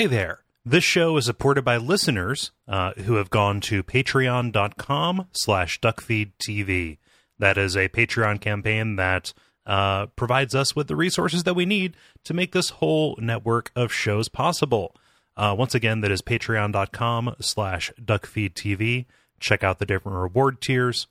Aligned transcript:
Hey 0.00 0.06
there. 0.06 0.44
This 0.64 0.82
show 0.82 1.18
is 1.18 1.26
supported 1.26 1.62
by 1.62 1.76
listeners 1.76 2.52
uh, 2.66 2.92
who 3.04 3.16
have 3.16 3.28
gone 3.28 3.60
to 3.60 3.82
patreon.com 3.82 5.26
slash 5.32 5.78
duckfeedtv. 5.78 6.96
That 7.38 7.58
is 7.58 7.76
a 7.76 7.90
Patreon 7.90 8.40
campaign 8.40 8.96
that 8.96 9.34
uh, 9.66 10.06
provides 10.06 10.54
us 10.54 10.74
with 10.74 10.88
the 10.88 10.96
resources 10.96 11.42
that 11.42 11.52
we 11.52 11.66
need 11.66 11.98
to 12.24 12.32
make 12.32 12.52
this 12.52 12.70
whole 12.70 13.14
network 13.20 13.72
of 13.76 13.92
shows 13.92 14.30
possible. 14.30 14.96
Uh, 15.36 15.54
once 15.58 15.74
again, 15.74 16.00
that 16.00 16.10
is 16.10 16.22
patreon.com 16.22 17.36
slash 17.38 17.92
duckfeedtv. 18.00 19.04
Check 19.38 19.62
out 19.62 19.80
the 19.80 19.84
different 19.84 20.16
reward 20.16 20.62
tiers. 20.62 21.08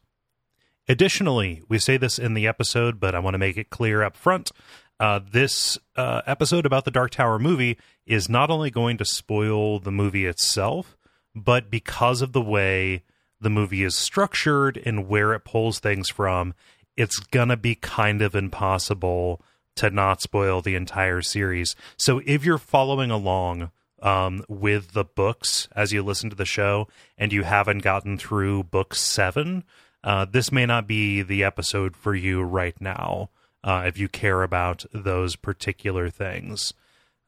Additionally, 0.88 1.62
we 1.70 1.78
say 1.78 1.98
this 1.98 2.18
in 2.18 2.34
the 2.34 2.48
episode, 2.48 3.00
but 3.00 3.14
I 3.14 3.20
want 3.20 3.36
to 3.36 3.40
make 3.40 3.56
it 3.56 3.70
clear 3.70 4.02
up 4.02 4.16
front. 4.16 4.52
Uh, 5.00 5.20
this 5.32 5.78
uh, 5.96 6.22
episode 6.28 6.66
about 6.66 6.84
the 6.84 6.92
Dark 6.92 7.12
Tower 7.12 7.40
movie 7.40 7.78
is 8.06 8.28
not 8.28 8.50
only 8.50 8.70
going 8.70 8.98
to 8.98 9.06
spoil 9.06 9.80
the 9.80 9.92
movie 9.92 10.26
itself, 10.26 10.98
but 11.34 11.72
because 11.72 12.22
of 12.22 12.34
the 12.34 12.42
way 12.42 13.04
the 13.40 13.50
movie 13.50 13.84
is 13.84 13.98
structured 13.98 14.78
and 14.86 15.08
where 15.08 15.34
it 15.34 15.46
pulls 15.46 15.80
things 15.80 16.10
from, 16.10 16.54
it's 16.98 17.20
gonna 17.20 17.56
be 17.56 17.76
kind 17.76 18.22
of 18.22 18.36
impossible 18.36 19.42
to 19.78 19.90
not 19.90 20.22
spoil 20.22 20.62
the 20.62 20.76
entire 20.76 21.22
series. 21.22 21.78
So 21.96 22.22
if 22.26 22.44
you're 22.44 22.58
following 22.58 23.10
along 23.10 23.72
um, 24.02 24.44
with 24.50 24.92
the 24.92 25.06
books 25.06 25.70
as 25.74 25.94
you 25.94 26.04
listen 26.04 26.30
to 26.30 26.36
the 26.36 26.44
show 26.44 26.90
and 27.18 27.32
you 27.32 27.44
haven't 27.44 27.80
gotten 27.80 28.18
through 28.18 28.64
book 28.64 28.94
seven, 28.94 29.64
uh, 30.04 30.26
this 30.26 30.52
may 30.52 30.66
not 30.66 30.88
be 30.88 31.22
the 31.22 31.46
episode 31.46 31.96
for 31.96 32.14
you 32.14 32.42
right 32.42 32.80
now 32.82 33.30
uh, 33.64 33.84
if 33.86 33.98
you 33.98 34.08
care 34.08 34.44
about 34.44 34.86
those 34.94 35.36
particular 35.36 36.10
things. 36.10 36.74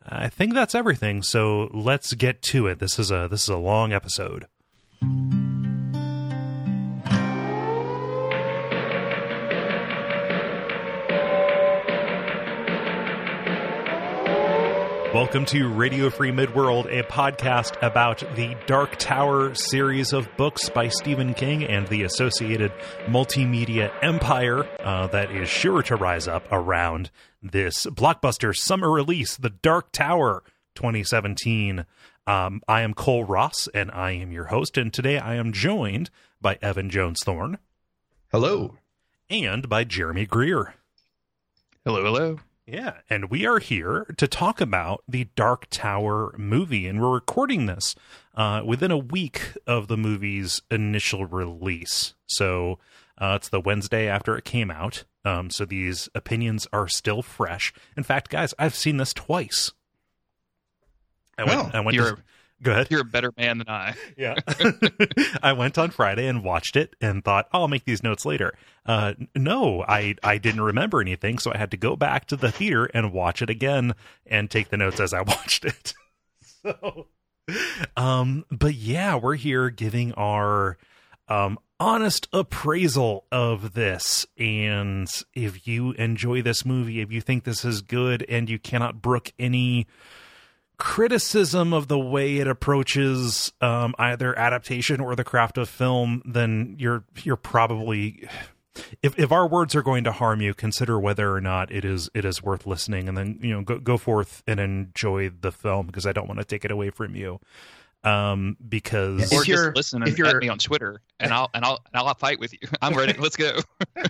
I 0.03 0.29
think 0.29 0.53
that's 0.53 0.75
everything. 0.75 1.21
So 1.21 1.69
let's 1.73 2.13
get 2.13 2.41
to 2.43 2.67
it. 2.67 2.79
This 2.79 2.97
is 2.97 3.11
a 3.11 3.27
this 3.29 3.43
is 3.43 3.49
a 3.49 3.57
long 3.57 3.93
episode. 3.93 4.47
Welcome 15.13 15.43
to 15.47 15.67
Radio 15.67 16.09
Free 16.09 16.31
Midworld, 16.31 16.85
a 16.85 17.03
podcast 17.03 17.75
about 17.85 18.19
the 18.37 18.55
Dark 18.65 18.95
Tower 18.95 19.53
series 19.53 20.13
of 20.13 20.29
books 20.37 20.69
by 20.69 20.87
Stephen 20.87 21.33
King 21.33 21.65
and 21.65 21.85
the 21.89 22.03
associated 22.03 22.71
multimedia 23.07 23.91
empire 24.01 24.65
uh, 24.79 25.07
that 25.07 25.29
is 25.29 25.49
sure 25.49 25.83
to 25.83 25.97
rise 25.97 26.29
up 26.29 26.47
around 26.49 27.11
this 27.43 27.85
blockbuster 27.87 28.55
summer 28.55 28.89
release, 28.89 29.35
The 29.35 29.49
Dark 29.49 29.91
Tower 29.91 30.43
2017. 30.75 31.85
Um, 32.25 32.61
I 32.69 32.79
am 32.79 32.93
Cole 32.93 33.25
Ross, 33.25 33.67
and 33.73 33.91
I 33.91 34.11
am 34.11 34.31
your 34.31 34.45
host, 34.45 34.77
and 34.77 34.93
today 34.93 35.19
I 35.19 35.35
am 35.35 35.51
joined 35.51 36.09
by 36.39 36.57
Evan 36.61 36.89
Jones 36.89 37.19
Thorne. 37.21 37.57
Hello. 38.31 38.77
And 39.29 39.67
by 39.67 39.83
Jeremy 39.83 40.25
Greer. 40.25 40.75
Hello, 41.83 42.01
hello. 42.01 42.39
Yeah, 42.65 42.97
and 43.09 43.29
we 43.29 43.45
are 43.45 43.59
here 43.59 44.05
to 44.17 44.27
talk 44.27 44.61
about 44.61 45.03
the 45.07 45.27
Dark 45.35 45.67
Tower 45.71 46.33
movie, 46.37 46.87
and 46.87 47.01
we're 47.01 47.09
recording 47.13 47.65
this 47.65 47.95
uh, 48.35 48.61
within 48.65 48.91
a 48.91 48.97
week 48.97 49.57
of 49.65 49.87
the 49.87 49.97
movie's 49.97 50.61
initial 50.69 51.25
release. 51.25 52.13
So 52.27 52.77
uh, 53.17 53.33
it's 53.37 53.49
the 53.49 53.59
Wednesday 53.59 54.07
after 54.07 54.37
it 54.37 54.45
came 54.45 54.69
out. 54.71 55.03
Um, 55.25 55.49
so 55.49 55.65
these 55.65 56.07
opinions 56.15 56.67
are 56.71 56.87
still 56.87 57.21
fresh. 57.21 57.73
In 57.97 58.03
fact, 58.03 58.29
guys, 58.29 58.53
I've 58.59 58.75
seen 58.75 58.97
this 58.97 59.13
twice. 59.13 59.71
I 61.37 61.43
went. 61.43 61.59
Oh, 61.59 61.71
I 61.73 61.79
went. 61.81 61.95
you're- 61.95 62.11
To, 62.15 62.21
go 62.61 62.71
ahead. 62.71 62.87
You're 62.89 63.01
a 63.01 63.05
better 63.05 63.31
man 63.37 63.57
than 63.57 63.69
I. 63.69 63.95
Yeah. 64.17 64.35
I 65.43 65.53
went 65.53 65.77
on 65.77 65.89
Friday 65.89 66.27
and 66.27 66.43
watched 66.43 66.75
it 66.75 66.95
and 67.01 67.23
thought, 67.23 67.47
oh, 67.53 67.61
I'll 67.61 67.67
make 67.67 67.85
these 67.85 68.03
notes 68.03 68.25
later. 68.25 68.53
Uh, 68.85 69.13
no, 69.35 69.83
I, 69.87 70.15
I 70.21 70.37
didn't 70.37 70.61
remember 70.61 71.01
anything, 71.01 71.39
so 71.39 71.51
I 71.53 71.57
had 71.57 71.71
to 71.71 71.77
go 71.77 71.95
back 71.95 72.25
to 72.27 72.35
the 72.35 72.51
theater 72.51 72.85
and 72.93 73.13
watch 73.13 73.41
it 73.41 73.49
again 73.49 73.93
and 74.25 74.49
take 74.49 74.69
the 74.69 74.77
notes 74.77 74.99
as 74.99 75.13
I 75.13 75.21
watched 75.27 75.65
it. 75.65 75.93
so, 76.61 77.07
um, 77.97 78.45
but 78.51 78.75
yeah, 78.75 79.15
we're 79.15 79.35
here 79.35 79.69
giving 79.69 80.13
our 80.13 80.77
um, 81.27 81.57
honest 81.79 82.27
appraisal 82.31 83.25
of 83.31 83.73
this. 83.73 84.25
And 84.37 85.07
if 85.33 85.67
you 85.67 85.93
enjoy 85.93 86.41
this 86.41 86.65
movie, 86.65 87.01
if 87.01 87.11
you 87.11 87.21
think 87.21 87.43
this 87.43 87.65
is 87.65 87.81
good 87.81 88.23
and 88.29 88.49
you 88.49 88.59
cannot 88.59 89.01
brook 89.01 89.31
any 89.39 89.87
criticism 90.81 91.73
of 91.73 91.87
the 91.87 91.99
way 91.99 92.37
it 92.37 92.47
approaches 92.47 93.51
um, 93.61 93.93
either 93.99 94.37
adaptation 94.37 94.99
or 94.99 95.15
the 95.15 95.23
craft 95.23 95.59
of 95.59 95.69
film, 95.69 96.23
then 96.25 96.75
you're 96.79 97.03
you're 97.23 97.35
probably 97.35 98.27
if 99.03 99.17
if 99.19 99.31
our 99.31 99.47
words 99.47 99.75
are 99.75 99.83
going 99.83 100.03
to 100.05 100.11
harm 100.11 100.41
you, 100.41 100.55
consider 100.55 100.99
whether 100.99 101.31
or 101.35 101.39
not 101.39 101.71
it 101.71 101.85
is 101.85 102.09
it 102.15 102.25
is 102.25 102.41
worth 102.41 102.65
listening, 102.65 103.07
and 103.07 103.15
then 103.15 103.37
you 103.43 103.53
know 103.53 103.61
go 103.61 103.77
go 103.77 103.95
forth 103.97 104.41
and 104.47 104.59
enjoy 104.59 105.29
the 105.29 105.51
film 105.51 105.85
because 105.85 106.07
I 106.07 106.13
don't 106.13 106.27
want 106.27 106.39
to 106.39 106.45
take 106.45 106.65
it 106.65 106.71
away 106.71 106.89
from 106.89 107.15
you. 107.15 107.39
Um, 108.03 108.57
because 108.67 109.31
If 109.31 109.31
or 109.31 109.45
you're- 109.45 109.65
just 109.67 109.75
listen 109.75 110.01
if 110.01 110.09
and 110.09 110.17
you're- 110.17 110.29
at 110.31 110.37
me 110.37 110.49
on 110.49 110.57
Twitter, 110.57 110.99
and 111.19 111.31
I'll 111.31 111.51
and 111.53 111.63
I'll 111.63 111.79
and 111.93 112.01
I'll 112.01 112.11
fight 112.15 112.39
with 112.39 112.53
you. 112.53 112.67
I'm 112.81 112.95
ready. 112.95 113.13
Let's 113.19 113.37
go. 113.37 113.59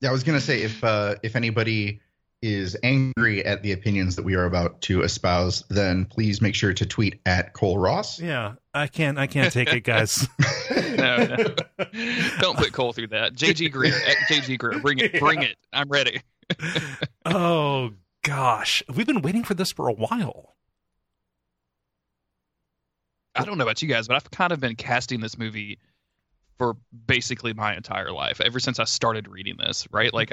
Yeah, 0.00 0.08
I 0.08 0.12
was 0.12 0.24
gonna 0.24 0.40
say 0.40 0.62
if 0.62 0.82
uh, 0.82 1.14
if 1.22 1.36
anybody 1.36 2.00
is 2.42 2.76
angry 2.82 3.44
at 3.44 3.62
the 3.62 3.72
opinions 3.72 4.16
that 4.16 4.24
we 4.24 4.34
are 4.34 4.44
about 4.44 4.80
to 4.82 5.02
espouse, 5.02 5.64
then 5.70 6.04
please 6.04 6.42
make 6.42 6.54
sure 6.54 6.74
to 6.74 6.84
tweet 6.84 7.20
at 7.24 7.52
Cole 7.52 7.78
Ross. 7.78 8.20
yeah, 8.20 8.54
I 8.74 8.88
can't 8.88 9.18
I 9.18 9.26
can't 9.26 9.52
take 9.52 9.72
it, 9.72 9.84
guys. 9.84 10.28
no, 10.70 11.16
no. 11.24 11.54
Don't 12.40 12.58
put 12.58 12.72
Cole 12.72 12.92
through 12.92 13.08
that. 13.08 13.34
JG 13.34 13.70
Greer, 13.72 13.94
at 13.94 14.16
JG 14.28 14.58
Greer, 14.58 14.80
bring 14.80 14.98
it, 14.98 15.18
bring 15.18 15.42
it. 15.42 15.56
I'm 15.72 15.88
ready. 15.88 16.20
oh 17.24 17.92
gosh, 18.24 18.82
we've 18.94 19.06
been 19.06 19.22
waiting 19.22 19.44
for 19.44 19.54
this 19.54 19.72
for 19.72 19.88
a 19.88 19.92
while. 19.92 20.56
I 23.34 23.44
don't 23.44 23.56
know 23.56 23.64
about 23.64 23.80
you 23.80 23.88
guys, 23.88 24.08
but 24.08 24.16
I've 24.16 24.30
kind 24.30 24.52
of 24.52 24.60
been 24.60 24.76
casting 24.76 25.20
this 25.20 25.38
movie 25.38 25.78
for 26.62 26.76
basically 27.06 27.52
my 27.52 27.74
entire 27.74 28.12
life 28.12 28.40
ever 28.40 28.60
since 28.60 28.78
I 28.78 28.84
started 28.84 29.26
reading 29.26 29.56
this. 29.58 29.88
Right, 29.90 30.14
like 30.14 30.32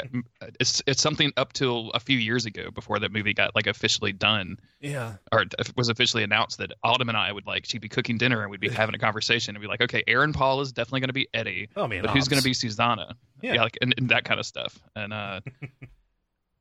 it's 0.59 0.84
it's 0.85 1.01
something 1.01 1.34
up 1.38 1.53
till 1.53 1.90
a 1.95 2.00
few 2.00 2.19
years 2.19 2.45
ago 2.45 2.69
before 2.69 3.00
that 3.00 3.12
movie 3.12 3.34
got 3.34 3.56
like 3.56 3.66
officially 3.66 4.13
done. 4.13 4.57
Yeah, 4.79 5.16
or 5.31 5.41
it 5.41 5.75
was 5.75 5.89
officially 5.89 6.22
announced 6.22 6.59
that 6.59 6.72
Autumn 6.84 7.09
and 7.09 7.18
I 7.18 7.31
would 7.31 7.47
like 7.47 7.66
she'd 7.66 7.81
be 7.81 7.89
cooking 7.89 8.19
dinner 8.19 8.44
and 8.44 8.51
we'd 8.51 8.59
be 8.59 8.69
having 8.69 8.94
a 8.94 9.00
conversation 9.00 9.56
and 9.56 9.62
be 9.62 9.68
like, 9.68 9.81
okay, 9.81 10.03
Aaron 10.06 10.31
Paul 10.31 10.62
is 10.62 10.72
definitely 10.72 11.00
going 11.00 11.09
to 11.09 11.13
be 11.13 11.28
Eddie, 11.34 11.69
oh 11.75 11.88
man, 11.88 12.03
but 12.03 12.12
who's 12.12 12.28
going 12.28 12.39
to 12.39 12.47
be 12.47 12.53
Susanna? 12.53 13.16
Yeah. 13.41 13.56
like 13.63 13.79
and, 13.81 13.95
and 13.97 14.09
that 14.09 14.23
kind 14.23 14.39
of 14.39 14.45
stuff. 14.45 14.78
And 14.95 15.12
uh, 15.12 15.41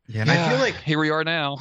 Yeah, 0.07 0.23
and 0.23 0.31
I 0.31 0.49
feel 0.49 0.59
like 0.59 0.77
here 0.77 0.99
we 0.99 1.11
are 1.11 1.23
now. 1.23 1.59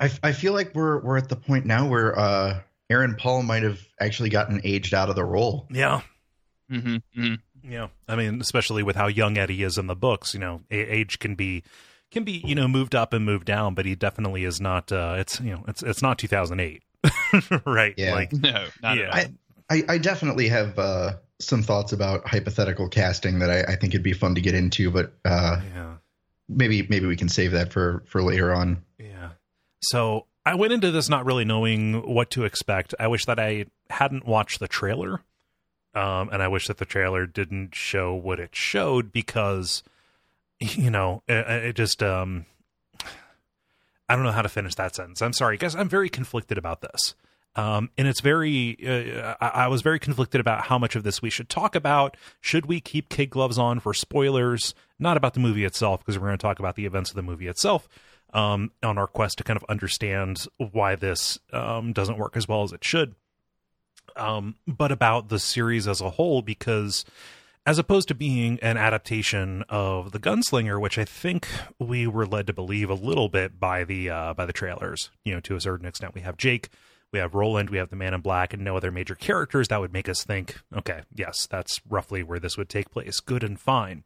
I, 0.00 0.10
I 0.20 0.32
feel 0.32 0.52
like 0.52 0.74
we're 0.74 1.00
we're 1.00 1.16
at 1.16 1.28
the 1.28 1.36
point 1.36 1.64
now 1.64 1.86
where 1.86 2.18
uh, 2.18 2.60
Aaron 2.90 3.14
Paul 3.14 3.44
might 3.44 3.62
have 3.62 3.78
actually 4.00 4.30
gotten 4.30 4.60
aged 4.64 4.94
out 4.94 5.08
of 5.08 5.14
the 5.14 5.24
role. 5.24 5.68
Yeah, 5.70 6.00
hmm 6.68 6.96
hmm 7.14 7.34
Yeah, 7.62 7.88
I 8.08 8.16
mean, 8.16 8.40
especially 8.40 8.82
with 8.82 8.96
how 8.96 9.06
young 9.06 9.36
Eddie 9.38 9.62
is 9.62 9.78
in 9.78 9.86
the 9.86 9.96
books, 9.96 10.34
you 10.34 10.40
know, 10.40 10.62
a- 10.70 10.94
age 10.94 11.18
can 11.18 11.34
be 11.34 11.62
can 12.10 12.24
be 12.24 12.42
you 12.44 12.54
know 12.54 12.68
moved 12.68 12.94
up 12.94 13.12
and 13.12 13.24
moved 13.24 13.46
down, 13.46 13.74
but 13.74 13.86
he 13.86 13.94
definitely 13.94 14.44
is 14.44 14.60
not. 14.60 14.92
uh 14.92 15.16
It's 15.18 15.40
you 15.40 15.52
know, 15.52 15.64
it's 15.68 15.82
it's 15.82 16.02
not 16.02 16.18
2008, 16.18 16.82
right? 17.66 17.94
Yeah. 17.96 18.14
Like, 18.14 18.32
No, 18.32 18.68
not 18.82 18.96
yeah, 18.96 19.16
at 19.16 19.26
all. 19.26 19.32
I, 19.70 19.82
I 19.88 19.98
definitely 19.98 20.48
have 20.48 20.78
uh, 20.78 21.14
some 21.40 21.62
thoughts 21.62 21.92
about 21.92 22.28
hypothetical 22.28 22.88
casting 22.88 23.38
that 23.38 23.48
I, 23.50 23.72
I 23.72 23.76
think 23.76 23.94
it'd 23.94 24.02
be 24.02 24.12
fun 24.12 24.34
to 24.34 24.40
get 24.42 24.54
into, 24.54 24.90
but 24.90 25.14
uh, 25.24 25.60
yeah, 25.74 25.94
maybe 26.48 26.86
maybe 26.88 27.06
we 27.06 27.16
can 27.16 27.28
save 27.30 27.52
that 27.52 27.72
for 27.72 28.02
for 28.06 28.22
later 28.22 28.52
on. 28.54 28.84
yeah. 28.98 29.30
So 29.82 30.26
I 30.46 30.54
went 30.54 30.72
into 30.74 30.90
this 30.90 31.08
not 31.08 31.24
really 31.24 31.44
knowing 31.44 32.06
what 32.14 32.30
to 32.32 32.44
expect. 32.44 32.94
I 33.00 33.06
wish 33.08 33.24
that 33.24 33.38
I 33.38 33.66
hadn't 33.90 34.26
watched 34.26 34.60
the 34.60 34.68
trailer, 34.68 35.20
um, 35.94 36.28
and 36.32 36.42
I 36.42 36.48
wish 36.48 36.66
that 36.68 36.78
the 36.78 36.84
trailer 36.84 37.26
didn't 37.26 37.74
show 37.74 38.14
what 38.14 38.40
it 38.40 38.54
showed 38.54 39.12
because, 39.12 39.82
you 40.60 40.90
know, 40.90 41.22
it, 41.28 41.48
it 41.48 41.76
just 41.76 42.02
um. 42.02 42.46
I 44.06 44.16
don't 44.16 44.24
know 44.24 44.32
how 44.32 44.42
to 44.42 44.50
finish 44.50 44.74
that 44.74 44.94
sentence. 44.94 45.22
I'm 45.22 45.32
sorry, 45.32 45.56
guys. 45.56 45.74
I'm 45.74 45.88
very 45.88 46.10
conflicted 46.10 46.58
about 46.58 46.82
this. 46.82 47.14
Um, 47.56 47.88
and 47.96 48.08
it's 48.08 48.20
very, 48.20 48.76
uh, 48.86 49.34
I, 49.40 49.46
I 49.64 49.68
was 49.68 49.80
very 49.80 49.98
conflicted 49.98 50.40
about 50.40 50.62
how 50.62 50.78
much 50.78 50.96
of 50.96 51.04
this 51.04 51.22
we 51.22 51.30
should 51.30 51.48
talk 51.48 51.74
about. 51.74 52.16
Should 52.40 52.66
we 52.66 52.80
keep 52.80 53.08
kid 53.08 53.30
gloves 53.30 53.58
on 53.58 53.80
for 53.80 53.94
spoilers? 53.94 54.74
Not 54.98 55.16
about 55.16 55.34
the 55.34 55.40
movie 55.40 55.64
itself, 55.64 56.00
because 56.00 56.18
we're 56.18 56.26
going 56.26 56.38
to 56.38 56.42
talk 56.42 56.58
about 56.58 56.74
the 56.74 56.84
events 56.84 57.10
of 57.10 57.16
the 57.16 57.22
movie 57.22 57.46
itself 57.46 57.88
um, 58.32 58.72
on 58.82 58.98
our 58.98 59.06
quest 59.06 59.38
to 59.38 59.44
kind 59.44 59.56
of 59.56 59.64
understand 59.68 60.46
why 60.58 60.96
this 60.96 61.38
um, 61.52 61.92
doesn't 61.92 62.18
work 62.18 62.36
as 62.36 62.48
well 62.48 62.62
as 62.62 62.72
it 62.72 62.84
should. 62.84 63.14
Um, 64.16 64.56
but 64.66 64.92
about 64.92 65.28
the 65.28 65.38
series 65.38 65.88
as 65.88 66.00
a 66.00 66.10
whole, 66.10 66.42
because 66.42 67.04
as 67.66 67.78
opposed 67.78 68.08
to 68.08 68.14
being 68.14 68.58
an 68.60 68.76
adaptation 68.76 69.64
of 69.68 70.12
the 70.12 70.18
Gunslinger, 70.18 70.80
which 70.80 70.98
I 70.98 71.04
think 71.04 71.48
we 71.78 72.06
were 72.06 72.26
led 72.26 72.46
to 72.46 72.52
believe 72.52 72.90
a 72.90 72.94
little 72.94 73.28
bit 73.28 73.58
by 73.58 73.84
the 73.84 74.10
uh, 74.10 74.34
by 74.34 74.46
the 74.46 74.52
trailers. 74.52 75.10
You 75.24 75.34
know, 75.34 75.40
to 75.40 75.56
a 75.56 75.60
certain 75.60 75.86
extent, 75.86 76.14
we 76.14 76.20
have 76.20 76.36
Jake, 76.36 76.68
we 77.12 77.18
have 77.18 77.34
Roland, 77.34 77.70
we 77.70 77.78
have 77.78 77.90
the 77.90 77.96
Man 77.96 78.12
in 78.12 78.20
Black, 78.20 78.52
and 78.52 78.62
no 78.62 78.76
other 78.76 78.90
major 78.90 79.14
characters. 79.14 79.68
That 79.68 79.80
would 79.80 79.92
make 79.92 80.08
us 80.08 80.24
think, 80.24 80.60
okay, 80.76 81.02
yes, 81.14 81.46
that's 81.46 81.80
roughly 81.88 82.22
where 82.22 82.38
this 82.38 82.58
would 82.58 82.68
take 82.68 82.90
place. 82.90 83.20
Good 83.20 83.42
and 83.42 83.58
fine. 83.58 84.04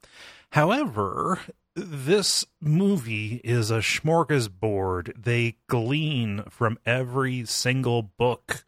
However, 0.51 1.39
this 1.75 2.45
movie 2.61 3.41
is 3.43 3.71
a 3.71 3.79
smorgasbord. 3.79 5.21
They 5.21 5.57
glean 5.67 6.43
from 6.49 6.79
every 6.85 7.45
single 7.45 8.03
book 8.03 8.63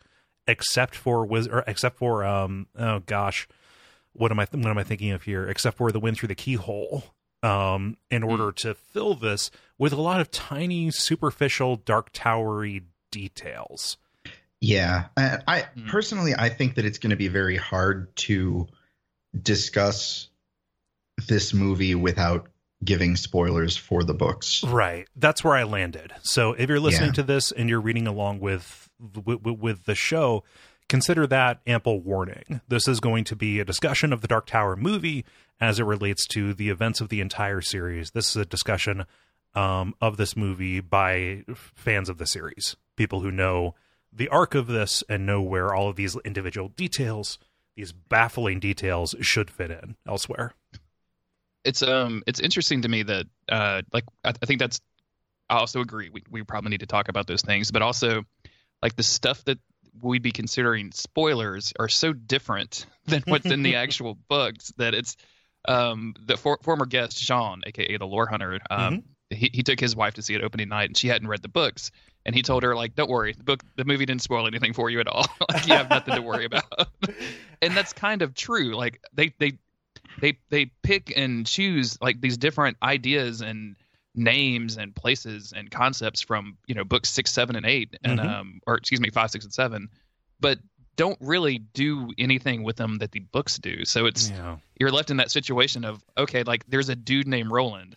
except 0.47 0.95
for 0.95 1.25
Wiz- 1.25 1.47
or 1.47 1.63
except 1.67 1.97
for 1.97 2.23
um 2.25 2.67
oh 2.77 2.99
gosh, 2.99 3.47
what 4.13 4.31
am 4.31 4.39
I 4.39 4.47
what 4.51 4.67
am 4.67 4.77
I 4.77 4.83
thinking 4.83 5.11
of 5.11 5.23
here? 5.23 5.47
Except 5.47 5.77
for 5.77 5.91
the 5.91 5.99
wind 5.99 6.17
through 6.17 6.27
the 6.29 6.35
keyhole. 6.35 7.03
Um, 7.43 7.97
in 8.11 8.21
order 8.21 8.51
to 8.57 8.75
fill 8.75 9.15
this 9.15 9.49
with 9.79 9.93
a 9.93 9.99
lot 10.01 10.21
of 10.21 10.29
tiny, 10.29 10.91
superficial, 10.91 11.75
dark 11.75 12.11
towery 12.13 12.83
details. 13.09 13.97
Yeah, 14.59 15.05
I, 15.17 15.39
I 15.47 15.59
Hmm. 15.61 15.87
personally 15.87 16.33
I 16.37 16.49
think 16.49 16.75
that 16.75 16.85
it's 16.85 16.99
going 16.99 17.09
to 17.09 17.15
be 17.15 17.29
very 17.29 17.57
hard 17.57 18.15
to 18.17 18.67
discuss 19.39 20.29
this 21.27 21.53
movie 21.53 21.95
without 21.95 22.47
giving 22.83 23.15
spoilers 23.15 23.77
for 23.77 24.03
the 24.03 24.13
books. 24.13 24.63
Right. 24.63 25.07
That's 25.15 25.43
where 25.43 25.55
I 25.55 25.63
landed. 25.63 26.11
So 26.23 26.53
if 26.53 26.69
you're 26.69 26.79
listening 26.79 27.09
Yeah. 27.09 27.13
to 27.15 27.23
this 27.23 27.51
and 27.51 27.69
you're 27.69 27.81
reading 27.81 28.07
along 28.07 28.39
with, 28.39 28.89
with 29.25 29.41
with 29.43 29.85
the 29.85 29.95
show, 29.95 30.43
consider 30.89 31.25
that 31.27 31.61
ample 31.65 31.99
warning. 32.01 32.61
This 32.67 32.87
is 32.87 32.99
going 32.99 33.23
to 33.25 33.35
be 33.35 33.59
a 33.59 33.65
discussion 33.65 34.13
of 34.13 34.21
the 34.21 34.27
Dark 34.27 34.45
Tower 34.47 34.75
movie 34.75 35.25
as 35.59 35.79
it 35.79 35.83
relates 35.83 36.25
to 36.27 36.53
the 36.53 36.69
events 36.69 37.01
of 37.01 37.09
the 37.09 37.21
entire 37.21 37.61
series. 37.61 38.11
This 38.11 38.29
is 38.29 38.35
a 38.35 38.45
discussion 38.45 39.05
um, 39.53 39.93
of 40.01 40.17
this 40.17 40.35
movie 40.35 40.79
by 40.79 41.43
fans 41.55 42.09
of 42.09 42.17
the 42.17 42.25
series, 42.25 42.75
people 42.95 43.21
who 43.21 43.31
know 43.31 43.75
the 44.13 44.29
arc 44.29 44.55
of 44.55 44.67
this 44.67 45.03
and 45.09 45.25
know 45.25 45.41
where 45.41 45.73
all 45.73 45.87
of 45.87 45.95
these 45.95 46.17
individual 46.25 46.69
details, 46.69 47.39
these 47.75 47.91
baffling 47.91 48.59
details, 48.59 49.15
should 49.21 49.49
fit 49.49 49.71
in 49.71 49.95
elsewhere. 50.07 50.53
it's 51.63 51.83
um 51.83 52.23
it's 52.27 52.39
interesting 52.39 52.81
to 52.81 52.89
me 52.89 53.03
that 53.03 53.25
uh 53.49 53.81
like 53.93 54.03
I, 54.23 54.29
I 54.29 54.45
think 54.45 54.59
that's 54.59 54.81
I 55.49 55.57
also 55.57 55.81
agree 55.81 56.09
we 56.09 56.23
we 56.29 56.43
probably 56.43 56.69
need 56.71 56.79
to 56.79 56.87
talk 56.87 57.07
about 57.09 57.27
those 57.27 57.41
things, 57.41 57.71
but 57.71 57.81
also 57.81 58.23
like 58.81 58.95
the 58.95 59.03
stuff 59.03 59.43
that 59.45 59.59
we'd 60.01 60.21
be 60.21 60.31
considering 60.31 60.91
spoilers 60.91 61.73
are 61.79 61.89
so 61.89 62.13
different 62.13 62.85
than 63.05 63.23
what's 63.25 63.45
in 63.45 63.63
the 63.63 63.75
actual 63.85 64.17
books 64.29 64.71
that 64.77 64.93
it's 64.93 65.17
um 65.67 66.15
the 66.25 66.37
for, 66.37 66.57
former 66.63 66.85
guest 66.85 67.19
Sean, 67.19 67.61
aka 67.65 67.97
the 67.97 68.05
lore 68.05 68.27
hunter, 68.27 68.59
um 68.69 69.03
he, 69.29 69.49
he 69.53 69.63
took 69.63 69.79
his 69.79 69.95
wife 69.95 70.15
to 70.15 70.21
see 70.21 70.33
it 70.33 70.43
opening 70.43 70.69
night 70.69 70.89
and 70.89 70.97
she 70.97 71.07
hadn't 71.07 71.27
read 71.27 71.41
the 71.41 71.47
books. 71.47 71.91
And 72.25 72.35
he 72.35 72.41
told 72.41 72.63
her 72.63 72.75
like 72.75 72.95
don't 72.95 73.09
worry 73.09 73.33
the 73.33 73.43
book 73.43 73.63
the 73.75 73.85
movie 73.85 74.05
didn't 74.05 74.21
spoil 74.21 74.45
anything 74.47 74.73
for 74.73 74.89
you 74.89 74.99
at 74.99 75.07
all. 75.07 75.25
Like 75.49 75.67
you 75.67 75.73
have 75.73 75.89
nothing 75.89 76.15
to 76.15 76.21
worry 76.21 76.45
about. 76.45 76.63
And 77.61 77.75
that's 77.75 77.93
kind 77.93 78.21
of 78.21 78.33
true. 78.33 78.75
Like 78.75 79.01
they 79.13 79.33
they 79.39 79.53
they 80.19 80.37
they 80.49 80.65
pick 80.83 81.13
and 81.15 81.45
choose 81.45 81.99
like 82.01 82.21
these 82.21 82.37
different 82.37 82.77
ideas 82.83 83.41
and 83.41 83.75
names 84.15 84.77
and 84.77 84.93
places 84.95 85.53
and 85.55 85.71
concepts 85.71 86.19
from 86.21 86.57
you 86.67 86.75
know 86.75 86.83
books 86.83 87.09
six 87.09 87.31
seven 87.31 87.55
and 87.55 87.65
eight 87.65 87.95
and 88.03 88.19
Mhm. 88.19 88.25
um 88.29 88.61
or 88.67 88.75
excuse 88.75 88.99
me 88.99 89.09
five 89.09 89.31
six 89.31 89.45
and 89.45 89.53
seven 89.53 89.89
but 90.39 90.59
don't 90.97 91.17
really 91.21 91.59
do 91.59 92.11
anything 92.17 92.63
with 92.63 92.75
them 92.75 92.97
that 92.97 93.11
the 93.13 93.21
books 93.21 93.57
do. 93.57 93.85
So 93.85 94.05
it's 94.07 94.29
Yeah. 94.29 94.57
you're 94.79 94.91
left 94.91 95.09
in 95.11 95.17
that 95.17 95.31
situation 95.31 95.85
of 95.85 96.03
okay 96.17 96.43
like 96.43 96.65
there's 96.67 96.89
a 96.89 96.95
dude 96.95 97.27
named 97.27 97.49
roland 97.51 97.95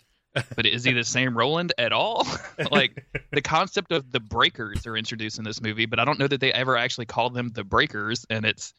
but 0.56 0.66
is 0.66 0.84
he 0.84 0.92
the 0.92 1.02
same 1.04 1.36
roland 1.42 1.72
at 1.78 1.92
all? 1.92 2.26
Like 2.70 3.04
the 3.32 3.42
concept 3.42 3.90
of 3.90 4.10
the 4.12 4.20
breakers 4.20 4.86
are 4.86 4.96
introduced 4.96 5.38
in 5.38 5.44
this 5.44 5.60
movie 5.60 5.86
but 5.86 5.98
i 5.98 6.04
don't 6.04 6.18
know 6.20 6.28
that 6.28 6.40
they 6.40 6.52
ever 6.52 6.76
actually 6.76 7.06
call 7.06 7.30
them 7.30 7.48
the 7.54 7.64
breakers. 7.64 8.24
And 8.30 8.44
it's 8.46 8.72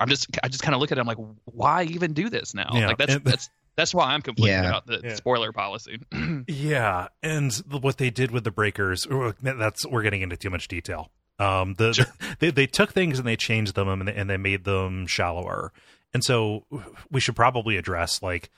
i'm 0.00 0.08
just 0.08 0.26
i 0.42 0.48
just 0.48 0.62
kind 0.64 0.74
of 0.74 0.80
look 0.80 0.90
at 0.90 0.98
it 0.98 1.00
i'm 1.00 1.06
like 1.06 1.18
why 1.44 1.84
even 1.84 2.14
do 2.14 2.28
this 2.28 2.52
now? 2.54 2.68
Yeah, 2.72 2.88
like 2.88 2.98
that's 2.98 3.14
and- 3.14 3.24
that's 3.24 3.48
that's 3.76 3.94
why 3.94 4.12
i'm 4.12 4.22
complaining 4.22 4.62
Yeah. 4.62 4.68
about 4.68 4.86
the 4.86 5.00
Yeah. 5.04 5.14
spoiler 5.14 5.52
policy 5.52 5.98
Yeah, 6.48 7.08
and 7.22 7.52
what 7.70 7.98
they 7.98 8.10
did 8.10 8.30
with 8.30 8.44
the 8.44 8.50
breakers, 8.50 9.06
oh, 9.10 9.32
that's 9.42 9.86
we're 9.86 10.02
getting 10.02 10.22
into 10.22 10.36
too 10.36 10.50
much 10.50 10.68
detail. 10.68 11.10
Um, 11.38 11.74
the 11.74 12.06
they 12.38 12.50
they 12.50 12.66
took 12.66 12.92
things 12.92 13.18
and 13.18 13.26
they 13.26 13.36
changed 13.36 13.74
them 13.74 13.88
and 13.88 14.06
they, 14.08 14.14
and 14.14 14.28
they 14.30 14.36
made 14.36 14.64
them 14.64 15.06
shallower, 15.06 15.72
and 16.12 16.22
so 16.22 16.64
we 17.10 17.20
should 17.20 17.34
probably 17.36 17.76
address 17.76 18.22
like 18.22 18.50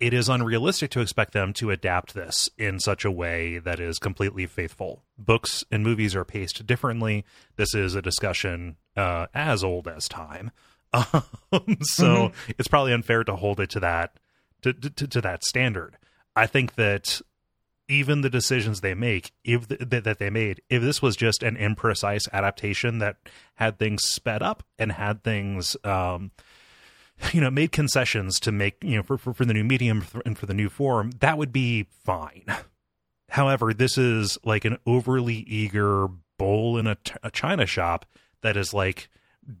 it 0.00 0.12
is 0.14 0.28
unrealistic 0.28 0.90
to 0.92 1.00
expect 1.00 1.32
them 1.32 1.52
to 1.54 1.70
adapt 1.70 2.14
this 2.14 2.48
in 2.58 2.80
such 2.80 3.04
a 3.04 3.10
way 3.10 3.58
that 3.58 3.78
is 3.78 3.98
completely 4.00 4.46
faithful. 4.46 5.04
Books 5.18 5.62
and 5.70 5.84
movies 5.84 6.16
are 6.16 6.24
paced 6.24 6.66
differently. 6.66 7.24
This 7.56 7.74
is 7.74 7.94
a 7.94 8.02
discussion 8.02 8.76
uh, 8.96 9.26
as 9.34 9.62
old 9.62 9.86
as 9.88 10.08
time, 10.08 10.50
um, 10.92 11.76
so 11.82 12.32
it's 12.58 12.68
probably 12.68 12.92
unfair 12.92 13.24
to 13.24 13.36
hold 13.36 13.60
it 13.60 13.70
to 13.70 13.80
that 13.80 14.12
to, 14.62 14.72
to, 14.72 15.06
to 15.06 15.20
that 15.20 15.44
standard. 15.44 15.96
I 16.34 16.46
think 16.46 16.74
that 16.76 17.20
even 17.88 18.22
the 18.22 18.30
decisions 18.30 18.80
they 18.80 18.94
make, 18.94 19.32
if 19.44 19.68
th- 19.68 19.80
that 19.80 20.18
they 20.18 20.30
made, 20.30 20.62
if 20.70 20.82
this 20.82 21.02
was 21.02 21.16
just 21.16 21.42
an 21.42 21.56
imprecise 21.56 22.28
adaptation 22.32 22.98
that 22.98 23.16
had 23.56 23.78
things 23.78 24.02
sped 24.04 24.42
up 24.42 24.62
and 24.78 24.92
had 24.92 25.22
things, 25.22 25.76
um, 25.84 26.30
you 27.32 27.40
know, 27.40 27.50
made 27.50 27.72
concessions 27.72 28.40
to 28.40 28.52
make, 28.52 28.82
you 28.82 28.96
know, 28.96 29.02
for, 29.02 29.18
for, 29.18 29.34
for 29.34 29.44
the 29.44 29.54
new 29.54 29.64
medium 29.64 30.04
and 30.24 30.38
for 30.38 30.46
the 30.46 30.54
new 30.54 30.68
form, 30.68 31.10
that 31.20 31.38
would 31.38 31.52
be 31.52 31.86
fine. 32.04 32.44
However, 33.30 33.72
this 33.72 33.96
is 33.96 34.38
like 34.44 34.64
an 34.64 34.78
overly 34.86 35.36
eager 35.36 36.08
bull 36.38 36.78
in 36.78 36.86
a 36.86 36.96
china 37.30 37.66
shop 37.66 38.04
that 38.42 38.56
is 38.56 38.74
like 38.74 39.08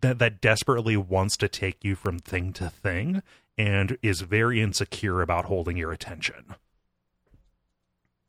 that 0.00 0.18
that 0.18 0.40
desperately 0.40 0.96
wants 0.96 1.36
to 1.36 1.48
take 1.48 1.84
you 1.84 1.94
from 1.94 2.18
thing 2.18 2.52
to 2.54 2.68
thing 2.68 3.22
and 3.62 3.96
is 4.02 4.22
very 4.22 4.60
insecure 4.60 5.22
about 5.22 5.44
holding 5.44 5.76
your 5.76 5.92
attention. 5.92 6.54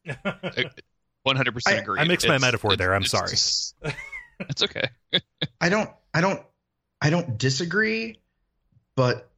100% 0.08 1.62
I- 1.66 1.72
agree 1.72 2.00
I 2.00 2.04
mixed 2.04 2.28
my 2.28 2.38
metaphor 2.38 2.76
there, 2.76 2.94
I'm 2.94 3.06
sorry 3.06 3.32
it's 3.32 4.64
okay 4.64 4.90
I 5.62 5.70
don't 5.70 5.90
I 6.14 6.22
don't 6.22 6.42
I 7.02 7.10
don't 7.10 7.38
disagree, 7.38 8.20
but 8.96 9.30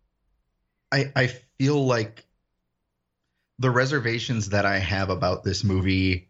I 0.91 1.11
I 1.15 1.27
feel 1.57 1.85
like 1.85 2.25
the 3.59 3.69
reservations 3.69 4.49
that 4.49 4.65
I 4.65 4.79
have 4.79 5.09
about 5.09 5.43
this 5.43 5.63
movie 5.63 6.29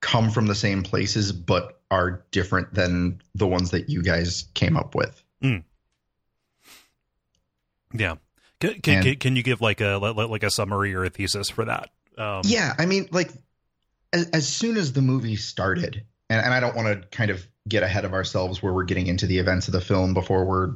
come 0.00 0.30
from 0.30 0.46
the 0.46 0.54
same 0.54 0.82
places 0.82 1.32
but 1.32 1.80
are 1.90 2.24
different 2.30 2.74
than 2.74 3.20
the 3.34 3.46
ones 3.46 3.70
that 3.70 3.88
you 3.88 4.02
guys 4.02 4.44
came 4.54 4.76
up 4.76 4.94
with. 4.94 5.22
Hmm. 5.42 5.58
Yeah. 7.92 8.16
Can, 8.60 8.80
can, 8.80 9.06
And- 9.06 9.20
can, 9.20 9.36
you 9.36 9.42
give 9.42 9.60
like 9.60 9.80
a 9.80 9.96
like 9.96 10.16
like 10.16 10.42
a 10.42 10.50
summary 10.50 10.94
or 10.94 11.04
a 11.04 11.10
thesis 11.10 11.50
for 11.50 11.64
that? 11.64 11.90
Um, 12.18 12.42
Yeah, 12.44 12.74
I 12.78 12.86
mean, 12.86 13.08
like 13.10 13.30
as, 14.12 14.28
as 14.30 14.48
soon 14.48 14.76
as 14.76 14.92
the 14.92 15.02
movie 15.02 15.36
started, 15.36 16.04
and, 16.28 16.44
and 16.44 16.54
I 16.54 16.60
don't 16.60 16.76
want 16.76 16.88
to 16.88 17.08
kind 17.08 17.30
of 17.30 17.46
get 17.68 17.82
ahead 17.82 18.04
of 18.04 18.12
ourselves 18.12 18.62
where 18.62 18.72
we're 18.72 18.84
getting 18.84 19.06
into 19.06 19.26
the 19.26 19.38
events 19.38 19.68
of 19.68 19.72
the 19.72 19.80
film 19.80 20.14
before 20.14 20.44
we're 20.44 20.74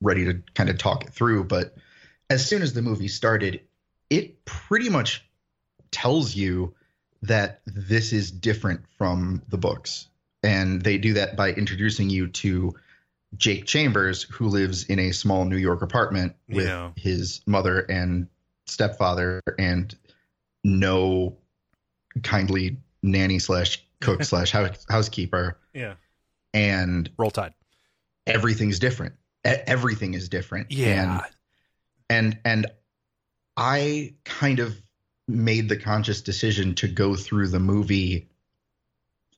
ready 0.00 0.24
to 0.26 0.42
kind 0.54 0.68
of 0.68 0.78
talk 0.78 1.04
it 1.04 1.10
through, 1.10 1.44
but 1.44 1.74
as 2.28 2.46
soon 2.46 2.62
as 2.62 2.72
the 2.72 2.82
movie 2.82 3.08
started, 3.08 3.60
it 4.10 4.44
pretty 4.44 4.88
much 4.88 5.24
tells 5.90 6.34
you 6.34 6.74
that 7.22 7.60
this 7.66 8.12
is 8.12 8.30
different 8.30 8.80
from 8.98 9.42
the 9.48 9.58
books. 9.58 10.08
And 10.42 10.82
they 10.82 10.98
do 10.98 11.14
that 11.14 11.36
by 11.36 11.52
introducing 11.52 12.10
you 12.10 12.28
to 12.28 12.74
Jake 13.36 13.64
Chambers, 13.66 14.22
who 14.24 14.48
lives 14.48 14.84
in 14.84 14.98
a 14.98 15.12
small 15.12 15.44
New 15.44 15.56
York 15.56 15.82
apartment 15.82 16.34
with 16.48 16.66
Yeah. 16.66 16.90
his 16.96 17.40
mother 17.46 17.80
and 17.80 18.28
stepfather 18.66 19.40
and 19.58 19.94
no 20.64 21.36
kindly 22.22 22.76
nanny 23.02 23.38
slash 23.38 23.84
cook 24.00 24.22
slash 24.24 24.52
housekeeper. 24.88 25.58
Yeah. 25.72 25.94
And 26.54 27.10
Roll 27.18 27.30
Tide. 27.30 27.54
everything's 28.26 28.78
different. 28.78 29.14
Everything 29.44 30.14
is 30.14 30.28
different. 30.28 30.70
Yeah. 30.70 31.22
And, 32.10 32.34
and 32.34 32.38
and 32.44 32.66
I 33.56 34.14
kind 34.24 34.58
of 34.60 34.80
made 35.26 35.68
the 35.68 35.76
conscious 35.76 36.20
decision 36.20 36.74
to 36.76 36.88
go 36.88 37.16
through 37.16 37.48
the 37.48 37.58
movie 37.58 38.28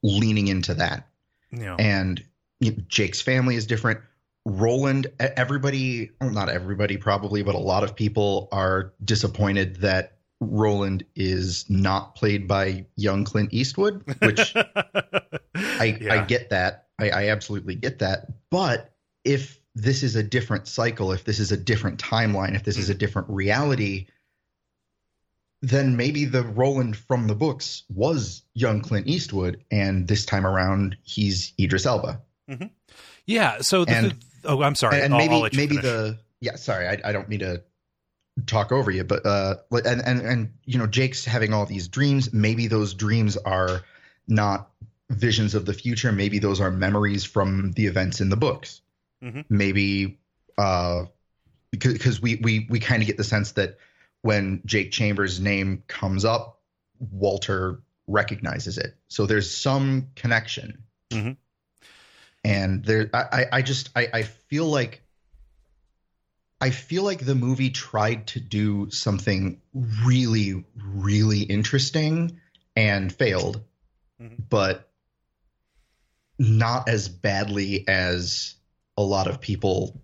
leaning 0.02 0.48
into 0.48 0.74
that. 0.74 1.08
yeah. 1.52 1.76
And 1.78 2.22
Jake's 2.60 3.20
family 3.20 3.56
is 3.56 3.66
different. 3.66 4.00
Roland, 4.46 5.06
everybody, 5.18 6.10
well, 6.20 6.30
not 6.30 6.48
everybody 6.48 6.96
probably, 6.96 7.42
but 7.42 7.54
a 7.54 7.58
lot 7.58 7.82
of 7.82 7.96
people 7.96 8.48
are 8.52 8.92
disappointed 9.02 9.76
that 9.76 10.18
Roland 10.40 11.04
is 11.14 11.64
not 11.70 12.14
played 12.14 12.46
by 12.46 12.84
young 12.96 13.24
Clint 13.24 13.52
Eastwood, 13.52 14.04
which 14.20 14.54
I, 15.54 15.98
Yeah. 16.00 16.14
I 16.14 16.24
get 16.24 16.50
that. 16.50 16.88
I, 16.98 17.10
I 17.10 17.28
absolutely 17.28 17.74
get 17.74 18.00
that. 18.00 18.26
But 18.50 18.92
if 19.24 19.58
this 19.74 20.02
is 20.02 20.14
a 20.14 20.22
different 20.22 20.68
cycle, 20.68 21.12
if 21.12 21.24
this 21.24 21.38
is 21.38 21.50
a 21.50 21.56
different 21.56 21.98
timeline, 21.98 22.54
if 22.54 22.64
this 22.64 22.76
is 22.76 22.90
a 22.90 22.94
different 22.94 23.28
reality, 23.30 24.06
then 25.62 25.96
maybe 25.96 26.26
the 26.26 26.42
Roland 26.42 26.96
from 26.96 27.26
the 27.26 27.34
books 27.34 27.84
was 27.88 28.42
young 28.52 28.82
Clint 28.82 29.08
Eastwood, 29.08 29.64
and 29.70 30.06
this 30.06 30.26
time 30.26 30.46
around 30.46 30.96
he's 31.02 31.54
Idris 31.58 31.86
Elba. 31.86 32.20
Yeah. 33.26 33.58
So 33.60 33.84
the, 33.84 33.92
And- 33.96 34.14
oh, 34.44 34.62
I'm 34.62 34.74
sorry. 34.74 35.00
and 35.02 35.12
I'll- 35.14 35.18
maybe 35.18 35.34
I'll 35.34 35.42
maybe 35.42 35.76
finish. 35.76 35.82
the 35.82 36.18
yeah 36.40 36.56
sorry 36.56 36.86
I, 36.88 37.00
I 37.04 37.12
don't 37.12 37.28
mean 37.28 37.40
to 37.40 37.62
talk 38.46 38.72
over 38.72 38.90
you 38.90 39.04
but 39.04 39.24
uh 39.24 39.54
and 39.70 40.02
and 40.04 40.20
and 40.20 40.52
you 40.66 40.76
know 40.78 40.86
jake's 40.88 41.24
having 41.24 41.54
all 41.54 41.64
these 41.66 41.86
dreams 41.88 42.32
maybe 42.34 42.66
those 42.66 42.92
dreams 42.92 43.36
are 43.38 43.82
not 44.26 44.68
visions 45.08 45.54
of 45.54 45.64
the 45.64 45.72
future 45.72 46.10
maybe 46.12 46.38
those 46.40 46.60
are 46.60 46.70
memories 46.70 47.24
from 47.24 47.70
the 47.72 47.86
events 47.86 48.20
in 48.20 48.28
the 48.28 48.36
books 48.36 48.82
Mhm. 49.22 49.44
maybe 49.48 50.18
uh 50.58 51.04
because 51.70 51.92
because 51.94 52.20
we 52.20 52.34
we 52.42 52.66
we 52.68 52.80
kind 52.80 53.00
of 53.02 53.06
get 53.06 53.16
the 53.16 53.24
sense 53.24 53.52
that 53.52 53.78
when 54.22 54.60
jake 54.66 54.90
chambers 54.90 55.38
name 55.40 55.82
comes 55.86 56.24
up 56.26 56.60
walter 56.98 57.80
recognizes 58.08 58.76
it 58.78 58.96
so 59.08 59.24
there's 59.26 59.50
some 59.56 60.08
connection 60.16 60.82
Mhm. 61.12 61.36
And 62.44 62.84
there 62.84 63.08
I, 63.14 63.46
I 63.52 63.62
just 63.62 63.90
I, 63.96 64.08
I 64.12 64.22
feel 64.22 64.66
like 64.66 65.02
I 66.60 66.70
feel 66.70 67.02
like 67.02 67.24
the 67.24 67.34
movie 67.34 67.70
tried 67.70 68.28
to 68.28 68.40
do 68.40 68.90
something 68.90 69.60
really, 70.04 70.64
really 70.76 71.40
interesting 71.40 72.40
and 72.76 73.12
failed, 73.12 73.62
Mhm. 74.20 74.48
but 74.48 74.88
not 76.38 76.88
as 76.88 77.08
badly 77.08 77.86
as 77.88 78.54
a 78.96 79.02
lot 79.02 79.26
of 79.26 79.40
people 79.40 80.00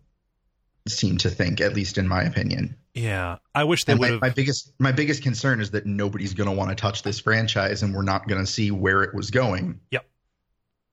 seem 0.89 1.19
to 1.19 1.31
think, 1.31 1.61
at 1.61 1.75
least 1.75 1.99
in 1.99 2.09
my 2.09 2.23
opinion. 2.23 2.77
yeah. 2.95 3.39
I 3.55 3.65
wish 3.65 3.85
they 3.85 3.95
would 3.95 4.21
my, 4.21 4.29
my 4.29 4.31
biggest 4.31 4.73
my 4.79 4.93
biggest 4.93 5.23
concern 5.23 5.61
is 5.61 5.71
that 5.73 5.87
nobody's 5.87 6.35
going 6.35 6.49
to 6.49 6.55
want 6.55 6.71
to 6.71 6.75
touch 6.77 7.03
this 7.03 7.21
franchise, 7.21 7.83
and 7.83 7.95
we're 7.95 8.03
not 8.03 8.27
going 8.29 8.45
to 8.45 8.51
see 8.51 8.71
where 8.71 9.03
it 9.03 9.15
was 9.15 9.31
going. 9.31 9.81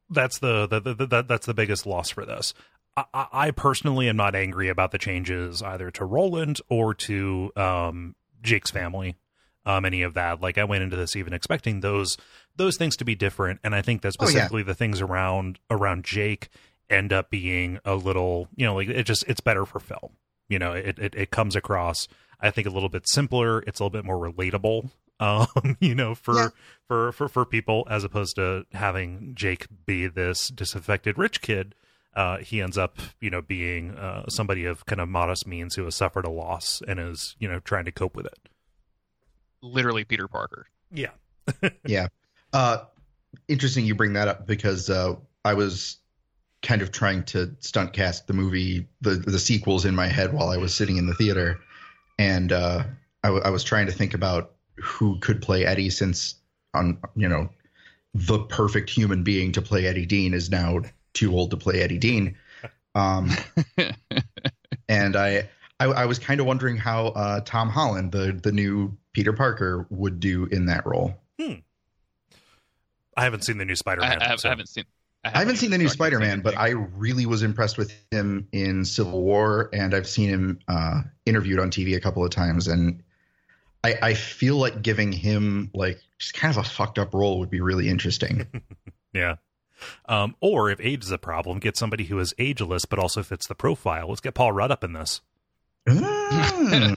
That's 0.10 0.40
the, 0.40 0.68
the, 0.68 0.80
the, 0.80 0.94
the 1.06 1.22
that's 1.24 1.46
the 1.46 1.54
biggest 1.54 1.86
loss 1.86 2.10
for 2.10 2.26
this. 2.26 2.54
I, 2.96 3.28
I 3.32 3.52
personally 3.52 4.10
am 4.10 4.18
not 4.18 4.34
angry 4.36 4.70
about 4.70 4.92
the 4.92 4.98
changes 4.98 5.62
either 5.62 5.92
to 5.92 6.06
Roland 6.06 6.60
or 6.70 6.94
to 6.96 7.52
um, 7.56 8.16
Jake's 8.42 8.72
family, 8.72 9.18
um, 9.66 9.86
any 9.86 10.02
of 10.02 10.16
that. 10.16 10.42
Like 10.42 10.58
I 10.58 10.64
went 10.64 10.84
into 10.84 10.96
this 10.96 11.16
even 11.16 11.34
expecting 11.34 11.82
those 11.82 12.18
those 12.56 12.76
things 12.78 12.96
to 12.98 13.06
be 13.06 13.14
different, 13.14 13.60
and 13.64 13.76
I 13.76 13.82
think 13.84 14.02
that 14.02 14.16
Oh, 14.20 14.24
yeah. 14.24 14.30
specifically 14.30 14.64
the 14.64 14.74
things 14.74 15.00
around 15.02 15.60
around 15.70 16.06
Jake 16.06 16.50
end 16.90 17.14
up 17.14 17.30
being 17.30 17.80
a 17.86 17.94
little, 17.96 18.48
you 18.56 18.66
know, 18.66 18.76
like 18.76 18.88
it 18.88 19.04
just 19.04 19.24
it's 19.28 19.42
better 19.42 19.66
for 19.66 19.80
film. 19.80 20.14
You 20.50 20.58
know, 20.58 20.72
it 20.74 20.98
it, 20.98 21.14
it 21.16 21.30
comes 21.30 21.56
across 21.56 22.08
I 22.40 22.50
think 22.52 22.66
a 22.68 22.72
little 22.72 22.90
bit 22.90 23.08
simpler. 23.10 23.60
It's 23.68 23.80
a 23.80 23.84
little 23.84 23.90
bit 24.02 24.06
more 24.06 24.18
relatable. 24.18 24.90
Um, 25.20 25.48
you 25.80 25.96
know, 25.96 26.14
for 26.16 26.36
Yeah. 26.36 26.50
for 26.88 27.12
for 27.12 27.28
for 27.28 27.46
people 27.46 27.88
as 27.90 28.04
opposed 28.04 28.36
to 28.36 28.66
having 28.74 29.34
Jake 29.36 29.68
be 29.86 30.08
this 30.08 30.50
disaffected 30.50 31.18
rich 31.18 31.42
kid. 31.42 31.76
Uh, 32.16 32.38
he 32.40 32.62
ends 32.62 32.80
up, 32.80 32.98
you 33.22 33.30
know, 33.30 33.44
being 33.44 33.92
uh, 33.96 34.28
somebody 34.28 34.66
of 34.66 34.86
kind 34.88 35.00
of 35.00 35.08
modest 35.08 35.46
means 35.46 35.76
who 35.76 35.84
has 35.86 35.94
suffered 35.96 36.26
a 36.26 36.30
loss 36.32 36.82
and 36.88 37.00
is, 37.00 37.36
you 37.38 37.48
know, 37.48 37.60
trying 37.60 37.86
to 37.86 37.92
cope 37.92 38.16
with 38.16 38.26
it. 38.26 38.50
Literally 39.62 40.04
Peter 40.04 40.28
Parker. 40.28 40.68
Yeah. 40.92 41.12
Yeah. 41.86 42.08
Uh, 42.54 42.80
interesting 43.48 43.86
you 43.86 43.94
bring 43.96 44.14
that 44.14 44.28
up 44.28 44.48
because 44.48 44.90
uh, 44.90 45.16
I 45.46 45.54
was 45.54 45.98
kind 46.64 46.82
of 46.82 46.92
trying 46.92 47.24
to 47.26 47.56
stunt 47.60 47.94
cast 47.94 48.26
the 48.28 48.34
movie, 48.34 48.88
the 49.02 49.12
the 49.12 49.40
sequels 49.40 49.86
in 49.86 49.96
my 49.96 50.08
head 50.08 50.34
while 50.34 50.50
I 50.50 50.58
was 50.58 50.74
sitting 50.74 50.98
in 50.98 51.06
the 51.06 51.14
theater, 51.14 51.60
and 52.18 52.52
uh, 52.52 52.84
I, 53.24 53.28
w- 53.28 53.44
I 53.46 53.50
was 53.52 53.64
trying 53.64 53.86
to 53.86 53.92
think 53.92 54.14
about 54.14 54.54
who 54.80 55.20
could 55.20 55.42
play 55.42 55.66
Eddie 55.66 55.90
since 55.90 56.36
on 56.74 57.00
you 57.16 57.28
know 57.28 57.50
the 58.14 58.40
perfect 58.40 58.90
human 58.90 59.24
being 59.24 59.52
to 59.54 59.62
play 59.62 59.86
Eddie 59.86 60.06
Dean 60.06 60.34
is 60.34 60.50
now 60.50 60.82
too 61.14 61.34
old 61.36 61.52
to 61.52 61.58
play 61.58 61.82
Eddie 61.82 61.98
Dean. 61.98 62.38
Um, 62.96 63.32
and 64.90 65.16
I, 65.16 65.50
I 65.80 65.86
I 65.86 66.06
was 66.06 66.20
kind 66.20 66.40
of 66.40 66.46
wondering 66.46 66.78
how 66.78 67.08
uh, 67.08 67.42
Tom 67.42 67.70
Holland, 67.70 68.12
the 68.12 68.40
the 68.42 68.52
new 68.52 68.98
Peter 69.14 69.34
Parker, 69.34 69.86
would 69.90 70.20
do 70.20 70.46
in 70.46 70.66
that 70.68 70.86
role. 70.86 71.16
Hmm. 71.40 71.56
I 73.16 73.24
haven't 73.24 73.46
seen 73.46 73.58
the 73.58 73.66
new 73.66 73.76
Spider-Man. 73.76 74.22
I, 74.22 74.28
have, 74.28 74.40
so- 74.40 74.50
I 74.50 74.52
haven't 74.52 74.70
seen. 74.70 74.86
I 75.24 75.40
haven't 75.40 75.58
seen 75.58 75.72
the 75.72 75.78
new 75.78 75.90
Spider-Man, 75.90 76.40
but 76.40 76.58
I 76.58 76.70
really 76.70 77.26
was 77.26 77.44
impressed 77.44 77.78
with 77.78 77.92
him 78.12 78.48
in 78.54 78.86
Civil 78.86 79.22
War, 79.22 79.70
and 79.74 79.94
I've 79.94 80.08
seen 80.08 80.30
him 80.30 80.60
uh, 80.70 81.02
interviewed 81.26 81.60
on 81.60 81.70
TV 81.70 81.98
a 81.98 82.00
couple 82.00 82.24
of 82.24 82.30
times, 82.30 82.68
and 82.68 83.04
I, 83.84 83.96
I 84.02 84.14
feel 84.16 84.58
like 84.58 84.82
giving 84.82 85.12
him 85.12 85.70
like 85.74 86.00
just 86.20 86.34
kind 86.34 86.52
of 86.52 86.58
a 86.58 86.68
fucked 86.68 87.00
up 87.00 87.14
role 87.14 87.40
would 87.40 87.50
be 87.50 87.62
really 87.62 87.90
interesting. 87.90 88.48
Yeah. 89.14 89.36
Um, 90.08 90.36
or 90.42 90.70
if 90.70 90.80
age 90.82 91.04
is 91.04 91.12
a 91.12 91.18
problem, 91.18 91.58
get 91.60 91.76
somebody 91.78 92.04
who 92.04 92.20
is 92.20 92.34
ageless 92.38 92.86
but 92.86 93.00
also 93.00 93.24
fits 93.24 93.48
the 93.48 93.56
profile. 93.56 94.10
Let's 94.10 94.22
get 94.22 94.36
Paul 94.36 94.52
Rudd 94.52 94.70
up 94.70 94.84
in 94.84 94.94
this. 94.94 95.22
Mm. 95.88 96.96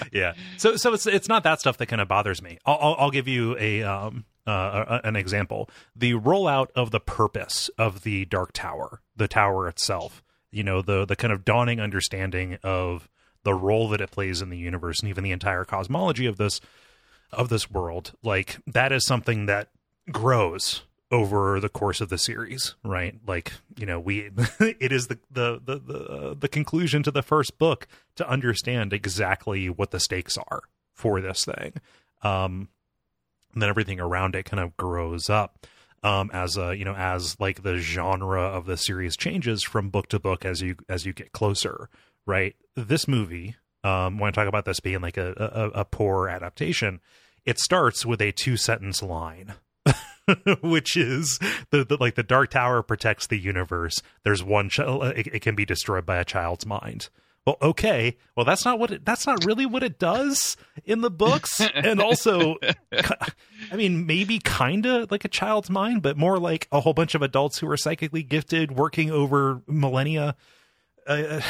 yeah. 0.12 0.32
So 0.56 0.76
so 0.76 0.94
it's 0.94 1.06
it's 1.06 1.28
not 1.28 1.42
that 1.44 1.60
stuff 1.60 1.76
that 1.78 1.86
kind 1.86 2.00
of 2.00 2.08
bothers 2.08 2.40
me. 2.42 2.58
I'll 2.64 2.78
I'll, 2.80 2.96
I'll 2.98 3.10
give 3.10 3.28
you 3.28 3.56
a 3.58 3.82
um 3.82 4.24
uh, 4.46 5.00
a- 5.04 5.06
an 5.06 5.16
example. 5.16 5.68
The 5.94 6.14
rollout 6.14 6.68
of 6.74 6.90
the 6.90 7.00
purpose 7.00 7.68
of 7.78 8.02
the 8.02 8.24
Dark 8.24 8.52
Tower, 8.52 9.02
the 9.14 9.28
tower 9.28 9.68
itself. 9.68 10.22
You 10.50 10.64
know 10.64 10.80
the 10.82 11.04
the 11.04 11.14
kind 11.14 11.32
of 11.32 11.44
dawning 11.44 11.78
understanding 11.80 12.58
of 12.62 13.08
the 13.42 13.54
role 13.54 13.88
that 13.88 14.00
it 14.00 14.10
plays 14.10 14.42
in 14.42 14.50
the 14.50 14.58
universe 14.58 15.00
and 15.00 15.08
even 15.08 15.24
the 15.24 15.32
entire 15.32 15.64
cosmology 15.64 16.26
of 16.26 16.36
this 16.36 16.60
of 17.32 17.48
this 17.48 17.70
world. 17.70 18.12
Like 18.22 18.58
that 18.66 18.92
is 18.92 19.06
something 19.06 19.46
that 19.46 19.68
grows 20.10 20.82
over 21.12 21.58
the 21.58 21.68
course 21.68 22.00
of 22.00 22.08
the 22.08 22.18
series, 22.18 22.76
right? 22.84 23.16
Like, 23.26 23.52
you 23.76 23.86
know, 23.86 23.98
we 23.98 24.30
it 24.60 24.92
is 24.92 25.08
the 25.08 25.18
the 25.30 25.60
the 25.64 25.78
the, 25.78 26.36
the 26.38 26.48
conclusion 26.48 27.02
to 27.02 27.10
the 27.10 27.22
first 27.22 27.58
book 27.58 27.86
to 28.16 28.28
understand 28.28 28.92
exactly 28.92 29.68
what 29.68 29.90
the 29.90 30.00
stakes 30.00 30.38
are 30.38 30.62
for 30.94 31.20
this 31.20 31.44
thing. 31.44 31.74
Um 32.22 32.68
and 33.52 33.62
then 33.62 33.68
everything 33.68 33.98
around 33.98 34.36
it 34.36 34.44
kind 34.44 34.62
of 34.62 34.76
grows 34.76 35.28
up 35.28 35.66
um 36.02 36.30
as 36.32 36.56
a, 36.56 36.76
you 36.76 36.84
know, 36.84 36.94
as 36.94 37.38
like 37.40 37.62
the 37.62 37.78
genre 37.78 38.42
of 38.42 38.66
the 38.66 38.76
series 38.76 39.16
changes 39.16 39.62
from 39.62 39.90
book 39.90 40.08
to 40.08 40.20
book 40.20 40.44
as 40.44 40.62
you 40.62 40.76
as 40.88 41.04
you 41.04 41.12
get 41.12 41.32
closer, 41.32 41.88
right? 42.26 42.54
This 42.76 43.06
movie 43.08 43.56
um 43.82 44.18
when 44.18 44.28
I 44.28 44.32
talk 44.32 44.48
about 44.48 44.64
this 44.64 44.80
being 44.80 45.00
like 45.00 45.16
a 45.16 45.32
a, 45.36 45.80
a 45.80 45.84
poor 45.84 46.28
adaptation, 46.28 47.00
it 47.44 47.58
starts 47.58 48.04
with 48.04 48.20
a 48.20 48.32
two 48.32 48.56
sentence 48.56 49.02
line 49.02 49.54
which 50.60 50.96
is 50.96 51.38
the, 51.70 51.84
the 51.84 51.96
like 51.98 52.14
the 52.14 52.22
dark 52.22 52.50
tower 52.50 52.82
protects 52.82 53.26
the 53.26 53.38
universe. 53.38 54.02
There's 54.24 54.42
one 54.42 54.68
ch- 54.68 54.80
it, 54.80 55.26
it 55.26 55.42
can 55.42 55.54
be 55.54 55.64
destroyed 55.64 56.06
by 56.06 56.16
a 56.18 56.24
child's 56.24 56.66
mind. 56.66 57.08
Well 57.46 57.56
okay. 57.62 58.16
Well 58.36 58.44
that's 58.44 58.64
not 58.64 58.78
what 58.78 58.90
it 58.90 59.04
that's 59.04 59.26
not 59.26 59.44
really 59.44 59.66
what 59.66 59.82
it 59.82 59.98
does 59.98 60.56
in 60.84 61.00
the 61.00 61.10
books. 61.10 61.60
And 61.74 62.00
also 62.00 62.56
i 63.72 63.76
mean 63.76 64.06
maybe 64.06 64.38
kind 64.38 64.86
of 64.86 65.10
like 65.10 65.24
a 65.24 65.28
child's 65.28 65.70
mind 65.70 66.02
but 66.02 66.16
more 66.16 66.38
like 66.38 66.68
a 66.72 66.80
whole 66.80 66.92
bunch 66.92 67.14
of 67.14 67.22
adults 67.22 67.58
who 67.58 67.70
are 67.70 67.76
psychically 67.76 68.22
gifted 68.22 68.72
working 68.72 69.10
over 69.10 69.62
millennia 69.66 70.34
uh, 71.06 71.40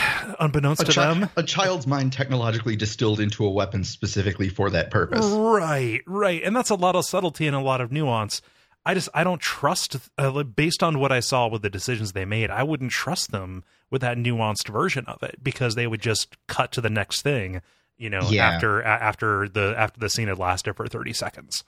unbeknownst 0.41 0.83
a, 0.83 0.85
to 0.87 0.93
chi- 0.93 1.15
them 1.15 1.31
a 1.37 1.43
child's 1.43 1.87
mind 1.87 2.13
technologically 2.13 2.77
distilled 2.77 3.21
into 3.21 3.45
a 3.45 3.51
weapon 3.51 3.85
specifically 3.85 4.49
for 4.49 4.71
that 4.71 4.91
purpose. 4.91 5.25
Right, 5.27 6.01
right, 6.07 6.43
and 6.43 6.55
that's 6.55 6.71
a 6.71 6.75
lot 6.75 6.97
of 6.97 7.05
subtlety 7.05 7.47
and 7.47 7.57
a 7.57 7.61
lot 7.61 7.81
of 7.81 7.91
nuance. 7.93 8.41
I 8.87 8.95
just 8.95 9.09
I 9.13 9.25
don't 9.25 9.41
trust 9.41 9.97
uh, 10.17 10.43
based 10.43 10.83
on 10.83 10.99
what 10.99 11.13
I 11.13 11.21
saw 11.21 11.49
with 11.49 11.63
the 11.63 11.69
decisions 11.71 12.13
they 12.13 12.25
made. 12.25 12.51
I 12.51 12.63
wouldn't 12.63 12.93
trust 12.93 13.31
them 13.31 13.63
with 13.91 14.01
that 14.01 14.17
nuanced 14.17 14.69
version 14.69 15.05
of 15.07 15.23
it 15.23 15.37
because 15.43 15.75
they 15.75 15.87
would 15.87 16.01
just 16.01 16.37
cut 16.47 16.73
to 16.73 16.81
the 16.81 16.89
next 16.91 17.21
thing. 17.23 17.61
You 17.99 18.09
know, 18.09 18.23
Yeah. 18.31 18.49
after 18.49 18.83
after 18.83 19.49
the 19.49 19.75
after 19.77 20.01
the 20.01 20.09
scene 20.09 20.29
had 20.29 20.39
lasted 20.39 20.75
for 20.77 20.87
thirty 20.87 21.13
seconds. 21.13 21.63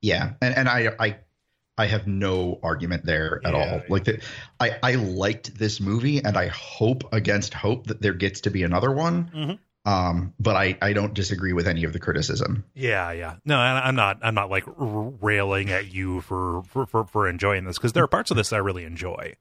Yeah, 0.00 0.32
and 0.40 0.56
and 0.56 0.68
I 0.68 0.94
I 0.98 1.16
I 1.76 1.86
have 1.86 2.06
no 2.06 2.60
argument 2.62 3.04
there 3.04 3.40
at 3.44 3.52
Yeah, 3.52 3.58
all. 3.58 3.82
Like 3.88 4.04
that, 4.04 4.22
I 4.60 4.76
I 4.82 4.94
liked 4.94 5.58
this 5.58 5.80
movie, 5.80 6.24
and 6.24 6.36
I 6.36 6.46
hope 6.48 7.12
against 7.12 7.52
hope 7.52 7.88
that 7.88 8.00
there 8.00 8.14
gets 8.14 8.42
to 8.42 8.50
be 8.50 8.62
another 8.62 8.92
one. 8.92 9.30
Mhm. 9.34 9.58
Um, 9.86 10.34
but 10.38 10.56
I 10.56 10.78
I 10.80 10.92
don't 10.92 11.12
disagree 11.12 11.52
with 11.52 11.66
any 11.66 11.84
of 11.84 11.92
the 11.92 11.98
criticism. 11.98 12.64
Yeah, 12.74 13.10
yeah. 13.12 13.36
No, 13.44 13.58
I'm 13.58 13.96
not. 13.96 14.18
I'm 14.22 14.34
not 14.34 14.50
like 14.50 14.64
railing 14.66 15.70
at 15.70 15.92
you 15.92 16.20
for 16.22 16.62
for 16.68 16.86
for, 16.86 17.04
for 17.04 17.28
enjoying 17.28 17.64
this 17.64 17.76
because 17.76 17.92
there 17.92 18.04
are 18.04 18.08
parts 18.08 18.30
of 18.30 18.36
this 18.36 18.52
I 18.52 18.58
really 18.58 18.84
enjoy. 18.84 19.34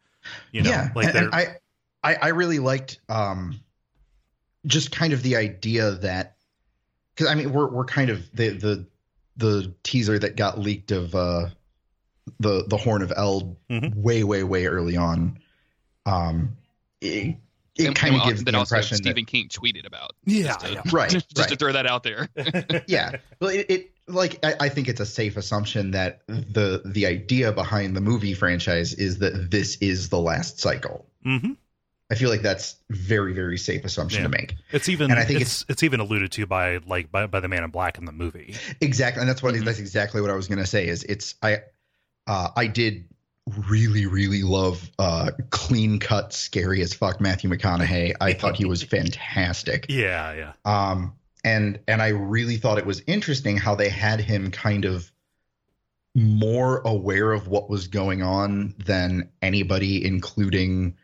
You 0.52 0.64
know, 0.64 0.70
yeah, 0.70 0.92
like 0.96 1.08
and, 1.10 1.18
and 1.18 1.36
I, 1.36 1.58
I 2.04 2.16
I 2.16 2.28
really 2.30 2.60
liked 2.60 3.00
um, 3.10 3.60
just 4.66 4.92
kind 4.92 5.14
of 5.14 5.22
the 5.22 5.36
idea 5.36 5.92
that 5.92 6.36
because 7.16 7.32
I 7.32 7.36
mean 7.36 7.54
we're 7.54 7.70
we're 7.70 7.86
kind 7.86 8.10
of 8.10 8.30
the 8.36 8.50
the 8.50 8.88
the 9.38 9.74
teaser 9.84 10.18
that 10.20 10.36
got 10.36 10.60
leaked 10.60 10.92
of 10.92 11.16
uh 11.16 11.48
the 12.40 12.66
the 12.68 12.78
Horn 12.78 13.02
of 13.02 13.12
Eld 13.16 13.58
Mhm. 13.70 13.96
way 13.96 14.24
way 14.24 14.44
way 14.44 14.66
early 14.68 14.98
on. 14.98 15.40
Um, 16.06 16.58
it, 17.02 17.38
it 17.76 17.96
kind 17.96 18.16
of 18.16 18.24
gives 18.24 18.44
the 18.44 18.56
also 18.56 18.76
impression 18.76 18.98
that 18.98 19.04
Stephen 19.04 19.26
King 19.26 19.48
tweeted 19.50 19.86
about. 19.86 20.12
yeah, 20.26 20.44
just 20.48 20.60
to, 20.62 20.72
yeah. 20.74 20.82
right 20.92 21.10
just, 21.10 21.36
just 21.36 21.50
to 21.50 21.56
throw 21.56 21.72
that 21.74 21.86
out 21.88 22.04
there. 22.04 22.30
yeah 22.88 23.18
well 23.40 23.50
it, 23.50 23.66
it 23.70 23.92
like 24.08 24.44
I, 24.46 24.56
I 24.62 24.70
think 24.70 24.88
it's 24.90 25.00
a 25.00 25.06
safe 25.06 25.38
assumption 25.38 25.92
that 25.92 26.22
the 26.28 26.82
the 26.86 27.06
idea 27.06 27.52
behind 27.52 27.96
the 27.96 28.02
movie 28.02 28.34
franchise 28.34 28.94
is 28.94 29.20
that 29.20 29.50
this 29.50 29.78
is 29.78 30.10
the 30.10 30.20
last 30.20 30.60
cycle. 30.60 31.06
Mm-hmm. 31.26 31.54
I 32.12 32.16
feel 32.16 32.30
like 32.30 32.42
that's 32.42 32.76
very 32.90 33.34
very 33.34 33.58
safe 33.58 33.86
assumption 33.86 34.20
Yeah. 34.24 34.28
to 34.28 34.38
make. 34.38 34.56
It's 34.72 34.90
even 34.90 35.10
And 35.10 35.20
I 35.20 35.24
think 35.24 35.42
it's, 35.42 35.66
it's 35.70 35.82
even 35.84 36.00
alluded 36.00 36.32
to 36.34 36.46
by 36.46 36.78
like 36.86 37.12
by, 37.12 37.28
by 37.28 37.40
the 37.40 37.48
Man 37.48 37.64
in 37.64 37.72
Black 37.72 37.98
in 37.98 38.06
the 38.06 38.12
movie. 38.12 38.56
Exactly, 38.82 39.22
and 39.22 39.30
that's 39.30 39.42
what 39.42 39.56
Mhm. 39.56 39.66
that's 39.66 39.80
exactly 39.80 40.22
what 40.22 40.30
I 40.30 40.36
was 40.36 40.48
gonna 40.48 40.66
say. 40.66 40.88
Is 40.88 41.04
it's 41.06 41.36
I 41.42 41.62
uh, 42.28 42.50
I 42.56 42.68
did 42.68 43.06
really 43.68 44.06
really 44.06 44.42
love 44.42 44.90
uh, 45.00 45.32
clean 45.50 46.00
cut 46.00 46.34
scary 46.34 46.82
as 46.82 46.94
fuck 46.94 47.20
Matthew 47.20 47.50
McConaughey. 47.50 48.14
I 48.22 48.34
thought 48.34 48.56
he 48.56 48.66
was 48.66 48.84
fantastic. 48.84 49.86
Yeah, 49.90 50.34
yeah. 50.34 50.54
Um, 50.66 51.14
and 51.44 51.80
and 51.88 52.02
I 52.02 52.10
really 52.10 52.58
thought 52.58 52.78
it 52.78 52.86
was 52.86 53.02
interesting 53.08 53.58
how 53.58 53.76
they 53.76 53.90
had 53.90 54.22
him 54.22 54.52
kind 54.52 54.86
of 54.86 55.12
more 56.16 56.82
aware 56.86 57.32
of 57.32 57.48
what 57.48 57.70
was 57.70 57.88
going 57.88 58.22
on 58.22 58.76
than 58.78 59.30
anybody, 59.42 60.06
including 60.06 60.96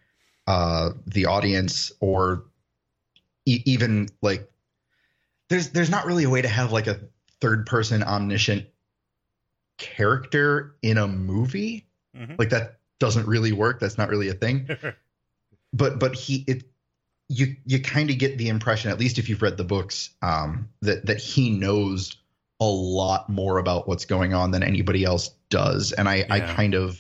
uh, 0.48 0.92
the 1.08 1.26
audience 1.26 1.92
or 2.00 2.46
e- 3.46 3.64
even 3.66 4.08
like 4.22 4.50
there's 5.50 5.70
there's 5.70 5.90
not 5.90 6.06
really 6.06 6.24
a 6.24 6.30
way 6.30 6.42
to 6.42 6.48
have 6.48 6.72
like 6.72 6.88
a 6.88 7.00
third 7.42 7.66
person 7.66 8.04
omniscient 8.04 8.66
character 9.80 10.76
in 10.84 10.98
a 11.00 11.08
movie 11.08 11.88
Mhm. 12.16 12.38
like 12.38 12.50
that 12.50 12.80
doesn't 13.00 13.28
really 13.28 13.52
work. 13.54 13.80
That's 13.80 13.98
not 13.98 14.10
really 14.10 14.30
a 14.30 14.34
thing. 14.34 14.70
But 15.74 16.00
but 16.00 16.16
he 16.16 16.44
it 16.48 16.64
you 17.28 17.56
you 17.64 17.80
kind 17.80 18.10
of 18.10 18.18
get 18.18 18.40
the 18.40 18.50
impression 18.50 18.90
at 18.90 19.00
least 19.00 19.20
if 19.20 19.30
you've 19.30 19.44
read 19.44 19.56
the 19.56 19.64
books 19.64 20.10
um 20.24 20.68
that 20.82 21.06
that 21.06 21.20
he 21.20 21.52
knows 21.52 22.18
a 22.60 22.66
lot 22.66 23.30
more 23.30 23.60
about 23.60 23.88
what's 23.88 24.06
going 24.06 24.34
on 24.34 24.50
than 24.50 24.64
anybody 24.64 25.04
else 25.04 25.30
does. 25.52 25.92
And 25.92 26.10
i 26.10 26.26
i 26.30 26.40
kind 26.40 26.74
of 26.74 27.00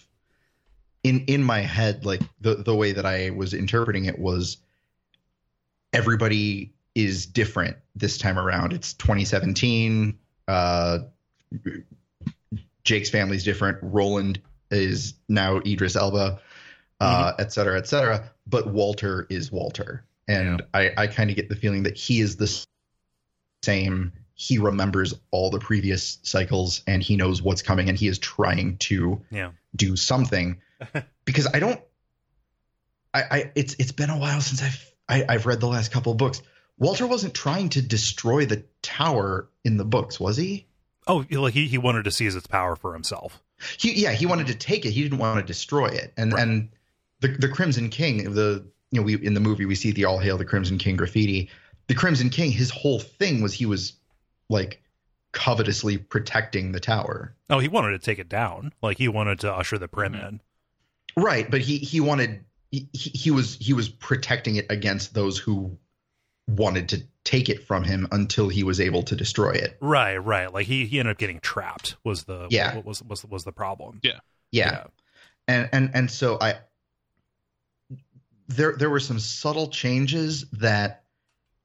in 1.03 1.21
in 1.25 1.43
my 1.43 1.61
head 1.61 2.05
like 2.05 2.21
the 2.41 2.55
the 2.55 2.75
way 2.75 2.91
that 2.91 3.07
i 3.07 3.31
was 3.31 3.55
interpreting 3.55 4.05
it 4.05 4.19
was 4.19 4.57
everybody 5.93 6.71
is 6.95 7.25
different 7.25 7.77
this 7.95 8.17
time 8.17 8.37
around. 8.37 8.73
It's 8.73 8.93
2017 8.93 10.17
uh 10.47 10.99
jake's 12.89 13.09
family's 13.09 13.43
different 13.43 13.77
roland 13.81 14.41
is 14.71 15.13
now 15.27 15.57
idris 15.65 15.95
elba 15.95 16.39
uh, 17.01 17.31
et 17.39 17.53
cetera, 17.53 17.77
et 17.77 17.87
cetera. 17.87 18.29
But 18.45 18.67
Walter 18.67 19.25
is 19.29 19.49
Walter. 19.51 20.03
And 20.27 20.63
I, 20.73 20.91
I 20.97 21.07
kind 21.07 21.29
of 21.29 21.37
get 21.37 21.47
the 21.47 21.55
feeling 21.55 21.83
that 21.83 21.95
he 21.95 22.19
is 22.19 22.35
the 22.35 22.65
same. 23.63 24.11
He 24.33 24.57
remembers 24.57 25.13
all 25.31 25.49
the 25.49 25.59
previous 25.59 26.19
cycles 26.23 26.81
and 26.87 27.01
he 27.01 27.15
knows 27.15 27.41
what's 27.41 27.61
coming 27.61 27.87
and 27.87 27.97
he 27.97 28.07
is 28.09 28.19
trying 28.19 28.77
to 28.79 29.21
Yeah. 29.31 29.51
do 29.75 29.95
something. 29.95 30.61
because 31.25 31.47
I 31.47 31.59
don't 31.59 31.79
I, 33.13 33.23
I 33.31 33.51
it's 33.55 33.75
it's 33.79 33.91
been 33.93 34.09
a 34.09 34.17
while 34.17 34.41
since 34.41 34.61
I've 34.61 34.91
I, 35.07 35.25
I've 35.35 35.45
read 35.45 35.61
the 35.61 35.67
last 35.67 35.91
couple 35.91 36.11
of 36.11 36.17
books. 36.17 36.41
Walter 36.77 37.07
wasn't 37.07 37.33
trying 37.33 37.69
to 37.69 37.81
destroy 37.81 38.45
the 38.45 38.65
tower 38.81 39.49
in 39.63 39.77
the 39.77 39.85
books, 39.85 40.19
was 40.19 40.35
he? 40.37 40.67
Oh, 41.09 41.25
like 41.31 41.53
he, 41.53 41.67
he 41.67 41.77
wanted 41.77 42.03
to 42.05 42.11
seize 42.11 42.35
its 42.35 42.47
power 42.47 42.75
for 42.77 42.93
himself. 42.93 43.41
He 43.77 44.01
yeah, 44.01 44.11
he 44.13 44.25
wanted 44.25 44.47
to 44.47 44.55
take 44.55 44.85
it. 44.85 44.91
He 44.91 45.03
didn't 45.03 45.17
want 45.17 45.39
to 45.39 45.45
destroy 45.45 45.87
it. 45.87 46.13
And 46.15 46.31
Right. 46.31 46.43
and 46.43 46.69
the 47.19 47.27
the 47.29 47.49
Crimson 47.49 47.89
King, 47.89 48.33
the 48.33 48.65
you 48.91 49.01
know, 49.01 49.05
we 49.05 49.15
in 49.15 49.33
the 49.33 49.39
movie 49.41 49.65
we 49.65 49.75
see 49.75 49.91
the 49.91 50.05
all 50.05 50.19
hail 50.19 50.37
the 50.37 50.45
Crimson 50.45 50.77
King 50.77 50.95
graffiti. 50.95 51.49
The 51.87 51.95
Crimson 51.95 52.29
King, 52.29 52.51
his 52.51 52.69
whole 52.69 52.99
thing 52.99 53.41
was 53.41 53.53
he 53.53 53.65
was 53.65 53.93
like 54.49 54.81
covetously 55.31 55.97
protecting 55.97 56.71
the 56.71 56.79
tower. 56.79 57.35
Oh, 57.49 57.59
he 57.59 57.67
wanted 57.67 57.91
to 57.91 57.99
take 57.99 58.19
it 58.19 58.29
down. 58.29 58.71
Like 58.81 58.97
he 58.97 59.07
wanted 59.07 59.39
to 59.41 59.53
usher 59.53 59.77
the 59.77 59.87
Prim 59.87 60.13
Mhm. 60.13 60.27
in. 60.27 60.41
Right, 61.17 61.49
but 61.49 61.61
he 61.61 61.77
he 61.79 61.99
wanted 61.99 62.45
he 62.71 62.87
he 62.93 63.31
was 63.31 63.55
he 63.59 63.73
was 63.73 63.89
protecting 63.89 64.55
it 64.57 64.67
against 64.69 65.13
those 65.13 65.37
who 65.39 65.77
wanted 66.47 66.89
to 66.89 67.03
take 67.25 67.49
it 67.49 67.63
from 67.67 67.83
him 67.83 68.07
until 68.11 68.49
he 68.49 68.63
was 68.63 68.79
able 68.79 69.03
to 69.03 69.15
destroy 69.15 69.51
it. 69.51 69.77
Right, 69.81 70.17
right. 70.17 70.51
Like 70.53 70.65
he, 70.67 70.85
he 70.85 70.99
ended 70.99 71.11
up 71.11 71.17
getting 71.17 71.39
trapped. 71.41 71.95
Was 72.03 72.23
the 72.23 72.47
Yeah. 72.49 72.75
what 72.75 72.85
was 72.85 73.03
was 73.03 73.25
was 73.25 73.43
the 73.43 73.51
problem? 73.51 73.99
Yeah. 74.03 74.19
Yeah. 74.51 74.85
And 75.47 75.69
and 75.71 75.91
and 75.93 76.11
so 76.11 76.37
I 76.39 76.59
there 78.47 78.75
there 78.77 78.89
were 78.89 78.99
some 78.99 79.19
subtle 79.19 79.67
changes 79.67 80.45
that 80.53 81.03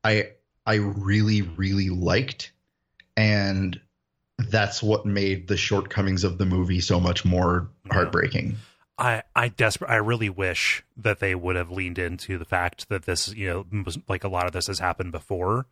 I 0.03 0.31
I 0.67 0.75
really 0.77 1.43
really 1.43 1.91
liked 1.91 2.53
and 3.17 3.81
that's 4.39 4.83
what 4.83 5.07
made 5.07 5.47
the 5.49 5.57
shortcomings 5.57 6.25
of 6.25 6.37
the 6.39 6.47
movie 6.47 6.81
so 6.81 6.99
much 7.01 7.25
more 7.25 7.71
Yeah. 7.87 8.57
I 8.99 9.23
I 9.35 9.49
desperate. 9.49 9.91
I 9.91 9.97
really 9.97 10.31
wish 10.31 10.85
that 10.97 11.19
they 11.19 11.35
would 11.35 11.57
have 11.57 11.71
leaned 11.71 11.99
into 11.99 12.39
the 12.39 12.45
fact 12.45 12.89
that 12.89 13.05
this, 13.05 13.35
you 13.35 13.49
know, 13.49 13.83
was, 13.85 13.99
like 14.09 14.25
a 14.25 14.29
lot 14.29 14.47
of 14.47 14.53
this 14.53 14.69
has 14.69 14.79
happened 14.79 15.13
before. 15.13 15.67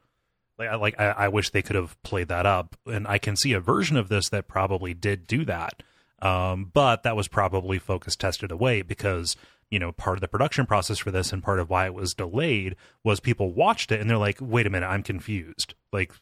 Like, 0.59 0.69
I 0.69 0.75
like 0.77 1.01
I, 1.01 1.11
I 1.11 1.29
wish 1.29 1.51
they 1.51 1.63
could 1.63 1.77
have 1.77 2.01
played 2.03 2.29
that 2.29 2.47
up, 2.47 2.77
and 2.87 3.07
I 3.07 3.19
can 3.19 3.37
see 3.37 3.53
a 3.53 3.61
version 3.61 3.97
of 3.97 4.09
this 4.09 4.29
that 4.31 4.49
probably 4.49 4.95
did 4.95 5.27
do 5.27 5.45
that. 5.45 5.83
Um, 6.21 6.71
but 6.73 7.03
that 7.03 7.17
was 7.17 7.29
probably 7.29 7.79
focus 7.79 8.15
tested 8.17 8.53
away 8.53 8.83
because 8.83 9.37
you 9.71 9.79
know 9.79 9.93
part 9.93 10.17
of 10.17 10.21
the 10.21 10.29
production 10.29 10.67
process 10.67 10.99
for 10.99 11.11
this 11.11 11.33
and 11.33 11.43
part 11.43 11.59
of 11.59 11.71
why 11.71 11.87
it 11.87 11.95
was 11.95 12.15
delayed 12.15 12.77
was 13.03 13.21
people 13.21 13.53
watched 13.53 13.93
it 13.93 14.01
and 14.01 14.09
they're 14.11 14.19
like, 14.19 14.39
wait 14.41 14.67
a 14.67 14.71
minute, 14.71 14.87
I'm 14.87 15.03
confused. 15.03 15.75
Like 15.93 16.13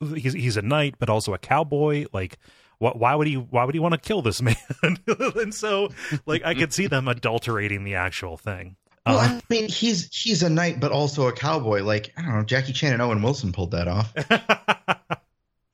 he's 0.00 0.32
he's 0.32 0.56
a 0.56 0.62
knight, 0.62 0.96
but 0.98 1.10
also 1.10 1.34
a 1.34 1.38
cowboy. 1.38 2.06
Like 2.12 2.38
why 2.78 3.14
would 3.14 3.26
he 3.26 3.34
why 3.34 3.64
would 3.64 3.74
he 3.74 3.78
want 3.80 3.92
to 3.92 3.98
kill 4.00 4.22
this 4.22 4.40
man? 4.42 4.56
and 4.82 5.54
so 5.54 5.88
like 6.26 6.44
I 6.44 6.54
could 6.54 6.72
see 6.72 6.86
them 6.86 7.08
adulterating 7.08 7.84
the 7.84 7.94
actual 7.94 8.36
thing. 8.36 8.76
Well, 9.06 9.18
Um, 9.18 9.36
I 9.36 9.42
mean, 9.50 9.68
he's 9.68 10.08
he's 10.14 10.42
a 10.42 10.48
knight, 10.48 10.80
but 10.80 10.90
also 10.92 11.26
a 11.28 11.32
cowboy. 11.32 11.82
Like 11.82 12.12
I 12.16 12.22
don't 12.22 12.34
know, 12.34 12.42
Jackie 12.42 12.72
Chan 12.72 12.92
and 12.92 13.02
Owen 13.02 13.20
Wilson 13.22 13.52
pulled 13.52 13.72
that 13.72 13.86
off. 13.88 14.12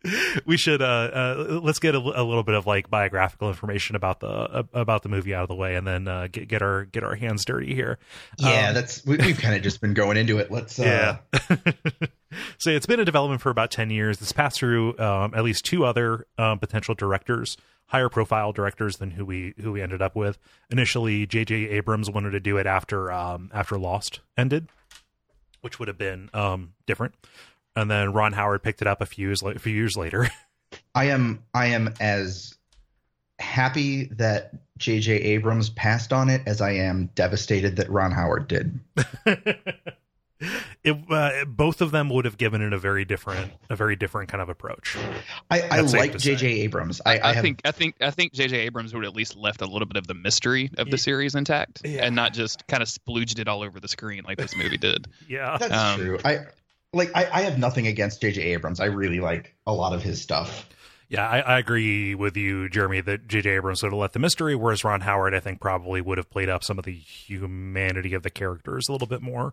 we 0.47 0.57
should 0.57 0.81
uh, 0.81 0.85
uh 0.85 1.61
let's 1.63 1.79
get 1.79 1.95
a, 1.95 1.99
a 1.99 2.25
little 2.25 2.43
bit 2.43 2.55
of 2.55 2.67
like 2.67 2.89
biographical 2.89 3.49
information 3.49 3.97
about 3.97 4.21
the 4.21 4.29
uh, 4.29 4.63
about 4.73 5.03
the 5.03 5.09
movie 5.09 5.35
out 5.35 5.43
of 5.43 5.49
the 5.49 5.55
way 5.55 5.77
and 5.77 5.87
then 5.87 6.09
uh 6.09 6.29
get, 6.31 6.49
get 6.49 6.63
our 6.63 6.85
get 6.87 7.05
our 7.05 7.15
hands 7.15 7.45
dirty 7.45 7.75
here. 7.75 7.99
Yeah, 8.39 8.69
Um, 8.69 8.75
that's 8.75 9.05
we, 9.05 9.17
we've 9.17 9.39
kind 9.39 9.55
of 9.55 9.63
just 9.63 9.81
been 9.81 9.95
going 9.95 10.17
into 10.17 10.39
it. 10.39 10.51
Let's 10.51 10.79
uh, 10.79 11.19
yeah. 11.29 11.47
So 12.59 12.71
it's 12.71 12.87
been 12.87 13.01
in 13.01 13.07
development 13.07 13.41
for 13.41 13.51
about 13.51 13.73
10 13.73 13.91
years. 13.91 14.19
This 14.19 14.31
passed 14.31 14.59
through 14.59 14.97
um, 14.99 15.35
at 15.35 15.43
least 15.43 15.65
two 15.65 15.85
other 15.85 16.27
um, 16.39 16.61
potential 16.61 16.95
directors 16.95 17.57
higher 17.91 18.09
profile 18.09 18.53
directors 18.53 18.99
than 18.99 19.11
who 19.11 19.25
we 19.25 19.53
who 19.61 19.73
we 19.73 19.83
ended 19.83 20.01
up 20.01 20.15
with. 20.15 20.39
Initially 20.71 21.27
jj 21.27 21.71
abrams 21.73 22.09
wanted 22.09 22.31
to 22.31 22.41
do 22.41 22.57
it 22.57 22.67
after 22.67 23.11
um 23.13 23.51
after 23.53 23.79
lost 23.79 24.21
ended 24.37 24.69
which 25.61 25.79
would 25.79 25.89
have 25.89 25.99
been 25.99 26.31
um 26.33 26.73
different 26.87 27.15
and 27.77 27.91
then 27.91 28.13
ron 28.13 28.33
howard 28.33 28.63
picked 28.63 28.83
it 28.83 28.89
up 28.89 29.01
a 29.01 29.07
few 29.07 29.29
years, 29.29 29.43
a 29.43 29.59
few 29.59 29.75
years 29.75 29.97
later 29.97 30.29
I 30.95 31.07
am 31.07 31.43
I 31.55 31.67
am 31.67 31.95
as 32.01 32.57
happy 33.41 34.05
that 34.05 34.53
J.J. 34.79 35.13
Abrams 35.13 35.71
passed 35.71 36.13
on 36.13 36.29
it 36.29 36.43
as 36.47 36.61
I 36.61 36.73
am 36.73 37.11
devastated 37.15 37.77
that 37.77 37.91
Ron 37.91 38.13
Howard 38.13 38.49
did. 38.49 38.81
it 40.83 40.97
uh, 41.11 41.45
both 41.45 41.83
of 41.83 41.91
them 41.91 42.09
would 42.09 42.25
have 42.25 42.39
given 42.39 42.63
it 42.63 42.73
a 42.73 42.79
very 42.79 43.05
different 43.05 43.53
a 43.69 43.77
very 43.77 43.95
different 43.95 44.31
kind 44.31 44.41
of 44.41 44.49
approach 44.49 44.97
I, 45.51 45.61
I 45.61 45.81
like 45.81 46.13
to 46.13 46.19
J.J. 46.19 46.47
Abrams. 46.63 47.03
I, 47.05 47.19
I, 47.19 47.29
I, 47.31 47.33
have, 47.35 47.43
think 47.43 47.61
I 47.65 47.73
think 47.73 47.97
I 48.01 48.11
think 48.11 48.33
J.J. 48.33 48.57
Abrams 48.57 48.95
would 48.95 49.05
at 49.05 49.15
least 49.15 49.37
left 49.37 49.61
a 49.61 49.67
little 49.67 49.87
bit 49.87 49.97
of 49.99 50.07
the 50.07 50.15
mystery 50.15 50.71
of 50.79 50.89
Yeah. 50.89 50.93
the 50.93 50.99
series 50.99 51.35
intact, 51.35 51.83
Yeah. 51.85 52.07
and 52.07 52.17
not 52.17 52.33
just 52.33 52.67
kind 52.69 52.83
of 52.83 52.89
splooged 52.89 53.39
it 53.39 53.49
all 53.49 53.63
over 53.63 53.81
the 53.81 53.89
screen 53.89 54.23
like 54.25 54.39
this 54.39 54.57
movie 54.57 54.79
did. 54.79 55.09
yeah 55.29 55.59
that's 55.59 55.75
um, 55.75 56.01
true. 56.01 56.19
I 56.25 56.47
like 56.92 57.11
I, 57.14 57.29
I 57.33 57.40
have 57.42 57.59
nothing 57.59 57.87
against 57.87 58.20
J.J. 58.20 58.40
Abrams. 58.42 58.81
I 58.81 58.87
really 58.87 59.20
like 59.20 59.55
a 59.66 59.72
lot 59.72 59.92
of 59.92 60.03
his 60.03 60.20
stuff. 60.20 60.68
yeah 61.09 61.29
I, 61.29 61.40
I 61.40 61.59
agree 61.59 62.14
with 62.14 62.37
you 62.37 62.68
jeremy 62.68 63.00
that 63.00 63.26
jj 63.26 63.46
abrams 63.57 63.83
would 63.83 63.90
have 63.92 63.98
left 63.98 64.12
the 64.12 64.20
mystery 64.20 64.55
whereas 64.55 64.85
ron 64.85 65.00
howard 65.00 65.35
i 65.35 65.40
think 65.40 65.61
probably 65.61 66.00
would 66.00 66.18
have 66.18 66.31
played 66.31 66.48
up 66.48 66.62
some 66.62 66.79
of 66.79 66.85
the 66.85 66.92
humanity 66.94 68.14
of 68.14 68.22
the 68.22 68.31
characters 68.31 68.88
a 68.88 68.92
little 68.92 69.09
bit 69.09 69.20
more 69.20 69.53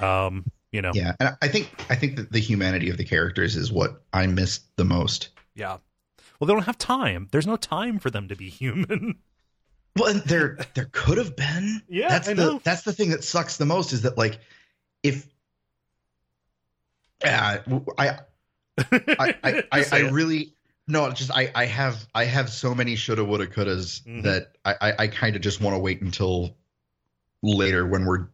um 0.00 0.44
you 0.70 0.80
know 0.82 0.92
Yeah, 0.94 1.14
and 1.18 1.36
I 1.42 1.48
think 1.48 1.70
I 1.90 1.96
think 1.96 2.16
that 2.16 2.30
the 2.30 2.38
humanity 2.38 2.88
of 2.90 2.96
the 2.98 3.04
characters 3.04 3.56
is 3.56 3.72
what 3.72 4.02
I 4.12 4.26
missed 4.28 4.64
the 4.76 4.84
most. 4.84 5.30
yeah 5.56 5.78
well 6.38 6.46
they 6.46 6.54
don't 6.54 6.64
have 6.66 6.78
time 6.78 7.28
there's 7.32 7.46
no 7.48 7.56
time 7.56 7.98
for 7.98 8.10
them 8.10 8.28
to 8.28 8.36
be 8.36 8.48
human 8.48 9.16
Well, 9.98 10.10
and 10.14 10.20
there 10.24 10.58
there 10.74 10.90
could 10.92 11.16
have 11.16 11.34
been. 11.36 11.80
Yeah, 11.88 12.10
that's 12.10 12.28
I 12.28 12.34
the 12.34 12.44
know. 12.44 12.60
that's 12.62 12.82
the 12.82 12.92
thing 12.92 13.10
that 13.10 13.24
sucks 13.24 13.56
the 13.56 13.64
most 13.64 13.94
is 13.94 14.02
that 14.02 14.18
like 14.18 14.38
if 15.02 15.26
uh, 17.26 17.80
I 17.98 18.08
I 18.08 18.18
I, 19.42 19.62
I, 19.72 19.84
I 19.92 19.98
really 20.10 20.52
no 20.86 21.10
just 21.12 21.30
I 21.30 21.50
I 21.54 21.64
have 21.66 22.06
I 22.14 22.24
have 22.24 22.50
so 22.50 22.74
many 22.74 22.96
shoulda 22.96 23.24
woulda 23.24 23.46
couldas 23.46 24.02
Mhm. 24.04 24.22
that 24.24 24.52
I 24.64 24.74
I, 24.80 24.94
I 25.00 25.06
kind 25.08 25.36
of 25.36 25.42
just 25.42 25.60
want 25.60 25.74
to 25.74 25.78
wait 25.80 26.00
until 26.02 26.56
later 27.42 27.86
when 27.86 28.04
we're 28.06 28.28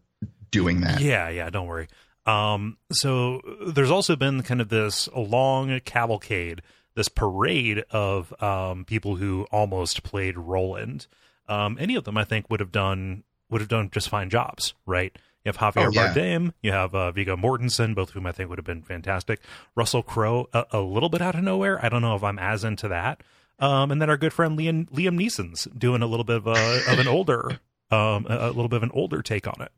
doing 0.51 0.81
that. 0.83 1.01
Yeah, 1.01 1.29
yeah, 1.29 1.49
don't 1.51 1.67
worry. 1.67 1.89
Um, 2.27 2.77
so 2.93 3.41
there's 3.67 3.91
also 3.91 4.15
been 4.17 4.43
kind 4.43 4.61
of 4.61 4.69
this 4.69 5.09
long 5.17 5.81
cavalcade 5.81 6.63
this 6.95 7.09
parade 7.09 7.83
of 7.91 8.35
um, 8.43 8.85
people 8.85 9.17
who 9.17 9.47
almost 9.51 10.03
played 10.03 10.37
Roland. 10.37 11.07
Um, 11.49 11.79
any 11.81 11.95
of 11.97 12.05
them, 12.05 12.19
I 12.19 12.25
think, 12.25 12.51
would 12.51 12.61
have 12.61 12.71
done 12.71 13.25
would 13.49 13.63
have 13.63 13.69
done 13.69 13.89
just 13.91 14.09
fine 14.11 14.29
jobs, 14.31 14.75
right? 14.87 15.17
You 15.45 15.53
have 15.53 15.57
Javier 15.59 15.87
Oh, 15.89 15.91
yeah. 15.93 16.15
Bardem, 16.15 16.53
you 16.63 16.71
have 16.73 16.95
uh, 16.95 17.11
Viggo 17.11 17.37
Mortensen, 17.37 17.95
both 17.95 18.09
of 18.11 18.15
whom 18.15 18.27
I 18.27 18.33
think 18.33 18.49
would 18.49 18.59
have 18.59 18.65
been 18.65 18.83
fantastic. 18.83 19.41
Russell 19.75 20.03
Crowe, 20.03 20.49
a, 20.53 20.65
a 20.71 20.81
little 20.81 21.09
bit 21.09 21.21
out 21.21 21.35
of 21.35 21.43
nowhere. 21.43 21.85
I 21.85 21.89
don't 21.89 22.03
know 22.03 22.15
if 22.15 22.23
I'm 22.23 22.39
as 22.39 22.63
into 22.65 22.87
that. 22.89 23.23
Um, 23.59 23.91
and 23.91 24.01
then 24.01 24.09
our 24.11 24.17
good 24.17 24.33
friend 24.33 24.59
Liam 24.59 24.89
Liam 24.91 25.21
Neeson's 25.21 25.65
doing 25.77 26.03
a 26.03 26.07
little 26.07 26.25
bit 26.25 26.37
of 26.37 26.47
a 26.47 26.93
of 26.93 26.99
an 26.99 27.07
older, 27.09 27.61
um, 27.91 28.27
a, 28.29 28.47
a 28.47 28.47
little 28.49 28.69
bit 28.69 28.77
of 28.77 28.83
an 28.85 28.91
older 28.95 29.21
take 29.23 29.47
on 29.47 29.61
it. 29.61 29.71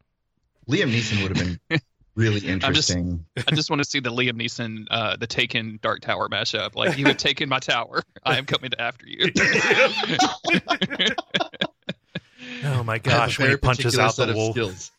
Liam 0.68 0.90
Neeson 0.92 1.22
would 1.22 1.36
have 1.36 1.58
been 1.68 1.80
really 2.14 2.40
just- 2.40 2.48
interesting. 2.50 3.24
I 3.36 3.54
just 3.54 3.68
want 3.70 3.82
to 3.82 3.88
see 3.88 4.00
the 4.00 4.10
Liam 4.10 4.40
Neeson, 4.40 4.86
uh, 4.90 5.16
the 5.16 5.26
Taken 5.26 5.78
Dark 5.82 6.00
Tower 6.00 6.28
mashup. 6.28 6.74
Like 6.76 6.96
you 6.98 7.06
have 7.06 7.16
taken 7.18 7.48
my 7.48 7.58
tower, 7.58 8.02
I 8.24 8.38
am 8.38 8.46
coming 8.46 8.70
after 8.78 9.06
you. 9.06 9.30
Oh 12.66 12.82
my 12.82 12.94
I 12.94 12.96
have 12.96 12.96
a 12.96 12.98
gosh! 13.00 13.38
When 13.38 13.50
he 13.50 13.56
punches 13.56 13.98
out 13.98 14.16
the 14.16 14.30
of 14.30 14.36
wolf, 14.36 14.52
skills. 14.54 14.90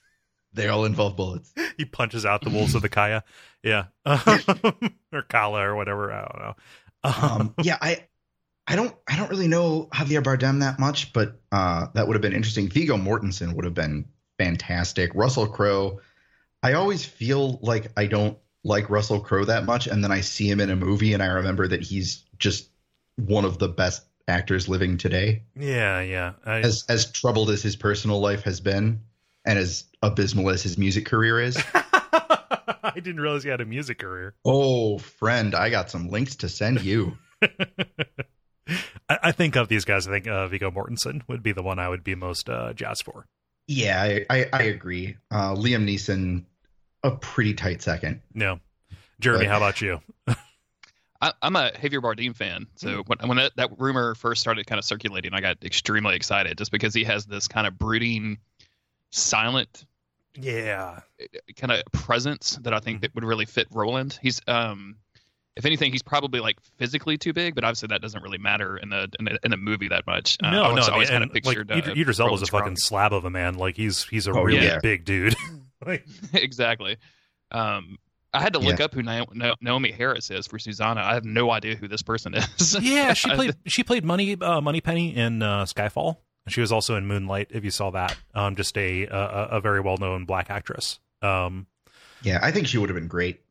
They 0.56 0.68
all 0.68 0.86
involve 0.86 1.16
bullets. 1.16 1.54
he 1.78 1.86
punches 1.86 2.26
out 2.26 2.42
the 2.42 2.50
wolves 2.50 2.76
of 2.76 2.82
the 2.82 2.90
Kaya. 2.90 3.24
Yeah, 3.64 3.86
or 4.06 5.22
Calla 5.30 5.62
or 5.62 5.76
whatever. 5.76 6.12
I 6.12 6.22
don't 6.22 6.40
know. 6.40 6.56
um, 7.04 7.56
yeah, 7.64 7.78
I, 7.82 8.06
I 8.68 8.76
don't, 8.76 8.96
I 9.08 9.16
don't 9.18 9.30
really 9.30 9.48
know 9.48 9.90
Javier 9.94 10.24
Bardem 10.24 10.60
that 10.62 10.80
much, 10.80 11.14
but 11.14 11.40
uh, 11.52 11.88
that 11.94 12.08
would 12.08 12.16
have 12.16 12.22
been 12.22 12.34
interesting. 12.34 12.70
Viggo 12.70 12.98
Mortensen 12.98 13.54
would 13.54 13.66
have 13.66 13.74
been 13.74 14.06
fantastic. 14.38 15.12
Russell 15.14 15.48
Crowe, 15.48 16.00
I 16.64 16.74
always 16.74 17.06
feel 17.06 17.60
like 17.62 17.92
I 17.98 18.08
don't 18.08 18.38
like 18.64 18.90
Russell 18.90 19.20
Crowe 19.20 19.46
that 19.46 19.66
much, 19.66 19.88
and 19.88 20.04
then 20.04 20.12
I 20.12 20.22
see 20.22 20.50
him 20.50 20.60
in 20.60 20.70
a 20.70 20.76
movie, 20.76 21.14
and 21.14 21.22
I 21.22 21.28
remember 21.28 21.68
that 21.68 21.82
he's 21.84 22.24
just 22.40 22.70
one 23.18 23.46
of 23.46 23.60
the 23.60 23.68
best 23.68 24.04
actors 24.28 24.68
living 24.68 24.98
today. 24.98 25.44
yeah, 25.56 26.02
yeah. 26.02 26.34
I, 26.46 26.60
As 26.60 26.84
as 26.90 27.12
troubled 27.12 27.50
as 27.52 27.62
his 27.62 27.76
personal 27.76 28.20
life 28.20 28.44
has 28.44 28.60
been, 28.60 29.02
and 29.46 29.60
as 29.60 29.84
abysmal 30.06 30.50
as 30.50 30.64
his 30.64 30.78
music 30.78 31.06
career 31.06 31.40
is. 31.42 31.58
I 31.74 32.92
didn't 32.96 33.20
realize 33.20 33.44
he 33.44 33.50
had 33.50 33.62
a 33.62 33.66
music 33.66 34.00
career. 34.00 34.34
oh, 34.46 34.98
friend, 34.98 35.54
I 35.56 35.70
got 35.70 35.90
some 35.90 36.10
links 36.10 36.38
to 36.38 36.50
send 36.50 36.82
you. 36.82 37.18
I, 37.42 39.18
I 39.24 39.32
think 39.32 39.56
of 39.56 39.68
these 39.68 39.86
guys. 39.86 40.08
I 40.08 40.12
think 40.12 40.28
uh, 40.28 40.48
Viggo 40.48 40.72
Mortensen 40.72 41.22
would 41.28 41.44
be 41.44 41.52
the 41.52 41.62
one 41.64 41.78
I 41.80 41.90
would 41.90 42.04
be 42.04 42.16
most 42.16 42.50
uh, 42.50 42.74
jazzed 42.74 43.04
for. 43.04 43.28
Yeah, 43.68 44.02
I, 44.02 44.26
I, 44.30 44.46
I 44.54 44.62
agree. 44.64 45.18
Uh, 45.32 45.56
Liam 45.56 45.86
Neeson, 45.88 46.46
a 47.04 47.12
pretty 47.12 47.54
tight 47.54 47.82
second. 47.82 48.22
No, 48.34 48.60
Jeremy, 49.20 49.46
But- 49.46 49.52
how 49.52 49.58
about 49.58 49.82
you? 49.82 50.02
I, 51.22 51.32
I'm 51.42 51.56
a 51.56 51.72
Javier 51.72 52.02
Bardem 52.02 52.36
fan, 52.36 52.68
so 52.76 53.02
when, 53.08 53.18
when 53.28 53.38
that, 53.38 53.54
that 53.56 53.70
rumor 53.80 54.16
first 54.16 54.42
started 54.42 54.68
kind 54.68 54.78
of 54.80 54.86
circulating, 54.86 55.34
I 55.34 55.40
got 55.42 55.64
extremely 55.64 56.16
excited 56.16 56.58
just 56.58 56.72
because 56.72 56.94
he 56.94 57.06
has 57.06 57.26
this 57.26 57.48
kind 57.48 57.66
of 57.66 57.80
brooding, 57.80 58.40
silent 59.12 59.86
Yeah, 60.36 61.00
kind 61.58 61.72
of 61.72 61.84
presence 61.92 62.58
that 62.64 62.74
I 62.74 62.80
think 62.80 63.02
that 63.02 63.16
would 63.16 63.24
really 63.24 63.46
fit 63.46 63.68
Roland. 63.72 64.18
He's 64.22 64.42
um 64.48 64.98
if 65.56 65.66
anything, 65.66 65.94
he's 65.94 66.04
probably 66.04 66.42
like 66.42 66.58
physically 66.78 67.18
too 67.18 67.32
big, 67.32 67.56
but 67.56 67.64
obviously 67.64 67.88
that 67.88 68.02
doesn't 68.02 68.22
really 68.22 68.38
matter 68.38 68.76
in 68.76 68.90
the 68.90 69.08
in 69.20 69.26
the, 69.26 69.40
in 69.44 69.52
the 69.52 69.58
movie 69.58 69.88
that 69.88 70.06
much. 70.06 70.38
Uh, 70.44 70.52
no, 70.52 70.64
I 70.64 70.74
was 70.74 70.88
no. 70.88 70.94
always 70.94 71.10
kind 71.10 71.24
of 71.24 71.32
pictured 71.32 71.70
like, 71.70 71.78
uh, 71.78 71.80
Idris- 71.92 71.98
Idris 71.98 72.20
Elba's 72.20 72.42
a 72.42 72.46
fucking 72.48 72.76
slab 72.78 73.14
of 73.14 73.24
a 73.24 73.30
man. 73.30 73.56
Like 73.56 73.78
he's 73.78 74.04
he's 74.04 74.28
a 74.28 74.32
Oh, 74.32 74.44
really 74.44 74.66
yeah. 74.66 74.80
big 74.82 75.06
dude. 75.06 75.36
like, 75.86 76.06
exactly. 76.34 76.98
Um, 77.52 77.98
I 78.34 78.42
had 78.42 78.52
to 78.54 78.60
look 78.60 78.80
Yeah. 78.80 78.86
up 78.86 78.94
who 78.94 79.02
Na- 79.02 79.26
Na- 79.34 79.56
Naomie 79.64 79.94
Harris 79.96 80.30
is 80.30 80.46
for 80.46 80.60
Susanna. 80.60 81.00
I 81.02 81.14
have 81.14 81.24
no 81.24 81.50
idea 81.52 81.76
who 81.78 81.88
this 81.88 82.02
person 82.02 82.34
is. 82.34 82.78
yeah, 82.82 83.14
she 83.14 83.30
played 83.34 83.56
she 83.66 83.84
played 83.84 84.04
Money 84.04 84.36
uh, 84.42 84.60
Moneypenny 84.60 85.16
in 85.16 85.42
uh, 85.42 85.64
Skyfall. 85.64 86.18
She 86.48 86.62
was 86.62 86.72
also 86.72 86.96
in 86.96 87.08
Moonlight. 87.08 87.48
If 87.52 87.64
you 87.64 87.72
saw 87.72 87.90
that, 87.92 88.16
um, 88.34 88.56
just 88.56 88.78
a 88.78 89.06
a, 89.08 89.48
a 89.52 89.62
very 89.62 89.82
well 89.82 89.98
known 89.98 90.26
black 90.26 90.50
actress. 90.50 91.00
Um, 91.22 91.68
Yeah, 92.22 92.40
I 92.42 92.52
think 92.52 92.68
she 92.68 92.78
would 92.78 92.90
have 92.90 92.96
been 92.96 93.08
great. 93.08 93.42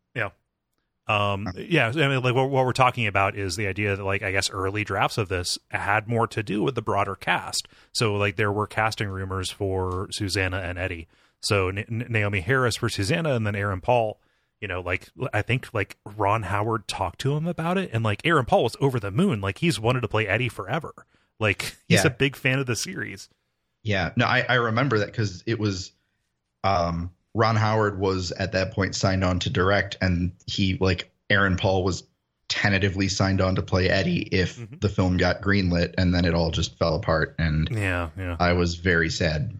um, 1.06 1.48
yeah, 1.56 1.88
I 1.88 2.08
mean, 2.08 2.22
like 2.22 2.34
what, 2.34 2.48
what 2.48 2.64
we're 2.64 2.72
talking 2.72 3.06
about 3.06 3.36
is 3.36 3.56
the 3.56 3.66
idea 3.66 3.94
that, 3.94 4.04
like, 4.04 4.22
I 4.22 4.32
guess 4.32 4.48
early 4.48 4.84
drafts 4.84 5.18
of 5.18 5.28
this 5.28 5.58
had 5.70 6.08
more 6.08 6.26
to 6.28 6.42
do 6.42 6.62
with 6.62 6.76
the 6.76 6.82
broader 6.82 7.14
cast. 7.14 7.68
So, 7.92 8.14
like, 8.14 8.36
there 8.36 8.50
were 8.50 8.66
casting 8.66 9.08
rumors 9.08 9.50
for 9.50 10.08
Susanna 10.10 10.58
and 10.58 10.78
Eddie. 10.78 11.08
So 11.40 11.70
Naomie 11.70 12.42
Harris 12.42 12.76
for 12.76 12.88
Susanna, 12.88 13.34
and 13.34 13.46
then 13.46 13.54
Aaron 13.54 13.82
Paul. 13.82 14.18
You 14.60 14.68
know, 14.68 14.80
like 14.80 15.08
I 15.34 15.42
think 15.42 15.74
like 15.74 15.98
Ron 16.16 16.44
Howard 16.44 16.88
talked 16.88 17.18
to 17.20 17.36
him 17.36 17.46
about 17.46 17.76
it, 17.76 17.90
and 17.92 18.02
like 18.02 18.22
Aaron 18.24 18.46
Paul 18.46 18.62
was 18.62 18.76
over 18.80 18.98
the 18.98 19.10
moon. 19.10 19.42
Like 19.42 19.58
he's 19.58 19.78
wanted 19.78 20.00
to 20.00 20.08
play 20.08 20.26
Eddie 20.26 20.48
forever. 20.48 20.94
Like 21.40 21.76
he's 21.88 22.02
Yeah. 22.04 22.06
a 22.06 22.10
big 22.10 22.36
fan 22.36 22.58
of 22.58 22.66
the 22.66 22.76
series. 22.76 23.28
Yeah, 23.82 24.12
no, 24.16 24.24
I, 24.26 24.46
I 24.48 24.54
remember 24.54 24.98
that 25.00 25.06
because 25.06 25.42
it 25.46 25.58
was 25.58 25.92
um, 26.62 27.10
Ron 27.34 27.56
Howard 27.56 27.98
was 27.98 28.32
at 28.32 28.52
that 28.52 28.72
point 28.72 28.94
signed 28.94 29.22
on 29.24 29.38
to 29.40 29.50
direct, 29.50 29.96
and 30.00 30.32
he 30.46 30.78
like 30.80 31.10
Aaron 31.28 31.56
Paul 31.56 31.84
was 31.84 32.04
tentatively 32.48 33.08
signed 33.08 33.40
on 33.40 33.56
to 33.56 33.62
play 33.62 33.88
Eddie 33.90 34.22
if 34.30 34.58
Mhm. 34.58 34.80
the 34.80 34.88
film 34.88 35.16
got 35.16 35.40
greenlit, 35.42 35.94
and 35.98 36.14
then 36.14 36.24
it 36.24 36.34
all 36.34 36.50
just 36.50 36.78
fell 36.78 36.94
apart, 36.94 37.34
and 37.38 37.68
Yeah, 37.70 38.10
yeah. 38.16 38.36
I 38.38 38.52
was 38.52 38.76
very 38.76 39.10
sad. 39.10 39.58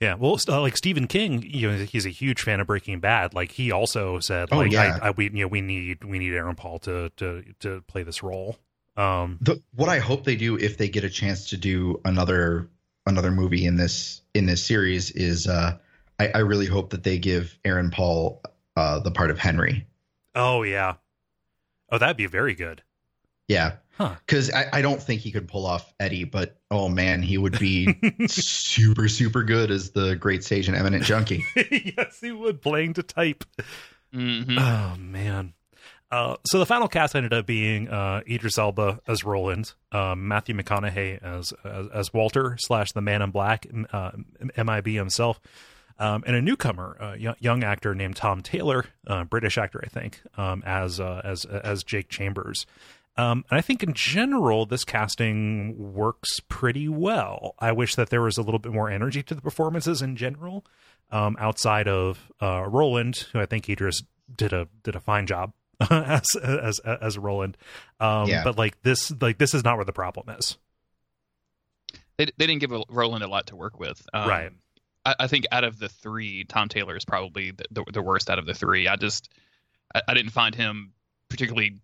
Yeah, 0.00 0.14
well, 0.14 0.38
uh, 0.48 0.60
like 0.60 0.76
Stephen 0.76 1.06
King, 1.08 1.42
you 1.42 1.70
know, 1.70 1.78
he's 1.84 2.06
a 2.06 2.10
huge 2.10 2.40
fan 2.42 2.60
of 2.60 2.66
Breaking 2.68 3.00
Bad. 3.00 3.34
Like 3.34 3.52
he 3.52 3.72
also 3.72 4.20
said, 4.20 4.48
Oh, 4.52 4.58
like, 4.58 4.70
yeah. 4.70 4.98
I, 5.02 5.08
I, 5.08 5.10
we, 5.10 5.24
you 5.24 5.30
know, 5.42 5.48
we 5.48 5.60
need 5.60 6.04
we 6.04 6.18
need 6.20 6.32
Aaron 6.34 6.54
Paul 6.54 6.78
to 6.80 7.10
to 7.16 7.42
to 7.60 7.80
play 7.88 8.02
this 8.04 8.22
role. 8.22 8.58
Um, 8.98 9.38
The, 9.40 9.62
what 9.74 9.88
I 9.88 10.00
hope 10.00 10.24
they 10.24 10.36
do 10.36 10.56
if 10.58 10.76
they 10.76 10.88
get 10.88 11.04
a 11.04 11.10
chance 11.10 11.50
to 11.50 11.56
do 11.56 12.00
another 12.04 12.68
another 13.06 13.30
movie 13.30 13.64
in 13.64 13.76
this 13.76 14.20
in 14.34 14.44
this 14.46 14.62
series 14.64 15.10
is 15.12 15.46
uh, 15.46 15.78
I, 16.18 16.28
I 16.34 16.38
really 16.38 16.66
hope 16.66 16.90
that 16.90 17.04
they 17.04 17.18
give 17.18 17.56
Aaron 17.64 17.90
Paul 17.90 18.42
uh, 18.76 18.98
the 18.98 19.10
part 19.12 19.30
of 19.30 19.38
Henry. 19.38 19.86
oh 20.34 20.62
yeah, 20.64 20.94
oh 21.90 21.98
that'd 21.98 22.16
be 22.16 22.26
very 22.26 22.54
good. 22.54 22.82
Yeah, 23.46 23.76
Huh. 23.96 24.14
because 24.26 24.52
I, 24.52 24.66
I 24.74 24.82
don't 24.82 25.02
think 25.02 25.22
he 25.22 25.30
could 25.32 25.48
pull 25.48 25.64
off 25.64 25.92
Eddie, 25.98 26.24
but 26.24 26.58
oh 26.70 26.88
man, 26.88 27.22
he 27.22 27.38
would 27.38 27.58
be 27.58 27.98
super 28.28 29.08
super 29.08 29.42
good 29.44 29.70
as 29.70 29.90
the 29.92 30.16
great 30.16 30.42
sage 30.44 30.68
and 30.68 30.76
eminent 30.76 31.04
junkie. 31.04 31.44
yes, 31.56 32.18
he 32.20 32.30
would 32.32 32.60
playing 32.60 32.94
to 32.94 33.02
type. 33.02 33.44
Mhm. 34.12 34.58
Oh 34.58 34.98
man. 34.98 35.54
Uh, 36.10 36.36
so 36.46 36.58
the 36.58 36.66
final 36.66 36.88
cast 36.88 37.14
ended 37.14 37.34
up 37.34 37.44
being 37.44 37.88
uh, 37.88 38.22
Idris 38.28 38.56
Elba 38.56 39.00
as 39.06 39.24
Roland, 39.24 39.74
um, 39.92 40.26
Matthew 40.26 40.54
McConaughey 40.54 41.22
as, 41.22 41.52
as 41.64 41.86
as 41.88 42.14
Walter 42.14 42.56
slash 42.58 42.92
the 42.92 43.02
Man 43.02 43.20
in 43.20 43.30
Black, 43.30 43.66
uh, 43.92 44.12
MIB 44.56 44.86
himself, 44.86 45.38
um, 45.98 46.24
and 46.26 46.34
a 46.34 46.40
newcomer, 46.40 46.96
a 46.98 47.18
young, 47.18 47.34
young 47.40 47.62
actor 47.62 47.94
named 47.94 48.16
Tom 48.16 48.40
Taylor, 48.40 48.86
uh, 49.06 49.24
British 49.24 49.58
actor, 49.58 49.82
I 49.84 49.88
think, 49.88 50.22
um, 50.38 50.62
as 50.64 50.98
uh, 50.98 51.20
as 51.24 51.44
as 51.44 51.84
Jake 51.84 52.08
Chambers. 52.08 52.64
Um, 53.18 53.44
and 53.50 53.58
I 53.58 53.60
think 53.60 53.82
in 53.82 53.94
general, 53.94 54.64
this 54.64 54.84
casting 54.84 55.92
works 55.92 56.38
pretty 56.48 56.88
well. 56.88 57.54
I 57.58 57.72
wish 57.72 57.96
that 57.96 58.10
there 58.10 58.22
was 58.22 58.38
a 58.38 58.42
little 58.42 58.60
bit 58.60 58.72
more 58.72 58.88
energy 58.88 59.24
to 59.24 59.34
the 59.34 59.42
performances 59.42 60.00
in 60.00 60.14
general, 60.14 60.64
um, 61.10 61.36
outside 61.40 61.88
of 61.88 62.30
uh, 62.40 62.64
Roland, 62.66 63.26
who 63.32 63.40
I 63.40 63.46
think 63.46 63.68
Idris 63.68 64.04
did 64.34 64.52
a 64.54 64.68
did 64.84 64.94
a 64.94 65.00
fine 65.00 65.26
job 65.26 65.52
as 65.90 66.26
as 66.42 66.78
as 66.80 67.18
Roland. 67.18 67.56
Um, 68.00 68.28
Yeah. 68.28 68.44
But 68.44 68.58
like 68.58 68.80
this, 68.82 69.12
like 69.20 69.38
this 69.38 69.54
is 69.54 69.64
not 69.64 69.76
where 69.76 69.84
the 69.84 69.92
problem 69.92 70.34
is. 70.36 70.56
they 72.16 72.26
they 72.36 72.46
didn't 72.46 72.58
give 72.60 72.72
Roland 72.88 73.22
a 73.24 73.28
lot 73.28 73.46
to 73.48 73.56
work 73.56 73.78
with. 73.78 74.04
Um, 74.12 74.28
Right. 74.28 74.52
I, 75.04 75.14
I 75.20 75.26
think 75.28 75.46
out 75.52 75.64
of 75.64 75.78
the 75.78 75.88
three, 75.88 76.44
Tom 76.44 76.68
Taylor 76.68 76.96
is 76.96 77.04
probably 77.04 77.52
the, 77.52 77.64
the, 77.70 77.84
the 77.92 78.02
worst 78.02 78.28
out 78.28 78.38
of 78.38 78.46
the 78.46 78.54
three. 78.54 78.88
I 78.88 78.96
just 78.96 79.28
I, 79.94 80.02
I 80.08 80.14
didn't 80.14 80.32
find 80.32 80.54
him 80.54 80.92
particularly 81.28 81.76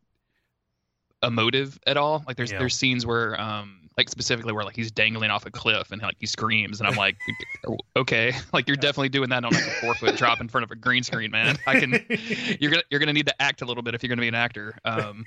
emotive 1.22 1.78
at 1.86 1.96
all. 1.96 2.24
Like 2.26 2.36
there's 2.36 2.52
Yeah. 2.52 2.58
there's 2.58 2.76
scenes 2.76 3.06
where 3.06 3.40
um 3.40 3.83
like 3.96 4.08
specifically 4.08 4.52
where 4.52 4.64
like 4.64 4.74
he's 4.74 4.90
dangling 4.90 5.30
off 5.30 5.46
a 5.46 5.50
cliff 5.50 5.92
and 5.92 6.02
like 6.02 6.16
he 6.18 6.26
screams 6.26 6.80
and 6.80 6.88
I'm 6.88 6.96
like 6.96 7.16
okay 7.96 8.32
like 8.52 8.66
you're 8.66 8.76
definitely 8.76 9.08
doing 9.10 9.28
that 9.30 9.44
on 9.44 9.52
like 9.52 9.62
a 9.66 9.70
four 9.80 9.94
foot 9.94 10.16
drop 10.18 10.40
in 10.40 10.48
front 10.48 10.64
of 10.64 10.70
a 10.70 10.76
green 10.76 11.02
screen 11.02 11.30
man. 11.30 11.56
I 11.66 11.78
can 11.78 12.04
you're 12.60 12.70
gonna 12.70 12.82
you're 12.90 13.00
gonna 13.00 13.12
need 13.12 13.26
to 13.26 13.42
act 13.42 13.62
a 13.62 13.64
little 13.64 13.82
bit 13.82 13.94
if 13.94 14.02
you're 14.02 14.08
gonna 14.08 14.20
be 14.22 14.28
an 14.28 14.34
actor. 14.34 14.76
Um 14.84 15.24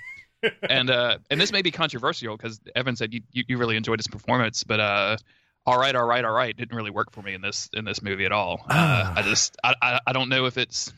and 0.69 0.89
uh 0.89 1.17
and 1.29 1.39
this 1.41 1.51
may 1.51 1.61
be 1.61 1.71
controversial 1.71 2.35
because 2.37 2.59
Evan 2.75 2.95
said 2.95 3.13
you, 3.13 3.21
you 3.31 3.43
you 3.47 3.57
really 3.57 3.75
enjoyed 3.77 3.99
his 3.99 4.07
performance 4.07 4.63
but 4.63 4.79
uh 4.79 5.17
all 5.65 5.79
right 5.79 5.95
all 5.95 6.05
right 6.05 6.23
all 6.23 6.31
right 6.33 6.55
didn't 6.55 6.75
really 6.75 6.91
work 6.91 7.11
for 7.11 7.21
me 7.21 7.33
in 7.33 7.41
this 7.41 7.69
in 7.73 7.85
this 7.85 8.01
movie 8.01 8.25
at 8.25 8.31
all. 8.31 8.61
Uh, 8.69 8.73
Ah. 8.73 9.13
I 9.15 9.21
just 9.21 9.57
I, 9.63 9.73
I 9.81 9.99
I 10.07 10.13
don't 10.13 10.29
know 10.29 10.45
if 10.45 10.57
it's 10.57 10.91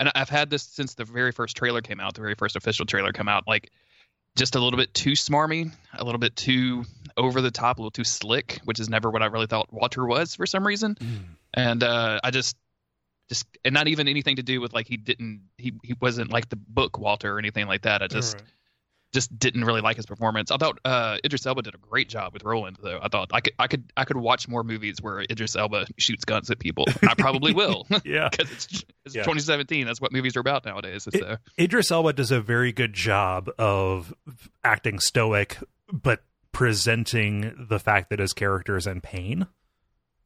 and 0.00 0.10
I've 0.14 0.28
had 0.28 0.50
this 0.50 0.62
since 0.62 0.94
the 0.94 1.04
very 1.04 1.32
first 1.32 1.56
trailer 1.56 1.80
came 1.80 2.00
out 2.00 2.14
the 2.14 2.20
very 2.20 2.34
first 2.34 2.56
official 2.56 2.86
trailer 2.86 3.12
come 3.12 3.28
out 3.28 3.46
like 3.46 3.70
just 4.36 4.56
a 4.56 4.60
little 4.60 4.76
bit 4.76 4.92
too 4.94 5.12
smarmy, 5.12 5.72
a 5.94 6.04
little 6.04 6.18
bit 6.18 6.34
too 6.36 6.84
over 7.16 7.40
the 7.40 7.50
top, 7.50 7.78
a 7.78 7.80
little 7.80 7.90
too 7.90 8.04
slick, 8.04 8.60
which 8.64 8.80
is 8.80 8.88
never 8.88 9.10
what 9.10 9.22
I 9.22 9.26
really 9.26 9.46
thought 9.46 9.72
Walter 9.72 10.04
was 10.06 10.34
for 10.34 10.46
some 10.46 10.66
reason. 10.66 10.96
And 11.54 11.82
uh, 11.82 12.20
I 12.24 12.30
just, 12.30 12.56
just 13.28 13.46
and 13.64 13.72
not 13.72 13.88
even 13.88 14.08
anything 14.08 14.36
to 14.36 14.42
do 14.42 14.60
with 14.60 14.72
like 14.72 14.86
he 14.88 14.96
didn't 14.96 15.42
he 15.56 15.72
he 15.82 15.94
wasn't 16.00 16.30
like 16.30 16.48
the 16.48 16.56
book 16.56 16.98
Walter 16.98 17.36
or 17.36 17.38
anything 17.38 17.66
like 17.66 17.82
that. 17.82 18.02
I 18.02 18.08
just 18.08 18.34
Right. 18.34 18.44
Just 19.14 19.38
didn't 19.38 19.64
really 19.64 19.80
like 19.80 19.96
his 19.96 20.04
performance. 20.04 20.50
I 20.50 20.58
thought 20.58 20.78
uh, 20.84 21.16
Idris 21.24 21.46
Elba 21.46 21.62
did 21.62 21.74
a 21.74 21.78
great 21.78 22.08
job 22.10 22.34
with 22.34 22.44
Roland, 22.44 22.76
though. 22.82 22.98
I 23.00 23.08
thought 23.08 23.30
I 23.32 23.40
could 23.40 23.54
I 23.58 23.66
could 23.68 23.90
I 23.96 24.04
could 24.04 24.16
watch 24.18 24.48
more 24.48 24.62
movies 24.62 24.98
where 25.00 25.20
Idris 25.20 25.56
Elba 25.56 25.86
shoots 25.96 26.24
guns 26.26 26.50
at 26.50 26.58
people. 26.58 26.84
I 27.08 27.14
probably 27.14 27.54
will 27.54 27.86
yeah. 28.04 28.28
because 28.32 28.50
it's, 28.52 28.84
it's 29.06 29.14
Yeah. 29.14 29.22
2017. 29.22 29.86
That's 29.86 30.00
what 30.00 30.12
movies 30.12 30.36
are 30.36 30.40
about 30.40 30.66
nowadays. 30.66 31.08
It- 31.10 31.38
Idris 31.58 31.90
Elba 31.90 32.12
does 32.12 32.30
a 32.30 32.40
very 32.40 32.72
good 32.72 32.92
job 32.92 33.48
of 33.58 34.12
acting 34.62 34.98
stoic, 34.98 35.56
but 35.92 36.22
presenting 36.52 37.66
the 37.68 37.78
fact 37.78 38.10
that 38.10 38.18
his 38.18 38.32
character 38.32 38.76
is 38.76 38.86
in 38.86 39.00
pain. 39.00 39.46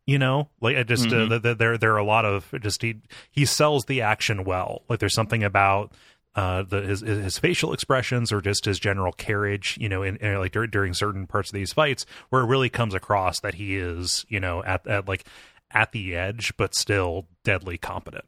You 0.07 0.19
know, 0.19 0.49
like 0.63 0.77
I 0.79 0.85
just 0.85 1.13
uh, 1.13 1.39
th- 1.39 1.59
there 1.59 1.77
there 1.77 1.93
are 1.93 1.99
a 1.99 2.05
lot 2.05 2.25
of 2.25 2.51
just 2.63 2.81
he 2.81 3.03
he 3.31 3.45
sells 3.45 3.85
the 3.85 4.01
action 4.01 4.45
well. 4.45 4.83
Like 4.89 5.01
there's 5.01 5.15
something 5.15 5.45
about 5.45 5.93
uh 6.39 6.63
the 6.63 6.81
his 6.83 7.01
his 7.01 7.39
facial 7.39 7.73
expressions 7.73 8.31
or 8.33 8.41
just 8.41 8.65
his 8.65 8.79
general 8.79 9.13
carriage, 9.13 9.77
you 9.81 9.89
know, 9.89 10.03
in, 10.03 10.17
in 10.19 10.39
like 10.39 10.53
dur- 10.53 10.67
during 10.67 10.95
certain 10.95 11.27
parts 11.27 11.51
of 11.51 11.55
these 11.55 11.73
fights 11.73 12.07
where 12.31 12.43
it 12.43 12.47
really 12.47 12.69
comes 12.69 12.95
across 12.95 13.41
that 13.41 13.55
he 13.55 13.77
is, 13.77 14.25
you 14.29 14.41
know, 14.41 14.63
at 14.65 14.87
at 14.87 15.09
like 15.09 15.25
at 15.71 15.93
the 15.93 16.15
edge, 16.15 16.53
but 16.57 16.75
still 16.75 17.27
deadly 17.45 17.77
competent. 17.77 18.25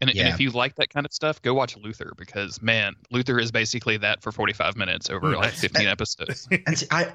and, 0.00 0.10
and 0.10 0.28
if 0.28 0.40
you 0.40 0.50
like 0.50 0.74
that 0.76 0.90
kind 0.90 1.04
of 1.06 1.12
stuff, 1.12 1.42
go 1.42 1.52
watch 1.54 1.76
Luther 1.76 2.12
because 2.16 2.62
man, 2.62 2.94
Luther 3.10 3.38
is 3.38 3.50
basically 3.52 3.96
that 3.98 4.22
for 4.22 4.32
45 4.32 4.76
minutes 4.76 5.10
over 5.10 5.28
like 5.36 5.50
Nice. 5.52 5.60
15 5.60 5.86
episodes. 5.88 6.48
And 6.66 6.78
see, 6.78 6.86
I, 6.90 7.14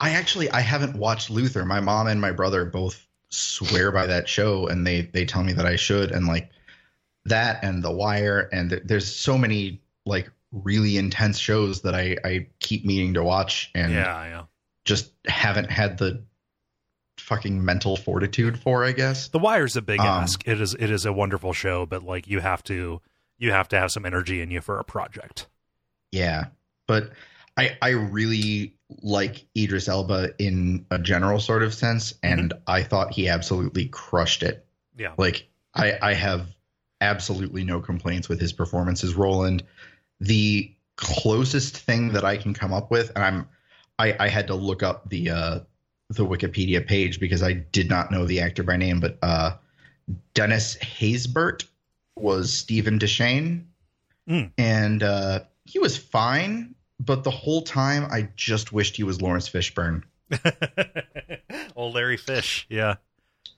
I 0.00 0.10
actually 0.10 0.50
I 0.50 0.60
haven't 0.60 0.96
watched 0.96 1.30
Luther. 1.30 1.64
My 1.64 1.80
mom 1.80 2.06
and 2.08 2.20
my 2.20 2.32
brother 2.32 2.64
both 2.64 3.06
swear 3.30 3.90
by 3.92 4.06
that 4.06 4.28
show, 4.28 4.66
and 4.66 4.86
they 4.86 5.02
they 5.02 5.24
tell 5.24 5.42
me 5.44 5.52
that 5.54 5.66
I 5.66 5.76
should. 5.76 6.10
And 6.12 6.26
like 6.26 6.50
that, 7.26 7.64
and 7.64 7.82
The 7.82 7.90
Wire, 7.90 8.48
and 8.52 8.70
th- 8.70 8.82
there's 8.84 9.14
so 9.14 9.38
many 9.38 9.80
like 10.06 10.30
really 10.52 10.96
intense 10.96 11.38
shows 11.38 11.82
that 11.82 11.94
I 11.94 12.16
I 12.24 12.46
keep 12.60 12.84
meaning 12.84 13.14
to 13.14 13.22
watch, 13.22 13.70
and 13.74 13.92
yeah, 13.92 14.24
yeah. 14.24 14.42
just 14.84 15.12
haven't 15.26 15.70
had 15.70 15.98
the 15.98 16.22
fucking 17.18 17.64
mental 17.64 17.96
fortitude 17.96 18.58
for. 18.58 18.84
I 18.84 18.92
guess. 18.92 19.28
The 19.28 19.38
Wire's 19.38 19.76
a 19.76 19.82
big 19.82 20.00
Um, 20.00 20.06
ask. 20.06 20.46
It 20.46 20.60
is 20.60 20.74
it 20.74 20.90
is 20.90 21.06
a 21.06 21.12
wonderful 21.12 21.52
show, 21.52 21.86
but 21.86 22.02
like 22.02 22.28
you 22.28 22.40
have 22.40 22.62
to 22.64 23.00
you 23.38 23.52
have 23.52 23.68
to 23.68 23.78
have 23.78 23.90
some 23.90 24.06
energy 24.06 24.40
in 24.40 24.50
you 24.50 24.60
for 24.60 24.78
a 24.78 24.84
project. 24.84 25.48
Yeah, 26.12 26.46
but 26.86 27.10
I 27.56 27.76
I 27.80 27.90
really 27.90 28.74
like 29.02 29.46
Idris 29.56 29.88
Elba 29.88 30.34
in 30.38 30.86
a 30.90 30.98
general 30.98 31.40
sort 31.40 31.62
of 31.62 31.74
sense, 31.74 32.14
and 32.22 32.52
I 32.66 32.82
thought 32.82 33.12
he 33.12 33.28
absolutely 33.28 33.86
crushed 33.86 34.42
it. 34.42 34.66
Yeah. 34.96 35.14
Like 35.16 35.48
I 35.74 35.98
I 36.00 36.14
have 36.14 36.46
absolutely 37.00 37.64
no 37.64 37.80
complaints 37.80 38.28
with 38.28 38.40
his 38.40 38.52
performance 38.52 39.04
as 39.04 39.14
Roland. 39.14 39.62
The 40.20 40.72
closest 40.96 41.78
thing 41.78 42.12
that 42.12 42.24
I 42.24 42.36
can 42.36 42.54
come 42.54 42.72
up 42.72 42.90
with, 42.90 43.10
and 43.14 43.24
I'm 43.24 43.48
I 43.98 44.14
I 44.18 44.28
had 44.28 44.46
to 44.48 44.54
look 44.54 44.82
up 44.82 45.08
the 45.08 45.30
uh 45.30 45.60
the 46.10 46.26
Wikipedia 46.26 46.86
page 46.86 47.18
because 47.20 47.42
I 47.42 47.52
did 47.52 47.88
not 47.88 48.10
know 48.10 48.26
the 48.26 48.40
actor 48.40 48.62
by 48.62 48.76
name, 48.76 49.00
but 49.00 49.18
uh 49.22 49.56
Dennis 50.34 50.76
Haysbert 50.76 51.64
was 52.16 52.52
Steven 52.52 52.98
Deschain. 52.98 53.64
Mm. 54.28 54.52
And 54.58 55.02
uh 55.02 55.40
he 55.64 55.78
was 55.78 55.96
fine, 55.96 56.74
but 57.00 57.24
the 57.24 57.30
whole 57.30 57.62
time 57.62 58.06
I 58.10 58.28
just 58.36 58.72
wished 58.72 58.96
he 58.96 59.02
was 59.02 59.20
Laurence 59.20 59.48
Fishburne. 59.48 60.02
Old 61.76 61.94
Larry 61.94 62.16
Fish. 62.16 62.66
Yeah. 62.68 62.96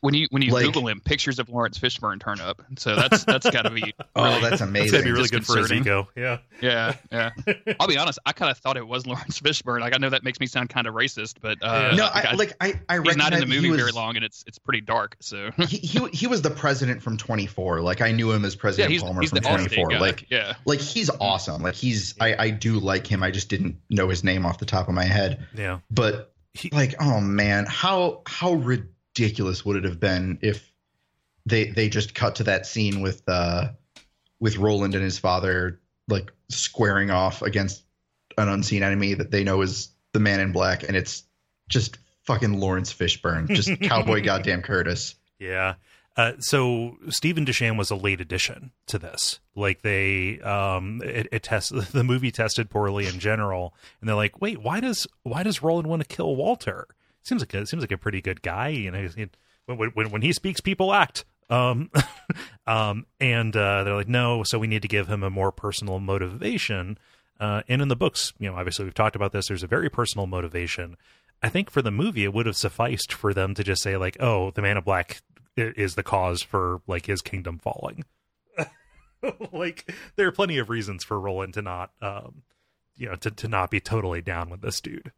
When 0.07 0.15
you 0.15 0.29
when 0.31 0.41
you 0.43 0.53
Like- 0.53 0.65
Google 0.67 0.87
him, 0.87 1.01
pictures 1.01 1.41
of 1.41 1.49
Laurence 1.49 1.79
Fishburne 1.81 2.21
turn 2.21 2.41
up. 2.41 2.63
So 2.79 2.95
that's 2.95 3.25
that's 3.25 3.51
got 3.51 3.63
to 3.63 3.71
be 3.71 3.93
Oh, 4.15 4.39
that's 4.41 4.61
amazing. 4.61 4.93
gonna 4.93 5.03
be 5.05 5.11
really 5.11 5.29
good 5.29 5.45
for 5.45 5.59
his 5.59 5.73
ego. 5.73 6.09
Yeah. 6.15 6.39
Yeah, 6.63 6.95
yeah. 7.11 7.31
I'll 7.81 7.89
be 7.89 7.99
honest. 7.99 8.21
I 8.25 8.31
kind 8.33 8.51
of 8.53 8.59
thought 8.59 8.77
it 8.77 8.87
was 8.87 9.05
Laurence 9.05 9.41
Fishburne. 9.41 9.81
Like 9.81 9.95
I 9.95 9.99
know 9.99 10.09
that 10.11 10.23
makes 10.23 10.39
me 10.39 10.47
sound 10.47 10.69
kind 10.69 10.87
of 10.87 10.95
racist, 10.95 11.35
but 11.41 11.59
uh, 11.61 11.93
no, 11.97 12.05
like, 12.05 12.25
I, 12.25 12.35
like 12.35 12.53
I, 12.61 12.75
I 12.89 13.01
he's 13.03 13.17
not 13.17 13.33
in 13.33 13.41
the 13.41 13.47
movie 13.47 13.69
was- 13.71 13.81
very 13.81 13.91
long, 13.91 14.15
and 14.15 14.25
it's 14.25 14.45
it's 14.47 14.59
pretty 14.61 14.81
dark. 14.81 15.17
So 15.21 15.51
He, 15.69 15.79
he 15.79 16.07
he 16.13 16.27
was 16.29 16.41
the 16.41 16.51
president 16.51 17.03
from 17.03 17.17
24. 17.17 17.81
Like 17.81 18.01
I 18.01 18.13
knew 18.13 18.31
him 18.31 18.45
as 18.45 18.55
President 18.55 18.93
yeah, 18.93 19.01
President 19.01 19.23
he's 19.23 19.41
Palmer 19.43 19.61
he's 19.63 19.69
from 19.69 19.85
24. 19.85 19.89
guy. 19.89 19.99
Like 19.99 20.31
yeah, 20.31 20.55
like 20.67 20.79
he's 20.81 21.11
awesome. 21.21 21.63
Like 21.63 21.75
he's 21.75 22.15
I 22.21 22.37
I 22.45 22.51
do 22.51 22.79
like 22.79 23.09
him. 23.09 23.25
I 23.25 23.33
just 23.33 23.49
didn't 23.49 23.77
know 23.91 24.09
his 24.09 24.23
name 24.23 24.47
off 24.47 24.59
the 24.59 24.67
top 24.67 24.87
of 24.89 24.95
my 24.95 25.05
head. 25.05 25.45
Yeah. 25.57 25.81
But 25.91 26.33
He- 26.55 26.71
like 26.71 26.95
oh 27.01 27.21
man, 27.21 27.67
how 27.69 28.23
how 28.27 28.53
ridiculous 28.55 28.93
would 29.65 29.77
it 29.77 29.85
have 29.85 30.01
been 30.01 30.39
if 30.43 30.73
they 31.45 31.71
they 31.71 31.89
just 31.89 32.15
cut 32.15 32.37
to 32.37 32.45
that 32.45 32.67
scene 32.67 33.01
with 33.01 33.23
uh 33.29 33.69
with 34.41 34.57
Roland 34.57 34.95
and 34.95 35.05
his 35.05 35.19
father 35.19 35.81
like 36.09 36.33
squaring 36.49 37.11
off 37.11 37.43
against 37.43 37.83
an 38.39 38.49
unseen 38.49 38.83
enemy 38.83 39.15
that 39.15 39.31
they 39.31 39.45
know 39.45 39.63
is 39.63 39.89
the 40.13 40.21
man 40.21 40.41
in 40.41 40.53
black 40.53 40.83
and 40.83 40.97
it's 40.97 41.25
just 41.69 41.99
fucking 42.27 42.61
Laurence 42.61 42.93
Fishburne, 42.93 43.49
just 43.49 43.81
cowboy 43.83 44.23
goddamn 44.23 44.63
Curtis. 44.63 45.15
Yeah. 45.39 45.75
Uh, 46.17 46.33
so 46.39 46.97
Steven 47.11 47.45
Deschain 47.45 47.77
was 47.77 47.91
a 47.91 47.97
late 47.97 48.21
addition 48.21 48.73
to 48.87 48.99
this. 48.99 49.39
Like 49.55 49.83
they, 49.83 50.41
um, 50.41 51.03
it, 51.05 51.29
it 51.31 51.43
test 51.43 51.73
the 51.93 52.05
movie 52.05 52.31
tested 52.31 52.71
poorly 52.71 53.07
in 53.07 53.19
general, 53.19 53.75
and 54.01 54.09
they're 54.09 54.17
like, 54.17 54.41
wait, 54.41 54.63
why 54.63 54.81
does 54.81 55.07
why 55.23 55.43
does 55.43 55.63
Roland 55.63 55.89
want 55.89 56.07
to 56.07 56.09
kill 56.09 56.35
Walter? 56.35 56.89
Seems 57.27 57.43
like 57.43 57.55
a, 57.55 57.67
seems 57.67 57.83
like 57.83 57.91
a 57.93 57.99
pretty 57.99 58.21
good 58.21 58.41
guy. 58.41 58.69
You 58.69 58.93
know, 58.93 59.09
he- 59.09 59.29
when 59.67 59.91
when 59.95 60.11
when 60.11 60.23
he 60.23 60.33
speaks, 60.33 60.61
people 60.61 60.93
act. 60.93 61.25
Um, 61.51 61.91
um, 62.67 63.07
and 63.21 63.57
uh, 63.57 63.83
they're 63.85 63.97
like, 63.97 64.09
no, 64.09 64.45
so 64.45 64.59
we 64.59 64.69
need 64.69 64.83
to 64.83 64.89
give 64.89 65.09
him 65.09 65.23
a 65.23 65.31
more 65.31 65.51
personal 65.51 65.99
motivation. 65.99 66.99
Uh, 67.39 67.63
and 67.69 67.83
in 67.83 67.89
the 67.89 67.97
books, 67.97 68.33
you 68.39 68.49
know, 68.49 68.57
obviously 68.57 68.85
we've 68.85 68.95
talked 68.95 69.17
about 69.17 69.33
this. 69.33 69.49
There's 69.49 69.63
a 69.65 69.69
very 69.69 69.91
personal 69.91 70.27
motivation. 70.27 70.97
I 71.43 71.49
think 71.49 71.69
for 71.71 71.83
the 71.83 71.91
movie, 71.91 72.25
it 72.25 72.33
would 72.33 72.47
have 72.47 72.57
sufficed 72.57 73.13
for 73.13 73.35
them 73.35 73.55
to 73.55 73.65
just 73.65 73.83
say 73.83 73.97
like, 73.97 74.17
"Oh, 74.21 74.53
the 74.53 74.63
Man 74.63 74.77
of 74.77 74.85
Black 74.85 75.21
is 75.57 75.97
the 75.97 76.03
cause 76.05 76.43
for 76.43 76.81
like 76.87 77.07
his 77.07 77.23
kingdom 77.23 77.59
falling." 77.59 78.05
like, 79.53 79.93
there 80.17 80.29
are 80.29 80.33
plenty 80.33 80.59
of 80.59 80.71
reasons 80.71 81.05
for 81.05 81.19
Roland 81.19 81.55
to 81.55 81.63
not, 81.63 81.91
um, 82.01 82.43
you 82.97 83.09
know, 83.09 83.17
to 83.17 83.31
to 83.31 83.49
not 83.49 83.71
be 83.71 83.81
totally 83.81 84.23
down 84.23 84.49
with 84.49 84.63
this 84.63 84.81
dude. 84.81 85.13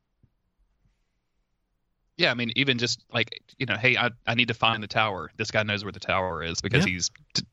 Yeah. 2.18 2.30
I 2.30 2.34
mean, 2.34 2.52
even 2.56 2.76
just 2.76 3.02
like 3.12 3.40
you 3.58 3.64
know, 3.64 3.76
hey, 3.76 3.96
I 3.96 4.10
I 4.26 4.34
need 4.34 4.48
to 4.48 4.54
find 4.54 4.82
the 4.82 4.86
tower. 4.88 5.30
This 5.38 5.50
guy 5.50 5.62
knows 5.62 5.82
where 5.84 5.92
the 5.92 6.00
tower 6.00 6.42
is 6.42 6.60
because 6.60 6.84
Yeah. 6.84 6.92
he's 6.92 7.10
t- 7.32 7.44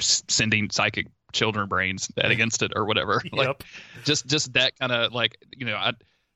sending 0.00 0.70
psychic 0.70 1.06
children 1.32 1.68
brains 1.68 2.10
against 2.16 2.62
it 2.62 2.72
or 2.76 2.84
whatever. 2.86 3.22
Like 3.32 3.48
yep. 3.48 3.62
just 4.04 4.26
just 4.26 4.52
that 4.54 4.76
kind 4.78 4.90
of 4.92 5.12
like 5.12 5.36
you 5.56 5.66
know 5.66 5.76
I, 5.76 5.92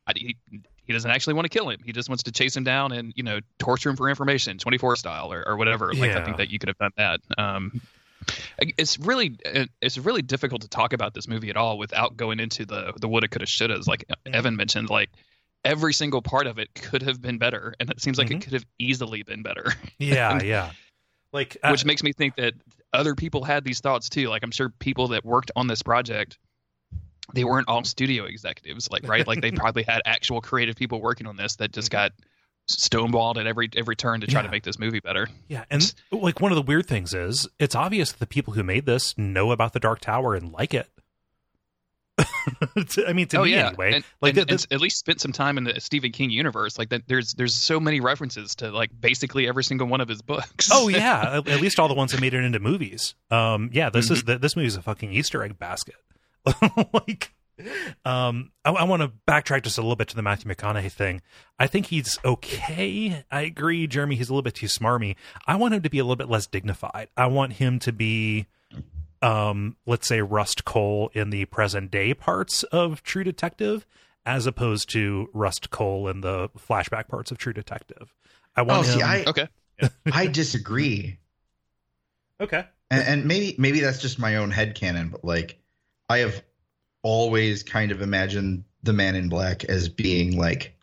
I 0.06 0.12
he, 0.16 0.36
he 0.84 0.92
doesn't 0.92 1.10
actually 1.10 1.34
want 1.34 1.44
to 1.44 1.56
kill 1.56 1.68
him 1.68 1.78
he 1.84 1.92
just 1.92 2.08
wants 2.08 2.24
to 2.24 2.32
chase 2.32 2.56
him 2.56 2.64
down 2.64 2.92
and 2.92 3.12
you 3.14 3.22
know 3.22 3.38
torture 3.58 3.90
him 3.90 3.96
for 3.96 4.08
information 4.08 4.58
24 4.58 4.96
style 4.96 5.32
or, 5.32 5.46
or 5.46 5.56
whatever 5.56 5.92
like 5.92 6.10
Yeah. 6.12 6.20
i 6.20 6.24
think 6.24 6.38
that 6.38 6.50
you 6.50 6.58
could 6.58 6.68
have 6.68 6.78
done 6.78 6.90
that 6.96 7.20
um 7.36 7.80
it's 8.58 8.98
really 8.98 9.36
it's 9.80 9.98
really 9.98 10.22
difficult 10.22 10.62
to 10.62 10.68
talk 10.68 10.92
about 10.94 11.14
this 11.14 11.28
movie 11.28 11.50
at 11.50 11.56
all 11.56 11.78
without 11.78 12.16
going 12.16 12.40
into 12.40 12.64
the 12.66 12.92
the 13.00 13.06
woulda 13.06 13.28
coulda 13.28 13.46
shouldas 13.46 13.86
like 13.86 14.04
evan 14.26 14.56
mentioned 14.56 14.90
like 14.90 15.10
every 15.68 15.92
single 15.92 16.22
part 16.22 16.46
of 16.46 16.58
it 16.58 16.72
could 16.74 17.02
have 17.02 17.20
been 17.20 17.38
better 17.38 17.74
and 17.78 17.90
it 17.90 18.00
seems 18.00 18.18
like 18.18 18.28
Mhm. 18.28 18.36
it 18.36 18.42
could 18.44 18.52
have 18.54 18.64
easily 18.78 19.22
been 19.22 19.42
better 19.42 19.72
Yeah, 19.98 20.42
yeah. 20.42 20.70
Like, 21.32 21.56
uh, 21.62 21.68
which 21.70 21.84
makes 21.84 22.02
me 22.02 22.12
think 22.12 22.36
that 22.36 22.54
other 22.92 23.14
people 23.14 23.44
had 23.44 23.62
these 23.64 23.80
thoughts 23.80 24.08
too. 24.08 24.28
Like 24.28 24.42
I'm 24.42 24.50
sure 24.50 24.70
people 24.78 25.08
that 25.08 25.24
worked 25.24 25.50
on 25.54 25.66
this 25.66 25.82
project, 25.82 26.38
they 27.34 27.44
weren't 27.44 27.68
all 27.68 27.84
studio 27.84 28.24
executives, 28.24 28.90
like 28.90 29.06
right? 29.06 29.26
Like 29.26 29.42
they 29.42 29.50
probably 29.62 29.82
had 29.82 30.00
actual 30.06 30.40
creative 30.40 30.74
people 30.76 31.00
working 31.02 31.26
on 31.26 31.36
this 31.36 31.56
that 31.56 31.70
just 31.72 31.90
got 31.90 32.12
stonewalled 32.70 33.36
at 33.38 33.46
every 33.46 33.68
every 33.76 33.96
turn 33.96 34.20
to 34.22 34.26
try 34.26 34.42
to 34.42 34.48
make 34.50 34.62
this 34.62 34.78
movie 34.78 35.00
better. 35.00 35.28
yeah, 35.48 35.64
and 35.70 35.94
like 36.12 36.40
one 36.40 36.52
of 36.52 36.56
the 36.56 36.62
weird 36.62 36.86
things 36.86 37.12
is, 37.14 37.48
it's 37.58 37.74
obvious 37.74 38.12
that 38.12 38.18
the 38.20 38.26
people 38.26 38.54
who 38.54 38.62
made 38.62 38.84
this 38.86 39.16
know 39.18 39.52
about 39.52 39.72
the 39.72 39.80
Dark 39.80 40.00
Tower 40.00 40.34
and 40.34 40.52
like 40.52 40.72
it. 40.74 40.88
I 43.06 43.12
mean, 43.12 43.26
to 43.28 43.38
oh 43.38 43.44
me 43.44 43.52
yeah, 43.52 43.68
anyway. 43.68 43.94
and, 43.94 44.04
like 44.20 44.36
and- 44.36 44.48
the- 44.48 44.52
and 44.52 44.66
at 44.70 44.80
least 44.80 44.98
spent 44.98 45.20
some 45.20 45.32
time 45.32 45.58
in 45.58 45.64
the 45.64 45.80
Stephen 45.80 46.12
King 46.12 46.30
universe. 46.30 46.78
Like 46.78 46.88
that, 46.90 47.02
there's 47.06 47.34
there's 47.34 47.54
so 47.54 47.78
many 47.78 48.00
references 48.00 48.54
to 48.56 48.70
like 48.70 48.90
basically 48.98 49.46
every 49.46 49.64
single 49.64 49.86
one 49.86 50.00
of 50.00 50.08
his 50.08 50.22
books. 50.22 50.68
oh 50.72 50.88
yeah, 50.88 51.38
at 51.38 51.48
at 51.48 51.60
least 51.60 51.78
all 51.78 51.88
the 51.88 51.94
ones 51.94 52.12
that 52.12 52.20
made 52.20 52.34
it 52.34 52.44
into 52.44 52.58
movies. 52.58 53.14
Um, 53.30 53.70
yeah, 53.72 53.90
this 53.90 54.10
is 54.10 54.24
this 54.24 54.56
movie 54.56 54.66
is 54.66 54.76
a 54.76 54.82
fucking 54.82 55.12
Easter 55.12 55.42
egg 55.42 55.58
basket. 55.58 55.96
like, 56.92 57.32
um, 58.04 58.50
I, 58.64 58.70
I 58.70 58.84
want 58.84 59.02
to 59.02 59.12
backtrack 59.30 59.62
just 59.64 59.78
a 59.78 59.82
little 59.82 59.96
bit 59.96 60.08
to 60.08 60.16
the 60.16 60.22
Matthew 60.22 60.50
McConaughey 60.52 60.90
thing. 60.90 61.20
I 61.58 61.66
think 61.66 61.86
he's 61.86 62.18
okay. 62.24 63.24
I 63.30 63.40
agree, 63.42 63.86
Jeremy. 63.86 64.16
He's 64.16 64.28
a 64.28 64.32
little 64.32 64.42
bit 64.42 64.54
too 64.54 64.66
smarmy. 64.66 65.16
I 65.46 65.56
want 65.56 65.74
him 65.74 65.82
to 65.82 65.90
be 65.90 65.98
a 65.98 66.04
little 66.04 66.16
bit 66.16 66.28
less 66.30 66.46
dignified. 66.46 67.08
I 67.16 67.26
want 67.26 67.54
him 67.54 67.78
to 67.80 67.92
be, 67.92 68.46
um, 69.22 69.76
let's 69.86 70.06
say 70.06 70.20
Rust 70.22 70.64
Cohle 70.64 71.10
in 71.14 71.30
the 71.30 71.44
present 71.46 71.90
day 71.90 72.14
parts 72.14 72.62
of 72.64 73.02
True 73.02 73.24
Detective, 73.24 73.86
as 74.26 74.46
opposed 74.46 74.88
to 74.90 75.28
Rust 75.32 75.70
Cohle 75.70 76.08
in 76.08 76.20
the 76.20 76.48
flashback 76.50 77.08
parts 77.08 77.30
of 77.30 77.38
True 77.38 77.52
Detective. 77.52 78.14
I 78.56 78.62
want 78.62 78.86
Oh, 78.86 78.90
him. 78.90 78.98
see, 78.98 79.02
I 79.02 79.24
okay. 79.24 79.48
I 80.12 80.26
disagree. 80.26 81.18
Okay. 82.40 82.64
and, 82.90 83.02
and 83.06 83.24
maybe 83.26 83.54
maybe 83.58 83.80
that's 83.80 84.00
just 84.00 84.18
my 84.18 84.36
own 84.36 84.50
head 84.50 84.74
canon, 84.74 85.08
but 85.08 85.24
like 85.24 85.58
I 86.08 86.18
have 86.18 86.42
always 87.02 87.62
kind 87.62 87.90
of 87.92 88.02
imagined 88.02 88.64
the 88.82 88.92
Man 88.92 89.16
in 89.16 89.28
Black 89.28 89.64
as 89.64 89.88
being 89.88 90.36
like 90.36 90.74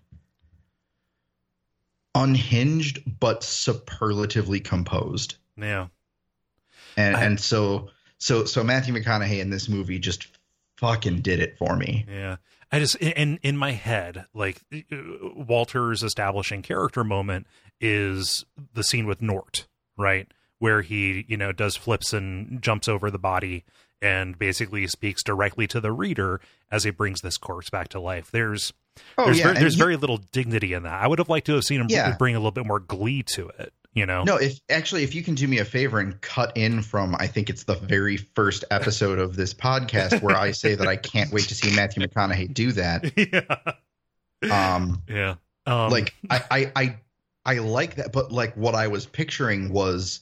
unhinged 2.13 2.99
but 3.19 3.43
superlatively 3.43 4.59
composed, 4.59 5.35
Yeah. 5.57 5.87
and 6.95 7.15
I- 7.15 7.23
and 7.23 7.39
so 7.39 7.89
so 8.19 8.45
so 8.45 8.63
Matthew 8.63 8.93
McConaughey 8.93 9.39
in 9.39 9.49
this 9.49 9.67
movie 9.69 9.99
just 9.99 10.27
fucking 10.77 11.21
did 11.21 11.39
it 11.39 11.57
for 11.57 11.75
me. 11.75 12.05
Yeah. 12.09 12.37
I 12.71 12.79
just 12.79 12.95
in 12.95 13.39
in 13.43 13.57
my 13.57 13.71
head, 13.71 14.25
like 14.33 14.61
uh, 14.73 14.97
Walter's 15.35 16.03
establishing 16.03 16.61
character 16.61 17.03
moment 17.03 17.47
is 17.79 18.45
the 18.73 18.83
scene 18.83 19.05
with 19.05 19.21
Nort, 19.21 19.67
right? 19.97 20.27
Where 20.59 20.81
he, 20.81 21.25
you 21.27 21.37
know, 21.37 21.51
does 21.51 21.75
flips 21.75 22.13
and 22.13 22.61
jumps 22.61 22.87
over 22.87 23.11
the 23.11 23.19
body 23.19 23.63
and 24.01 24.37
basically 24.37 24.87
speaks 24.87 25.21
directly 25.23 25.67
to 25.67 25.79
the 25.79 25.91
reader 25.91 26.41
as 26.71 26.83
he 26.83 26.91
brings 26.91 27.21
this 27.21 27.37
corpse 27.37 27.69
back 27.69 27.89
to 27.89 27.99
life. 27.99 28.31
There's 28.31 28.73
there's 29.17 29.39
very, 29.41 29.55
there's 29.59 29.73
he- 29.75 29.79
very 29.79 29.95
little 29.97 30.17
dignity 30.17 30.73
in 30.73 30.83
that. 30.83 31.01
I 31.01 31.07
would 31.07 31.19
have 31.19 31.29
liked 31.29 31.45
to 31.47 31.53
have 31.55 31.63
seen 31.63 31.81
him 31.81 31.87
Yeah. 31.89 32.15
bring 32.17 32.35
a 32.35 32.39
little 32.39 32.51
bit 32.51 32.65
more 32.65 32.79
glee 32.79 33.23
to 33.33 33.49
it, 33.59 33.73
you 33.95 34.05
know. 34.05 34.23
No, 34.23 34.35
if 34.35 34.59
actually, 34.69 35.03
if 35.03 35.15
you 35.15 35.23
can 35.23 35.33
do 35.33 35.47
me 35.47 35.57
a 35.57 35.65
favor 35.65 35.99
and 35.99 36.19
cut 36.21 36.55
in 36.55 36.83
from, 36.83 37.15
I 37.17 37.27
think 37.27 37.49
it's 37.49 37.63
the 37.63 37.75
very 37.75 38.17
first 38.17 38.65
episode 38.69 39.17
of 39.17 39.35
this 39.35 39.53
podcast 39.53 40.21
where 40.21 40.37
I 40.37 40.51
say 40.51 40.75
that 40.75 40.87
I 40.87 40.97
can't 40.97 41.31
wait 41.31 41.45
to 41.45 41.55
see 41.55 41.75
Matthew 41.75 42.05
McConaughey 42.05 42.53
do 42.53 42.73
that. 42.73 43.11
yeah. 44.43 44.75
Um, 44.75 45.01
Yeah. 45.09 45.35
Um, 45.65 45.89
like 45.89 46.13
I, 46.29 46.43
I, 46.51 46.71
I, 46.75 46.97
I 47.45 47.57
like 47.59 47.95
that, 47.95 48.11
but 48.11 48.31
like 48.31 48.55
what 48.55 48.75
I 48.75 48.87
was 48.87 49.07
picturing 49.07 49.71
was 49.71 50.19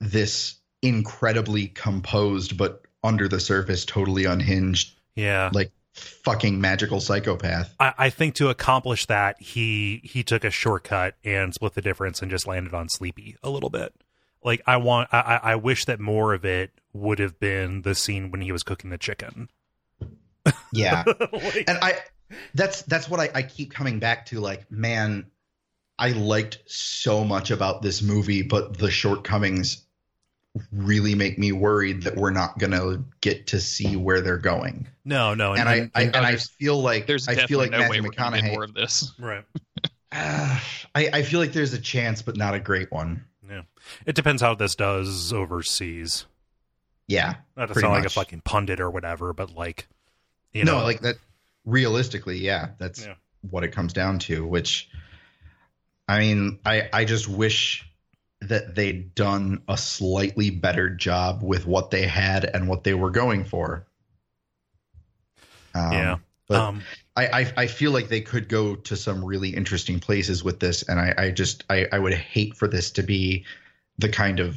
this 0.00 0.56
incredibly 0.82 1.68
composed, 1.68 2.58
but 2.58 2.82
under 3.02 3.28
the 3.28 3.40
surface, 3.40 3.86
totally 3.86 4.24
unhinged, 4.26 4.98
yeah. 5.14 5.50
like 5.54 5.70
fucking 5.94 6.60
magical 6.60 7.00
psychopath. 7.00 7.74
I, 7.80 7.94
I 7.96 8.10
think 8.10 8.34
to 8.36 8.48
accomplish 8.48 9.06
that, 9.06 9.40
he 9.40 10.00
he 10.04 10.22
took 10.22 10.44
a 10.44 10.50
shortcut 10.50 11.14
and 11.24 11.54
split 11.54 11.74
the 11.74 11.82
difference 11.82 12.20
and 12.20 12.30
just 12.30 12.46
landed 12.46 12.74
on 12.74 12.88
Sleepy 12.88 13.36
a 13.42 13.50
little 13.50 13.70
bit. 13.70 13.94
Like 14.42 14.60
I 14.66 14.76
want, 14.76 15.08
I, 15.12 15.40
I 15.42 15.56
wish 15.56 15.86
that 15.86 16.00
more 16.00 16.34
of 16.34 16.44
it 16.44 16.70
would 16.92 17.18
have 17.18 17.40
been 17.40 17.82
the 17.82 17.94
scene 17.94 18.30
when 18.30 18.42
he 18.42 18.52
was 18.52 18.62
cooking 18.62 18.90
the 18.90 18.98
chicken. 18.98 19.48
Yeah. 20.72 21.04
Like- 21.32 21.64
and 21.68 21.78
I 21.80 21.94
that's 22.54 22.82
that's 22.82 23.08
what 23.08 23.18
I, 23.20 23.30
I 23.34 23.42
keep 23.42 23.72
coming 23.72 23.98
back 23.98 24.26
to 24.26 24.40
like 24.40 24.70
man 24.70 25.30
I 25.98 26.10
liked 26.10 26.58
so 26.66 27.24
much 27.24 27.50
about 27.50 27.80
this 27.80 28.02
movie 28.02 28.42
but 28.42 28.76
the 28.76 28.90
shortcomings 28.90 29.86
really 30.72 31.14
make 31.14 31.38
me 31.38 31.50
worried 31.52 32.02
that 32.02 32.14
we're 32.16 32.30
not 32.30 32.58
gonna 32.58 33.02
get 33.20 33.46
to 33.48 33.60
see 33.60 33.96
where 33.96 34.20
they're 34.20 34.38
going 34.38 34.86
no, 35.04 35.34
no, 35.34 35.52
and, 35.52 35.68
I, 35.68 35.90
I 35.94 36.02
and 36.04 36.16
I 36.16 36.36
feel 36.36 36.80
like 36.80 37.06
There's 37.06 37.28
I 37.28 37.34
definitely 37.34 37.48
feel 37.48 37.58
like 37.58 37.70
no 37.72 37.78
way 37.90 38.00
Matthew 38.00 38.42
we're 38.42 38.52
more 38.52 38.64
of 38.64 38.72
this. 38.72 39.12
right. 39.18 39.44
uh, 40.12 40.58
I, 40.94 41.08
I 41.12 41.22
feel 41.22 41.40
like 41.40 41.52
there's 41.52 41.72
a 41.74 41.80
chance 41.80 42.22
but 42.22 42.36
not 42.36 42.54
a 42.54 42.60
great 42.60 42.90
one 42.92 43.24
Yeah, 43.48 43.62
it 44.06 44.14
depends 44.14 44.40
how 44.40 44.54
this 44.54 44.74
does 44.76 45.32
overseas. 45.32 46.24
yeah 47.08 47.34
Not 47.56 47.66
to 47.66 47.72
Pretty 47.74 47.84
sound 47.86 47.94
like 47.94 48.06
a 48.06 48.10
fucking 48.10 48.42
pundit 48.42 48.80
or 48.80 48.90
whatever, 48.90 49.32
but 49.32 49.54
like, 49.54 49.88
you 50.52 50.64
no 50.64 50.78
know, 50.78 50.84
like 50.84 51.00
that 51.00 51.16
realistically 51.66 52.38
yeah 52.38 52.68
that's 52.78 53.04
Yeah. 53.04 53.14
what 53.50 53.64
it 53.64 53.72
comes 53.72 53.92
down 53.92 54.18
to 54.20 54.46
which 54.46 54.88
i 56.08 56.18
mean 56.20 56.58
i 56.64 56.88
i 56.92 57.04
just 57.04 57.26
wish 57.28 57.86
that 58.48 58.74
they'd 58.74 59.14
done 59.14 59.62
a 59.68 59.76
slightly 59.76 60.50
better 60.50 60.90
job 60.90 61.42
with 61.42 61.66
what 61.66 61.90
they 61.90 62.06
had 62.06 62.44
and 62.44 62.68
what 62.68 62.84
they 62.84 62.94
were 62.94 63.10
going 63.10 63.44
for 63.44 63.86
um, 65.74 65.92
yeah. 65.92 66.16
but 66.48 66.60
um, 66.60 66.82
I, 67.16 67.26
I 67.26 67.52
i 67.56 67.66
feel 67.66 67.90
like 67.90 68.08
they 68.08 68.20
could 68.20 68.48
go 68.48 68.76
to 68.76 68.96
some 68.96 69.24
really 69.24 69.50
interesting 69.50 70.00
places 70.00 70.44
with 70.44 70.60
this 70.60 70.82
and 70.88 71.00
i 71.00 71.14
i 71.16 71.30
just 71.30 71.64
i 71.70 71.86
i 71.92 71.98
would 71.98 72.14
hate 72.14 72.56
for 72.56 72.68
this 72.68 72.90
to 72.92 73.02
be 73.02 73.44
the 73.98 74.08
kind 74.08 74.40
of 74.40 74.56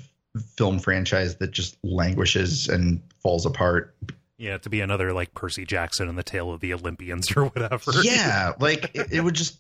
film 0.56 0.80
franchise 0.80 1.38
that 1.38 1.52
just 1.52 1.78
languishes 1.84 2.70
and 2.70 3.02
falls 3.22 3.46
apart 3.46 3.96
yeah, 4.40 4.60
to 4.60 4.70
be 4.70 4.82
another 4.82 5.14
like 5.14 5.34
Percy 5.34 5.66
Jackson 5.66 6.08
and 6.08 6.16
the 6.16 6.22
Tale 6.22 6.52
of 6.52 6.60
the 6.60 6.72
Olympians 6.74 7.26
or 7.36 7.46
whatever. 7.46 7.92
yeah 8.04 8.54
like 8.60 8.92
it, 8.94 9.12
it 9.12 9.22
would 9.22 9.34
just 9.34 9.60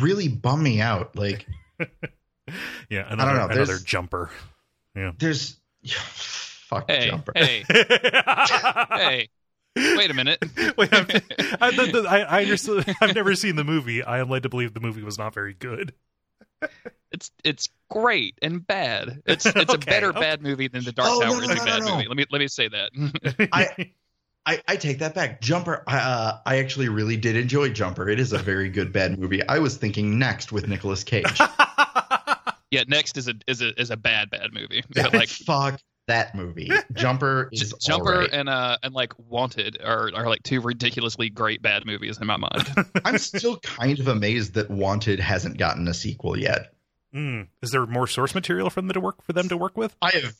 really 0.00 0.28
bum 0.28 0.62
me 0.62 0.80
out 0.80 1.16
like 1.16 1.46
yeah, 2.88 3.06
another, 3.12 3.34
know, 3.34 3.44
another 3.46 3.64
there's- 3.66 3.82
jumper. 3.82 4.30
there's 5.18 5.56
fuck 5.86 6.90
Hey, 6.90 7.08
jumper 7.10 7.32
hey, 7.34 7.64
hey! 7.68 9.28
Wait 9.76 10.10
a 10.10 10.14
minute. 10.14 10.38
Wait, 10.76 10.92
I'm, 10.92 11.06
I, 11.60 11.70
the, 11.70 11.90
the, 11.92 12.06
I, 12.08 12.20
I 12.20 12.42
understood. 12.42 12.84
I've 13.00 13.14
never 13.14 13.34
seen 13.34 13.56
the 13.56 13.64
movie. 13.64 14.02
I 14.02 14.18
am 14.18 14.28
led 14.28 14.42
to 14.42 14.48
believe 14.50 14.74
the 14.74 14.80
movie 14.80 15.02
was 15.02 15.18
not 15.18 15.32
very 15.34 15.54
good. 15.54 15.94
It's 17.10 17.30
it's 17.42 17.68
great 17.90 18.38
and 18.42 18.66
bad. 18.66 19.22
It's 19.26 19.46
it's 19.46 19.72
a 19.72 19.78
better 19.78 20.10
okay. 20.10 20.20
bad 20.20 20.42
movie 20.42 20.68
than 20.68 20.84
the 20.84 20.92
Dark 20.92 21.08
Oh, 21.10 21.20
Tower 21.22 21.36
no, 21.36 21.40
is 21.40 21.50
a 21.50 21.54
no, 21.54 21.64
bad 21.64 21.82
no. 21.82 21.96
movie. 21.96 22.08
Let 22.08 22.16
me 22.16 22.26
let 22.30 22.38
me 22.38 22.48
say 22.48 22.68
that. 22.68 23.48
I- 23.52 23.92
I, 24.44 24.60
I 24.66 24.74
take 24.74 24.98
that 24.98 25.14
back. 25.14 25.40
Jumper, 25.40 25.84
uh, 25.86 26.38
I 26.44 26.56
actually 26.58 26.88
really 26.88 27.16
did 27.16 27.36
enjoy 27.36 27.68
Jumper. 27.68 28.08
It 28.08 28.18
is 28.18 28.32
a 28.32 28.38
very 28.38 28.68
good 28.70 28.92
bad 28.92 29.16
movie. 29.16 29.40
I 29.46 29.60
was 29.60 29.76
thinking 29.76 30.18
next 30.18 30.50
with 30.50 30.66
Nicolas 30.66 31.04
Cage. 31.04 31.38
Yeah, 32.72 32.82
next 32.88 33.16
is 33.16 33.28
a 33.28 33.34
is 33.46 33.62
a 33.62 33.80
is 33.80 33.90
a 33.90 33.96
bad 33.96 34.30
bad 34.30 34.52
movie. 34.52 34.82
But 34.94 35.14
like 35.14 35.28
fuck 35.28 35.78
that 36.08 36.34
movie. 36.34 36.68
Jumper 36.94 37.48
J- 37.52 37.62
is 37.62 37.72
Jumper 37.74 38.12
alright. 38.14 38.30
and 38.32 38.48
uh 38.48 38.78
and 38.82 38.92
like 38.94 39.12
Wanted 39.18 39.78
are 39.84 40.10
are 40.14 40.28
like 40.28 40.42
two 40.42 40.60
ridiculously 40.60 41.30
great 41.30 41.62
bad 41.62 41.86
movies 41.86 42.18
in 42.18 42.26
my 42.26 42.36
mind. 42.36 42.66
I'm 43.04 43.18
still 43.18 43.58
kind 43.60 44.00
of 44.00 44.08
amazed 44.08 44.54
that 44.54 44.68
Wanted 44.70 45.20
hasn't 45.20 45.58
gotten 45.58 45.86
a 45.86 45.94
sequel 45.94 46.36
yet. 46.36 46.72
Mm, 47.14 47.46
is 47.60 47.70
there 47.70 47.86
more 47.86 48.06
source 48.06 48.34
material 48.34 48.70
for 48.70 48.80
them 48.80 48.90
to 48.90 49.00
work 49.00 49.22
for 49.22 49.34
them 49.34 49.48
to 49.50 49.56
work 49.56 49.76
with? 49.76 49.94
I 50.00 50.10
have. 50.14 50.34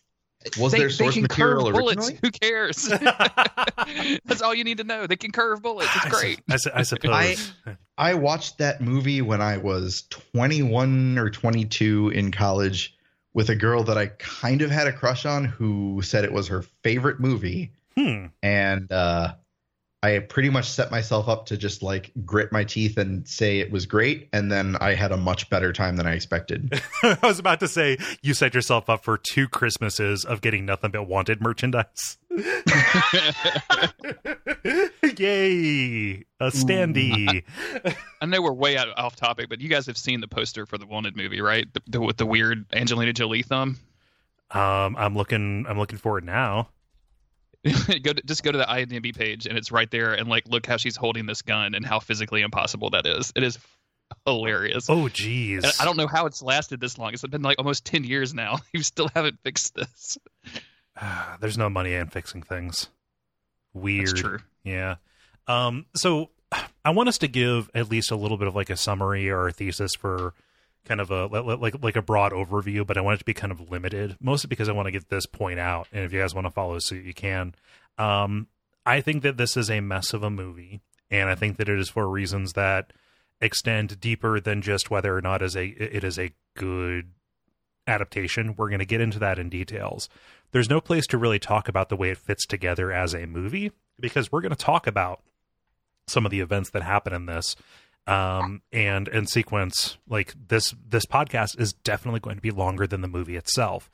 Was 0.58 0.72
they, 0.72 0.78
there 0.78 0.88
they 0.88 0.92
source 0.92 1.14
can 1.14 1.22
material 1.22 1.64
curve 1.66 1.74
bullets. 1.74 1.96
originally? 2.08 2.18
Who 2.22 2.30
cares? 2.30 2.88
That's 4.24 4.42
all 4.42 4.54
you 4.54 4.64
need 4.64 4.78
to 4.78 4.84
know. 4.84 5.06
They 5.06 5.16
can 5.16 5.32
curve 5.32 5.62
bullets. 5.62 5.90
It's 5.96 6.06
I 6.06 6.08
su- 6.08 6.14
great. 6.20 6.40
I, 6.50 6.56
su- 6.56 6.70
I 6.74 6.82
suppose. 6.82 7.52
I 7.98 8.14
watched 8.14 8.58
that 8.58 8.80
movie 8.80 9.22
when 9.22 9.40
I 9.40 9.58
was 9.58 10.04
21 10.10 11.18
or 11.18 11.30
22 11.30 12.10
in 12.10 12.30
college 12.32 12.96
with 13.34 13.48
a 13.48 13.54
girl 13.56 13.82
that 13.84 13.96
I 13.96 14.06
kind 14.18 14.62
of 14.62 14.70
had 14.70 14.86
a 14.86 14.92
crush 14.92 15.24
on 15.24 15.44
who 15.44 16.00
said 16.02 16.24
it 16.24 16.32
was 16.32 16.48
her 16.48 16.62
favorite 16.82 17.20
movie. 17.20 17.72
hmm. 17.96 18.26
And 18.42 18.90
uh, 18.92 19.34
I 20.04 20.18
pretty 20.18 20.50
much 20.50 20.68
set 20.68 20.90
myself 20.90 21.28
up 21.28 21.46
to 21.46 21.56
just 21.56 21.80
like 21.80 22.10
grit 22.24 22.50
my 22.50 22.64
teeth 22.64 22.96
and 22.96 23.26
say 23.28 23.60
it 23.60 23.70
was 23.70 23.86
great. 23.86 24.28
And 24.32 24.50
then 24.50 24.76
I 24.80 24.94
had 24.94 25.12
a 25.12 25.16
much 25.16 25.48
better 25.48 25.72
time 25.72 25.96
than 25.96 26.08
I 26.08 26.14
expected. 26.14 26.82
I 27.04 27.18
was 27.22 27.38
about 27.38 27.60
to 27.60 27.68
say 27.68 27.98
you 28.20 28.34
set 28.34 28.52
yourself 28.52 28.90
up 28.90 29.04
for 29.04 29.16
two 29.16 29.46
Christmases 29.46 30.24
of 30.24 30.40
getting 30.40 30.66
nothing 30.66 30.90
but 30.90 31.04
wanted 31.04 31.40
merchandise. 31.40 32.18
Yay! 35.16 36.24
A 36.40 36.50
standee. 36.50 37.44
I 38.20 38.26
know 38.26 38.42
we're 38.42 38.52
way 38.52 38.76
out 38.76 38.88
off 38.98 39.14
topic, 39.14 39.48
but 39.48 39.60
you 39.60 39.68
guys 39.68 39.86
have 39.86 39.96
seen 39.96 40.20
the 40.20 40.26
poster 40.26 40.66
for 40.66 40.78
the 40.78 40.86
Wanted 40.86 41.16
movie, 41.16 41.40
right? 41.40 41.72
The, 41.72 41.82
the, 41.86 42.00
with 42.00 42.16
the 42.16 42.26
weird 42.26 42.64
Angelina 42.72 43.12
Jolie 43.12 43.42
thumb. 43.42 43.78
Um, 44.50 44.96
I'm 44.96 45.14
looking. 45.14 45.66
I'm 45.68 45.78
looking 45.78 45.98
for 45.98 46.18
it 46.18 46.24
now. 46.24 46.70
go 48.02 48.12
to, 48.12 48.22
just 48.26 48.42
go 48.42 48.52
to 48.52 48.58
the 48.58 48.64
IMDb 48.64 49.16
page, 49.16 49.46
and 49.46 49.56
it's 49.56 49.70
right 49.70 49.90
there. 49.90 50.14
And 50.14 50.28
like, 50.28 50.48
look 50.48 50.66
how 50.66 50.76
she's 50.76 50.96
holding 50.96 51.26
this 51.26 51.42
gun, 51.42 51.74
and 51.74 51.84
how 51.84 52.00
physically 52.00 52.42
impossible 52.42 52.90
that 52.90 53.06
is. 53.06 53.32
It 53.36 53.42
is 53.42 53.58
hilarious. 54.26 54.86
Oh, 54.88 55.08
geez. 55.08 55.64
I 55.80 55.84
don't 55.84 55.96
know 55.96 56.06
how 56.06 56.26
it's 56.26 56.42
lasted 56.42 56.80
this 56.80 56.98
long. 56.98 57.12
It's 57.12 57.22
been 57.22 57.42
like 57.42 57.58
almost 57.58 57.84
ten 57.84 58.04
years 58.04 58.34
now. 58.34 58.58
You 58.72 58.82
still 58.82 59.08
haven't 59.14 59.38
fixed 59.42 59.74
this. 59.74 60.18
There's 61.40 61.58
no 61.58 61.68
money 61.68 61.94
in 61.94 62.08
fixing 62.08 62.42
things. 62.42 62.88
Weird. 63.74 64.08
That's 64.08 64.20
true. 64.20 64.38
Yeah. 64.64 64.96
Um, 65.46 65.86
so 65.94 66.30
I 66.84 66.90
want 66.90 67.08
us 67.08 67.18
to 67.18 67.28
give 67.28 67.70
at 67.74 67.90
least 67.90 68.10
a 68.10 68.16
little 68.16 68.36
bit 68.36 68.48
of 68.48 68.54
like 68.54 68.70
a 68.70 68.76
summary 68.76 69.30
or 69.30 69.48
a 69.48 69.52
thesis 69.52 69.92
for 69.94 70.34
kind 70.84 71.00
of 71.00 71.10
a 71.10 71.26
li- 71.26 71.40
li- 71.40 71.56
like 71.56 71.82
like 71.82 71.96
a 71.96 72.02
broad 72.02 72.32
overview, 72.32 72.86
but 72.86 72.96
I 72.96 73.00
want 73.00 73.16
it 73.16 73.18
to 73.18 73.24
be 73.24 73.34
kind 73.34 73.52
of 73.52 73.70
limited, 73.70 74.16
mostly 74.20 74.48
because 74.48 74.68
I 74.68 74.72
want 74.72 74.86
to 74.86 74.92
get 74.92 75.08
this 75.08 75.26
point 75.26 75.58
out. 75.58 75.88
And 75.92 76.04
if 76.04 76.12
you 76.12 76.20
guys 76.20 76.34
want 76.34 76.46
to 76.46 76.50
follow 76.50 76.78
suit, 76.78 77.04
you 77.04 77.14
can. 77.14 77.54
Um, 77.98 78.48
I 78.84 79.00
think 79.00 79.22
that 79.22 79.36
this 79.36 79.56
is 79.56 79.70
a 79.70 79.80
mess 79.80 80.12
of 80.12 80.22
a 80.22 80.30
movie, 80.30 80.80
and 81.10 81.28
I 81.28 81.34
think 81.34 81.56
that 81.58 81.68
it 81.68 81.78
is 81.78 81.88
for 81.88 82.08
reasons 82.08 82.54
that 82.54 82.92
extend 83.40 84.00
deeper 84.00 84.40
than 84.40 84.62
just 84.62 84.90
whether 84.90 85.16
or 85.16 85.20
not 85.20 85.42
is 85.42 85.56
a 85.56 85.66
it 85.66 86.04
is 86.04 86.18
a 86.18 86.32
good 86.56 87.10
adaptation. 87.86 88.54
We're 88.56 88.68
going 88.68 88.78
to 88.78 88.84
get 88.84 89.00
into 89.00 89.18
that 89.20 89.38
in 89.38 89.48
details. 89.48 90.08
There's 90.52 90.70
no 90.70 90.80
place 90.80 91.06
to 91.08 91.18
really 91.18 91.38
talk 91.38 91.68
about 91.68 91.88
the 91.88 91.96
way 91.96 92.10
it 92.10 92.18
fits 92.18 92.46
together 92.46 92.92
as 92.92 93.14
a 93.14 93.26
movie 93.26 93.72
because 93.98 94.30
we're 94.30 94.40
going 94.40 94.50
to 94.50 94.56
talk 94.56 94.86
about 94.86 95.22
some 96.06 96.24
of 96.24 96.30
the 96.30 96.40
events 96.40 96.70
that 96.70 96.82
happen 96.82 97.12
in 97.12 97.26
this 97.26 97.56
um 98.06 98.62
and 98.72 99.06
and 99.08 99.28
sequence 99.28 99.96
like 100.08 100.34
this 100.48 100.74
this 100.88 101.06
podcast 101.06 101.58
is 101.60 101.72
definitely 101.72 102.18
going 102.20 102.36
to 102.36 102.42
be 102.42 102.50
longer 102.50 102.86
than 102.86 103.00
the 103.00 103.08
movie 103.08 103.36
itself 103.36 103.90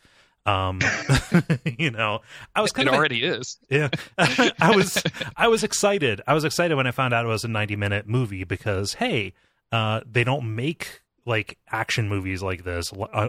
Um, 0.47 0.81
you 1.79 1.91
know, 1.91 2.21
I 2.55 2.63
was 2.63 2.73
kind 2.73 2.89
it 2.89 2.93
of 2.93 2.97
already 2.99 3.23
is. 3.23 3.59
yeah. 3.69 3.91
I 4.19 4.73
was 4.75 5.03
I 5.37 5.49
was 5.49 5.63
excited. 5.63 6.23
I 6.27 6.33
was 6.33 6.45
excited 6.45 6.75
when 6.75 6.87
I 6.87 6.91
found 6.91 7.13
out 7.13 7.27
it 7.27 7.29
was 7.29 7.45
a 7.45 7.49
90 7.49 7.77
minute 7.77 8.07
movie 8.09 8.45
because 8.45 8.95
hey, 8.95 9.35
uh, 9.73 10.01
they 10.11 10.25
don't 10.25 10.55
make 10.57 11.03
like 11.27 11.59
action 11.71 12.09
movies 12.09 12.43
like 12.43 12.65
this 12.65 12.91
uh, 12.95 13.29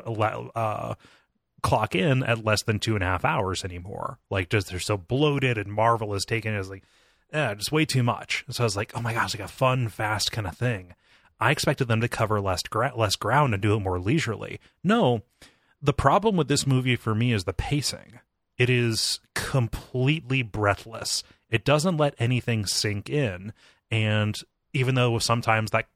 uh, 0.55 0.93
clock 1.61 1.93
in 1.93 2.23
at 2.23 2.45
less 2.45 2.63
than 2.63 2.79
two 2.79 2.95
and 2.95 3.03
a 3.03 3.07
half 3.07 3.25
hours 3.25 3.65
anymore. 3.65 4.17
Like 4.29 4.47
just 4.49 4.69
they're 4.69 4.79
so 4.79 4.95
bloated 4.95 5.57
and 5.57 5.73
Marvel 5.73 6.13
is 6.13 6.23
taking 6.23 6.53
it 6.53 6.57
as 6.57 6.69
like 6.69 6.83
yeah, 7.33 7.53
just 7.53 7.71
way 7.71 7.85
too 7.85 8.03
much. 8.03 8.45
So 8.49 8.63
I 8.63 8.65
was 8.65 8.77
like, 8.77 8.91
oh 8.95 9.01
my 9.01 9.13
gosh, 9.13 9.33
like 9.35 9.43
a 9.43 9.51
fun, 9.51 9.89
fast 9.89 10.31
kind 10.31 10.47
of 10.47 10.57
thing. 10.57 10.93
I 11.39 11.51
expected 11.51 11.87
them 11.87 12.01
to 12.01 12.07
cover 12.07 12.41
less 12.41 12.63
gra- 12.63 12.93
less 12.95 13.15
ground 13.15 13.53
and 13.53 13.61
do 13.61 13.75
it 13.75 13.79
more 13.79 13.99
leisurely. 13.99 14.59
No, 14.83 15.21
the 15.81 15.93
problem 15.93 16.35
with 16.35 16.47
this 16.47 16.67
movie 16.67 16.95
for 16.95 17.15
me 17.15 17.31
is 17.31 17.45
the 17.45 17.53
pacing. 17.53 18.19
It 18.57 18.69
is 18.69 19.19
completely 19.35 20.41
breathless. 20.41 21.23
It 21.49 21.63
doesn't 21.63 21.97
let 21.97 22.13
anything 22.19 22.65
sink 22.65 23.09
in, 23.09 23.53
and 23.89 24.35
even 24.73 24.95
though 24.95 25.17
sometimes 25.19 25.71
that 25.71 25.87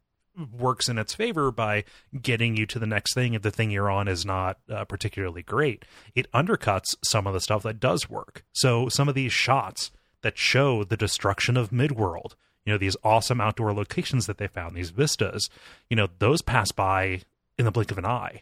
works 0.51 0.89
in 0.89 0.97
its 0.97 1.13
favor 1.13 1.51
by 1.51 1.83
getting 2.19 2.57
you 2.57 2.65
to 2.65 2.79
the 2.79 2.87
next 2.87 3.13
thing 3.13 3.33
if 3.33 3.43
the 3.43 3.51
thing 3.51 3.69
you're 3.69 3.91
on 3.91 4.07
is 4.07 4.25
not 4.25 4.57
uh, 4.69 4.85
particularly 4.85 5.43
great, 5.43 5.85
it 6.15 6.31
undercuts 6.31 6.95
some 7.03 7.27
of 7.27 7.33
the 7.33 7.41
stuff 7.41 7.63
that 7.63 7.79
does 7.79 8.09
work. 8.09 8.43
So 8.51 8.89
some 8.89 9.07
of 9.07 9.15
these 9.15 9.31
shots 9.31 9.91
that 10.23 10.37
show 10.37 10.83
the 10.83 10.97
destruction 10.97 11.55
of 11.55 11.69
Midworld, 11.69 12.33
you 12.65 12.73
know, 12.73 12.77
these 12.77 12.97
awesome 13.03 13.39
outdoor 13.39 13.73
locations 13.73 14.25
that 14.25 14.37
they 14.37 14.47
found, 14.47 14.75
these 14.75 14.89
vistas, 14.89 15.49
you 15.89 15.95
know, 15.95 16.07
those 16.19 16.41
pass 16.41 16.71
by 16.71 17.21
in 17.57 17.65
the 17.65 17.71
blink 17.71 17.91
of 17.91 17.97
an 17.97 18.05
eye. 18.05 18.41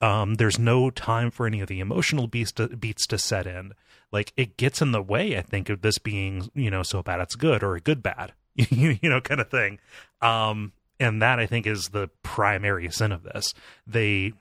Um, 0.00 0.34
there's 0.34 0.58
no 0.58 0.90
time 0.90 1.30
for 1.30 1.46
any 1.46 1.60
of 1.60 1.68
the 1.68 1.80
emotional 1.80 2.26
beats 2.26 2.52
to, 2.52 2.68
beats 2.68 3.06
to 3.08 3.18
set 3.18 3.46
in. 3.46 3.74
Like 4.10 4.32
it 4.36 4.56
gets 4.56 4.80
in 4.80 4.92
the 4.92 5.02
way, 5.02 5.36
I 5.36 5.42
think, 5.42 5.68
of 5.68 5.82
this 5.82 5.98
being, 5.98 6.50
you 6.54 6.70
know, 6.70 6.82
so 6.82 7.02
bad 7.02 7.20
it's 7.20 7.36
good 7.36 7.62
or 7.62 7.74
a 7.74 7.80
good 7.80 8.02
bad, 8.02 8.32
you 8.54 8.98
know, 9.02 9.20
kind 9.20 9.40
of 9.40 9.50
thing. 9.50 9.78
Um, 10.22 10.72
and 11.00 11.20
that 11.22 11.38
I 11.38 11.46
think 11.46 11.66
is 11.66 11.90
the 11.90 12.08
primary 12.22 12.90
sin 12.90 13.12
of 13.12 13.22
this. 13.22 13.54
They 13.86 14.32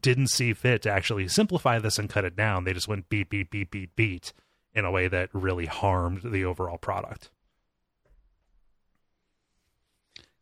didn't 0.00 0.28
see 0.28 0.52
fit 0.52 0.82
to 0.82 0.90
actually 0.90 1.28
simplify 1.28 1.78
this 1.78 1.98
and 1.98 2.10
cut 2.10 2.24
it 2.24 2.36
down. 2.36 2.64
They 2.64 2.72
just 2.72 2.88
went 2.88 3.08
beat, 3.08 3.30
beat, 3.30 3.50
beat, 3.50 3.70
beat, 3.70 3.94
beat 3.96 4.32
in 4.76 4.84
a 4.84 4.90
way 4.90 5.08
that 5.08 5.30
really 5.32 5.66
harmed 5.66 6.20
the 6.22 6.44
overall 6.44 6.76
product. 6.76 7.30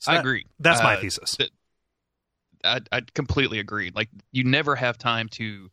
So 0.01 0.13
I 0.13 0.17
that, 0.17 0.21
agree. 0.21 0.47
That's 0.59 0.83
my 0.83 0.97
uh, 0.97 1.01
thesis. 1.01 1.37
Th- 1.37 1.53
I, 2.65 2.81
I 2.91 3.03
completely 3.15 3.61
agree. 3.61 3.93
Like 3.95 4.09
you 4.33 4.45
never 4.45 4.75
have 4.75 4.99
time 4.99 5.29
to 5.31 5.71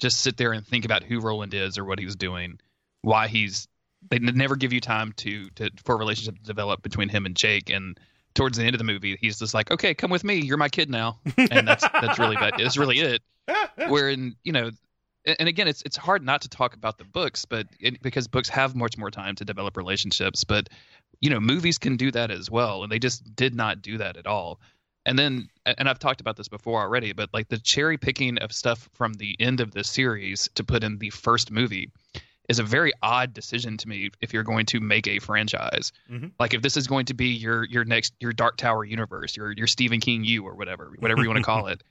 just 0.00 0.22
sit 0.22 0.38
there 0.38 0.52
and 0.52 0.66
think 0.66 0.86
about 0.86 1.02
who 1.02 1.20
Roland 1.20 1.52
is 1.52 1.76
or 1.76 1.84
what 1.84 1.98
he's 1.98 2.16
doing, 2.16 2.58
why 3.02 3.28
he's. 3.28 3.68
They 4.08 4.18
never 4.18 4.56
give 4.56 4.72
you 4.72 4.80
time 4.80 5.12
to, 5.18 5.50
to 5.56 5.70
for 5.84 5.94
a 5.94 5.98
relationship 5.98 6.36
to 6.36 6.42
develop 6.42 6.82
between 6.82 7.10
him 7.10 7.26
and 7.26 7.36
Jake. 7.36 7.68
And 7.68 8.00
towards 8.34 8.56
the 8.56 8.64
end 8.64 8.74
of 8.74 8.78
the 8.78 8.84
movie, 8.84 9.18
he's 9.20 9.38
just 9.38 9.52
like, 9.52 9.70
"Okay, 9.70 9.92
come 9.92 10.10
with 10.10 10.24
me. 10.24 10.36
You're 10.36 10.56
my 10.56 10.70
kid 10.70 10.88
now," 10.88 11.20
and 11.36 11.68
that's 11.68 11.86
that's 12.00 12.18
really 12.18 12.36
bad. 12.36 12.54
It's 12.58 12.78
really 12.78 12.98
it. 12.98 13.22
Wherein 13.88 14.36
you 14.42 14.52
know, 14.52 14.70
and 15.26 15.48
again, 15.48 15.68
it's 15.68 15.82
it's 15.82 15.96
hard 15.96 16.24
not 16.24 16.42
to 16.42 16.48
talk 16.48 16.74
about 16.74 16.98
the 16.98 17.04
books, 17.04 17.44
but 17.44 17.66
it, 17.78 18.02
because 18.02 18.28
books 18.28 18.48
have 18.48 18.74
much 18.74 18.96
more 18.96 19.10
time 19.10 19.34
to 19.36 19.44
develop 19.44 19.76
relationships, 19.76 20.44
but 20.44 20.68
you 21.20 21.28
know, 21.28 21.40
movies 21.40 21.78
can 21.78 21.96
do 21.96 22.10
that 22.10 22.30
as 22.30 22.50
well, 22.50 22.82
and 22.82 22.90
they 22.90 22.98
just 22.98 23.36
did 23.36 23.54
not 23.54 23.82
do 23.82 23.98
that 23.98 24.16
at 24.16 24.26
all 24.26 24.60
and 25.06 25.18
then 25.18 25.48
and 25.64 25.88
I've 25.88 25.98
talked 25.98 26.20
about 26.20 26.36
this 26.36 26.48
before 26.48 26.80
already, 26.80 27.12
but 27.12 27.30
like 27.32 27.48
the 27.48 27.58
cherry 27.58 27.96
picking 27.96 28.38
of 28.38 28.52
stuff 28.52 28.88
from 28.92 29.14
the 29.14 29.36
end 29.38 29.60
of 29.60 29.72
the 29.72 29.84
series 29.84 30.48
to 30.54 30.64
put 30.64 30.82
in 30.84 30.98
the 30.98 31.10
first 31.10 31.50
movie 31.50 31.90
is 32.48 32.58
a 32.58 32.64
very 32.64 32.92
odd 33.02 33.32
decision 33.32 33.76
to 33.76 33.88
me 33.88 34.10
if 34.20 34.32
you're 34.32 34.42
going 34.42 34.66
to 34.66 34.80
make 34.80 35.06
a 35.06 35.18
franchise. 35.20 35.92
Mm-hmm. 36.10 36.28
Like 36.38 36.54
if 36.54 36.62
this 36.62 36.76
is 36.76 36.86
going 36.86 37.06
to 37.06 37.14
be 37.14 37.28
your 37.28 37.64
your 37.64 37.84
next 37.84 38.14
your 38.20 38.32
Dark 38.32 38.56
Tower 38.56 38.84
universe, 38.84 39.36
your 39.36 39.52
your 39.52 39.66
Stephen 39.66 40.00
King 40.00 40.24
U 40.24 40.44
or 40.44 40.54
whatever, 40.54 40.92
whatever 40.98 41.22
you 41.22 41.28
want 41.28 41.38
to 41.38 41.44
call 41.44 41.66
it. 41.68 41.82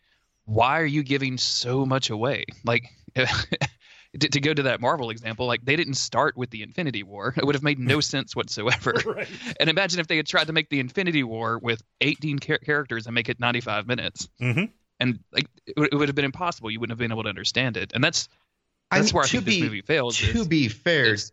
Why 0.49 0.79
are 0.79 0.85
you 0.85 1.03
giving 1.03 1.37
so 1.37 1.85
much 1.85 2.09
away? 2.09 2.45
Like 2.63 2.89
to, 3.15 4.29
to, 4.29 4.41
go 4.41 4.53
to 4.53 4.63
that 4.63 4.81
Marvel 4.81 5.11
example, 5.11 5.45
like 5.45 5.63
they 5.63 5.75
didn't 5.75 5.93
start 5.93 6.35
with 6.35 6.49
the 6.49 6.63
Infinity 6.63 7.03
War. 7.03 7.33
It 7.37 7.45
would 7.45 7.55
have 7.55 7.63
made 7.63 7.77
no 7.77 7.99
sense 7.99 8.35
whatsoever. 8.35 8.93
Right. 9.05 9.27
And 9.59 9.69
imagine 9.69 9.99
if 9.99 10.07
they 10.07 10.17
had 10.17 10.27
tried 10.27 10.47
to 10.47 10.53
make 10.53 10.69
the 10.69 10.79
Infinity 10.79 11.23
War 11.23 11.57
with 11.57 11.81
18 12.01 12.39
char- 12.39 12.57
characters 12.59 13.05
and 13.07 13.15
make 13.15 13.29
it 13.29 13.39
95 13.39 13.87
minutes. 13.87 14.27
Mm-hmm. 14.41 14.65
And 14.99 15.19
like 15.31 15.47
it, 15.65 15.89
it, 15.91 15.95
would 15.95 16.09
have 16.09 16.15
been 16.15 16.25
impossible. 16.25 16.69
You 16.69 16.79
wouldn't 16.79 16.91
have 16.91 16.99
been 16.99 17.11
able 17.11 17.23
to 17.23 17.29
understand 17.29 17.77
it. 17.77 17.91
And 17.93 18.03
that's 18.03 18.27
that's 18.91 19.01
I 19.01 19.05
mean, 19.05 19.13
where 19.13 19.23
I 19.23 19.27
think 19.27 19.45
be, 19.45 19.51
this 19.51 19.61
movie 19.61 19.81
fails. 19.81 20.17
To 20.17 20.39
is, 20.39 20.47
be 20.47 20.67
fair, 20.67 21.13
is, 21.13 21.31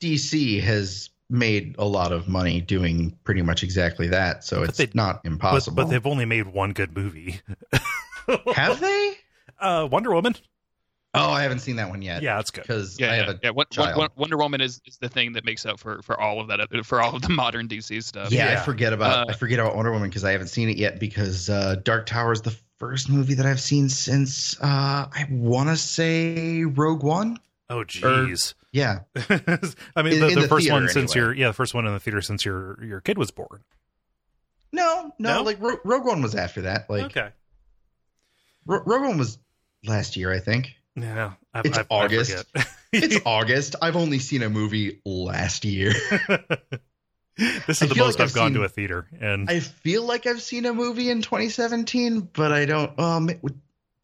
DC 0.00 0.60
has 0.62 1.10
made 1.28 1.76
a 1.78 1.84
lot 1.84 2.12
of 2.12 2.28
money 2.28 2.60
doing 2.60 3.16
pretty 3.24 3.42
much 3.42 3.62
exactly 3.62 4.08
that. 4.08 4.44
So 4.44 4.62
it's 4.62 4.78
they, 4.78 4.88
not 4.94 5.22
impossible. 5.24 5.76
But, 5.76 5.84
but, 5.84 5.90
they've 5.90 6.06
only 6.06 6.24
made 6.24 6.46
one 6.46 6.72
good 6.72 6.96
movie. 6.96 7.40
have 8.54 8.80
they? 8.80 9.14
Uh, 9.58 9.88
Wonder 9.90 10.12
Woman. 10.12 10.34
Oh, 11.14 11.30
I 11.30 11.42
haven't 11.42 11.58
seen 11.58 11.76
that 11.76 11.90
one 11.90 12.00
yet. 12.00 12.22
Yeah, 12.22 12.36
that's 12.36 12.50
good. 12.50 12.62
Because 12.62 12.98
yeah, 12.98 13.08
I 13.08 13.16
yeah, 13.16 13.24
have 13.24 13.34
a 13.36 13.40
yeah. 13.42 13.50
Wonder, 13.50 14.08
Wonder 14.16 14.36
Woman 14.38 14.62
is, 14.62 14.80
is 14.86 14.96
the 14.96 15.10
thing 15.10 15.34
that 15.34 15.44
makes 15.44 15.66
up 15.66 15.78
for, 15.78 16.00
for 16.00 16.18
all 16.18 16.40
of 16.40 16.48
that 16.48 16.60
for 16.86 17.02
all 17.02 17.14
of 17.14 17.22
the 17.22 17.28
modern 17.28 17.68
DC 17.68 18.02
stuff. 18.02 18.32
Yeah, 18.32 18.50
yeah. 18.50 18.60
I 18.60 18.64
forget 18.64 18.94
about 18.94 19.28
uh, 19.28 19.30
I 19.30 19.34
forget 19.34 19.58
about 19.58 19.76
Wonder 19.76 19.92
Woman 19.92 20.08
because 20.08 20.24
I 20.24 20.32
haven't 20.32 20.48
seen 20.48 20.70
it 20.70 20.78
yet 20.78 20.98
because 20.98 21.50
uh, 21.50 21.76
Dark 21.84 22.06
Tower 22.06 22.32
is 22.32 22.40
the 22.40 22.56
first 22.78 23.10
movie 23.10 23.34
that 23.34 23.44
I've 23.44 23.60
seen 23.60 23.90
since 23.90 24.58
uh, 24.60 25.06
I 25.12 25.26
want 25.30 25.68
to 25.68 25.76
say 25.76 26.64
Rogue 26.64 27.02
One. 27.02 27.38
Oh, 27.68 27.84
jeez. 27.84 28.54
Yeah. 28.72 29.00
I 29.16 30.02
mean, 30.02 30.14
in, 30.14 30.20
the, 30.20 30.28
the, 30.34 30.40
the, 30.42 30.48
first 30.48 30.70
one 30.70 30.88
since 30.88 31.14
anyway. 31.14 31.26
your 31.26 31.34
yeah, 31.34 31.46
the 31.48 31.52
first 31.52 31.74
one 31.74 31.86
in 31.86 31.92
the 31.92 32.00
theater 32.00 32.22
since 32.22 32.44
your 32.44 32.82
your 32.82 33.00
kid 33.02 33.18
was 33.18 33.30
born. 33.30 33.62
No, 34.72 35.12
no, 35.18 35.34
no? 35.36 35.42
like 35.42 35.60
Ro- 35.60 35.80
Rogue 35.84 36.06
One 36.06 36.22
was 36.22 36.34
after 36.34 36.62
that. 36.62 36.88
Like 36.88 37.04
okay, 37.04 37.28
Ro- 38.66 38.82
Rogue 38.84 39.02
One 39.02 39.18
was 39.18 39.38
last 39.84 40.16
year, 40.16 40.32
I 40.32 40.38
think. 40.38 40.74
Yeah, 40.96 41.32
I, 41.54 41.62
it's 41.64 41.78
I, 41.78 41.86
August. 41.90 42.44
I 42.54 42.64
it's 42.92 43.18
August. 43.26 43.76
I've 43.80 43.96
only 43.96 44.18
seen 44.18 44.42
a 44.42 44.50
movie 44.50 45.00
last 45.04 45.64
year. 45.64 45.92
this 47.36 47.82
is 47.82 47.88
the 47.88 47.94
most 47.96 48.18
like 48.18 48.20
I've, 48.20 48.28
I've 48.28 48.34
gone 48.34 48.48
seen, 48.48 48.54
to 48.54 48.64
a 48.64 48.68
theater, 48.68 49.08
and 49.20 49.48
I 49.48 49.60
feel 49.60 50.04
like 50.04 50.26
I've 50.26 50.42
seen 50.42 50.66
a 50.66 50.74
movie 50.74 51.10
in 51.10 51.22
2017, 51.22 52.28
but 52.32 52.52
I 52.52 52.66
don't. 52.66 52.98
Um, 52.98 53.30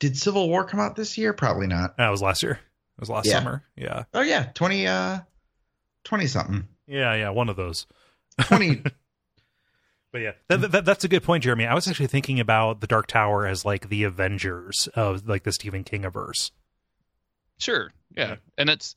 did 0.01 0.17
Civil 0.17 0.49
War 0.49 0.65
come 0.65 0.81
out 0.81 0.97
this 0.97 1.19
year? 1.19 1.33
Probably 1.33 1.67
not. 1.67 1.97
That 1.99 2.09
was 2.09 2.23
last 2.23 2.43
year. 2.43 2.53
It 2.53 3.01
was 3.01 3.11
last 3.11 3.27
yeah. 3.27 3.39
summer. 3.39 3.65
Yeah. 3.77 4.05
Oh 4.15 4.23
yeah, 4.23 4.51
20 4.55 4.87
uh, 4.87 5.19
20 6.05 6.27
something. 6.27 6.69
Yeah, 6.87 7.15
yeah, 7.15 7.31
one 7.31 7.49
of 7.49 7.57
those. 7.57 7.87
20 8.41 8.83
But 10.11 10.23
yeah, 10.23 10.33
that, 10.49 10.73
that, 10.73 10.85
that's 10.85 11.05
a 11.05 11.09
good 11.09 11.23
point, 11.23 11.45
Jeremy. 11.45 11.67
I 11.67 11.75
was 11.75 11.87
actually 11.87 12.07
thinking 12.07 12.41
about 12.41 12.81
the 12.81 12.87
Dark 12.87 13.09
Tower 13.09 13.47
as 13.47 13.65
like 13.65 13.89
the 13.89 14.05
Avengers 14.05 14.89
of 14.95 15.29
like 15.29 15.43
the 15.43 15.53
Stephen 15.53 15.85
King 15.85 16.05
averse. 16.05 16.51
Sure. 17.59 17.93
Yeah. 18.17 18.37
And 18.57 18.71
it's 18.71 18.97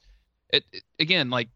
it, 0.50 0.64
it 0.72 0.84
again 1.00 1.30
like 1.30 1.50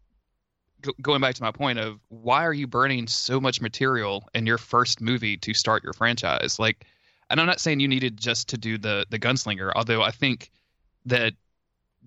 go, 0.82 0.92
going 1.00 1.20
back 1.20 1.36
to 1.36 1.42
my 1.42 1.52
point 1.52 1.78
of 1.78 1.98
why 2.08 2.44
are 2.44 2.52
you 2.52 2.66
burning 2.66 3.06
so 3.06 3.40
much 3.40 3.60
material 3.60 4.28
in 4.34 4.46
your 4.46 4.58
first 4.58 5.00
movie 5.00 5.38
to 5.38 5.54
start 5.54 5.82
your 5.82 5.94
franchise? 5.94 6.58
Like 6.58 6.84
and 7.30 7.40
I'm 7.40 7.46
not 7.46 7.60
saying 7.60 7.80
you 7.80 7.88
needed 7.88 8.18
just 8.18 8.48
to 8.50 8.58
do 8.58 8.76
the 8.76 9.06
the 9.08 9.18
gunslinger, 9.18 9.72
although 9.74 10.02
I 10.02 10.10
think 10.10 10.50
that 11.06 11.32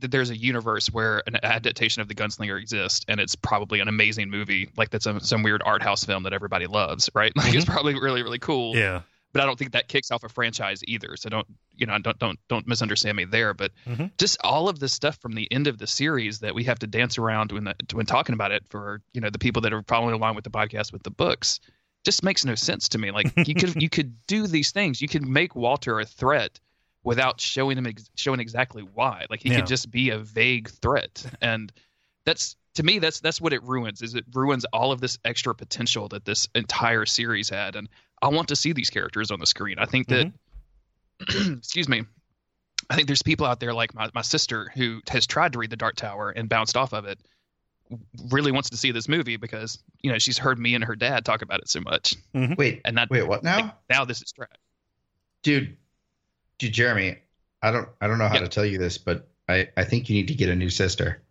there's 0.01 0.29
a 0.29 0.37
universe 0.37 0.87
where 0.87 1.23
an 1.27 1.37
adaptation 1.43 2.01
of 2.01 2.07
the 2.07 2.15
gunslinger 2.15 2.59
exists 2.59 3.05
and 3.07 3.19
it's 3.19 3.35
probably 3.35 3.79
an 3.79 3.87
amazing 3.87 4.29
movie 4.29 4.69
like 4.77 4.89
that's 4.89 5.03
some, 5.03 5.19
some 5.19 5.43
weird 5.43 5.61
art 5.65 5.81
house 5.81 6.03
film 6.03 6.23
that 6.23 6.33
everybody 6.33 6.67
loves 6.67 7.09
right 7.13 7.31
like 7.37 7.47
mm-hmm. 7.47 7.57
it's 7.57 7.65
probably 7.65 7.93
really 7.93 8.23
really 8.23 8.39
cool 8.39 8.75
yeah 8.75 9.01
but 9.31 9.43
I 9.43 9.45
don't 9.45 9.59
think 9.59 9.73
that 9.73 9.87
kicks 9.87 10.11
off 10.11 10.23
a 10.23 10.29
franchise 10.29 10.81
either. 10.87 11.15
So 11.15 11.29
don't 11.29 11.47
you 11.75 11.85
know 11.85 11.97
don't 11.99 12.17
don't 12.17 12.39
don't 12.47 12.67
misunderstand 12.67 13.15
me 13.15 13.25
there. 13.25 13.53
But 13.53 13.71
mm-hmm. 13.87 14.05
just 14.17 14.37
all 14.43 14.69
of 14.69 14.79
this 14.79 14.93
stuff 14.93 15.17
from 15.17 15.33
the 15.33 15.51
end 15.51 15.67
of 15.67 15.77
the 15.77 15.87
series 15.87 16.39
that 16.39 16.55
we 16.55 16.63
have 16.63 16.79
to 16.79 16.87
dance 16.87 17.17
around 17.17 17.51
when 17.51 17.65
the, 17.65 17.75
when 17.93 18.05
talking 18.05 18.33
about 18.33 18.51
it 18.51 18.63
for 18.69 19.01
you 19.13 19.21
know 19.21 19.29
the 19.29 19.39
people 19.39 19.61
that 19.63 19.73
are 19.73 19.83
following 19.83 20.15
along 20.15 20.35
with 20.35 20.43
the 20.43 20.49
podcast 20.49 20.91
with 20.91 21.03
the 21.03 21.11
books 21.11 21.59
just 22.05 22.23
makes 22.23 22.45
no 22.45 22.55
sense 22.55 22.89
to 22.89 22.97
me. 22.97 23.11
Like 23.11 23.31
you 23.47 23.53
could 23.53 23.75
you 23.81 23.89
could 23.89 24.15
do 24.25 24.47
these 24.47 24.71
things. 24.71 25.01
You 25.01 25.07
could 25.07 25.27
make 25.27 25.55
Walter 25.55 25.99
a 25.99 26.05
threat 26.05 26.59
without 27.03 27.39
showing 27.39 27.77
him 27.77 27.87
ex- 27.87 28.09
showing 28.15 28.39
exactly 28.39 28.83
why. 28.93 29.25
Like 29.29 29.41
he 29.41 29.49
yeah. 29.49 29.57
could 29.57 29.67
just 29.67 29.89
be 29.89 30.09
a 30.09 30.19
vague 30.19 30.69
threat, 30.69 31.25
and 31.41 31.71
that's 32.25 32.55
to 32.75 32.83
me 32.83 32.99
that's 32.99 33.19
that's 33.19 33.41
what 33.41 33.53
it 33.53 33.63
ruins. 33.63 34.01
Is 34.01 34.15
it 34.15 34.25
ruins 34.33 34.65
all 34.65 34.91
of 34.91 35.01
this 35.01 35.17
extra 35.23 35.55
potential 35.55 36.07
that 36.09 36.25
this 36.25 36.47
entire 36.55 37.05
series 37.05 37.49
had, 37.49 37.75
and 37.75 37.89
I 38.21 38.29
want 38.29 38.49
to 38.49 38.55
see 38.55 38.73
these 38.73 38.89
characters 38.89 39.31
on 39.31 39.39
the 39.39 39.45
screen. 39.45 39.79
I 39.79 39.85
think 39.85 40.07
that, 40.07 40.31
mm-hmm. 41.21 41.53
excuse 41.57 41.87
me, 41.87 42.03
I 42.89 42.95
think 42.95 43.07
there's 43.07 43.23
people 43.23 43.45
out 43.45 43.59
there 43.59 43.73
like 43.73 43.93
my, 43.93 44.09
my 44.13 44.21
sister 44.21 44.71
who 44.75 45.01
has 45.09 45.25
tried 45.25 45.53
to 45.53 45.59
read 45.59 45.69
The 45.69 45.77
Dark 45.77 45.95
Tower 45.95 46.29
and 46.29 46.49
bounced 46.49 46.75
off 46.75 46.93
of 46.93 47.05
it, 47.05 47.19
really 48.29 48.51
wants 48.51 48.69
to 48.69 48.77
see 48.77 48.91
this 48.91 49.07
movie 49.07 49.37
because 49.37 49.81
you 50.01 50.11
know 50.11 50.19
she's 50.19 50.37
heard 50.37 50.59
me 50.59 50.75
and 50.75 50.83
her 50.83 50.95
dad 50.95 51.25
talk 51.25 51.41
about 51.41 51.59
it 51.59 51.69
so 51.69 51.81
much. 51.81 52.15
Mm-hmm. 52.35 52.53
Wait, 52.57 52.81
and 52.85 52.97
that 52.97 53.09
wait, 53.09 53.27
what 53.27 53.43
now? 53.43 53.57
Like, 53.57 53.73
now 53.89 54.05
this 54.05 54.21
is 54.21 54.31
trash, 54.31 54.49
dude. 55.43 55.77
Dude, 56.59 56.73
Jeremy, 56.73 57.17
I 57.61 57.71
don't 57.71 57.89
I 57.99 58.07
don't 58.07 58.19
know 58.19 58.27
how 58.27 58.37
to 58.39 58.47
tell 58.47 58.65
you 58.65 58.77
this, 58.77 58.97
but 58.97 59.27
I, 59.47 59.69
I 59.75 59.83
think 59.83 60.09
you 60.09 60.15
need 60.15 60.27
to 60.27 60.35
get 60.35 60.49
a 60.49 60.55
new 60.55 60.69
sister. 60.69 61.21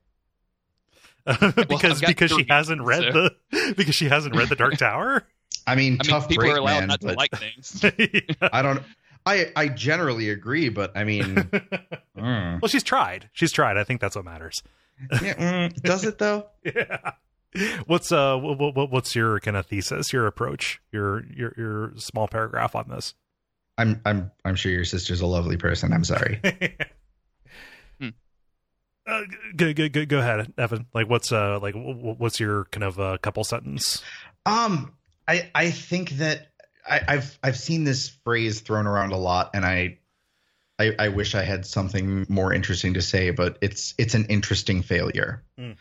because 1.26 2.01
got 2.01 2.09
because 2.09 2.31
she 2.31 2.39
three, 2.39 2.47
hasn't 2.49 2.83
read 2.83 3.12
so- 3.12 3.29
the 3.53 3.74
because 3.76 3.95
she 3.95 4.09
hasn't 4.09 4.35
read 4.35 4.49
the 4.49 4.57
Dark 4.57 4.74
Tower. 4.79 5.26
I 5.66 5.74
mean, 5.74 5.99
I 6.01 6.05
mean, 6.05 6.11
tough 6.11 6.29
people 6.29 6.45
break, 6.45 6.55
are 6.55 6.59
allowed 6.59 6.81
man, 6.81 6.89
not 6.89 7.01
to 7.03 7.12
like 7.12 7.31
things. 7.33 7.85
I 8.41 8.62
don't. 8.62 8.83
I 9.26 9.53
I 9.55 9.68
generally 9.68 10.31
agree, 10.31 10.70
but 10.70 10.97
I 10.97 11.05
mean, 11.05 11.35
mm. 12.16 12.62
well, 12.62 12.68
she's 12.68 12.83
tried. 12.83 13.29
She's 13.33 13.53
tried. 13.53 13.76
I 13.76 13.85
think 13.85 14.01
that's 14.01 14.16
what 14.16 14.24
matters. 14.24 14.62
Yeah, 15.22 15.35
mm, 15.68 15.83
does 15.83 16.05
it 16.05 16.18
though? 16.18 16.47
Yeah. 16.64 17.12
What's 17.87 18.12
uh 18.12 18.37
what, 18.37 18.59
what, 18.74 18.91
what's 18.91 19.14
your 19.14 19.41
kind 19.41 19.57
of 19.57 19.66
thesis, 19.66 20.12
your 20.12 20.26
approach, 20.26 20.81
your 20.93 21.24
your 21.26 21.55
your 21.57 21.93
small 21.97 22.29
paragraph 22.29 22.74
on 22.74 22.89
this? 22.89 23.14
I'm 23.79 24.01
I'm 24.05 24.31
I'm 24.45 24.57
sure 24.57 24.70
your 24.72 24.85
sister's 24.85 25.20
a 25.22 25.26
lovely 25.26 25.57
person. 25.57 25.93
I'm 25.93 26.05
sorry. 26.05 26.41
Hmm. 28.01 28.09
Uh, 29.07 29.22
go, 29.57 29.72
go, 29.72 29.89
go, 29.89 30.05
go 30.05 30.18
ahead, 30.18 30.53
Evan. 30.59 30.85
Like, 30.93 31.09
what's 31.09 31.33
uh, 31.33 31.59
like, 31.62 31.74
wh- 31.74 31.97
wh- 31.99 32.20
what's 32.20 32.39
your 32.39 32.66
kind 32.66 32.85
of 32.85 33.01
uh, 33.01 33.16
couple 33.22 33.43
sentence? 33.43 34.03
Um, 34.45 34.93
I 35.26 35.51
I 35.55 35.70
think 35.70 36.11
that 36.18 36.49
I, 36.87 37.01
I've 37.09 37.39
I've 37.43 37.57
seen 37.57 37.85
this 37.85 38.11
phrase 38.22 38.61
thrown 38.61 38.87
around 38.87 39.12
a 39.12 39.16
lot, 39.16 39.53
and 39.55 39.64
I, 39.64 39.97
I 40.79 40.95
I 40.99 41.09
wish 41.09 41.35
I 41.35 41.43
had 41.43 41.64
something 41.64 42.26
more 42.29 42.53
interesting 42.53 42.93
to 42.95 43.01
say, 43.01 43.31
but 43.31 43.57
it's 43.62 43.95
it's 43.97 44.12
an 44.12 44.26
interesting 44.26 44.83
failure, 44.83 45.43
Hmm. 45.59 45.72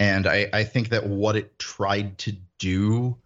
and 0.00 0.26
I 0.26 0.48
I 0.52 0.64
think 0.64 0.88
that 0.88 1.06
what 1.06 1.36
it 1.36 1.60
tried 1.60 2.18
to 2.18 2.32
do 2.58 3.16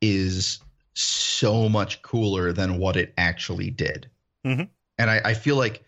is 0.00 0.58
so 0.94 1.68
much 1.68 2.02
cooler 2.02 2.52
than 2.52 2.78
what 2.78 2.96
it 2.96 3.14
actually 3.16 3.70
did, 3.70 4.10
Mhm. 4.44 4.68
and 4.98 5.10
I 5.10 5.20
I 5.24 5.34
feel 5.34 5.56
like. 5.56 5.84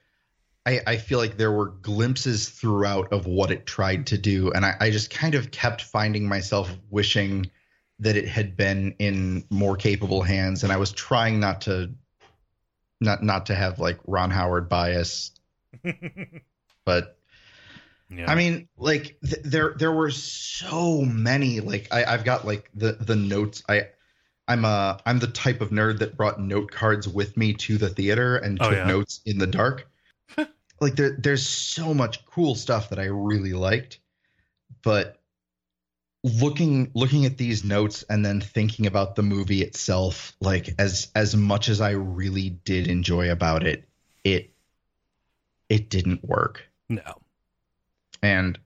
I, 0.65 0.81
I 0.87 0.97
feel 0.99 1.19
like 1.19 1.37
there 1.39 1.51
were 1.51 1.71
glimpses 1.71 2.49
throughout 2.49 3.13
of 3.13 3.27
what 3.27 3.51
it 3.51 3.67
tried 3.67 4.07
to 4.07 4.17
do, 4.17 4.53
and 4.53 4.65
I, 4.65 4.77
I 4.79 4.91
just 4.93 5.11
kind 5.11 5.35
of 5.35 5.51
kept 5.51 5.83
finding 5.83 6.29
myself 6.29 6.71
wishing 6.89 7.51
that 8.03 8.17
it 8.17 8.27
had 8.29 8.57
been 8.57 8.95
in 8.99 9.45
more 9.49 9.77
capable 9.77 10.23
hands 10.23 10.65
and 10.65 10.73
i 10.73 10.77
was 10.77 10.93
trying 10.93 11.39
not 11.39 11.63
to 11.63 11.91
not 13.01 13.23
not 13.23 13.47
to 13.47 13.55
have 13.55 13.79
like 13.79 13.99
ron 14.07 14.31
howard 14.31 14.69
bias 14.69 15.31
but 16.85 17.19
yeah. 18.11 18.31
i 18.31 18.35
mean 18.35 18.69
like 18.77 19.17
th- 19.25 19.43
there 19.45 19.75
there 19.79 19.93
were 19.93 20.11
so 20.11 21.03
many 21.03 21.61
like 21.61 21.87
I, 21.93 22.05
i've 22.05 22.25
got 22.25 22.45
like 22.45 22.69
the 22.75 22.93
the 22.93 23.17
notes 23.17 23.63
i 23.69 23.89
i'm 24.53 24.65
uh 24.65 24.99
i'm 25.07 25.19
the 25.19 25.27
type 25.27 25.61
of 25.61 25.71
nerd 25.71 25.99
that 25.99 26.17
brought 26.17 26.39
note 26.41 26.71
cards 26.71 27.09
with 27.09 27.37
me 27.37 27.55
to 27.55 27.79
the 27.79 27.89
theater 27.89 28.37
and 28.37 28.61
Oh, 28.61 28.69
took 28.69 28.79
yeah. 28.79 28.87
notes 28.87 29.21
in 29.25 29.39
the 29.39 29.47
dark 29.47 29.89
like 30.81 30.95
there 30.97 31.17
there's 31.19 31.47
so 31.47 31.95
much 31.95 32.25
cool 32.27 32.55
stuff 32.55 32.91
that 32.91 32.99
i 32.99 33.05
really 33.05 33.53
liked 33.55 33.99
but 34.83 35.19
looking 36.25 36.91
looking 36.95 37.25
at 37.25 37.37
these 37.37 37.65
notes 37.65 38.05
and 38.09 38.25
then 38.25 38.41
thinking 38.41 38.87
about 38.87 39.17
the 39.17 39.23
movie 39.23 39.63
itself 39.63 40.37
like 40.41 40.69
as 40.79 41.11
as 41.15 41.35
much 41.35 41.69
as 41.69 41.81
i 41.81 41.91
really 41.91 42.51
did 42.51 42.87
enjoy 42.87 43.31
about 43.31 43.67
it 43.67 43.89
it 44.23 44.51
it 45.69 45.89
didn't 45.91 46.25
work 46.25 46.69
no. 46.89 47.15
and 48.23 48.59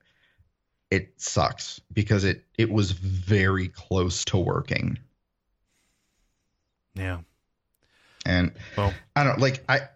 it 0.91 1.15
sucks 1.17 1.81
because 1.93 2.25
it 2.25 2.45
it 2.59 2.71
was 2.71 2.91
very 2.91 3.69
close 3.69 4.25
to 4.25 4.37
working 4.37 4.99
Yeah. 6.97 7.21
and 8.25 8.53
Well. 8.77 8.93
i 9.15 9.25
don't 9.25 9.39
like 9.39 9.63
i 9.69 9.89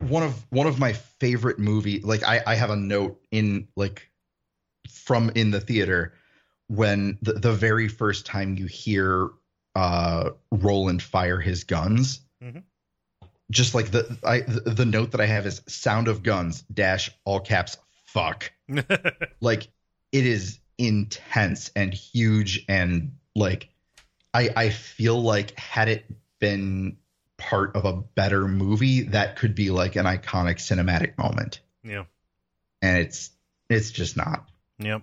one 0.00 0.22
of 0.22 0.46
one 0.50 0.66
of 0.66 0.78
my 0.78 0.92
favorite 0.92 1.58
movie 1.58 2.00
like 2.00 2.22
i 2.24 2.42
i 2.46 2.54
have 2.54 2.70
a 2.70 2.76
note 2.76 3.20
in 3.30 3.68
like 3.76 4.10
from 4.90 5.30
in 5.34 5.50
the 5.50 5.60
theater 5.60 6.14
when 6.68 7.18
the, 7.22 7.34
the 7.34 7.52
very 7.52 7.88
first 7.88 8.26
time 8.26 8.56
you 8.56 8.66
hear 8.66 9.30
uh 9.76 10.30
roland 10.50 11.02
fire 11.02 11.38
his 11.38 11.64
guns 11.64 12.20
mm-hmm. 12.42 12.60
just 13.50 13.74
like 13.74 13.90
the 13.90 14.18
i 14.24 14.40
the, 14.40 14.70
the 14.70 14.86
note 14.86 15.12
that 15.12 15.20
i 15.20 15.26
have 15.26 15.46
is 15.46 15.62
sound 15.66 16.08
of 16.08 16.22
guns 16.22 16.62
dash 16.72 17.10
all 17.24 17.40
caps 17.40 17.76
fuck 18.06 18.50
like 19.40 19.68
it 20.12 20.26
is 20.26 20.58
intense 20.78 21.70
and 21.76 21.92
huge 21.92 22.64
and 22.68 23.12
like 23.36 23.68
i 24.32 24.48
i 24.56 24.70
feel 24.70 25.22
like 25.22 25.56
had 25.58 25.88
it 25.88 26.04
been 26.40 26.96
part 27.36 27.74
of 27.76 27.84
a 27.84 27.92
better 27.94 28.46
movie 28.48 29.02
that 29.02 29.36
could 29.36 29.54
be 29.54 29.70
like 29.70 29.96
an 29.96 30.04
iconic 30.04 30.56
cinematic 30.56 31.16
moment 31.16 31.60
yeah. 31.82 32.04
and 32.82 32.98
it's 32.98 33.30
it's 33.70 33.90
just 33.90 34.16
not 34.16 34.46
Yep. 34.78 35.02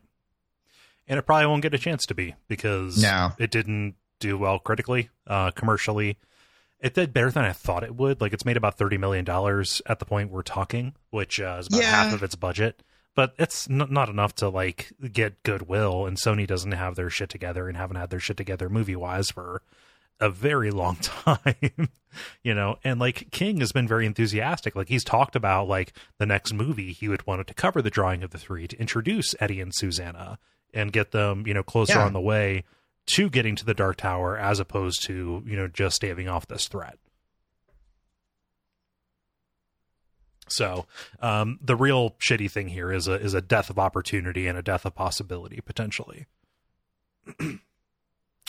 And 1.08 1.18
it 1.20 1.22
probably 1.22 1.46
won't 1.46 1.62
get 1.62 1.74
a 1.74 1.78
chance 1.78 2.06
to 2.08 2.14
be 2.16 2.36
because 2.48 3.02
No. 3.02 3.32
it 3.38 3.50
didn't 3.52 3.96
do 4.20 4.38
well 4.38 4.60
critically, 4.60 5.10
uh, 5.28 5.52
commercially. 5.52 6.18
It 6.82 6.94
did 6.96 7.14
better 7.14 7.32
than 7.32 7.46
I 7.46 7.54
thought 7.54 7.84
it 7.84 7.96
would. 7.96 8.20
Like 8.20 8.34
it's 8.34 8.44
made 8.44 8.58
about 8.58 8.78
thirty 8.78 8.98
million 8.98 9.24
dollars 9.24 9.82
at 9.86 10.00
the 10.00 10.06
point 10.06 10.32
we're 10.32 10.42
talking, 10.42 10.96
which 11.12 11.40
uh, 11.40 11.58
is 11.60 11.68
about 11.68 11.82
Yeah. 11.82 11.92
half 11.92 12.14
of 12.14 12.24
its 12.24 12.36
budget. 12.36 12.82
But 13.16 13.34
it's 13.40 13.70
n- 13.70 13.88
not 13.90 14.10
enough 14.10 14.36
to 14.36 14.50
like 14.50 14.92
get 15.14 15.42
goodwill. 15.44 16.06
And 16.08 16.18
Sony 16.18 16.46
doesn't 16.46 16.72
have 16.74 16.96
their 16.96 17.10
shit 17.10 17.30
together 17.30 17.68
and 17.68 17.78
haven't 17.78 17.96
had 17.98 18.10
their 18.10 18.20
shit 18.20 18.36
together 18.38 18.68
movie 18.68 18.96
wise 18.96 19.30
for 19.32 19.62
a 20.20 20.30
very 20.30 20.72
long 20.72 20.96
time 21.02 21.90
you 22.44 22.54
know 22.54 22.78
and 22.84 23.00
like 23.00 23.30
king 23.32 23.60
has 23.60 23.72
been 23.72 23.88
very 23.88 24.06
enthusiastic. 24.06 24.76
Like 24.76 24.90
he's 24.90 25.04
talked 25.04 25.36
about 25.36 25.68
like 25.68 25.94
the 26.18 26.26
next 26.26 26.54
movie 26.54 26.92
he 26.94 27.08
would 27.08 27.26
want 27.28 27.42
it 27.42 27.48
to 27.48 27.54
cover 27.54 27.82
the 27.82 27.90
drawing 27.92 28.24
of 28.24 28.32
the 28.32 28.38
three 28.40 28.68
to 28.68 28.80
introduce 28.80 29.36
eddie 29.40 29.62
and 29.62 29.74
susanna 29.76 30.40
and 30.74 30.92
get 30.92 31.12
them 31.12 31.46
you 31.46 31.54
know 31.54 31.64
closer 31.64 31.94
Yeah. 32.00 32.06
on 32.06 32.14
the 32.14 32.22
way 32.22 32.64
to 33.14 33.30
getting 33.30 33.56
to 33.56 33.66
the 33.66 33.74
dark 33.74 33.98
tower 33.98 34.38
as 34.38 34.60
opposed 34.60 35.04
to 35.06 35.44
you 35.46 35.56
know 35.56 35.68
just 35.68 35.96
staving 35.98 36.28
off 36.28 36.48
this 36.48 36.68
threat. 36.68 36.98
So 40.50 40.86
um 41.22 41.60
the 41.62 41.76
real 41.76 42.12
shitty 42.12 42.50
thing 42.50 42.70
here 42.70 42.92
is 42.92 43.08
a 43.08 43.14
is 43.14 43.34
a 43.34 43.42
death 43.42 43.70
of 43.70 43.78
opportunity 43.78 44.48
and 44.48 44.58
a 44.58 44.62
death 44.62 44.86
of 44.86 44.96
possibility 44.96 45.60
potentially 45.62 46.26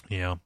yeah 0.09 0.36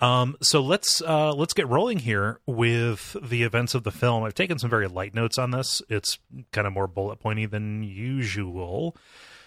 um, 0.00 0.36
so 0.42 0.60
let's 0.60 1.00
uh, 1.00 1.32
let's 1.32 1.54
get 1.54 1.68
rolling 1.68 2.00
here 2.00 2.40
with 2.46 3.16
the 3.22 3.44
events 3.44 3.74
of 3.74 3.82
the 3.82 3.90
film. 3.90 4.24
I've 4.24 4.34
taken 4.34 4.58
some 4.58 4.68
very 4.68 4.88
light 4.88 5.14
notes 5.14 5.38
on 5.38 5.52
this. 5.52 5.80
It's 5.88 6.18
kind 6.52 6.66
of 6.66 6.74
more 6.74 6.86
bullet 6.86 7.18
pointy 7.18 7.46
than 7.46 7.82
usual 7.82 8.94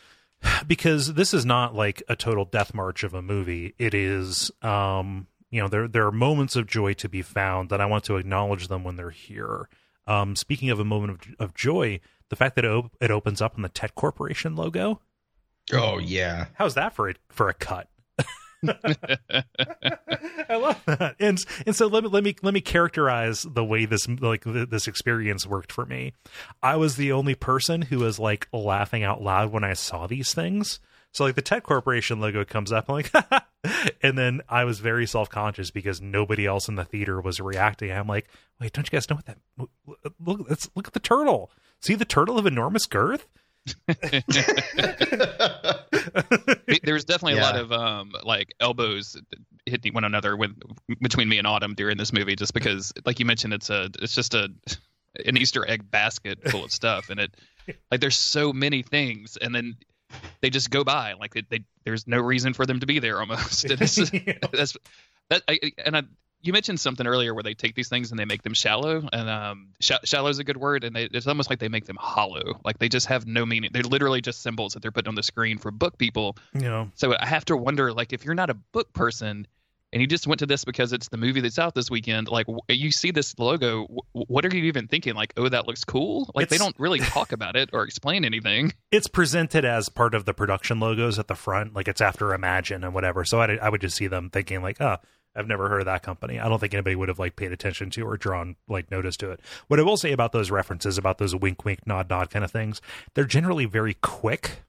because 0.68 1.14
this 1.14 1.34
is 1.34 1.45
not 1.45 1.76
like 1.76 2.01
a 2.10 2.16
total 2.16 2.45
death 2.45 2.74
march 2.74 3.03
of 3.03 3.14
a 3.14 3.22
movie. 3.22 3.76
It 3.78 3.93
is, 3.93 4.49
um, 4.64 5.28
you 5.51 5.62
know, 5.62 5.68
there 5.68 5.88
there 5.88 6.07
are 6.07 6.12
moments 6.12 6.55
of 6.55 6.66
joy 6.66 6.93
to 6.93 7.07
be 7.07 7.22
found, 7.22 7.72
and 7.72 7.82
I 7.82 7.86
want 7.86 8.03
to 8.05 8.18
acknowledge 8.18 8.70
them 8.70 8.84
when 8.84 8.95
they're 8.95 9.12
here. 9.12 9.70
Um, 10.07 10.36
speaking 10.36 10.72
of 10.72 10.80
a 10.80 10.86
moment 10.86 11.12
of, 11.12 11.36
of 11.39 11.53
joy, 11.53 11.99
the 12.30 12.36
fact 12.36 12.55
that 12.55 12.66
it, 12.66 12.72
op- 12.72 12.97
it 12.99 13.12
opens 13.12 13.39
up 13.39 13.55
on 13.55 13.62
the 13.62 13.70
Tet 13.70 13.93
Corporation 13.93 14.55
logo. 14.55 14.99
oh 15.74 15.99
yeah 15.99 16.47
How's 16.55 16.74
that 16.74 16.93
for 16.95 17.10
a, 17.10 17.14
for 17.30 17.49
a 17.49 17.53
cut? 17.53 17.88
I 20.49 20.55
love 20.55 20.82
that. 20.86 21.16
And 21.20 21.43
and 21.66 21.76
so 21.76 21.88
let 21.88 22.03
me 22.03 22.10
let 22.10 22.24
me 22.24 22.36
let 22.41 22.53
me 22.53 22.62
characterize 22.62 23.43
the 23.43 23.64
way 23.64 23.86
this 23.86 24.07
like 24.07 24.43
th- 24.43 24.70
this 24.70 24.88
experience 24.88 25.45
worked 25.45 25.72
for 25.72 25.86
me. 25.86 26.14
I 26.62 26.76
was 26.76 26.95
the 26.95 27.12
only 27.12 27.36
person 27.36 27.84
who 27.84 27.99
was 27.99 28.20
like 28.20 28.47
laughing 28.51 29.03
out 29.03 29.22
loud 29.22 29.51
when 29.51 29.64
I 29.64 29.74
saw 29.74 30.07
these 30.07 30.34
things. 30.34 30.80
So 31.12 31.24
like 31.24 31.36
the 31.36 31.41
Tet 31.41 31.64
Corporation 31.64 32.20
logo 32.20 32.45
comes 32.45 32.72
up, 32.72 32.86
I'm 32.88 32.95
like, 32.95 33.12
and 34.03 34.18
then 34.18 34.41
I 34.47 34.64
was 34.64 34.80
very 34.80 35.07
self 35.07 35.30
conscious 35.30 35.72
because 35.72 36.01
nobody 36.01 36.45
else 36.45 36.68
in 36.68 36.76
the 36.76 36.86
theater 36.86 37.20
was 37.20 37.39
reacting. 37.39 37.91
I'm 37.91 38.07
like, 38.07 38.28
wait, 38.60 38.74
don't 38.74 38.86
you 38.86 38.95
guys 38.95 39.10
know 39.10 39.16
what 39.16 39.26
that? 39.26 39.38
Look, 39.57 40.49
let's 40.49 40.70
look 40.76 40.88
at 40.88 40.93
the 40.93 40.99
turtle. 40.99 41.51
See 41.82 41.95
the 41.95 42.05
turtle 42.05 42.38
of 42.38 42.45
enormous 42.45 42.86
girth. 42.86 43.28
there 46.84 46.93
was 46.93 47.05
definitely 47.05 47.38
a 47.38 47.41
lot 47.41 47.55
of 47.55 47.72
um 47.72 48.14
like 48.24 48.53
elbows 48.60 49.18
hitting 49.66 49.93
one 49.93 50.03
another 50.03 50.36
with 50.36 50.51
between 51.01 51.30
me 51.30 51.38
and 51.38 51.47
Autumn 51.47 51.76
during 51.76 51.97
this 51.97 52.12
movie, 52.12 52.36
just 52.36 52.53
because, 52.53 52.91
like 53.05 53.20
you 53.20 53.26
mentioned, 53.26 53.53
it's 53.53 53.70
a 53.70 53.89
it's 54.01 54.16
just 54.16 54.34
a 54.34 54.49
an 55.26 55.38
Easter 55.38 55.68
egg 55.68 55.89
basket 55.89 56.39
full 56.49 56.64
of 56.64 56.72
stuff, 56.72 57.10
and 57.10 57.20
it 57.20 57.36
like 57.91 58.01
there's 58.01 58.18
so 58.18 58.51
many 58.53 58.82
things, 58.82 59.38
and 59.38 59.53
then 59.53 59.78
they 60.41 60.49
just 60.49 60.72
go 60.72 60.84
by 60.84 61.14
like 61.14 61.34
they, 61.34 61.43
they 61.49 61.64
there's 61.86 62.07
no 62.07 62.20
reason 62.20 62.53
for 62.53 62.66
them 62.66 62.80
to 62.80 62.86
be 62.86 62.99
there 62.99 63.20
almost. 63.20 63.66
It's, 63.70 63.95
that's 64.51 64.78
that 65.30 65.43
I, 65.47 65.60
and 65.86 65.97
I, 65.97 66.03
you 66.42 66.54
mentioned 66.54 66.80
something 66.80 67.06
earlier 67.06 67.34
where 67.34 67.44
they 67.44 67.54
take 67.54 67.76
these 67.76 67.90
things 67.90 68.12
and 68.12 68.20
they 68.20 68.26
make 68.26 68.44
them 68.44 68.54
shallow 68.54 69.08
and 69.12 69.30
um 69.30 69.70
sh- 69.80 69.92
shallow 70.04 70.30
is 70.30 70.40
a 70.40 70.44
good 70.44 70.58
word 70.58 70.84
and 70.84 70.96
they, 70.96 71.04
it's 71.06 71.28
almost 71.28 71.50
like 71.50 71.60
they 71.60 71.70
make 71.70 71.86
them 71.86 71.98
hollow 72.00 72.60
like 72.64 72.80
they 72.80 72.90
just 72.90 73.08
have 73.08 73.26
no 73.26 73.46
meaning 73.46 73.70
they're 73.74 73.84
literally 73.84 74.22
just 74.22 74.42
symbols 74.42 74.74
that 74.74 74.82
they're 74.82 74.92
putting 74.92 75.10
on 75.10 75.16
the 75.16 75.24
screen 75.24 75.58
for 75.58 75.72
book 75.72 75.98
people 75.98 76.38
you 76.54 76.62
know, 76.62 76.90
so 76.96 77.16
i 77.20 77.26
have 77.26 77.46
to 77.46 77.56
wonder 77.58 77.92
like 77.94 78.14
if 78.14 78.24
you're 78.24 78.36
not 78.36 78.50
a 78.50 78.54
book 78.54 78.92
person 78.94 79.46
and 79.92 80.02
you 80.02 80.08
just 80.08 80.28
went 80.28 80.40
to 80.40 80.46
this 80.46 80.66
because 80.66 80.94
it's 80.94 81.10
the 81.10 81.18
movie 81.18 81.42
that's 81.42 81.58
out 81.58 81.74
this 81.74 81.90
weekend. 81.90 82.28
Like 82.28 82.46
w- 82.46 82.62
you 82.70 82.92
see 82.92 83.12
this 83.12 83.38
logo, 83.40 83.88
w- 83.88 84.02
what 84.14 84.46
are 84.46 84.56
you 84.56 84.66
even 84.66 84.88
thinking? 84.88 85.16
Like, 85.16 85.34
oh, 85.36 85.50
that 85.50 85.68
looks 85.68 85.84
cool. 85.84 86.30
Like 86.36 86.50
they 86.50 86.58
don't 86.58 86.76
really 86.80 87.00
talk 87.00 87.32
about 87.32 87.56
it 87.56 87.72
or 87.74 87.84
explain 87.84 88.24
anything. 88.24 88.74
it's 88.92 89.08
presented 89.08 89.66
as 89.66 89.90
part 89.90 90.14
of 90.14 90.26
the 90.26 90.34
production 90.34 90.80
logos 90.80 91.18
at 91.18 91.28
the 91.28 91.36
front, 91.36 91.74
like 91.74 91.88
it's 91.88 92.02
after 92.02 92.34
Imagine 92.34 92.84
and 92.84 92.94
whatever. 92.94 93.26
So 93.26 93.42
I, 93.42 93.56
I 93.56 93.70
would 93.70 93.82
just 93.82 93.98
see 93.98 94.08
them 94.08 94.30
thinking 94.30 94.62
like, 94.62 94.80
oh, 94.80 94.98
I've 95.40 95.48
never 95.48 95.70
heard 95.70 95.80
of 95.80 95.86
that 95.86 96.04
company. 96.04 96.40
I 96.40 96.50
don't 96.50 96.60
think 96.60 96.74
anybody 96.74 96.96
would 96.96 97.08
have 97.08 97.18
like 97.18 97.36
paid 97.38 97.54
attention 97.54 97.90
to 97.92 98.02
or 98.02 98.18
drawn 98.18 98.58
like 98.68 98.92
notice 98.92 99.16
to 99.18 99.32
it. 99.32 99.40
What 99.68 99.80
I 99.80 99.84
will 99.84 99.98
say 99.98 100.12
about 100.12 100.34
those 100.34 100.52
references, 100.52 100.98
about 100.98 101.18
those 101.18 101.34
wink, 101.34 101.64
wink, 101.64 101.88
nod, 101.88 102.10
nod 102.10 102.30
kind 102.30 102.44
of 102.44 102.52
things, 102.52 102.82
they're 103.14 103.24
generally 103.24 103.66
very 103.66 103.96
quick. 103.96 104.64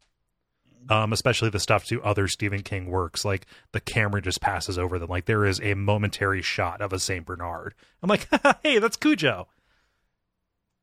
Um, 0.89 1.13
especially 1.13 1.51
the 1.51 1.61
stuff 1.61 1.85
to 1.87 2.03
other 2.03 2.27
Stephen 2.27 2.63
King 2.63 2.87
works, 2.87 3.25
like 3.25 3.47
the 3.73 3.81
camera 3.81 4.21
just 4.21 4.41
passes 4.41 4.77
over 4.79 4.99
them. 4.99 5.09
Like 5.11 5.27
there 5.27 5.45
is 5.45 5.61
a 5.61 5.75
momentary 5.75 6.43
shot 6.43 6.81
of 6.81 6.93
a 6.93 6.99
Saint 6.99 7.27
Bernard. 7.27 7.75
I'm 8.03 8.09
like, 8.09 8.27
hey, 8.63 8.79
that's 8.79 8.97
Cujo. 8.97 9.47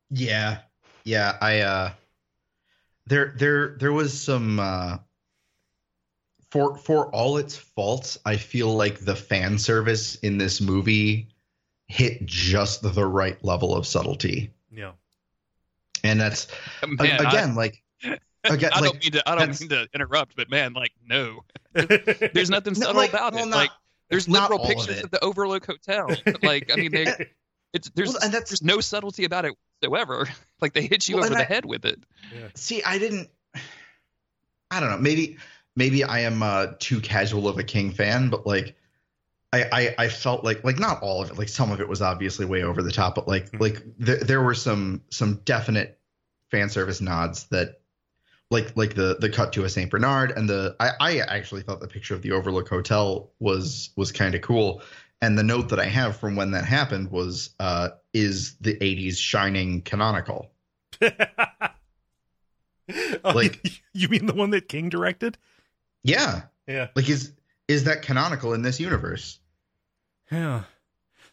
Yeah. 0.09 0.59
Yeah, 1.03 1.37
I 1.41 1.59
uh 1.61 1.91
there 3.07 3.33
there 3.37 3.75
there 3.79 3.91
was 3.91 4.21
some 4.21 4.59
uh 4.59 4.97
for 6.51 6.77
for 6.77 7.07
all 7.13 7.37
its 7.37 7.55
faults, 7.57 8.17
I 8.25 8.37
feel 8.37 8.73
like 8.75 8.99
the 8.99 9.15
fan 9.15 9.57
service 9.57 10.15
in 10.15 10.37
this 10.37 10.61
movie 10.61 11.27
hit 11.87 12.25
just 12.25 12.81
the 12.81 13.05
right 13.05 13.41
level 13.43 13.75
of 13.75 13.85
subtlety. 13.87 14.51
Yeah. 14.71 14.91
And 16.03 16.19
that's 16.19 16.47
a- 16.83 16.87
Man, 16.87 17.25
I- 17.25 17.29
again 17.29 17.55
like 17.55 17.83
again 18.43 18.71
I, 18.73 18.79
like 18.79 18.91
don't 18.91 19.03
mean 19.03 19.11
to. 19.13 19.29
I 19.29 19.35
don't 19.35 19.59
mean 19.59 19.69
to 19.69 19.87
interrupt, 19.93 20.35
but 20.35 20.49
man, 20.49 20.73
like 20.73 20.91
no, 21.05 21.43
there's 21.73 22.49
nothing 22.49 22.73
No, 22.73 22.79
subtle 22.87 22.95
like, 23.01 23.09
about 23.09 23.33
well, 23.33 23.43
it. 23.45 23.49
not- 23.49 23.57
like 23.57 23.71
there's 24.09 24.29
literal 24.29 24.59
all 24.59 24.65
of 24.65 24.69
pictures 24.77 25.03
of, 25.03 25.11
the 25.11 25.21
Overlook 25.23 25.65
Hotel. 25.65 26.09
like 26.41 26.71
I 26.71 26.77
mean, 26.77 26.91
they, 26.91 27.13
it's 27.73 27.89
there's 27.89 28.13
Well, 28.13 28.19
and 28.23 28.33
that's 28.33 28.49
there's 28.51 28.63
no 28.63 28.79
subtlety 28.79 29.25
about 29.25 29.43
it 29.43 29.53
whatsoever. 29.81 30.29
Like 30.61 30.71
they 30.73 30.83
hit 30.83 31.09
you 31.09 31.15
Well, 31.17 31.25
over 31.25 31.33
the 31.35 31.41
I- 31.41 31.43
head 31.43 31.65
with 31.65 31.83
it. 31.83 31.99
See, 32.55 32.81
I 32.83 32.99
didn't. 32.99 33.29
I 34.71 34.79
don't 34.79 34.89
know. 34.91 34.97
Maybe 34.97 35.37
maybe 35.77 36.03
I 36.03 36.19
am 36.19 36.43
uh, 36.43 36.73
too 36.79 36.99
casual 36.99 37.47
of 37.47 37.57
a 37.57 37.63
King 37.63 37.91
fan, 37.91 38.29
but 38.29 38.45
like, 38.45 38.75
I, 39.53 39.63
I 39.71 39.95
I 40.05 40.07
felt 40.09 40.43
like 40.43 40.65
like 40.65 40.77
not 40.79 41.01
all 41.01 41.21
of 41.21 41.29
it. 41.31 41.37
Like 41.37 41.47
some 41.49 41.71
of 41.71 41.79
it 41.79 41.87
was 41.87 42.01
obviously 42.01 42.45
way 42.45 42.63
over 42.63 42.83
the 42.83 42.91
top, 42.91 43.15
but 43.15 43.29
like 43.29 43.49
Mhm. 43.51 43.61
like 43.61 43.83
there 43.97 44.17
there 44.17 44.41
were 44.41 44.53
some 44.55 45.03
some 45.09 45.35
definite 45.45 45.97
fan 46.51 46.69
service 46.69 46.99
nods 46.99 47.45
that. 47.45 47.79
Like 48.49 48.77
like 48.77 48.95
the 48.95 49.17
the 49.19 49.29
cut 49.29 49.51
to 49.53 49.65
a 49.65 49.69
Saint 49.69 49.91
Bernard 49.91 50.31
and 50.31 50.47
the 50.49 50.73
I, 50.79 50.91
I 51.01 51.17
actually 51.19 51.63
thought 51.63 51.81
the 51.81 51.87
picture 51.89 52.15
of 52.15 52.21
the 52.21 52.31
Overlook 52.31 52.69
Hotel 52.69 53.29
was 53.39 53.89
was 53.97 54.13
kind 54.13 54.35
of 54.35 54.41
cool 54.41 54.81
and 55.21 55.37
the 55.37 55.43
note 55.43 55.67
that 55.67 55.81
I 55.81 55.85
have 55.87 56.15
from 56.15 56.37
when 56.37 56.51
that 56.51 56.63
happened 56.63 57.11
was 57.11 57.49
uh 57.59 57.89
is 58.13 58.55
the 58.61 58.75
80s 58.77 59.17
shining 59.17 59.81
canonical 59.81 60.49
Oh, 63.23 63.31
Like- 63.35 63.81
you 63.93 64.07
mean 64.07 64.27
the 64.27 64.33
one 64.33 64.51
that 64.51 64.69
King 64.69 64.87
directed? 64.89 65.37
Yeah 66.07 66.41
Yeah. 66.67 66.87
Like 66.95 67.09
is 67.09 67.33
is 67.67 67.83
that 67.83 68.01
canonical 68.01 68.53
in 68.53 68.61
this 68.61 68.79
universe? 68.79 69.39
Yeah. 70.31 70.63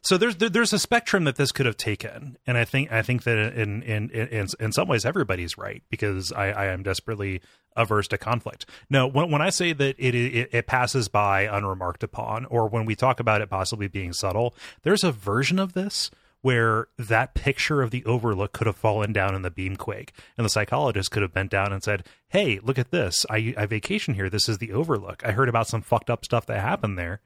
So 0.03 0.19
there's 0.19 0.37
there, 0.37 0.51
there's 0.51 0.73
a 0.73 0.79
spectrum 0.79 1.25
that 1.25 1.37
this 1.37 1.51
could 1.51 1.65
have 1.65 1.79
taken, 1.79 2.37
and 2.47 2.59
I 2.59 2.67
think 2.67 2.93
I 2.93 3.01
think 3.01 3.23
that 3.23 3.39
in 3.55 3.83
in 3.83 4.11
in 4.11 4.49
in 4.61 4.73
some 4.73 4.87
ways 4.87 5.07
everybody's 5.07 5.57
right 5.57 5.83
because 5.89 6.31
I, 6.31 6.51
I 6.51 6.67
am 6.67 6.83
desperately 6.83 7.41
averse 7.75 8.07
to 8.09 8.19
conflict. 8.19 8.67
No, 8.91 9.07
when 9.07 9.31
when 9.31 9.41
I 9.41 9.49
say 9.49 9.73
that 9.73 9.97
it, 9.99 10.15
it 10.15 10.51
it 10.53 10.67
passes 10.67 11.09
by 11.09 11.43
unremarked 11.43 12.03
upon, 12.03 12.45
or 12.47 12.69
when 12.69 12.85
we 12.85 12.95
talk 12.95 13.19
about 13.19 13.41
it 13.41 13.49
possibly 13.49 13.89
being 13.89 14.13
subtle, 14.13 14.55
there's 14.83 15.05
a 15.05 15.11
version 15.13 15.59
of 15.59 15.73
this 15.73 16.11
where 16.45 16.89
that 16.99 17.33
picture 17.33 17.81
of 17.81 17.91
the 17.91 18.05
overlook 18.05 18.53
could 18.53 18.67
have 18.67 18.77
fallen 18.77 19.15
down 19.15 19.35
in 19.35 19.41
the 19.41 19.51
beamquake 19.51 20.11
and 20.37 20.45
the 20.45 20.51
psychologist 20.51 21.11
could 21.11 21.23
have 21.23 21.33
bent 21.33 21.51
down 21.51 21.73
and 21.73 21.83
said 21.83 22.05
hey 22.29 22.61
look 22.63 22.79
at 22.79 22.91
this. 22.91 23.25
I, 23.31 23.55
I 23.57 23.65
vacation 23.65 24.13
here. 24.13 24.29
This 24.29 24.47
is 24.47 24.59
the 24.59 24.71
overlook. 24.71 25.25
I 25.25 25.33
heard 25.33 25.49
about 25.49 25.69
some 25.69 25.81
fucked 25.81 26.11
up 26.11 26.23
stuff 26.23 26.45
that 26.47 26.61
happened 26.61 26.99
there. 26.99 27.23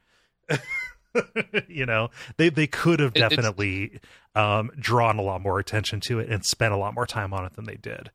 You 1.69 1.85
know 1.85 2.11
they 2.37 2.49
they 2.51 2.69
could 2.69 3.01
have 3.01 3.13
definitely 3.13 3.99
um 4.37 4.71
drawn 4.79 5.19
a 5.19 5.23
lot 5.23 5.41
more 5.41 5.59
attention 5.59 5.99
to 6.03 6.21
it 6.21 6.29
and 6.29 6.45
spent 6.45 6.73
a 6.73 6.77
lot 6.77 6.95
more 6.95 7.07
time 7.07 7.35
on 7.35 7.45
it 7.45 7.55
than 7.55 7.65
they 7.65 7.75
did. 7.77 8.13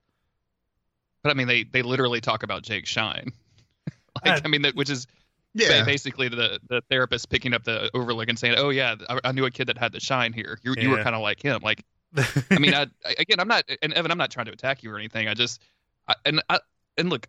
But 1.21 1.31
I 1.31 1.33
mean, 1.33 1.47
they 1.47 1.63
they 1.63 1.81
literally 1.81 2.21
talk 2.21 2.43
about 2.43 2.63
Jake 2.63 2.85
Shine. 2.85 3.33
like 4.23 4.37
Uh, 4.37 4.41
I 4.45 4.47
mean, 4.47 4.61
that 4.61 4.75
which 4.75 4.89
is 4.89 5.07
Yeah. 5.55 5.83
basically 5.85 6.29
the 6.29 6.59
the 6.67 6.81
therapist 6.89 7.29
picking 7.29 7.53
up 7.53 7.63
the 7.63 7.89
Overlook 7.93 8.29
and 8.29 8.37
saying, 8.39 8.55
"Oh 8.57 8.69
yeah, 8.69 8.95
I, 9.09 9.19
I 9.25 9.31
knew 9.31 9.45
a 9.45 9.51
kid 9.51 9.67
that 9.67 9.77
had 9.77 9.91
the 9.91 9.99
shine 9.99 10.33
here. 10.33 10.59
You 10.63 10.73
you 10.77 10.89
were 10.89 11.03
kind 11.03 11.15
of 11.15 11.21
like 11.21 11.41
him." 11.41 11.61
Like 11.61 11.83
I 12.51 12.59
mean, 12.59 12.73
I, 12.73 12.87
again, 13.17 13.39
I'm 13.39 13.47
not, 13.47 13.63
and 13.81 13.91
Evan, 13.93 14.11
I'm 14.11 14.17
not 14.19 14.29
trying 14.29 14.45
to 14.45 14.51
attack 14.51 14.83
you 14.83 14.91
or 14.91 14.97
anything. 14.99 15.27
I 15.27 15.33
just, 15.33 15.59
I, 16.07 16.13
and 16.27 16.43
I, 16.47 16.59
and 16.95 17.09
look, 17.09 17.27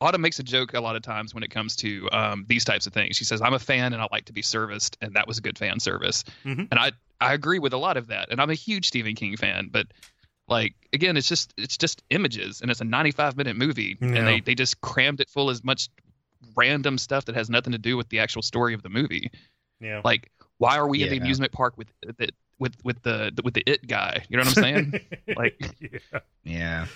Autumn 0.00 0.22
makes 0.22 0.38
a 0.38 0.42
joke 0.42 0.72
a 0.72 0.80
lot 0.80 0.96
of 0.96 1.02
times 1.02 1.34
when 1.34 1.42
it 1.42 1.50
comes 1.50 1.76
to 1.76 2.08
um, 2.10 2.46
these 2.48 2.64
types 2.64 2.86
of 2.86 2.94
things. 2.94 3.16
She 3.16 3.24
says, 3.24 3.42
"I'm 3.42 3.52
a 3.54 3.58
fan 3.58 3.92
and 3.92 4.00
I 4.02 4.06
like 4.10 4.24
to 4.26 4.32
be 4.32 4.40
serviced," 4.42 4.96
and 5.02 5.12
that 5.14 5.26
was 5.28 5.36
a 5.38 5.42
good 5.42 5.58
fan 5.58 5.78
service. 5.78 6.24
Mhm. 6.44 6.68
And 6.70 6.80
I, 6.80 6.92
I 7.20 7.34
agree 7.34 7.58
with 7.58 7.72
a 7.74 7.76
lot 7.78 7.96
of 7.98 8.06
that. 8.08 8.28
And 8.30 8.40
I'm 8.40 8.48
a 8.50 8.54
huge 8.54 8.88
Stephen 8.88 9.14
King 9.14 9.36
fan, 9.36 9.68
but 9.70 9.88
like 10.48 10.74
again, 10.92 11.16
it's 11.18 11.28
just, 11.28 11.52
it's 11.58 11.76
just 11.76 12.02
images, 12.10 12.60
and 12.62 12.70
it's 12.70 12.80
a 12.80 12.84
95 12.84 13.36
minute 13.36 13.56
movie, 13.56 13.96
Yeah. 14.00 14.08
and 14.08 14.26
they 14.26 14.40
they 14.40 14.54
just 14.54 14.80
crammed 14.80 15.20
it 15.20 15.28
full 15.28 15.50
as 15.50 15.62
much 15.62 15.88
random 16.56 16.98
stuff 16.98 17.24
that 17.26 17.34
has 17.34 17.48
nothing 17.50 17.72
to 17.72 17.78
do 17.78 17.96
with 17.96 18.08
the 18.08 18.18
actual 18.20 18.42
story 18.42 18.74
of 18.74 18.82
the 18.82 18.88
movie. 18.88 19.30
yeah 19.80 20.00
Like, 20.04 20.30
why 20.58 20.76
are 20.78 20.86
we 20.88 21.02
at 21.04 21.10
the 21.10 21.16
amusement 21.18 21.52
park 21.52 21.76
with 21.76 21.88
the 22.02 22.28
with 22.60 22.74
with 22.84 23.02
the 23.02 23.32
with 23.42 23.54
the 23.54 23.62
it 23.66 23.86
guy? 23.86 24.24
You 24.28 24.36
know 24.36 24.42
what 24.42 24.56
I'm 24.56 24.62
saying? 24.62 25.00
like 25.36 25.60
yeah. 25.80 26.18
yeah. 26.44 26.86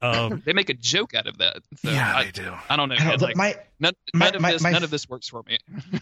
um 0.00 0.42
they 0.46 0.52
make 0.54 0.70
a 0.70 0.74
joke 0.74 1.14
out 1.14 1.26
of 1.26 1.38
that. 1.38 1.58
So 1.76 1.90
yeah 1.90 2.14
I, 2.16 2.24
they 2.24 2.30
do 2.30 2.52
I 2.70 2.76
don't 2.76 2.88
know. 2.88 2.96
I 2.98 3.10
don't, 3.10 3.20
like, 3.22 3.36
my 3.36 3.54
none, 3.78 3.92
my- 4.14 4.26
none 4.26 4.34
of 4.36 4.40
my- 4.42 4.52
this, 4.52 4.62
my- 4.62 4.70
none 4.70 4.84
of 4.84 4.90
this 4.90 5.08
works 5.08 5.28
for 5.28 5.42
me. 5.46 5.58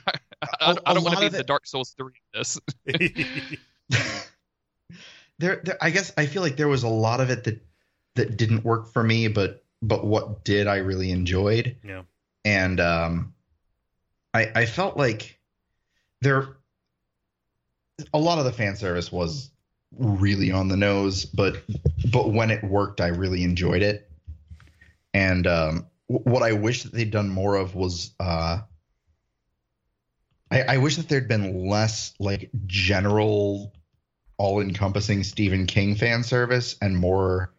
I, 0.07 0.13
A- 0.43 0.49
I 0.61 0.71
a 0.71 0.95
don't 0.95 1.03
want 1.05 1.15
to 1.17 1.21
be 1.21 1.27
of 1.27 1.33
the 1.33 1.43
Dark 1.45 1.67
Souls 1.67 1.95
three. 1.99 2.13
of 2.35 2.41
This. 2.41 2.61
there, 5.39 5.61
there 5.65 5.79
I 5.81 5.91
guess 5.91 6.13
I 6.17 6.27
feel 6.27 6.43
like 6.43 6.57
there 6.57 6.69
was 6.69 6.83
a 6.83 6.89
lot 6.89 7.21
of 7.21 7.31
it 7.31 7.45
that 7.45 7.61
that 8.15 8.37
didn't 8.37 8.65
work 8.65 8.87
for 8.93 9.03
me, 9.03 9.29
but 9.29 9.65
but 9.83 10.05
what 10.05 10.45
did 10.45 10.67
I 10.67 10.77
really 10.79 11.11
enjoyed. 11.11 11.77
yeah 11.85 12.03
And 12.45 12.81
um 12.81 13.35
I 14.33 14.51
I 14.55 14.67
felt 14.67 14.97
like 14.97 15.39
there 16.21 16.57
a 18.13 18.19
lot 18.19 18.39
of 18.39 18.45
the 18.45 18.53
fan 18.53 18.77
service 18.77 19.13
was 19.13 19.51
really 19.99 20.53
on 20.53 20.69
the 20.69 20.77
nose, 20.77 21.25
but 21.25 21.63
but 22.11 22.33
when 22.33 22.51
it 22.51 22.63
worked, 22.65 23.01
I 23.01 23.09
really 23.09 23.45
enjoyed 23.45 23.83
it. 23.83 24.11
And 25.13 25.47
um, 25.47 25.87
w- 26.09 26.25
what 26.31 26.43
I 26.43 26.53
wish 26.53 26.85
that 26.85 26.93
they'd 26.93 27.11
done 27.11 27.29
more 27.29 27.57
of 27.57 27.75
was, 27.75 28.13
uh, 28.21 28.61
I, 30.51 30.63
I 30.63 30.77
wish 30.79 30.97
that 30.97 31.09
there'd 31.09 31.29
been 31.29 31.69
less 31.69 32.15
like 32.19 32.51
general, 32.67 33.73
all-encompassing 34.39 35.25
Stephen 35.25 35.67
King 35.67 35.97
fan 35.97 36.23
service 36.23 36.77
and 36.81 36.97
more 36.97 37.53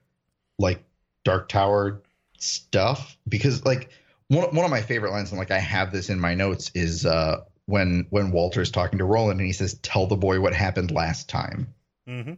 like 0.57 0.83
Dark 1.23 1.49
Tower 1.49 2.01
stuff. 2.39 3.17
Because 3.27 3.65
like 3.65 3.89
one 4.31 4.55
one 4.55 4.65
of 4.65 4.71
my 4.71 4.81
favorite 4.81 5.11
lines, 5.11 5.29
and 5.31 5.39
like 5.39 5.51
I 5.51 5.59
have 5.59 5.91
this 5.91 6.09
in 6.09 6.19
my 6.19 6.33
notes, 6.35 6.71
is 6.73 7.05
uh, 7.05 7.41
when 7.65 8.07
when 8.09 8.31
Walter's 8.31 8.71
talking 8.71 8.99
to 8.99 9.05
Roland 9.05 9.39
and 9.39 9.47
he 9.47 9.53
says, 9.53 9.75
"Tell 9.81 10.07
the 10.07 10.15
boy 10.15 10.39
what 10.39 10.53
happened 10.53 10.91
last 10.91 11.29
time." 11.29 11.73
hmm 12.07 12.33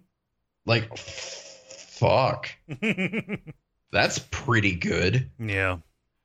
Like, 0.65 0.89
f- 0.91 1.89
fuck, 1.99 2.49
that's 3.91 4.19
pretty 4.31 4.75
good. 4.75 5.29
yeah 5.39 5.77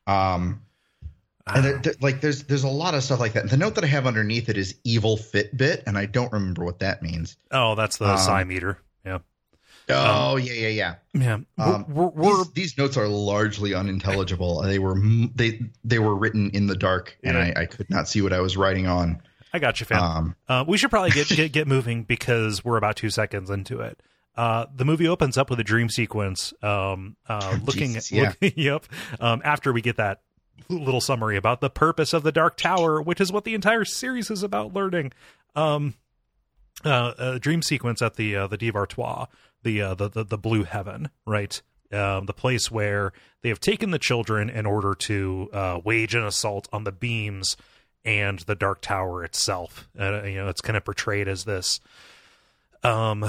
Um, 0.07 0.63
and 1.47 1.65
there, 1.65 1.79
there- 1.79 1.95
like, 2.01 2.21
there's 2.21 2.45
there's 2.45 2.65
a 2.65 2.69
lot 2.69 2.95
of 2.95 3.03
stuff 3.03 3.21
like 3.21 3.35
that. 3.35 3.49
The 3.51 3.57
note 3.57 3.75
that 3.77 3.85
I 3.85 3.89
have 3.89 4.07
underneath 4.07 4.49
it 4.49 4.57
is 4.59 4.75
"evil 4.85 5.17
Fitbit," 5.17 5.85
and 5.87 5.97
I 5.99 6.07
don't 6.07 6.33
remember 6.33 6.65
what 6.65 6.79
that 6.81 7.03
means. 7.03 7.37
oh 7.51 7.75
that's 7.75 7.97
the 7.99 8.09
Um, 8.11 8.17
psi 8.19 8.45
meter 8.45 8.79
yeah 9.05 9.19
Oh 9.91 10.37
yeah, 10.37 10.53
yeah, 10.53 10.69
yeah. 10.69 10.95
yeah 11.15 11.39
Um, 11.65 11.85
we're, 11.89 12.09
we're, 12.09 12.37
these, 12.45 12.53
these 12.53 12.79
notes 12.79 12.97
are 12.97 13.09
largely 13.09 13.75
unintelligible. 13.75 14.63
They 14.63 14.79
were 14.79 14.95
they 15.35 15.61
they 15.85 15.99
were 15.99 16.15
written 16.17 16.51
in 16.51 16.67
the 16.67 16.77
dark, 16.77 17.17
and 17.25 17.37
Yeah. 17.37 17.53
I, 17.57 17.63
I 17.63 17.67
could 17.67 17.89
not 17.91 18.09
see 18.09 18.21
what 18.23 18.33
I 18.33 18.41
was 18.41 18.57
writing 18.57 18.87
on. 18.87 19.23
I 19.53 19.59
got 19.59 19.81
you, 19.81 19.87
fam. 19.87 20.03
Um, 20.03 20.37
Uh, 20.49 20.65
we 20.69 20.77
should 20.77 20.91
probably 20.91 21.11
get, 21.11 21.29
get 21.29 21.53
get 21.53 21.67
moving 21.67 22.03
because 22.05 22.65
we're 22.65 22.77
about 22.77 22.97
two 22.97 23.09
seconds 23.11 23.49
into 23.51 23.81
it. 23.81 24.01
Uh, 24.37 24.67
the 24.75 24.85
movie 24.85 25.09
opens 25.09 25.37
up 25.39 25.51
with 25.51 25.59
a 25.59 25.65
dream 25.65 25.89
sequence. 25.89 26.53
Um, 26.63 27.17
uh, 27.29 27.59
looking, 27.65 27.89
Jesus, 27.95 28.13
yeah. 28.13 28.33
look- 28.43 28.53
yep. 28.57 28.85
Um, 29.21 29.41
after 29.45 29.73
we 29.73 29.81
get 29.81 29.97
that 29.97 30.21
little 30.69 31.01
summary 31.01 31.37
about 31.37 31.61
the 31.61 31.71
purpose 31.71 32.13
of 32.13 32.23
the 32.25 32.31
Dark 32.33 32.57
Tower, 32.59 33.01
which 33.01 33.21
is 33.21 33.33
what 33.33 33.45
the 33.45 33.55
entire 33.55 33.85
series 33.87 34.31
is 34.31 34.43
about 34.43 34.75
learning. 34.75 35.13
Um, 35.57 35.95
uh, 36.85 37.15
a 37.19 37.39
dream 37.41 37.63
sequence 37.63 38.01
at 38.03 38.15
the 38.15 38.37
uh, 38.37 38.47
the 38.47 38.57
Devar-Toi, 38.57 39.27
the, 39.63 39.83
uh, 39.83 39.95
the 39.95 40.09
the 40.09 40.25
the 40.25 40.39
blue 40.39 40.65
heaven, 40.65 41.11
right? 41.27 41.61
Um, 41.91 42.27
the 42.27 42.35
place 42.35 42.71
where 42.71 43.13
they 43.43 43.49
have 43.49 43.61
taken 43.61 43.91
the 43.91 43.99
children 43.99 44.51
in 44.51 44.67
order 44.67 44.95
to 44.95 45.49
uh, 45.53 45.81
wage 45.83 46.15
an 46.15 46.25
assault 46.25 46.69
on 46.73 46.85
the 46.85 46.93
beams 46.93 47.57
and 48.05 48.41
the 48.41 48.55
Dark 48.55 48.83
Tower 48.83 49.25
itself. 49.25 49.89
Uh, 49.99 50.23
you 50.25 50.37
know, 50.37 50.49
it's 50.49 50.61
kind 50.61 50.77
of 50.77 50.85
portrayed 50.85 51.29
as 51.29 51.45
this 51.45 51.81
um, 52.83 53.25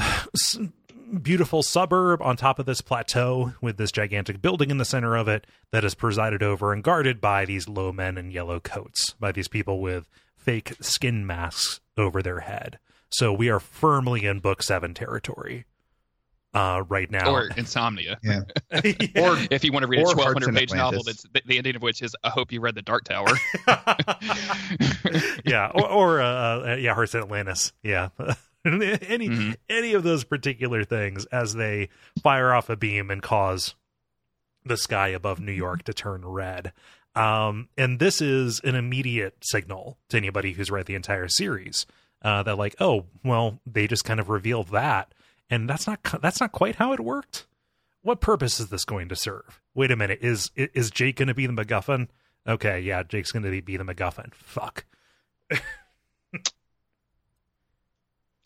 beautiful 1.21 1.63
suburb 1.63 2.21
on 2.21 2.35
top 2.35 2.59
of 2.59 2.65
this 2.65 2.81
plateau 2.81 3.53
with 3.61 3.77
this 3.77 3.91
gigantic 3.91 4.41
building 4.41 4.71
in 4.71 4.77
the 4.77 4.85
center 4.85 5.15
of 5.15 5.27
it 5.27 5.47
that 5.71 5.83
is 5.83 5.95
presided 5.95 6.43
over 6.43 6.73
and 6.73 6.83
guarded 6.83 7.19
by 7.19 7.45
these 7.45 7.67
low 7.67 7.91
men 7.91 8.17
in 8.17 8.31
yellow 8.31 8.59
coats, 8.59 9.15
by 9.19 9.31
these 9.31 9.47
people 9.47 9.81
with 9.81 10.07
fake 10.35 10.73
skin 10.81 11.25
masks 11.25 11.79
over 11.97 12.21
their 12.21 12.41
head. 12.41 12.77
So 13.09 13.33
we 13.33 13.49
are 13.49 13.59
firmly 13.59 14.25
in 14.25 14.39
book 14.39 14.61
seven 14.61 14.93
territory 14.93 15.65
uh, 16.53 16.83
right 16.89 17.09
now. 17.11 17.31
Or 17.31 17.49
Insomnia. 17.57 18.17
Yeah. 18.23 18.41
or 18.71 19.37
If 19.51 19.63
you 19.63 19.71
want 19.71 19.83
to 19.83 19.87
read 19.87 19.99
a 20.01 20.03
1200 20.03 20.49
in 20.49 20.55
page 20.55 20.73
novel, 20.73 20.99
Atlantis. 20.99 21.23
that's 21.23 21.23
the, 21.33 21.41
the 21.45 21.57
ending 21.57 21.75
of 21.75 21.81
which 21.81 22.01
is, 22.01 22.15
I 22.23 22.29
hope 22.29 22.51
you 22.51 22.59
read 22.61 22.75
The 22.75 22.81
Dark 22.81 23.03
Tower. 23.05 23.27
yeah, 25.45 25.71
or, 25.73 25.89
or 25.89 26.21
uh, 26.21 26.71
uh, 26.71 26.75
yeah, 26.79 26.93
Hearts 26.93 27.13
in 27.15 27.21
Atlantis. 27.21 27.73
Yeah, 27.83 28.09
any 28.65 29.29
Mhm. 29.29 29.55
any 29.69 29.93
of 29.93 30.03
those 30.03 30.23
particular 30.23 30.83
things 30.83 31.25
as 31.27 31.53
they 31.53 31.89
fire 32.21 32.53
off 32.53 32.69
a 32.69 32.75
beam 32.75 33.09
and 33.09 33.21
cause 33.21 33.75
the 34.65 34.77
sky 34.77 35.09
above 35.09 35.39
New 35.39 35.51
York 35.53 35.83
to 35.83 35.93
turn 35.93 36.25
red. 36.25 36.73
Um, 37.15 37.69
and 37.77 37.99
this 37.99 38.21
is 38.21 38.61
an 38.63 38.75
immediate 38.75 39.37
signal 39.41 39.97
to 40.09 40.17
anybody 40.17 40.53
who's 40.53 40.69
read 40.69 40.85
the 40.85 40.95
entire 40.95 41.27
series 41.27 41.85
uh, 42.21 42.43
that, 42.43 42.57
like, 42.57 42.75
oh, 42.79 43.05
well, 43.23 43.59
they 43.65 43.87
just 43.87 44.05
kind 44.05 44.19
of 44.19 44.29
revealed 44.29 44.67
that, 44.69 45.13
and 45.49 45.69
that's 45.69 45.87
not 45.87 45.99
that's 46.21 46.39
not 46.39 46.51
quite 46.51 46.75
how 46.75 46.93
it 46.93 46.99
worked. 46.99 47.45
What 48.01 48.21
purpose 48.21 48.59
is 48.59 48.69
this 48.69 48.85
going 48.85 49.09
to 49.09 49.15
serve? 49.15 49.59
Wait 49.73 49.91
a 49.91 49.95
minute, 49.95 50.19
is 50.21 50.51
is 50.55 50.89
Jake 50.91 51.17
going 51.17 51.27
to 51.27 51.33
be 51.33 51.45
the 51.47 51.53
MacGuffin? 51.53 52.07
Okay, 52.47 52.79
yeah, 52.79 53.03
Jake's 53.03 53.31
going 53.31 53.43
to 53.43 53.61
be 53.61 53.77
the 53.77 53.83
MacGuffin. 53.83 54.33
Fuck. 54.33 54.85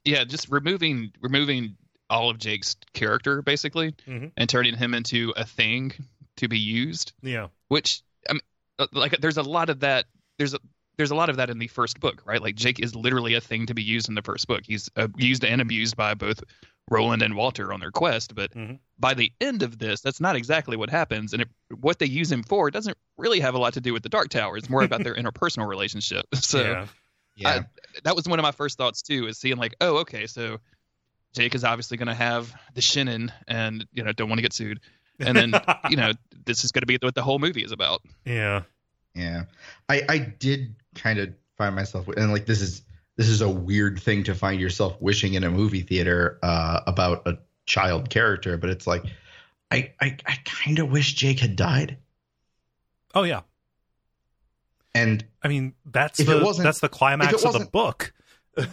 yeah, 0.05 0.23
just 0.23 0.49
removing 0.49 1.11
removing 1.21 1.77
all 2.09 2.29
of 2.29 2.37
Jake's 2.37 2.75
character 2.93 3.41
basically, 3.41 3.91
Mhm. 4.07 4.31
and 4.35 4.49
turning 4.49 4.75
him 4.75 4.93
into 4.93 5.33
a 5.35 5.45
thing 5.45 5.93
to 6.37 6.47
be 6.47 6.59
used. 6.59 7.13
Yeah. 7.21 7.47
Which 7.69 8.01
I 8.29 8.33
mean, 8.33 8.41
uh, 8.79 8.87
like 8.91 9.17
there's 9.21 9.37
a 9.37 9.43
lot 9.43 9.69
of 9.69 9.79
that. 9.81 10.05
There's 10.37 10.53
a 10.53 10.59
there's 10.97 11.11
a 11.11 11.15
lot 11.15 11.29
of 11.29 11.37
that 11.37 11.49
in 11.49 11.57
the 11.59 11.67
first 11.67 11.99
book, 11.99 12.21
right? 12.25 12.41
Like 12.41 12.55
Jake 12.55 12.79
is 12.79 12.95
literally 12.95 13.33
a 13.35 13.41
thing 13.41 13.65
to 13.67 13.73
be 13.73 13.81
used 13.83 14.09
in 14.09 14.15
the 14.15 14.21
first 14.21 14.47
book. 14.47 14.61
He's 14.65 14.89
uh, 14.95 15.07
used 15.17 15.43
and 15.45 15.61
abused 15.61 15.95
by 15.95 16.13
both 16.13 16.43
Roland 16.89 17.21
and 17.21 17.35
Walter 17.35 17.71
on 17.73 17.79
their 17.79 17.91
quest, 17.91 18.35
but 18.35 18.51
Mhm. 18.53 18.79
by 18.99 19.13
the 19.13 19.31
end 19.39 19.63
of 19.63 19.77
this, 19.79 20.01
that's 20.01 20.19
not 20.19 20.35
exactly 20.35 20.75
what 20.77 20.89
happens. 20.89 21.33
And 21.33 21.41
it, 21.43 21.49
what 21.79 21.97
they 21.99 22.05
use 22.05 22.31
him 22.31 22.43
for 22.43 22.69
doesn't 22.71 22.97
really 23.17 23.39
have 23.39 23.55
a 23.55 23.57
lot 23.57 23.73
to 23.75 23.81
do 23.81 23.93
with 23.93 24.03
the 24.03 24.09
Dark 24.09 24.29
Tower. 24.29 24.57
It's 24.57 24.69
more 24.69 24.83
about 24.83 25.03
their 25.03 25.15
interpersonal 25.15 25.67
relationship. 25.67 26.25
So 26.35 26.61
yeah. 26.61 26.87
Yeah. 27.35 27.63
that 28.03 28.15
was 28.15 28.27
one 28.27 28.37
of 28.37 28.43
my 28.43 28.51
first 28.51 28.77
thoughts 28.77 29.01
too, 29.01 29.27
is 29.27 29.37
seeing 29.39 29.57
like, 29.57 29.75
oh, 29.81 29.97
okay, 29.99 30.27
so 30.27 30.59
Jake 31.33 31.55
is 31.55 31.63
obviously 31.63 31.97
going 31.97 32.07
to 32.09 32.13
have 32.13 32.53
the 32.75 32.81
Shannon, 32.81 33.31
and 33.47 33.85
you 33.91 34.03
know, 34.03 34.11
don't 34.11 34.29
want 34.29 34.37
to 34.37 34.43
get 34.43 34.53
sued, 34.53 34.79
and 35.19 35.35
then 35.35 35.51
you 35.89 35.97
know, 35.97 36.11
this 36.45 36.63
is 36.63 36.71
going 36.71 36.81
to 36.81 36.85
be 36.85 36.99
what 37.01 37.15
the 37.15 37.23
whole 37.23 37.39
movie 37.39 37.63
is 37.63 37.71
about. 37.71 38.01
yeah. 38.25 38.63
Yeah, 39.15 39.43
I 39.89 40.01
I 40.09 40.17
did 40.17 40.75
kind 40.95 41.19
of 41.19 41.33
find 41.57 41.75
myself 41.75 42.07
and 42.07 42.31
like 42.31 42.45
this 42.47 42.61
is 42.61 42.81
this 43.17 43.27
is 43.29 43.41
a 43.41 43.49
weird 43.49 43.99
thing 44.01 44.23
to 44.25 44.35
find 44.35 44.59
yourself 44.59 44.99
wishing 45.01 45.33
in 45.35 45.43
a 45.43 45.51
movie 45.51 45.81
theater 45.81 46.39
uh, 46.41 46.81
about 46.87 47.27
a 47.27 47.37
child 47.65 48.09
character, 48.09 48.57
but 48.57 48.69
it's 48.69 48.87
like 48.87 49.03
I 49.71 49.91
I, 50.01 50.17
I 50.25 50.37
kind 50.45 50.79
of 50.79 50.91
wish 50.91 51.13
Jake 51.13 51.39
had 51.39 51.55
died. 51.55 51.97
Oh 53.13 53.23
yeah. 53.23 53.41
And 54.95 55.25
I 55.41 55.47
mean, 55.47 55.73
that's 55.85 56.17
the 56.17 56.59
that's 56.61 56.79
the 56.79 56.89
climax 56.89 57.43
of 57.43 57.53
the 57.53 57.65
book. 57.65 58.13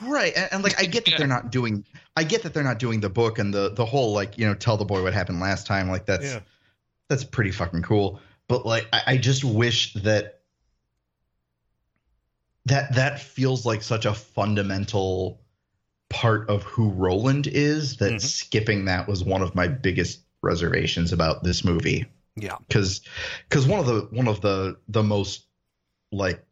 right, 0.02 0.34
and, 0.36 0.48
and 0.52 0.62
like 0.62 0.78
I 0.78 0.84
get 0.84 1.06
that 1.06 1.14
they're 1.16 1.26
not 1.26 1.50
doing 1.50 1.86
I 2.14 2.24
get 2.24 2.42
that 2.42 2.52
they're 2.52 2.62
not 2.62 2.78
doing 2.78 3.00
the 3.00 3.08
book 3.08 3.38
and 3.38 3.52
the 3.54 3.70
the 3.70 3.86
whole 3.86 4.12
like 4.12 4.36
you 4.36 4.46
know 4.46 4.54
tell 4.54 4.76
the 4.76 4.84
boy 4.84 5.02
what 5.02 5.14
happened 5.14 5.40
last 5.40 5.66
time 5.66 5.88
like 5.88 6.04
that's 6.04 6.24
Yeah. 6.34 6.40
that's 7.08 7.24
pretty 7.24 7.50
fucking 7.50 7.82
cool. 7.82 8.20
But 8.48 8.66
like, 8.66 8.88
I, 8.92 9.02
I 9.06 9.16
just 9.16 9.44
wish 9.44 9.94
that 9.94 10.39
that 12.70 12.94
that 12.94 13.20
feels 13.20 13.66
like 13.66 13.82
such 13.82 14.06
a 14.06 14.14
fundamental 14.14 15.40
part 16.08 16.48
of 16.48 16.62
who 16.64 16.90
Roland 16.90 17.46
is 17.46 17.96
that 17.98 18.14
Mhm. 18.14 18.20
skipping 18.20 18.86
that 18.86 19.06
was 19.06 19.22
one 19.22 19.42
of 19.42 19.54
my 19.54 19.68
biggest 19.68 20.20
reservations 20.42 21.12
about 21.12 21.44
this 21.44 21.64
movie 21.64 22.06
Yeah. 22.36 22.56
because 22.66 23.00
because 23.48 23.66
one 23.66 23.78
of 23.80 23.86
the 23.86 24.00
one 24.10 24.26
of 24.28 24.40
the 24.40 24.76
the 24.88 25.02
most 25.02 25.46
like 26.10 26.44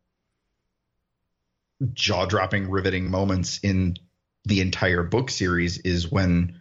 jaw-dropping 1.93 2.71
riveting 2.71 3.11
moments 3.11 3.59
in 3.63 3.97
the 4.45 4.61
entire 4.61 5.03
book 5.03 5.31
series 5.31 5.79
is 5.79 6.11
when 6.11 6.61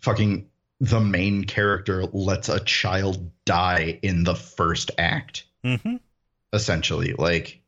fucking 0.00 0.48
the 0.80 1.00
main 1.00 1.44
character 1.44 2.04
lets 2.04 2.48
a 2.48 2.60
child 2.60 3.30
die 3.44 3.98
in 4.02 4.24
the 4.24 4.34
first 4.36 4.90
act 4.98 5.44
Mm-hmm. 5.64 5.96
essentially 6.52 7.14
like 7.14 7.60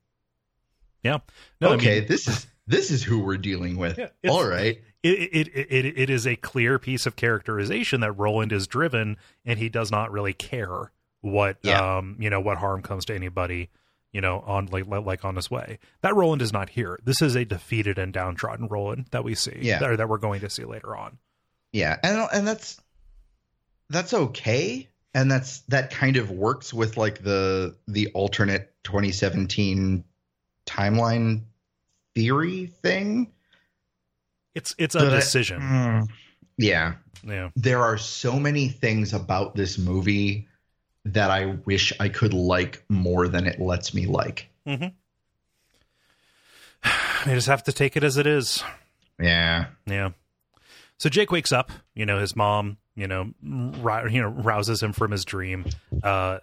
No, 1.05 1.22
I 1.62 1.66
okay 1.74 2.01
mean, 2.01 2.09
this 2.09 2.28
is 2.28 2.46
this 2.66 2.90
is 2.90 3.03
who 3.03 3.20
we're 3.20 3.36
dealing 3.38 3.76
with 3.76 3.98
Yeah, 3.98 4.09
all 4.28 4.46
right 4.46 4.80
it, 5.03 5.48
it 5.48 5.48
it 5.55 5.98
it 5.98 6.11
is 6.11 6.26
a 6.26 6.36
clear 6.36 6.78
piece 6.78 7.07
of 7.07 7.16
characterization 7.16 8.01
that 8.03 8.12
Roland 8.12 8.53
is 8.53 8.66
driven, 8.66 9.16
and 9.46 9.59
he 9.59 9.68
does 9.70 9.90
not 9.90 10.12
really 10.12 10.34
care 10.34 10.92
what 11.22 11.57
Yeah. 11.62 11.98
um 11.98 12.16
you 12.18 12.28
know 12.30 12.40
what 12.40 12.59
harm 12.59 12.82
comes 12.82 13.07
to 13.07 13.14
anybody. 13.14 13.70
You 14.12 14.20
know, 14.20 14.40
on 14.40 14.66
like 14.66 14.86
like 14.88 15.24
on 15.24 15.36
his 15.36 15.51
way. 15.51 15.78
That 16.03 16.16
Roland 16.16 16.42
is 16.42 16.53
not 16.53 16.68
here. 16.70 16.98
This 17.05 17.22
is 17.22 17.36
a 17.36 17.44
defeated 17.44 17.96
and 17.96 18.12
downtrodden 18.12 18.66
Roland 18.66 19.07
that 19.12 19.22
we 19.22 19.36
see. 19.36 19.57
Yeah. 19.62 19.84
or 19.84 19.96
that 19.96 20.09
we're 20.09 20.18
going 20.18 20.40
to 20.40 20.51
see 20.51 20.64
later 20.64 20.96
on. 20.96 21.18
Yeah, 21.72 21.96
and 22.03 22.28
and 22.32 22.46
that's 22.46 22.80
that's 23.88 24.12
okay, 24.12 24.88
and 25.14 25.30
that's 25.30 25.61
that 25.68 25.92
kind 25.92 26.16
of 26.16 26.30
works 26.30 26.74
with 26.74 26.96
like 26.96 27.22
the 27.22 27.76
the 27.86 28.09
alternate 28.09 28.74
2017 28.82 30.05
timeline 30.70 31.42
theory 32.14 32.66
thing. 32.66 33.30
It's 34.54 34.74
it's 34.78 34.94
a 34.94 34.98
But 35.00 35.12
I- 35.12 35.16
decision. 35.16 35.60
Mm. 35.60 36.08
Yeah, 36.58 36.94
yeah. 37.26 37.48
there 37.56 37.82
are 37.82 37.96
so 37.96 38.38
many 38.38 38.68
things 38.68 39.14
about 39.14 39.54
this 39.54 39.78
movie 39.78 40.46
that 41.06 41.30
I 41.30 41.46
wish 41.64 41.92
I 41.98 42.08
could 42.10 42.34
like 42.34 42.84
more 42.90 43.28
than 43.28 43.46
it 43.46 43.58
lets 43.60 43.94
me 43.94 44.06
like. 44.06 44.48
You 47.26 47.34
just 47.34 47.48
have 47.48 47.62
to 47.64 47.72
take 47.72 47.96
it 47.96 48.04
as 48.04 48.16
it 48.16 48.26
is. 48.26 48.62
Yeah, 49.18 49.66
Yeah. 49.86 50.10
So 50.96 51.08
Jake 51.08 51.30
wakes 51.30 51.50
up. 51.52 51.70
You 51.94 52.04
know, 52.06 52.18
his 52.18 52.34
mom, 52.36 52.76
you 52.94 53.06
know, 53.06 53.32
rou- 53.42 54.08
you 54.08 54.20
know, 54.22 54.28
rouses 54.28 54.82
him 54.82 54.92
from 54.92 55.10
his 55.12 55.24
dream. 55.24 55.64
Uh, 56.02 56.38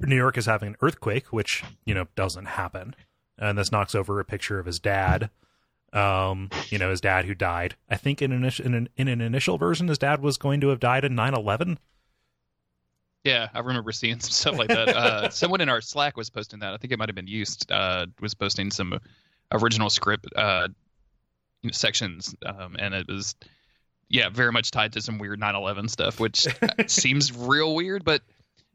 New 0.00 0.16
York 0.16 0.36
is 0.38 0.46
having 0.46 0.68
an 0.70 0.76
earthquake, 0.80 1.32
which 1.32 1.62
you 1.84 1.94
know 1.94 2.06
doesn't 2.16 2.44
happen, 2.46 2.94
and 3.40 3.58
this 3.58 3.72
knocks 3.72 3.94
over 3.94 4.20
a 4.20 4.24
picture 4.24 4.58
of 4.58 4.66
his 4.66 4.78
dad. 4.78 5.30
Um, 5.92 6.50
you 6.68 6.78
know, 6.78 6.90
his 6.90 7.00
dad 7.00 7.24
who 7.24 7.34
died. 7.34 7.74
I 7.88 7.96
think 7.96 8.22
in 8.22 8.30
an 8.30 8.38
initial 8.38 8.66
in 8.66 8.74
an, 8.74 8.88
in 8.96 9.08
an 9.08 9.20
initial 9.20 9.58
version, 9.58 9.88
his 9.88 9.98
dad 9.98 10.22
was 10.22 10.36
going 10.36 10.60
to 10.60 10.68
have 10.68 10.78
died 10.78 11.04
in 11.04 11.14
9-11. 11.14 11.78
Yeah, 13.24 13.48
I 13.52 13.58
remember 13.58 13.90
seeing 13.92 14.20
some 14.20 14.30
stuff 14.30 14.58
like 14.58 14.68
that. 14.68 14.88
Uh, 14.88 15.28
someone 15.30 15.60
in 15.60 15.68
our 15.68 15.80
Slack 15.80 16.16
was 16.16 16.30
posting 16.30 16.60
that. 16.60 16.72
I 16.72 16.76
think 16.76 16.92
it 16.92 16.98
might 16.98 17.08
have 17.08 17.16
been 17.16 17.26
used. 17.26 17.70
Uh, 17.70 18.06
was 18.20 18.34
posting 18.34 18.70
some 18.70 19.00
original 19.52 19.90
script 19.90 20.26
uh, 20.36 20.68
you 21.62 21.68
know, 21.68 21.72
sections, 21.72 22.34
um, 22.46 22.76
and 22.78 22.94
it 22.94 23.08
was 23.08 23.34
yeah, 24.10 24.28
very 24.28 24.52
much 24.52 24.72
tied 24.72 24.92
to 24.94 25.00
some 25.00 25.18
weird 25.18 25.40
9/11 25.40 25.88
stuff, 25.88 26.18
which 26.18 26.46
seems 26.86 27.34
real 27.36 27.74
weird, 27.74 28.04
but 28.04 28.22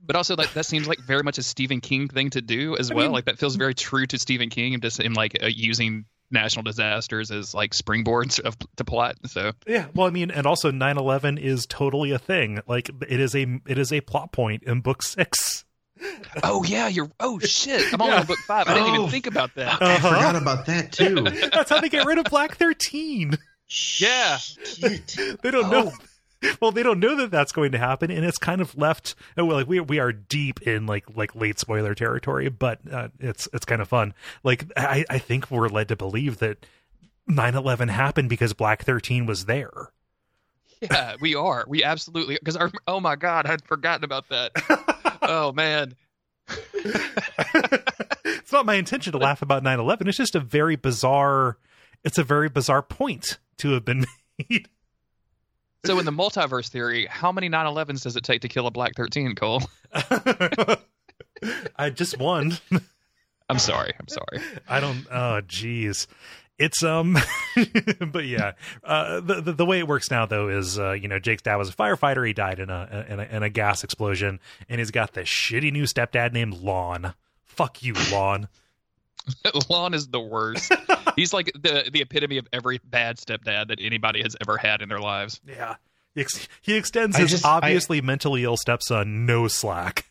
but 0.06 0.16
also 0.16 0.36
like 0.36 0.54
that 0.54 0.66
seems 0.66 0.88
like 0.88 1.00
very 1.00 1.24
much 1.24 1.38
a 1.38 1.44
Stephen 1.44 1.82
King 1.82 2.08
thing 2.08 2.30
to 2.32 2.42
do 2.42 2.76
as 2.78 2.92
I 2.92 2.94
well. 2.96 3.06
mean- 3.06 3.12
like 3.14 3.26
that 3.26 3.40
feels 3.40 3.56
very 3.56 3.74
true 3.74 4.06
to 4.08 4.18
Stephen 4.20 4.50
King 4.50 4.74
and 4.74 4.84
just 4.84 5.00
in 5.00 5.14
like 5.14 5.38
uh, 5.44 5.48
using 5.48 6.06
national 6.32 6.64
disasters 6.64 7.30
as 7.32 7.54
like 7.54 7.72
springboards 7.72 8.40
of 8.40 8.58
to 8.78 8.84
plot. 8.84 9.16
So 9.28 9.52
Yeah, 9.68 9.86
well, 9.94 10.08
I 10.08 10.10
mean, 10.10 10.32
and 10.32 10.48
also 10.48 10.72
9-11 10.72 11.40
is 11.40 11.66
totally 11.68 12.12
a 12.12 12.18
thing. 12.20 12.60
Like 12.68 12.90
it 13.08 13.20
is 13.20 13.36
a 13.36 13.46
it 13.68 13.78
is 13.78 13.94
a 13.94 14.02
plot 14.02 14.32
point 14.32 14.64
in 14.64 14.82
book 14.82 15.04
six. 15.04 15.64
oh 16.44 16.64
yeah, 16.66 16.88
you're 16.90 17.10
oh 17.20 17.40
shit, 17.40 17.94
I'm 17.94 18.02
Yeah. 18.02 18.20
on 18.20 18.26
book 18.26 18.40
five. 18.40 18.68
I 18.68 18.74
didn't 18.74 18.90
Oh. 18.90 18.96
even 18.96 19.10
think 19.10 19.28
about 19.28 19.56
that. 19.56 19.82
I 19.82 19.96
Uh-huh. 19.96 20.10
forgot 20.10 20.36
about 20.36 20.66
that 20.66 20.92
too. 20.92 21.22
That's 21.54 21.70
how 21.70 21.80
they 21.80 21.90
get 21.90 22.06
rid 22.06 22.18
of 22.18 22.26
Black 22.26 22.56
Thirteen. 22.58 23.38
Yeah. 24.00 24.38
Shit. 24.38 25.16
they 25.42 25.52
don't 25.52 25.70
know. 25.72 25.92
Well, 26.62 26.72
they 26.72 26.84
don't 26.84 27.00
know 27.00 27.16
that 27.18 27.32
that's 27.32 27.52
going 27.52 27.72
to 27.74 27.78
happen, 27.78 28.10
and 28.12 28.26
it's 28.26 28.38
kind 28.38 28.62
of 28.62 28.78
left. 28.78 29.16
and 29.36 29.48
we're 29.48 29.54
like 29.56 29.68
we 29.68 29.80
we 29.80 30.00
are 30.00 30.12
deep 30.12 30.62
in 30.64 30.86
like 30.86 31.06
like 31.16 31.36
late 31.36 31.60
spoiler 31.60 31.94
territory, 31.94 32.50
but 32.50 32.80
uh, 32.92 33.10
it's 33.20 33.48
it's 33.54 33.66
kind 33.66 33.82
of 33.82 33.88
fun. 33.88 34.14
Like 34.44 34.66
I 34.78 35.06
I 35.10 35.20
think 35.20 35.52
we're 35.52 35.68
led 35.68 35.88
to 35.90 35.96
believe 35.96 36.38
that 36.40 36.66
9-11 37.30 37.90
happened 37.90 38.30
because 38.30 38.54
Black 38.54 38.84
Thirteen 38.84 39.26
was 39.26 39.46
there. 39.46 39.92
Yeah, 40.82 41.16
we 41.20 41.36
are. 41.36 41.66
We 41.68 41.84
absolutely 41.84 42.36
because 42.36 42.56
our 42.56 42.72
oh 42.88 43.00
my 43.00 43.16
god, 43.16 43.46
I'd 43.46 43.66
forgotten 43.66 44.04
about 44.04 44.30
that. 44.30 44.52
oh 45.22 45.52
man. 45.52 45.96
it's 46.74 48.52
not 48.52 48.66
my 48.66 48.76
intention 48.76 49.12
to 49.12 49.18
laugh 49.18 49.42
about 49.42 49.64
9-11 49.64 50.08
it's 50.08 50.16
just 50.18 50.36
a 50.36 50.40
very 50.40 50.76
bizarre 50.76 51.58
it's 52.04 52.20
a 52.20 52.24
very 52.24 52.50
bizarre 52.50 52.84
point 52.84 53.40
to 53.58 53.72
have 53.72 53.84
been 53.84 54.06
made 54.50 54.68
So 55.86 56.00
in 56.00 56.06
the 56.06 56.12
multiverse 56.12 56.70
theory, 56.70 57.06
how 57.10 57.32
many 57.32 57.50
9/11s 57.50 58.04
does 58.04 58.16
it 58.16 58.24
take 58.24 58.42
to 58.42 58.48
kill 58.48 58.68
a 58.68 58.72
Black 58.72 58.96
13, 58.96 59.36
Cole? 59.36 59.62
i 61.78 61.90
just 61.90 62.18
won 62.18 62.58
I'm 63.50 63.60
sorry. 63.60 63.94
I'm 64.00 64.08
sorry. 64.08 64.42
I 64.68 64.80
don't. 64.80 65.06
Oh, 65.12 65.42
jeez. 65.46 66.08
It's 66.58 66.84
um, 66.84 67.18
but 68.12 68.26
yeah, 68.26 68.54
uh, 68.84 69.20
the, 69.20 69.42
the 69.42 69.54
the 69.54 69.66
way 69.66 69.80
it 69.80 69.88
works 69.88 70.10
now 70.10 70.26
though 70.26 70.48
is 70.48 70.80
uh, 70.80 70.94
you 70.94 71.10
know 71.10 71.20
Jake's 71.20 71.42
dad 71.42 71.58
was 71.58 71.70
a 71.70 71.74
firefighter. 71.74 72.26
He 72.26 72.34
died 72.34 72.60
in 72.60 72.70
a 72.70 73.06
in 73.10 73.20
a, 73.20 73.24
in 73.24 73.44
a 73.44 73.50
gas 73.50 73.84
explosion, 73.84 74.40
and 74.70 74.80
he's 74.80 74.92
got 74.92 75.14
this 75.14 75.28
shitty 75.28 75.72
new 75.72 75.84
stepdad 75.84 76.32
named 76.32 76.58
Lon. 76.60 77.14
Fuck 77.44 77.84
you, 77.84 77.94
Lon. 78.12 78.48
Lon 79.70 79.94
is 79.94 80.08
the 80.08 80.20
worst. 80.20 80.72
He's 81.18 81.34
like 81.34 81.52
the 81.54 81.90
the 81.92 82.02
epitome 82.02 82.38
of 82.38 82.48
every 82.54 82.80
bad 82.84 83.18
stepdad 83.18 83.68
that 83.70 83.80
anybody 83.82 84.22
has 84.22 84.36
ever 84.42 84.58
had 84.58 84.82
in 84.82 84.90
their 84.90 85.00
lives. 85.00 85.40
Yeah, 85.48 85.76
he, 86.14 86.22
ex- 86.22 86.48
he 86.62 86.76
extends 86.76 87.16
I 87.16 87.22
his 87.22 87.32
just- 87.32 87.46
obviously 87.46 88.02
mentally 88.02 88.44
ill 88.44 88.58
stepson 88.58 89.26
no 89.26 89.48
slack. 89.48 90.06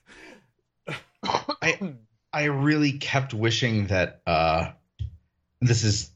I 1.62 1.94
I 2.32 2.44
really 2.44 2.92
kept 2.92 3.32
wishing 3.32 3.86
that 3.86 4.20
uh, 4.26 4.72
this 5.60 5.84
is 5.84 6.10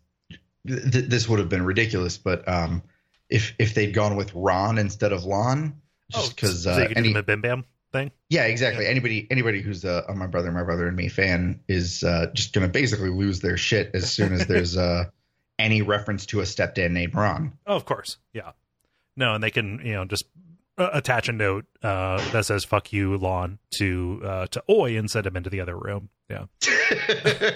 th- 0.67 1.07
this 1.07 1.29
would 1.29 1.39
have 1.39 1.49
been 1.49 1.65
ridiculous, 1.65 2.19
but 2.19 2.47
um, 2.49 2.83
if 3.31 3.55
if 3.59 3.75
they'd 3.75 3.93
gone 3.95 4.17
with 4.17 4.35
Ron 4.35 4.79
instead 4.79 5.13
of 5.13 5.25
Lon, 5.25 5.81
just 6.11 6.35
because 6.37 6.67
Oh, 6.67 6.73
so 6.73 6.79
you 6.79 6.85
uh, 6.85 6.89
can 6.89 6.97
any 6.99 7.23
bim 7.23 7.41
bam 7.41 7.65
thing. 7.93 8.11
yeah 8.29 8.45
exactly 8.45 8.87
anybody 8.87 9.27
anybody 9.31 9.63
who's 9.63 9.85
a, 9.85 10.05
a 10.09 10.15
my 10.15 10.27
brother 10.27 10.53
my 10.53 10.63
brother 10.63 10.87
and 10.87 10.97
me 10.97 11.09
fan 11.09 11.61
is 11.69 12.03
uh, 12.03 12.27
just 12.35 12.53
gonna 12.53 12.69
basically 12.69 13.11
lose 13.11 13.41
their 13.41 13.57
shit 13.57 13.91
as 13.95 14.11
soon 14.13 14.33
as 14.33 14.47
there's 14.47 14.77
uh, 14.77 15.05
any 15.59 15.83
reference 15.83 16.27
to 16.27 16.41
a 16.41 16.45
stepdad 16.45 16.91
named 16.91 17.15
Ron. 17.15 17.53
Oh, 17.67 17.77
of 17.77 17.85
course, 17.85 18.19
yeah. 18.33 18.53
No, 19.17 19.35
and 19.35 19.43
they 19.43 19.51
can 19.51 19.81
you 19.85 19.95
know 19.95 20.05
just 20.05 20.25
uh, 20.77 20.91
attach 20.93 21.29
a 21.29 21.33
note 21.33 21.65
uh, 21.83 22.19
that 22.31 22.45
says 22.47 22.65
"fuck 22.65 22.93
you, 22.93 23.17
Lon" 23.17 23.59
to 23.79 24.21
uh, 24.25 24.47
to 24.49 24.63
Oi 24.71 24.97
and 24.97 25.11
send 25.11 25.27
him 25.27 25.37
into 25.37 25.51
the 25.51 25.61
other 25.61 25.77
room. 25.77 26.11
Yeah. 26.31 26.45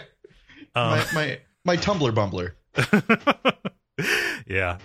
Um, 0.75 0.91
my, 0.91 1.07
my 1.13 1.39
my 1.65 1.77
Tumblr 1.77 2.11
bumbler. 2.15 2.55
yeah. 4.47 4.79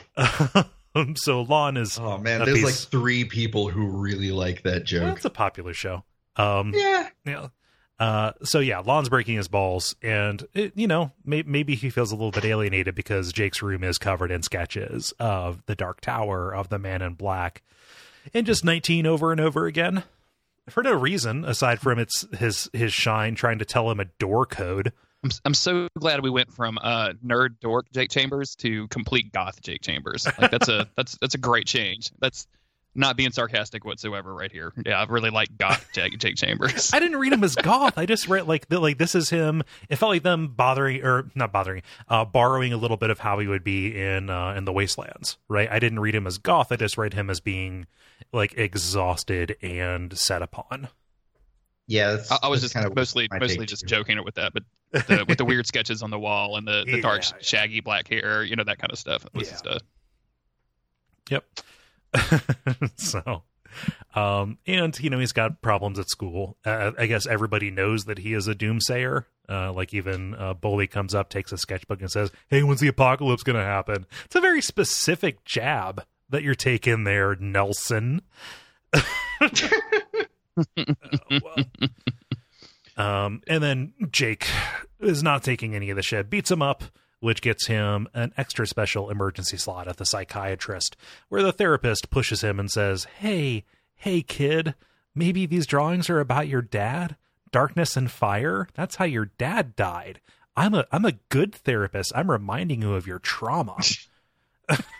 Um, 0.97 1.15
so 1.17 1.41
Lon 1.41 1.77
is 1.77 1.97
Oh 1.99 2.17
man, 2.17 2.43
there's 2.45 2.57
piece- 2.57 2.65
like 2.65 2.73
three 2.91 3.23
people 3.25 3.69
who 3.69 3.87
really 3.87 4.31
like 4.31 4.63
that 4.63 4.73
well, 4.73 4.83
joke. 4.83 5.15
it's 5.17 5.25
a 5.25 5.29
popular 5.29 5.73
show. 5.73 6.03
Um, 6.35 6.71
Yeah. 6.75 7.09
yeah. 7.25 7.47
Uh, 7.99 8.31
so 8.43 8.59
yeah, 8.59 8.77
Lon's 8.77 9.09
breaking 9.09 9.37
his 9.37 9.47
balls, 9.47 9.95
and 10.03 10.45
it, 10.53 10.71
you 10.75 10.85
know 10.87 11.11
may- 11.25 11.41
maybe 11.41 11.73
he 11.73 11.89
feels 11.89 12.11
a 12.11 12.15
little 12.15 12.29
bit 12.29 12.45
alienated 12.45 12.93
because 12.93 13.33
Jake's 13.33 13.63
room 13.63 13.83
is 13.83 13.97
covered 13.97 14.29
in 14.29 14.43
sketches 14.43 15.13
of 15.19 15.63
the 15.65 15.73
Dark 15.75 15.99
Tower, 16.01 16.53
of 16.53 16.69
the 16.69 16.77
Man 16.77 17.01
in 17.01 17.15
Black, 17.15 17.63
and 18.35 18.45
just 18.45 18.63
19 18.63 19.07
over 19.07 19.31
and 19.31 19.41
over 19.41 19.65
again 19.65 20.03
for 20.69 20.83
no 20.83 20.91
reason 20.91 21.43
aside 21.43 21.79
from 21.79 21.97
it's 21.97 22.23
his 22.37 22.69
his 22.71 22.93
shine 22.93 23.33
trying 23.33 23.57
to 23.57 23.65
tell 23.65 23.89
him 23.89 23.99
a 23.99 24.05
door 24.19 24.45
code. 24.45 24.93
I'm 25.23 25.31
I'm 25.45 25.53
so 25.53 25.87
glad 25.97 26.21
we 26.21 26.29
went 26.29 26.51
from 26.53 26.77
uh 26.81 27.13
nerd 27.25 27.59
dork 27.59 27.87
Jake 27.91 28.09
Chambers 28.09 28.55
to 28.57 28.87
complete 28.89 29.31
goth 29.31 29.61
Jake 29.61 29.81
Chambers. 29.81 30.25
Like 30.39 30.51
that's 30.51 30.69
a 30.69 30.89
that's 30.95 31.17
that's 31.19 31.35
a 31.35 31.39
great 31.39 31.67
change. 31.67 32.11
That's 32.19 32.47
not 32.97 33.15
being 33.15 33.31
sarcastic 33.31 33.85
whatsoever 33.85 34.33
right 34.33 34.51
here. 34.51 34.73
Yeah, 34.83 34.99
I 34.99 35.05
really 35.05 35.29
like 35.29 35.55
goth 35.57 35.87
Jake, 35.93 36.17
Jake 36.17 36.35
Chambers. 36.35 36.91
I 36.93 36.99
didn't 36.99 37.17
read 37.17 37.31
him 37.31 37.43
as 37.43 37.55
goth. 37.55 37.97
I 37.97 38.07
just 38.07 38.27
read 38.27 38.47
like 38.47 38.67
the, 38.69 38.79
like 38.79 38.97
this 38.97 39.13
is 39.13 39.29
him. 39.29 39.63
It 39.87 39.97
felt 39.97 40.09
like 40.09 40.23
them 40.23 40.47
bothering 40.49 41.03
or 41.03 41.29
not 41.35 41.53
bothering, 41.53 41.83
uh, 42.09 42.25
borrowing 42.25 42.73
a 42.73 42.77
little 42.77 42.97
bit 42.97 43.11
of 43.11 43.19
how 43.19 43.37
he 43.39 43.47
would 43.47 43.63
be 43.63 43.95
in 43.95 44.29
uh, 44.29 44.55
in 44.57 44.65
the 44.65 44.73
Wastelands. 44.73 45.37
Right. 45.47 45.69
I 45.71 45.79
didn't 45.79 45.99
read 45.99 46.15
him 46.15 46.25
as 46.25 46.39
goth. 46.39 46.71
I 46.71 46.75
just 46.75 46.97
read 46.97 47.13
him 47.13 47.29
as 47.29 47.39
being 47.39 47.85
like 48.33 48.57
exhausted 48.57 49.57
and 49.61 50.17
set 50.17 50.41
upon. 50.41 50.89
Yeah, 51.87 52.11
that's, 52.17 52.31
I, 52.31 52.37
I 52.43 52.47
was 52.49 52.61
that's 52.61 52.73
just 52.73 52.73
kind 52.73 52.85
of 52.85 52.95
mostly 52.95 53.27
mostly 53.31 53.65
just 53.65 53.81
too. 53.83 53.87
joking 53.87 54.21
with 54.23 54.35
that, 54.35 54.53
but 54.53 54.63
the, 55.07 55.25
with 55.27 55.37
the 55.37 55.45
weird 55.45 55.65
sketches 55.67 56.03
on 56.03 56.09
the 56.11 56.19
wall 56.19 56.57
and 56.57 56.67
the, 56.67 56.83
the 56.85 56.99
dark 57.01 57.23
Yeah, 57.23 57.29
yeah. 57.37 57.41
shaggy 57.41 57.79
black 57.81 58.07
hair, 58.09 58.43
you 58.43 58.55
know 58.57 58.63
that 58.65 58.77
kind 58.77 58.91
of 58.91 58.99
stuff. 58.99 59.25
It 59.25 59.33
was 59.33 59.47
Yeah. 59.47 59.53
just 59.53 59.67
uh, 59.67 59.79
Yep. 61.29 61.45
so, 62.95 63.43
um, 64.15 64.57
and 64.65 64.97
you 64.99 65.09
know 65.09 65.19
he's 65.19 65.33
got 65.33 65.61
problems 65.61 65.99
at 65.99 66.09
school. 66.09 66.57
Uh, 66.65 66.91
I 66.97 67.05
guess 67.05 67.27
everybody 67.27 67.69
knows 67.71 68.05
that 68.05 68.19
he 68.19 68.33
is 68.33 68.47
a 68.47 68.55
doomsayer. 68.55 69.25
Uh, 69.49 69.71
like 69.71 69.93
even 69.93 70.35
uh, 70.35 70.53
Bully 70.53 70.87
comes 70.87 71.13
up, 71.15 71.29
takes 71.29 71.51
a 71.51 71.57
sketchbook, 71.57 72.01
and 72.01 72.11
says, 72.11 72.31
"Hey, 72.49 72.63
when's 72.63 72.79
the 72.81 72.87
apocalypse 72.87 73.43
going 73.43 73.57
to 73.57 73.63
happen?" 73.63 74.05
It's 74.25 74.35
a 74.35 74.41
very 74.41 74.61
specific 74.61 75.43
jab 75.45 76.03
that 76.29 76.43
you're 76.43 76.55
taking 76.55 77.03
there, 77.03 77.35
Nelson. 77.35 78.21
Um, 82.97 83.43
and 83.47 83.61
then 83.61 83.93
Jake 84.11 84.47
is 84.99 85.21
not 85.21 85.43
taking 85.43 85.75
any 85.75 85.91
of 85.91 85.95
the 85.95 86.01
shit, 86.01 86.29
beats 86.29 86.49
him 86.49 86.63
up, 86.63 86.83
which 87.19 87.41
gets 87.41 87.67
him 87.67 88.07
an 88.13 88.33
extra 88.37 88.65
special 88.65 89.09
emergency 89.09 89.57
slot 89.57 89.87
at 89.87 89.97
the 89.97 90.05
psychiatrist, 90.05 90.97
where 91.29 91.43
the 91.43 91.51
therapist 91.51 92.09
pushes 92.09 92.41
him 92.41 92.59
and 92.59 92.71
says, 92.71 93.05
Hey, 93.19 93.65
hey, 93.95 94.21
kid, 94.23 94.73
maybe 95.13 95.45
these 95.45 95.67
drawings 95.67 96.09
are 96.09 96.19
about 96.19 96.47
your 96.47 96.61
dad? 96.63 97.15
Darkness 97.51 97.95
and 97.95 98.09
fire? 98.11 98.67
That's 98.73 98.95
how 98.95 99.05
your 99.05 99.25
dad 99.37 99.75
died. 99.75 100.19
I'm 100.55 100.73
a 100.73 100.85
I'm 100.91 101.05
a 101.05 101.19
good 101.29 101.53
therapist. 101.53 102.11
I'm 102.15 102.31
reminding 102.31 102.81
you 102.81 102.95
of 102.95 103.05
your 103.05 103.19
trauma. 103.19 103.77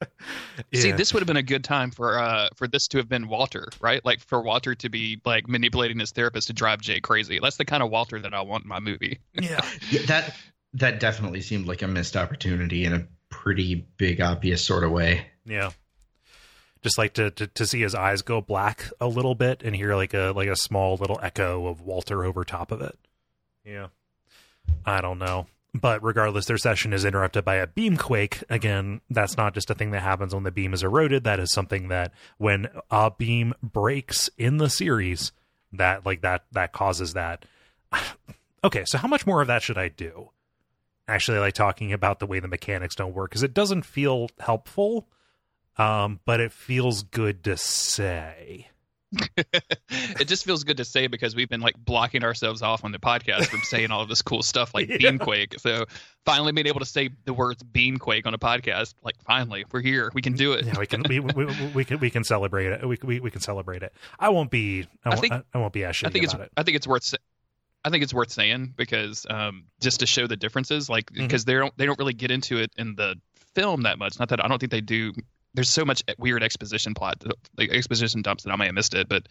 See, 0.74 0.92
this 0.92 1.12
would 1.12 1.20
have 1.20 1.26
been 1.26 1.36
a 1.36 1.42
good 1.42 1.64
time 1.64 1.90
for 1.90 2.18
uh 2.18 2.48
for 2.54 2.68
this 2.68 2.88
to 2.88 2.98
have 2.98 3.08
been 3.08 3.28
Walter, 3.28 3.68
right? 3.80 4.04
Like 4.04 4.20
for 4.20 4.40
Walter 4.40 4.74
to 4.76 4.88
be 4.88 5.20
like 5.24 5.48
manipulating 5.48 5.98
his 5.98 6.12
therapist 6.12 6.48
to 6.48 6.52
drive 6.52 6.80
Jay 6.80 7.00
crazy. 7.00 7.38
That's 7.42 7.56
the 7.56 7.64
kind 7.64 7.82
of 7.82 7.90
Walter 7.90 8.20
that 8.20 8.34
I 8.34 8.42
want 8.42 8.64
in 8.64 8.68
my 8.68 8.80
movie. 8.80 9.18
yeah. 9.34 9.60
Yeah, 9.90 10.02
that 10.06 10.36
that 10.74 11.00
definitely 11.00 11.40
seemed 11.40 11.66
like 11.66 11.82
a 11.82 11.88
missed 11.88 12.16
opportunity 12.16 12.84
in 12.84 12.92
a 12.92 13.06
pretty 13.30 13.86
big, 13.96 14.20
obvious 14.20 14.64
sort 14.64 14.84
of 14.84 14.90
way. 14.90 15.26
Yeah. 15.44 15.70
Just 16.82 16.98
like 16.98 17.14
to, 17.14 17.30
to 17.32 17.46
to 17.46 17.66
see 17.66 17.80
his 17.80 17.94
eyes 17.94 18.22
go 18.22 18.40
black 18.40 18.90
a 19.00 19.08
little 19.08 19.34
bit 19.34 19.62
and 19.64 19.74
hear 19.74 19.94
like 19.96 20.14
a 20.14 20.32
like 20.36 20.48
a 20.48 20.56
small 20.56 20.96
little 20.96 21.18
echo 21.22 21.66
of 21.66 21.80
Walter 21.80 22.24
over 22.24 22.44
top 22.44 22.70
of 22.70 22.80
it. 22.82 22.96
Yeah. 23.64 23.88
I 24.84 25.00
don't 25.00 25.18
know. 25.18 25.46
But 25.74 26.02
regardless, 26.02 26.46
their 26.46 26.58
session 26.58 26.92
is 26.92 27.04
interrupted 27.04 27.44
by 27.44 27.56
a 27.56 27.66
beam 27.66 27.96
quake. 27.96 28.42
Again, 28.48 29.00
that's 29.10 29.36
not 29.36 29.54
just 29.54 29.70
a 29.70 29.74
thing 29.74 29.90
that 29.90 30.02
happens 30.02 30.34
when 30.34 30.44
the 30.44 30.50
beam 30.50 30.72
is 30.72 30.82
eroded. 30.82 31.24
That 31.24 31.40
is 31.40 31.52
something 31.52 31.88
that 31.88 32.12
when 32.38 32.68
a 32.90 33.10
beam 33.10 33.54
breaks 33.62 34.30
in 34.38 34.56
the 34.56 34.70
series, 34.70 35.32
that 35.72 36.06
like 36.06 36.22
that 36.22 36.44
that 36.52 36.72
causes 36.72 37.12
that. 37.12 37.44
okay, 38.64 38.84
so 38.86 38.98
how 38.98 39.08
much 39.08 39.26
more 39.26 39.42
of 39.42 39.48
that 39.48 39.62
should 39.62 39.78
I 39.78 39.88
do? 39.88 40.30
Actually, 41.06 41.38
like 41.38 41.54
talking 41.54 41.92
about 41.92 42.18
the 42.18 42.26
way 42.26 42.40
the 42.40 42.48
mechanics 42.48 42.94
don't 42.94 43.14
work 43.14 43.30
because 43.30 43.42
it 43.42 43.54
doesn't 43.54 43.82
feel 43.82 44.28
helpful 44.38 45.06
um, 45.78 46.20
but 46.24 46.40
it 46.40 46.52
feels 46.52 47.02
good 47.04 47.44
to 47.44 47.56
say. 47.56 48.68
it 49.38 50.28
just 50.28 50.44
feels 50.44 50.64
good 50.64 50.76
to 50.76 50.84
say 50.84 51.06
because 51.06 51.34
we've 51.34 51.48
been 51.48 51.60
like 51.60 51.76
blocking 51.78 52.24
ourselves 52.24 52.62
off 52.62 52.84
on 52.84 52.92
the 52.92 52.98
podcast 52.98 53.46
from 53.46 53.60
saying 53.60 53.90
all 53.90 54.02
of 54.02 54.08
this 54.08 54.22
cool 54.22 54.42
stuff 54.42 54.74
like 54.74 54.88
Yeah. 54.88 54.96
beamquake. 54.98 55.58
So 55.60 55.84
finally 56.24 56.52
being 56.52 56.66
able 56.66 56.80
to 56.80 56.86
say 56.86 57.10
the 57.24 57.32
words 57.32 57.62
beamquake 57.62 58.26
on 58.26 58.34
a 58.34 58.38
podcast, 58.38 58.94
like 59.02 59.16
finally 59.26 59.64
we're 59.72 59.80
here, 59.80 60.10
we 60.14 60.22
can 60.22 60.34
do 60.34 60.52
it. 60.52 60.66
Yeah, 60.66 60.78
we 60.78 60.86
can 60.86 61.02
we, 61.08 61.20
we, 61.20 61.46
we 61.74 61.84
can 61.84 61.98
we 62.00 62.10
can 62.10 62.24
celebrate 62.24 62.66
it. 62.72 62.86
We, 62.86 62.98
we 63.02 63.20
we 63.20 63.30
can 63.30 63.40
celebrate 63.40 63.82
it. 63.82 63.92
I 64.18 64.28
won't 64.28 64.50
be. 64.50 64.86
I, 65.04 65.08
I 65.08 65.08
won't, 65.10 65.20
think- 65.20 65.32
I, 65.54 65.58
won't 65.58 65.72
be 65.72 65.84
as 65.84 65.96
shitty 65.96 66.06
I 66.06 66.10
think 66.10 66.24
it's 66.24 66.34
it. 66.34 66.52
I 66.56 66.62
think 66.62 66.76
it's 66.76 66.86
worth 66.86 67.14
I 67.84 67.90
think 67.90 68.02
it's 68.02 68.12
worth 68.12 68.30
saying 68.30 68.74
because 68.76 69.24
um, 69.30 69.64
just 69.80 70.00
to 70.00 70.06
show 70.06 70.26
the 70.26 70.36
differences, 70.36 70.90
like 70.90 71.10
Mhm. 71.12 71.18
because 71.22 71.44
they 71.44 71.54
don't 71.54 71.76
they 71.78 71.86
don't 71.86 71.98
really 71.98 72.12
get 72.12 72.30
into 72.30 72.58
it 72.58 72.72
in 72.76 72.94
the 72.96 73.14
film 73.54 73.82
that 73.82 73.98
much. 73.98 74.18
Not 74.18 74.28
that 74.30 74.44
I 74.44 74.48
don't 74.48 74.58
think 74.58 74.72
they 74.72 74.80
do. 74.80 75.12
There's 75.58 75.70
so 75.70 75.84
much 75.84 76.04
weird 76.18 76.44
exposition 76.44 76.94
plot, 76.94 77.24
like 77.56 77.70
exposition 77.70 78.22
dumps 78.22 78.44
that 78.44 78.52
I 78.52 78.56
may 78.56 78.66
have 78.66 78.74
missed 78.76 78.94
it, 78.94 79.08
but 79.08 79.26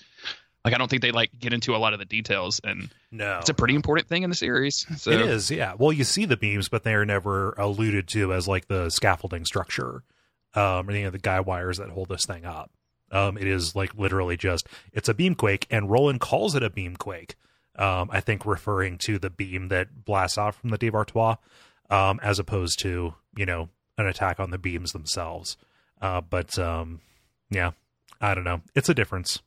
like 0.66 0.74
I 0.74 0.78
don't 0.78 0.90
think 0.90 1.02
they 1.02 1.14
like 1.14 1.32
get 1.40 1.54
into 1.54 1.74
a 1.74 1.78
lot 1.78 1.94
of 1.94 2.00
the 2.00 2.06
details, 2.06 2.60
and 2.66 2.90
No, 3.12 3.38
it's 3.40 3.48
a 3.48 3.54
pretty 3.54 3.76
important 3.76 4.10
thing 4.10 4.24
in 4.24 4.30
the 4.30 4.36
series. 4.36 4.86
So 4.98 5.12
it 5.12 5.22
is. 5.22 5.50
Yeah. 5.50 5.76
Well, 5.78 5.94
you 5.94 6.04
see 6.04 6.26
the 6.26 6.36
beams, 6.36 6.68
but 6.68 6.84
they 6.84 6.96
are 6.96 7.06
never 7.06 7.52
alluded 7.54 8.10
to 8.10 8.34
as 8.34 8.46
like 8.46 8.68
the 8.68 8.90
scaffolding 8.90 9.46
structure, 9.46 10.04
um, 10.54 10.90
or 10.90 10.92
any 10.92 11.04
of 11.04 11.14
the 11.14 11.18
guy 11.18 11.40
wires 11.40 11.78
that 11.78 11.92
hold 11.92 12.10
this 12.10 12.26
thing 12.26 12.44
up. 12.44 12.72
Um, 13.10 13.38
it 13.38 13.48
is 13.48 13.74
like 13.74 13.96
literally 13.96 14.36
just 14.36 14.68
it's 14.92 15.08
a 15.08 15.14
beam 15.14 15.34
quake, 15.34 15.66
and 15.72 15.90
Roland 15.90 16.20
calls 16.20 16.56
it 16.56 16.62
a 16.62 16.70
beam 16.70 16.98
quake. 16.98 17.36
Um, 17.78 18.10
I 18.12 18.20
think 18.20 18.46
referring 18.46 18.98
to 18.98 19.18
the 19.18 19.30
beam 19.30 19.70
that 19.70 20.04
blasts 20.04 20.38
out 20.38 20.56
from 20.56 20.72
the 20.72 20.78
Devar-Toi, 20.78 21.38
um, 21.90 22.20
as 22.22 22.38
opposed 22.38 22.80
to 22.80 23.14
you 23.38 23.46
know 23.46 23.70
an 23.98 24.08
attack 24.08 24.42
on 24.42 24.50
the 24.50 24.58
beams 24.58 24.92
themselves. 24.92 25.56
Uh, 26.02 26.22
but 26.22 26.58
um, 26.60 27.02
yeah, 27.50 27.72
I 28.22 28.36
don't 28.36 28.44
know. 28.44 28.62
It's 28.76 28.90
a 28.90 28.94
difference. 28.94 29.42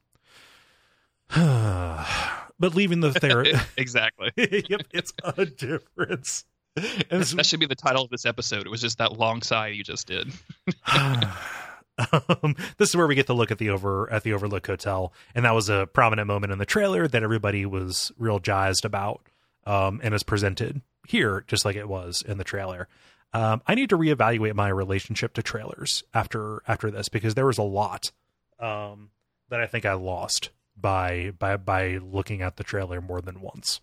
but 1.34 2.74
leaving 2.74 3.00
the 3.00 3.12
therapy. 3.12 3.52
exactly. 3.76 4.30
yep, 4.36 4.82
it's 4.92 5.12
a 5.22 5.46
difference. 5.46 6.44
And 7.10 7.22
that 7.22 7.46
should 7.46 7.60
be 7.60 7.66
the 7.66 7.74
title 7.74 8.04
of 8.04 8.10
this 8.10 8.24
episode. 8.24 8.66
It 8.66 8.70
was 8.70 8.80
just 8.80 8.98
that 8.98 9.18
long 9.18 9.42
sigh 9.42 9.68
you 9.68 9.82
just 9.82 10.06
did. 10.06 10.32
um, 10.92 12.56
this 12.78 12.88
is 12.88 12.96
where 12.96 13.06
we 13.06 13.14
get 13.14 13.26
to 13.26 13.34
look 13.34 13.50
at 13.50 13.58
the 13.58 13.70
over 13.70 14.10
at 14.10 14.22
the 14.22 14.32
Overlook 14.32 14.66
Hotel, 14.66 15.12
and 15.34 15.44
that 15.44 15.54
was 15.54 15.68
a 15.68 15.88
prominent 15.92 16.28
moment 16.28 16.52
in 16.52 16.58
the 16.58 16.66
trailer 16.66 17.08
that 17.08 17.22
everybody 17.22 17.66
was 17.66 18.12
real 18.18 18.38
jazzed 18.38 18.84
about, 18.84 19.20
um, 19.66 20.00
and 20.02 20.14
is 20.14 20.22
presented 20.22 20.80
here 21.06 21.44
just 21.48 21.64
like 21.64 21.76
it 21.76 21.88
was 21.88 22.22
in 22.22 22.38
the 22.38 22.44
trailer. 22.44 22.88
Um, 23.32 23.62
I 23.66 23.74
need 23.74 23.90
to 23.90 23.98
reevaluate 23.98 24.54
my 24.54 24.68
relationship 24.68 25.34
to 25.34 25.42
trailers 25.42 26.02
after 26.12 26.62
after 26.66 26.90
this 26.90 27.08
because 27.08 27.34
there 27.34 27.46
was 27.46 27.58
a 27.58 27.62
lot 27.62 28.10
um, 28.58 29.10
that 29.48 29.60
I 29.60 29.66
think 29.66 29.84
I 29.84 29.92
lost 29.92 30.50
by 30.76 31.32
by 31.38 31.56
by 31.56 31.98
looking 31.98 32.42
at 32.42 32.56
the 32.56 32.64
trailer 32.64 33.00
more 33.00 33.20
than 33.20 33.40
once. 33.40 33.80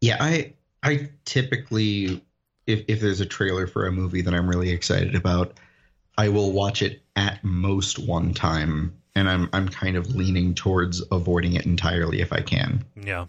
Yeah, 0.00 0.18
I 0.20 0.54
I 0.82 1.10
typically 1.24 2.22
if 2.66 2.84
if 2.88 3.00
there's 3.00 3.20
a 3.20 3.26
trailer 3.26 3.66
for 3.66 3.86
a 3.86 3.92
movie 3.92 4.22
that 4.22 4.34
I'm 4.34 4.48
really 4.48 4.70
excited 4.70 5.14
about, 5.14 5.58
I 6.16 6.28
will 6.28 6.52
watch 6.52 6.82
it 6.82 7.02
at 7.16 7.42
most 7.42 7.98
one 7.98 8.34
time 8.34 9.00
and 9.14 9.28
I'm 9.28 9.48
I'm 9.52 9.68
kind 9.68 9.96
of 9.96 10.14
leaning 10.14 10.54
towards 10.54 11.02
avoiding 11.10 11.54
it 11.54 11.66
entirely 11.66 12.20
if 12.20 12.32
I 12.32 12.40
can. 12.40 12.84
Yeah. 12.96 13.26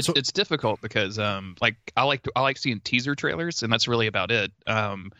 It's 0.00 0.06
so, 0.06 0.12
it's 0.16 0.32
difficult 0.32 0.80
because 0.80 1.18
um 1.18 1.56
like 1.60 1.76
I 1.96 2.04
like 2.04 2.26
I 2.34 2.40
like 2.42 2.58
seeing 2.58 2.80
teaser 2.80 3.14
trailers 3.14 3.62
and 3.62 3.72
that's 3.72 3.88
really 3.88 4.06
about 4.06 4.30
it. 4.30 4.52
Um 4.66 5.12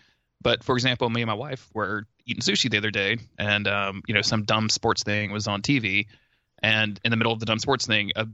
but 0.43 0.65
for 0.65 0.75
example, 0.75 1.09
me 1.09 1.23
and 1.23 1.29
my 1.29 1.35
wife 1.35 1.69
were 1.73 2.07
eating 2.27 2.43
sushi 2.43 2.71
the 2.71 2.79
other 2.79 2.91
day 2.91 3.19
and 3.39 3.67
um 3.69 4.03
you 4.07 4.15
know 4.15 4.23
some 4.23 4.45
dumb 4.45 4.69
sports 4.69 5.03
thing 5.03 5.33
was 5.33 5.47
on 5.47 5.63
TV 5.63 6.07
and 6.63 7.01
in 7.05 7.11
the 7.11 7.17
middle 7.17 7.33
of 7.33 7.41
the 7.41 7.47
dumb 7.47 7.59
sports 7.59 7.87
thing 7.87 8.13
a 8.17 8.27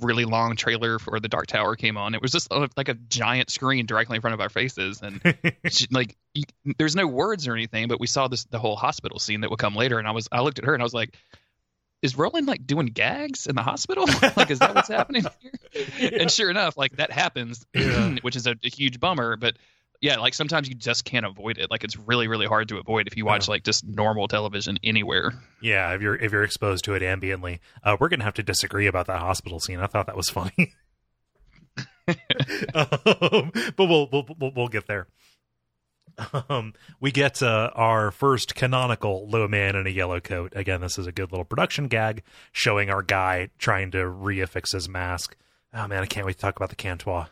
really 0.00 0.24
long 0.24 0.56
trailer 0.56 0.98
for 0.98 1.20
the 1.20 1.28
dark 1.28 1.46
tower 1.46 1.76
came 1.76 1.96
on 1.96 2.14
it 2.14 2.22
was 2.22 2.32
just 2.32 2.50
like 2.76 2.88
a 2.88 2.94
giant 2.94 3.50
screen 3.50 3.86
directly 3.86 4.16
in 4.16 4.20
front 4.20 4.34
of 4.34 4.40
our 4.40 4.48
faces 4.48 5.02
and 5.02 5.20
she, 5.70 5.86
like 5.90 6.16
you, 6.34 6.44
there's 6.78 6.96
no 6.96 7.06
words 7.06 7.46
or 7.46 7.54
anything 7.54 7.88
but 7.88 8.00
we 8.00 8.06
saw 8.06 8.28
this 8.28 8.44
the 8.44 8.58
whole 8.58 8.76
hospital 8.76 9.18
scene 9.18 9.42
that 9.42 9.50
would 9.50 9.58
come 9.58 9.74
later 9.74 9.98
and 9.98 10.08
i 10.08 10.10
was 10.10 10.28
i 10.32 10.40
looked 10.40 10.58
at 10.58 10.64
her 10.64 10.74
and 10.74 10.82
i 10.82 10.84
was 10.84 10.94
like 10.94 11.16
is 12.02 12.16
Roland 12.16 12.46
like 12.46 12.66
doing 12.66 12.86
gags 12.86 13.46
in 13.46 13.54
the 13.54 13.62
hospital? 13.62 14.06
like, 14.36 14.50
is 14.50 14.58
that 14.58 14.74
what's 14.74 14.88
happening 14.88 15.24
here? 15.72 15.86
Yeah. 15.98 16.18
And 16.20 16.30
sure 16.30 16.50
enough, 16.50 16.76
like 16.76 16.96
that 16.96 17.10
happens, 17.10 17.66
yeah. 17.74 18.16
which 18.22 18.36
is 18.36 18.46
a, 18.46 18.56
a, 18.62 18.68
huge 18.68 19.00
bummer. 19.00 19.36
But 19.36 19.56
yeah, 20.00 20.16
like 20.18 20.34
sometimes 20.34 20.68
you 20.68 20.74
just 20.74 21.04
can't 21.04 21.24
avoid 21.24 21.58
it. 21.58 21.70
Like 21.70 21.84
it's 21.84 21.96
really, 21.96 22.28
really 22.28 22.46
hard 22.46 22.68
to 22.68 22.78
avoid 22.78 23.06
if 23.06 23.16
you 23.16 23.24
watch 23.24 23.48
yeah. 23.48 23.52
like 23.52 23.64
just 23.64 23.84
normal 23.84 24.28
television 24.28 24.78
anywhere. 24.84 25.32
Yeah, 25.60 25.94
if 25.94 26.02
you're 26.02 26.16
if 26.16 26.32
you're 26.32 26.44
exposed 26.44 26.84
to 26.84 26.94
it 26.94 27.02
ambiently, 27.02 27.60
uh, 27.82 27.96
we're 27.98 28.08
gonna 28.08 28.24
have 28.24 28.34
to 28.34 28.42
disagree 28.42 28.86
about 28.86 29.06
that 29.06 29.20
hospital 29.20 29.58
scene. 29.58 29.80
I 29.80 29.86
thought 29.86 30.06
that 30.06 30.16
was 30.16 30.28
funny, 30.28 30.74
um, 32.74 33.52
but 33.76 33.86
we'll, 33.86 34.08
we'll 34.12 34.26
we'll 34.38 34.52
we'll 34.54 34.68
get 34.68 34.86
there. 34.86 35.08
Um, 36.48 36.72
we 36.98 37.12
get 37.12 37.42
uh, 37.42 37.70
our 37.74 38.10
first 38.10 38.54
canonical 38.54 39.28
low 39.28 39.46
man 39.48 39.76
in 39.76 39.86
a 39.86 39.90
yellow 39.90 40.18
coat. 40.18 40.54
Again, 40.56 40.80
this 40.80 40.98
is 40.98 41.06
a 41.06 41.12
good 41.12 41.30
little 41.30 41.44
production 41.44 41.88
gag 41.88 42.22
showing 42.52 42.88
our 42.88 43.02
guy 43.02 43.50
trying 43.58 43.90
to 43.90 43.98
reaffix 43.98 44.72
his 44.72 44.88
mask. 44.88 45.36
Oh 45.74 45.86
man, 45.86 46.02
I 46.02 46.06
can't 46.06 46.24
wait 46.24 46.34
to 46.34 46.38
talk 46.38 46.56
about 46.56 46.70
the 46.70 46.76
Cantois, 46.76 47.26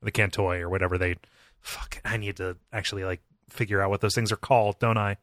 the 0.00 0.12
Cantoi, 0.12 0.60
or 0.60 0.70
whatever 0.70 0.96
they 0.96 1.16
fuck, 1.62 2.00
I 2.04 2.16
need 2.16 2.36
to 2.36 2.56
actually 2.72 3.04
like 3.04 3.22
figure 3.48 3.80
out 3.80 3.90
what 3.90 4.00
those 4.00 4.14
things 4.14 4.32
are 4.32 4.36
called, 4.36 4.78
don't 4.78 4.98
I? 4.98 5.16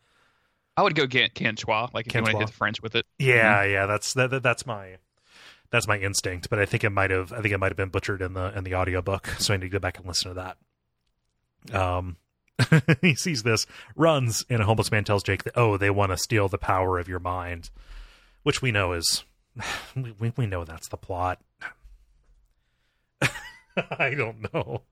I 0.75 0.81
would 0.81 0.95
go 0.95 1.05
get 1.05 1.35
Cantois, 1.35 1.89
like 1.93 2.07
if 2.07 2.13
Cantois. 2.13 2.29
you 2.29 2.35
want 2.35 2.47
to 2.47 2.47
hit 2.47 2.53
the 2.53 2.57
French 2.57 2.81
with 2.81 2.95
it. 2.95 3.05
Yeah, 3.19 3.63
mm-hmm. 3.63 3.71
yeah, 3.73 3.85
that's 3.85 4.13
that, 4.13 4.29
that, 4.31 4.43
that's 4.43 4.65
my 4.65 4.97
that's 5.71 5.87
my 5.87 5.99
instinct, 5.99 6.49
but 6.49 6.57
I 6.57 6.65
think 6.65 6.83
it 6.83 6.89
might 6.89 7.11
have 7.11 7.33
I 7.33 7.41
think 7.41 7.53
it 7.53 7.57
might 7.57 7.71
have 7.71 7.77
been 7.77 7.89
butchered 7.89 8.21
in 8.21 8.33
the 8.33 8.57
in 8.57 8.63
the 8.63 8.75
audiobook, 8.75 9.27
so 9.39 9.53
I 9.53 9.57
need 9.57 9.63
to 9.63 9.69
go 9.69 9.79
back 9.79 9.97
and 9.97 10.07
listen 10.07 10.33
to 10.33 10.55
that. 11.71 11.77
Um 11.79 12.17
he 13.01 13.15
sees 13.15 13.43
this, 13.43 13.65
runs, 13.95 14.43
and 14.49 14.61
a 14.61 14.65
homeless 14.65 14.91
man 14.91 15.03
tells 15.03 15.23
Jake 15.23 15.43
that 15.43 15.57
oh, 15.57 15.77
they 15.77 15.89
want 15.89 16.11
to 16.11 16.17
steal 16.17 16.47
the 16.47 16.57
power 16.57 16.99
of 16.99 17.07
your 17.07 17.19
mind, 17.19 17.69
which 18.43 18.61
we 18.61 18.71
know 18.71 18.93
is 18.93 19.23
we 19.95 20.33
we 20.35 20.45
know 20.45 20.63
that's 20.63 20.89
the 20.89 20.97
plot. 20.97 21.39
I 23.21 24.13
don't 24.13 24.53
know. 24.53 24.83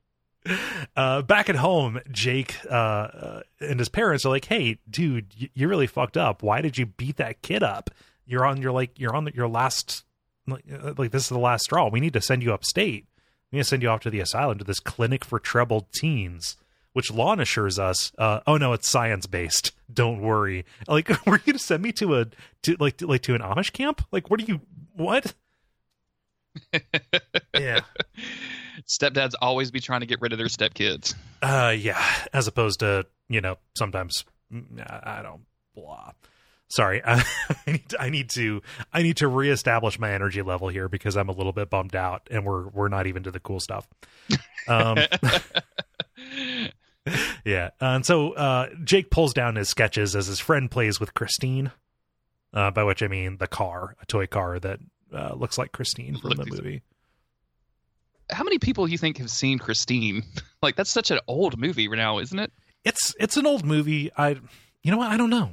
Uh, 0.96 1.22
back 1.24 1.50
at 1.50 1.58
home, 1.58 2.00
Jake 2.10 2.56
uh, 2.70 2.74
uh, 2.74 3.42
and 3.60 3.80
his 3.80 3.90
parents 3.90 4.26
are 4.26 4.30
like, 4.30 4.46
"Hey, 4.46 4.80
dude, 4.90 5.34
you, 5.36 5.50
you 5.54 5.68
really 5.68 5.88
fucked 5.88 6.18
up. 6.18 6.42
Why 6.42 6.62
did 6.62 6.78
you 6.78 6.86
beat 6.86 7.18
that 7.18 7.42
kid 7.42 7.64
up? 7.64 7.90
You're 8.26 8.46
on 8.46 8.62
your 8.62 8.72
like 8.72 8.98
you're 9.00 9.16
on 9.16 9.26
the, 9.26 9.34
your 9.34 9.48
last 9.48 10.06
like, 10.48 10.64
uh, 10.72 10.94
like 10.98 11.12
this 11.12 11.24
is 11.24 11.30
the 11.30 11.40
last 11.40 11.64
straw. 11.66 11.90
We 11.90 12.00
need 12.00 12.14
to 12.14 12.22
send 12.22 12.44
you 12.44 12.54
upstate. 12.54 13.06
We 13.52 13.58
need 13.58 13.64
to 13.64 13.70
send 13.70 13.84
you 13.84 13.90
off 13.90 14.02
to 14.02 14.10
the 14.10 14.20
asylum 14.20 14.58
to 14.60 14.64
this 14.64 14.80
clinic 14.80 15.26
for 15.26 15.40
troubled 15.40 15.92
teens." 15.92 16.56
Which 16.98 17.12
Lon 17.12 17.40
assures 17.40 17.78
us, 17.78 18.12
uh, 18.18 18.40
oh 18.48 18.58
no, 18.58 18.74
it's 18.74 18.90
science 18.90 19.28
based. 19.28 19.72
Don't 19.94 20.20
worry. 20.20 20.66
Like, 20.88 21.10
were 21.28 21.36
you 21.36 21.44
gonna 21.46 21.60
send 21.60 21.84
me 21.84 21.92
to 21.92 22.16
a 22.16 22.26
to 22.64 22.76
like 22.80 22.98
to, 22.98 23.06
like 23.06 23.22
to 23.22 23.36
an 23.36 23.42
Amish 23.42 23.72
camp? 23.72 24.04
Like, 24.12 24.32
what 24.32 24.42
are 24.42 24.46
you? 24.46 24.62
What? 24.96 25.36
yeah 27.54 27.82
stepdads 28.88 29.34
always 29.42 29.72
be 29.72 29.80
trying 29.80 30.02
to 30.02 30.06
get 30.06 30.22
rid 30.22 30.32
of 30.32 30.38
their 30.38 30.48
stepkids. 30.48 31.14
Uh, 31.42 31.76
yeah, 31.78 32.04
as 32.34 32.48
opposed 32.48 32.80
to 32.80 33.06
you 33.30 33.42
know 33.42 33.58
sometimes 33.78 34.26
mm, 34.52 34.64
I 34.90 35.22
don't 35.22 35.42
blah. 35.76 36.12
Sorry, 36.70 37.02
I, 37.06 37.24
need 37.66 37.90
to, 37.90 38.02
I 38.02 38.10
need 38.10 38.30
to 38.32 38.62
I 38.92 39.02
need 39.02 39.18
to 39.18 39.28
reestablish 39.28 40.00
my 40.00 40.12
energy 40.12 40.42
level 40.42 40.68
here 40.68 40.90
because 40.90 41.16
I'm 41.16 41.30
a 41.30 41.34
little 41.34 41.54
bit 41.54 41.70
bummed 41.70 41.96
out, 41.96 42.28
and 42.32 42.46
we're 42.46 42.68
we're 42.70 42.90
not 42.90 43.08
even 43.08 43.24
to 43.24 43.32
the 43.32 43.40
cool 43.40 43.60
stuff. 43.60 43.88
Um, 44.68 44.98
yeah, 47.46 47.70
and 47.80 48.06
so 48.06 48.34
uh, 48.34 48.70
Jake 48.84 49.10
pulls 49.10 49.34
down 49.34 49.56
his 49.56 49.70
sketches 49.70 50.16
as 50.16 50.28
his 50.28 50.40
friend 50.40 50.70
plays 50.70 51.00
with 51.00 51.14
Christine. 51.14 51.72
Uh, 52.54 52.72
by 52.72 52.84
which 52.84 53.04
I 53.04 53.08
mean 53.08 53.38
the 53.38 53.48
car, 53.48 53.96
a 54.02 54.06
toy 54.06 54.26
car 54.26 54.58
that 54.58 54.80
uh, 55.14 55.36
looks 55.36 55.58
like 55.58 55.74
Christine 55.74 56.18
from 56.18 56.30
Look, 56.32 56.46
the 56.46 56.56
movie 56.56 56.82
how 58.30 58.44
many 58.44 58.60
people 58.60 58.86
do 58.86 58.92
you 58.92 58.98
think 58.98 59.18
have 59.18 59.30
seen 59.30 59.60
Christine? 59.60 60.24
like 60.62 60.76
that's 60.76 60.90
such 60.90 61.12
an 61.12 61.20
old 61.28 61.58
movie 61.58 61.88
right 61.88 61.98
now, 61.98 62.20
isn't 62.20 62.38
it? 62.38 62.52
It's 62.84 63.16
it's 63.20 63.38
an 63.38 63.46
old 63.46 63.66
movie. 63.66 64.12
I 64.18 64.38
you 64.84 64.92
know 64.92 64.98
what? 64.98 65.12
I 65.12 65.18
don't 65.18 65.30
know. 65.30 65.52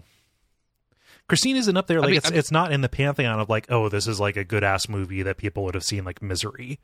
Christine 1.28 1.56
isn't 1.56 1.76
up 1.76 1.86
there 1.86 2.00
like 2.00 2.08
I 2.08 2.10
mean, 2.10 2.16
it's 2.18 2.26
I 2.26 2.30
mean, 2.30 2.38
it's 2.38 2.50
not 2.50 2.72
in 2.72 2.80
the 2.80 2.88
pantheon 2.88 3.40
of 3.40 3.48
like 3.48 3.70
oh 3.70 3.88
this 3.88 4.06
is 4.06 4.20
like 4.20 4.36
a 4.36 4.44
good 4.44 4.64
ass 4.64 4.88
movie 4.88 5.22
that 5.22 5.36
people 5.36 5.64
would 5.64 5.74
have 5.74 5.84
seen 5.84 6.04
like 6.04 6.22
Misery. 6.22 6.80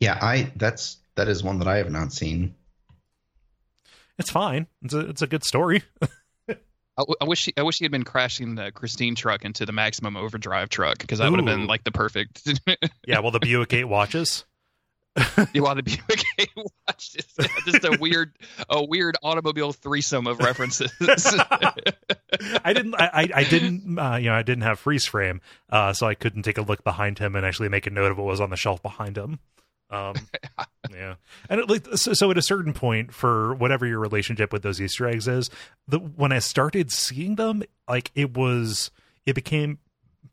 Yeah, 0.00 0.18
I 0.20 0.52
that's 0.56 0.98
that 1.14 1.28
is 1.28 1.42
one 1.42 1.58
that 1.58 1.68
I 1.68 1.78
have 1.78 1.90
not 1.90 2.12
seen. 2.12 2.54
It's 4.18 4.30
fine. 4.30 4.66
It's 4.82 4.94
a 4.94 5.00
it's 5.00 5.22
a 5.22 5.26
good 5.26 5.44
story. 5.44 5.82
I, 6.98 7.04
I 7.20 7.24
wish 7.24 7.44
he, 7.44 7.54
I 7.56 7.62
wish 7.62 7.78
he 7.78 7.84
had 7.84 7.92
been 7.92 8.02
crashing 8.02 8.56
the 8.56 8.72
Christine 8.72 9.14
truck 9.14 9.44
into 9.44 9.64
the 9.64 9.72
Maximum 9.72 10.16
Overdrive 10.16 10.68
truck 10.68 10.98
because 10.98 11.20
that 11.20 11.30
would 11.30 11.38
have 11.38 11.46
been 11.46 11.66
like 11.66 11.84
the 11.84 11.92
perfect. 11.92 12.48
yeah, 13.06 13.20
well, 13.20 13.30
the 13.30 13.38
Buick 13.38 13.72
Eight 13.72 13.84
watches. 13.84 14.44
you 15.52 15.62
want 15.62 15.76
the 15.76 15.82
Buick 15.82 16.02
okay? 16.10 16.50
Watch. 16.56 17.16
Yeah, 17.38 17.46
just 17.64 17.84
a 17.84 17.96
weird, 18.00 18.36
a 18.68 18.84
weird 18.84 19.16
automobile 19.22 19.72
threesome 19.72 20.26
of 20.26 20.38
references. 20.38 20.92
I 21.00 22.72
didn't, 22.72 22.94
I, 22.94 23.28
I 23.34 23.44
didn't, 23.44 23.98
uh, 23.98 24.16
you 24.16 24.26
know, 24.26 24.34
I 24.34 24.42
didn't 24.42 24.62
have 24.62 24.78
freeze 24.78 25.06
frame, 25.06 25.40
uh, 25.70 25.92
so 25.92 26.06
I 26.06 26.14
couldn't 26.14 26.42
take 26.42 26.58
a 26.58 26.62
look 26.62 26.84
behind 26.84 27.18
him 27.18 27.34
and 27.34 27.44
actually 27.44 27.68
make 27.68 27.86
a 27.86 27.90
note 27.90 28.12
of 28.12 28.18
what 28.18 28.26
was 28.26 28.40
on 28.40 28.50
the 28.50 28.56
shelf 28.56 28.82
behind 28.82 29.16
him. 29.16 29.40
Um, 29.90 30.14
yeah, 30.90 31.14
and 31.48 31.60
it, 31.60 31.70
like 31.70 31.86
so, 31.94 32.12
so, 32.12 32.30
at 32.30 32.38
a 32.38 32.42
certain 32.42 32.72
point, 32.74 33.12
for 33.12 33.54
whatever 33.54 33.86
your 33.86 33.98
relationship 33.98 34.52
with 34.52 34.62
those 34.62 34.80
Easter 34.80 35.06
eggs 35.06 35.26
is, 35.26 35.50
the 35.86 35.98
when 35.98 36.32
I 36.32 36.40
started 36.40 36.90
seeing 36.92 37.36
them, 37.36 37.62
like 37.88 38.10
it 38.14 38.36
was, 38.36 38.90
it 39.24 39.34
became 39.34 39.78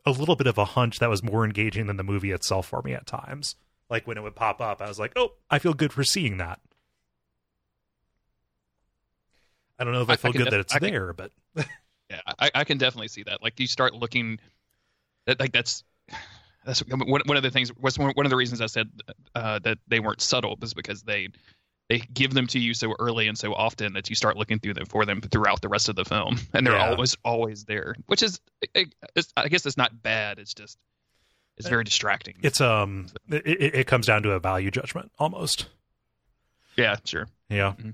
a 0.05 0.11
little 0.11 0.35
bit 0.35 0.47
of 0.47 0.57
a 0.57 0.65
hunch 0.65 0.99
that 0.99 1.09
was 1.09 1.23
more 1.23 1.45
engaging 1.45 1.87
than 1.87 1.97
the 1.97 2.03
movie 2.03 2.31
itself 2.31 2.67
for 2.67 2.81
me 2.81 2.93
at 2.93 3.07
times 3.07 3.55
like 3.89 4.07
when 4.07 4.17
it 4.17 4.21
would 4.21 4.35
pop 4.35 4.61
up, 4.61 4.81
I 4.81 4.87
was 4.87 4.99
like, 4.99 5.13
oh, 5.15 5.33
I 5.49 5.59
feel 5.59 5.73
good 5.73 5.93
for 5.93 6.03
seeing 6.03 6.37
that. 6.37 6.59
I 9.77 9.83
don't 9.83 9.93
know 9.93 10.01
if 10.01 10.09
I, 10.09 10.13
I 10.13 10.15
feel 10.15 10.31
good 10.31 10.45
def- 10.45 10.51
that 10.51 10.59
it's 10.61 10.73
can, 10.73 10.83
there, 10.83 11.13
but 11.13 11.31
yeah, 12.09 12.21
I, 12.39 12.49
I, 12.55 12.63
can 12.63 12.77
definitely 12.77 13.09
see 13.09 13.23
that. 13.23 13.43
Like 13.43 13.59
you 13.59 13.67
start 13.67 13.93
looking, 13.93 14.39
that 15.25 15.39
like 15.39 15.51
that's 15.51 15.83
that's 16.65 16.79
one, 16.87 17.21
one 17.25 17.37
of 17.37 17.43
the 17.43 17.51
things. 17.51 17.75
Was 17.77 17.97
one, 17.97 18.11
one 18.15 18.25
of 18.25 18.29
the 18.29 18.35
reasons 18.35 18.61
I 18.61 18.65
said 18.65 18.89
uh, 19.35 19.59
that 19.59 19.77
they 19.87 19.99
weren't 19.99 20.21
subtle 20.21 20.57
was 20.59 20.73
because 20.73 21.03
they 21.03 21.29
they 21.89 21.99
give 21.99 22.33
them 22.33 22.47
to 22.47 22.59
you 22.59 22.73
so 22.73 22.95
early 22.99 23.27
and 23.27 23.37
so 23.37 23.53
often 23.53 23.93
that 23.93 24.09
you 24.09 24.15
start 24.15 24.37
looking 24.37 24.59
through 24.59 24.73
them 24.73 24.85
for 24.87 25.05
them 25.05 25.21
throughout 25.21 25.61
the 25.61 25.69
rest 25.69 25.87
of 25.89 25.95
the 25.95 26.05
film, 26.05 26.39
and 26.53 26.65
they're 26.65 26.75
yeah. 26.75 26.89
always 26.89 27.15
always 27.23 27.65
there. 27.65 27.95
Which 28.07 28.23
is, 28.23 28.39
I 28.75 29.47
guess, 29.47 29.65
it's 29.65 29.77
not 29.77 30.01
bad. 30.01 30.39
It's 30.39 30.53
just 30.53 30.77
it's 31.57 31.69
very 31.69 31.83
distracting. 31.83 32.35
It's 32.41 32.59
um, 32.59 33.07
it, 33.29 33.75
it 33.75 33.87
comes 33.87 34.07
down 34.07 34.23
to 34.23 34.31
a 34.31 34.39
value 34.39 34.71
judgment 34.71 35.11
almost. 35.19 35.67
Yeah, 36.75 36.97
sure. 37.05 37.27
Yeah, 37.49 37.73
mm-hmm. 37.77 37.91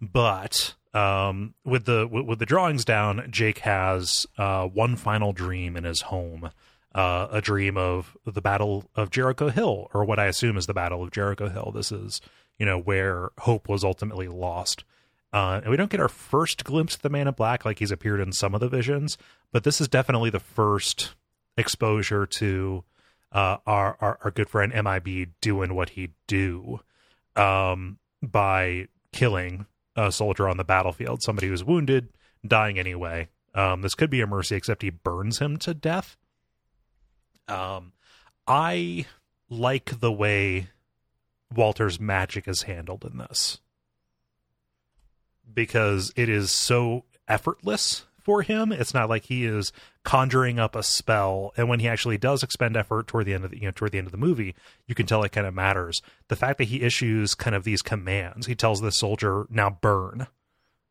but 0.00 0.74
um, 0.94 1.54
with 1.64 1.84
the 1.84 2.06
with, 2.06 2.26
with, 2.26 2.38
the 2.38 2.46
drawings 2.46 2.84
down, 2.84 3.26
Jake 3.30 3.58
has 3.60 4.26
uh 4.38 4.66
one 4.66 4.96
final 4.96 5.32
dream 5.32 5.76
in 5.76 5.84
his 5.84 6.02
home. 6.02 6.50
Uh, 6.94 7.28
a 7.30 7.40
dream 7.40 7.76
of 7.76 8.16
the 8.24 8.42
Battle 8.42 8.84
of 8.94 9.10
Jericho 9.10 9.48
Hill, 9.48 9.88
or 9.94 10.04
what 10.04 10.18
I 10.18 10.26
assume 10.26 10.56
is 10.56 10.66
the 10.66 10.74
Battle 10.74 11.02
of 11.02 11.10
Jericho 11.10 11.48
Hill. 11.48 11.72
This 11.74 11.92
is, 11.92 12.20
you 12.58 12.66
know, 12.66 12.78
where 12.78 13.30
hope 13.38 13.68
was 13.68 13.84
ultimately 13.84 14.28
lost. 14.28 14.84
Uh, 15.32 15.60
and 15.62 15.70
we 15.70 15.76
don't 15.76 15.90
get 15.90 16.00
our 16.00 16.08
first 16.08 16.64
glimpse 16.64 16.94
of 16.94 17.02
the 17.02 17.08
Man 17.08 17.26
in 17.26 17.34
Black 17.34 17.64
like 17.64 17.78
he's 17.78 17.90
appeared 17.90 18.20
in 18.20 18.32
some 18.32 18.54
of 18.54 18.60
the 18.60 18.68
visions, 18.68 19.16
but 19.50 19.64
this 19.64 19.80
is 19.80 19.88
definitely 19.88 20.28
the 20.28 20.40
first 20.40 21.14
exposure 21.56 22.26
to 22.26 22.84
uh, 23.32 23.56
our, 23.66 23.96
our, 24.00 24.18
our 24.22 24.30
good 24.30 24.50
friend 24.50 24.72
MIB 24.74 25.30
doing 25.40 25.74
what 25.74 25.90
he 25.90 26.10
do 26.26 26.80
um, 27.34 27.98
by 28.22 28.88
killing 29.12 29.66
a 29.96 30.12
soldier 30.12 30.48
on 30.48 30.58
the 30.58 30.64
battlefield, 30.64 31.22
somebody 31.22 31.48
who's 31.48 31.64
wounded, 31.64 32.08
dying 32.46 32.78
anyway. 32.78 33.28
Um, 33.54 33.82
this 33.82 33.94
could 33.94 34.10
be 34.10 34.20
a 34.20 34.26
mercy, 34.26 34.56
except 34.56 34.82
he 34.82 34.90
burns 34.90 35.38
him 35.38 35.56
to 35.58 35.74
death. 35.74 36.16
Um, 37.52 37.92
I 38.46 39.06
like 39.50 40.00
the 40.00 40.12
way 40.12 40.68
Walter's 41.54 42.00
magic 42.00 42.48
is 42.48 42.62
handled 42.62 43.04
in 43.04 43.18
this 43.18 43.60
because 45.52 46.12
it 46.16 46.28
is 46.28 46.50
so 46.50 47.04
effortless 47.28 48.06
for 48.18 48.42
him. 48.42 48.72
It's 48.72 48.94
not 48.94 49.10
like 49.10 49.24
he 49.26 49.44
is 49.44 49.72
conjuring 50.02 50.58
up 50.58 50.74
a 50.74 50.82
spell, 50.82 51.52
and 51.56 51.68
when 51.68 51.80
he 51.80 51.88
actually 51.88 52.16
does 52.16 52.42
expend 52.42 52.76
effort 52.76 53.06
toward 53.06 53.26
the 53.26 53.34
end 53.34 53.44
of 53.44 53.50
the 53.50 53.58
you 53.58 53.64
know 53.66 53.72
toward 53.72 53.92
the 53.92 53.98
end 53.98 54.06
of 54.06 54.12
the 54.12 54.18
movie, 54.18 54.54
you 54.86 54.94
can 54.94 55.06
tell 55.06 55.22
it 55.22 55.32
kind 55.32 55.46
of 55.46 55.54
matters. 55.54 56.00
The 56.28 56.36
fact 56.36 56.58
that 56.58 56.68
he 56.68 56.82
issues 56.82 57.34
kind 57.34 57.54
of 57.54 57.64
these 57.64 57.82
commands, 57.82 58.46
he 58.46 58.54
tells 58.54 58.80
the 58.80 58.92
soldier 58.92 59.46
now 59.50 59.70
burn. 59.70 60.26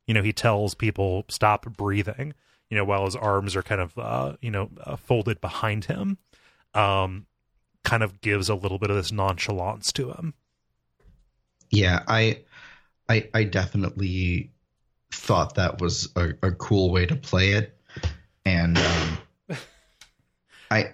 You 0.06 0.14
know, 0.14 0.24
he 0.24 0.34
tells 0.34 0.76
people 0.76 1.26
stop 1.28 1.66
breathing. 1.76 2.34
You 2.70 2.78
know, 2.78 2.86
while 2.86 3.06
his 3.06 3.16
arms 3.16 3.56
are 3.56 3.64
kind 3.64 3.82
of 3.82 3.98
uh, 3.98 4.36
you 4.42 4.52
know 4.52 4.70
uh, 4.84 4.96
folded 4.96 5.42
behind 5.42 5.86
him, 5.86 6.18
um, 6.74 7.26
kind 7.84 8.04
of 8.04 8.22
gives 8.22 8.50
a 8.50 8.56
little 8.56 8.80
bit 8.80 8.90
of 8.90 8.96
this 8.96 9.12
nonchalance 9.12 9.92
to 9.94 10.12
him. 10.12 10.34
Yeah, 11.70 12.04
I, 12.08 12.42
I, 13.10 13.30
I 13.34 13.44
definitely 13.46 14.52
thought 15.12 15.56
that 15.56 15.80
was 15.80 16.10
a, 16.16 16.34
a 16.42 16.52
cool 16.52 16.92
way 16.92 17.06
to 17.06 17.16
play 17.16 17.52
it, 17.52 17.78
and 18.46 18.78
um, 18.78 19.18
I, 20.72 20.94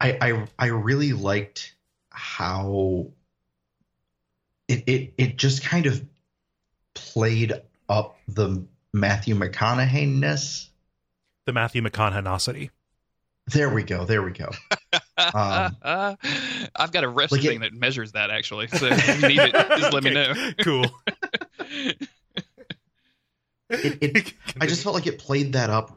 I, 0.00 0.18
I, 0.20 0.46
I 0.58 0.66
really 0.66 1.12
liked 1.12 1.74
how 2.10 3.08
it, 4.68 4.84
it, 4.86 5.14
it 5.18 5.36
just 5.36 5.64
kind 5.64 5.86
of 5.86 6.04
played 6.94 7.52
up 7.88 8.16
the 8.28 8.64
Matthew 8.92 9.34
McConaughey 9.34 10.08
ness. 10.08 10.70
The 11.44 11.52
Matthew 11.52 11.82
McConaughey 11.82 12.70
There 13.48 13.68
we 13.68 13.82
go. 13.82 14.04
There 14.04 14.22
we 14.22 14.30
go. 14.30 14.50
Um, 15.18 15.76
I've 16.76 16.92
got 16.92 17.04
a 17.04 17.08
wrist 17.08 17.32
like 17.32 17.42
thing 17.42 17.56
it, 17.56 17.60
that 17.60 17.74
measures 17.74 18.12
that 18.12 18.30
actually. 18.30 18.68
So 18.68 18.86
if 18.86 19.22
you 19.22 19.28
need 19.28 19.38
it, 19.38 19.52
just 19.52 19.92
let 19.92 20.06
okay. 20.06 20.08
me 20.08 20.14
know. 20.14 20.52
Cool. 20.62 20.86
it, 23.68 23.98
it, 24.00 24.32
I 24.60 24.66
just 24.66 24.82
felt 24.82 24.94
like 24.94 25.06
it 25.06 25.18
played 25.18 25.52
that 25.52 25.68
up. 25.70 25.96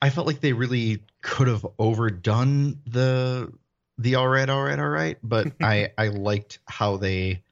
I 0.00 0.10
felt 0.10 0.26
like 0.26 0.40
they 0.40 0.52
really 0.52 1.04
could 1.22 1.46
have 1.46 1.64
overdone 1.78 2.80
the 2.86 3.52
the 3.98 4.16
all 4.16 4.26
right, 4.26 4.48
all 4.48 4.62
right, 4.62 4.78
all 4.78 4.88
right, 4.88 5.18
but 5.22 5.52
I 5.60 5.92
I 5.96 6.08
liked 6.08 6.58
how 6.66 6.96
they 6.96 7.42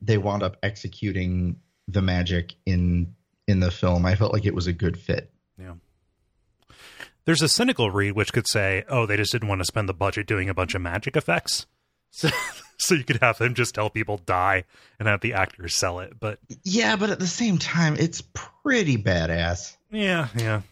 they 0.00 0.16
wound 0.16 0.42
up 0.42 0.56
executing 0.62 1.56
the 1.88 2.00
magic 2.00 2.54
in 2.64 3.14
in 3.46 3.60
the 3.60 3.70
film. 3.70 4.06
I 4.06 4.14
felt 4.14 4.32
like 4.32 4.46
it 4.46 4.54
was 4.54 4.66
a 4.66 4.72
good 4.72 4.98
fit. 4.98 5.30
Yeah. 5.58 5.74
There's 7.30 7.42
a 7.42 7.48
cynical 7.48 7.92
read 7.92 8.16
which 8.16 8.32
could 8.32 8.48
say, 8.48 8.82
"Oh, 8.88 9.06
they 9.06 9.16
just 9.16 9.30
didn't 9.30 9.46
want 9.46 9.60
to 9.60 9.64
spend 9.64 9.88
the 9.88 9.94
budget 9.94 10.26
doing 10.26 10.48
a 10.48 10.54
bunch 10.54 10.74
of 10.74 10.82
magic 10.82 11.16
effects." 11.16 11.66
So, 12.12 12.28
so 12.76 12.96
you 12.96 13.04
could 13.04 13.18
have 13.22 13.38
them 13.38 13.54
just 13.54 13.72
tell 13.72 13.88
people 13.88 14.18
die 14.18 14.64
and 14.98 15.06
have 15.06 15.20
the 15.20 15.34
actors 15.34 15.76
sell 15.76 16.00
it. 16.00 16.18
But 16.18 16.40
yeah, 16.64 16.96
but 16.96 17.10
at 17.10 17.20
the 17.20 17.26
same 17.28 17.56
time, 17.56 17.94
it's 17.96 18.20
pretty 18.34 18.96
badass. 18.96 19.76
Yeah, 19.92 20.26
yeah. 20.36 20.62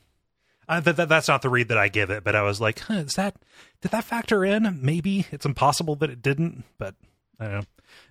Uh, 0.68 0.80
that, 0.80 0.96
that, 0.96 1.08
that's 1.08 1.28
not 1.28 1.42
the 1.42 1.48
read 1.48 1.68
that 1.68 1.78
I 1.78 1.86
give 1.86 2.10
it, 2.10 2.24
but 2.24 2.34
I 2.34 2.42
was 2.42 2.60
like, 2.60 2.80
huh, 2.80 2.94
is 2.94 3.14
that 3.14 3.36
did 3.82 3.92
that 3.92 4.02
factor 4.02 4.44
in? 4.44 4.80
Maybe 4.82 5.26
it's 5.30 5.46
impossible 5.46 5.94
that 5.94 6.10
it 6.10 6.20
didn't, 6.20 6.64
but 6.76 6.96
I 7.38 7.44
don't 7.44 7.54
know. 7.54 7.66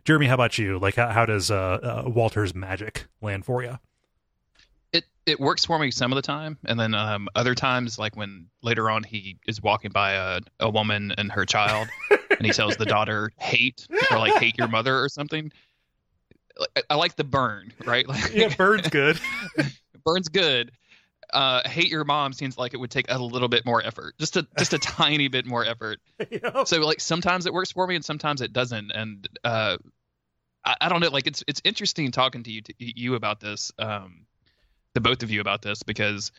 Jeremy, 0.05 0.27
how 0.27 0.35
about 0.35 0.57
you? 0.57 0.79
Like, 0.79 0.95
how, 0.95 1.09
how 1.09 1.25
does 1.25 1.51
uh, 1.51 2.03
uh, 2.05 2.09
Walter's 2.09 2.55
magic 2.55 3.07
land 3.21 3.43
for 3.43 3.61
you? 3.61 3.77
It 4.97 5.05
it 5.25 5.39
works 5.39 5.65
for 5.65 5.77
me 5.77 5.91
some 5.91 6.11
of 6.11 6.15
the 6.15 6.21
time, 6.21 6.57
and 6.65 6.79
then 6.79 6.93
um, 6.93 7.27
other 7.35 7.53
times, 7.53 7.99
like 7.99 8.15
when 8.15 8.47
later 8.61 8.89
on 8.89 9.03
he 9.03 9.37
is 9.47 9.61
walking 9.61 9.91
by 9.91 10.13
a, 10.13 10.39
a 10.59 10.69
woman 10.69 11.13
and 11.17 11.31
her 11.31 11.45
child, 11.45 11.87
and 12.09 12.45
he 12.45 12.51
tells 12.51 12.77
the 12.77 12.85
daughter 12.97 13.31
hate 13.37 13.87
or 14.11 14.17
like 14.19 14.33
hate 14.35 14.57
your 14.57 14.67
mother 14.67 14.97
or 14.97 15.09
something. 15.09 15.51
I, 16.75 16.81
I 16.91 16.95
like 16.95 17.15
the 17.15 17.23
burn, 17.23 17.73
right? 17.85 18.07
Like, 18.17 18.33
yeah, 18.33 18.53
burn's 18.55 18.89
good. 18.89 19.19
burn's 20.05 20.29
good. 20.29 20.71
Uh, 21.31 21.67
hate 21.67 21.89
your 21.89 22.05
mom 22.05 22.31
seems 22.31 22.57
like 22.57 22.73
it 22.73 22.77
would 22.77 22.89
take 22.89 23.05
a 23.09 23.21
little 23.21 23.49
bit 23.49 23.65
more 23.65 23.85
effort, 23.85 24.17
just 24.17 24.37
a 24.37 24.47
just 24.57 24.73
a 24.73 24.79
tiny 24.79 25.27
bit 25.27 25.45
more 25.45 25.65
effort. 25.65 25.99
Yep. 26.31 26.67
So 26.67 26.79
like 26.79 27.01
sometimes 27.01 27.45
it 27.45 27.53
works 27.53 27.71
for 27.71 27.85
me 27.85 27.95
and 27.95 28.05
sometimes 28.05 28.41
it 28.41 28.53
doesn't, 28.53 28.91
and 28.91 29.27
uh, 29.43 29.77
I, 30.63 30.75
I, 30.81 30.89
don't 30.89 31.01
know. 31.01 31.09
Like 31.09 31.27
it's 31.27 31.43
it's 31.47 31.61
interesting 31.65 32.11
talking 32.11 32.43
to 32.43 32.51
you 32.51 32.61
to 32.61 32.73
you 32.77 33.15
about 33.15 33.41
this. 33.41 33.73
Um, 33.77 34.26
to 34.97 35.01
both 35.01 35.23
of 35.23 35.31
you 35.31 35.41
about 35.41 35.61
this 35.61 35.83
because 35.83 36.31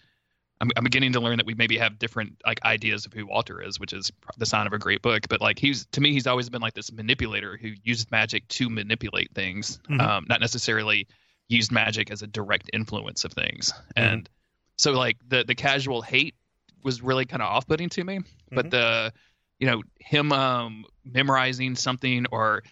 I'm, 0.61 0.71
I'm 0.77 0.85
beginning 0.85 1.13
to 1.13 1.21
learn 1.21 1.37
that 1.37 1.47
we 1.47 1.55
maybe 1.55 1.79
have 1.79 1.99
different 1.99 2.43
like 2.45 2.65
ideas 2.65 3.07
of 3.07 3.13
who 3.13 3.27
Walter 3.27 3.63
is, 3.63 3.79
which 3.79 3.93
is 3.93 4.11
the 4.37 4.47
sign 4.47 4.67
of 4.67 4.73
a 4.73 4.79
great 4.79 5.01
book. 5.01 5.29
But 5.29 5.41
like 5.41 5.59
he's 5.59 5.87
to 5.93 6.01
me, 6.01 6.13
he's 6.13 6.27
always 6.27 6.51
been 6.51 6.61
like 6.61 6.75
this 6.75 6.93
manipulator 6.93 7.57
who 7.57 7.73
used 7.83 8.11
magic 8.11 8.47
to 8.49 8.69
manipulate 8.69 9.33
things, 9.35 9.79
mm-hmm. 9.89 10.01
um, 10.01 10.27
not 10.29 10.41
necessarily 10.41 11.07
used 11.49 11.73
magic 11.73 12.11
as 12.11 12.23
a 12.23 12.27
direct 12.27 12.71
influence 12.73 13.25
of 13.25 13.33
things. 13.33 13.73
Mm-hmm. 13.73 14.03
And 14.03 14.31
so 14.77 14.93
like 14.93 15.17
the 15.27 15.45
the 15.45 15.55
casual 15.55 16.03
hate 16.03 16.35
was 16.83 17.03
really 17.03 17.25
kind 17.25 17.43
of 17.43 17.49
off 17.49 17.67
putting 17.67 17.89
to 17.91 18.05
me, 18.05 18.19
mm-hmm. 18.19 18.55
but 18.55 18.71
the 18.71 19.13
you 19.61 19.69
know 19.69 19.83
him 20.01 20.33
um, 20.33 20.85
memorizing 21.05 21.77
something 21.77 22.27
or 22.33 22.65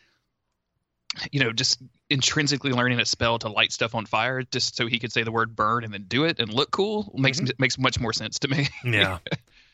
you 1.33 1.41
know 1.41 1.53
just 1.53 1.83
intrinsically 2.11 2.73
learning 2.73 3.01
a 3.01 3.05
spell 3.05 3.39
to 3.39 3.49
light 3.49 3.73
stuff 3.73 3.95
on 3.95 4.07
fire 4.07 4.43
just 4.43 4.77
so 4.77 4.87
he 4.87 4.99
could 4.99 5.13
say 5.13 5.23
the 5.23 5.33
word 5.33 5.57
burn 5.57 5.85
and 5.85 5.93
then 5.93 6.05
do 6.07 6.25
it 6.25 6.39
and 6.39 6.53
look 6.53 6.71
cool 6.71 7.13
makes 7.15 7.41
mm-hmm. 7.41 7.51
makes 7.59 7.79
much 7.79 7.99
more 7.99 8.13
sense 8.13 8.39
to 8.39 8.49
me. 8.49 8.69
yeah. 8.85 9.19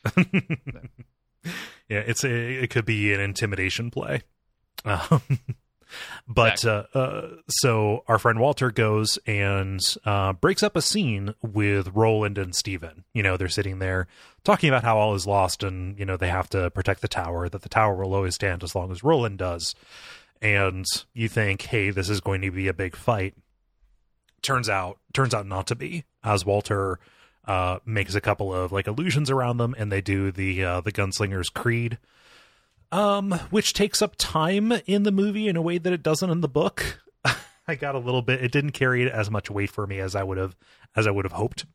yeah, 1.44 1.50
it's 1.88 2.24
a, 2.24 2.62
it 2.62 2.70
could 2.70 2.84
be 2.84 3.12
an 3.12 3.20
intimidation 3.20 3.90
play. 3.90 4.22
Um, 4.84 5.22
but 6.28 6.64
uh, 6.64 6.84
uh, 6.94 7.28
so 7.48 8.04
our 8.08 8.18
friend 8.18 8.40
Walter 8.40 8.70
goes 8.70 9.18
and 9.26 9.80
uh, 10.04 10.32
breaks 10.32 10.62
up 10.62 10.76
a 10.76 10.82
scene 10.82 11.34
with 11.42 11.88
Roland 11.94 12.38
and 12.38 12.54
Steven. 12.54 13.04
You 13.12 13.22
know, 13.22 13.36
they're 13.36 13.48
sitting 13.48 13.78
there 13.78 14.08
talking 14.44 14.68
about 14.68 14.84
how 14.84 14.98
all 14.98 15.14
is 15.14 15.26
lost 15.26 15.62
and, 15.62 15.98
you 15.98 16.04
know, 16.04 16.16
they 16.16 16.28
have 16.28 16.48
to 16.50 16.70
protect 16.70 17.00
the 17.02 17.08
tower, 17.08 17.48
that 17.48 17.62
the 17.62 17.68
tower 17.68 17.96
will 17.96 18.14
always 18.14 18.34
stand 18.34 18.64
as 18.64 18.74
long 18.74 18.90
as 18.90 19.04
Roland 19.04 19.38
does 19.38 19.74
and 20.42 20.84
you 21.14 21.28
think, 21.28 21.62
hey, 21.62 21.90
this 21.90 22.10
is 22.10 22.20
going 22.20 22.42
to 22.42 22.50
be 22.50 22.66
a 22.66 22.74
big 22.74 22.96
fight. 22.96 23.34
Turns 24.42 24.68
out, 24.68 24.98
turns 25.14 25.32
out 25.32 25.46
not 25.46 25.68
to 25.68 25.76
be. 25.76 26.04
As 26.24 26.44
Walter 26.44 26.98
uh, 27.46 27.78
makes 27.86 28.16
a 28.16 28.20
couple 28.20 28.52
of 28.52 28.72
like 28.72 28.88
illusions 28.88 29.30
around 29.30 29.58
them, 29.58 29.74
and 29.78 29.90
they 29.90 30.00
do 30.00 30.32
the 30.32 30.64
uh, 30.64 30.80
the 30.80 30.92
gunslinger's 30.92 31.48
creed, 31.48 31.98
um, 32.90 33.32
which 33.50 33.72
takes 33.72 34.02
up 34.02 34.16
time 34.18 34.72
in 34.86 35.04
the 35.04 35.12
movie 35.12 35.48
in 35.48 35.56
a 35.56 35.62
way 35.62 35.78
that 35.78 35.92
it 35.92 36.02
doesn't 36.02 36.30
in 36.30 36.40
the 36.40 36.48
book. 36.48 37.00
I 37.68 37.76
got 37.76 37.94
a 37.94 38.00
little 38.00 38.22
bit. 38.22 38.42
It 38.42 38.50
didn't 38.50 38.72
carry 38.72 39.08
as 39.10 39.30
much 39.30 39.48
weight 39.48 39.70
for 39.70 39.86
me 39.86 40.00
as 40.00 40.16
I 40.16 40.24
would 40.24 40.38
have 40.38 40.56
as 40.96 41.06
I 41.06 41.12
would 41.12 41.24
have 41.24 41.32
hoped 41.32 41.66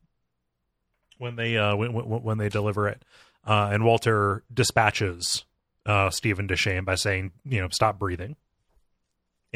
when 1.17 1.37
they 1.37 1.57
uh, 1.57 1.75
when, 1.77 1.93
when, 1.93 2.37
they 2.37 2.49
deliver 2.49 2.89
it. 2.89 3.03
Uh, 3.45 3.69
and 3.71 3.85
Walter 3.85 4.43
dispatches 4.53 5.45
uh, 5.85 6.09
Steven 6.09 6.49
Deschain 6.49 6.83
by 6.83 6.95
saying, 6.95 7.31
you 7.45 7.61
know, 7.61 7.69
stop 7.71 7.97
breathing 7.97 8.35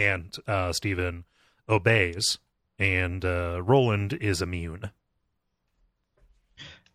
and 0.02 0.36
uh, 0.48 0.74
Steven 0.74 1.26
obeys, 1.70 2.40
and 2.80 3.24
uh, 3.24 3.62
Roland 3.64 4.14
is 4.14 4.42
immune. 4.42 4.92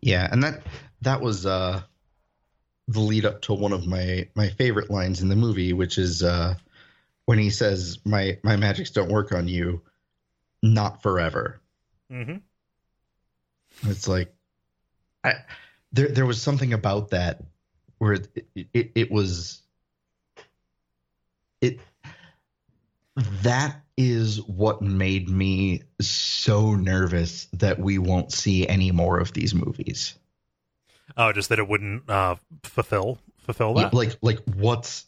Yeah, 0.01 0.27
and 0.31 0.43
that 0.43 0.61
that 1.01 1.21
was 1.21 1.45
uh, 1.45 1.81
the 2.87 2.99
lead 2.99 3.25
up 3.25 3.41
to 3.43 3.53
one 3.53 3.73
of 3.73 3.87
my 3.87 4.27
my 4.35 4.49
favorite 4.49 4.89
lines 4.89 5.21
in 5.21 5.29
the 5.29 5.35
movie, 5.35 5.73
which 5.73 5.97
is 5.97 6.23
uh, 6.23 6.55
when 7.25 7.39
he 7.39 7.49
says, 7.49 7.99
"My 8.05 8.37
my 8.43 8.55
magics 8.55 8.91
don't 8.91 9.11
work 9.11 9.31
on 9.31 9.47
you, 9.47 9.81
not 10.61 11.01
forever." 11.01 11.61
Mm-hmm. 12.11 12.37
It's 13.89 14.07
like, 14.07 14.33
I 15.23 15.33
there 15.91 16.09
there 16.09 16.25
was 16.25 16.41
something 16.41 16.73
about 16.73 17.09
that 17.11 17.43
where 17.97 18.13
it, 18.13 18.47
it, 18.73 18.91
it 18.95 19.11
was 19.11 19.61
it 21.61 21.79
that 23.41 23.81
is 23.97 24.41
what 24.43 24.81
made 24.81 25.27
me 25.27 25.81
so 25.99 26.75
nervous 26.75 27.45
that 27.53 27.79
we 27.79 27.97
won't 27.97 28.31
see 28.31 28.67
any 28.67 28.91
more 28.91 29.19
of 29.19 29.33
these 29.33 29.55
movies. 29.55 30.13
Oh, 31.15 31.31
just 31.31 31.49
that 31.49 31.57
it 31.57 31.67
wouldn't 31.67 32.07
uh, 32.09 32.35
fulfill 32.63 33.17
fulfill 33.39 33.73
that. 33.75 33.93
Like 33.93 34.17
like 34.21 34.39
what's 34.55 35.05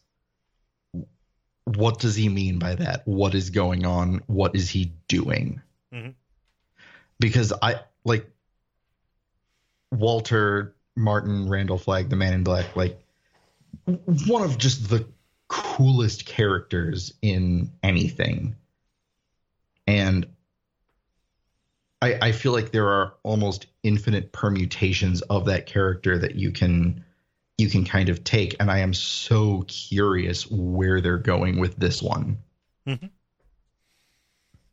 what 1.65 1.99
does 1.99 2.15
he 2.15 2.30
mean 2.30 2.57
by 2.57 2.76
that? 2.76 3.07
What 3.07 3.36
is 3.36 3.52
going 3.52 3.86
on? 3.86 4.22
What 4.26 4.56
is 4.56 4.69
he 4.69 4.94
doing? 5.07 5.61
Mhm. 5.94 6.15
Because 7.19 7.53
I 7.61 7.81
like 8.06 8.27
Walter 9.91 10.73
Marten 10.95 11.48
Randall 11.48 11.77
Flagg, 11.77 12.10
the 12.10 12.15
Man 12.15 12.34
in 12.34 12.44
Black, 12.44 12.76
like 12.76 12.99
one 13.86 14.41
of 14.41 14.57
just 14.57 14.90
the 14.90 15.06
coolest 15.50 16.26
characters 16.26 17.14
in 17.22 17.72
anything. 17.84 18.56
And 19.86 20.28
I, 22.02 22.18
I 22.22 22.32
feel 22.32 22.54
like 22.54 22.72
there 22.72 22.88
are 22.88 23.16
almost 23.24 23.68
infinite 23.84 24.32
permutations 24.32 25.22
of 25.24 25.46
that 25.46 25.66
character 25.66 26.18
that 26.18 26.36
you 26.36 26.52
can 26.52 27.04
you 27.58 27.70
can 27.70 27.84
kind 27.84 28.08
of 28.08 28.24
take 28.24 28.56
and 28.62 28.72
i 28.72 28.80
am 28.80 28.94
so 28.94 29.66
curious 29.68 30.50
where 30.50 31.02
they're 31.02 31.18
going 31.18 31.60
with 31.60 31.76
this 31.76 32.02
one 32.02 32.38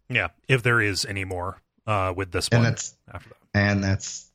Yeah, 0.09 0.29
if 0.49 0.63
there 0.63 0.81
is 0.81 1.05
any 1.05 1.25
more 1.25 1.61
uh, 1.87 2.13
with 2.17 2.31
this 2.33 2.49
and 2.49 2.61
one 2.63 2.71
that's 2.71 2.97
after 3.13 3.31
that. 3.31 3.59
and 3.59 3.83
that's 3.83 4.31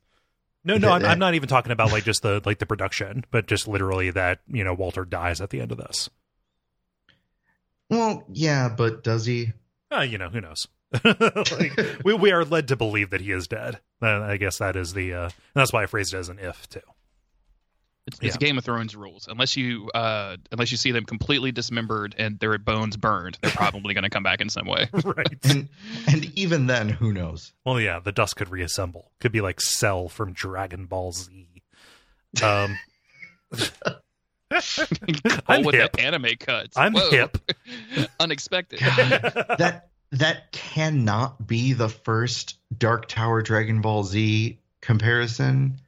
No, 0.64 0.78
no, 0.78 0.92
I'm, 0.92 1.06
I'm 1.06 1.20
not 1.20 1.34
even 1.34 1.48
talking 1.50 1.72
about 1.72 1.92
like 1.92 2.04
just 2.04 2.22
the 2.22 2.42
like 2.46 2.60
the 2.60 2.66
production, 2.66 3.26
but 3.32 3.48
just 3.48 3.68
literally 3.68 4.12
that 4.12 4.40
you 4.48 4.64
know 4.64 4.74
Walter 4.74 5.06
dies 5.06 5.42
at 5.42 5.50
the 5.50 5.62
end 5.62 5.72
of 5.72 5.78
this. 5.78 6.10
Well 7.92 8.24
yeah 8.32 8.68
but 8.76 9.04
does 9.04 9.28
he 9.28 9.54
Uh, 9.92 10.02
you 10.02 10.18
know, 10.18 10.30
who 10.30 10.42
knows? 10.42 10.68
like, 11.04 11.78
we 12.04 12.14
we 12.14 12.32
are 12.32 12.44
led 12.44 12.68
to 12.70 12.76
believe 12.76 13.12
that 13.12 13.22
he 13.22 13.32
is 13.32 13.48
dead. 13.48 13.80
Uh, 14.02 14.22
I 14.22 14.38
guess 14.38 14.58
that 14.58 14.76
is 14.76 14.94
the 14.94 15.14
uh, 15.14 15.30
that's 15.54 15.72
why 15.72 15.84
I 15.84 15.86
phrased 15.86 16.14
it 16.14 16.18
as 16.18 16.30
an 16.30 16.40
if 16.40 16.68
too. 16.70 16.82
It's, 18.08 18.20
it's 18.22 18.38
Game 18.38 18.58
of 18.58 18.66
Thrones 18.66 18.96
rules. 18.96 19.28
Unless 19.30 19.56
you 19.56 19.90
uh, 19.94 20.36
unless 20.52 20.72
you 20.72 20.78
see 20.78 20.92
them 20.92 21.06
completely 21.06 21.52
dismembered 21.52 22.16
and 22.18 22.40
their 22.40 22.58
bones 22.58 22.98
burned, 22.98 23.38
they're 23.42 23.52
probably 23.52 23.94
going 23.94 24.04
to 24.04 24.10
come 24.10 24.24
back 24.24 24.42
in 24.42 24.50
some 24.50 24.66
way. 24.66 24.90
right. 25.04 25.38
and 25.44 25.70
and 26.08 26.26
even 26.38 26.68
then 26.68 26.90
who 26.90 27.14
knows 27.14 27.54
Well, 27.66 27.80
yeah, 27.80 28.00
the 28.00 28.12
dust 28.12 28.36
could 28.36 28.50
reassemble. 28.50 29.12
Could 29.20 29.32
be 29.32 29.42
like 29.42 29.62
Cell 29.62 30.10
from 30.10 30.34
Dragon 30.34 30.88
Ball 30.88 31.12
Z. 31.12 31.48
Um, 32.44 32.78
Cole 33.54 33.68
I'm 35.48 35.64
with 35.64 35.76
hip. 35.76 35.94
the 35.94 36.02
anime 36.02 36.36
cuts. 36.40 36.78
I'm 36.78 36.94
Whoa. 36.94 37.10
hip. 37.10 37.38
Unexpected. 38.19 38.80
that 39.60 39.90
that 40.11 40.52
cannot 40.52 41.48
be 41.48 41.73
the 41.73 41.88
first 41.90 42.57
dark 42.78 43.07
tower 43.07 43.41
dragon 43.41 43.82
ball 43.82 44.03
z 44.03 44.60
comparison 44.82 45.80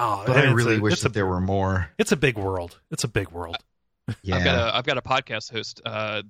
Oh, 0.00 0.22
but 0.26 0.36
i 0.36 0.44
really 0.52 0.76
a, 0.76 0.80
wish 0.80 1.00
that 1.00 1.08
a 1.10 1.12
there 1.12 1.26
were 1.26 1.40
more 1.40 1.90
it's 1.98 2.12
a 2.12 2.16
big 2.16 2.38
world. 2.38 2.78
It's 2.92 3.02
a 3.02 3.08
big 3.08 3.30
world. 3.30 3.56
yeah 4.22 4.36
I've 4.36 4.44
got 4.44 4.54
a 4.54 4.76
I've 4.76 4.84
got 4.86 4.96
a 4.96 5.02
podcast 5.02 5.50
host, 5.52 5.80
uh, 5.84 6.22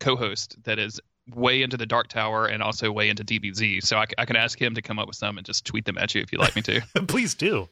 co-host 0.00 0.56
that 0.64 0.80
is 0.80 1.00
way 1.32 1.62
into 1.62 1.76
the 1.76 1.86
Dark 1.86 2.08
Tower 2.08 2.46
and 2.46 2.62
also 2.64 2.90
way 2.90 3.08
into 3.08 3.22
DBZ. 3.24 3.80
So 3.84 3.96
I 3.96 4.24
can 4.24 4.34
ask 4.34 4.60
him 4.60 4.74
to 4.74 4.82
come 4.82 4.98
up 4.98 5.06
with 5.06 5.14
some 5.16 5.38
and 5.38 5.46
just 5.46 5.64
tweet 5.64 5.84
them 5.84 5.96
at 5.98 6.12
you 6.16 6.20
if 6.20 6.32
you'd 6.32 6.40
like 6.40 6.56
me 6.56 6.62
to. 6.62 6.80
Please 7.06 7.34
do. 7.36 7.68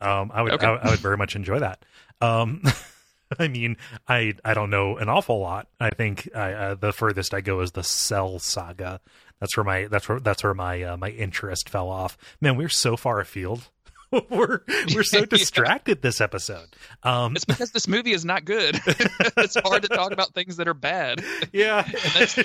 Um, 0.00 0.30
I 0.32 0.40
would 0.42 0.52
Okay. 0.52 0.66
I, 0.66 0.76
I 0.76 0.90
would 0.90 1.00
very 1.00 1.18
much 1.18 1.36
enjoy 1.36 1.58
that. 1.58 1.84
Um, 2.22 2.62
I 3.38 3.48
mean, 3.48 3.76
I 4.08 4.34
I 4.44 4.54
don't 4.54 4.70
know 4.70 4.96
an 4.96 5.08
awful 5.08 5.38
lot. 5.40 5.68
I 5.80 5.90
think 5.90 6.28
I, 6.34 6.52
uh, 6.52 6.74
the 6.74 6.92
furthest 6.92 7.34
I 7.34 7.40
go 7.40 7.60
is 7.60 7.72
the 7.72 7.82
Cell 7.82 8.38
saga. 8.38 9.00
That's 9.40 9.56
where 9.56 9.64
my 9.64 9.86
that's 9.86 10.08
where 10.08 10.20
that's 10.20 10.42
where 10.44 10.54
my 10.54 10.82
uh, 10.82 10.96
my 10.96 11.10
interest 11.10 11.68
fell 11.68 11.88
off. 11.88 12.16
Man, 12.40 12.56
we're 12.56 12.68
so 12.68 12.96
far 12.96 13.20
afield. 13.20 13.68
we're 14.30 14.60
we're 14.94 15.02
so 15.02 15.18
Yeah. 15.20 15.24
distracted 15.26 16.02
this 16.02 16.20
episode. 16.20 16.76
Um, 17.02 17.34
It's 17.34 17.44
because 17.44 17.72
this 17.72 17.88
movie 17.88 18.12
is 18.12 18.24
not 18.24 18.44
good. 18.44 18.80
it's 18.86 19.56
hard 19.56 19.82
to 19.82 19.88
talk 19.88 20.12
about 20.12 20.32
things 20.34 20.56
that 20.58 20.68
are 20.68 20.74
bad. 20.74 21.22
yeah, 21.52 21.84
And 21.84 22.12
that's, 22.14 22.38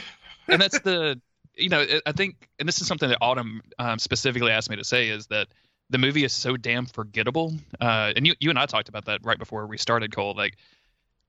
and 0.47 0.61
that's 0.61 0.79
the 0.79 1.21
you 1.55 1.69
know 1.69 1.85
I 2.05 2.11
think 2.13 2.47
and 2.57 2.67
this 2.67 2.81
is 2.81 2.87
something 2.87 3.09
that 3.09 3.19
Autumn 3.21 3.61
um, 3.77 3.99
specifically 3.99 4.51
asked 4.51 4.69
me 4.69 4.77
to 4.77 4.83
say 4.83 5.09
is 5.09 5.27
that 5.27 5.47
the 5.89 5.97
movie 5.97 6.23
is 6.23 6.33
so 6.33 6.57
damn 6.57 6.85
forgettable. 6.85 7.53
Uh, 7.79 8.13
and 8.15 8.27
you 8.27 8.35
you 8.39 8.49
and 8.49 8.59
I 8.59 8.65
talked 8.65 8.89
about 8.89 9.05
that 9.05 9.21
right 9.23 9.39
before 9.39 9.65
we 9.67 9.77
started, 9.77 10.13
Cole. 10.15 10.33
Like 10.35 10.57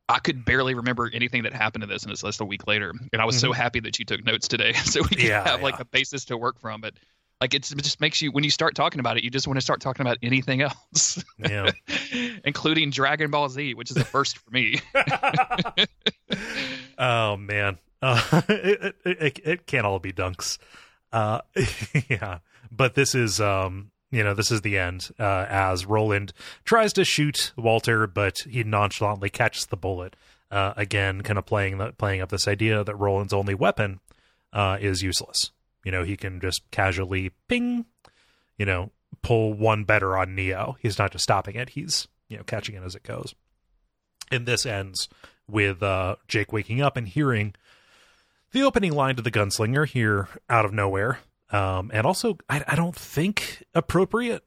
I 0.09 0.19
could 0.19 0.45
barely 0.45 0.74
remember 0.74 1.09
anything 1.12 1.45
that 1.45 1.53
happened 1.53 1.82
to 1.82 1.87
this, 1.87 2.03
and 2.03 2.12
it's 2.12 2.23
just 2.23 2.41
a 2.41 2.45
week 2.45 2.66
later. 2.66 2.93
And 3.12 3.23
I 3.23 3.24
was 3.24 3.39
so 3.39 3.53
happy 3.53 3.81
that 3.81 3.99
you 3.99 4.05
took 4.05 4.24
notes 4.24 4.49
today, 4.49 4.73
so 4.73 5.03
we 5.03 5.09
could 5.09 5.20
Yeah, 5.20 5.49
have 5.49 5.62
like 5.62 5.78
a 5.81 5.85
basis 5.85 6.27
to 6.27 6.37
work 6.37 6.59
from. 6.59 6.81
But 6.81 6.95
like 7.41 7.55
it's, 7.55 7.73
it 7.73 7.82
just 7.82 8.01
makes 8.01 8.20
you 8.20 8.32
when 8.32 8.45
you 8.45 8.51
start 8.51 8.74
talking 8.74 9.01
about 9.01 9.16
it, 9.16 9.24
you 9.24 9.31
just 9.31 9.47
want 9.47 9.57
to 9.57 9.62
start 9.62 9.81
talking 9.81 10.03
about 10.03 10.19
anything 10.23 10.62
else, 10.62 11.23
yeah. 11.39 11.70
including 12.45 12.91
Dragon 12.91 13.31
Ball 13.31 13.49
Z, 13.49 13.74
which 13.74 13.91
is 13.91 13.97
a 13.97 14.05
first 14.05 14.39
for 14.39 14.51
me. 14.51 14.81
oh 16.99 17.37
man, 17.37 17.78
uh, 18.03 18.43
it, 18.49 18.97
it, 19.05 19.23
it 19.23 19.41
it 19.45 19.66
can't 19.66 19.87
all 19.87 19.99
be 19.99 20.12
dunks. 20.12 20.59
Uh, 21.12 21.41
yeah, 22.09 22.39
but 22.70 22.95
this 22.95 23.15
is 23.15 23.41
um, 23.41 23.91
you 24.11 24.24
know, 24.24 24.35
this 24.35 24.51
is 24.51 24.62
the 24.62 24.78
end. 24.78 25.11
Uh, 25.19 25.47
as 25.49 25.87
Roland 25.87 26.32
tries 26.65 26.93
to 26.95 27.05
shoot 27.05 27.53
Walter, 27.57 28.07
but 28.07 28.39
he 28.49 28.65
nonchalantly 28.65 29.31
catches 29.31 29.66
the 29.66 29.77
bullet. 29.77 30.16
Uh, 30.51 30.73
again, 30.77 31.23
kind 31.23 31.39
of 31.39 31.47
playing 31.47 31.78
the, 31.78 31.93
playing 31.93 32.20
up 32.20 32.31
this 32.31 32.49
idea 32.49 32.82
that 32.82 32.97
Roland's 32.97 33.32
only 33.32 33.55
weapon 33.55 34.01
uh, 34.53 34.78
is 34.81 35.03
useless. 35.03 35.53
You 35.85 35.93
know, 35.93 36.03
he 36.03 36.16
can 36.16 36.41
just 36.41 36.62
casually 36.73 37.31
ping, 37.49 37.87
you 38.59 38.66
know, 38.66 38.91
pull 39.23 39.53
one 39.55 39.85
better 39.85 40.16
on 40.16 40.35
Neo. 40.35 40.77
He's 40.81 40.99
not 40.99 41.12
just 41.12 41.24
stopping 41.24 41.55
it; 41.55 41.70
he's 41.70 42.09
you 42.28 42.37
know 42.37 42.43
catching 42.43 42.74
it 42.74 42.82
as 42.82 42.95
it 42.95 43.05
goes. 43.05 43.35
And 44.32 44.47
this 44.47 44.66
ends 44.66 45.09
with 45.49 45.82
uh, 45.82 46.16
Jake 46.28 46.53
waking 46.53 46.81
up 46.81 46.97
and 46.97 47.07
hearing 47.07 47.55
the 48.53 48.62
opening 48.62 48.93
line 48.93 49.16
to 49.16 49.23
the 49.23 49.31
gunslinger 49.31 49.87
here 49.87 50.28
out 50.49 50.65
of 50.65 50.73
nowhere. 50.73 51.20
Um, 51.52 51.90
and 51.93 52.06
also, 52.06 52.39
I, 52.48 52.64
I 52.66 52.77
don't 52.77 52.94
think 52.94 53.64
appropriate 53.74 54.44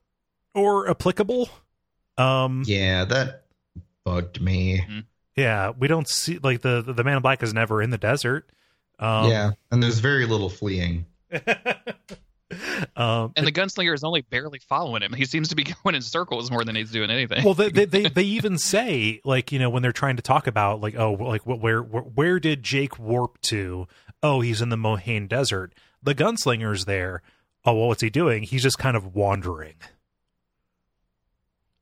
or 0.53 0.89
applicable. 0.89 1.49
Um, 2.17 2.63
yeah 2.67 3.05
that 3.05 3.45
bugged 4.03 4.39
me 4.39 5.03
yeah, 5.35 5.71
we 5.71 5.88
don't 5.88 6.07
see 6.07 6.38
like 6.38 6.61
the 6.61 6.81
the 6.81 7.03
man 7.03 7.17
in 7.17 7.21
black 7.21 7.41
is 7.41 7.53
never 7.53 7.81
in 7.81 7.89
the 7.89 7.97
desert. 7.97 8.51
Um, 8.99 9.30
yeah 9.30 9.51
and 9.71 9.81
there's 9.81 9.99
very 9.99 10.27
little 10.27 10.49
fleeing 10.49 11.07
um, 12.95 13.34
And 13.35 13.47
the 13.47 13.51
gunslinger 13.51 13.93
is 13.93 14.03
only 14.03 14.21
barely 14.21 14.59
following 14.59 15.01
him. 15.01 15.13
He 15.13 15.25
seems 15.25 15.49
to 15.49 15.55
be 15.55 15.63
going 15.84 15.95
in 15.95 16.01
circles 16.01 16.51
more 16.51 16.63
than 16.63 16.75
he's 16.75 16.91
doing 16.91 17.09
anything. 17.09 17.43
well, 17.43 17.55
they, 17.55 17.69
they 17.69 17.85
they 17.85 18.03
they 18.09 18.23
even 18.23 18.57
say 18.57 19.19
like 19.25 19.51
you 19.51 19.59
know 19.59 19.69
when 19.69 19.81
they're 19.81 19.91
trying 19.91 20.17
to 20.17 20.21
talk 20.21 20.47
about 20.47 20.81
like 20.81 20.95
oh 20.95 21.13
like 21.13 21.45
what 21.45 21.59
where 21.59 21.81
where, 21.81 22.03
where 22.03 22.39
did 22.39 22.63
Jake 22.63 22.99
warp 22.99 23.41
to? 23.41 23.88
Oh, 24.21 24.41
he's 24.41 24.61
in 24.61 24.69
the 24.69 24.77
Mohaine 24.77 25.27
Desert. 25.27 25.73
The 26.03 26.15
gunslinger's 26.15 26.85
there. 26.85 27.21
Oh, 27.65 27.73
well, 27.73 27.88
what's 27.88 28.01
he 28.01 28.09
doing? 28.09 28.43
He's 28.43 28.63
just 28.63 28.77
kind 28.77 28.97
of 28.97 29.15
wandering. 29.15 29.75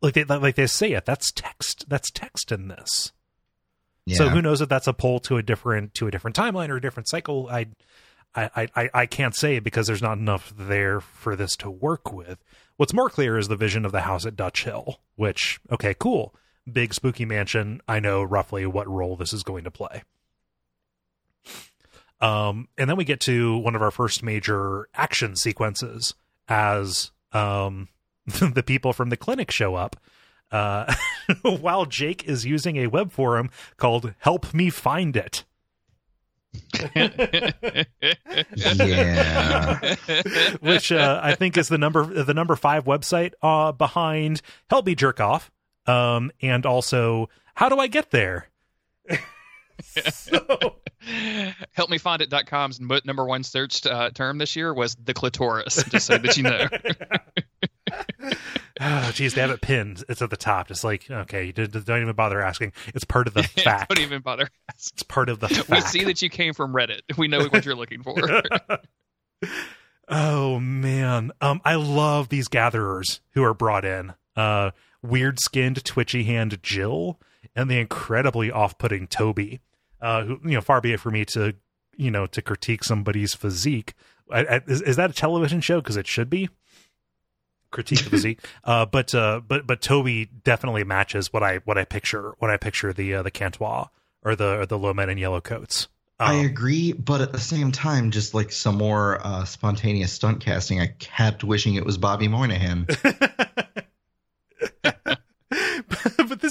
Like 0.01 0.13
they 0.13 0.23
like 0.23 0.55
they 0.55 0.67
say 0.67 0.93
it. 0.93 1.05
That's 1.05 1.31
text. 1.31 1.85
That's 1.87 2.09
text 2.11 2.51
in 2.51 2.67
this. 2.67 3.11
yeah. 4.05 4.17
So 4.17 4.29
who 4.29 4.41
knows 4.41 4.61
if 4.61 4.69
that's 4.69 4.87
a 4.87 4.93
pull 4.93 5.19
to 5.21 5.37
a 5.37 5.43
different 5.43 5.93
to 5.95 6.07
a 6.07 6.11
different 6.11 6.35
timeline 6.35 6.69
or 6.69 6.77
a 6.77 6.81
different 6.81 7.07
cycle? 7.09 7.47
I, 7.51 7.67
I, 8.33 8.67
I, 8.75 8.89
I 8.93 9.05
can't 9.05 9.35
say 9.35 9.59
because 9.59 9.87
there's 9.87 10.01
not 10.01 10.17
enough 10.17 10.53
there 10.57 11.01
for 11.01 11.35
this 11.35 11.55
to 11.57 11.69
work 11.69 12.11
with. 12.13 12.43
What's 12.77 12.93
more 12.93 13.09
clear 13.09 13.37
is 13.37 13.47
the 13.47 13.55
vision 13.55 13.85
of 13.85 13.91
the 13.91 14.01
house 14.01 14.25
at 14.25 14.35
Dutch 14.35 14.63
Hill, 14.63 15.01
which 15.15 15.59
okay, 15.71 15.93
cool, 15.99 16.33
big 16.71 16.93
spooky 16.93 17.25
mansion. 17.25 17.81
I 17.87 17.99
know 17.99 18.23
roughly 18.23 18.65
what 18.65 18.87
role 18.87 19.15
this 19.15 19.33
is 19.33 19.43
going 19.43 19.65
to 19.65 19.71
play. 19.71 20.01
Um, 22.21 22.67
and 22.77 22.89
then 22.89 22.97
we 22.97 23.03
get 23.03 23.19
to 23.21 23.57
one 23.57 23.75
of 23.75 23.81
our 23.81 23.91
first 23.91 24.21
major 24.23 24.87
action 24.93 25.35
sequences 25.35 26.13
as 26.47 27.11
um 27.33 27.87
the 28.25 28.63
people 28.63 28.93
from 28.93 29.09
the 29.09 29.17
clinic 29.17 29.51
show 29.51 29.75
up 29.75 29.95
uh, 30.51 30.93
while 31.41 31.85
Jake 31.85 32.25
is 32.25 32.45
using 32.45 32.77
a 32.77 32.87
web 32.87 33.11
forum 33.11 33.49
called 33.77 34.13
Help 34.19 34.53
Me 34.53 34.69
Find 34.69 35.15
It. 35.15 35.45
yeah 38.75 39.79
Which 40.59 40.91
uh, 40.91 41.21
I 41.23 41.33
think 41.35 41.55
is 41.55 41.69
the 41.69 41.77
number 41.77 42.23
the 42.23 42.33
number 42.33 42.57
five 42.57 42.83
website 42.83 43.31
uh, 43.41 43.71
behind 43.71 44.41
Help 44.69 44.85
Me 44.85 44.93
Jerk 44.93 45.21
Off, 45.21 45.49
um, 45.85 46.29
and 46.41 46.65
also 46.65 47.29
How 47.55 47.69
Do 47.69 47.79
I 47.79 47.87
Get 47.87 48.11
There? 48.11 48.49
So, 49.83 50.75
Helpmefindit.com's 51.77 52.79
mo- 52.79 52.99
number 53.05 53.25
one 53.25 53.43
searched 53.43 53.85
uh, 53.85 54.09
term 54.11 54.37
this 54.37 54.55
year 54.55 54.73
was 54.73 54.95
the 54.95 55.13
clitoris, 55.13 55.83
just 55.89 56.05
so 56.07 56.17
that 56.17 56.37
you 56.37 56.43
know. 56.43 56.67
oh, 58.81 59.11
geez, 59.13 59.33
they 59.33 59.41
have 59.41 59.51
it 59.51 59.61
pinned. 59.61 60.03
It's 60.09 60.21
at 60.21 60.29
the 60.29 60.37
top. 60.37 60.67
Just 60.67 60.83
like 60.83 61.09
okay, 61.09 61.45
you 61.45 61.53
did- 61.53 61.71
don't 61.85 62.01
even 62.01 62.15
bother 62.15 62.41
asking. 62.41 62.73
It's 62.93 63.03
part 63.05 63.27
of 63.27 63.33
the 63.33 63.43
fact. 63.63 63.89
Don't 63.89 63.99
even 64.03 64.21
bother. 64.21 64.49
asking. 64.69 64.91
It's 64.93 65.03
part 65.03 65.29
of 65.29 65.39
the 65.39 65.47
fact. 65.49 65.69
We 65.69 65.81
see 65.81 66.03
that 66.05 66.21
you 66.21 66.29
came 66.29 66.53
from 66.53 66.73
Reddit. 66.73 67.01
We 67.17 67.27
know 67.27 67.45
what 67.47 67.65
you're 67.65 67.75
looking 67.75 68.03
for. 68.03 68.15
oh 70.07 70.59
man 70.59 71.31
um 71.41 71.61
i 71.63 71.73
love 71.75 72.29
these 72.29 72.47
gatherers 72.47 73.21
who 73.31 73.43
are 73.43 73.53
brought 73.53 73.85
in 73.85 74.13
uh 74.35 74.69
weird 75.01 75.39
skinned, 75.39 75.83
twitchy 75.85 76.23
hand 76.25 76.61
Jill 76.61 77.19
and 77.55 77.69
the 77.71 77.79
incredibly 77.79 78.51
off 78.51 78.77
putting 78.77 79.07
Toby. 79.07 79.61
Uh, 80.01 80.23
who 80.23 80.39
you 80.43 80.51
know, 80.51 80.61
far 80.61 80.81
be 80.81 80.93
it 80.93 80.99
for 80.99 81.11
me 81.11 81.25
to 81.25 81.55
you 81.95 82.11
know 82.11 82.25
to 82.27 82.41
critique 82.41 82.83
somebody's 82.83 83.33
physique. 83.33 83.93
I, 84.31 84.45
I, 84.45 84.61
is, 84.67 84.81
is 84.81 84.95
that 84.95 85.09
a 85.09 85.13
television 85.13 85.61
show? 85.61 85.81
Because 85.81 85.97
it 85.97 86.07
should 86.07 86.29
be 86.29 86.49
critique 87.71 88.03
the 88.03 88.09
physique. 88.09 88.39
Uh, 88.63 88.85
but 88.85 89.15
uh, 89.15 89.41
but 89.47 89.65
but 89.65 89.81
Toby 89.81 90.29
definitely 90.43 90.83
matches 90.83 91.33
what 91.33 91.41
I 91.41 91.57
what 91.65 91.77
I 91.77 91.85
picture 91.85 92.33
when 92.37 92.51
I 92.51 92.57
picture 92.57 92.93
the 92.93 93.15
uh, 93.15 93.23
the 93.23 93.31
Cantois 93.31 93.87
or 94.23 94.35
the 94.35 94.59
or 94.59 94.65
the 94.65 94.77
low 94.77 94.93
men 94.93 95.09
in 95.09 95.17
yellow 95.17 95.41
coats. 95.41 95.87
I 96.19 96.35
agree, 96.35 96.91
but 96.91 97.21
at 97.21 97.31
the 97.31 97.39
same 97.39 97.71
time, 97.71 98.11
just 98.11 98.35
like 98.35 98.51
some 98.51 98.77
more 98.77 99.19
uh, 99.25 99.43
spontaneous 99.45 100.13
stunt 100.13 100.41
casting, 100.41 100.79
I 100.79 100.87
kept 100.99 101.43
wishing 101.43 101.73
it 101.73 101.83
was 101.83 101.97
Bobby 101.97 102.27
Moynihan. 102.27 102.85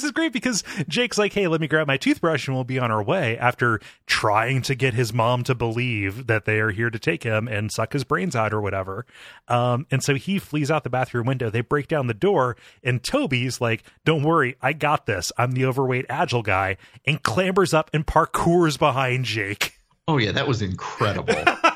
this 0.00 0.06
is 0.06 0.12
great 0.12 0.32
because 0.32 0.64
Jake's 0.88 1.18
like, 1.18 1.34
"Hey, 1.34 1.46
let 1.46 1.60
me 1.60 1.68
grab 1.68 1.86
my 1.86 1.98
toothbrush 1.98 2.48
and 2.48 2.56
we'll 2.56 2.64
be 2.64 2.78
on 2.78 2.90
our 2.90 3.02
way." 3.02 3.36
After 3.36 3.80
trying 4.06 4.62
to 4.62 4.74
get 4.74 4.94
his 4.94 5.12
mom 5.12 5.44
to 5.44 5.54
believe 5.54 6.26
that 6.26 6.46
they 6.46 6.58
are 6.58 6.70
here 6.70 6.88
to 6.88 6.98
take 6.98 7.22
him 7.22 7.46
and 7.46 7.70
suck 7.70 7.92
his 7.92 8.04
brains 8.04 8.34
out 8.34 8.54
or 8.54 8.60
whatever, 8.60 9.04
um, 9.48 9.86
and 9.90 10.02
so 10.02 10.14
he 10.14 10.38
flees 10.38 10.70
out 10.70 10.84
the 10.84 10.90
bathroom 10.90 11.26
window. 11.26 11.50
They 11.50 11.60
break 11.60 11.88
down 11.88 12.06
the 12.06 12.14
door, 12.14 12.56
and 12.82 13.02
Toby's 13.02 13.60
like, 13.60 13.84
"Don't 14.04 14.22
worry, 14.22 14.56
I 14.62 14.72
got 14.72 15.04
this. 15.04 15.32
I'm 15.36 15.52
the 15.52 15.66
overweight 15.66 16.06
agile 16.08 16.42
guy," 16.42 16.78
and 17.04 17.22
clambers 17.22 17.74
up 17.74 17.90
and 17.92 18.06
parkours 18.06 18.78
behind 18.78 19.26
Jake. 19.26 19.80
Oh 20.08 20.16
yeah, 20.16 20.32
that 20.32 20.48
was 20.48 20.62
incredible. 20.62 21.34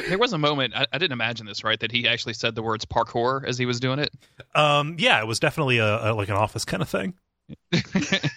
There, 0.00 0.08
there 0.10 0.18
was 0.18 0.32
a 0.32 0.38
moment 0.38 0.74
I, 0.74 0.86
I 0.92 0.98
didn't 0.98 1.12
imagine 1.12 1.46
this 1.46 1.64
right 1.64 1.78
that 1.80 1.90
he 1.90 2.06
actually 2.06 2.34
said 2.34 2.54
the 2.54 2.62
words 2.62 2.84
parkour 2.84 3.44
as 3.46 3.58
he 3.58 3.66
was 3.66 3.80
doing 3.80 3.98
it. 3.98 4.10
Um, 4.54 4.96
yeah, 4.98 5.20
it 5.20 5.26
was 5.26 5.38
definitely 5.38 5.78
a, 5.78 6.10
a 6.10 6.14
like 6.14 6.28
an 6.28 6.34
office 6.36 6.64
kind 6.64 6.82
of 6.82 6.88
thing, 6.88 7.14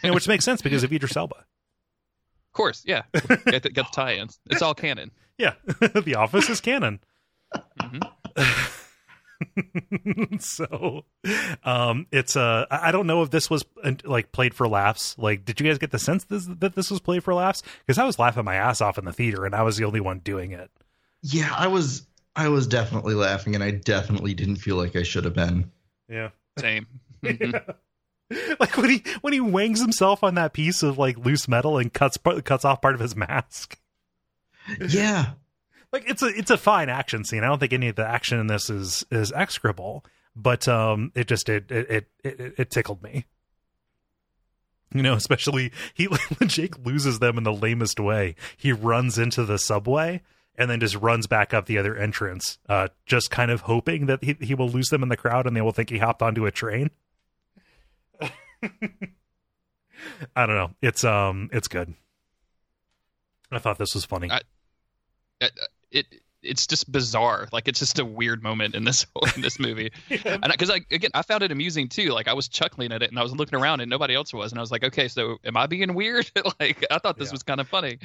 know, 0.03 0.13
which 0.13 0.27
makes 0.27 0.45
sense 0.45 0.61
because 0.61 0.83
of 0.83 0.93
Idris 0.93 1.15
Elba. 1.17 1.35
Of 1.35 2.53
course, 2.53 2.83
yeah. 2.85 3.03
Get 3.13 3.63
the, 3.63 3.71
the 3.73 3.85
tie-ins. 3.93 4.39
It's 4.49 4.61
all 4.61 4.73
canon. 4.73 5.11
Yeah, 5.37 5.53
the 5.65 6.15
office 6.15 6.49
is 6.49 6.61
canon. 6.61 6.99
hmm 7.79 7.99
so 10.39 11.05
um 11.63 12.05
it's 12.11 12.35
uh 12.35 12.65
i 12.69 12.89
I 12.89 12.91
don't 12.91 13.07
know 13.07 13.21
if 13.23 13.29
this 13.29 13.49
was 13.49 13.63
uh, 13.83 13.93
like 14.03 14.33
played 14.33 14.53
for 14.53 14.67
laughs 14.67 15.17
like 15.17 15.45
did 15.45 15.61
you 15.61 15.67
guys 15.67 15.77
get 15.77 15.91
the 15.91 15.99
sense 15.99 16.25
this, 16.25 16.45
that 16.45 16.75
this 16.75 16.91
was 16.91 16.99
played 16.99 17.23
for 17.23 17.33
laughs 17.33 17.63
because 17.79 17.97
i 17.97 18.03
was 18.03 18.19
laughing 18.19 18.43
my 18.43 18.55
ass 18.55 18.81
off 18.81 18.97
in 18.97 19.05
the 19.05 19.13
theater 19.13 19.45
and 19.45 19.55
i 19.55 19.61
was 19.61 19.77
the 19.77 19.85
only 19.85 20.01
one 20.01 20.19
doing 20.19 20.51
it 20.51 20.69
yeah, 21.21 21.53
I 21.55 21.67
was 21.67 22.05
I 22.35 22.47
was 22.49 22.67
definitely 22.67 23.15
laughing, 23.15 23.55
and 23.55 23.63
I 23.63 23.71
definitely 23.71 24.33
didn't 24.33 24.57
feel 24.57 24.75
like 24.75 24.95
I 24.95 25.03
should 25.03 25.25
have 25.25 25.33
been. 25.33 25.71
yeah 26.07 26.29
Same. 26.57 26.87
Mhm. 27.23 27.75
like 28.59 28.77
when 28.77 28.89
he 28.91 29.03
when 29.21 29.33
he 29.33 29.41
wangs 29.41 29.81
himself 29.81 30.23
on 30.23 30.35
that 30.35 30.53
piece 30.53 30.83
of 30.83 30.97
like 30.97 31.17
loose 31.17 31.47
metal 31.47 31.77
and 31.77 31.91
cuts 31.93 32.17
cuts 32.45 32.63
off 32.63 32.81
part 32.81 32.93
of 32.95 33.01
his 33.01 33.15
mask 33.15 33.77
Yeah, 34.87 35.31
like 35.91 36.07
it's 36.07 36.21
a 36.21 36.27
it's 36.27 36.51
a 36.51 36.57
fine 36.57 36.87
action 36.89 37.25
scene 37.25 37.43
i 37.43 37.47
don't 37.47 37.57
think 37.59 37.73
any 37.73 37.87
of 37.89 37.95
the 37.95 38.05
action 38.07 38.39
in 38.39 38.47
this 38.47 38.69
is 38.69 39.03
is 39.11 39.31
execrable 39.33 40.05
but 40.35 40.67
um 40.67 41.11
it 41.15 41.27
just 41.27 41.49
it 41.49 41.69
it 41.71 41.89
it, 41.89 42.07
it, 42.39 42.53
it 42.59 42.69
tickled 42.69 43.01
me 43.03 43.25
you 44.93 45.01
know 45.01 45.15
especially 45.15 45.71
he 45.93 46.05
when 46.37 46.47
jake 46.49 46.77
loses 46.85 47.19
them 47.19 47.37
in 47.37 47.43
the 47.43 47.51
lamest 47.53 47.99
way 47.99 48.35
he 48.57 48.71
runs 48.71 49.17
into 49.17 49.43
the 49.43 49.57
subway 49.57 50.21
and 50.59 50.69
then 50.69 50.79
just 50.79 50.95
runs 50.95 51.25
back 51.25 51.53
up 51.53 51.65
the 51.65 51.77
other 51.77 51.95
entrance 51.95 52.59
uh 52.67 52.87
just 53.05 53.31
kind 53.31 53.49
of 53.49 53.61
hoping 53.61 54.05
that 54.05 54.23
he, 54.23 54.35
he 54.41 54.53
will 54.53 54.69
lose 54.69 54.89
them 54.89 55.01
in 55.01 55.09
the 55.09 55.17
crowd 55.17 55.47
and 55.47 55.55
they 55.55 55.61
will 55.61 55.71
think 55.71 55.89
he 55.89 55.97
hopped 55.97 56.21
onto 56.21 56.45
a 56.45 56.51
train 56.51 56.91
i 60.35 60.45
don't 60.45 60.55
know 60.55 60.71
it's 60.81 61.03
um 61.03 61.49
it's 61.51 61.67
good 61.67 61.93
i 63.51 63.59
thought 63.59 63.77
this 63.77 63.93
was 63.95 64.05
funny 64.05 64.29
I- 64.31 64.41
it, 65.41 65.51
it 65.91 66.05
it's 66.41 66.67
just 66.67 66.89
bizarre. 66.89 67.49
Like 67.51 67.67
it's 67.67 67.79
just 67.79 67.99
a 67.99 68.05
weird 68.05 68.41
moment 68.41 68.73
in 68.73 68.85
this 68.85 69.05
in 69.35 69.41
this 69.41 69.59
movie. 69.59 69.91
And 70.25 70.45
because 70.49 70.69
I 70.69 70.79
again 70.89 71.11
I 71.13 71.21
found 71.21 71.43
it 71.43 71.51
amusing 71.51 71.89
too. 71.89 72.11
Like 72.11 72.29
I 72.29 72.33
was 72.33 72.47
chuckling 72.47 72.93
at 72.93 73.03
it 73.03 73.09
and 73.09 73.19
I 73.19 73.23
was 73.23 73.33
looking 73.35 73.59
around 73.59 73.81
and 73.81 73.89
nobody 73.89 74.15
else 74.15 74.33
was 74.33 74.53
and 74.53 74.59
I 74.59 74.61
was 74.61 74.71
like, 74.71 74.85
okay, 74.85 75.09
so 75.09 75.35
am 75.43 75.57
I 75.57 75.67
being 75.67 75.93
weird? 75.95 76.31
like 76.61 76.85
I 76.89 76.97
thought 76.99 77.17
this 77.17 77.27
Yeah. 77.27 77.33
was 77.33 77.43
kind 77.43 77.59
of 77.59 77.67
funny. 77.67 77.99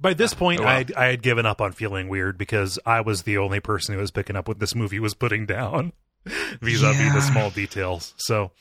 By 0.00 0.14
this 0.14 0.32
point, 0.34 0.60
Oh, 0.60 0.64
wow. 0.64 0.70
I 0.70 0.74
had, 0.78 0.92
I 0.94 1.04
had 1.06 1.22
given 1.22 1.44
up 1.46 1.60
on 1.60 1.72
feeling 1.72 2.08
weird 2.08 2.38
because 2.38 2.78
I 2.86 3.00
was 3.02 3.22
the 3.24 3.36
only 3.38 3.60
person 3.60 3.94
who 3.94 4.00
was 4.00 4.10
picking 4.10 4.34
up 4.36 4.48
what 4.48 4.58
this 4.58 4.74
movie 4.74 4.98
was 4.98 5.12
putting 5.14 5.44
down, 5.46 5.92
vis-a-vis 6.24 6.98
Yeah. 7.00 7.12
the 7.14 7.20
small 7.20 7.50
details. 7.50 8.14
So 8.16 8.52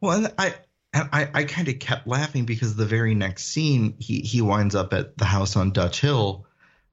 Well, 0.00 0.28
I 0.38 0.54
and 0.92 1.08
I, 1.12 1.30
I 1.32 1.44
kind 1.44 1.68
of 1.68 1.78
kept 1.78 2.06
laughing 2.06 2.44
because 2.44 2.76
the 2.76 2.84
very 2.84 3.14
next 3.14 3.46
scene 3.46 3.94
he 3.98 4.20
he 4.20 4.42
winds 4.42 4.74
up 4.74 4.92
at 4.92 5.16
the 5.16 5.24
house 5.24 5.56
on 5.56 5.70
Dutch 5.70 6.00
Hill, 6.02 6.44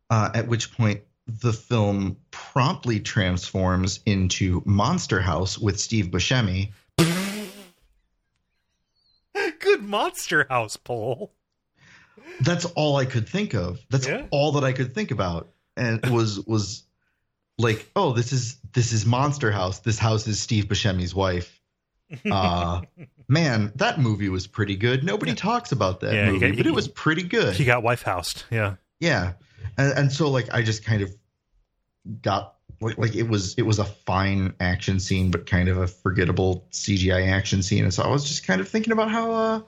uh, 0.09 0.29
at 0.33 0.47
which 0.47 0.71
point 0.71 1.01
the 1.27 1.51
film 1.53 2.15
promptly 2.31 2.99
transforms 3.01 3.99
into 4.05 4.63
Monster 4.65 5.19
House 5.19 5.59
with 5.59 5.77
Steve 5.79 6.05
Buscemi. 6.07 6.71
good 9.59 9.83
Monster 9.83 10.47
House 10.49 10.77
poll. 10.77 11.33
That's 12.41 12.65
all 12.65 12.95
I 12.97 13.05
could 13.05 13.27
think 13.27 13.53
of. 13.53 13.79
That's 13.89 14.07
Yeah. 14.07 14.25
all 14.31 14.53
that 14.53 14.63
I 14.63 14.71
could 14.73 14.93
think 14.93 15.11
about, 15.11 15.49
and 15.77 16.05
was 16.07 16.39
was 16.45 16.83
like, 17.57 17.89
oh, 17.95 18.13
this 18.13 18.31
is 18.33 18.57
this 18.73 18.91
is 18.93 19.05
Monster 19.05 19.51
House. 19.51 19.79
This 19.79 19.97
house 19.99 20.27
is 20.27 20.39
Steve 20.39 20.65
Buscemi's 20.65 21.13
wife. 21.15 21.55
Uh, 22.31 22.81
man, 23.27 23.71
that 23.75 23.99
movie 23.99 24.29
was 24.29 24.47
pretty 24.47 24.75
good. 24.75 25.03
Nobody 25.03 25.35
talks 25.35 25.71
about 25.71 25.99
that 25.99 26.13
Yeah, 26.13 26.31
movie, 26.31 26.47
got- 26.49 26.57
but 26.57 26.65
it 26.65 26.73
was 26.73 26.87
pretty 26.87 27.21
good. 27.21 27.55
He 27.55 27.65
got 27.65 27.83
wife 27.83 28.01
housed. 28.01 28.45
Yeah. 28.49 28.75
yeah 28.99 29.33
and, 29.77 29.93
and 29.95 30.11
so 30.11 30.29
like 30.31 30.51
i 30.53 30.61
just 30.63 30.83
kind 30.83 31.03
of 31.03 31.13
got 32.21 32.55
like, 32.81 32.97
like 32.97 33.15
it 33.15 33.23
was 33.29 33.53
it 33.55 33.61
was 33.63 33.77
a 33.79 33.85
fine 33.85 34.53
action 34.59 34.99
scene 34.99 35.29
but 35.31 35.45
kind 35.45 35.69
of 35.69 35.77
a 35.77 35.85
forgettable 35.87 36.65
cgi 36.71 37.27
action 37.29 37.61
scene 37.61 37.83
and 37.83 37.93
so 37.93 38.01
i 38.03 38.07
was 38.07 38.23
just 38.27 38.47
kind 38.47 38.61
of 38.61 38.67
thinking 38.67 38.91
about 38.93 39.11
how 39.11 39.31
uh 39.31 39.61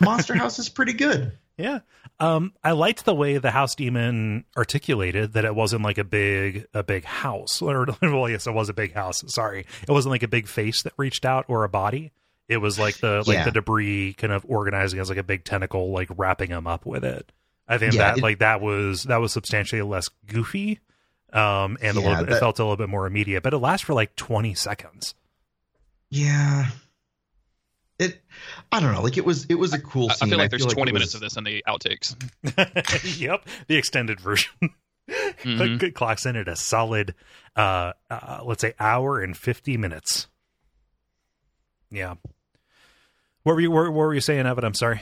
monster 0.00 0.34
house 0.42 0.58
is 0.58 0.68
pretty 0.68 0.92
good 0.94 1.32
Yeah. 1.58 1.78
Um, 2.20 2.52
I 2.62 2.72
liked 2.72 3.04
the 3.06 3.14
way 3.14 3.38
the 3.38 3.50
house 3.50 3.74
demon 3.74 4.44
articulated 4.56 5.32
that 5.34 5.44
it 5.46 5.54
wasn't 5.54 5.82
like 5.82 5.96
a 5.98 6.04
big 6.04 6.66
a 6.74 6.82
big 6.82 7.04
house. 7.04 7.62
Or 7.66 7.86
well, 8.02 8.28
yes, 8.28 8.46
it 8.46 8.52
was 8.52 8.68
a 8.68 8.74
big 8.74 8.92
house. 8.94 9.22
Sorry. 9.28 9.66
It 9.82 9.90
wasn't 9.90 10.10
like 10.10 10.22
a 10.22 10.28
big 10.28 10.48
face 10.48 10.82
that 10.82 10.92
reached 10.96 11.24
out 11.24 11.46
or 11.48 11.64
a 11.64 11.68
body. 11.68 12.12
It 12.48 12.58
was 12.58 12.78
like 12.78 12.98
the 12.98 13.24
like 13.26 13.38
Yeah. 13.38 13.44
the 13.44 13.50
debris 13.52 14.14
kind 14.14 14.32
of 14.32 14.44
organizing 14.48 15.00
as 15.00 15.08
like 15.08 15.18
a 15.18 15.22
big 15.22 15.44
tentacle, 15.44 15.90
like 15.92 16.08
wrapping 16.16 16.50
him 16.50 16.66
up 16.66 16.84
with 16.86 17.04
it. 17.04 17.32
I 17.66 17.78
think 17.78 17.94
Yeah, 17.94 18.10
that 18.12 18.18
it- 18.18 18.22
like 18.22 18.38
that 18.40 18.60
was 18.60 19.04
that 19.04 19.16
was 19.16 19.32
substantially 19.32 19.82
less 19.82 20.08
goofy. 20.26 20.80
Um 21.32 21.76
and 21.82 21.96
a 21.96 22.00
little 22.00 22.24
bit, 22.24 22.34
it 22.34 22.38
felt 22.38 22.58
a 22.58 22.62
little 22.62 22.76
bit 22.76 22.88
more 22.88 23.06
immediate, 23.06 23.42
but 23.42 23.52
it 23.54 23.58
lasts 23.58 23.84
for 23.86 23.94
like 23.94 24.14
twenty 24.14 24.54
seconds. 24.54 25.14
yeah 26.10 26.66
it 27.98 28.20
i 28.72 28.78
don't 28.80 28.92
know 28.92 29.00
like 29.02 29.16
it 29.16 29.24
was 29.24 29.46
it 29.46 29.54
was 29.54 29.72
a 29.72 29.78
cool 29.80 30.08
I, 30.10 30.12
I 30.12 30.16
scene 30.16 30.28
feel 30.30 30.38
like 30.38 30.50
there's 30.50 30.66
20 30.66 30.90
it 30.90 30.92
minutes 30.92 31.08
was- 31.10 31.14
of 31.16 31.20
this 31.22 31.36
in 31.36 31.44
the 31.44 31.64
outtakes. 31.66 32.14
yep, 33.20 33.46
the 33.68 33.76
extended 33.76 34.20
version. 34.20 34.50
Mhm. 35.08 35.80
It 35.84 35.94
clocks 35.94 36.26
in 36.26 36.34
at 36.34 36.48
a 36.48 36.56
solid, 36.56 37.14
uh, 37.54 37.92
uh, 38.10 38.40
let's 38.44 38.60
say, 38.60 38.74
hour 38.80 39.20
and 39.20 39.36
fifty 39.36 39.76
minutes. 39.76 40.26
Yeah. 41.92 42.14
What 43.44 43.54
were 43.54 43.60
you? 43.60 43.70
What, 43.70 43.84
what 43.84 43.92
were 43.94 44.14
you 44.14 44.20
saying, 44.20 44.46
Evan? 44.46 44.64
I'm 44.64 44.74
sorry. 44.74 45.00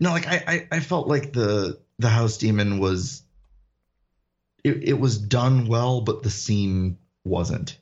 no 0.00 0.10
like 0.10 0.26
I, 0.26 0.42
I 0.48 0.68
i 0.76 0.80
felt 0.80 1.06
like 1.06 1.32
the 1.32 1.78
the 2.00 2.08
house 2.08 2.38
demon 2.38 2.80
was 2.80 3.22
it, 4.64 4.82
it 4.88 4.98
was 5.00 5.16
done 5.18 5.68
well 5.68 6.00
but 6.00 6.22
the 6.24 6.30
scene 6.30 6.98
wasn't 7.24 7.78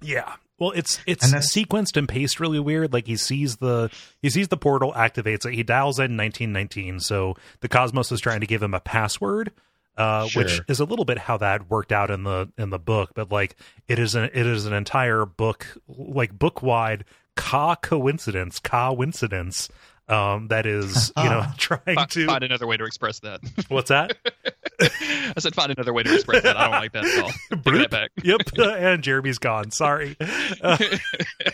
Yeah. 0.00 0.34
Well, 0.62 0.70
it's 0.76 1.00
it's 1.08 1.32
And 1.32 1.42
sequenced 1.42 1.96
and 1.96 2.08
paced 2.08 2.38
really 2.38 2.60
weird. 2.60 2.92
Like 2.92 3.08
he 3.08 3.16
sees 3.16 3.56
the 3.56 3.90
he 4.20 4.30
sees 4.30 4.46
the 4.46 4.56
portal 4.56 4.92
activates 4.92 5.44
it. 5.44 5.54
He 5.54 5.64
dials 5.64 5.98
in 5.98 6.16
1919. 6.16 7.00
So 7.00 7.34
the 7.62 7.68
Cosmos 7.68 8.12
is 8.12 8.20
trying 8.20 8.42
to 8.42 8.46
give 8.46 8.62
him 8.62 8.72
a 8.72 8.78
password, 8.78 9.50
uh, 9.96 10.28
which 10.28 10.60
is 10.68 10.78
a 10.78 10.84
little 10.84 11.04
bit 11.04 11.18
how 11.18 11.36
that 11.38 11.68
worked 11.68 11.90
out 11.90 12.12
in 12.12 12.22
the 12.22 12.48
in 12.56 12.70
the 12.70 12.78
book. 12.78 13.10
But 13.16 13.32
like 13.32 13.56
it 13.88 13.98
is 13.98 14.14
an 14.14 14.30
it 14.32 14.46
is 14.46 14.64
an 14.66 14.72
entire 14.72 15.26
book 15.26 15.66
like 15.88 16.38
book 16.38 16.62
wide 16.62 17.06
ca 17.34 17.74
coincidence 17.74 18.60
coincidence 18.60 19.68
um 20.06 20.46
that 20.48 20.64
is 20.66 21.10
you 21.16 21.24
know 21.30 21.44
trying 21.58 21.96
Fi- 21.96 22.06
to 22.06 22.26
find 22.26 22.44
another 22.44 22.68
way 22.68 22.76
to 22.76 22.84
express 22.84 23.18
that. 23.20 23.40
what's 23.68 23.88
that 23.88 24.16
I 25.36 25.40
said 25.40 25.54
find 25.54 25.70
another 25.70 25.92
way 25.92 26.02
to 26.02 26.14
express 26.14 26.42
that. 26.42 26.56
I 26.56 26.64
don't 26.64 26.72
like 26.72 26.92
that 26.92 27.04
at 27.04 27.22
all. 27.22 27.30
Take 27.30 27.62
Bloop. 27.62 27.90
that 27.90 27.90
back. 27.90 28.10
yep. 28.22 28.40
And 28.58 29.02
jeremy's 29.02 29.38
gone. 29.38 29.70
Sorry. 29.70 30.16
Uh, 30.60 30.78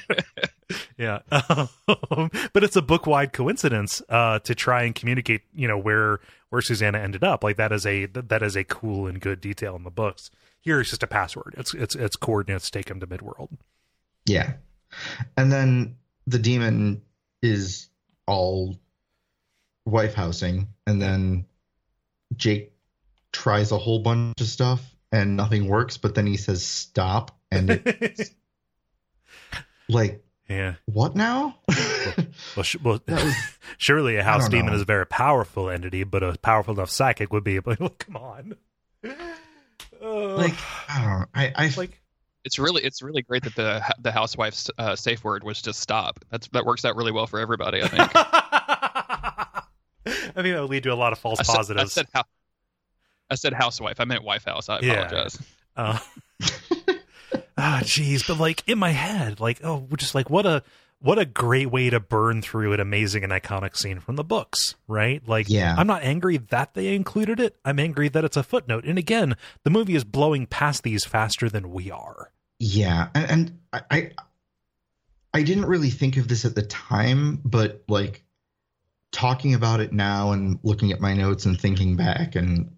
yeah. 0.98 1.20
Um, 1.30 2.30
but 2.52 2.64
it's 2.64 2.76
a 2.76 2.82
book 2.82 3.06
wide 3.06 3.32
coincidence 3.32 4.02
uh 4.08 4.38
to 4.40 4.54
try 4.54 4.84
and 4.84 4.94
communicate 4.94 5.42
you 5.54 5.68
know 5.68 5.78
where 5.78 6.20
where 6.50 6.62
susannah 6.62 6.98
ended 6.98 7.24
up. 7.24 7.44
Like 7.44 7.56
that 7.56 7.72
is 7.72 7.86
a 7.86 8.06
that 8.06 8.42
is 8.42 8.56
a 8.56 8.64
cool 8.64 9.06
and 9.06 9.20
good 9.20 9.40
detail 9.40 9.76
in 9.76 9.84
the 9.84 9.90
books. 9.90 10.30
Here 10.60 10.80
it's 10.80 10.90
just 10.90 11.02
a 11.02 11.06
password. 11.06 11.54
It's 11.56 11.74
it's 11.74 11.94
it's 11.94 12.16
coordinates. 12.16 12.70
Take 12.70 12.90
him 12.90 13.00
to 13.00 13.06
midworld. 13.06 13.50
Yeah. 14.26 14.54
And 15.36 15.52
then 15.52 15.96
the 16.26 16.38
demon 16.38 17.02
is 17.42 17.88
all 18.26 18.78
wife 19.84 20.14
housing, 20.14 20.68
and 20.86 21.00
then 21.00 21.46
Jake 22.36 22.72
tries 23.32 23.72
a 23.72 23.78
whole 23.78 23.98
bunch 24.00 24.40
of 24.40 24.46
stuff 24.46 24.82
and 25.12 25.36
nothing 25.36 25.68
works, 25.68 25.96
but 25.96 26.14
then 26.14 26.26
he 26.26 26.36
says 26.36 26.64
stop, 26.64 27.36
and 27.50 27.70
it's 27.70 28.30
like, 29.88 30.22
yeah. 30.48 30.74
what 30.86 31.14
now? 31.16 31.56
Well, 32.56 32.62
sh- 32.62 32.76
well 32.82 33.00
was- 33.08 33.34
surely 33.76 34.16
a 34.16 34.22
house 34.22 34.48
demon 34.48 34.66
know. 34.66 34.74
is 34.74 34.82
a 34.82 34.84
very 34.86 35.04
powerful 35.06 35.68
entity, 35.68 36.04
but 36.04 36.22
a 36.22 36.38
powerful 36.40 36.72
enough 36.74 36.88
psychic 36.90 37.32
would 37.32 37.44
be 37.44 37.56
able. 37.56 37.74
Well, 37.78 37.90
come 37.98 38.16
on. 38.16 38.56
Uh, 39.04 40.36
like, 40.36 40.54
I 40.88 41.00
don't 41.02 41.20
know. 41.20 41.26
I, 41.34 41.52
I 41.54 41.70
like 41.76 42.00
It's 42.44 42.58
really 42.58 42.82
it's 42.82 43.02
really 43.02 43.20
great 43.22 43.42
that 43.44 43.54
the 43.56 43.82
the 44.00 44.10
housewife's 44.12 44.70
uh, 44.78 44.96
safe 44.96 45.22
word 45.22 45.44
was 45.44 45.60
just 45.60 45.80
stop. 45.80 46.20
That's 46.30 46.48
that 46.48 46.64
works 46.64 46.84
out 46.86 46.96
really 46.96 47.12
well 47.12 47.26
for 47.26 47.38
everybody. 47.40 47.82
I 47.82 47.88
think. 47.88 48.10
I 48.14 49.62
think 50.42 50.54
that 50.54 50.60
would 50.62 50.70
lead 50.70 50.84
to 50.84 50.92
a 50.92 50.94
lot 50.94 51.12
of 51.12 51.18
false 51.18 51.40
I 51.40 51.42
said, 51.42 51.56
positives. 51.56 51.98
I 51.98 52.02
said, 52.02 52.06
hou- 52.14 52.22
I 53.30 53.34
said 53.34 53.52
housewife. 53.52 54.00
I 54.00 54.04
meant 54.04 54.24
wife 54.24 54.44
house. 54.44 54.68
I 54.68 54.80
Yeah. 54.80 54.92
apologize. 55.02 55.38
Uh, 55.76 55.98
ah, 57.56 57.80
jeez, 57.82 58.26
but 58.26 58.38
like 58.38 58.62
in 58.68 58.78
my 58.78 58.90
head, 58.90 59.40
like 59.40 59.60
oh, 59.64 59.86
just 59.96 60.14
like 60.14 60.30
what 60.30 60.46
a 60.46 60.62
what 61.00 61.18
a 61.18 61.24
great 61.24 61.70
way 61.70 61.88
to 61.90 62.00
burn 62.00 62.42
through 62.42 62.72
an 62.72 62.80
amazing 62.80 63.22
and 63.22 63.32
iconic 63.32 63.76
scene 63.76 64.00
from 64.00 64.16
the 64.16 64.24
books, 64.24 64.74
right? 64.88 65.22
Like, 65.28 65.48
Yeah. 65.48 65.76
I'm 65.78 65.86
not 65.86 66.02
angry 66.02 66.38
that 66.38 66.74
they 66.74 66.92
included 66.96 67.38
it. 67.38 67.54
I'm 67.64 67.78
angry 67.78 68.08
that 68.08 68.24
it's 68.24 68.36
a 68.36 68.42
footnote. 68.42 68.84
And 68.84 68.98
again, 68.98 69.36
the 69.62 69.70
movie 69.70 69.94
is 69.94 70.02
blowing 70.02 70.46
past 70.46 70.82
these 70.82 71.04
faster 71.04 71.48
than 71.48 71.70
we 71.70 71.88
are. 71.92 72.32
Yeah, 72.58 73.10
and, 73.14 73.30
and 73.30 73.58
I, 73.72 73.80
I 73.90 74.10
I 75.34 75.42
didn't 75.44 75.66
really 75.66 75.90
think 75.90 76.16
of 76.16 76.26
this 76.26 76.44
at 76.44 76.56
the 76.56 76.62
time, 76.62 77.40
but 77.44 77.84
like 77.86 78.24
talking 79.12 79.54
about 79.54 79.78
it 79.78 79.92
now 79.92 80.32
and 80.32 80.58
looking 80.64 80.90
at 80.90 81.00
my 81.00 81.14
notes 81.14 81.46
and 81.46 81.60
thinking 81.60 81.94
back 81.94 82.34
and 82.34 82.72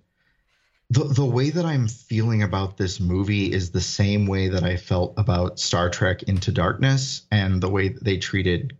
the 0.90 1.04
the 1.04 1.24
way 1.24 1.50
that 1.50 1.64
I'm 1.64 1.86
feeling 1.88 2.42
about 2.42 2.76
this 2.76 3.00
movie 3.00 3.52
is 3.52 3.70
the 3.70 3.80
same 3.80 4.26
way 4.26 4.48
that 4.48 4.64
I 4.64 4.76
felt 4.76 5.14
about 5.16 5.60
Star 5.60 5.88
Trek 5.88 6.24
Into 6.24 6.50
Darkness 6.52 7.22
and 7.30 7.62
the 7.62 7.68
way 7.68 7.88
that 7.88 8.02
they 8.04 8.18
treated 8.18 8.76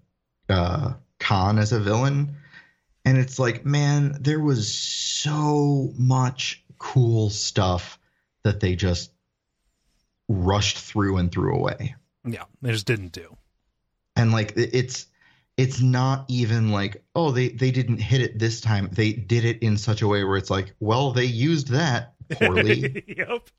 uh 0.49 0.95
Khan 1.19 1.59
as 1.59 1.73
a 1.73 1.81
villain. 1.81 2.37
And 3.05 3.17
it's 3.17 3.39
like, 3.39 3.65
man, 3.65 4.17
there 4.21 4.41
was 4.41 4.73
so 4.73 5.93
much 5.97 6.63
cool 6.79 7.31
stuff 7.31 7.99
that 8.43 8.61
they 8.61 8.75
just 8.75 9.11
rushed 10.29 10.79
through 10.79 11.17
and 11.17 11.31
threw 11.31 11.55
away. 11.55 11.95
Yeah, 12.25 12.45
they 12.61 12.73
just 12.73 12.87
didn't 12.87 13.13
do. 13.13 13.37
And 14.17 14.33
like 14.33 14.53
it's 14.57 15.07
it's 15.61 15.83
not 15.83 16.25
even 16.29 16.71
like, 16.71 17.05
oh, 17.15 17.33
they 17.33 17.49
they 17.49 17.71
didn't 17.71 17.99
hit 17.99 18.23
it 18.23 18.39
this 18.39 18.63
time. 18.63 18.89
They 18.91 19.13
did 19.13 19.45
it 19.45 19.59
in 19.59 19.77
such 19.77 20.01
a 20.01 20.09
way 20.09 20.25
where 20.25 20.39
it's 20.39 20.49
like, 20.49 20.73
well, 20.81 21.13
they 21.13 21.27
used 21.27 21.69
that 21.69 22.15
poorly. 22.31 23.05
yep. 23.17 23.51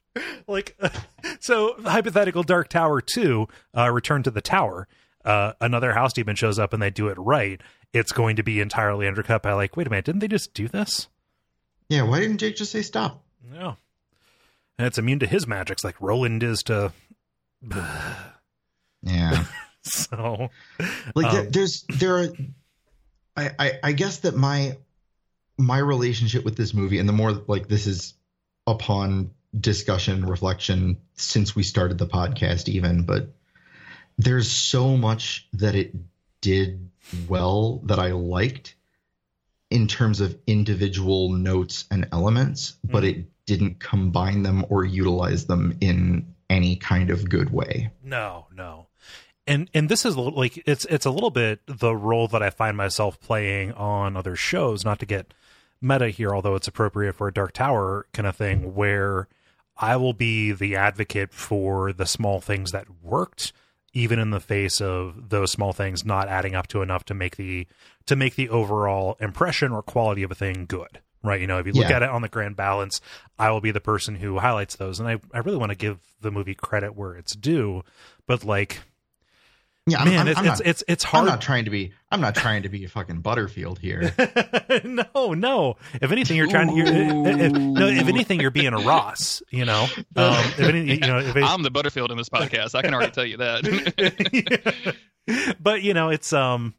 Like, 0.47 0.75
so 1.39 1.75
hypothetical 1.83 2.41
Dark 2.41 2.69
Tower 2.69 3.01
2, 3.01 3.47
uh, 3.77 3.91
Return 3.91 4.23
to 4.23 4.31
the 4.31 4.41
Tower, 4.41 4.87
uh, 5.23 5.53
another 5.61 5.93
house 5.93 6.11
demon 6.13 6.35
shows 6.35 6.57
up 6.57 6.73
and 6.73 6.81
they 6.81 6.89
do 6.89 7.07
it 7.07 7.17
right. 7.19 7.61
It's 7.93 8.11
going 8.11 8.35
to 8.37 8.43
be 8.43 8.61
entirely 8.61 9.07
undercut 9.07 9.43
by, 9.43 9.53
like, 9.53 9.77
wait 9.77 9.85
a 9.85 9.89
minute, 9.91 10.05
didn't 10.05 10.21
they 10.21 10.27
just 10.27 10.53
do 10.55 10.67
this? 10.67 11.07
yeah, 11.87 12.01
why 12.01 12.19
didn't 12.21 12.37
Jake 12.37 12.55
just 12.55 12.71
say 12.71 12.81
stop? 12.81 13.21
No. 13.47 13.77
And 14.79 14.87
it's 14.87 14.97
immune 14.97 15.19
to 15.19 15.27
his 15.27 15.45
magics, 15.45 15.83
like 15.83 15.99
Roland 16.01 16.41
is 16.41 16.63
to. 16.63 16.93
Yeah. 19.03 19.45
so, 19.83 20.49
like 21.15 21.31
there- 21.31 21.41
Um, 21.41 21.49
there's 21.51 21.83
there 21.99 22.17
are 22.17 22.27
I, 23.37 23.49
I 23.59 23.71
i 23.83 23.91
guess 23.93 24.19
that 24.19 24.35
my 24.35 24.77
my 25.57 25.77
relationship 25.77 26.43
with 26.43 26.55
this 26.57 26.73
movie 26.73 26.99
and 26.99 27.07
the 27.07 27.13
more 27.13 27.31
like 27.31 27.67
this 27.67 27.87
is 27.87 28.13
upon 28.67 29.31
discussion 29.59 30.25
reflection 30.25 30.97
since 31.15 31.55
we 31.55 31.63
started 31.63 31.97
the 31.97 32.07
podcast 32.07 32.67
even 32.69 33.03
but 33.03 33.33
there's 34.17 34.51
so 34.51 34.97
much 34.97 35.47
that 35.53 35.75
it 35.75 35.93
did 36.41 36.89
well 37.27 37.77
that 37.85 37.99
i 37.99 38.11
liked 38.11 38.75
in 39.69 39.87
terms 39.87 40.19
of 40.21 40.37
individual 40.47 41.29
notes 41.29 41.85
and 41.89 42.07
elements 42.11 42.77
but 42.83 43.03
it 43.03 43.25
didn't 43.45 43.79
combine 43.79 44.43
them 44.43 44.65
or 44.69 44.83
utilize 44.85 45.45
them 45.45 45.77
in 45.81 46.33
any 46.49 46.75
kind 46.75 47.09
of 47.09 47.29
good 47.29 47.49
way 47.51 47.91
no, 48.03 48.47
no. 48.53 48.87
And 49.47 49.69
and 49.73 49.89
this 49.89 50.05
is 50.05 50.15
like 50.15 50.61
it's 50.67 50.85
it's 50.85 51.05
a 51.05 51.11
little 51.11 51.31
bit 51.31 51.61
the 51.65 51.95
role 51.95 52.27
that 52.27 52.43
I 52.43 52.49
find 52.51 52.77
myself 52.77 53.19
playing 53.19 53.71
on 53.73 54.15
other 54.15 54.35
shows, 54.35 54.85
not 54.85 54.99
to 54.99 55.05
get 55.05 55.33
meta 55.81 56.09
here, 56.09 56.33
although 56.33 56.55
it's 56.55 56.67
appropriate 56.67 57.13
for 57.13 57.27
a 57.27 57.33
Dark 57.33 57.53
Tower 57.53 58.05
kind 58.13 58.27
of 58.27 58.35
thing, 58.35 58.75
where 58.75 59.27
I 59.77 59.95
will 59.97 60.13
be 60.13 60.51
the 60.51 60.75
advocate 60.75 61.33
for 61.33 61.91
the 61.91 62.05
small 62.05 62.39
things 62.39 62.71
that 62.71 62.85
worked, 63.01 63.51
even 63.93 64.19
in 64.19 64.29
the 64.29 64.39
face 64.39 64.79
of 64.79 65.29
those 65.29 65.51
small 65.51 65.73
things 65.73 66.05
not 66.05 66.27
adding 66.27 66.53
up 66.53 66.67
to 66.67 66.83
enough 66.83 67.03
to 67.05 67.15
make 67.15 67.35
the 67.37 67.65
to 68.05 68.15
make 68.15 68.35
the 68.35 68.49
overall 68.49 69.17
impression 69.19 69.71
or 69.71 69.81
quality 69.81 70.21
of 70.21 70.29
a 70.31 70.35
thing 70.35 70.65
good. 70.67 70.99
Right. 71.23 71.39
You 71.41 71.45
know, 71.47 71.59
if 71.59 71.67
you 71.67 71.73
look 71.73 71.89
Yeah. 71.89 71.97
at 71.97 72.03
it 72.03 72.09
on 72.09 72.21
the 72.23 72.29
grand 72.29 72.55
balance, 72.55 72.99
I 73.37 73.51
will 73.51 73.61
be 73.61 73.69
the 73.71 73.79
person 73.81 74.15
who 74.15 74.39
highlights 74.39 74.75
those. 74.75 74.99
And 74.99 75.07
I, 75.07 75.19
I 75.33 75.39
really 75.39 75.57
want 75.57 75.71
to 75.71 75.77
give 75.77 75.99
the 76.19 76.31
movie 76.31 76.55
credit 76.55 76.95
where 76.95 77.13
it's 77.15 77.35
due. 77.35 77.83
But 78.25 78.43
like 78.43 78.79
yeah 79.87 80.03
man, 80.03 80.19
I'm, 80.19 80.27
it's, 80.27 80.39
I'm 80.39 80.45
it's 80.45 80.59
not, 80.59 80.67
it's 80.67 80.83
it's 80.87 81.05
I'm 81.05 81.09
hard. 81.09 81.25
not 81.25 81.41
trying 81.41 81.65
to 81.65 81.71
be 81.71 81.91
i'm 82.11 82.21
not 82.21 82.35
trying 82.35 82.63
to 82.63 82.69
be 82.69 82.85
a 82.85 82.87
fucking 82.87 83.21
butterfield 83.21 83.79
here 83.79 84.13
no, 84.83 85.33
no. 85.33 85.75
If 86.01 86.11
anything, 86.11 86.37
you're 86.37 86.47
trying 86.47 86.69
to. 86.69 86.75
You're, 86.75 86.87
if, 86.87 87.39
if- 87.41 87.51
no, 87.51 87.87
if 87.87 88.07
anything, 88.07 88.39
you're 88.39 88.51
being 88.51 88.73
a 88.73 88.79
Ross. 88.79 89.41
You 89.49 89.65
know. 89.65 89.87
Um, 90.15 90.35
if 90.35 90.59
any, 90.59 90.93
you 90.93 90.99
know, 90.99 91.19
if 91.19 91.35
it, 91.35 91.43
I'm 91.43 91.63
the 91.63 91.71
Butterfield 91.71 92.11
in 92.11 92.17
this 92.17 92.29
podcast. 92.29 92.75
I 92.75 92.81
can 92.81 92.93
already 92.93 93.11
tell 93.11 93.25
you 93.25 93.37
that. 93.37 94.95
but 95.59 95.81
you 95.81 95.93
know, 95.93 96.09
it's 96.09 96.31
um, 96.33 96.73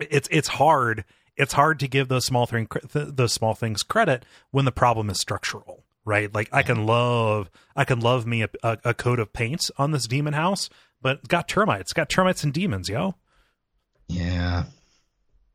it's 0.00 0.28
it's 0.30 0.48
hard. 0.48 1.04
It's 1.36 1.52
hard 1.52 1.80
to 1.80 1.88
give 1.88 2.08
those 2.08 2.24
small 2.24 2.46
thing 2.46 2.68
those 2.92 3.32
small 3.32 3.54
things 3.54 3.82
credit 3.82 4.24
when 4.50 4.64
the 4.64 4.72
problem 4.72 5.10
is 5.10 5.20
structural, 5.20 5.84
right? 6.04 6.32
Like 6.32 6.48
I 6.52 6.62
can 6.62 6.86
love 6.86 7.50
I 7.76 7.84
can 7.84 8.00
love 8.00 8.26
me 8.26 8.42
a, 8.42 8.48
a, 8.62 8.78
a 8.86 8.94
coat 8.94 9.18
of 9.18 9.32
paint 9.32 9.70
on 9.78 9.90
this 9.92 10.06
demon 10.06 10.34
house, 10.34 10.70
but 11.02 11.18
it's 11.18 11.28
got 11.28 11.48
termites, 11.48 11.82
it's 11.82 11.92
got 11.92 12.08
termites 12.08 12.44
and 12.44 12.52
demons, 12.52 12.88
yo. 12.88 13.14
yeah 14.08 14.64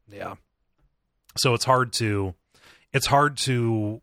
Yeah. 0.08 0.36
So 1.38 1.54
it's 1.54 1.66
hard 1.66 1.94
to 1.94 2.34
it's 2.94 3.08
hard 3.08 3.38
to 3.40 4.02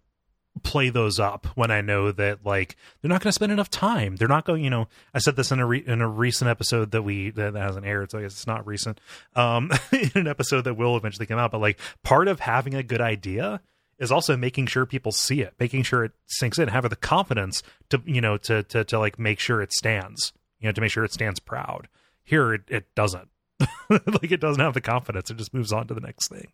play 0.63 0.91
those 0.91 1.19
up 1.19 1.47
when 1.55 1.71
I 1.71 1.81
know 1.81 2.13
that 2.13 2.45
like 2.45 2.77
they're 3.01 3.09
not 3.09 3.23
going 3.23 3.31
to 3.31 3.35
spend 3.35 3.53
enough 3.53 3.71
time. 3.71 4.17
They're 4.17 4.29
not 4.29 4.45
going, 4.45 4.63
you 4.63 4.69
know, 4.69 4.87
I 5.15 5.19
said 5.19 5.35
this 5.35 5.51
in 5.51 5.61
a 5.61 5.67
re- 5.67 5.85
in 5.87 6.03
a 6.03 6.09
recent 6.09 6.51
episode 6.51 6.91
that 6.91 7.03
we 7.03 7.31
that 7.31 7.55
hasn't 7.55 7.87
aired, 7.87 8.11
so 8.11 8.19
I 8.19 8.23
guess 8.23 8.33
it's 8.33 8.47
not 8.47 8.67
recent. 8.67 9.01
Um 9.35 9.71
in 9.93 10.11
an 10.15 10.29
episode 10.29 10.63
that 10.63 10.75
will 10.75 10.97
eventually 10.97 11.27
come 11.27 11.39
out, 11.39 11.53
but 11.53 11.61
like 11.61 11.79
part 12.03 12.29
of 12.29 12.41
having 12.41 12.75
a 12.75 12.83
good 12.83 13.01
idea 13.01 13.63
is 13.99 14.13
also 14.13 14.37
making 14.37 14.67
sure 14.67 14.85
people 14.85 15.13
see 15.13 15.41
it, 15.41 15.55
making 15.59 15.85
sure 15.85 16.05
it 16.05 16.13
sinks 16.27 16.59
in, 16.59 16.69
having 16.69 16.91
the 16.91 16.97
confidence 16.97 17.63
to, 17.89 18.03
you 18.05 18.21
know, 18.21 18.37
to 18.37 18.63
to 18.65 18.85
to 18.85 18.99
like 18.99 19.19
make 19.19 19.39
sure 19.41 19.63
it 19.63 19.73
stands, 19.73 20.35
you 20.63 20.69
know, 20.69 20.73
to 20.73 20.81
make 20.81 20.91
sure 20.91 21.05
it 21.05 21.13
stands 21.13 21.41
proud. 21.41 21.89
Here 22.25 22.55
it, 22.55 22.63
it 22.69 22.95
doesn't. 22.95 23.29
like 23.91 24.31
it 24.31 24.41
doesn't 24.41 24.63
have 24.63 24.75
the 24.75 24.81
confidence. 24.81 25.31
It 25.31 25.37
just 25.37 25.53
moves 25.53 25.73
on 25.73 25.87
to 25.89 25.95
the 25.95 26.01
next 26.01 26.29
thing. 26.29 26.53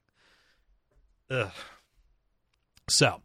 Ugh. 1.30 1.51
So, 2.89 3.20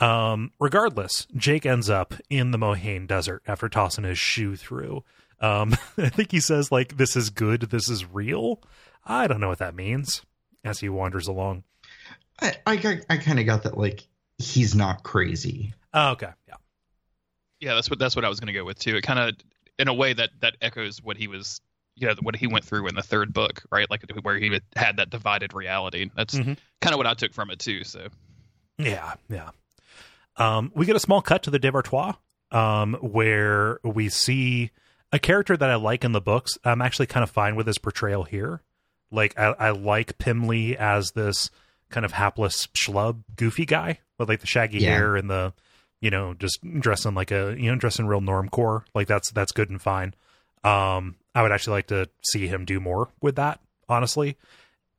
um, 0.00 0.52
regardless, 0.60 1.26
Jake 1.34 1.66
ends 1.66 1.88
up 1.88 2.14
in 2.28 2.50
the 2.50 2.58
Mohaine 2.58 3.06
Desert 3.06 3.42
after 3.46 3.68
tossing 3.68 4.04
his 4.04 4.18
shoe 4.18 4.54
through. 4.54 5.02
Um, 5.40 5.74
I 5.98 6.10
think 6.10 6.30
he 6.30 6.40
says 6.40 6.70
like, 6.70 6.96
"This 6.96 7.16
is 7.16 7.30
good. 7.30 7.62
This 7.62 7.88
is 7.88 8.04
real." 8.04 8.62
I 9.04 9.26
don't 9.26 9.40
know 9.40 9.48
what 9.48 9.58
that 9.58 9.74
means 9.74 10.22
as 10.62 10.80
he 10.80 10.88
wanders 10.88 11.26
along. 11.26 11.64
I 12.40 12.56
I, 12.66 13.00
I 13.08 13.16
kind 13.16 13.40
of 13.40 13.46
got 13.46 13.62
that 13.62 13.78
like 13.78 14.06
he's 14.36 14.74
not 14.74 15.02
crazy. 15.02 15.72
Oh, 15.94 16.10
okay, 16.10 16.30
yeah, 16.46 16.54
yeah, 17.60 17.74
that's 17.74 17.90
what 17.90 17.98
that's 17.98 18.14
what 18.14 18.24
I 18.24 18.28
was 18.28 18.40
going 18.40 18.52
to 18.52 18.58
go 18.58 18.64
with 18.64 18.78
too. 18.78 18.96
It 18.96 19.02
kind 19.02 19.18
of, 19.18 19.36
in 19.78 19.88
a 19.88 19.94
way, 19.94 20.12
that 20.12 20.30
that 20.40 20.56
echoes 20.60 21.02
what 21.02 21.16
he 21.16 21.26
was, 21.28 21.60
you 21.94 22.06
know, 22.08 22.14
what 22.22 22.36
he 22.36 22.46
went 22.46 22.64
through 22.64 22.86
in 22.88 22.94
the 22.94 23.02
third 23.02 23.32
book, 23.32 23.62
right? 23.70 23.88
Like 23.90 24.02
where 24.22 24.36
he 24.38 24.60
had 24.76 24.96
that 24.96 25.10
divided 25.10 25.52
reality. 25.54 26.10
That's 26.16 26.34
Mhm. 26.34 26.56
kind 26.80 26.94
of 26.94 26.98
what 26.98 27.06
I 27.06 27.14
took 27.14 27.32
from 27.32 27.50
it 27.50 27.58
too. 27.58 27.84
So 27.84 28.08
yeah, 28.78 29.14
yeah. 29.28 29.50
Um, 30.36 30.70
we 30.74 30.86
get 30.86 30.96
a 30.96 31.00
small 31.00 31.20
cut 31.20 31.42
to 31.44 31.50
the 31.50 31.58
Devar-Tois, 31.58 32.12
um, 32.52 32.94
where 32.94 33.80
we 33.82 34.08
see 34.08 34.70
a 35.12 35.18
character 35.18 35.56
that 35.56 35.68
I 35.70 35.74
like 35.74 36.04
in 36.04 36.12
the 36.12 36.20
books. 36.20 36.56
I'm 36.64 36.80
actually 36.80 37.06
kind 37.06 37.24
of 37.24 37.30
fine 37.30 37.56
with 37.56 37.66
his 37.66 37.78
portrayal 37.78 38.24
here. 38.24 38.62
Like 39.10 39.36
I, 39.38 39.46
I 39.58 39.70
like 39.70 40.18
Pimley 40.18 40.76
as 40.76 41.12
this 41.12 41.50
kind 41.90 42.04
of 42.06 42.12
hapless 42.12 42.68
schlub, 42.68 43.22
goofy 43.34 43.64
guy 43.64 43.98
with 44.18 44.28
like 44.28 44.40
the 44.40 44.46
shaggy 44.46 44.78
Yeah. 44.78 44.90
hair 44.90 45.16
and 45.16 45.28
the, 45.30 45.54
you 46.00 46.10
know, 46.10 46.34
just 46.34 46.60
dressing 46.80 47.14
like 47.14 47.30
a 47.30 47.54
you 47.58 47.70
know 47.70 47.76
dressing 47.76 48.06
real 48.06 48.20
normcore. 48.20 48.84
Like 48.94 49.08
that's 49.08 49.30
that's 49.32 49.52
good 49.52 49.70
and 49.70 49.80
fine. 49.80 50.14
Um, 50.64 51.16
I 51.34 51.42
would 51.42 51.52
actually 51.52 51.74
like 51.74 51.86
to 51.88 52.08
see 52.32 52.46
him 52.48 52.64
do 52.64 52.80
more 52.80 53.08
with 53.20 53.36
that, 53.36 53.60
honestly. 53.88 54.36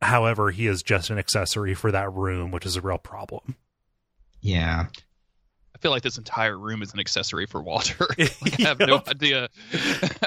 However, 0.01 0.51
he 0.51 0.67
is 0.67 0.81
just 0.81 1.09
an 1.09 1.17
accessory 1.17 1.73
for 1.73 1.91
that 1.91 2.13
room, 2.13 2.51
which 2.51 2.65
is 2.65 2.77
a 2.77 2.81
real 2.81 2.97
problem. 2.97 3.55
Yeah. 4.41 4.87
I 5.79 5.81
feel 5.81 5.91
like 5.91 6.03
this 6.03 6.17
entire 6.17 6.57
room 6.57 6.81
is 6.81 6.93
an 6.93 6.99
accessory 6.99 7.45
for 7.45 7.61
Walter. 7.61 8.05
like, 8.17 8.59
I 8.59 8.63
have 8.63 8.79
no 8.79 9.01
idea. 9.07 9.47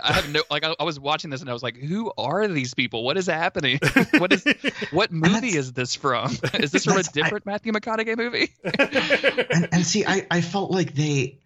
I 0.02 0.14
have 0.14 0.32
no 0.32 0.42
like. 0.50 0.64
I, 0.64 0.74
I, 0.80 0.84
was 0.84 0.98
watching 0.98 1.28
this 1.28 1.42
and 1.42 1.50
I 1.50 1.52
was 1.52 1.62
like, 1.62 1.76
"Who 1.76 2.10
are 2.16 2.48
these 2.48 2.72
people? 2.72 3.04
What 3.04 3.18
is 3.18 3.26
happening? 3.26 3.78
what 4.16 4.32
is 4.32 4.46
what 4.92 5.12
movie 5.12 5.54
is 5.54 5.74
this 5.74 5.94
from? 5.94 6.30
Is 6.54 6.72
this 6.72 6.86
from 6.86 6.96
a 6.96 7.02
different 7.02 7.44
I, 7.46 7.50
Matthew 7.50 7.70
McConaughey 7.72 8.16
movie?" 8.16 8.50
and, 8.64 9.68
and 9.72 9.86
see, 9.86 10.06
I 10.06 10.26
I 10.30 10.40
felt 10.40 10.70
like 10.70 10.94
they 10.94 11.38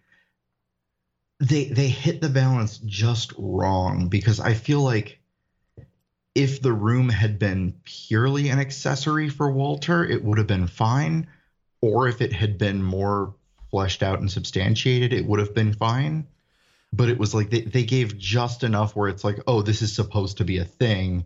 they 1.41 1.65
they 1.65 1.89
hit 1.89 2.21
the 2.21 2.29
balance 2.29 2.77
just 2.77 3.33
wrong 3.37 4.07
because 4.07 4.39
I 4.39 4.53
feel 4.53 4.83
like 4.83 5.19
if 6.33 6.61
the 6.61 6.71
room 6.71 7.09
had 7.09 7.39
been 7.39 7.73
purely 7.83 8.47
an 8.47 8.59
accessory 8.59 9.27
for 9.27 9.51
Walter, 9.51 10.05
it 10.05 10.23
would 10.23 10.37
have 10.37 10.47
been 10.47 10.67
fine. 10.67 11.27
Or 11.81 12.07
if 12.07 12.21
it 12.21 12.31
had 12.31 12.57
been 12.57 12.81
more 12.81 13.35
fleshed 13.69 14.03
out 14.03 14.19
and 14.19 14.31
substantiated, 14.31 15.13
it 15.13 15.25
would 15.25 15.39
have 15.39 15.53
been 15.53 15.73
fine. 15.73 16.27
But 16.93 17.09
it 17.09 17.17
was 17.17 17.35
like 17.35 17.49
they, 17.49 17.61
they 17.61 17.83
gave 17.83 18.17
just 18.17 18.63
enough 18.63 18.95
where 18.95 19.09
it's 19.09 19.23
like, 19.23 19.39
oh, 19.45 19.61
this 19.61 19.81
is 19.81 19.93
supposed 19.93 20.37
to 20.37 20.45
be 20.45 20.57
a 20.57 20.65
thing, 20.65 21.25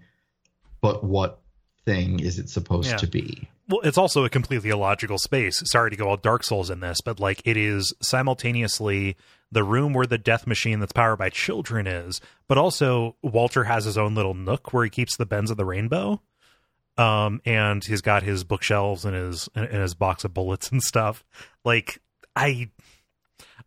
but 0.82 1.04
what 1.04 1.40
thing 1.86 2.20
is 2.20 2.40
it 2.40 2.50
supposed 2.50 2.90
yeah. 2.90 2.98
to 2.98 3.08
be? 3.08 3.48
Well, 3.70 3.82
it's 3.84 3.98
also 3.98 4.26
a 4.26 4.30
completely 4.30 4.70
illogical 4.70 5.18
space. 5.18 5.62
Sorry 5.66 5.92
to 5.92 5.96
go 5.96 6.10
all 6.10 6.18
Dark 6.18 6.44
Souls 6.44 6.70
in 6.70 6.80
this, 6.80 7.00
but 7.02 7.20
like 7.20 7.42
it 7.46 7.58
is 7.58 7.94
simultaneously 8.02 9.16
the 9.52 9.64
room 9.64 9.94
where 9.94 10.06
the 10.06 10.18
death 10.18 10.48
machine 10.48 10.80
that's 10.80 10.94
powered 10.94 11.20
by 11.20 11.30
children 11.30 11.88
is, 11.88 12.22
but 12.48 12.58
also 12.58 13.16
Walter 13.22 13.66
has 13.66 13.86
his 13.86 13.98
own 13.98 14.16
little 14.16 14.34
nook 14.34 14.74
where 14.74 14.84
he 14.84 14.90
keeps 14.90 15.16
the 15.16 15.26
bends 15.26 15.52
of 15.52 15.58
the 15.58 15.66
rainbow. 15.66 16.22
Um, 16.98 17.42
and 17.46 17.84
he's 17.84 18.02
got 18.02 18.24
his 18.24 18.44
bookshelves 18.44 19.06
and 19.06 19.16
his 19.16 19.50
and 19.56 19.68
his 19.70 19.96
box 19.96 20.26
of 20.26 20.34
bullets 20.34 20.70
and 20.70 20.82
stuff. 20.82 21.24
Like 21.64 22.02
I 22.36 22.70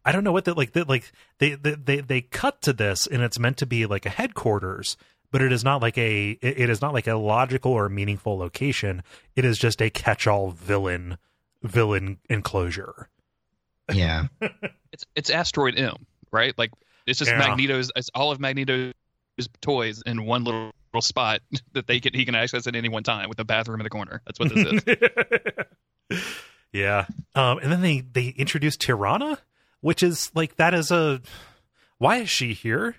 I 0.05 0.13
don't 0.13 0.25
know 0.25 0.33
what 0.33 0.45
that 0.45 0.57
like 0.57 0.73
that 0.73 0.89
like 0.89 1.11
they, 1.39 1.55
they 1.55 1.75
they 1.75 2.01
they 2.01 2.21
cut 2.21 2.61
to 2.63 2.73
this 2.73 3.07
and 3.07 3.23
it's 3.23 3.39
meant 3.39 3.57
to 3.59 3.67
be 3.67 3.87
like 3.87 4.07
a 4.07 4.11
headquarters, 4.11 4.97
but 5.31 5.43
it 5.43 5.53
is 5.53 5.65
not 5.65 5.83
like 5.83 5.97
a 5.99 6.31
it 6.41 6.69
is 6.69 6.81
not 6.81 6.93
like 6.93 7.07
a 7.07 7.15
logical 7.15 7.73
or 7.73 7.89
meaningful 7.89 8.37
location. 8.37 9.03
It 9.35 9.45
is 9.45 9.59
just 9.59 9.81
a 9.81 9.91
catch-all 9.91 10.51
villain 10.51 11.19
villain 11.63 12.19
enclosure. 12.29 13.09
Yeah. 13.93 14.27
it's 14.93 15.05
it's 15.15 15.31
Asteroid 15.31 15.79
M, 15.79 16.07
right? 16.31 16.57
Like 16.57 16.71
it's 17.07 17.19
just 17.19 17.31
yeah. 17.31 17.39
Magneto's 17.39 17.91
it's 17.97 18.11
all 18.15 18.31
of 18.31 18.41
Magneto's 18.41 18.93
toys 19.61 20.03
in 20.05 20.25
one 20.27 20.45
little, 20.45 20.73
little 20.93 21.03
spot 21.03 21.41
that 21.73 21.87
they 21.87 22.01
can 22.01 22.15
he 22.15 22.25
can 22.25 22.35
access 22.35 22.67
at 22.67 22.77
any 22.77 22.89
one 22.89 23.03
time 23.03 23.29
with 23.29 23.39
a 23.41 23.45
bathroom 23.45 23.81
in 23.81 23.85
the 23.85 23.91
corner. 23.91 24.23
That's 24.27 24.39
what 24.39 24.55
this 24.55 24.83
is. 26.11 26.25
yeah. 26.75 27.07
Um 27.35 27.59
and 27.59 27.73
then 27.73 27.81
they 27.81 28.01
they 28.01 28.29
introduced 28.29 28.81
Tirana, 28.81 29.39
which 29.81 30.03
is 30.03 30.31
like 30.35 30.57
that 30.57 30.75
is 30.75 30.91
a 30.91 31.23
why 31.99 32.19
is 32.19 32.31
she 32.31 32.53
here? 32.53 32.97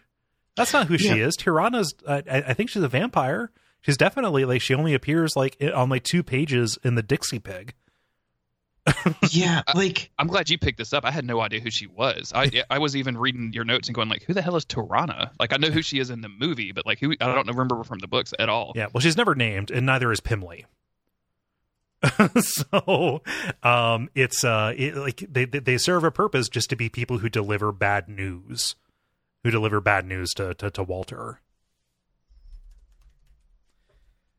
That's 0.55 0.73
not 0.73 0.87
who 0.87 0.95
yeah. 0.95 1.13
she 1.13 1.19
is. 1.19 1.35
Tirana's 1.35 1.93
uh, 2.07 2.21
I, 2.29 2.37
I 2.37 2.53
think 2.53 2.69
she's 2.69 2.83
a 2.83 2.87
vampire. 2.87 3.51
She's 3.81 3.97
definitely 3.97 4.45
like 4.45 4.61
she 4.61 4.73
only 4.73 4.93
appears 4.93 5.35
like 5.35 5.61
on 5.73 5.89
like 5.89 6.03
two 6.03 6.23
pages 6.23 6.79
in 6.83 6.95
the 6.95 7.03
Dixie 7.03 7.39
Pig 7.39 7.75
yeah, 9.31 9.63
like 9.73 10.11
I, 10.17 10.21
am 10.21 10.27
glad 10.27 10.49
you 10.49 10.57
picked 10.57 10.77
this 10.77 10.93
up. 10.93 11.05
I 11.05 11.11
had 11.11 11.25
no 11.25 11.41
idea 11.41 11.59
who 11.59 11.71
she 11.71 11.87
was. 11.87 12.31
I 12.35 12.63
I 12.69 12.77
was 12.77 12.95
even 12.95 13.17
reading 13.17 13.51
your 13.51 13.63
notes 13.63 13.87
and 13.87 13.95
going 13.95 14.09
like, 14.09 14.23
who 14.23 14.33
the 14.33 14.43
hell 14.43 14.55
is 14.55 14.65
Tirana? 14.65 15.31
Like 15.39 15.53
I 15.53 15.57
know 15.57 15.69
who 15.69 15.81
she 15.81 15.97
is 15.99 16.11
in 16.11 16.21
the 16.21 16.29
movie, 16.29 16.71
but 16.71 16.85
like 16.85 16.99
who 16.99 17.13
I 17.19 17.33
don't 17.33 17.47
remember 17.47 17.83
from 17.83 17.99
the 17.99 18.07
books 18.07 18.33
at 18.37 18.47
all. 18.47 18.73
Yeah, 18.75 18.87
well, 18.93 19.01
she's 19.01 19.17
never 19.17 19.33
named, 19.33 19.71
and 19.71 19.87
neither 19.87 20.11
is 20.11 20.19
Pimley. 20.19 20.65
so 22.39 23.21
um 23.63 24.09
it's 24.15 24.43
uh 24.43 24.73
it, 24.75 24.95
like 24.95 25.25
they 25.29 25.45
they 25.45 25.77
serve 25.77 26.03
a 26.03 26.11
purpose 26.11 26.49
just 26.49 26.69
to 26.69 26.75
be 26.75 26.89
people 26.89 27.19
who 27.19 27.29
deliver 27.29 27.71
bad 27.71 28.07
news 28.07 28.75
who 29.43 29.51
deliver 29.51 29.79
bad 29.81 30.05
news 30.05 30.31
to 30.31 30.53
to, 30.55 30.69
to 30.69 30.83
walter 30.83 31.39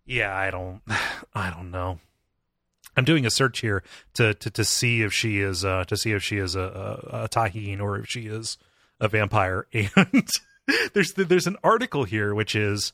yeah 0.04 0.36
i 0.36 0.50
don't 0.50 0.82
i 1.34 1.50
don't 1.50 1.70
know 1.70 1.98
I'm 2.96 3.04
doing 3.04 3.26
a 3.26 3.30
search 3.30 3.60
here 3.60 3.82
to 4.14 4.34
to, 4.34 4.50
to 4.50 4.64
see 4.64 5.02
if 5.02 5.12
she 5.12 5.40
is 5.40 5.64
uh, 5.64 5.84
to 5.84 5.96
see 5.96 6.12
if 6.12 6.22
she 6.22 6.38
is 6.38 6.56
a, 6.56 6.60
a, 7.12 7.24
a 7.24 7.28
Taheen 7.28 7.80
or 7.80 7.98
if 7.98 8.08
she 8.08 8.22
is 8.22 8.56
a 9.00 9.08
vampire. 9.08 9.66
And 9.94 10.28
there's 10.94 11.12
there's 11.12 11.46
an 11.46 11.56
article 11.62 12.02
here 12.02 12.34
which 12.34 12.56
is 12.56 12.92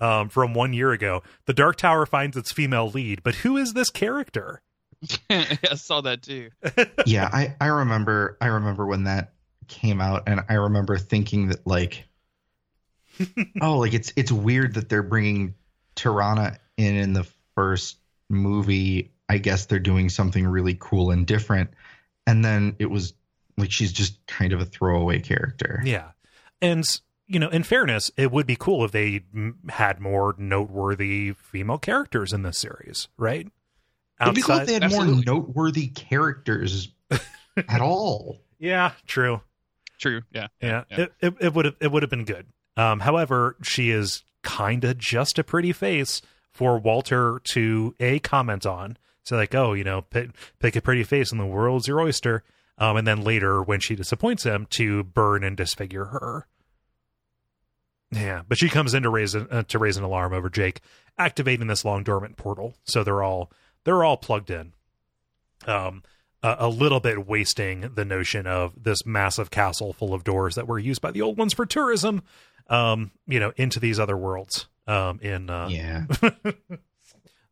um, 0.00 0.28
from 0.28 0.54
one 0.54 0.72
year 0.72 0.92
ago. 0.92 1.22
The 1.46 1.54
Dark 1.54 1.76
Tower 1.76 2.06
finds 2.06 2.36
its 2.36 2.52
female 2.52 2.88
lead, 2.88 3.22
but 3.22 3.36
who 3.36 3.56
is 3.56 3.72
this 3.72 3.90
character? 3.90 4.62
I 5.30 5.74
saw 5.74 6.00
that 6.02 6.22
too. 6.22 6.50
yeah, 7.06 7.28
I 7.32 7.54
I 7.60 7.66
remember 7.66 8.38
I 8.40 8.46
remember 8.46 8.86
when 8.86 9.04
that 9.04 9.34
came 9.68 10.00
out, 10.00 10.24
and 10.26 10.40
I 10.48 10.54
remember 10.54 10.98
thinking 10.98 11.48
that 11.48 11.66
like, 11.66 12.04
oh, 13.60 13.78
like 13.78 13.94
it's 13.94 14.12
it's 14.16 14.32
weird 14.32 14.74
that 14.74 14.88
they're 14.88 15.02
bringing 15.02 15.54
Tirana 15.94 16.58
in 16.76 16.96
in 16.96 17.12
the 17.12 17.26
first 17.54 17.98
movie 18.28 19.14
I 19.28 19.38
guess 19.38 19.66
they're 19.66 19.78
doing 19.78 20.08
something 20.08 20.46
really 20.46 20.76
cool 20.78 21.10
and 21.10 21.26
different. 21.26 21.70
And 22.26 22.44
then 22.44 22.76
it 22.78 22.86
was 22.86 23.14
like 23.56 23.72
she's 23.72 23.92
just 23.92 24.24
kind 24.26 24.52
of 24.52 24.60
a 24.60 24.64
throwaway 24.64 25.20
character. 25.20 25.80
Yeah. 25.84 26.10
And 26.60 26.84
you 27.26 27.38
know, 27.38 27.48
in 27.48 27.62
fairness, 27.62 28.10
it 28.16 28.30
would 28.30 28.46
be 28.46 28.56
cool 28.56 28.84
if 28.84 28.92
they 28.92 29.22
had 29.68 30.00
more 30.00 30.34
noteworthy 30.38 31.32
female 31.32 31.78
characters 31.78 32.32
in 32.32 32.42
this 32.42 32.58
series, 32.58 33.08
right? 33.16 33.46
Outside, 34.20 34.32
It'd 34.32 34.34
be 34.34 34.42
cool 34.42 34.56
if 34.58 34.66
they 34.66 34.74
had 34.74 34.84
absolutely. 34.84 35.14
more 35.14 35.24
noteworthy 35.24 35.88
characters 35.88 36.88
at 37.56 37.80
all. 37.80 38.40
Yeah, 38.58 38.92
true. 39.06 39.40
True. 39.98 40.22
Yeah. 40.32 40.48
Yeah. 40.60 40.84
yeah. 40.90 41.06
It 41.20 41.34
it 41.40 41.54
would 41.54 41.64
have 41.64 41.76
it 41.80 41.90
would 41.90 42.02
have 42.02 42.10
been 42.10 42.24
good. 42.24 42.46
Um, 42.76 43.00
however, 43.00 43.56
she 43.62 43.90
is 43.90 44.24
kind 44.42 44.84
of 44.84 44.98
just 44.98 45.38
a 45.38 45.44
pretty 45.44 45.72
face 45.72 46.20
for 46.50 46.78
Walter 46.78 47.40
to 47.44 47.94
a 47.98 48.18
comment 48.18 48.66
on 48.66 48.96
so 49.24 49.36
like, 49.36 49.54
oh, 49.54 49.72
you 49.72 49.84
know, 49.84 50.02
pick, 50.02 50.30
pick 50.58 50.76
a 50.76 50.82
pretty 50.82 51.02
face 51.02 51.32
and 51.32 51.40
the 51.40 51.46
world's 51.46 51.88
your 51.88 52.00
oyster. 52.00 52.44
Um, 52.76 52.96
and 52.96 53.06
then 53.06 53.22
later, 53.22 53.62
when 53.62 53.80
she 53.80 53.94
disappoints 53.96 54.44
him, 54.44 54.66
to 54.70 55.02
burn 55.02 55.42
and 55.42 55.56
disfigure 55.56 56.06
her. 56.06 56.46
Yeah, 58.14 58.42
but 58.48 58.58
she 58.58 58.68
comes 58.68 58.94
in 58.94 59.02
to 59.02 59.10
raise 59.10 59.34
uh, 59.34 59.64
to 59.68 59.78
raise 59.78 59.96
an 59.96 60.04
alarm 60.04 60.32
over 60.32 60.48
Jake 60.48 60.80
activating 61.18 61.66
this 61.66 61.84
long 61.84 62.02
dormant 62.02 62.36
portal. 62.36 62.74
So 62.84 63.04
they're 63.04 63.22
all 63.22 63.50
they're 63.84 64.04
all 64.04 64.16
plugged 64.16 64.50
in. 64.50 64.72
Um, 65.66 66.02
a, 66.42 66.56
a, 66.60 66.68
little 66.68 67.00
bit 67.00 67.26
wasting 67.26 67.92
the 67.94 68.04
notion 68.04 68.46
of 68.46 68.82
this 68.82 69.06
massive 69.06 69.50
castle 69.50 69.94
full 69.94 70.12
of 70.12 70.24
doors 70.24 70.56
that 70.56 70.68
were 70.68 70.78
used 70.78 71.00
by 71.00 71.10
the 71.10 71.22
old 71.22 71.38
ones 71.38 71.54
for 71.54 71.64
tourism. 71.64 72.22
Um, 72.68 73.12
you 73.26 73.40
know, 73.40 73.52
into 73.56 73.80
these 73.80 73.98
other 73.98 74.16
worlds. 74.16 74.66
Um, 74.86 75.20
in 75.20 75.48
uh, 75.48 75.68
yeah. 75.70 76.04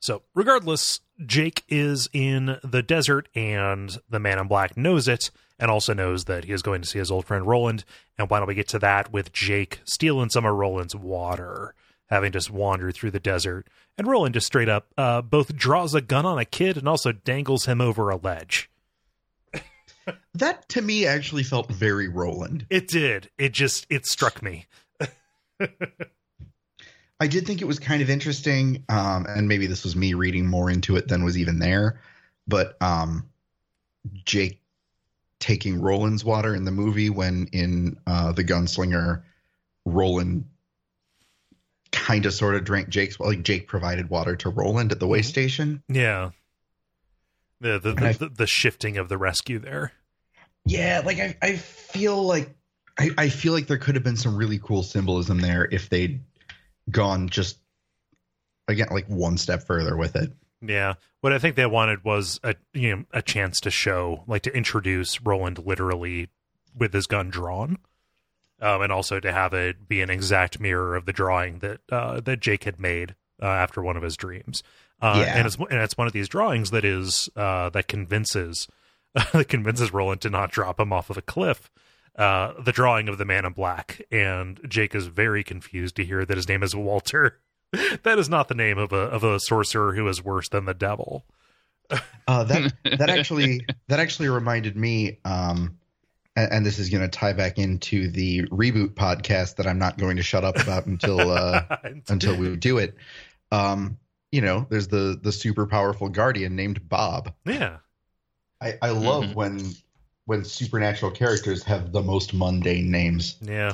So, 0.03 0.23
regardless, 0.35 1.01
Jake 1.25 1.63
is 1.69 2.09
in 2.13 2.59
the 2.65 2.83
desert, 2.83 3.29
and 3.37 3.97
the 4.11 4.19
man 4.19 4.41
in 4.41 4.49
black 4.49 4.77
knows 4.77 5.07
it, 5.07 5.31
and 5.63 5.71
also 5.71 5.95
knows 5.95 6.25
that 6.25 6.45
he 6.45 6.53
is 6.53 6.61
going 6.61 6.83
to 6.83 6.89
see 6.89 6.99
his 6.99 7.13
old 7.13 7.25
friend 7.25 7.47
Roland. 7.47 7.85
And 8.19 8.29
why 8.29 8.41
don't 8.41 8.49
we 8.49 8.55
get 8.57 8.67
to 8.69 8.81
that 8.81 9.13
with 9.13 9.33
Jake 9.33 9.79
stealing 9.85 10.29
some 10.29 10.45
of 10.45 10.53
Roland's 10.57 10.97
water, 10.97 11.73
having 12.07 12.33
just 12.33 12.51
wandered 12.51 12.97
through 12.97 13.13
the 13.13 13.21
desert, 13.21 13.69
and 13.97 14.09
Roland 14.09 14.35
just 14.35 14.49
straight 14.49 14.69
up 14.69 14.89
uh, 14.99 15.23
both 15.23 15.55
draws 15.55 15.95
a 15.95 16.01
gun 16.01 16.27
on 16.27 16.37
a 16.37 16.45
kid 16.45 16.77
and 16.77 16.89
also 16.89 17.13
dangles 17.13 17.67
him 17.67 17.81
over 17.81 18.11
a 18.11 18.17
ledge. 18.17 18.69
that 20.35 20.69
to 20.71 20.83
me 20.83 21.07
actually 21.07 21.45
felt 21.45 21.71
very 21.71 22.09
Roland. 22.09 22.67
It 22.69 22.89
did. 22.89 23.31
It 23.39 23.53
just 23.53 23.87
it 23.89 24.05
struck 24.05 24.43
me. 24.43 24.67
I 27.21 27.29
did 27.29 27.47
think 27.47 27.63
it 27.63 27.67
was 27.67 27.79
kind 27.79 28.03
of 28.03 28.11
interesting, 28.11 28.83
um, 28.89 29.27
and 29.29 29.47
maybe 29.47 29.69
this 29.69 29.85
was 29.85 29.95
me 29.95 30.15
reading 30.15 30.45
more 30.45 30.69
into 30.69 30.97
it 30.97 31.07
than 31.07 31.23
was 31.23 31.39
even 31.39 31.61
there. 31.61 32.01
But 32.49 32.77
um, 32.83 33.29
Jake 34.25 34.62
taking 35.43 35.81
Roland's 35.81 36.25
water 36.25 36.55
in 36.55 36.65
the 36.65 36.71
movie 36.71 37.11
when 37.11 37.49
in 37.53 37.99
uh, 38.07 38.31
the 38.31 38.45
Gunslinger, 38.45 39.23
Roland 39.85 40.45
kind 41.91 42.25
of 42.25 42.33
sort 42.33 42.55
of 42.55 42.65
drank 42.65 42.89
Jake's 42.89 43.19
like 43.19 43.43
Jake 43.43 43.67
provided 43.67 44.09
water 44.09 44.37
to 44.37 44.49
Roland 44.49 44.93
at 44.93 45.01
the 45.01 45.07
way 45.07 45.19
mm-hmm. 45.19 45.29
station. 45.29 45.83
Yeah. 45.89 46.31
The 47.61 47.79
the 47.81 47.93
the, 47.93 48.07
I, 48.07 48.13
the, 48.13 48.29
the, 48.29 48.47
shifting 48.47 48.97
of 48.99 49.09
the 49.09 49.19
rescue 49.19 49.59
there. 49.59 49.93
Yeah, 50.65 51.03
like 51.05 51.19
I, 51.19 51.37
I 51.43 51.57
feel 51.57 52.23
like 52.23 52.55
I, 52.99 53.11
I 53.19 53.29
feel 53.29 53.53
like 53.53 53.67
there 53.67 53.79
could 53.79 53.97
have 53.97 54.05
been 54.05 54.17
some 54.17 54.37
really 54.37 54.61
cool 54.61 54.83
symbolism 54.83 55.41
there 55.41 55.69
if 55.71 55.89
they'd 55.89 56.23
gone 56.91 57.29
just 57.29 57.59
again 58.69 58.89
like 58.91 59.07
one 59.07 59.37
step 59.37 59.65
further 59.65 59.97
with 59.97 60.15
it. 60.17 60.33
Yeah. 60.63 60.95
What 61.21 61.33
I 61.33 61.39
think 61.39 61.57
they 61.57 61.67
wanted 61.67 62.05
was 62.05 62.39
a 62.45 62.55
you 62.73 62.95
know 62.97 63.05
a 63.13 63.21
chance 63.23 63.61
to 63.61 63.71
show 63.71 64.25
like 64.27 64.43
to 64.43 64.55
introduce 64.57 65.21
Roland 65.21 65.59
literally 65.65 66.29
with 66.77 66.93
his 66.93 67.07
gun 67.07 67.31
drawn. 67.31 67.79
um, 68.61 68.81
and 68.83 68.93
also 68.93 69.19
to 69.19 69.33
have 69.33 69.53
it 69.53 69.89
be 69.89 70.01
an 70.03 70.09
exact 70.11 70.61
mirror 70.61 70.95
of 70.95 71.05
the 71.05 71.13
drawing 71.13 71.59
that 71.59 71.81
uh, 71.91 72.21
that 72.21 72.41
Jake 72.41 72.65
had 72.65 72.79
made 72.81 73.15
uh, 73.43 73.47
after 73.47 73.83
one 73.83 73.97
of 73.97 74.03
his 74.03 74.17
dreams. 74.17 74.63
Uh, 75.01 75.25
Yeah. 75.27 75.37
and 75.37 75.47
it's 75.47 75.57
and 75.57 75.73
it's 75.83 75.99
one 75.99 76.07
of 76.07 76.13
these 76.13 76.29
drawings 76.29 76.71
that 76.71 76.85
is 76.85 77.29
uh, 77.37 77.71
that 77.71 77.89
convinces 77.89 78.69
that 79.33 79.49
convinces 79.49 79.93
Roland 79.93 80.21
to 80.23 80.31
not 80.31 80.53
drop 80.53 80.79
him 80.79 80.93
off 80.93 81.11
of 81.11 81.17
a 81.19 81.23
cliff. 81.23 81.71
Uh, 82.15 82.53
the 82.63 82.73
drawing 82.73 83.09
of 83.09 83.17
the 83.19 83.25
man 83.25 83.45
in 83.47 83.53
black, 83.53 84.03
and 84.11 84.61
Jake 84.69 84.95
is 84.95 85.07
very 85.07 85.43
confused 85.43 85.97
to 85.97 86.05
hear 86.05 86.25
that 86.27 86.37
his 86.37 86.47
name 86.49 86.63
is 86.63 86.77
Walter. 86.77 87.39
that 88.03 88.19
is 88.19 88.29
not 88.29 88.49
the 88.49 88.55
name 88.55 88.79
of 88.79 88.93
a 88.93 88.97
of 88.97 89.25
a 89.25 89.41
sorcerer 89.41 89.95
who 89.95 90.07
is 90.09 90.23
worse 90.23 90.49
than 90.49 90.65
the 90.65 90.75
devil. 90.75 91.25
Uh, 92.29 92.45
that 92.45 92.73
that 92.85 93.11
actually 93.11 93.67
that 93.89 93.99
actually 93.99 94.29
reminded 94.29 94.77
me, 94.77 95.19
um, 95.25 95.77
and, 96.37 96.53
and 96.53 96.65
this 96.67 96.79
is 96.79 96.89
going 96.89 97.03
to 97.03 97.09
tie 97.09 97.33
back 97.33 97.59
into 97.59 98.09
the 98.09 98.43
reboot 98.47 98.91
podcast 98.91 99.57
that 99.57 99.67
I'm 99.67 99.79
not 99.79 99.99
going 99.99 100.17
to 100.19 100.23
shut 100.23 100.45
up 100.45 100.57
about 100.57 100.87
until 100.87 101.33
uh, 101.33 101.65
until 102.09 102.37
we 102.37 102.55
do 102.57 102.79
it. 102.79 102.95
Um, 103.51 103.99
you 104.31 104.41
know, 104.41 104.67
there's 104.71 104.87
the 104.89 105.19
the 105.21 105.33
super 105.33 105.67
powerful 105.67 106.09
guardian 106.09 106.55
named 106.55 106.89
Bob. 106.89 107.35
yeah, 107.45 107.79
I, 108.61 108.75
I 108.81 108.91
love 108.91 109.25
Mhm. 109.25 109.35
when 109.35 109.73
when 110.27 110.45
supernatural 110.45 111.11
characters 111.11 111.65
have 111.65 111.91
the 111.93 112.03
most 112.03 112.33
mundane 112.33 112.91
names. 112.91 113.37
yeah. 113.43 113.73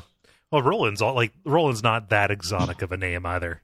Well, 0.51 0.63
Roland's 0.63 1.03
all 1.03 1.15
like 1.15 1.33
Roland's 1.45 1.83
not 1.83 2.09
that 2.09 2.31
exotic 2.31 2.81
of 2.81 2.91
a 2.93 2.97
name 2.97 3.27
either. 3.27 3.61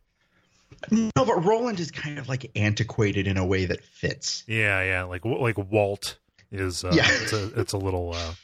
No, 0.91 1.11
but 1.15 1.45
Roland 1.45 1.81
is 1.81 1.91
kind 1.91 2.19
of 2.19 2.29
like 2.29 2.51
antiquated 2.57 3.27
in 3.27 3.37
a 3.37 3.45
way 3.45 3.67
that 3.67 3.85
fits. 3.85 4.45
Yeah, 4.47 4.83
yeah, 4.83 5.03
like 5.05 5.25
like 5.25 5.59
Walt 5.59 6.17
is. 6.53 6.85
Uh, 6.85 6.93
Yeah. 6.95 7.05
it's 7.09 7.33
a 7.33 7.61
it's 7.61 7.73
a 7.73 7.79
little 7.79 8.13
uh, 8.15 8.35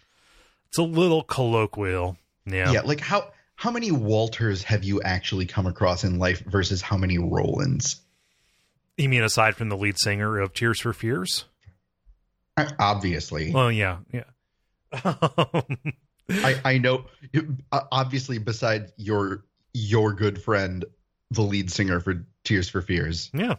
it's 0.68 0.78
a 0.78 0.82
little 0.82 1.22
colloquial. 1.22 2.16
Yeah, 2.46 2.72
Yeah, 2.72 2.80
like 2.82 3.00
how 3.00 3.32
how 3.56 3.70
many 3.70 3.90
Walters 3.92 4.62
have 4.64 4.84
you 4.84 5.02
actually 5.02 5.46
come 5.46 5.66
across 5.66 6.04
in 6.04 6.18
life 6.18 6.40
versus 6.46 6.80
how 6.82 6.96
many 6.96 7.18
Rolands? 7.18 8.00
You 8.96 9.08
mean 9.08 9.22
aside 9.22 9.56
from 9.56 9.68
the 9.68 9.76
lead 9.76 9.98
singer 9.98 10.38
of 10.38 10.52
Tears 10.54 10.80
for 10.80 10.92
Fears? 10.92 11.44
Obviously, 12.78 13.52
Well, 13.52 13.72
yeah, 13.72 13.98
yeah. 14.12 14.24
I 16.30 16.60
I 16.64 16.78
know. 16.78 17.04
uh, 17.72 17.80
Obviously, 17.90 18.38
besides 18.38 18.92
your 18.96 19.44
your 19.72 20.12
good 20.12 20.42
friend, 20.42 20.84
the 21.30 21.42
lead 21.42 21.70
singer 21.70 22.00
for 22.00 22.26
Tears 22.50 22.68
for 22.68 22.82
Fears. 22.82 23.30
yeah. 23.32 23.54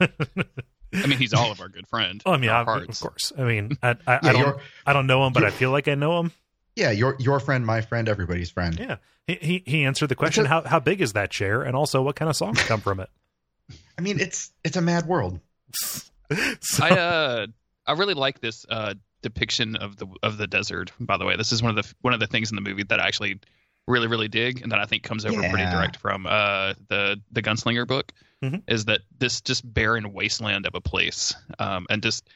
I 0.00 1.06
mean, 1.06 1.18
he's 1.18 1.32
all 1.34 1.50
of 1.50 1.60
our 1.60 1.68
good 1.68 1.86
friend. 1.88 2.22
Oh, 2.26 2.32
I 2.32 2.36
mean, 2.36 2.50
our 2.50 2.68
I, 2.68 2.82
of 2.82 3.00
course. 3.00 3.32
I 3.36 3.42
mean, 3.42 3.76
I, 3.82 3.90
I, 3.90 3.94
Yeah, 4.22 4.28
I 4.28 4.32
don't, 4.32 4.60
I 4.86 4.92
don't 4.92 5.06
know 5.06 5.26
him, 5.26 5.32
but 5.32 5.42
I 5.44 5.50
feel 5.50 5.70
like 5.70 5.88
I 5.88 5.94
know 5.94 6.20
him. 6.20 6.32
yeah 6.76 6.90
your 6.90 7.16
your 7.18 7.40
friend, 7.40 7.64
my 7.66 7.80
friend, 7.80 8.08
everybody's 8.08 8.50
friend. 8.50 8.78
Yeah, 8.78 8.96
he 9.26 9.34
he, 9.40 9.62
he 9.66 9.84
answered 9.84 10.08
the 10.08 10.14
question: 10.14 10.44
a- 10.46 10.48
how 10.48 10.62
how 10.62 10.80
big 10.80 11.00
is 11.00 11.14
that 11.14 11.30
chair, 11.30 11.62
and 11.62 11.74
also 11.74 12.02
what 12.02 12.14
kind 12.16 12.28
of 12.28 12.36
songs 12.36 12.60
come 12.62 12.80
from 12.80 13.00
it? 13.00 13.08
I 13.98 14.02
mean, 14.02 14.20
it's 14.20 14.52
it's 14.64 14.76
a 14.76 14.82
mad 14.82 15.06
world. 15.06 15.40
So- 16.60 16.84
I 16.84 16.90
uh 16.90 17.46
I 17.86 17.92
really 17.92 18.14
like 18.14 18.40
this 18.40 18.64
uh 18.68 18.94
depiction 19.22 19.76
of 19.76 19.96
the 19.96 20.06
of 20.22 20.36
the 20.38 20.46
desert. 20.46 20.92
By 21.00 21.16
the 21.16 21.24
way, 21.24 21.36
this 21.36 21.52
is 21.52 21.62
one 21.62 21.76
of 21.76 21.84
the 21.84 21.94
one 22.02 22.14
of 22.14 22.20
the 22.20 22.26
things 22.26 22.50
in 22.50 22.56
the 22.56 22.62
movie 22.62 22.84
that 22.84 23.00
I 23.00 23.06
actually 23.06 23.40
really 23.88 24.06
really 24.06 24.28
dig, 24.28 24.62
and 24.62 24.72
that 24.72 24.78
I 24.78 24.86
think 24.86 25.02
comes 25.02 25.24
over 25.24 25.40
pretty 25.40 25.64
direct 25.66 25.96
from 25.96 26.26
uh 26.26 26.74
the 26.88 27.20
the 27.30 27.42
Gunslinger 27.42 27.86
book. 27.86 28.12
Mhm. 28.42 28.62
Is 28.66 28.86
that 28.86 29.02
this 29.18 29.40
just 29.40 29.62
barren 29.72 30.12
wasteland 30.12 30.66
of 30.66 30.74
a 30.74 30.80
place, 30.80 31.34
um, 31.58 31.86
and 31.90 32.02
just 32.02 32.28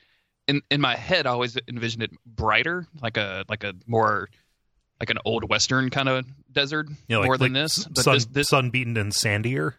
in 0.47 0.63
in 0.71 0.81
my 0.81 0.95
head, 0.97 1.27
I 1.27 1.31
always 1.31 1.57
envisioned 1.69 2.03
it 2.05 2.11
brighter, 2.25 2.87
like 3.03 3.17
a 3.17 3.45
like 3.49 3.65
a 3.65 3.75
more 3.87 4.29
like 5.01 5.11
an 5.11 5.19
old 5.25 5.49
western 5.49 5.91
kind 5.91 6.09
of 6.09 6.25
desert 6.53 6.89
know, 7.09 7.21
like, 7.21 7.27
more 7.27 7.37
than 7.39 7.53
like 7.53 7.63
this. 7.65 7.85
But 7.85 8.05
sun, 8.05 8.15
this 8.15 8.27
this 8.27 8.49
sunbeaten 8.49 8.97
and 8.97 9.13
sandier. 9.13 9.75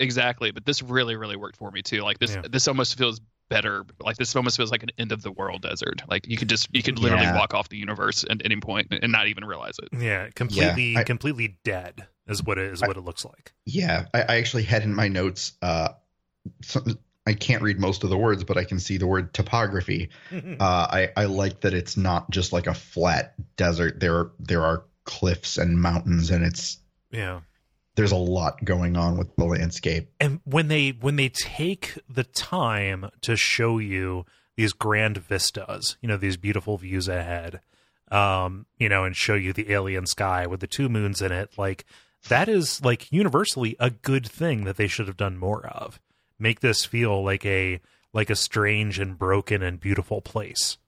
Exactly, 0.00 0.50
but 0.52 0.64
this 0.64 0.82
really, 0.82 1.16
really 1.16 1.36
worked 1.36 1.56
for 1.56 1.70
me 1.70 1.82
too. 1.82 2.02
Like 2.02 2.18
this, 2.18 2.34
Yeah. 2.34 2.42
this 2.48 2.68
almost 2.68 2.96
feels 2.98 3.20
better. 3.48 3.84
Like 4.00 4.16
this 4.16 4.34
almost 4.36 4.56
feels 4.56 4.70
like 4.70 4.82
an 4.82 4.90
end 4.98 5.12
of 5.12 5.22
the 5.22 5.32
world 5.32 5.62
desert. 5.62 6.02
Like 6.08 6.26
you 6.28 6.36
could 6.36 6.48
just, 6.48 6.68
you 6.74 6.82
could 6.82 6.98
literally 6.98 7.24
Yeah. 7.24 7.36
walk 7.36 7.54
off 7.54 7.68
the 7.68 7.76
universe 7.76 8.24
at 8.28 8.42
any 8.44 8.56
point 8.56 8.88
and 8.90 9.12
not 9.12 9.28
even 9.28 9.44
realize 9.44 9.76
it. 9.82 9.88
Yeah, 9.98 10.28
completely 10.34 10.96
I- 10.96 11.04
completely 11.04 11.58
dead 11.64 12.06
is 12.26 12.42
what 12.44 12.58
it 12.58 12.72
is 12.72 12.80
what 12.82 12.96
it 12.96 13.04
looks 13.04 13.24
like. 13.24 13.52
Yeah, 13.64 14.06
I, 14.14 14.22
I 14.22 14.36
actually 14.36 14.64
had 14.64 14.82
in 14.82 14.94
my 14.94 15.08
notes. 15.08 15.52
Uh, 15.62 15.88
some, 16.62 16.98
I 17.26 17.34
can't 17.34 17.62
read 17.62 17.78
most 17.78 18.04
of 18.04 18.10
the 18.10 18.16
words, 18.16 18.42
but 18.44 18.56
I 18.56 18.64
can 18.64 18.80
see 18.80 18.96
the 18.96 19.06
word 19.06 19.34
topography. 19.34 20.10
Uh, 20.32 20.86
I 20.90 21.10
I 21.16 21.24
like 21.26 21.60
that 21.60 21.74
it's 21.74 21.96
not 21.96 22.30
just 22.30 22.52
like 22.52 22.66
a 22.66 22.74
flat 22.74 23.34
desert. 23.56 24.00
There 24.00 24.30
there 24.40 24.64
are 24.64 24.84
cliffs 25.04 25.56
and 25.58 25.80
mountains, 25.80 26.30
and 26.30 26.44
it's 26.44 26.78
yeah. 27.10 27.40
There's 27.98 28.12
a 28.12 28.16
lot 28.16 28.64
going 28.64 28.96
on 28.96 29.18
with 29.18 29.34
the 29.34 29.44
landscape. 29.44 30.08
and 30.20 30.40
when 30.44 30.68
they 30.68 30.90
when 30.90 31.16
they 31.16 31.28
take 31.28 31.98
the 32.08 32.22
time 32.22 33.10
to 33.22 33.34
show 33.34 33.78
you 33.78 34.24
these 34.56 34.72
grand 34.72 35.18
vistas 35.18 35.96
you 36.00 36.08
know 36.08 36.16
these 36.16 36.36
beautiful 36.36 36.78
views 36.78 37.08
ahead 37.08 37.60
um 38.12 38.66
you 38.78 38.88
know 38.88 39.04
and 39.04 39.16
show 39.16 39.34
you 39.34 39.52
the 39.52 39.72
alien 39.72 40.06
sky 40.06 40.46
with 40.46 40.60
the 40.60 40.66
two 40.68 40.88
moons 40.88 41.20
in 41.20 41.32
it 41.32 41.50
like 41.58 41.84
that 42.28 42.48
is 42.48 42.82
like 42.84 43.10
universally 43.10 43.74
a 43.80 43.90
good 43.90 44.26
thing 44.26 44.62
that 44.62 44.76
they 44.76 44.86
should 44.86 45.08
have 45.08 45.16
done 45.16 45.36
more 45.36 45.66
of 45.66 46.00
make 46.38 46.60
this 46.60 46.84
feel 46.84 47.24
like 47.24 47.44
a 47.44 47.80
like 48.12 48.30
a 48.30 48.36
strange 48.36 49.00
and 49.00 49.18
broken 49.18 49.60
and 49.60 49.80
beautiful 49.80 50.20
place 50.20 50.78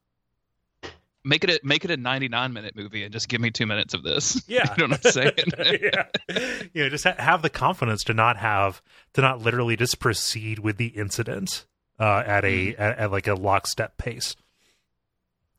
Make 1.23 1.43
it 1.43 1.49
a 1.51 1.59
make 1.63 1.85
it 1.85 1.91
a 1.91 1.97
99 1.97 2.51
minute 2.51 2.75
movie 2.75 3.03
and 3.03 3.13
just 3.13 3.29
give 3.29 3.39
me 3.41 3.51
two 3.51 3.67
minutes 3.67 3.93
of 3.93 4.03
this. 4.03 4.41
Yeah. 4.47 4.73
you 4.75 4.87
know 4.87 4.95
what 4.95 5.05
I'm 5.05 5.11
saying? 5.11 5.33
yeah. 5.81 6.67
You 6.73 6.83
know, 6.83 6.89
just 6.89 7.03
ha- 7.03 7.15
have 7.17 7.41
the 7.41 7.49
confidence 7.49 8.03
to 8.05 8.13
not 8.13 8.37
have 8.37 8.81
to 9.13 9.21
not 9.21 9.39
literally 9.39 9.75
just 9.75 9.99
proceed 9.99 10.59
with 10.59 10.77
the 10.77 10.87
incident 10.87 11.65
uh, 11.99 12.23
at 12.25 12.43
a 12.43 12.75
at, 12.75 12.97
at 12.97 13.11
like 13.11 13.27
a 13.27 13.35
lockstep 13.35 13.97
pace. 13.97 14.35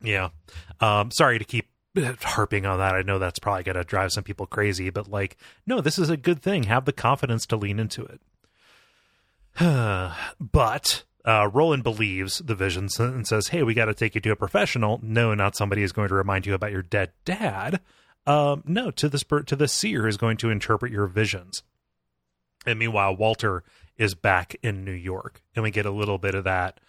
Yeah. 0.01 0.29
Um, 0.81 1.11
sorry 1.11 1.39
to 1.39 1.45
keep 1.45 1.69
harping 2.21 2.65
on 2.65 2.79
that. 2.79 2.95
I 2.95 3.01
know 3.01 3.19
that's 3.19 3.39
probably 3.39 3.63
going 3.63 3.75
to 3.75 3.83
drive 3.83 4.11
some 4.11 4.23
people 4.23 4.45
crazy, 4.45 4.89
but 4.89 5.09
like, 5.09 5.37
no, 5.65 5.79
this 5.79 5.97
is 5.97 6.09
a 6.09 6.17
good 6.17 6.41
thing. 6.41 6.63
Have 6.63 6.85
the 6.85 6.91
confidence 6.91 7.45
to 7.47 7.55
lean 7.55 7.79
into 7.79 8.03
it. 8.03 8.19
but 10.51 11.03
uh, 11.25 11.49
Roland 11.53 11.83
believes 11.83 12.39
the 12.39 12.55
visions 12.55 12.99
and 12.99 13.25
says, 13.27 13.49
"Hey, 13.49 13.63
we 13.63 13.73
got 13.73 13.85
to 13.85 13.93
take 13.93 14.15
you 14.15 14.21
to 14.21 14.31
a 14.31 14.35
professional. 14.35 14.99
No, 15.01 15.33
not 15.33 15.55
somebody 15.55 15.81
who's 15.81 15.91
going 15.91 16.09
to 16.09 16.15
remind 16.15 16.45
you 16.45 16.53
about 16.53 16.71
your 16.71 16.81
dead 16.81 17.11
dad. 17.25 17.79
Um, 18.25 18.63
no, 18.65 18.91
to 18.91 19.09
this 19.09 19.23
per- 19.23 19.43
to 19.43 19.55
the 19.55 19.67
seer 19.67 20.03
who's 20.03 20.17
going 20.17 20.37
to 20.37 20.49
interpret 20.49 20.91
your 20.91 21.07
visions." 21.07 21.63
And 22.65 22.79
meanwhile, 22.79 23.15
Walter 23.15 23.63
is 23.97 24.15
back 24.15 24.55
in 24.63 24.85
New 24.85 24.91
York, 24.93 25.41
and 25.55 25.63
we 25.63 25.71
get 25.71 25.85
a 25.85 25.91
little 25.91 26.17
bit 26.17 26.35
of 26.35 26.45
that. 26.45 26.79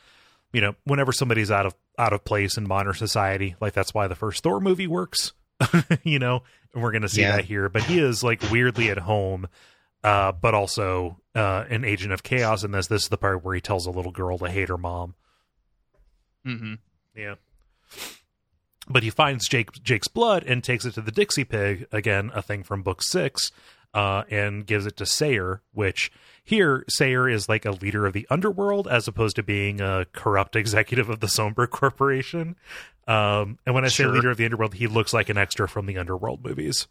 You 0.53 0.61
know, 0.61 0.75
whenever 0.85 1.13
somebody's 1.13 1.51
out 1.51 1.67
of 1.67 1.75
out 1.99 2.13
of 2.13 2.25
place 2.25 2.57
in 2.57 2.67
modern 2.67 2.95
society, 2.95 3.57
like 3.61 3.73
that's 3.73 3.93
why 3.95 4.07
the 4.09 4.15
first 4.15 4.43
Thor 4.43 4.61
movie 4.61 4.87
works. 4.87 5.33
you 6.03 6.19
know, 6.19 6.43
and 6.73 6.83
we're 6.83 6.91
going 6.93 7.03
to 7.03 7.09
see 7.09 7.21
Yeah. 7.23 7.37
that 7.37 7.45
here. 7.45 7.69
But 7.69 7.83
he 7.85 7.99
is 8.01 8.23
like 8.25 8.43
weirdly 8.51 8.91
at 8.91 8.99
home 8.99 9.47
uh, 10.05 10.31
but 10.33 10.55
also 10.55 11.19
uh, 11.35 11.65
an 11.69 11.85
agent 11.85 12.13
of 12.13 12.23
chaos 12.23 12.63
in 12.63 12.71
this. 12.71 12.87
This 12.87 13.03
is 13.05 13.09
the 13.09 13.17
part 13.19 13.43
where 13.45 13.55
he 13.57 13.61
tells 13.61 13.87
a 13.87 13.91
little 13.91 14.13
girl 14.13 14.39
to 14.39 14.49
hate 14.49 14.69
her 14.69 14.79
mom. 14.79 15.15
hmm 16.45 16.75
Yeah. 17.17 17.35
But 18.89 19.03
he 19.03 19.11
finds 19.11 19.49
Jake 19.49 19.73
Jake's 19.83 20.09
blood 20.09 20.45
and 20.45 20.63
takes 20.63 20.85
it 20.85 20.93
to 20.95 21.01
the 21.01 21.11
Dixie 21.11 21.45
Pig 21.45 21.87
again, 21.91 22.31
a 22.35 22.43
thing 22.43 22.63
from 22.63 22.83
book 22.83 23.03
six, 23.03 23.51
uh, 23.95 24.25
and 24.31 24.67
gives 24.67 24.85
it 24.85 24.97
to 24.99 25.07
Sayre. 25.07 25.63
Which 25.73 26.13
here 26.45 26.85
Sayre 26.89 27.27
is 27.29 27.49
like 27.49 27.65
a 27.65 27.71
leader 27.71 28.05
of 28.05 28.13
the 28.13 28.27
underworld 28.29 28.87
as 28.87 29.09
opposed 29.09 29.37
to 29.37 29.43
being 29.43 29.81
a 29.81 30.05
corrupt 30.13 30.55
executive 30.63 31.09
of 31.09 31.21
the 31.21 31.29
Sombra 31.29 31.69
Corporation. 31.69 32.57
Um, 33.09 33.59
and 33.65 33.75
when 33.75 33.85
I 33.85 33.89
say 33.89 34.05
Sure. 34.05 34.13
leader 34.13 34.31
of 34.31 34.37
the 34.37 34.45
underworld, 34.45 34.75
he 34.75 34.87
looks 34.87 35.15
like 35.15 35.31
an 35.31 35.39
extra 35.39 35.67
from 35.67 35.87
the 35.87 35.97
underworld 35.97 36.45
movies. 36.45 36.87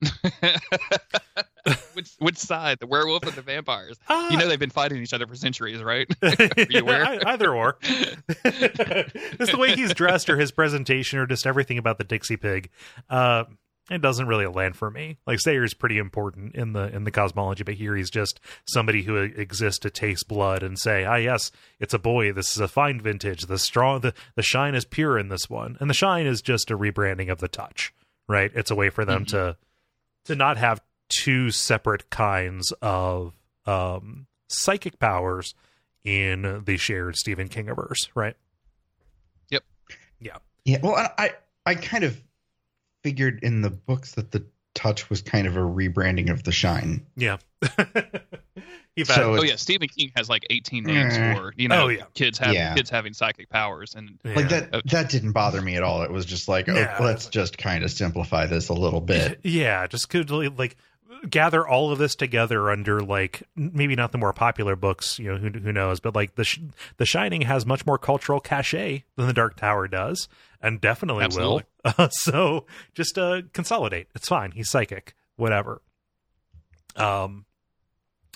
which 1.94 2.10
which 2.18 2.36
side, 2.36 2.78
the 2.80 2.86
werewolf 2.86 3.26
or 3.26 3.30
the 3.30 3.42
vampires? 3.42 3.98
Ah, 4.08 4.30
You 4.30 4.36
know 4.38 4.48
they've 4.48 4.58
been 4.58 4.70
fighting 4.70 5.02
each 5.02 5.12
other 5.12 5.26
for 5.26 5.34
centuries, 5.36 5.82
right? 5.82 6.06
you 6.70 6.86
Either 6.88 7.54
or. 7.54 7.76
just 7.82 9.52
the 9.52 9.56
way 9.58 9.74
he's 9.74 9.92
dressed 9.94 10.30
or 10.30 10.38
his 10.38 10.50
presentation 10.52 11.18
or 11.18 11.26
just 11.26 11.46
everything 11.46 11.78
about 11.78 11.98
the 11.98 12.04
Dixie 12.04 12.36
Pig. 12.36 12.70
Uh, 13.10 13.44
it 13.90 14.02
doesn't 14.02 14.26
really 14.26 14.46
land 14.46 14.76
for 14.76 14.90
me. 14.90 15.16
Like 15.26 15.38
Sayre's 15.40 15.72
pretty 15.72 15.96
important 15.96 16.54
in 16.54 16.74
the 16.74 16.94
in 16.94 17.04
the 17.04 17.10
cosmology, 17.10 17.64
but 17.64 17.74
here 17.74 17.96
he's 17.96 18.10
just 18.10 18.38
somebody 18.66 19.02
who 19.02 19.16
exists 19.16 19.78
to 19.80 19.90
taste 19.90 20.28
blood 20.28 20.62
and 20.62 20.78
say, 20.78 21.04
"Ah, 21.04 21.16
yes, 21.16 21.50
it's 21.80 21.94
a 21.94 21.98
boy. 21.98 22.32
This 22.32 22.52
is 22.52 22.60
a 22.60 22.68
fine 22.68 23.00
vintage. 23.00 23.46
The 23.46 23.58
strong, 23.58 24.00
the 24.00 24.12
the 24.36 24.42
shine 24.42 24.74
is 24.74 24.84
pure 24.84 25.18
in 25.18 25.28
this 25.28 25.48
one, 25.48 25.76
and 25.80 25.88
the 25.88 25.94
shine 25.94 26.26
is 26.26 26.42
just 26.42 26.70
a 26.70 26.76
rebranding 26.76 27.30
of 27.32 27.38
the 27.40 27.48
touch, 27.48 27.94
right? 28.28 28.50
It's 28.54 28.70
a 28.70 28.74
way 28.74 28.90
for 28.90 29.06
them 29.06 29.24
Mhm. 29.24 29.28
to 29.28 29.56
to 30.28 30.36
not 30.36 30.58
have 30.58 30.80
two 31.08 31.50
separate 31.50 32.10
kinds 32.10 32.72
of 32.82 33.34
um, 33.66 34.26
psychic 34.48 34.98
powers 34.98 35.54
in 36.04 36.62
the 36.64 36.76
shared 36.76 37.16
Stephen 37.16 37.48
Kingiverse, 37.48 38.08
right? 38.14 38.36
Yep. 39.50 39.64
Yeah. 40.20 40.36
Yeah, 40.64 40.78
well, 40.82 40.94
I 40.94 41.10
I, 41.18 41.30
I 41.66 41.74
kind 41.74 42.04
of 42.04 42.22
figured 43.02 43.40
in 43.42 43.62
the 43.62 43.70
books 43.70 44.12
that 44.14 44.30
the 44.30 44.44
touch 44.74 45.08
was 45.08 45.22
kind 45.22 45.46
of 45.46 45.56
a 45.56 45.60
rebranding 45.60 46.30
of 46.30 46.44
the 46.44 46.52
shine. 46.52 47.06
Yeah. 47.16 47.38
He 48.98 49.04
So 49.04 49.14
bad- 49.34 49.40
Oh 49.40 49.42
yeah, 49.42 49.56
Stephen 49.56 49.88
King 49.88 50.10
has 50.16 50.28
like 50.28 50.44
18 50.50 50.84
names 50.84 51.14
Eh. 51.14 51.34
for 51.34 51.54
you 51.56 51.68
know 51.68 51.84
Oh, 51.84 51.88
yeah. 51.88 52.02
kids 52.14 52.38
having 52.38 52.54
Yeah. 52.56 52.74
kids 52.74 52.90
having 52.90 53.12
psychic 53.14 53.48
powers, 53.48 53.94
and 53.94 54.18
yeah. 54.24 54.34
Like 54.34 54.48
that 54.48 54.82
that 54.86 55.08
didn't 55.08 55.32
bother 55.32 55.62
me 55.62 55.76
at 55.76 55.82
all. 55.82 56.02
It 56.02 56.10
was 56.10 56.24
just 56.26 56.48
like, 56.48 56.68
oh, 56.68 56.96
let's 57.00 57.26
just 57.26 57.58
kind 57.58 57.84
of 57.84 57.90
simplify 57.90 58.46
this 58.46 58.68
a 58.68 58.74
little 58.74 59.00
bit. 59.00 59.40
Yeah, 59.44 59.86
just 59.86 60.08
could 60.08 60.30
like 60.30 60.76
gather 61.30 61.66
all 61.66 61.90
of 61.90 61.98
this 61.98 62.14
together 62.14 62.70
under 62.70 63.00
like 63.00 63.42
maybe 63.56 63.96
not 63.96 64.12
the 64.12 64.18
more 64.18 64.32
popular 64.32 64.76
books, 64.76 65.18
you 65.18 65.32
know, 65.32 65.38
who 65.38 65.48
who 65.50 65.72
knows, 65.72 66.00
but 66.00 66.14
like 66.14 66.34
the 66.36 66.44
Sh- 66.44 66.60
the 66.96 67.06
Shining 67.06 67.42
has 67.42 67.64
much 67.66 67.86
more 67.86 67.98
cultural 67.98 68.40
cachet 68.40 69.04
than 69.16 69.26
the 69.26 69.32
Dark 69.32 69.56
Tower 69.56 69.88
does, 69.88 70.28
and 70.60 70.80
definitely 70.80 71.24
Absolutely. 71.24 71.54
will. 71.54 71.62
Uh, 71.96 72.08
so 72.10 72.66
just 72.94 73.16
uh 73.16 73.40
consolidate. 73.52 74.08
It's 74.14 74.28
fine. 74.28 74.50
He's 74.50 74.68
psychic. 74.68 75.14
Whatever. 75.36 75.80
Um. 76.96 77.44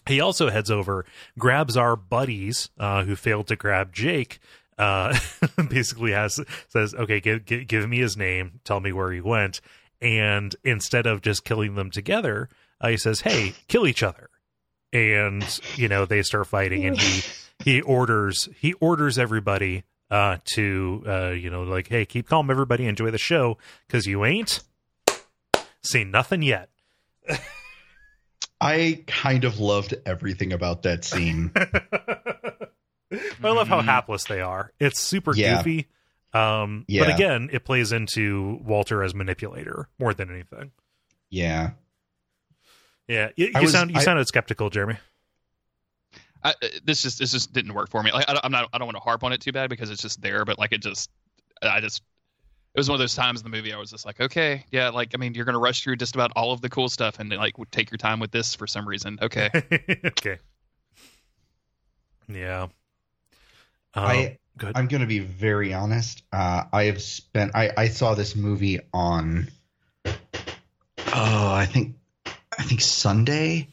He 0.07 0.20
also 0.20 0.51
heads 0.51 0.70
over, 0.70 1.05
grabs 1.39 1.77
our 1.77 1.97
buddies 1.97 2.70
uh, 2.79 3.05
who 3.05 3.16
failed 3.16 3.47
to 3.49 3.57
grab 3.57 3.93
Jake. 3.93 4.41
Uh, 4.79 5.16
basically, 5.69 6.12
has 6.12 6.41
says, 6.69 6.95
"Okay, 6.95 7.20
give, 7.20 7.45
give 7.45 7.66
give 7.66 7.89
me 7.89 7.99
his 7.99 8.16
name. 8.16 8.61
Tell 8.65 8.81
me 8.81 8.93
where 8.93 9.12
he 9.12 9.20
went." 9.20 9.61
And 10.01 10.57
instead 10.65 11.07
of 11.07 11.20
just 11.20 11.45
killing 11.45 11.77
them 11.77 11.91
together, 11.91 12.49
uh, 12.81 12.89
he 12.89 12.97
says, 12.97 13.20
"Hey, 13.20 13.55
kill 13.69 13.87
each 13.87 14.03
other." 14.03 14.31
And 14.93 15.45
you 15.77 15.89
know 15.89 16.05
they 16.05 16.23
start 16.23 16.47
fighting, 16.49 16.85
and 16.85 16.99
he 16.99 17.23
he 17.65 17.81
orders 17.83 18.49
he 18.59 18.73
orders 18.74 19.19
everybody 19.19 19.85
uh, 20.11 20.39
to 20.55 21.05
uh, 21.07 21.29
you 21.31 21.51
know 21.51 21.62
like, 21.62 21.89
"Hey, 21.89 22.05
keep 22.05 22.29
calm, 22.29 22.51
everybody. 22.51 22.87
Enjoy 22.87 23.11
the 23.11 23.19
show, 23.19 23.59
because 23.87 24.07
you 24.07 24.24
ain't 24.24 24.61
seen 25.83 26.11
nothing 26.11 26.43
yet." 26.43 26.70
I 28.62 29.02
kind 29.06 29.44
of 29.44 29.59
loved 29.59 29.94
everything 30.06 30.52
about 30.52 30.82
that 30.84 31.05
scene. 31.05 31.51
I 31.56 32.68
love 33.43 33.68
how 33.68 33.80
Mhm. 33.80 33.84
hapless 33.84 34.24
they 34.24 34.40
are. 34.40 34.72
It's 34.80 35.01
super 35.01 35.34
Yeah. 35.34 35.59
goofy. 35.59 35.89
Um, 36.32 36.84
Yeah. 36.89 37.05
But 37.05 37.14
again, 37.14 37.51
it 37.52 37.64
plays 37.64 37.93
into 37.93 38.59
Walter 38.64 39.02
as 39.02 39.14
manipulator 39.14 39.89
more 39.98 40.14
than 40.14 40.30
anything. 40.30 40.72
yeah. 41.30 41.72
Yeah, 43.09 43.30
you, 43.36 43.47
you 43.55 43.60
was- 43.62 43.72
sound 43.72 43.90
you 43.90 43.97
I- 43.98 44.02
sounded 44.05 44.26
skeptical, 44.28 44.70
Jeremy. 44.70 44.97
I, 46.44 46.51
uh, 46.51 46.68
this 46.84 47.02
just 47.02 47.18
this 47.18 47.32
just 47.32 47.52
didn't 47.52 47.74
work 47.74 47.90
for 47.90 48.02
me. 48.02 48.12
Like 48.12 48.24
I, 48.28 48.40
I'm 48.44 48.52
not 48.52 48.68
I 48.72 48.78
don't 48.78 48.86
want 48.86 48.97
to 48.97 49.01
harp 49.02 49.22
on 49.24 49.32
it 49.32 49.40
too 49.40 49.52
bad 49.52 49.68
because 49.70 49.90
it's 49.90 50.01
just 50.01 50.22
there, 50.22 50.44
but 50.44 50.59
like 50.59 50.72
it 50.72 50.80
just 50.82 51.10
I 51.62 51.80
just 51.80 52.02
it 52.74 52.81
was 52.81 52.89
one 52.89 52.94
of 52.94 53.01
those 53.01 53.15
times 53.15 53.40
in 53.40 53.44
the 53.44 53.55
movie 53.55 53.73
I 53.73 53.78
was 53.78 53.90
just 53.90 54.07
like, 54.07 54.19
okay, 54.20 54.65
yeah, 54.70 54.89
like 54.89 55.11
I 55.15 55.19
mean 55.19 55.35
you're 55.35 55.44
gonna 55.44 55.59
rush 55.59 55.82
through 55.82 55.97
just 55.97 56.15
about 56.15 56.32
all 56.35 56.53
of 56.53 56.61
the 56.61 56.70
cool 56.70 56.89
stuff 56.89 57.19
and 57.19 57.31
like 57.31 57.55
take 57.70 57.90
your 57.90 57.99
time 57.99 58.19
with 58.19 58.31
this 58.31 58.55
for 58.55 58.66
some 58.66 58.89
reason. 58.89 59.19
Okay, 59.20 59.51
okay. 60.07 60.39
Yeah. 62.28 62.62
Um, 62.62 62.70
I 63.94 64.39
good. 64.57 64.73
I'm 64.74 64.89
gonna 64.89 65.07
be 65.07 65.19
very 65.19 65.74
honest. 65.74 66.23
Uh, 66.32 66.65
I 66.73 66.85
have 66.85 67.03
spent 67.03 67.53
I, 67.55 67.70
I 67.77 67.89
saw 67.89 68.15
this 68.15 68.35
movie 68.35 68.81
on 68.94 69.49
oh 70.07 71.53
I 71.53 71.66
think 71.66 71.97
I 72.59 72.62
think 72.62 72.81
Sunday, 72.81 73.69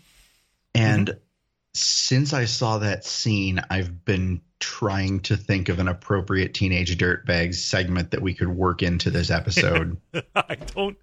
and 0.76 1.18
since 1.74 2.34
I 2.34 2.46
saw 2.46 2.80
that 2.80 3.06
scene, 3.06 3.62
I've 3.70 4.04
been 4.04 4.42
trying 4.60 5.20
to 5.22 5.38
think 5.38 5.70
of 5.70 5.80
an 5.80 5.88
appropriate 5.88 6.54
teenage 6.54 6.98
dirtbags 6.98 7.56
segment 7.56 8.12
that 8.12 8.22
we 8.22 8.34
could 8.34 8.50
work 8.50 8.84
into 8.84 9.10
this 9.10 9.32
episode. 9.32 9.98
I 10.36 10.56
don't. 10.56 10.98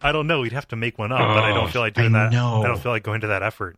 I 0.00 0.12
don't 0.12 0.26
know. 0.26 0.40
We'd 0.40 0.52
have 0.52 0.68
to 0.68 0.76
make 0.76 0.98
one 0.98 1.12
up, 1.12 1.18
but 1.18 1.44
I 1.44 1.48
don't 1.54 1.68
Oh, 1.68 1.70
feel 1.70 1.82
like 1.82 1.94
doing 1.94 2.14
I 2.14 2.24
that. 2.24 2.32
know. 2.32 2.62
I 2.62 2.68
don't 2.68 2.80
feel 2.80 2.92
like 2.92 3.02
going 3.02 3.20
to 3.22 3.26
that 3.28 3.42
effort. 3.42 3.76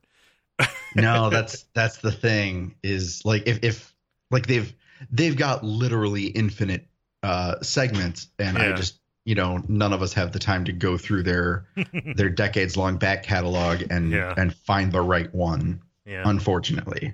no, 0.94 1.30
that's 1.30 1.64
that's 1.74 1.98
the 1.98 2.12
thing 2.12 2.76
is 2.82 3.22
like 3.24 3.42
if 3.46 3.58
if 3.64 3.92
like 4.30 4.46
they've 4.46 4.72
they've 5.10 5.36
got 5.36 5.64
literally 5.64 6.26
infinite 6.26 6.86
uh 7.24 7.56
segments 7.62 8.28
and 8.38 8.56
I 8.56 8.72
just 8.74 9.00
you 9.24 9.34
know 9.34 9.60
none 9.66 9.92
of 9.92 10.00
us 10.02 10.12
have 10.12 10.30
the 10.32 10.38
time 10.38 10.64
to 10.66 10.72
go 10.72 10.96
through 10.96 11.24
their 11.24 11.66
their 12.14 12.28
decades 12.28 12.76
long 12.76 12.98
back 12.98 13.24
catalog 13.24 13.82
and 13.90 14.12
Yeah. 14.12 14.32
and 14.36 14.54
find 14.54 14.92
the 14.92 15.00
right 15.00 15.34
one 15.34 15.80
yeah. 16.06 16.22
unfortunately 16.24 17.12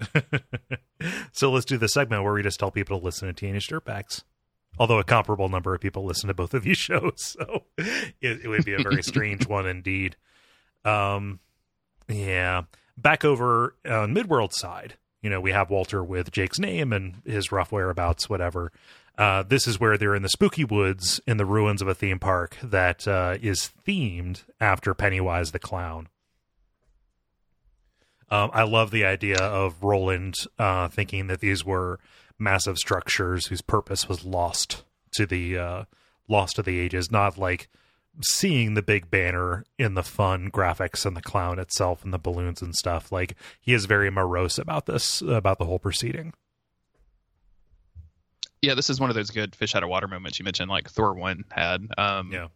so 1.33 1.51
let's 1.51 1.65
do 1.65 1.79
the 1.79 1.89
segment 1.89 2.23
where 2.23 2.33
we 2.33 2.43
just 2.43 2.59
tell 2.59 2.71
people 2.71 2.99
to 2.99 3.05
listen 3.05 3.29
to 3.29 3.35
Teenage 3.35 3.69
Dirtbags. 3.69 4.23
Although 4.79 4.99
a 4.99 5.05
comparable 5.05 5.49
number 5.49 5.75
of 5.75 5.81
people 5.81 6.05
listen 6.05 6.29
to 6.29 6.35
both 6.35 6.55
of 6.55 6.63
these 6.63 6.79
shows, 6.79 7.15
so 7.17 7.65
it, 7.77 8.45
it 8.45 8.49
would 8.49 8.65
be 8.65 8.75
a 8.75 8.83
very 8.83 9.03
strange 9.03 9.47
one 9.47 9.67
indeed. 9.67 10.17
Um, 10.85 11.41
yeah. 12.09 12.63
Back 12.97 13.25
over 13.25 13.75
on 13.85 14.15
Midworld 14.15 14.53
side, 14.53 14.97
you 15.23 15.31
know, 15.31 15.41
we 15.41 15.53
have 15.53 15.71
Walter 15.71 16.03
with 16.05 16.31
Jake's 16.31 16.59
name 16.59 16.93
and 16.93 17.17
his 17.25 17.53
rough 17.53 17.73
whereabouts, 17.73 18.29
whatever. 18.29 18.73
Uh, 19.19 19.43
this 19.43 19.67
is 19.67 19.79
where 19.79 19.99
they're 19.99 20.15
in 20.15 20.23
the 20.23 20.29
spooky 20.29 20.65
woods 20.65 21.21
in 21.27 21.37
the 21.37 21.45
ruins 21.45 21.83
of 21.83 21.89
a 21.89 21.95
theme 21.95 22.19
park 22.19 22.57
that 22.63 23.07
uh, 23.07 23.37
is 23.43 23.71
themed 23.87 24.45
after 24.61 24.95
Pennywise 24.95 25.53
the 25.53 25.59
clown. 25.59 26.09
Um, 28.31 28.51
I 28.53 28.63
love 28.63 28.91
the 28.91 29.05
idea 29.05 29.39
of 29.39 29.83
Roland 29.83 30.35
uh, 30.59 30.89
thinking 30.89 31.27
that 31.27 31.41
these 31.41 31.65
were 31.65 31.99
massive 32.39 32.79
structures 32.79 33.47
whose 33.47 33.61
purpose 33.61 34.09
was 34.09 34.25
lost 34.25 34.85
to 35.13 35.27
the 35.27 35.59
uh, 35.59 35.85
lost 36.29 36.57
to 36.57 36.63
the 36.63 36.79
ages, 36.79 37.11
not 37.11 37.37
like 37.37 37.69
seeing 38.23 38.75
the 38.75 38.83
big 38.83 39.11
banner 39.11 39.65
in 39.79 39.95
the 39.95 40.03
fun 40.03 40.51
graphics 40.51 41.05
and 41.05 41.17
the 41.17 41.21
clown 41.23 41.59
itself 41.59 42.05
and 42.05 42.13
the 42.13 42.19
balloons 42.19 42.63
and 42.63 42.75
stuff. 42.75 43.11
Like 43.11 43.35
he 43.61 43.73
is 43.73 43.87
very 43.87 44.11
morose 44.11 44.59
about 44.59 44.87
this, 44.87 45.21
about 45.23 45.59
the 45.59 45.65
whole 45.65 45.79
proceeding. 45.79 46.33
yeah, 48.63 48.75
this 48.75 48.91
is 48.91 49.01
one 49.01 49.11
of 49.11 49.17
those 49.17 49.31
good 49.31 49.57
fish 49.57 49.75
out 49.75 49.83
of 49.83 49.89
water 49.89 50.07
moments 50.07 50.39
you 50.39 50.45
mentioned, 50.45 50.71
like 50.71 50.89
Thor 50.91 51.15
one 51.15 51.45
had. 51.51 51.87
Um, 51.97 52.31
Yeah. 52.33 52.49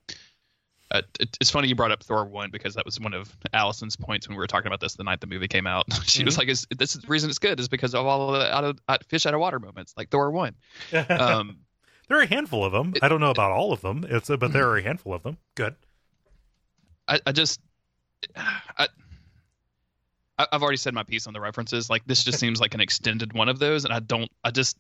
Uh, 0.91 1.03
it, 1.19 1.37
it's 1.41 1.51
funny 1.51 1.67
you 1.69 1.75
brought 1.75 1.91
up 1.91 2.03
Thor 2.03 2.25
one 2.25 2.51
because 2.51 2.75
that 2.75 2.85
was 2.85 3.01
one 3.01 3.15
of 3.15 3.35
Allison's 3.53 3.97
points 3.97 4.29
when 4.29 4.37
we 4.37 4.41
were 4.41 4.47
talking 4.47 4.67
about 4.67 4.81
this 4.81 4.95
the 4.95 5.05
night 5.05 5.21
the 5.21 5.27
movie 5.27 5.49
came 5.49 5.67
out. 5.67 5.87
she 6.05 6.25
was 6.25 6.37
like, 6.39 6.49
is, 6.49 6.67
"This 6.77 6.95
is 6.95 7.01
the 7.03 7.09
reason 7.09 7.31
it's 7.31 7.39
good 7.39 7.59
is 7.59 7.69
because 7.69 7.95
of 7.95 8.07
all 8.07 8.33
the 8.33 8.55
out 8.55 8.65
of 8.65 8.79
out, 8.89 9.05
fish 9.07 9.27
out 9.27 9.35
of 9.35 9.41
water 9.41 9.59
moments, 9.59 9.95
like 9.97 10.11
Thor 10.11 10.31
one." 10.31 10.55
Um, 10.93 11.59
there 12.09 12.19
are 12.19 12.23
a 12.23 12.27
handful 12.27 12.65
of 12.67 12.73
them. 12.73 12.93
I 13.01 13.09
don't 13.09 13.21
know 13.21 13.31
about 13.31 13.51
all 13.51 13.73
of 13.73 13.81
them. 13.81 14.05
It's 14.09 14.29
but 14.29 14.53
there 14.53 14.69
are 14.69 14.77
a 14.77 14.83
handful 14.83 15.15
of 15.15 15.23
them. 15.23 15.39
Good. 15.55 15.75
I, 17.09 17.19
I 17.27 17.33
just, 17.33 17.61
I- 18.37 18.89
I've 20.37 20.63
already 20.63 20.77
said 20.79 20.95
my 20.95 21.05
piece 21.05 21.27
on 21.27 21.33
the 21.33 21.41
references. 21.41 21.89
Like 21.89 22.05
this 22.07 22.25
just 22.25 22.39
seems 22.41 22.61
like 22.61 22.75
an 22.75 22.81
extended 22.81 23.33
one 23.33 23.49
of 23.49 23.59
those, 23.59 23.85
and 23.85 23.95
I 23.95 24.01
don't. 24.01 24.31
I 24.43 24.51
just, 24.51 24.77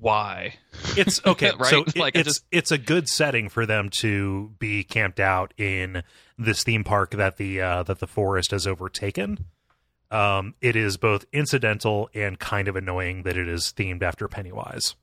why? 0.00 0.54
It's 0.96 1.20
okay. 1.26 1.52
Right? 1.58 1.70
So 1.70 1.82
it- 1.84 1.96
Like, 1.96 2.14
it's 2.16 2.24
just- 2.28 2.44
it's 2.50 2.70
a 2.70 2.78
good 2.78 3.08
setting 3.08 3.48
for 3.48 3.66
them 3.66 3.88
to 4.00 4.52
be 4.58 4.84
camped 4.84 5.20
out 5.20 5.54
in 5.56 6.02
this 6.38 6.62
theme 6.64 6.84
park 6.84 7.10
that 7.12 7.36
the 7.36 7.60
uh, 7.60 7.82
that 7.84 8.00
the 8.00 8.06
forest 8.06 8.50
has 8.50 8.66
overtaken. 8.66 9.46
Um, 10.10 10.54
it 10.60 10.76
is 10.76 10.96
both 10.96 11.24
incidental 11.32 12.08
and 12.14 12.38
kind 12.38 12.68
of 12.68 12.76
annoying 12.76 13.22
that 13.24 13.36
it 13.36 13.48
is 13.48 13.72
themed 13.76 14.02
after 14.02 14.28
Pennywise. 14.28 14.94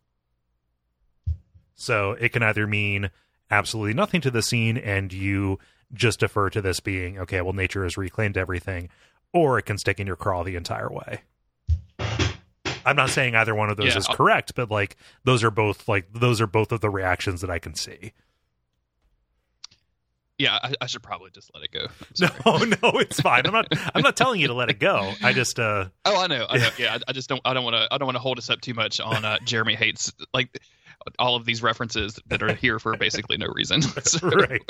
So 1.75 2.11
it 2.13 2.29
can 2.29 2.43
either 2.43 2.67
mean 2.67 3.09
absolutely 3.49 3.93
nothing 3.93 4.21
to 4.21 4.31
the 4.31 4.41
scene 4.41 4.77
and 4.77 5.11
you 5.11 5.59
just 5.93 6.19
defer 6.21 6.49
to 6.51 6.61
this 6.61 6.79
being 6.79 7.17
okay. 7.19 7.41
Well, 7.41 7.53
nature 7.53 7.83
has 7.83 7.97
reclaimed 7.97 8.37
everything, 8.37 8.89
or 9.33 9.57
it 9.59 9.63
can 9.63 9.77
stick 9.77 9.99
in 9.99 10.07
your 10.07 10.15
craw 10.15 10.43
the 10.43 10.55
entire 10.55 10.89
way. 10.89 11.21
I'm 12.85 12.95
not 12.95 13.09
saying 13.09 13.35
either 13.35 13.53
one 13.55 13.69
of 13.69 13.77
those 13.77 13.87
Yeah, 13.93 13.97
is 13.97 14.07
I'll- 14.07 14.15
correct, 14.15 14.53
but 14.55 14.69
like 14.71 14.97
those 15.23 15.43
are 15.43 15.51
both 15.51 15.87
like 15.87 16.11
those 16.13 16.41
are 16.41 16.47
both 16.47 16.71
of 16.71 16.81
the 16.81 16.89
reactions 16.89 17.41
that 17.41 17.49
I 17.49 17.59
can 17.59 17.75
see. 17.75 18.13
Yeah, 20.37 20.57
I, 20.63 20.73
I 20.81 20.85
should 20.87 21.03
probably 21.03 21.29
just 21.29 21.51
let 21.53 21.63
it 21.63 21.71
go. 21.71 21.85
No, 22.45 22.57
no, 22.57 22.97
it's 22.99 23.21
fine. 23.21 23.45
I'm 23.45 23.53
not. 23.53 23.67
I'm 23.93 24.01
not 24.01 24.15
telling 24.15 24.39
you 24.41 24.47
to 24.47 24.55
let 24.55 24.69
it 24.71 24.79
go. 24.79 25.13
I 25.21 25.33
just, 25.33 25.59
uh, 25.59 25.85
Oh, 26.03 26.19
I 26.19 26.25
know. 26.27 26.47
I 26.49 26.57
know. 26.57 26.69
Yeah, 26.79 26.95
I, 26.95 26.99
I 27.09 27.11
just 27.13 27.29
don't. 27.29 27.41
I 27.45 27.53
don't 27.53 27.63
want 27.63 27.75
to. 27.75 27.87
I 27.91 27.99
don't 27.99 28.07
want 28.07 28.15
to 28.15 28.21
hold 28.21 28.39
us 28.39 28.49
up 28.49 28.59
too 28.61 28.73
much 28.73 28.99
on 28.99 29.23
uh, 29.23 29.37
Jeremy 29.45 29.75
hates 29.75 30.11
like 30.33 30.59
all 31.19 31.35
of 31.35 31.45
these 31.45 31.61
references 31.61 32.19
that 32.27 32.41
are 32.43 32.53
here 32.53 32.79
for 32.79 32.95
basically 32.97 33.37
no 33.37 33.47
reason. 33.47 33.81
So, 34.01 34.27
right. 34.29 34.61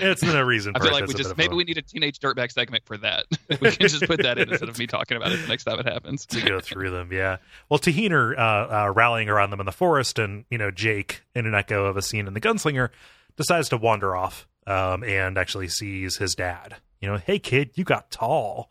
It's 0.00 0.22
no 0.22 0.42
reason. 0.42 0.74
I 0.74 0.78
For 0.78 0.84
feel 0.86 0.92
like 0.92 1.06
we 1.06 1.14
just 1.14 1.36
maybe 1.36 1.54
we 1.54 1.64
need 1.64 1.76
a 1.76 1.82
teenage 1.82 2.18
dirtbag 2.18 2.52
segment 2.52 2.84
for 2.86 2.96
that. 2.98 3.26
we 3.60 3.70
can 3.70 3.88
just 3.88 4.06
put 4.06 4.22
that 4.22 4.38
in 4.38 4.48
instead 4.48 4.68
of 4.68 4.78
me 4.78 4.86
talking 4.86 5.16
about 5.16 5.32
it 5.32 5.40
the 5.42 5.48
next 5.48 5.64
time 5.64 5.78
it 5.80 5.86
happens. 5.86 6.24
to 6.26 6.40
go 6.40 6.60
through 6.60 6.90
them. 6.90 7.12
Yeah. 7.12 7.38
Well, 7.68 7.78
Taheen 7.78 8.12
are 8.12 8.38
uh, 8.38 8.86
uh, 8.86 8.92
rallying 8.92 9.28
around 9.28 9.50
them 9.50 9.60
in 9.60 9.66
the 9.66 9.72
forest, 9.72 10.18
and 10.18 10.44
you 10.50 10.56
know 10.58 10.70
Jake, 10.70 11.22
in 11.34 11.46
an 11.46 11.54
echo 11.54 11.86
of 11.86 11.96
a 11.96 12.02
scene 12.02 12.26
in 12.26 12.34
The 12.34 12.40
Gunslinger, 12.40 12.90
decides 13.36 13.68
to 13.70 13.76
wander 13.76 14.14
off 14.14 14.46
um, 14.66 15.02
and 15.04 15.36
actually 15.36 15.68
sees 15.68 16.16
his 16.16 16.34
dad. 16.34 16.76
You 17.00 17.08
know, 17.08 17.16
hey 17.18 17.38
kid, 17.38 17.72
you 17.74 17.84
got 17.84 18.10
tall. 18.10 18.70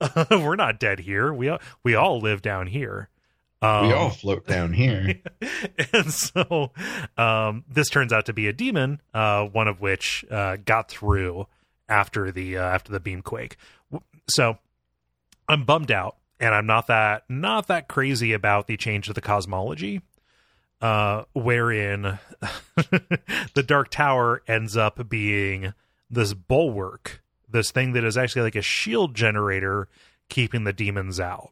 We're 0.30 0.56
not 0.56 0.78
dead 0.78 1.00
here. 1.00 1.32
We 1.32 1.48
all, 1.48 1.58
we 1.82 1.94
all 1.94 2.20
live 2.20 2.42
down 2.42 2.66
here. 2.68 3.08
Um, 3.60 3.88
we 3.88 3.92
all 3.92 4.10
float 4.10 4.46
down 4.46 4.72
here. 4.72 5.20
and 5.92 6.12
so 6.12 6.70
um, 7.16 7.64
this 7.68 7.88
turns 7.88 8.12
out 8.12 8.26
to 8.26 8.32
be 8.32 8.46
a 8.46 8.52
demon, 8.52 9.00
uh, 9.12 9.44
one 9.44 9.66
of 9.68 9.80
which 9.80 10.24
uh, 10.30 10.56
got 10.64 10.88
through 10.88 11.46
after 11.88 12.30
the 12.30 12.56
uh, 12.56 12.62
after 12.62 12.92
the 12.92 13.00
beam 13.00 13.22
quake. 13.22 13.56
So 14.28 14.58
I'm 15.48 15.64
bummed 15.64 15.90
out, 15.90 16.16
and 16.38 16.54
I'm 16.54 16.66
not 16.66 16.86
that 16.86 17.24
not 17.28 17.66
that 17.68 17.88
crazy 17.88 18.32
about 18.32 18.66
the 18.66 18.76
change 18.76 19.06
to 19.06 19.12
the 19.12 19.20
cosmology, 19.20 20.02
uh, 20.80 21.24
wherein 21.32 22.02
the 23.54 23.64
Dark 23.66 23.90
Tower 23.90 24.42
ends 24.46 24.76
up 24.76 25.08
being 25.08 25.72
this 26.10 26.32
bulwark, 26.32 27.22
this 27.48 27.72
thing 27.72 27.92
that 27.94 28.04
is 28.04 28.16
actually 28.16 28.42
like 28.42 28.56
a 28.56 28.62
shield 28.62 29.14
generator 29.14 29.88
keeping 30.28 30.64
the 30.64 30.72
demons 30.72 31.18
out. 31.18 31.50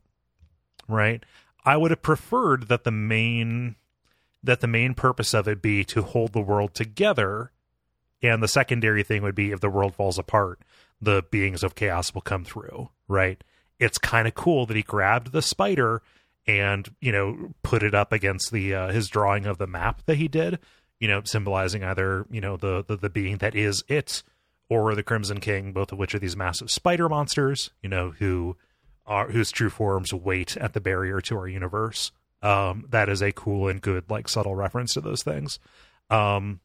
Right? 0.89 1.25
I 1.67 1.77
would 1.77 1.91
have 1.91 2.03
preferred 2.03 2.69
that 2.69 2.85
the 2.85 2.91
main 2.91 3.77
that 4.43 4.61
the 4.61 4.69
main 4.69 4.95
purpose 4.95 5.35
of 5.35 5.49
it 5.49 5.61
be 5.61 5.83
to 5.85 6.03
hold 6.03 6.33
the 6.33 6.41
world 6.41 6.73
together. 6.73 7.51
And 8.23 8.43
the 8.43 8.49
secondary 8.49 9.03
thing 9.03 9.23
would 9.23 9.35
be 9.35 9.51
if 9.51 9.61
the 9.61 9.69
world 9.69 9.95
falls 9.95 10.19
apart 10.19 10.61
the 11.01 11.23
beings 11.31 11.63
of 11.63 11.75
chaos 11.75 12.15
will 12.15 12.23
come 12.23 12.45
through 12.45 12.89
right? 13.09 13.43
It's 13.79 13.99
kind 13.99 14.27
of 14.27 14.35
cool 14.35 14.67
that 14.67 14.77
he 14.77 14.83
grabbed 14.83 15.33
the 15.33 15.43
spider 15.43 16.03
and 16.47 16.89
you 17.01 17.13
know 17.13 17.55
put 17.63 17.83
it 17.83 17.95
up 17.95 18.13
against 18.13 18.53
the 18.53 18.75
uh, 18.75 18.89
his 18.91 19.09
drawing 19.09 19.47
of 19.47 19.59
the 19.59 19.67
map 19.67 20.03
that 20.07 20.17
he 20.17 20.29
did 20.29 20.61
you 21.01 21.09
know 21.09 21.21
symbolizing 21.25 21.83
either 21.83 22.25
you 22.31 22.41
know 22.41 22.57
the, 22.57 22.85
the 22.87 22.97
the 22.97 23.11
being 23.11 23.39
that 23.39 23.57
is 23.57 23.83
it 23.89 24.23
or 24.69 24.95
the 24.95 25.03
crimson 25.03 25.41
king 25.41 25.73
both 25.73 25.91
of 25.91 25.99
which 25.99 26.15
are 26.15 26.21
these 26.21 26.37
massive 26.37 26.71
spider 26.71 27.09
monsters 27.09 27.71
you 27.83 27.89
know 27.89 28.13
who 28.21 28.57
whose 29.07 29.51
true 29.51 29.71
forms 29.71 30.13
wait 30.13 30.57
at 30.57 30.73
the 30.73 30.81
barrier 30.81 31.21
to 31.23 31.37
our 31.37 31.49
universe. 31.49 32.13
Um 32.43 32.87
that 32.91 33.09
is 33.09 33.23
a 33.23 33.33
cool 33.33 33.69
and 33.69 33.81
good 33.81 34.05
like 34.11 34.29
subtle 34.29 34.55
reference 34.55 34.95
to 34.95 35.01
those 35.01 35.23
things. 35.23 35.59
Um 36.11 36.61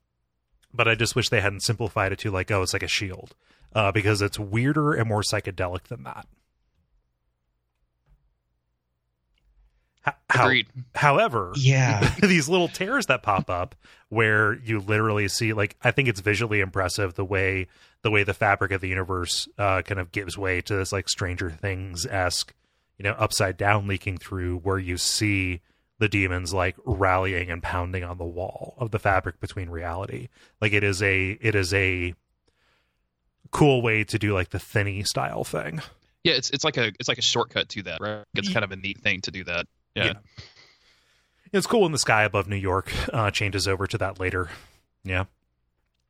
but 0.73 0.87
i 0.87 0.95
just 0.95 1.15
wish 1.15 1.29
they 1.29 1.41
hadn't 1.41 1.61
simplified 1.61 2.11
it 2.11 2.19
to 2.19 2.31
like 2.31 2.49
oh 2.51 2.61
it's 2.61 2.73
like 2.73 2.83
a 2.83 2.87
shield 2.87 3.35
uh 3.73 3.91
because 3.91 4.21
it's 4.21 4.39
weirder 4.39 4.93
and 4.93 5.07
more 5.07 5.21
psychedelic 5.21 5.83
than 5.83 6.03
that 6.03 6.27
how- 10.29 10.45
Agreed. 10.45 10.67
however 10.95 11.51
Yeah. 11.55 12.15
these 12.21 12.47
little 12.49 12.67
tears 12.67 13.05
that 13.07 13.21
pop 13.23 13.49
up 13.49 13.75
where 14.09 14.53
you 14.55 14.79
literally 14.79 15.27
see 15.27 15.53
like 15.53 15.75
i 15.83 15.91
think 15.91 16.07
it's 16.09 16.19
visually 16.21 16.59
impressive 16.59 17.13
the 17.15 17.25
way 17.25 17.67
the 18.01 18.09
way 18.11 18.23
the 18.23 18.33
fabric 18.33 18.71
of 18.71 18.81
the 18.81 18.87
universe 18.89 19.47
uh 19.57 19.81
kind 19.83 19.99
of 19.99 20.11
gives 20.11 20.37
way 20.37 20.59
to 20.61 20.75
this 20.75 20.91
like 20.91 21.07
stranger 21.07 21.49
things 21.51 22.05
esque 22.07 22.53
you 22.97 23.03
know 23.03 23.11
upside 23.19 23.57
down 23.57 23.87
leaking 23.87 24.17
through 24.17 24.57
where 24.59 24.79
you 24.79 24.97
see 24.97 25.61
the 25.99 26.09
demons 26.09 26.51
like 26.53 26.75
rallying 26.83 27.51
and 27.51 27.61
pounding 27.61 28.03
on 28.03 28.17
the 28.17 28.25
wall 28.25 28.73
of 28.79 28.89
the 28.91 28.99
fabric 28.99 29.39
between 29.39 29.69
reality 29.69 30.27
like 30.59 30.73
it 30.73 30.83
is 30.83 31.01
a 31.03 31.31
it 31.41 31.53
is 31.55 31.73
a 31.73 32.13
cool 33.51 33.81
way 33.81 34.03
to 34.03 34.17
do 34.17 34.33
like 34.33 34.49
the 34.49 34.59
thinny 34.59 35.03
style 35.03 35.43
thing 35.43 35.81
Yeah, 36.23 36.33
it's 36.33 36.49
it's 36.51 36.63
like 36.63 36.77
a 36.77 36.87
it's 36.99 37.07
like 37.09 37.17
a 37.17 37.21
shortcut 37.23 37.69
to 37.69 37.83
that, 37.83 37.99
right? 37.99 38.23
It's 38.35 38.51
kind 38.53 38.63
of 38.63 38.71
a 38.71 38.75
neat 38.75 38.99
thing 38.99 39.21
to 39.21 39.31
do 39.31 39.43
that. 39.45 39.65
Yeah. 39.95 40.05
Yeah. 40.05 40.13
it's 41.53 41.67
cool 41.67 41.81
when 41.81 41.91
the 41.91 41.97
sky 41.99 42.23
above 42.23 42.47
new 42.47 42.55
york 42.55 42.91
uh 43.13 43.29
changes 43.31 43.67
over 43.67 43.87
to 43.87 43.97
that 43.97 44.19
later 44.19 44.49
yeah 45.03 45.25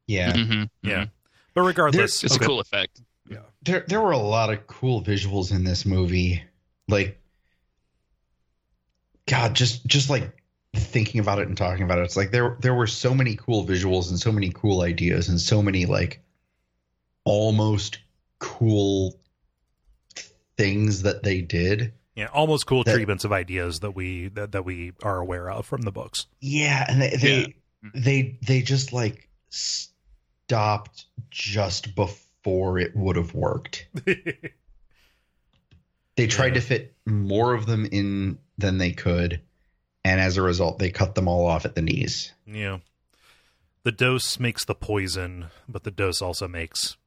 Yeah. 0.08 0.34
Mhm, 0.34 0.70
yeah 0.84 1.04
mhm. 1.06 1.12
but 1.54 1.62
regardless 1.62 2.24
It's 2.24 2.36
okay. 2.36 2.46
a 2.46 2.48
cool 2.48 2.60
effect. 2.60 3.02
Yeah. 3.30 3.40
There 3.64 3.86
there 3.88 4.02
were 4.02 4.12
a 4.12 4.18
lot 4.18 4.52
of 4.52 4.68
cool 4.68 5.02
visuals 5.04 5.52
in 5.52 5.64
this 5.64 5.86
movie. 5.86 6.44
Like 6.90 7.20
God, 9.28 9.54
just 9.54 9.86
just 9.86 10.10
like 10.10 10.32
thinking 10.76 11.22
about 11.22 11.40
it 11.40 11.48
and 11.48 11.56
talking 11.56 11.84
about 11.84 12.00
it, 12.00 12.04
it's 12.04 12.18
like 12.18 12.32
there 12.32 12.58
there 12.60 12.74
were 12.74 12.88
so 12.88 13.14
many 13.14 13.36
cool 13.36 13.66
visuals 13.66 14.10
and 14.10 14.20
so 14.20 14.32
many 14.32 14.52
cool 14.52 14.82
ideas 14.82 15.30
and 15.30 15.40
so 15.40 15.62
many 15.62 15.86
like 15.86 16.22
almost 17.24 18.00
cool 18.40 19.18
things 20.58 21.04
that 21.04 21.24
they 21.24 21.42
did. 21.42 21.94
Yeah, 22.16 22.26
almost 22.34 22.66
cool 22.68 22.84
That- 22.84 22.94
treatments 22.94 23.24
of 23.24 23.32
ideas 23.32 23.80
that 23.82 23.92
we 23.92 24.28
that, 24.30 24.52
that 24.52 24.66
we 24.66 24.92
are 25.04 25.20
aware 25.20 25.50
of 25.50 25.66
from 25.66 25.82
the 25.84 25.92
books. 25.92 26.28
Yeah, 26.40 26.86
and 26.88 27.02
they 27.02 27.16
they 27.16 27.40
Yeah. 27.40 27.46
Mm-hmm. 27.86 28.02
they, 28.02 28.40
they 28.46 28.62
just 28.62 28.94
like 28.94 29.30
stopped 29.50 31.06
just 31.30 31.96
before 31.96 32.78
it 32.80 32.96
would 32.96 33.16
have 33.16 33.34
worked. 33.34 33.88
They 36.18 36.28
tried 36.28 36.48
Yeah. 36.50 36.54
to 36.56 36.62
fit 36.62 36.96
more 37.06 37.54
of 37.54 37.66
them 37.66 37.86
in 37.86 38.38
than 38.58 38.78
they 38.78 38.92
could, 38.92 39.42
and 40.04 40.20
as 40.20 40.38
a 40.38 40.42
result, 40.42 40.78
they 40.78 40.92
cut 40.92 41.16
them 41.16 41.28
all 41.28 41.48
off 41.48 41.66
at 41.66 41.74
the 41.76 41.82
knees. 41.82 42.34
yeah. 42.46 42.80
The 43.84 43.92
dose 43.94 44.38
makes 44.40 44.64
the 44.66 44.76
poison, 44.76 45.48
but 45.68 45.84
the 45.84 45.90
dose 45.90 46.22
also 46.22 46.48
makes 46.48 46.98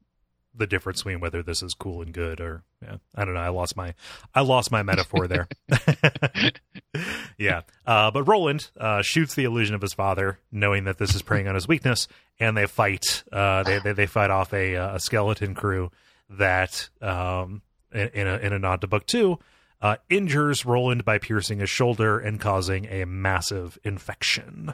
the 0.57 0.67
difference 0.67 1.01
between 1.01 1.19
whether 1.19 1.43
this 1.43 1.61
is 1.61 1.73
cool 1.73 2.01
and 2.01 2.13
good 2.13 2.39
or 2.39 2.63
yeah. 2.81 2.97
I 3.15 3.25
don't 3.25 3.33
know. 3.33 3.39
I 3.39 3.49
lost 3.49 3.75
my 3.75 3.93
I 4.33 4.41
lost 4.41 4.71
my 4.71 4.83
metaphor 4.83 5.27
there. 5.27 5.47
yeah. 7.37 7.61
Uh, 7.85 8.11
but 8.11 8.23
Roland 8.23 8.69
uh, 8.77 9.01
shoots 9.01 9.35
the 9.35 9.43
illusion 9.43 9.75
of 9.75 9.81
his 9.81 9.93
father, 9.93 10.39
knowing 10.51 10.85
that 10.85 10.97
this 10.97 11.15
is 11.15 11.21
preying 11.21 11.47
on 11.47 11.55
his 11.55 11.67
weakness, 11.67 12.07
and 12.39 12.55
they 12.55 12.65
fight. 12.65 13.23
Uh, 13.31 13.63
they, 13.63 13.79
they 13.79 13.93
they 13.93 14.05
fight 14.05 14.29
off 14.29 14.53
a, 14.53 14.75
uh, 14.75 14.95
a 14.95 14.99
skeleton 14.99 15.55
crew 15.55 15.91
that, 16.29 16.89
um, 17.01 17.61
in, 17.91 18.27
a 18.27 18.37
in 18.37 18.53
a 18.53 18.59
nod 18.59 18.81
to 18.81 18.87
book 18.87 19.05
two, 19.05 19.39
uh, 19.81 19.97
injures 20.09 20.65
Roland 20.65 21.05
by 21.05 21.17
piercing 21.17 21.59
his 21.59 21.69
shoulder 21.69 22.19
and 22.19 22.39
causing 22.39 22.85
a 22.85 23.05
massive 23.05 23.77
infection. 23.83 24.73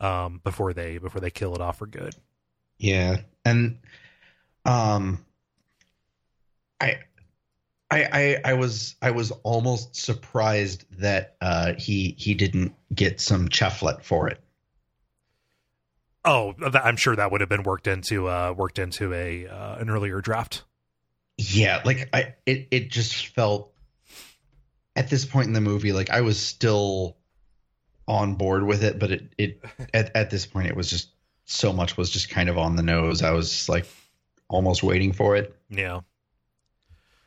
Um, 0.00 0.40
before 0.42 0.72
they 0.72 0.98
before 0.98 1.20
they 1.20 1.30
kill 1.30 1.54
it 1.54 1.60
off 1.60 1.78
for 1.78 1.86
good. 1.86 2.16
Yeah, 2.76 3.20
and 3.44 3.78
um, 4.64 5.24
I, 6.80 7.00
I, 7.90 8.04
I, 8.04 8.40
I 8.44 8.52
was 8.54 8.96
I 9.02 9.10
was 9.10 9.30
almost 9.42 9.96
surprised 9.96 10.84
that 10.98 11.36
uh, 11.40 11.74
he 11.78 12.14
he 12.18 12.34
didn't 12.34 12.74
get 12.94 13.20
some 13.20 13.48
cheflet 13.48 14.02
for 14.02 14.28
it. 14.28 14.42
Oh, 16.24 16.54
I'm 16.74 16.96
sure 16.96 17.16
that 17.16 17.32
would 17.32 17.40
have 17.40 17.50
been 17.50 17.64
worked 17.64 17.86
into 17.86 18.28
uh, 18.28 18.54
worked 18.56 18.78
into 18.78 19.12
a 19.12 19.48
uh, 19.48 19.76
an 19.76 19.90
earlier 19.90 20.20
draft. 20.20 20.62
Yeah, 21.36 21.82
like 21.84 22.08
I 22.12 22.34
it 22.46 22.68
it 22.70 22.90
just 22.90 23.26
felt 23.26 23.72
at 24.94 25.10
this 25.10 25.24
point 25.24 25.48
in 25.48 25.52
the 25.52 25.60
movie 25.60 25.92
like 25.92 26.10
I 26.10 26.20
was 26.20 26.38
still 26.38 27.16
on 28.06 28.34
board 28.36 28.64
with 28.64 28.84
it, 28.84 28.98
but 28.98 29.10
it 29.10 29.34
it 29.36 29.64
at 29.92 30.14
at 30.14 30.30
this 30.30 30.46
point 30.46 30.68
it 30.68 30.76
was 30.76 30.88
just 30.88 31.10
so 31.44 31.72
much 31.72 31.96
was 31.96 32.10
just 32.10 32.30
kind 32.30 32.48
of 32.48 32.56
on 32.56 32.76
the 32.76 32.82
nose. 32.82 33.22
I 33.22 33.32
was 33.32 33.50
just 33.50 33.68
like 33.68 33.86
almost 34.52 34.82
waiting 34.82 35.12
for 35.12 35.36
it. 35.36 35.54
Yeah. 35.70 36.00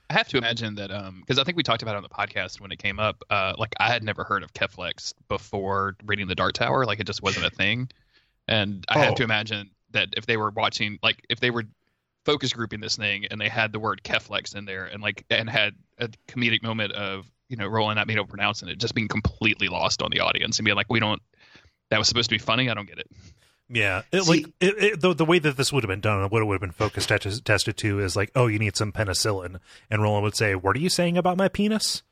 I 0.09 0.13
have 0.13 0.27
to 0.29 0.37
imagine 0.37 0.75
that 0.75 0.91
um 0.91 1.19
because 1.21 1.39
I 1.39 1.43
think 1.43 1.57
we 1.57 1.63
talked 1.63 1.81
about 1.81 1.95
it 1.95 1.97
on 1.97 2.03
the 2.03 2.09
podcast 2.09 2.61
when 2.61 2.71
it 2.71 2.77
came 2.77 2.99
up. 2.99 3.23
Uh, 3.29 3.53
like 3.57 3.73
I 3.79 3.87
had 3.89 4.03
never 4.03 4.23
heard 4.23 4.43
of 4.43 4.53
Keflex 4.53 5.13
before 5.27 5.95
reading 6.05 6.27
the 6.27 6.35
Dark 6.35 6.53
Tower. 6.53 6.85
Like 6.85 6.99
it 6.99 7.07
just 7.07 7.23
wasn't 7.23 7.45
a 7.47 7.49
thing, 7.49 7.89
and 8.47 8.85
I 8.87 8.99
Oh. 8.99 9.01
have 9.01 9.15
to 9.15 9.23
imagine 9.23 9.71
that 9.91 10.09
if 10.15 10.25
they 10.27 10.37
were 10.37 10.51
watching, 10.51 10.99
like 11.01 11.25
if 11.29 11.39
they 11.39 11.49
were 11.49 11.63
focus 12.23 12.53
grouping 12.53 12.79
this 12.81 12.95
thing 12.97 13.25
and 13.29 13.39
they 13.41 13.49
had 13.49 13.71
the 13.71 13.79
word 13.79 14.01
Keflex 14.03 14.55
in 14.55 14.65
there 14.65 14.85
and 14.85 15.01
like 15.01 15.25
and 15.31 15.49
had 15.49 15.73
a 15.97 16.09
comedic 16.27 16.61
moment 16.61 16.91
of 16.93 17.25
you 17.49 17.57
know 17.57 17.65
Roland 17.67 17.97
not 17.97 18.05
being 18.05 18.17
able 18.17 18.27
to 18.27 18.31
pronounce 18.31 18.61
it, 18.61 18.77
just 18.77 18.93
being 18.93 19.07
completely 19.07 19.69
lost 19.69 20.03
on 20.03 20.11
the 20.11 20.19
audience 20.19 20.59
and 20.59 20.65
being 20.65 20.75
like, 20.77 20.91
we 20.91 20.99
don't. 20.99 21.21
That 21.89 21.97
was 21.97 22.07
supposed 22.07 22.29
to 22.29 22.35
be 22.35 22.39
funny. 22.39 22.69
I 22.69 22.73
don't 22.75 22.87
get 22.87 22.99
it. 22.99 23.07
Yeah, 23.69 24.03
it, 24.11 24.21
See- 24.23 24.29
like 24.43 24.45
it, 24.59 24.83
it, 24.83 25.01
the 25.01 25.13
the 25.13 25.25
way 25.25 25.39
that 25.39 25.57
this 25.57 25.73
would 25.73 25.83
have 25.83 25.89
been 25.89 26.01
done, 26.01 26.29
what 26.29 26.41
it 26.41 26.45
would 26.45 26.53
have 26.53 26.61
been 26.61 26.71
focused 26.71 27.09
test, 27.09 27.43
tested 27.45 27.77
to 27.77 27.99
is 27.99 28.15
like, 28.15 28.31
oh, 28.35 28.47
you 28.47 28.59
need 28.59 28.75
some 28.77 28.91
penicillin, 28.91 29.59
and 29.89 30.01
Roland 30.03 30.23
would 30.23 30.35
say, 30.35 30.53
"What 30.55 30.75
are 30.75 30.79
you 30.79 30.89
saying 30.89 31.17
about 31.17 31.37
my 31.37 31.47
penis?" 31.47 32.03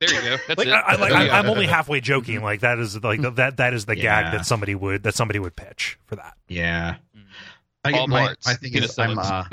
There 0.00 0.12
you 0.14 0.20
go. 0.20 0.36
That's 0.46 0.58
Like, 0.58 0.68
it. 0.68 0.72
I, 0.72 0.80
I, 0.80 0.94
like 0.96 1.10
There 1.12 1.24
you 1.24 1.30
I, 1.30 1.38
I'm 1.38 1.48
only 1.50 1.66
halfway 1.66 2.00
joking. 2.00 2.42
Like 2.42 2.60
that 2.60 2.78
is 2.78 3.02
like 3.02 3.20
that 3.36 3.56
that 3.56 3.72
is 3.74 3.86
the 3.86 3.96
Yeah. 3.96 4.22
gag 4.22 4.32
that 4.38 4.46
somebody 4.46 4.74
would 4.74 5.02
that 5.04 5.14
somebody 5.14 5.38
would 5.38 5.56
pitch 5.56 5.98
for 6.06 6.16
that. 6.16 6.34
Yeah. 6.48 6.96
I 7.84 7.92
Paul 7.92 8.06
my, 8.08 8.20
Mart's 8.24 8.46
my 8.46 8.54
thing 8.54 8.74
is 8.74 8.98
I'm 8.98 9.18
uh, 9.18 9.44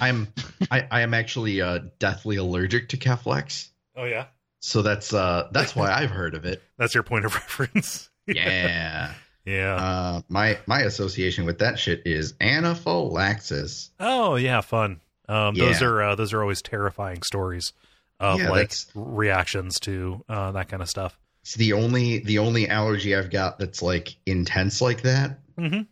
I'm 0.00 0.28
I, 0.70 0.88
I 0.90 1.00
am 1.02 1.12
actually 1.14 1.60
uh, 1.60 1.80
deathly 1.98 2.36
allergic 2.36 2.88
to 2.90 2.96
Keflex. 2.96 3.68
Oh 3.94 4.04
yeah, 4.04 4.26
So 4.60 4.82
that's 4.82 5.12
uh 5.12 5.48
that's 5.52 5.76
why 5.76 5.92
I've 5.92 6.10
heard 6.10 6.34
of 6.34 6.46
it. 6.46 6.62
that's 6.78 6.94
your 6.94 7.02
point 7.02 7.24
of 7.26 7.34
reference. 7.34 8.08
Yeah. 8.26 8.48
yeah. 8.48 9.12
Uh 9.48 10.20
my 10.28 10.58
my 10.66 10.80
association 10.82 11.44
with 11.44 11.58
that 11.60 11.78
shit 11.78 12.02
is 12.04 12.34
anaphylaxis. 12.40 13.90
Oh 14.00 14.36
yeah, 14.36 14.60
fun. 14.60 15.00
Um, 15.28 15.54
Those 15.54 15.82
are 15.82 16.02
uh, 16.02 16.14
those 16.14 16.32
are 16.32 16.40
always 16.40 16.62
terrifying 16.62 17.22
stories 17.22 17.72
of 18.20 18.38
Yeah, 18.40 18.50
like 18.50 18.72
reactions 18.94 19.80
to 19.80 20.24
uh, 20.28 20.52
that 20.52 20.68
kind 20.68 20.82
of 20.82 20.88
stuff. 20.88 21.18
It's 21.42 21.54
the 21.54 21.72
only 21.74 22.18
the 22.20 22.38
only 22.38 22.68
allergy 22.68 23.14
I've 23.14 23.30
got 23.30 23.58
that's 23.58 23.82
like 23.82 24.16
intense 24.24 24.80
like 24.80 25.02
that. 25.02 25.38
Mm-hmm. 25.58 25.82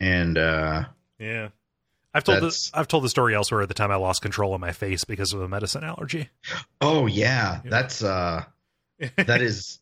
And 0.00 0.38
uh 0.38 0.84
Yeah, 1.18 1.48
I've 2.14 2.24
told 2.24 2.42
the, 2.42 2.70
I've 2.74 2.88
told 2.88 3.04
the 3.04 3.08
story 3.08 3.34
elsewhere 3.34 3.62
at 3.62 3.68
the 3.68 3.74
time 3.74 3.90
I 3.90 3.96
lost 3.96 4.22
control 4.22 4.54
of 4.54 4.60
my 4.60 4.72
face 4.72 5.04
because 5.04 5.32
of 5.32 5.40
a 5.40 5.48
medicine 5.48 5.84
allergy. 5.84 6.28
oh 6.80 7.06
yeah, 7.06 7.60
Yeah. 7.64 7.70
that's 7.70 8.02
uh 8.02 8.44
that 9.16 9.40
is 9.42 9.78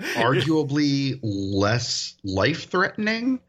arguably 0.00 1.18
less 1.22 2.14
life 2.24 2.68
threatening, 2.70 3.40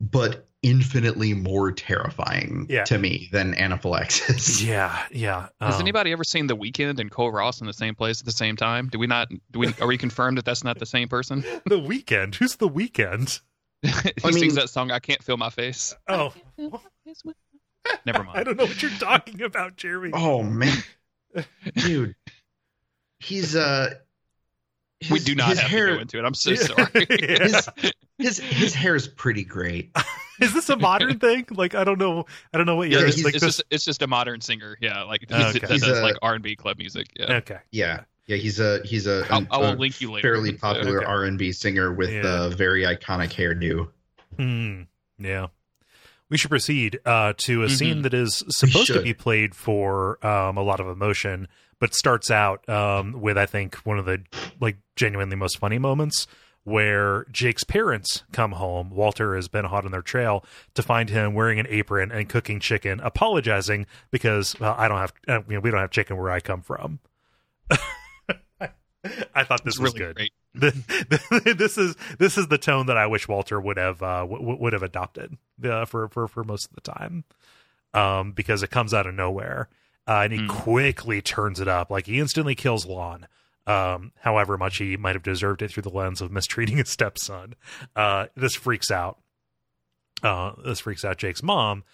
but 0.00 0.46
infinitely 0.62 1.34
more 1.34 1.70
terrifying 1.72 2.66
Yeah. 2.70 2.84
to 2.84 2.98
me 2.98 3.28
than 3.32 3.54
anaphylaxis. 3.54 4.62
yeah, 4.66 5.04
yeah. 5.10 5.48
Has 5.60 5.74
um, 5.76 5.80
anybody 5.82 6.10
ever 6.12 6.24
seen 6.24 6.46
The 6.46 6.56
Weeknd 6.56 6.98
and 7.00 7.10
Cole 7.10 7.30
Ross 7.30 7.60
in 7.60 7.66
the 7.66 7.72
same 7.72 7.94
place 7.94 8.20
at 8.20 8.26
the 8.26 8.32
same 8.32 8.56
time? 8.56 8.88
Do 8.88 8.98
we 8.98 9.06
not? 9.06 9.28
Do 9.50 9.58
we? 9.58 9.74
Are 9.80 9.86
we 9.86 9.98
confirmed 9.98 10.38
that 10.38 10.44
that's 10.44 10.64
not 10.64 10.78
the 10.78 10.86
same 10.86 11.08
person? 11.08 11.40
the 11.66 11.78
Weeknd? 11.80 12.34
Who's 12.36 12.56
the 12.56 12.68
Weeknd? 12.68 13.40
he 13.82 13.90
I 14.24 14.28
mean- 14.30 14.38
sings 14.38 14.54
that 14.54 14.70
song. 14.70 14.90
I 14.90 14.98
can't 14.98 15.22
feel 15.22 15.36
my 15.36 15.50
face. 15.50 15.94
Oh, 16.08 16.32
Never 18.06 18.24
mind. 18.24 18.38
I 18.38 18.42
don't 18.44 18.56
know 18.56 18.64
what 18.64 18.80
you're 18.82 18.90
talking 18.92 19.42
about, 19.42 19.76
Jeremy. 19.76 20.12
Oh 20.14 20.42
man, 20.42 20.76
dude, 21.76 22.14
he's 23.20 23.54
uh, 23.54 23.90
we 25.10 25.18
do 25.20 25.34
not 25.34 25.48
his 25.50 25.58
have 25.60 25.70
hair, 25.70 25.86
to 25.88 25.94
go 25.96 26.00
into 26.00 26.18
it. 26.18 26.24
I'm 26.24 26.34
so 26.34 26.50
Yeah. 26.52 26.56
sorry. 26.56 27.06
His, 27.08 27.68
his 28.18 28.38
his 28.38 28.74
hair 28.74 28.94
is 28.94 29.08
pretty 29.08 29.44
great. 29.44 29.90
Is 30.40 30.52
this 30.54 30.68
a 30.68 30.76
modern 30.76 31.18
thing? 31.18 31.46
Like 31.50 31.74
I 31.74 31.82
don't 31.84 31.98
know. 31.98 32.26
I 32.52 32.56
don't 32.58 32.66
know 32.66 32.76
what 32.76 32.88
Yeah, 32.88 32.98
you're 32.98 33.06
he's- 33.08 33.24
like. 33.24 33.34
it's 33.34 33.44
this, 33.44 33.56
just 33.56 33.64
it's 33.70 33.84
just 33.84 34.02
a 34.02 34.06
modern 34.06 34.40
singer. 34.40 34.76
Yeah, 34.80 35.02
like 35.02 35.24
Okay. 35.30 35.58
that 35.58 35.70
He's 35.70 35.82
does 35.82 35.98
a- 35.98 36.02
like 36.02 36.16
R 36.22 36.34
and 36.34 36.42
B 36.42 36.54
club 36.56 36.78
music. 36.78 37.08
Yeah, 37.18 37.34
okay. 37.34 37.58
Yeah, 37.72 38.00
yeah, 38.26 38.36
he's 38.36 38.58
a 38.60 38.80
he's 38.84 39.06
a, 39.06 39.24
I'll, 39.30 39.46
a 39.50 39.74
link 39.74 40.00
you 40.00 40.10
later. 40.12 40.34
fairly 40.34 40.52
popular 40.52 40.98
Okay. 40.98 41.06
R 41.06 41.24
and 41.24 41.38
B 41.38 41.50
singer 41.52 41.92
with 41.92 42.10
Yeah. 42.12 42.46
a 42.46 42.50
very 42.50 42.82
iconic 42.82 43.30
hairdo. 43.30 43.88
Hmm. 44.38 44.82
Yeah. 45.18 45.48
We 46.30 46.38
should 46.38 46.50
proceed 46.50 46.98
uh, 47.04 47.34
to 47.38 47.62
a 47.62 47.66
Mhm. 47.66 47.70
scene 47.78 48.02
that 48.02 48.14
is 48.14 48.42
supposed 48.48 48.92
to 48.92 49.02
be 49.02 49.14
played 49.14 49.54
for 49.54 50.24
um, 50.26 50.56
a 50.56 50.62
lot 50.62 50.80
of 50.80 50.88
emotion, 50.88 51.46
but 51.84 51.94
starts 51.94 52.30
out 52.30 52.66
um, 52.66 53.20
with 53.20 53.36
I 53.36 53.44
think 53.44 53.74
one 53.84 53.98
of 53.98 54.06
the 54.06 54.22
like 54.58 54.78
genuinely 54.96 55.36
most 55.36 55.58
funny 55.58 55.76
moments 55.76 56.26
where 56.62 57.26
Jake's 57.30 57.62
parents 57.62 58.22
come 58.32 58.52
home. 58.52 58.88
Walter 58.88 59.36
has 59.36 59.48
been 59.48 59.66
hot 59.66 59.84
on 59.84 59.90
their 59.90 60.00
trail 60.00 60.46
to 60.72 60.82
find 60.82 61.10
him 61.10 61.34
wearing 61.34 61.60
an 61.60 61.66
apron 61.68 62.10
and 62.10 62.26
cooking 62.26 62.58
chicken, 62.58 63.00
apologizing 63.00 63.84
because 64.10 64.58
well, 64.58 64.74
I 64.78 64.88
don't 64.88 64.96
have 64.96 65.12
uh, 65.28 65.40
you 65.46 65.56
know, 65.56 65.60
we 65.60 65.70
don't 65.70 65.80
have 65.80 65.90
chicken 65.90 66.16
where 66.16 66.30
I 66.30 66.40
come 66.40 66.62
from. 66.62 67.00
I 69.34 69.44
thought 69.44 69.62
this 69.62 69.74
It's 69.74 69.78
was 69.78 69.92
really 69.92 70.14
good 70.14 70.30
this 71.58 71.76
is 71.76 71.96
this 72.18 72.38
is 72.38 72.48
the 72.48 72.56
tone 72.56 72.86
that 72.86 72.96
I 72.96 73.08
wish 73.08 73.28
Walter 73.28 73.60
would 73.60 73.76
have 73.76 74.02
uh, 74.02 74.20
w- 74.20 74.56
would 74.58 74.72
have 74.72 74.82
adopted 74.82 75.36
uh, 75.62 75.84
for 75.84 76.08
for 76.08 76.28
for 76.28 76.44
most 76.44 76.70
of 76.70 76.74
the 76.76 76.80
time, 76.80 77.24
um, 77.92 78.32
because 78.32 78.62
it 78.62 78.70
comes 78.70 78.94
out 78.94 79.06
of 79.06 79.14
nowhere, 79.14 79.68
uh, 80.06 80.20
and 80.24 80.32
he 80.32 80.38
Mm. 80.40 80.48
quickly 80.48 81.20
turns 81.22 81.60
it 81.60 81.68
up. 81.68 81.90
Like 81.90 82.06
he 82.06 82.20
instantly 82.20 82.54
kills 82.54 82.86
Lon. 82.86 83.26
Um, 83.66 84.12
however 84.20 84.58
much 84.58 84.76
he 84.76 84.96
might 84.98 85.14
have 85.14 85.22
deserved 85.22 85.62
it 85.62 85.70
through 85.70 85.84
the 85.84 85.88
lens 85.90 86.20
of 86.20 86.30
mistreating 86.38 86.76
his 86.76 86.90
stepson, 86.90 87.54
uh, 87.96 88.26
this 88.36 88.54
freaks 88.54 88.90
out. 88.90 89.18
Uh, 90.22 90.52
this 90.64 90.80
freaks 90.80 91.04
out 91.04 91.18
Jake's 91.18 91.42
mom, 91.42 91.84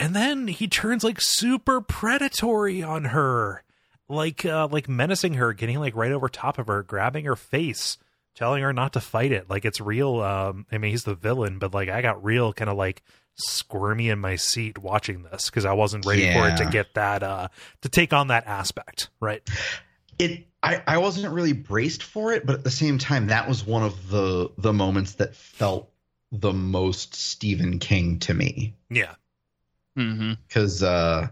and 0.00 0.14
then 0.16 0.48
he 0.48 0.66
turns 0.68 1.04
like 1.04 1.20
super 1.20 1.80
predatory 1.80 2.82
on 2.82 3.04
her 3.06 3.62
like 4.08 4.44
uh 4.44 4.68
like 4.70 4.86
menacing 4.88 5.34
her 5.34 5.52
getting 5.54 5.78
like 5.78 5.96
right 5.96 6.12
over 6.12 6.28
top 6.28 6.58
of 6.58 6.66
her 6.66 6.82
grabbing 6.82 7.24
her 7.24 7.36
face 7.36 7.96
telling 8.34 8.62
her 8.62 8.70
not 8.72 8.92
to 8.92 9.00
fight 9.00 9.32
it 9.32 9.48
like 9.48 9.64
it's 9.64 9.80
real 9.80 10.20
um 10.20 10.66
i 10.70 10.76
mean 10.76 10.90
he's 10.90 11.04
the 11.04 11.14
villain 11.14 11.58
but 11.58 11.72
like 11.72 11.88
i 11.88 12.02
got 12.02 12.22
real 12.22 12.52
kind 12.52 12.68
of 12.68 12.76
like 12.76 13.02
squirmy 13.36 14.10
in 14.10 14.18
my 14.18 14.36
seat 14.36 14.78
watching 14.78 15.24
this 15.24 15.46
because 15.46 15.64
i 15.64 15.72
wasn't 15.72 16.06
ready 16.06 16.32
for 16.32 16.48
it 16.48 16.56
to 16.56 16.66
get 16.66 16.94
that 16.94 17.22
uh 17.22 17.48
to 17.80 17.88
take 17.88 18.12
on 18.12 18.28
that 18.28 18.46
aspect 18.46 19.08
right? 19.20 19.48
It 20.18 20.46
I, 20.62 20.82
I 20.86 20.98
wasn't 20.98 21.32
really 21.32 21.52
braced 21.52 22.02
for 22.02 22.32
it, 22.32 22.46
but 22.46 22.54
at 22.54 22.64
the 22.64 22.70
same 22.70 22.98
time, 22.98 23.26
that 23.26 23.48
was 23.48 23.66
one 23.66 23.82
of 23.82 24.08
the 24.08 24.50
the 24.56 24.72
moments 24.72 25.14
that 25.14 25.34
felt 25.34 25.90
the 26.30 26.52
most 26.52 27.14
Stephen 27.14 27.78
King 27.78 28.20
to 28.20 28.34
me. 28.34 28.74
Yeah. 28.88 29.14
Because 29.94 30.82
uh, 30.82 31.28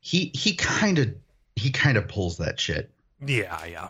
he 0.00 0.30
he 0.34 0.54
kind 0.54 0.98
of 0.98 1.14
he 1.56 1.70
kind 1.70 1.96
of 1.96 2.08
pulls 2.08 2.38
that 2.38 2.58
shit, 2.58 2.90
yeah 3.24 3.64
yeah. 3.66 3.88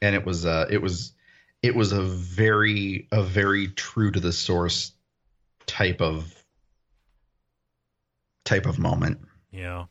And 0.00 0.14
it 0.14 0.24
was 0.24 0.46
uh 0.46 0.66
it 0.70 0.82
was 0.82 1.12
it 1.62 1.74
was 1.74 1.92
a 1.92 2.02
very 2.02 3.08
a 3.12 3.22
very 3.22 3.68
true 3.68 4.10
to 4.10 4.20
the 4.20 4.32
source 4.32 4.92
type 5.66 6.00
of 6.00 6.34
type 8.44 8.66
of 8.66 8.78
moment. 8.78 9.18
yeah. 9.50 9.86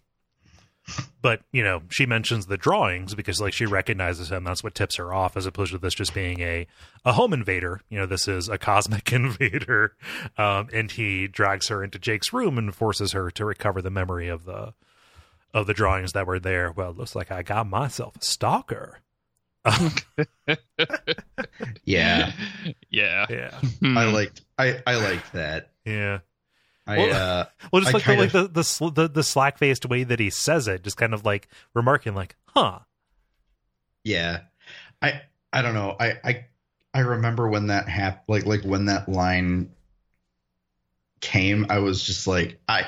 But 1.22 1.44
you 1.54 1.64
know 1.64 1.84
she 1.90 2.06
mentions 2.06 2.48
the 2.48 2.58
drawings 2.58 3.16
because 3.16 3.40
like 3.40 3.54
she 3.54 3.66
recognizes 3.66 4.30
him. 4.30 4.44
That's 4.44 4.62
what 4.66 4.76
tips 4.76 4.98
her 4.98 5.14
off 5.14 5.38
as 5.38 5.46
opposed 5.46 5.72
to 5.72 5.78
this 5.78 5.94
just 5.94 6.14
being 6.14 6.42
a 6.42 6.68
a 7.06 7.14
home 7.14 7.32
invader. 7.32 7.80
You 7.88 8.00
know 8.00 8.06
this 8.06 8.28
is 8.28 8.50
a 8.50 8.58
cosmic 8.58 9.12
invader 9.14 9.96
um 10.38 10.68
and 10.74 10.92
he 10.92 11.28
drags 11.30 11.70
her 11.70 11.86
into 11.86 12.00
jake's 12.00 12.34
room 12.34 12.58
and 12.58 12.76
forces 12.76 13.14
her 13.14 13.32
to 13.32 13.46
recover 13.46 13.82
the 13.82 13.90
memory 13.90 14.28
of 14.28 14.44
the 14.44 14.74
of 15.54 15.68
the 15.68 15.74
drawings 15.74 16.12
that 16.12 16.28
were 16.28 16.40
there. 16.40 16.70
Well 16.70 16.92
looks 16.92 17.16
like 17.16 17.32
i 17.32 17.44
got 17.44 17.66
myself 17.66 18.18
a 18.18 18.26
stalker 18.26 19.00
Yeah, 21.86 22.32
yeah. 22.90 23.26
yeah 23.30 23.60
I 23.84 24.06
liked 24.12 24.42
I 24.58 24.82
I 24.86 24.96
liked 24.96 25.34
that. 25.34 25.72
yeah 25.86 26.20
I 26.88 26.98
Well- 26.98 27.14
uh 27.14 27.46
well 27.72 27.82
just 27.82 27.94
I 27.94 27.98
like 27.98 28.04
the 28.04 28.06
kind 28.06 28.20
like 28.20 28.32
the 28.32 28.48
the, 28.48 28.92
the, 28.94 29.08
the 29.10 29.24
slack-faced 29.24 29.86
way 29.86 30.04
that 30.04 30.20
he 30.20 30.30
says 30.30 30.68
it 30.68 30.84
just 30.84 30.98
kind 30.98 31.14
of 31.14 31.26
like 31.26 31.48
remarking 31.74 32.14
like 32.16 32.36
huh 32.48 32.80
Yeah, 34.04 34.42
I 35.02 35.22
I 35.52 35.62
don't 35.62 35.74
know. 35.76 35.96
I 36.00 36.18
I 36.24 36.46
I 36.94 37.00
remember 37.00 37.48
when 37.48 37.68
that 37.68 37.88
happened. 37.88 38.24
Like 38.28 38.46
like 38.46 38.64
when 38.64 38.86
that 38.86 39.08
line 39.10 39.72
came, 41.22 41.66
I 41.70 41.80
was 41.80 42.04
just 42.04 42.28
like 42.28 42.60
I 42.68 42.86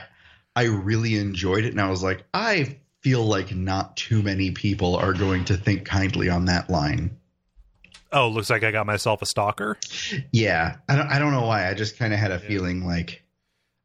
I 0.56 0.64
really 0.66 1.16
enjoyed 1.16 1.66
it, 1.66 1.72
and 1.72 1.82
I 1.82 1.90
was 1.90 2.04
like 2.04 2.24
I 2.34 2.80
feel 3.06 3.24
like 3.24 3.54
not 3.56 3.96
too 3.96 4.24
many 4.24 4.50
people 4.50 4.96
are 4.96 5.14
going 5.14 5.46
to 5.46 5.56
think 5.56 5.86
kindly 5.86 6.28
on 6.28 6.46
that 6.46 6.72
line. 6.72 7.16
oh 8.12 8.28
looks 8.30 8.50
like 8.50 8.64
i 8.64 8.72
got 8.72 8.88
myself 8.88 9.22
a 9.22 9.28
stalker 9.28 9.78
Yeah, 10.32 10.78
I 10.90 10.96
don't 10.96 11.08
I 11.08 11.20
don't 11.20 11.32
know 11.32 11.46
why. 11.46 11.70
I 11.70 11.76
just 11.76 12.00
kind 12.00 12.14
of 12.14 12.20
had 12.20 12.32
a 12.32 12.40
Yeah. 12.42 12.48
feeling 12.48 12.84
like 12.84 13.22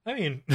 i 0.07 0.15
mean 0.15 0.43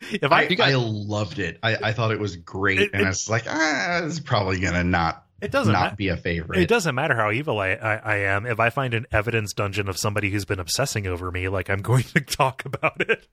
if 0.00 0.30
i 0.30 0.42
I, 0.42 0.42
you 0.48 0.54
guys- 0.54 0.72
I 0.72 0.76
loved 0.78 1.40
it. 1.40 1.58
I, 1.64 1.76
I 1.88 1.92
thought 1.92 2.12
it 2.12 2.20
was 2.20 2.36
great, 2.36 2.78
It- 2.80 2.90
and 2.92 3.02
it- 3.02 3.06
I 3.06 3.08
was 3.08 3.28
like, 3.28 3.44
ah, 3.48 4.04
it's 4.04 4.20
probably 4.20 4.60
gonna 4.60 4.84
not 4.84 5.26
it 5.40 5.50
doesn't 5.50 5.72
not 5.72 5.92
ma- 5.92 5.96
be 5.96 6.06
a 6.06 6.16
favorite. 6.16 6.60
It 6.60 6.68
doesn't 6.68 6.94
matter 6.94 7.16
how 7.16 7.32
evil 7.32 7.58
I, 7.58 7.70
I, 7.70 7.94
I 7.96 8.16
am. 8.18 8.46
If 8.46 8.60
I 8.60 8.70
find 8.70 8.94
an 8.94 9.06
evidence 9.10 9.52
dungeon 9.52 9.88
of 9.88 9.98
somebody 9.98 10.30
who's 10.30 10.44
been 10.44 10.60
obsessing 10.60 11.08
over 11.08 11.32
me, 11.32 11.48
like 11.48 11.68
I'm 11.68 11.82
going 11.90 12.04
to 12.14 12.20
talk 12.20 12.64
about 12.64 13.00
it. 13.00 13.26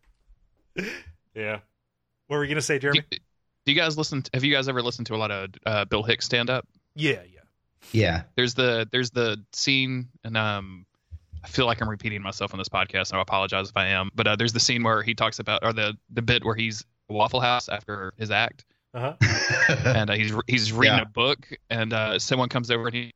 yeah. 1.35 1.59
What 2.25 2.37
were 2.37 2.43
you 2.43 2.49
gonna 2.49 2.61
say, 2.63 2.79
Do, 2.79 2.91
Jeremy? 2.93 3.03
Do 3.69 3.75
you 3.75 3.79
guys 3.79 3.97
listen? 3.99 4.23
To, 4.23 4.31
have 4.33 4.43
you 4.43 4.51
guys 4.51 4.67
ever 4.67 4.81
listened 4.81 5.05
to 5.07 5.15
a 5.15 5.17
lot 5.17 5.29
of 5.29 5.49
uh, 5.63 5.85
Bill 5.85 6.01
Hicks 6.01 6.25
stand 6.25 6.49
up? 6.49 6.67
Yeah, 6.95 7.21
yeah. 7.31 7.39
Yeah, 7.91 8.23
There's 8.35 8.55
the 8.55 8.87
there's 8.91 9.11
the 9.11 9.37
scene, 9.53 10.09
and 10.23 10.35
um, 10.35 10.85
I 11.43 11.47
feel 11.47 11.65
like 11.67 11.81
I'm 11.81 11.87
repeating 11.89 12.21
myself 12.21 12.51
on 12.53 12.57
this 12.57 12.67
podcast, 12.67 13.11
and 13.11 13.19
I 13.19 13.21
apologize 13.21 13.69
if 13.69 13.77
I 13.77 13.87
am. 13.89 14.09
But 14.15 14.27
uh, 14.27 14.35
there's 14.35 14.53
the 14.53 14.59
scene 14.59 14.81
where 14.83 15.01
he 15.03 15.13
talks 15.15 15.37
about, 15.39 15.63
or 15.63 15.71
the 15.71 15.95
the 16.11 16.21
bit 16.21 16.43
where 16.43 16.55
he's 16.55 16.83
Waffle 17.09 17.39
House 17.41 17.69
after 17.69 18.13
his 18.17 18.31
act, 18.31 18.65
Uh-huh. 18.93 19.13
and 19.85 20.09
uh, 20.09 20.13
he's 20.13 20.33
he's 20.47 20.73
reading 20.73 20.97
Yeah. 20.97 21.03
a 21.03 21.05
book, 21.05 21.47
and 21.69 21.93
uh, 21.93 22.17
someone 22.19 22.49
comes 22.49 22.69
over 22.71 22.87
and 22.87 22.95
he, 22.95 23.13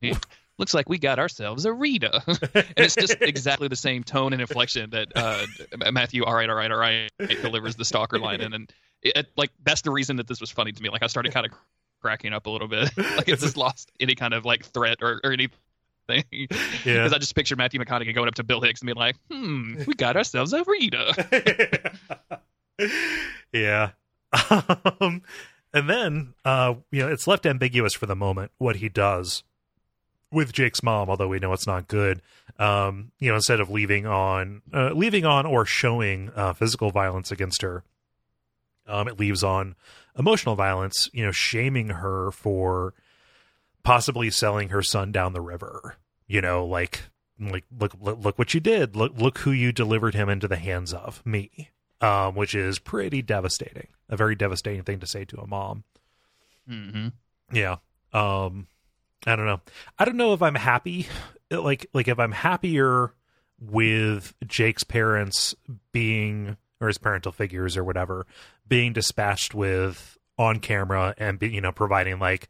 he 0.00 0.14
looks 0.58 0.74
like 0.74 0.88
we 0.88 0.98
got 0.98 1.18
ourselves 1.18 1.64
a 1.64 1.72
Rita, 1.72 2.22
and 2.26 2.64
it's 2.76 2.94
just 2.94 3.16
exactly 3.22 3.68
the 3.68 3.76
same 3.76 4.04
tone 4.04 4.32
and 4.32 4.42
inflection 4.42 4.90
that 4.90 5.08
uh, 5.16 5.46
Matthew, 5.92 6.24
all 6.24 6.34
right, 6.34 6.48
all 6.50 6.56
right, 6.56 6.70
all 6.70 6.78
right, 6.78 7.10
delivers 7.42 7.74
the 7.76 7.84
stalker 7.84 8.18
line, 8.18 8.40
in. 8.42 8.52
and 8.52 8.72
it, 9.04 9.16
it- 9.16 9.32
like 9.36 9.50
that's 9.62 9.82
the 9.82 9.90
reason 9.92 10.16
that 10.16 10.26
this 10.26 10.40
was 10.40 10.50
funny 10.50 10.72
to 10.72 10.82
me. 10.82 10.88
Like 10.90 11.02
I 11.02 11.06
started 11.06 11.32
kind 11.32 11.46
of 11.46 11.52
cracking 12.02 12.32
up 12.32 12.46
a 12.46 12.50
little 12.50 12.68
bit, 12.68 12.90
like 12.96 13.28
it's 13.28 13.42
just 13.42 13.56
lost 13.56 13.92
any 14.00 14.14
kind 14.14 14.34
of 14.34 14.44
like 14.44 14.64
threat 14.64 14.98
or, 15.02 15.20
or 15.22 15.32
anything. 15.32 15.56
Yeah. 16.06 16.24
Because 16.84 17.14
I 17.14 17.18
just 17.18 17.34
pictured 17.34 17.56
Matthew 17.56 17.80
McConaughey 17.80 18.14
going 18.14 18.28
up 18.28 18.34
to 18.34 18.44
Bill 18.44 18.60
Hicks 18.60 18.82
and 18.82 18.86
being 18.88 18.96
like, 18.96 19.16
"Hmm, 19.30 19.84
we 19.86 19.94
got 19.94 20.18
ourselves 20.18 20.52
a 20.52 20.62
Rita." 20.62 21.92
yeah. 23.52 23.90
Um, 25.00 25.22
and 25.72 25.88
then, 25.88 26.34
uh, 26.44 26.74
you 26.90 27.00
know, 27.02 27.08
it's 27.10 27.26
left 27.26 27.46
ambiguous 27.46 27.94
for 27.94 28.04
the 28.06 28.14
moment 28.16 28.50
what 28.58 28.76
he 28.76 28.88
does 28.90 29.44
with 30.30 30.52
Jake's 30.52 30.82
mom, 30.82 31.08
although 31.08 31.28
we 31.28 31.38
know 31.38 31.52
it's 31.52 31.66
not 31.66 31.88
good. 31.88 32.20
Um, 32.58 33.12
you 33.18 33.30
know, 33.30 33.36
instead 33.36 33.60
of 33.60 33.70
leaving 33.70 34.04
on, 34.06 34.60
uh, 34.72 34.90
leaving 34.90 35.24
on 35.24 35.46
or 35.46 35.64
showing 35.64 36.30
uh, 36.36 36.52
physical 36.52 36.90
violence 36.90 37.30
against 37.30 37.62
her, 37.62 37.82
um, 38.86 39.08
it 39.08 39.18
leaves 39.18 39.42
on 39.44 39.74
emotional 40.18 40.54
violence. 40.56 41.08
You 41.12 41.24
know, 41.24 41.32
shaming 41.32 41.88
her 41.90 42.30
for 42.30 42.94
possibly 43.82 44.30
selling 44.30 44.70
her 44.70 44.82
son 44.82 45.12
down 45.12 45.32
the 45.32 45.40
river. 45.40 45.96
You 46.26 46.40
know, 46.40 46.64
like, 46.64 47.02
like 47.38 47.64
look, 47.78 47.92
look, 48.00 48.24
look 48.24 48.38
what 48.38 48.54
you 48.54 48.60
did. 48.60 48.96
Look, 48.96 49.12
look 49.16 49.38
who 49.38 49.50
you 49.50 49.72
delivered 49.72 50.14
him 50.14 50.28
into 50.28 50.48
the 50.48 50.56
hands 50.56 50.92
of, 50.92 51.24
me 51.26 51.70
um, 52.04 52.34
which 52.34 52.54
is 52.54 52.78
pretty 52.78 53.22
devastating. 53.22 53.88
A 54.08 54.16
very 54.16 54.34
devastating 54.34 54.82
thing 54.82 55.00
to 55.00 55.06
say 55.06 55.24
to 55.24 55.38
a 55.40 55.46
mom. 55.46 55.84
hmm 56.68 57.08
Yeah. 57.52 57.76
Um, 58.12 58.66
I 59.26 59.36
don't 59.36 59.46
know. 59.46 59.60
I 59.98 60.04
don't 60.04 60.16
know 60.16 60.34
if 60.34 60.42
I'm 60.42 60.54
happy. 60.54 61.06
Like 61.50 61.86
like 61.92 62.08
if 62.08 62.18
I'm 62.18 62.32
happier 62.32 63.12
with 63.60 64.34
Jake's 64.44 64.82
parents 64.82 65.54
being 65.92 66.56
or 66.84 66.88
his 66.88 66.98
parental 66.98 67.32
figures 67.32 67.76
or 67.76 67.84
whatever 67.84 68.26
being 68.68 68.92
dispatched 68.92 69.54
with 69.54 70.18
on 70.38 70.58
camera 70.60 71.14
and 71.18 71.38
be, 71.38 71.48
you 71.48 71.60
know 71.60 71.72
providing 71.72 72.18
like 72.18 72.48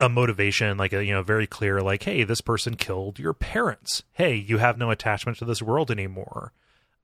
a 0.00 0.08
motivation 0.08 0.76
like 0.76 0.92
a 0.92 1.04
you 1.04 1.12
know 1.12 1.22
very 1.22 1.46
clear 1.46 1.80
like 1.80 2.02
hey 2.02 2.24
this 2.24 2.40
person 2.40 2.74
killed 2.74 3.18
your 3.18 3.34
parents. 3.34 4.02
Hey 4.12 4.34
you 4.34 4.58
have 4.58 4.78
no 4.78 4.90
attachment 4.90 5.38
to 5.38 5.44
this 5.44 5.62
world 5.62 5.90
anymore. 5.90 6.52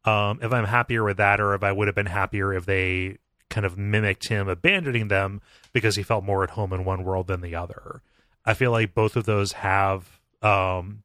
Um 0.04 0.38
if 0.42 0.52
i'm 0.52 0.64
happier 0.64 1.04
with 1.04 1.18
that 1.18 1.40
or 1.40 1.54
if 1.54 1.62
i 1.62 1.72
would 1.72 1.88
have 1.88 1.94
been 1.94 2.06
happier 2.06 2.52
if 2.52 2.66
they 2.66 3.18
kind 3.48 3.66
of 3.66 3.76
mimicked 3.76 4.28
him 4.28 4.48
abandoning 4.48 5.08
them 5.08 5.40
because 5.72 5.96
he 5.96 6.02
felt 6.02 6.24
more 6.24 6.44
at 6.44 6.50
home 6.50 6.72
in 6.72 6.84
one 6.84 7.02
world 7.02 7.26
than 7.26 7.40
the 7.40 7.54
other. 7.54 8.00
I 8.46 8.54
feel 8.54 8.70
like 8.70 8.94
both 8.94 9.16
of 9.16 9.24
those 9.24 9.52
have 9.52 10.20
um 10.42 11.02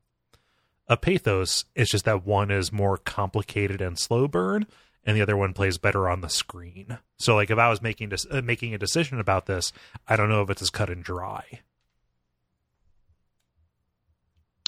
a 0.87 0.97
pathos. 0.97 1.65
It's 1.73 1.91
just 1.91 2.05
that 2.05 2.25
one 2.25 2.51
is 2.51 2.71
more 2.71 2.97
complicated 2.97 3.81
and 3.81 3.97
slow 3.97 4.27
burn 4.27 4.67
and 5.05 5.15
the 5.15 5.21
other 5.21 5.37
one 5.37 5.53
plays 5.53 5.77
better 5.77 6.09
on 6.09 6.21
the 6.21 6.29
screen 6.29 6.97
so 7.17 7.35
like 7.35 7.49
if 7.49 7.57
i 7.57 7.69
was 7.69 7.81
making 7.81 8.11
uh, 8.31 8.41
making 8.41 8.73
a 8.73 8.77
decision 8.77 9.19
about 9.19 9.45
this 9.45 9.71
i 10.07 10.15
don't 10.15 10.29
know 10.29 10.41
if 10.41 10.49
it's 10.49 10.61
as 10.61 10.69
cut 10.69 10.89
and 10.89 11.03
dry 11.03 11.61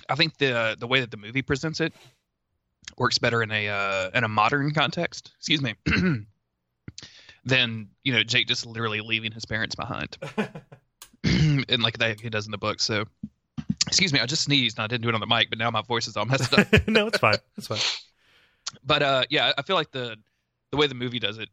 I 0.10 0.16
think 0.16 0.38
the 0.38 0.76
the 0.80 0.88
way 0.88 1.02
that 1.02 1.12
the 1.12 1.18
movie 1.18 1.42
presents 1.42 1.80
it 1.80 1.94
works 2.98 3.18
better 3.18 3.44
in 3.44 3.52
a 3.52 3.68
uh, 3.68 4.10
in 4.14 4.24
a 4.24 4.28
modern 4.28 4.74
context. 4.74 5.32
Excuse 5.38 5.62
me. 5.62 5.76
than 7.46 7.88
you 8.04 8.14
know 8.14 8.24
Jake 8.24 8.48
just 8.48 8.66
literally 8.66 9.02
leaving 9.02 9.32
his 9.32 9.46
parents 9.46 9.76
behind, 9.76 10.18
and 11.24 11.84
like 11.84 11.98
that 12.00 12.20
he 12.20 12.30
does 12.30 12.46
in 12.46 12.52
the 12.52 12.58
book. 12.58 12.80
So, 12.80 13.06
excuse 13.88 14.14
me, 14.14 14.20
I 14.20 14.26
just 14.26 14.44
sneezed 14.44 14.78
and 14.78 14.84
I 14.84 14.88
didn't 14.88 15.04
do 15.04 15.10
it 15.10 15.16
on 15.16 15.22
the 15.22 15.28
mic, 15.28 15.50
but 15.50 15.60
now 15.60 15.72
my 15.72 15.82
voice 15.82 16.08
is 16.08 16.18
all 16.18 16.26
messed 16.26 16.54
up. 16.58 16.68
no, 16.88 17.08
it's 17.08 17.20
fine. 17.20 17.38
It's 17.58 17.68
fine. 17.68 17.80
But 18.86 19.02
uh, 19.02 19.24
yeah, 19.30 19.54
I 19.58 19.62
feel 19.62 19.76
like 19.76 19.92
the 19.92 20.18
the 20.72 20.78
way 20.78 20.88
the 20.88 20.96
movie 20.96 21.20
does 21.20 21.38
it 21.38 21.50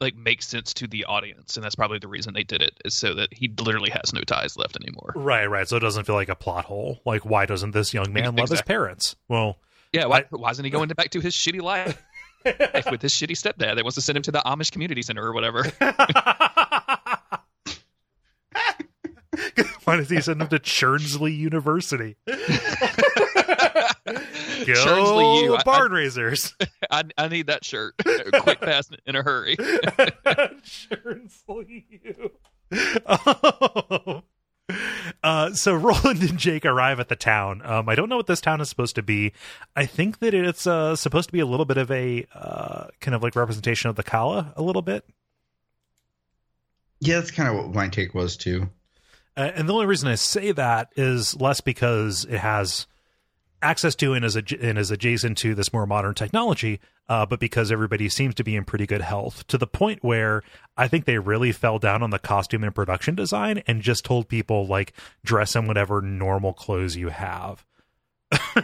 like 0.00 0.16
makes 0.16 0.48
sense 0.48 0.74
to 0.74 0.88
the 0.88 1.04
audience, 1.04 1.56
and 1.56 1.62
that's 1.64 1.76
probably 1.76 1.98
the 2.00 2.08
reason 2.08 2.34
they 2.34 2.42
did 2.42 2.60
it 2.60 2.72
is 2.84 2.92
so 2.94 3.14
that 3.14 3.32
he 3.32 3.48
literally 3.60 3.90
has 3.90 4.12
no 4.12 4.20
ties 4.22 4.56
left 4.56 4.76
anymore. 4.76 5.12
Right, 5.14 5.46
right. 5.46 5.68
So 5.68 5.76
it 5.76 5.80
doesn't 5.80 6.04
feel 6.04 6.16
like 6.16 6.28
a 6.28 6.34
plot 6.34 6.64
hole. 6.64 7.00
Like, 7.06 7.24
why 7.24 7.46
doesn't 7.46 7.70
this 7.70 7.94
young 7.94 8.12
man 8.12 8.24
Exactly. 8.24 8.40
love 8.42 8.50
his 8.50 8.62
parents? 8.62 9.14
Well, 9.28 9.58
Yeah, 9.92 10.06
why, 10.06 10.18
I- 10.20 10.24
why 10.30 10.50
isn't 10.50 10.64
he 10.64 10.72
going 10.72 10.88
back 10.88 11.10
to 11.10 11.20
his 11.20 11.34
shitty 11.36 11.62
life 11.62 12.02
with 12.44 13.00
his 13.00 13.12
shitty 13.12 13.38
stepdad 13.38 13.76
that 13.76 13.84
wants 13.84 13.94
to 13.94 14.00
send 14.02 14.16
him 14.16 14.24
to 14.24 14.32
the 14.32 14.42
Amish 14.44 14.72
community 14.72 15.02
center 15.02 15.24
or 15.24 15.32
whatever? 15.32 15.62
why 19.84 19.96
does 19.96 20.10
he 20.10 20.20
send 20.20 20.40
him 20.42 20.48
to 20.48 20.58
Churnsley 20.58 21.36
University? 21.36 22.16
Go 24.66 24.72
Churnsley 24.74 25.44
U. 25.44 25.56
I- 25.56 25.62
barn 25.62 25.92
raisers. 25.92 26.54
I, 26.90 27.04
I 27.16 27.28
need 27.28 27.46
that 27.48 27.64
shirt. 27.64 27.94
Quick 28.02 28.60
fast 28.60 28.96
in 29.06 29.16
a 29.16 29.22
hurry. 29.22 29.56
Churnsley 29.56 31.84
U. 31.90 32.30
Oh. 33.06 34.22
Uh, 35.22 35.52
so 35.52 35.74
Roland 35.74 36.22
and 36.22 36.38
Jake 36.38 36.64
arrive 36.64 36.98
at 36.98 37.08
the 37.08 37.16
town. 37.16 37.62
Um, 37.64 37.88
I 37.88 37.94
don't 37.94 38.08
know 38.08 38.16
what 38.16 38.26
this 38.26 38.40
town 38.40 38.60
is 38.60 38.68
supposed 38.68 38.94
to 38.94 39.02
be. 39.02 39.32
I 39.76 39.86
think 39.86 40.20
that 40.20 40.34
it's 40.34 40.66
uh, 40.66 40.96
supposed 40.96 41.28
to 41.28 41.32
be 41.32 41.40
a 41.40 41.46
little 41.46 41.66
bit 41.66 41.76
of 41.76 41.90
a 41.90 42.26
uh, 42.34 42.86
kind 43.00 43.14
of 43.14 43.22
like 43.22 43.36
representation 43.36 43.90
of 43.90 43.96
the 43.96 44.02
Calla, 44.02 44.52
a 44.56 44.62
little 44.62 44.82
bit. 44.82 45.04
Yeah, 47.00 47.18
that's 47.18 47.30
kind 47.30 47.48
of 47.48 47.56
what 47.56 47.74
my 47.74 47.88
take 47.88 48.14
was 48.14 48.36
too. 48.36 48.68
Uh, 49.36 49.50
and 49.54 49.68
the 49.68 49.72
only 49.72 49.86
reason 49.86 50.08
I 50.08 50.14
say 50.14 50.52
that 50.52 50.92
is 50.96 51.38
less 51.40 51.60
because 51.60 52.24
it 52.24 52.38
has 52.38 52.86
access 53.62 53.94
to 53.96 54.14
and 54.14 54.24
is, 54.24 54.36
and 54.36 54.78
is 54.78 54.90
adjacent 54.90 55.38
to 55.38 55.54
this 55.54 55.72
more 55.72 55.86
modern 55.86 56.14
technology, 56.14 56.80
uh, 57.08 57.26
but 57.26 57.40
because 57.40 57.72
everybody 57.72 58.08
seems 58.08 58.34
to 58.36 58.44
be 58.44 58.56
in 58.56 58.64
pretty 58.64 58.86
good 58.86 59.00
health 59.00 59.46
to 59.46 59.58
the 59.58 59.66
point 59.66 60.02
where 60.02 60.42
I 60.76 60.88
think 60.88 61.04
they 61.04 61.18
really 61.18 61.52
fell 61.52 61.78
down 61.78 62.02
on 62.02 62.10
the 62.10 62.18
costume 62.18 62.64
and 62.64 62.74
production 62.74 63.14
design 63.14 63.62
and 63.66 63.82
just 63.82 64.04
told 64.04 64.28
people, 64.28 64.66
like, 64.66 64.92
dress 65.24 65.56
in 65.56 65.66
whatever 65.66 66.00
normal 66.00 66.52
clothes 66.52 66.96
you 66.96 67.08
have. 67.08 67.64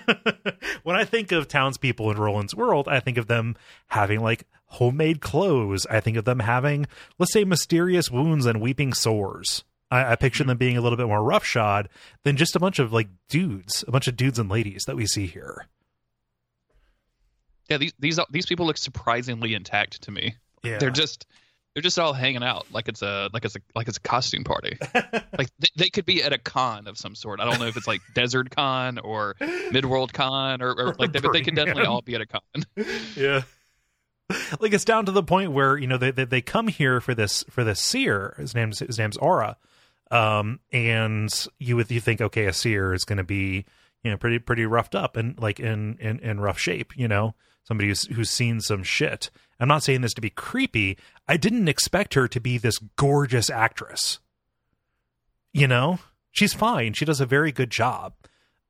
when 0.83 0.97
I 0.97 1.05
think 1.05 1.33
of 1.33 1.49
townspeople 1.49 2.11
in 2.11 2.17
Roland's 2.17 2.55
world, 2.55 2.89
I 2.89 3.01
think 3.01 3.19
of 3.19 3.27
them 3.27 3.57
having 3.89 4.21
like 4.21 4.45
homemade 4.67 5.21
clothes. 5.21 5.87
I 5.87 6.01
think 6.01 6.17
of 6.17 6.25
them 6.25 6.41
having, 6.41 6.87
let's 7.19 7.33
say, 7.33 7.45
mysterious 7.45 8.11
wounds 8.11 8.47
and 8.47 8.61
weeping 8.61 8.93
sores. 8.93 9.65
I, 9.91 10.13
I 10.13 10.17
picture 10.17 10.45
them 10.45 10.59
being 10.59 10.77
a 10.77 10.81
little 10.81 10.97
bit 10.97 11.07
more 11.07 11.23
roughshod 11.23 11.89
than 12.25 12.37
just 12.37 12.57
a 12.57 12.61
bunch 12.61 12.79
of 12.79 12.93
like 12.93 13.09
dudes, 13.29 13.85
a 13.87 13.91
bunch 13.91 14.09
of 14.09 14.17
dudes 14.17 14.39
and 14.39 14.51
ladies 14.51 14.85
that 14.85 14.97
we 14.97 15.07
see 15.07 15.27
here. 15.27 15.67
Yeah, 17.69 17.79
these 17.79 17.93
these 17.99 18.19
these 18.31 18.47
people 18.47 18.67
look 18.67 18.79
surprisingly 18.79 19.55
intact 19.55 20.03
to 20.03 20.11
me. 20.11 20.37
Yeah, 20.63 20.79
They're 20.79 20.91
just 20.91 21.27
they're 21.75 21.83
just 21.83 21.99
all 21.99 22.13
hanging 22.13 22.43
out 22.43 22.67
like 22.73 22.89
it's 22.89 23.03
a 23.03 23.31
like 23.33 23.45
it's 23.45 23.55
a 23.55 23.61
like 23.75 23.89
it's 23.89 23.99
a 23.99 24.01
costume 24.01 24.43
party. 24.43 24.77
like 25.39 25.49
they, 25.59 25.69
they 25.77 25.91
could 25.91 26.07
be 26.07 26.23
at 26.23 26.33
a 26.33 26.39
con 26.39 26.87
of 26.89 26.99
some 26.99 27.15
sort. 27.15 27.41
I 27.41 27.45
don't 27.45 27.61
know 27.61 27.67
if 27.67 27.77
it's 27.77 27.87
like 27.87 28.01
Desert 28.15 28.51
Con 28.51 28.99
or 28.99 29.37
Midworld 29.41 30.13
Con 30.13 30.63
or, 30.63 30.71
or 30.71 30.95
like 30.99 31.13
they, 31.13 31.21
but 31.21 31.33
they 31.33 31.43
could 31.43 31.55
definitely 31.55 31.85
all 31.85 32.03
be 32.03 32.15
at 32.15 32.21
a 32.21 32.27
con. 32.27 32.41
yeah. 33.17 33.43
Like 34.61 34.73
it's 34.73 34.85
down 34.85 35.07
to 35.07 35.13
the 35.13 35.23
point 35.23 35.53
where 35.53 35.77
you 35.77 35.87
know 35.87 35.99
they, 35.99 36.11
they 36.11 36.25
they 36.25 36.41
come 36.41 36.69
here 36.69 37.01
for 37.01 37.15
this 37.15 37.45
for 37.51 37.65
this 37.65 37.81
seer. 37.81 38.35
His 38.39 38.55
name's 38.55 38.81
his 38.81 38.99
name's 38.99 39.17
Arra, 39.19 39.57
um, 40.11 40.61
and 40.73 41.33
you 41.59 41.77
would 41.77 41.91
you 41.91 42.01
think 42.01 42.21
okay, 42.21 42.47
a 42.47 42.53
seer 42.53 42.93
is 42.95 43.05
going 43.05 43.19
to 43.19 43.25
be 43.25 43.65
you 44.03 44.11
know 44.11 44.17
pretty 44.17 44.39
pretty 44.39 44.67
roughed 44.67 44.95
up 44.95 45.17
and 45.17 45.39
like 45.39 45.61
in 45.61 45.97
in 46.01 46.19
in 46.21 46.41
rough 46.41 46.59
shape. 46.59 46.97
You 46.97 47.09
know, 47.09 47.35
somebody 47.65 47.89
who's 47.89 48.05
who's 48.05 48.31
seen 48.31 48.61
some 48.61 48.83
shit. 48.83 49.31
I'm 49.61 49.69
not 49.69 49.83
saying 49.83 50.03
this 50.03 50.15
to 50.15 50.21
be 50.21 50.31
creepy. 50.31 50.97
I 51.27 51.37
didn't 51.37 51.69
expect 51.69 52.15
her 52.15 52.29
to 52.29 52.41
be 52.41 52.59
this 52.59 52.79
gorgeous 52.97 53.51
actress. 53.51 54.21
You 55.53 55.67
know, 55.67 55.99
she's 56.31 56.55
fine. 56.55 56.93
She 56.93 57.05
does 57.05 57.21
a 57.21 57.27
very 57.27 57.51
good 57.51 57.71
job. 57.71 58.15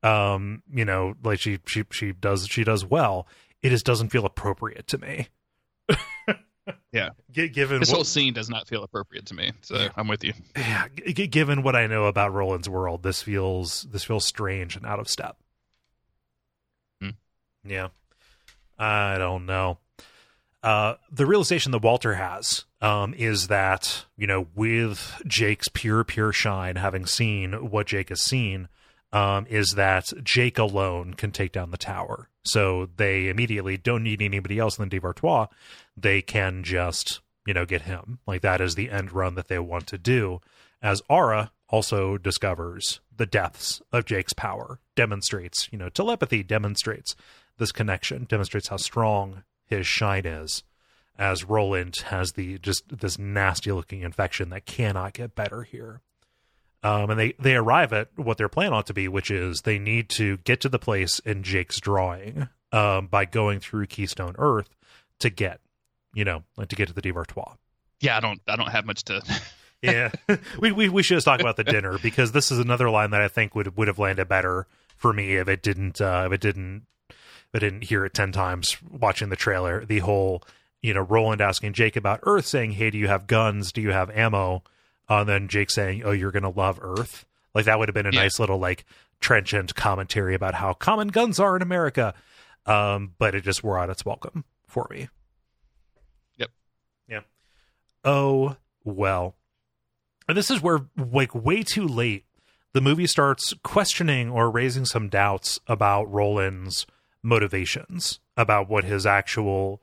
Um, 0.02 0.62
you 0.72 0.84
know, 0.84 1.14
like 1.22 1.40
she 1.40 1.58
she 1.66 1.84
she 1.90 2.12
does 2.12 2.46
she 2.46 2.64
does 2.64 2.84
well. 2.84 3.26
It 3.62 3.70
just 3.70 3.84
doesn't 3.84 4.10
feel 4.10 4.24
appropriate 4.24 4.86
to 4.88 4.98
me. 4.98 5.28
Yeah. 6.92 7.10
Given 7.32 7.80
This 7.80 7.88
what, 7.90 7.96
whole 7.96 8.04
scene 8.04 8.34
does 8.34 8.48
not 8.48 8.68
feel 8.68 8.82
appropriate 8.82 9.26
to 9.26 9.34
me. 9.34 9.52
So 9.62 9.88
I'm 9.96 10.08
with 10.08 10.24
you. 10.24 10.32
yeah, 10.56 10.86
g- 10.96 11.26
given 11.26 11.62
what 11.62 11.76
I 11.76 11.86
know 11.86 12.06
about 12.06 12.32
Roland's 12.32 12.68
world, 12.68 13.02
this 13.02 13.22
feels 13.22 13.82
this 13.90 14.04
feels 14.04 14.24
strange 14.24 14.76
and 14.76 14.84
out 14.86 14.98
of 15.00 15.08
step. 15.08 15.36
Hmm. 17.00 17.10
Yeah, 17.64 17.88
I 18.78 19.18
don't 19.18 19.46
know. 19.46 19.78
Uh, 20.62 20.94
the 21.12 21.24
realization 21.24 21.70
that 21.72 21.82
Walter 21.82 22.14
has 22.14 22.64
um, 22.80 23.14
is 23.14 23.46
that 23.46 24.04
you 24.16 24.26
know, 24.26 24.48
with 24.54 25.22
Jake's 25.26 25.68
pure 25.68 26.02
pure 26.04 26.32
shine, 26.32 26.76
having 26.76 27.06
seen 27.06 27.70
what 27.70 27.86
Jake 27.86 28.08
has 28.08 28.22
seen, 28.22 28.68
um, 29.12 29.46
is 29.48 29.74
that 29.76 30.12
Jake 30.22 30.58
alone 30.58 31.14
can 31.14 31.30
take 31.30 31.52
down 31.52 31.70
the 31.70 31.76
tower. 31.76 32.28
So 32.42 32.88
they 32.96 33.28
immediately 33.28 33.76
don't 33.76 34.02
need 34.02 34.22
anybody 34.22 34.58
else 34.58 34.76
than 34.76 34.88
Devar-Tois. 34.88 35.46
They 35.96 36.22
can 36.22 36.62
just, 36.62 37.20
you 37.46 37.54
know, 37.54 37.66
get 37.66 37.82
him. 37.82 38.18
Like 38.26 38.42
that 38.42 38.60
is 38.60 38.74
the 38.74 38.90
end 38.90 39.12
run 39.12 39.34
that 39.34 39.48
they 39.48 39.58
want 39.58 39.86
to 39.88 39.98
do. 39.98 40.40
As 40.80 41.02
Arra 41.08 41.52
also 41.68 42.16
discovers 42.18 43.00
the 43.14 43.26
depths 43.26 43.82
of 43.92 44.06
Jake's 44.06 44.32
power, 44.32 44.80
demonstrates, 44.94 45.68
you 45.72 45.78
know, 45.78 45.88
telepathy 45.88 46.42
demonstrates 46.42 47.14
this 47.58 47.72
connection, 47.72 48.24
demonstrates 48.24 48.68
how 48.68 48.76
strong 48.76 49.42
his 49.66 49.86
shine 49.86 50.26
is. 50.26 50.62
As 51.18 51.42
Roland 51.42 51.96
has 52.06 52.32
the 52.32 52.58
just 52.58 52.84
this 53.00 53.18
nasty 53.18 53.72
looking 53.72 54.02
infection 54.02 54.50
that 54.50 54.66
cannot 54.66 55.14
get 55.14 55.34
better 55.34 55.64
here. 55.64 56.00
Um, 56.82 57.10
and 57.10 57.18
they, 57.18 57.32
they 57.40 57.56
arrive 57.56 57.92
at 57.92 58.08
what 58.16 58.38
their 58.38 58.48
plan 58.48 58.72
ought 58.72 58.86
to 58.86 58.94
be, 58.94 59.08
which 59.08 59.30
is 59.30 59.62
they 59.62 59.78
need 59.78 60.08
to 60.10 60.36
get 60.38 60.60
to 60.60 60.68
the 60.68 60.78
place 60.78 61.18
in 61.20 61.42
Jake's 61.42 61.80
drawing 61.80 62.48
um, 62.70 63.08
by 63.08 63.24
going 63.24 63.58
through 63.58 63.86
Keystone 63.86 64.36
Earth 64.38 64.68
to 65.18 65.30
get, 65.30 65.60
you 66.14 66.24
know, 66.24 66.44
like 66.56 66.68
to 66.68 66.76
get 66.76 66.86
to 66.88 66.94
the 66.94 67.02
Devar-Tois. 67.02 67.54
Yeah, 68.00 68.16
I 68.16 68.20
don't 68.20 68.40
I 68.46 68.54
don't 68.54 68.70
have 68.70 68.86
much 68.86 69.02
to 69.04 69.22
Yeah, 69.82 70.10
we, 70.58 70.72
we 70.72 70.88
we 70.88 71.02
should 71.02 71.16
just 71.16 71.24
talk 71.24 71.40
about 71.40 71.56
the 71.56 71.64
dinner 71.64 71.98
because 71.98 72.32
this 72.32 72.50
is 72.50 72.58
another 72.58 72.90
line 72.90 73.10
that 73.10 73.20
I 73.20 73.28
think 73.28 73.54
would 73.54 73.76
would 73.76 73.88
have 73.88 73.98
landed 73.98 74.28
better 74.28 74.66
for 74.96 75.12
me 75.12 75.36
if 75.36 75.48
it 75.48 75.62
didn't 75.62 76.00
uh, 76.00 76.24
if 76.26 76.32
it 76.32 76.40
didn't 76.40 76.82
if 77.08 77.16
I 77.54 77.58
didn't 77.60 77.84
hear 77.84 78.04
it 78.04 78.14
ten 78.14 78.32
times 78.32 78.76
watching 78.90 79.28
the 79.28 79.36
trailer. 79.36 79.84
The 79.84 80.00
whole 80.00 80.42
you 80.82 80.94
know 80.94 81.02
Roland 81.02 81.40
asking 81.40 81.74
Jake 81.74 81.96
about 81.96 82.20
Earth, 82.24 82.46
saying, 82.46 82.72
"Hey, 82.72 82.90
do 82.90 82.98
you 82.98 83.08
have 83.08 83.26
guns? 83.28 83.72
Do 83.72 83.80
you 83.80 83.92
have 83.92 84.10
ammo?" 84.10 84.64
Uh, 85.08 85.20
and 85.20 85.28
then 85.28 85.48
Jake 85.48 85.70
saying, 85.70 86.02
"Oh, 86.04 86.10
you're 86.12 86.30
gonna 86.32 86.50
love 86.50 86.78
Earth." 86.82 87.24
Like 87.54 87.64
that 87.64 87.78
would 87.78 87.88
have 87.88 87.94
been 87.94 88.06
a 88.06 88.10
Yeah. 88.12 88.20
nice 88.22 88.38
little 88.38 88.58
like 88.58 88.84
trenchant 89.20 89.74
commentary 89.74 90.34
about 90.34 90.54
how 90.54 90.74
common 90.74 91.08
guns 91.08 91.40
are 91.40 91.56
in 91.56 91.62
America. 91.62 92.14
Um, 92.66 93.14
but 93.18 93.34
it 93.34 93.42
just 93.42 93.64
wore 93.64 93.78
out 93.78 93.90
its 93.90 94.04
welcome 94.04 94.44
for 94.66 94.86
me. 94.90 95.08
Yep. 96.36 96.50
Yeah. 97.08 97.20
Oh 98.04 98.56
well. 98.84 99.34
And 100.28 100.36
this 100.36 100.50
is 100.50 100.60
where 100.60 100.80
like 100.96 101.34
way 101.34 101.62
too 101.62 101.86
late 101.88 102.26
the 102.74 102.82
movie 102.82 103.06
starts 103.06 103.54
questioning 103.62 104.28
or 104.30 104.50
raising 104.50 104.84
some 104.84 105.08
doubts 105.08 105.58
about 105.66 106.04
Roland's 106.12 106.86
motivations, 107.22 108.20
about 108.36 108.68
what 108.68 108.84
his 108.84 109.06
actual 109.06 109.82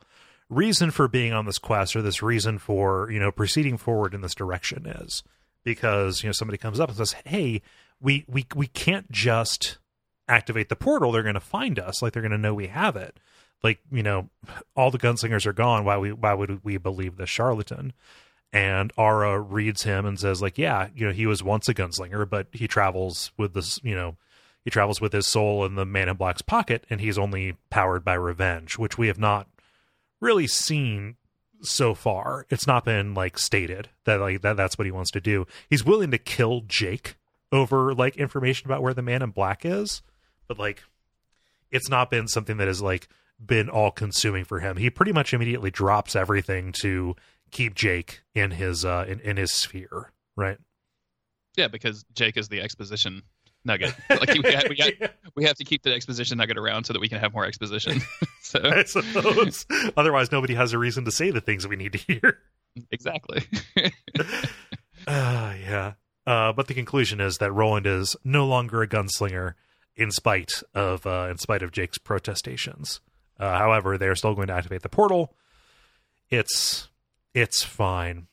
reason 0.50 0.92
for 0.92 1.08
being 1.08 1.34
on 1.34 1.46
this 1.46 1.58
quest 1.58 1.96
or 1.96 2.02
this 2.02 2.22
reason 2.22 2.58
for, 2.58 3.10
you 3.12 3.20
know, 3.20 3.32
proceeding 3.32 3.78
forward 3.78 4.14
in 4.14 4.22
this 4.22 4.36
direction 4.36 4.86
is. 4.86 5.24
Because, 5.64 6.22
you 6.22 6.30
know, 6.30 6.34
somebody 6.34 6.58
comes 6.58 6.80
up 6.80 6.90
and 6.90 6.98
says, 6.98 7.16
Hey, 7.26 7.62
we 8.00 8.26
we 8.28 8.46
we 8.56 8.68
can't 8.68 9.12
just 9.12 9.78
activate 10.28 10.70
the 10.70 10.76
portal, 10.76 11.12
they're 11.12 11.24
gonna 11.24 11.40
find 11.40 11.80
us, 11.80 12.02
like 12.02 12.14
they're 12.14 12.22
gonna 12.22 12.38
know 12.38 12.54
we 12.54 12.68
have 12.68 12.96
it. 12.96 13.20
Like, 13.64 13.80
you 13.92 14.04
know, 14.04 14.30
all 14.76 14.92
the 14.92 15.00
gunslingers 15.00 15.48
are 15.48 15.54
gone. 15.54 15.86
Why 15.86 15.98
we 15.98 16.12
why 16.12 16.34
would 16.34 16.64
we 16.64 16.78
believe 16.78 17.18
the 17.18 17.26
charlatan? 17.26 17.94
and 18.56 18.94
Arra 18.98 19.40
reads 19.40 19.84
him 19.84 20.06
and 20.06 20.20
says 20.20 20.42
like 20.42 20.58
yeah 20.58 20.88
you 20.96 21.06
know 21.06 21.12
he 21.12 21.28
was 21.28 21.44
once 21.44 21.68
a 21.68 21.74
gunslinger 21.74 22.28
but 22.28 22.48
he 22.54 22.68
travels 22.68 23.32
with 23.38 23.54
this 23.54 23.80
you 23.84 23.94
know 23.94 24.16
he 24.64 24.70
travels 24.70 25.02
with 25.02 25.12
his 25.12 25.28
soul 25.28 25.66
in 25.66 25.76
the 25.76 25.86
man 25.86 26.10
in 26.10 26.16
black's 26.16 26.42
pocket 26.42 26.86
and 26.90 27.02
he's 27.02 27.18
only 27.18 27.58
powered 27.70 28.06
by 28.06 28.14
revenge 28.14 28.78
which 28.78 28.98
we 28.98 29.08
have 29.08 29.20
not 29.20 29.48
really 30.26 30.48
seen 30.48 31.16
so 31.62 31.94
far. 31.94 32.46
It's 32.50 32.68
not 32.68 32.86
been 32.86 33.14
like 33.14 33.38
stated 33.38 33.90
that 34.06 34.20
like 34.20 34.42
that 34.42 34.58
that's 34.58 34.78
what 34.78 34.86
he 34.86 34.92
wants 34.92 35.12
to 35.12 35.22
do. 35.22 35.46
He's 35.70 35.86
willing 35.86 36.12
to 36.12 36.18
kill 36.18 36.62
jake 36.68 37.16
over 37.52 37.94
like 37.94 38.18
information 38.18 38.68
about 38.68 38.82
where 38.82 38.94
the 38.94 39.02
man 39.02 39.22
in 39.22 39.30
black 39.30 39.64
is 39.64 40.02
but 40.48 40.60
like 40.60 40.84
it's 41.72 41.90
not 41.90 42.10
been 42.10 42.28
something 42.28 42.58
that 42.58 42.68
has 42.68 42.82
like 42.82 43.08
been 43.44 43.70
all 43.70 43.92
consuming 43.92 44.46
for 44.46 44.60
him. 44.60 44.78
He 44.78 44.90
pretty 44.90 45.12
much 45.12 45.34
immediately 45.34 45.72
drops 45.72 46.16
everything 46.16 46.72
to 46.82 47.16
keep 47.52 47.76
Jake 47.76 48.22
in 48.34 48.52
his 48.52 48.86
uh 48.86 49.06
in, 49.08 49.20
in 49.22 49.38
his 49.38 49.54
sphere, 49.54 50.12
right? 50.36 50.58
Yeah, 51.56 51.68
because 51.68 52.06
Jake 52.14 52.38
is 52.38 52.50
the 52.50 52.62
exposition 52.62 53.24
nugget. 53.66 53.94
Like 54.10 54.34
we 54.34 54.54
have, 54.54 54.66
we, 54.70 54.78
have, 54.78 55.12
we 55.36 55.44
have 55.46 55.56
to 55.58 55.64
keep 55.64 55.84
the 55.84 55.94
exposition 55.94 56.38
nugget 56.38 56.58
around 56.58 56.86
so 56.86 56.94
that 56.94 57.00
we 57.00 57.10
can 57.10 57.20
have 57.20 57.34
more 57.34 57.46
exposition. 57.46 58.02
so 58.42 58.60
I 58.64 58.84
suppose. 58.84 59.66
Otherwise, 59.98 60.32
nobody 60.32 60.56
has 60.56 60.74
a 60.74 60.78
reason 60.78 61.06
to 61.06 61.12
say 61.12 61.32
the 61.32 61.42
things 61.42 61.68
we 61.68 61.76
need 61.76 61.94
to 61.94 61.98
hear. 62.00 62.40
Exactly. 62.92 63.44
uh, 65.08 65.54
yeah. 65.60 65.94
Uh, 66.28 66.52
but 66.54 66.68
the 66.68 66.74
conclusion 66.74 67.22
is 67.22 67.38
that 67.38 67.52
Roland 67.52 67.86
is 67.86 68.16
no 68.24 68.46
longer 68.46 68.82
a 68.82 68.88
gunslinger, 68.88 69.54
in 69.96 70.12
spite 70.12 70.52
of 70.74 71.06
uh, 71.06 71.28
in 71.30 71.38
spite 71.38 71.62
of 71.62 71.72
Jake's 71.72 71.98
protestations. 71.98 73.02
Uh, 73.40 73.58
however, 73.58 73.98
they 73.98 74.08
are 74.08 74.16
still 74.16 74.36
going 74.36 74.48
to 74.48 74.54
activate 74.54 74.82
the 74.82 74.90
portal. 74.90 75.34
It's 76.30 76.90
it's 77.34 77.64
fine. 77.64 78.28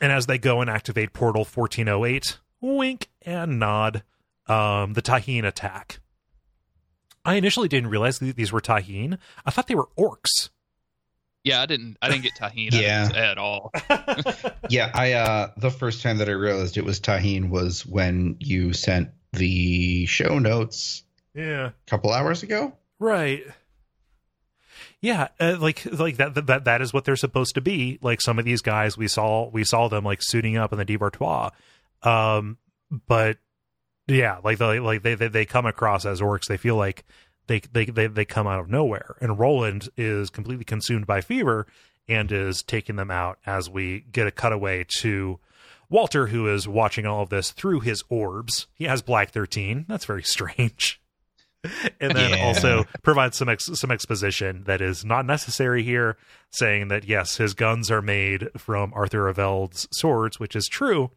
And 0.00 0.12
as 0.12 0.26
they 0.26 0.38
go 0.38 0.60
and 0.60 0.70
activate 0.70 1.12
Portal 1.12 1.42
1408, 1.42 2.38
wink 2.60 3.08
and 3.22 3.58
nod, 3.58 4.04
um, 4.48 4.94
the 4.94 5.02
Taheen 5.02 5.44
attack. 5.44 6.00
I 7.24 7.34
initially 7.34 7.68
didn't 7.68 7.90
realize 7.90 8.18
these 8.18 8.52
were 8.52 8.60
Taheen. 8.60 9.18
I 9.44 9.50
thought 9.50 9.66
they 9.66 9.74
were 9.74 9.88
orcs. 9.98 10.50
Yeah, 11.44 11.62
I 11.62 11.66
didn't. 11.66 11.96
I 12.02 12.08
didn't 12.08 12.22
get 12.22 12.34
Taheen 12.34 12.72
yeah. 12.72 13.08
at 13.14 13.38
all. 13.38 13.72
yeah, 14.68 14.90
I 14.92 15.12
uh 15.12 15.50
the 15.56 15.70
first 15.70 16.02
time 16.02 16.18
that 16.18 16.28
I 16.28 16.32
realized 16.32 16.76
it 16.76 16.84
was 16.84 17.00
Taheen 17.00 17.48
was 17.48 17.86
when 17.86 18.36
you 18.40 18.72
sent 18.72 19.10
the 19.32 20.06
show 20.06 20.38
notes. 20.38 21.04
Yeah, 21.34 21.66
a 21.68 21.72
couple 21.86 22.12
hours 22.12 22.42
ago. 22.42 22.72
Right. 22.98 23.44
Yeah, 25.00 25.28
uh, 25.38 25.56
like 25.60 25.86
like 25.92 26.16
that 26.16 26.34
that 26.46 26.64
that 26.64 26.82
is 26.82 26.92
what 26.92 27.04
they're 27.04 27.16
supposed 27.16 27.54
to 27.54 27.60
be. 27.60 27.98
Like 28.02 28.20
some 28.20 28.38
of 28.38 28.44
these 28.44 28.62
guys, 28.62 28.98
we 28.98 29.06
saw 29.06 29.48
we 29.48 29.64
saw 29.64 29.88
them 29.88 30.04
like 30.04 30.20
suiting 30.22 30.56
up 30.56 30.72
in 30.72 30.78
the 30.78 30.84
Devar-Toi, 30.84 31.50
um, 32.02 32.58
but 33.06 33.38
yeah, 34.08 34.38
like 34.42 34.58
they 34.58 34.80
like 34.80 35.02
they, 35.02 35.14
they 35.14 35.28
they 35.28 35.44
come 35.44 35.66
across 35.66 36.06
as 36.06 36.20
orcs. 36.20 36.46
They 36.46 36.56
feel 36.56 36.76
like 36.76 37.04
they 37.46 37.60
they 37.72 37.84
they 37.84 38.06
they 38.06 38.24
come 38.24 38.46
out 38.46 38.58
of 38.58 38.68
nowhere, 38.68 39.16
and 39.20 39.38
Roland 39.38 39.88
is 39.96 40.30
completely 40.30 40.64
consumed 40.64 41.06
by 41.06 41.20
fever 41.20 41.66
and 42.08 42.32
is 42.32 42.62
taking 42.62 42.96
them 42.96 43.10
out. 43.10 43.38
As 43.46 43.68
we 43.68 44.00
get 44.10 44.26
a 44.26 44.30
cutaway 44.30 44.86
to 45.00 45.38
Walter, 45.90 46.28
who 46.28 46.48
is 46.48 46.66
watching 46.66 47.06
all 47.06 47.22
of 47.22 47.28
this 47.28 47.50
through 47.50 47.80
his 47.80 48.02
orbs. 48.08 48.66
He 48.74 48.84
has 48.84 49.02
Black 49.02 49.30
Thirteen. 49.30 49.84
That's 49.88 50.06
very 50.06 50.22
strange. 50.22 51.00
and 52.00 52.14
then 52.14 52.30
yeah. 52.30 52.44
also 52.44 52.84
provides 53.02 53.36
some 53.36 53.48
ex- 53.48 53.70
some 53.74 53.90
exposition 53.90 54.64
that 54.64 54.80
is 54.80 55.04
not 55.04 55.26
necessary 55.26 55.82
here, 55.82 56.16
saying 56.50 56.88
that 56.88 57.04
yes, 57.04 57.36
his 57.36 57.54
guns 57.54 57.90
are 57.90 58.02
made 58.02 58.48
from 58.56 58.92
Arthur 58.94 59.32
Aveld's 59.32 59.88
swords, 59.90 60.38
which 60.38 60.54
is 60.54 60.66
true, 60.66 61.10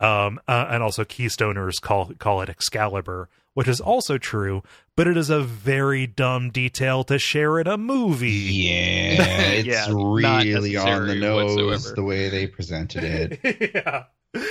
um, 0.00 0.40
uh, 0.46 0.66
and 0.70 0.82
also 0.82 1.04
Keystoners 1.04 1.80
call 1.80 2.12
call 2.18 2.42
it 2.42 2.48
Excalibur, 2.48 3.28
which 3.54 3.68
is 3.68 3.80
also 3.80 4.18
true, 4.18 4.62
but 4.96 5.06
it 5.06 5.16
is 5.16 5.30
a 5.30 5.40
very 5.40 6.06
dumb 6.06 6.50
detail 6.50 7.04
to 7.04 7.18
share 7.18 7.58
in 7.58 7.66
a 7.66 7.76
movie. 7.76 8.30
Yeah, 8.30 8.70
it's 9.20 9.66
yeah, 9.66 9.86
really 9.88 10.76
on 10.76 11.06
the 11.06 11.14
nose 11.14 11.56
whatsoever. 11.56 11.94
the 11.94 12.04
way 12.04 12.28
they 12.28 12.46
presented 12.46 13.04
it. 13.04 13.72
yeah. 13.74 14.04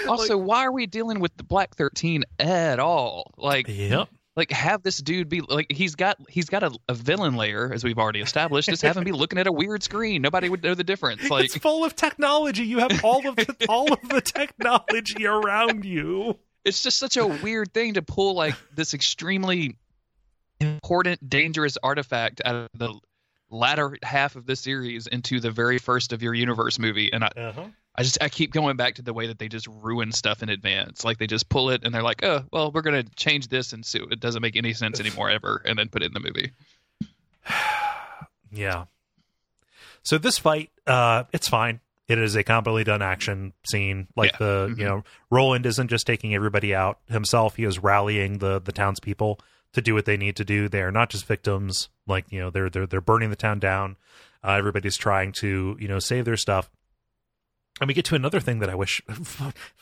Also, 0.08 0.38
like, 0.38 0.48
why 0.48 0.66
are 0.66 0.72
we 0.72 0.88
dealing 0.88 1.20
with 1.20 1.36
the 1.38 1.44
Black 1.44 1.76
Thirteen 1.76 2.24
at 2.40 2.80
all? 2.80 3.34
Like, 3.38 3.68
yep 3.68 4.10
like 4.36 4.52
have 4.52 4.84
this 4.84 4.98
dude 4.98 5.30
be 5.30 5.42
like 5.42 5.72
he's 5.72 5.96
got 5.96 6.18
he's 6.30 6.50
got 6.50 6.64
a, 6.64 6.72
a, 6.90 6.94
villain 6.94 7.36
layer 7.36 7.72
as 7.74 7.84
we've 7.84 7.98
already 7.98 8.22
established 8.22 8.70
just 8.70 8.82
have 8.82 8.98
him 8.98 9.04
be 9.04 9.12
looking 9.12 9.40
at 9.40 9.48
a 9.48 9.52
weird 9.52 9.82
screen. 9.84 10.22
Nobody 10.22 10.50
would 10.50 10.64
know 10.64 10.76
the 10.76 10.84
difference. 10.84 11.30
Like 11.30 11.46
it's 11.46 11.58
full 11.58 11.86
of 11.86 11.96
technology. 11.96 12.64
You 12.64 12.80
have 12.80 13.04
all 13.04 13.26
of 13.28 13.36
the, 13.36 13.66
all 13.70 13.92
of 13.92 14.02
the 14.10 14.22
technology 14.22 15.26
around 15.26 15.86
you. 15.86 16.38
It's 16.64 16.84
just 16.84 16.98
such 16.98 17.16
a 17.18 17.26
weird 17.26 17.74
thing 17.74 17.94
to 17.94 18.02
pull 18.02 18.36
like 18.36 18.56
this 18.74 18.94
extremely 18.94 19.78
important 20.60 21.30
dangerous 21.30 21.78
artifact 21.82 22.42
out 22.44 22.56
of 22.56 22.70
the 22.74 22.94
latter 23.50 23.98
half 24.04 24.36
of 24.36 24.46
the 24.46 24.56
series 24.56 25.08
into 25.08 25.40
the 25.40 25.52
very 25.52 25.78
first 25.78 26.14
of 26.14 26.24
your 26.24 26.34
universe 26.34 26.80
movie 26.80 27.12
and 27.14 27.24
i 27.24 27.28
uh-huh. 27.38 27.66
I 27.98 28.04
just 28.04 28.18
I 28.22 28.30
keep 28.30 28.52
going 28.52 28.76
back 28.76 28.96
to 28.96 29.02
the 29.02 29.14
way 29.14 29.28
that 29.28 29.40
they 29.40 29.48
just 29.48 29.68
ruin 29.68 30.12
stuff 30.12 30.44
in 30.44 30.50
advance. 30.50 31.06
Like 31.06 31.18
they 31.18 31.28
just 31.28 31.48
pull 31.48 31.70
it 31.70 31.84
and 31.84 31.94
they're 31.94 32.04
like, 32.04 32.24
oh, 32.24 32.44
well, 32.52 32.72
we're 32.72 32.82
gonna 32.82 33.04
change 33.16 33.48
this 33.48 33.72
and 33.74 33.86
so 33.86 34.00
it 34.12 34.20
doesn't 34.20 34.42
make 34.42 34.58
any 34.58 34.74
sense 34.74 35.00
anymore 35.00 35.30
ever, 35.30 35.62
and 35.66 35.80
then 35.80 35.88
put 35.88 36.04
it 36.04 36.08
in 36.08 36.14
the 36.14 36.20
movie. 36.20 36.52
yeah. 38.52 38.86
So 40.04 40.18
this 40.18 40.38
fight, 40.38 40.70
uh, 40.86 41.24
it's 41.32 41.48
fine. 41.48 41.80
It 42.08 42.20
is 42.20 42.36
a 42.36 42.44
competently 42.44 42.84
done 42.84 43.02
action 43.02 43.54
scene. 43.66 44.08
Like 44.16 44.34
yeah. 44.34 44.38
the 44.40 44.68
mm-hmm. 44.70 44.80
you 44.80 44.86
know, 44.86 45.04
Roland 45.32 45.66
isn't 45.66 45.88
just 45.88 46.06
taking 46.06 46.36
everybody 46.36 46.76
out 46.76 47.00
himself. 47.08 47.56
He 47.56 47.64
is 47.64 47.80
rallying 47.80 48.40
the 48.40 48.60
the 48.60 48.74
townspeople 48.74 49.40
to 49.74 49.82
do 49.82 49.94
what 49.94 50.06
they 50.06 50.18
need 50.18 50.36
to 50.36 50.46
do. 50.46 50.68
They 50.68 50.82
are 50.82 50.92
not 50.92 51.10
just 51.10 51.26
victims. 51.26 51.90
Like 52.06 52.26
you 52.30 52.40
know, 52.40 52.50
they're 52.50 52.70
they're 52.70 52.86
they're 52.86 53.02
burning 53.02 53.30
the 53.30 53.36
town 53.38 53.60
down. 53.60 53.96
Uh, 54.44 54.52
everybody's 54.52 54.98
trying 54.98 55.32
to 55.32 55.78
you 55.80 55.88
know 55.88 56.00
save 56.00 56.26
their 56.26 56.38
stuff 56.38 56.70
and 57.80 57.88
we 57.88 57.94
get 57.94 58.06
to 58.06 58.16
another 58.16 58.40
thing 58.40 58.60
that 58.60 58.70
I 58.70 58.76
wish 58.76 59.02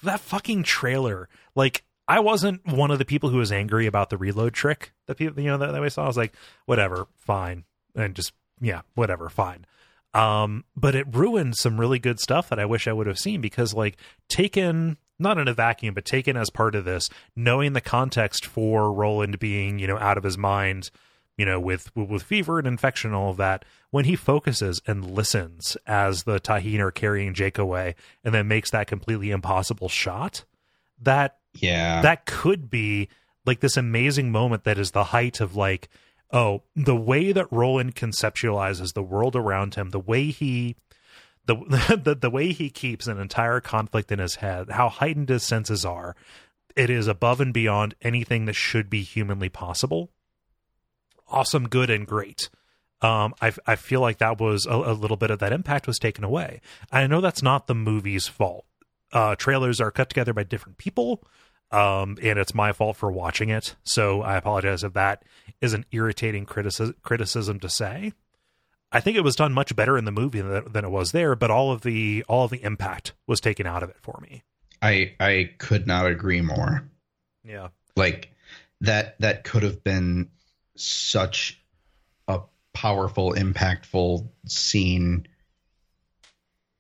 that 0.03 0.20
fucking 0.20 0.64
trailer. 0.64 1.30
Like, 1.56 1.84
I 2.07 2.20
wasn't 2.20 2.65
one 2.65 2.91
of 2.91 2.99
the 2.99 3.06
people 3.06 3.30
who 3.30 3.38
was 3.38 3.52
angry 3.52 3.86
about 3.86 4.10
the 4.10 4.18
reload 4.18 4.53
trick 4.53 4.94
that 5.07 5.15
people, 5.15 5.41
you 5.41 5.49
know, 5.49 5.57
that, 5.57 5.72
that 5.72 5.82
we 5.82 5.90
saw. 5.90 6.03
I 6.03 6.07
was 6.07 6.18
like, 6.18 6.34
whatever, 6.65 7.07
fine, 7.18 7.64
and 7.95 8.15
just 8.15 8.34
yeah, 8.60 8.82
whatever, 8.95 9.30
fine. 9.30 9.65
Um, 10.14 10.64
but 10.76 10.95
it 10.95 11.07
ruined 11.10 11.56
some 11.56 11.80
really 11.80 11.98
good 11.98 12.20
stuff 12.20 12.49
that 12.49 12.60
I 12.60 12.65
wish 12.65 12.88
I 12.88 12.94
would 12.94 13.07
have 13.07 13.18
seen 13.18 13.41
because, 13.41 13.74
like, 13.74 13.98
taken 14.30 14.98
not 15.20 15.38
in 15.38 15.48
a 15.48 15.53
vacuum, 15.53 15.94
but 15.94 16.06
taken 16.06 16.36
as 16.36 16.49
part 16.49 16.76
of 16.76 16.86
this, 16.86 17.10
knowing 17.36 17.74
the 17.74 17.82
context 17.82 18.45
for 18.45 18.91
Roland 18.91 19.40
being, 19.40 19.80
you 19.80 19.88
know, 19.88 19.98
out 19.98 20.18
of 20.18 20.24
his 20.24 20.38
mind 20.38 20.90
you 21.38 21.45
know, 21.45 21.60
with 21.60 21.95
with 21.95 22.23
fever 22.23 22.60
and 22.60 22.68
infection 22.68 23.10
and 23.10 23.15
all 23.15 23.31
of 23.31 23.38
that, 23.38 23.65
when 23.89 24.05
he 24.05 24.15
focuses 24.15 24.81
and 24.85 25.10
listens 25.10 25.76
as 25.88 26.23
the 26.23 26.39
Taheen 26.39 26.80
are 26.80 26.91
carrying 26.91 27.34
Jake 27.34 27.57
away, 27.57 27.95
and 28.23 28.34
then 28.34 28.47
makes 28.47 28.72
that 28.72 28.88
completely 28.88 29.31
impossible 29.31 29.89
shot, 29.89 30.45
that 31.01 31.38
yeah, 31.53 32.01
that 32.01 32.26
could 32.26 32.69
be 32.69 33.10
like 33.45 33.60
this 33.60 33.77
amazing 33.77 34.31
moment 34.31 34.64
that 34.64 34.77
is 34.77 34.91
the 34.91 35.05
height 35.05 35.41
of 35.41 35.55
like, 35.55 35.89
oh, 36.31 36.64
the 36.76 36.95
way 36.95 37.31
that 37.31 37.51
Roland 37.51 37.95
conceptualizes 37.95 38.93
the 38.93 39.03
world 39.03 39.35
around 39.35 39.76
him, 39.76 39.89
the 39.89 39.99
way 39.99 40.27
he 40.27 40.76
the, 41.45 41.55
the 42.03 42.15
the 42.15 42.30
way 42.30 42.51
he 42.51 42.69
keeps 42.69 43.07
an 43.07 43.19
entire 43.19 43.60
conflict 43.60 44.11
in 44.11 44.19
his 44.19 44.35
head, 44.35 44.69
how 44.69 44.88
heightened 44.89 45.30
his 45.30 45.43
senses 45.43 45.84
are, 45.84 46.15
it 46.76 46.91
is 46.91 47.07
above 47.07 47.41
and 47.41 47.53
beyond 47.53 47.95
anything 48.03 48.45
that 48.45 48.53
should 48.53 48.89
be 48.89 49.01
humanly 49.01 49.49
possible 49.49 50.11
awesome, 51.28 51.68
good, 51.68 51.90
and 51.90 52.08
great. 52.08 52.50
Um, 53.02 53.34
I, 53.41 53.52
I 53.68 53.76
feel 53.76 54.00
like 54.00 54.20
that 54.20 54.40
was 54.40 54.66
a, 54.66 54.72
a, 54.72 54.94
little 54.94 55.18
bit 55.18 55.30
of 55.30 55.40
that 55.40 55.52
impact 55.52 55.88
was 55.88 56.00
taken 56.00 56.24
away. 56.24 56.62
I 56.90 57.06
know 57.06 57.20
that's 57.20 57.44
not 57.44 57.68
the 57.68 57.76
movie's 57.76 58.28
fault. 58.28 58.66
Uh, 59.12 59.36
trailers 59.36 59.82
are 59.82 59.91
cut 59.91 60.08
together 60.08 60.34
by 60.34 60.44
different 60.44 60.78
people, 60.78 61.22
um, 61.70 62.18
and 62.24 62.40
it's 62.40 62.56
my 62.56 62.72
fault 62.72 62.95
for 62.95 63.12
watching 63.12 63.50
it. 63.50 63.76
So 63.84 64.22
I 64.22 64.38
apologize 64.38 64.86
if 64.86 64.94
that 64.94 65.24
is 65.60 65.74
an 65.74 65.86
irritating 65.91 66.45
criticism 66.45 66.95
criticism 67.04 67.60
to 67.60 67.70
say. 67.70 68.14
I 68.94 69.02
think 69.02 69.18
it 69.18 69.24
was 69.24 69.36
done 69.36 69.54
much 69.54 69.76
better 69.76 69.98
in 69.98 70.06
the 70.06 70.12
movie 70.12 70.40
than, 70.40 70.72
than 70.72 70.86
it 70.86 70.91
was 70.91 71.12
there, 71.12 71.36
but 71.36 71.52
all 71.52 71.72
of 71.72 71.82
the 71.82 72.24
all 72.30 72.45
of 72.45 72.52
the 72.52 72.64
impact 72.64 73.14
was 73.28 73.41
taken 73.41 73.68
out 73.68 73.84
of 73.84 73.90
it 73.90 73.98
for 74.02 74.20
me. 74.22 74.44
I 74.82 75.16
I 75.20 75.52
could 75.58 75.88
not 75.88 76.06
agree 76.06 76.41
more. 76.41 76.90
Yeah. 77.44 77.70
Like 77.95 78.32
that 78.82 79.20
that 79.20 79.44
could 79.44 79.64
have 79.64 79.84
been 79.84 80.30
such 80.76 81.62
a 82.28 82.41
powerful, 82.74 83.34
impactful 83.34 84.28
scene 84.48 85.28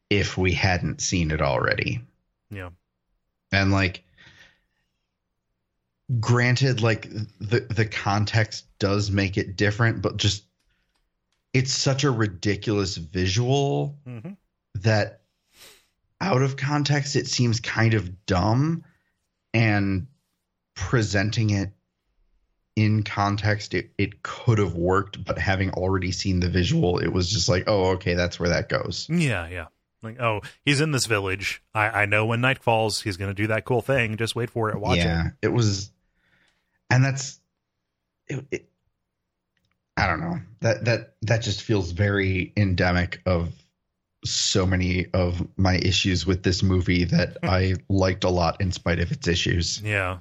if 0.09 0.37
we 0.37 0.53
hadn't 0.53 1.01
seen 1.01 1.31
it 1.31 1.41
already. 1.41 2.01
Yeah. 2.49 2.69
And 3.51 3.71
like 3.71 4.03
granted 6.19 6.81
like 6.81 7.09
the 7.39 7.61
the 7.69 7.85
context 7.85 8.65
does 8.79 9.11
make 9.11 9.37
it 9.37 9.55
different, 9.55 10.01
but 10.01 10.17
just 10.17 10.45
it's 11.53 11.71
such 11.71 12.03
a 12.03 12.11
ridiculous 12.11 12.97
visual 12.97 13.97
hmm 14.05 14.31
that 14.75 15.21
out 16.19 16.41
of 16.41 16.57
context 16.57 17.15
it 17.15 17.27
seems 17.27 17.59
kind 17.59 17.93
of 17.93 18.25
dumb 18.25 18.83
and 19.53 20.07
presenting 20.75 21.51
it 21.51 21.69
in 22.75 23.03
context 23.03 23.73
it, 23.73 23.91
it 23.97 24.23
could 24.23 24.57
have 24.57 24.73
worked 24.73 25.23
but 25.23 25.37
having 25.37 25.69
already 25.71 26.11
seen 26.11 26.39
the 26.39 26.49
visual 26.49 26.97
it 26.97 27.09
was 27.13 27.29
just 27.29 27.47
like 27.47 27.63
oh 27.67 27.91
okay 27.91 28.15
that's 28.15 28.39
where 28.39 28.49
that 28.49 28.67
goes 28.69 29.07
Yeah, 29.09 29.47
yeah. 29.47 29.65
Like, 30.01 30.19
oh, 30.19 30.41
he's 30.65 30.81
in 30.81 30.91
this 30.91 31.05
village. 31.05 31.63
I, 31.73 32.01
I 32.01 32.05
know 32.07 32.25
when 32.25 32.41
night 32.41 32.61
falls, 32.61 33.01
he's 33.01 33.15
going 33.15 33.29
to 33.29 33.33
do 33.33 33.47
that 33.47 33.63
cool 33.63 33.81
thing. 33.81 34.17
Just 34.17 34.35
wait 34.35 34.49
for 34.49 34.69
it. 34.69 34.77
Watch 34.77 34.97
yeah 34.97 35.27
it. 35.27 35.33
it 35.43 35.53
was 35.53 35.91
and 36.89 37.03
that's 37.03 37.39
it, 38.27 38.45
it 38.51 38.69
i 39.97 40.07
don't 40.07 40.19
know 40.19 40.39
that 40.61 40.85
that 40.85 41.15
that 41.21 41.41
just 41.41 41.61
feels 41.61 41.91
very 41.91 42.53
endemic 42.55 43.21
of 43.25 43.51
so 44.25 44.65
many 44.65 45.07
of 45.13 45.45
my 45.57 45.75
issues 45.75 46.25
with 46.25 46.43
this 46.43 46.63
movie 46.63 47.03
that 47.05 47.37
i 47.43 47.75
liked 47.89 48.23
a 48.23 48.29
lot 48.29 48.61
in 48.61 48.71
spite 48.71 48.99
of 48.99 49.11
its 49.11 49.27
issues 49.27 49.81
Yeah. 49.81 50.19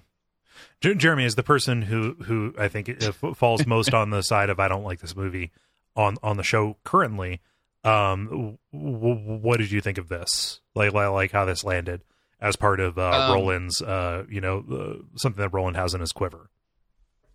Jer- 0.83 0.95
Jeremy 0.95 1.25
is 1.25 1.35
the 1.37 1.43
person 1.43 1.83
who 1.83 2.15
who 2.25 2.55
I 2.59 2.69
think 2.69 2.89
uh, 3.03 3.13
falls 3.35 3.67
most 3.67 3.95
on 3.95 4.11
the 4.11 4.23
side 4.23 4.51
of 4.51 4.61
I 4.61 4.69
don't 4.69 4.85
like 4.85 5.01
this 5.01 5.17
movie 5.17 5.51
on 5.97 6.17
on 6.23 6.37
the 6.37 6.43
show 6.43 6.77
currently. 6.85 7.41
Um, 7.85 8.27
w- 8.27 8.59
w- 8.73 9.39
what 9.41 9.59
did 9.59 9.71
you 9.73 9.81
think 9.81 9.99
of 9.99 10.09
this? 10.09 10.61
Like 10.75 10.93
like, 10.93 11.09
like 11.11 11.33
how 11.33 11.45
this 11.45 11.65
landed 11.65 12.03
as 12.41 12.57
part 12.57 12.81
of 12.81 12.99
uh, 12.99 13.11
Um, 13.11 13.33
Roland's 13.35 13.81
uh 13.81 14.25
you 14.29 14.41
know 14.41 14.65
uh, 14.71 15.03
something 15.17 15.41
that 15.41 15.51
Roland 15.55 15.77
has 15.77 15.95
in 15.95 16.01
his 16.01 16.13
quiver. 16.13 16.51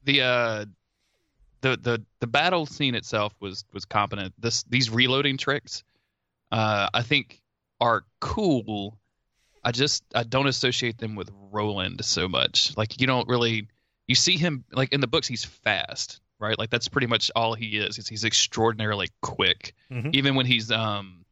the 0.03 0.21
uh 0.21 0.65
the 1.61 1.77
the 1.77 2.03
the 2.19 2.27
battle 2.27 2.65
scene 2.65 2.95
itself 2.95 3.33
was 3.39 3.65
was 3.73 3.83
competent 3.85 4.33
this 4.37 4.63
these 4.63 4.89
reloading 4.89 5.37
tricks 5.37 5.83
uh 6.51 6.87
i 6.93 7.01
think 7.01 7.41
are 7.81 8.03
cool 8.19 8.97
i 9.67 9.71
just 9.71 10.03
i 10.15 10.23
don't 10.23 10.47
associate 10.47 10.97
them 10.97 11.15
with 11.15 11.29
roland 11.51 12.03
so 12.05 12.27
much. 12.27 12.75
Like 12.77 12.99
you 13.01 13.07
don't 13.07 13.27
really 13.27 13.67
you 14.07 14.15
see 14.15 14.37
him 14.37 14.63
like 14.71 14.93
in 14.93 15.01
the 15.01 15.07
books 15.07 15.27
he's 15.27 15.45
fast 15.45 16.19
right? 16.39 16.57
Like 16.59 16.69
that's 16.69 16.87
pretty 16.87 17.07
much 17.07 17.31
all 17.35 17.55
he 17.55 17.77
is 17.77 17.95
he's, 17.95 18.07
he's 18.07 18.23
extraordinarily 18.23 19.07
quick. 19.21 19.73
Mhm. 19.91 20.13
even 20.15 20.35
when 20.35 20.45
he's 20.45 20.71
um 20.71 21.25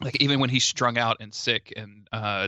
like 0.00 0.16
even 0.22 0.38
when 0.40 0.48
he's 0.50 0.64
strung 0.64 0.96
out 0.96 1.16
and 1.20 1.34
sick 1.34 1.72
and 1.76 2.08
uh 2.12 2.46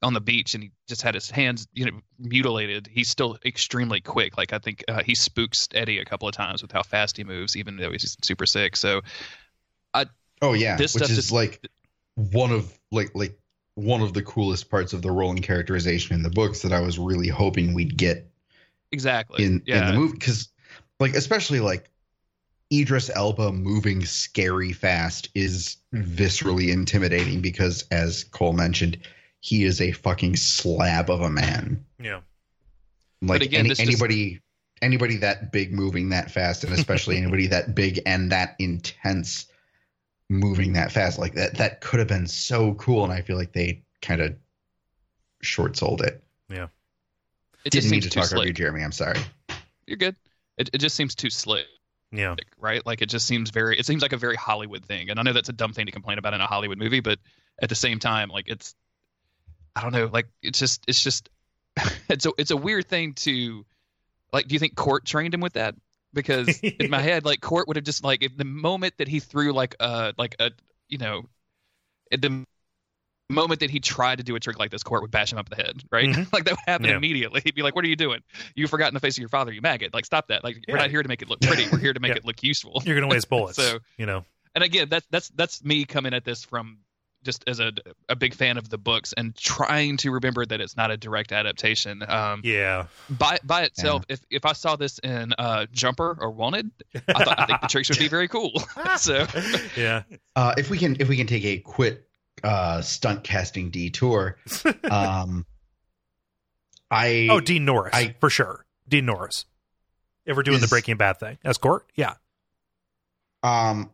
on 0.00 0.14
the 0.14 0.20
beach 0.20 0.54
and 0.54 0.62
he 0.62 0.70
just 0.86 1.02
had 1.02 1.14
his 1.14 1.28
hands 1.28 1.66
you 1.72 1.84
know 1.86 1.98
mutilated 2.20 2.88
he's 2.90 3.08
still 3.08 3.36
extremely 3.44 4.00
quick. 4.00 4.36
Like 4.38 4.52
i 4.52 4.58
think 4.58 4.84
uh, 4.88 5.02
he 5.02 5.14
spooks 5.16 5.68
eddie 5.74 5.98
a 5.98 6.04
couple 6.04 6.28
of 6.28 6.34
times 6.34 6.62
with 6.62 6.70
how 6.72 6.84
fast 6.84 7.16
he 7.16 7.24
moves 7.24 7.56
even 7.56 7.76
though 7.76 7.90
he's 7.90 8.16
super 8.22 8.46
sick. 8.46 8.76
So 8.76 9.00
i 9.92 10.06
Oh 10.40 10.52
yeah, 10.52 10.76
This 10.76 10.94
which 10.94 11.02
stuff 11.02 11.10
is 11.10 11.16
just- 11.16 11.32
like 11.32 11.54
one 12.14 12.52
of 12.52 12.72
like 12.92 13.10
like 13.14 13.36
one 13.78 14.02
of 14.02 14.12
the 14.12 14.22
coolest 14.22 14.68
parts 14.68 14.92
of 14.92 15.02
the 15.02 15.10
Roland 15.10 15.44
characterization 15.44 16.16
in 16.16 16.22
the 16.22 16.30
books 16.30 16.62
that 16.62 16.72
I 16.72 16.80
was 16.80 16.98
really 16.98 17.28
hoping 17.28 17.74
we'd 17.74 17.96
get 17.96 18.28
exactly 18.90 19.44
in 19.44 19.62
yeah 19.66 19.88
in 19.88 19.94
the 19.94 20.00
movie 20.00 20.14
because 20.18 20.48
like 20.98 21.14
especially 21.14 21.60
like 21.60 21.88
Idris 22.72 23.08
Elba 23.14 23.52
moving 23.52 24.04
scary 24.04 24.72
fast 24.72 25.28
is 25.34 25.76
viscerally 25.94 26.72
intimidating 26.72 27.40
because 27.40 27.84
as 27.90 28.24
Cole 28.24 28.52
mentioned, 28.52 28.98
he 29.40 29.62
is 29.64 29.80
a 29.80 29.92
fucking 29.92 30.36
slab 30.36 31.08
of 31.08 31.20
a 31.20 31.30
man. 31.30 31.84
Yeah. 32.00 32.20
Like 33.22 33.42
again, 33.42 33.60
any, 33.60 33.68
this 33.70 33.78
just- 33.78 33.88
anybody 33.88 34.40
anybody 34.82 35.16
that 35.18 35.52
big 35.52 35.72
moving 35.72 36.10
that 36.10 36.30
fast 36.30 36.64
and 36.64 36.72
especially 36.72 37.16
anybody 37.22 37.46
that 37.46 37.74
big 37.74 38.00
and 38.06 38.32
that 38.32 38.56
intense 38.58 39.46
moving 40.28 40.74
that 40.74 40.92
fast 40.92 41.18
like 41.18 41.34
that 41.34 41.56
that 41.56 41.80
could 41.80 41.98
have 41.98 42.08
been 42.08 42.26
so 42.26 42.74
cool 42.74 43.04
and 43.04 43.12
I 43.12 43.22
feel 43.22 43.36
like 43.36 43.52
they 43.52 43.82
kind 44.02 44.20
of 44.20 44.36
short 45.42 45.76
sold 45.76 46.02
it. 46.02 46.22
Yeah, 46.50 46.66
it 47.64 47.70
Didn't 47.70 47.90
mean 47.90 48.02
seems 48.02 48.04
to 48.04 48.10
too 48.10 48.20
talk 48.20 48.32
over 48.32 48.46
you, 48.46 48.52
Jeremy. 48.52 48.82
I'm 48.82 48.92
sorry. 48.92 49.18
you're 49.86 49.96
good 49.96 50.16
it, 50.58 50.70
it 50.72 50.78
just 50.78 50.96
seems 50.96 51.14
too 51.14 51.30
slick 51.30 51.66
Yeah. 52.12 52.34
right 52.58 52.84
like 52.84 53.00
it 53.00 53.08
just 53.08 53.26
seems 53.26 53.50
very 53.50 53.78
it 53.78 53.86
seems 53.86 54.02
like 54.02 54.12
a 54.12 54.16
very 54.16 54.34
hollywood 54.36 54.84
thing 54.84 55.08
and 55.08 55.18
i 55.18 55.22
know 55.22 55.32
that's 55.32 55.48
a 55.48 55.52
dumb 55.52 55.72
thing 55.72 55.86
to 55.86 55.92
complain 55.92 56.18
about 56.18 56.34
in 56.34 56.40
a 56.40 56.46
hollywood 56.46 56.78
movie 56.78 57.00
but 57.00 57.18
at 57.62 57.68
the 57.68 57.74
same 57.74 57.98
time 57.98 58.28
like 58.28 58.48
it's 58.48 58.74
i 59.76 59.80
don't 59.82 59.92
know 59.92 60.10
like 60.12 60.26
it's 60.42 60.58
just 60.58 60.82
it's 60.88 61.02
just 61.02 61.30
it's 62.08 62.26
a 62.26 62.32
it's 62.38 62.50
a 62.50 62.56
weird 62.56 62.86
thing 62.88 63.14
to 63.14 63.64
like 64.32 64.48
do 64.48 64.54
you 64.54 64.58
think 64.58 64.74
Cort 64.74 65.04
trained 65.06 65.32
him 65.32 65.40
with 65.40 65.52
that 65.54 65.74
because 66.12 66.58
in 66.60 66.90
my 66.90 67.00
head 67.02 67.24
like 67.24 67.40
Cort 67.40 67.68
would 67.68 67.76
have 67.76 67.84
just 67.84 68.02
like 68.04 68.22
if 68.22 68.36
the 68.36 68.44
moment 68.44 68.94
that 68.98 69.08
he 69.08 69.20
threw 69.20 69.52
like 69.52 69.76
a 69.80 70.14
like 70.18 70.36
a 70.40 70.50
you 70.88 70.98
know 70.98 71.22
the 72.10 72.44
moment 73.30 73.60
that 73.60 73.68
he 73.70 73.78
tried 73.78 74.16
to 74.16 74.24
do 74.24 74.34
a 74.36 74.40
trick 74.40 74.58
like 74.58 74.70
this 74.70 74.82
Cort 74.82 75.02
would 75.02 75.10
bash 75.10 75.32
him 75.32 75.38
up 75.38 75.50
the 75.50 75.56
head 75.56 75.82
right 75.92 76.08
Mhm. 76.08 76.32
like 76.32 76.44
that 76.44 76.52
would 76.52 76.60
happen 76.66 76.86
Yeah. 76.86 76.96
immediately 76.96 77.42
he'd 77.44 77.54
be 77.54 77.62
like 77.62 77.76
what 77.76 77.84
are 77.84 77.88
you 77.88 77.96
doing 77.96 78.20
you 78.54 78.66
forgot 78.66 78.88
in 78.88 78.94
the 78.94 79.00
face 79.00 79.16
of 79.18 79.20
your 79.20 79.28
father 79.28 79.52
you 79.52 79.60
maggot 79.60 79.92
like 79.92 80.06
stop 80.06 80.28
that 80.28 80.42
like 80.44 80.58
we're 80.66 80.78
not 80.78 80.88
here 80.90 81.02
to 81.02 81.08
make 81.08 81.20
it 81.20 81.28
look 81.28 81.40
pretty 81.42 81.66
we're 81.70 81.78
here 81.78 81.92
to 81.92 82.00
make 82.00 82.10
Yeah. 82.10 82.16
it 82.16 82.24
look 82.24 82.42
useful 82.42 82.82
You're 82.86 82.96
going 82.98 83.08
to 83.08 83.14
waste 83.14 83.28
bullets. 83.28 83.56
So- 83.56 83.80
you 83.98 84.06
know. 84.06 84.24
and 84.54 84.64
again 84.64 84.88
that's 84.88 85.06
that's 85.10 85.28
that's 85.30 85.62
me 85.62 85.84
coming 85.84 86.14
at 86.14 86.24
this 86.24 86.42
from 86.44 86.78
just 87.24 87.44
as 87.48 87.58
a 87.60 87.72
a 88.08 88.14
big 88.16 88.34
fan 88.34 88.58
of 88.58 88.68
the 88.68 88.78
books 88.78 89.12
and 89.16 89.34
trying 89.34 89.96
to 89.98 90.10
remember 90.12 90.46
that 90.46 90.60
it's 90.60 90.76
not 90.76 90.90
a 90.90 90.96
direct 90.96 91.32
adaptation 91.32 92.02
um 92.08 92.40
Yeah. 92.44 92.86
by 93.10 93.38
by 93.44 93.62
itself 93.64 94.04
if 94.08 94.20
if 94.30 94.44
i 94.46 94.52
saw 94.52 94.76
this 94.76 94.98
in 95.00 95.32
uh 95.36 95.66
jumper 95.72 96.16
or 96.20 96.30
wanted 96.30 96.70
i 96.94 97.24
thought 97.24 97.40
i 97.40 97.46
think 97.46 97.60
the 97.60 97.66
tricks 97.68 97.88
would 97.88 97.98
be 97.98 98.08
very 98.08 98.28
cool 98.28 98.52
so 98.96 99.26
yeah. 99.76 100.02
Uh, 100.36 100.54
if 100.56 100.70
we 100.70 100.78
can 100.78 100.96
if 101.00 101.08
we 101.08 101.16
can 101.16 101.26
take 101.26 101.44
a 101.44 101.58
quick 101.58 102.04
uh, 102.44 102.80
stunt 102.82 103.24
casting 103.24 103.70
detour, 103.70 104.36
um, 104.90 105.44
I 106.88 107.26
Oh, 107.30 107.40
Dean 107.40 107.64
Norris 107.64 107.94
I- 107.94 108.14
for 108.20 108.30
sure. 108.30 108.64
Dean 108.88 109.06
Norris. 109.06 109.44
If 110.24 110.36
we're 110.36 110.44
doing 110.44 110.60
the 110.60 110.68
Breaking 110.68 110.96
Bad 110.96 111.18
thing 111.18 111.38
as 111.44 111.58
Cort, 111.58 111.90
yeah. 111.96 112.14
um 113.42 113.90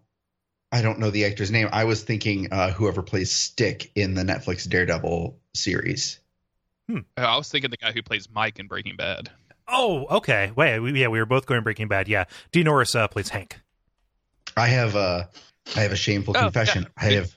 I 0.74 0.82
don't 0.82 0.98
know 0.98 1.10
the 1.10 1.24
actor's 1.24 1.52
name. 1.52 1.68
I 1.72 1.84
was 1.84 2.02
thinking 2.02 2.52
uh, 2.52 2.72
whoever 2.72 3.00
plays 3.02 3.30
Stick 3.30 3.92
in 3.94 4.14
the 4.14 4.22
Netflix 4.22 4.68
Daredevil 4.68 5.38
series. 5.54 6.18
i 7.16 7.36
was 7.36 7.48
thinking 7.48 7.70
the 7.70 7.76
guy 7.78 7.92
who 7.92 8.02
plays 8.02 8.28
mike 8.30 8.58
in 8.58 8.66
breaking 8.66 8.96
bad 8.96 9.30
Oh, 9.66 10.04
okay. 10.18 10.52
Wait, 10.54 10.78
we, 10.80 11.00
yeah, 11.00 11.08
we 11.08 11.18
were 11.18 11.24
both 11.24 11.46
going 11.46 11.62
Breaking 11.62 11.88
Bad. 11.88 12.06
Yeah, 12.06 12.24
Dean 12.52 12.64
Norris 12.64 12.94
uh, 12.94 13.08
plays 13.08 13.30
Hank. 13.30 13.58
I 14.58 14.66
have 14.68 14.94
a 14.94 15.30
I 15.74 15.80
have 15.80 15.92
a 15.92 15.96
shameful 15.96 16.36
Oh, 16.36 16.40
confession. 16.42 16.82
yeah. 16.82 17.08
I 17.08 17.12
have 17.12 17.36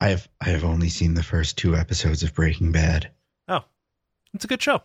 I 0.00 0.08
have 0.08 0.28
I 0.40 0.48
have 0.48 0.64
only 0.64 0.88
seen 0.88 1.14
the 1.14 1.22
first 1.22 1.56
two 1.56 1.76
episodes 1.76 2.24
of 2.24 2.34
Breaking 2.34 2.72
Bad. 2.72 3.12
Oh, 3.46 3.60
it's 4.34 4.44
a 4.44 4.48
good 4.48 4.60
show. 4.60 4.82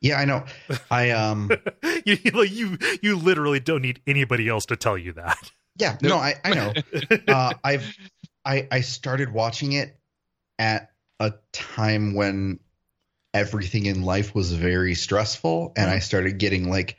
Yeah, 0.00 0.16
I 0.18 0.24
know. 0.24 0.44
I 0.90 1.10
um 1.10 1.50
you, 2.06 2.16
you 2.44 2.78
you 3.02 3.16
literally 3.18 3.60
don't 3.60 3.82
need 3.82 4.00
anybody 4.06 4.48
else 4.48 4.64
to 4.66 4.76
tell 4.76 4.96
you 4.96 5.12
that. 5.12 5.52
Yeah, 5.76 5.96
no, 6.02 6.16
I 6.16 6.34
I 6.44 6.54
know. 6.54 6.72
uh, 7.28 7.54
I've 7.62 7.96
I 8.44 8.68
I 8.70 8.80
started 8.80 9.32
watching 9.32 9.72
it 9.72 9.96
at 10.58 10.90
a 11.20 11.34
time 11.52 12.14
when 12.14 12.60
everything 13.32 13.86
in 13.86 14.02
life 14.02 14.34
was 14.34 14.52
very 14.52 14.94
stressful, 14.94 15.72
and 15.76 15.90
I 15.90 15.98
started 16.00 16.38
getting 16.38 16.68
like. 16.68 16.96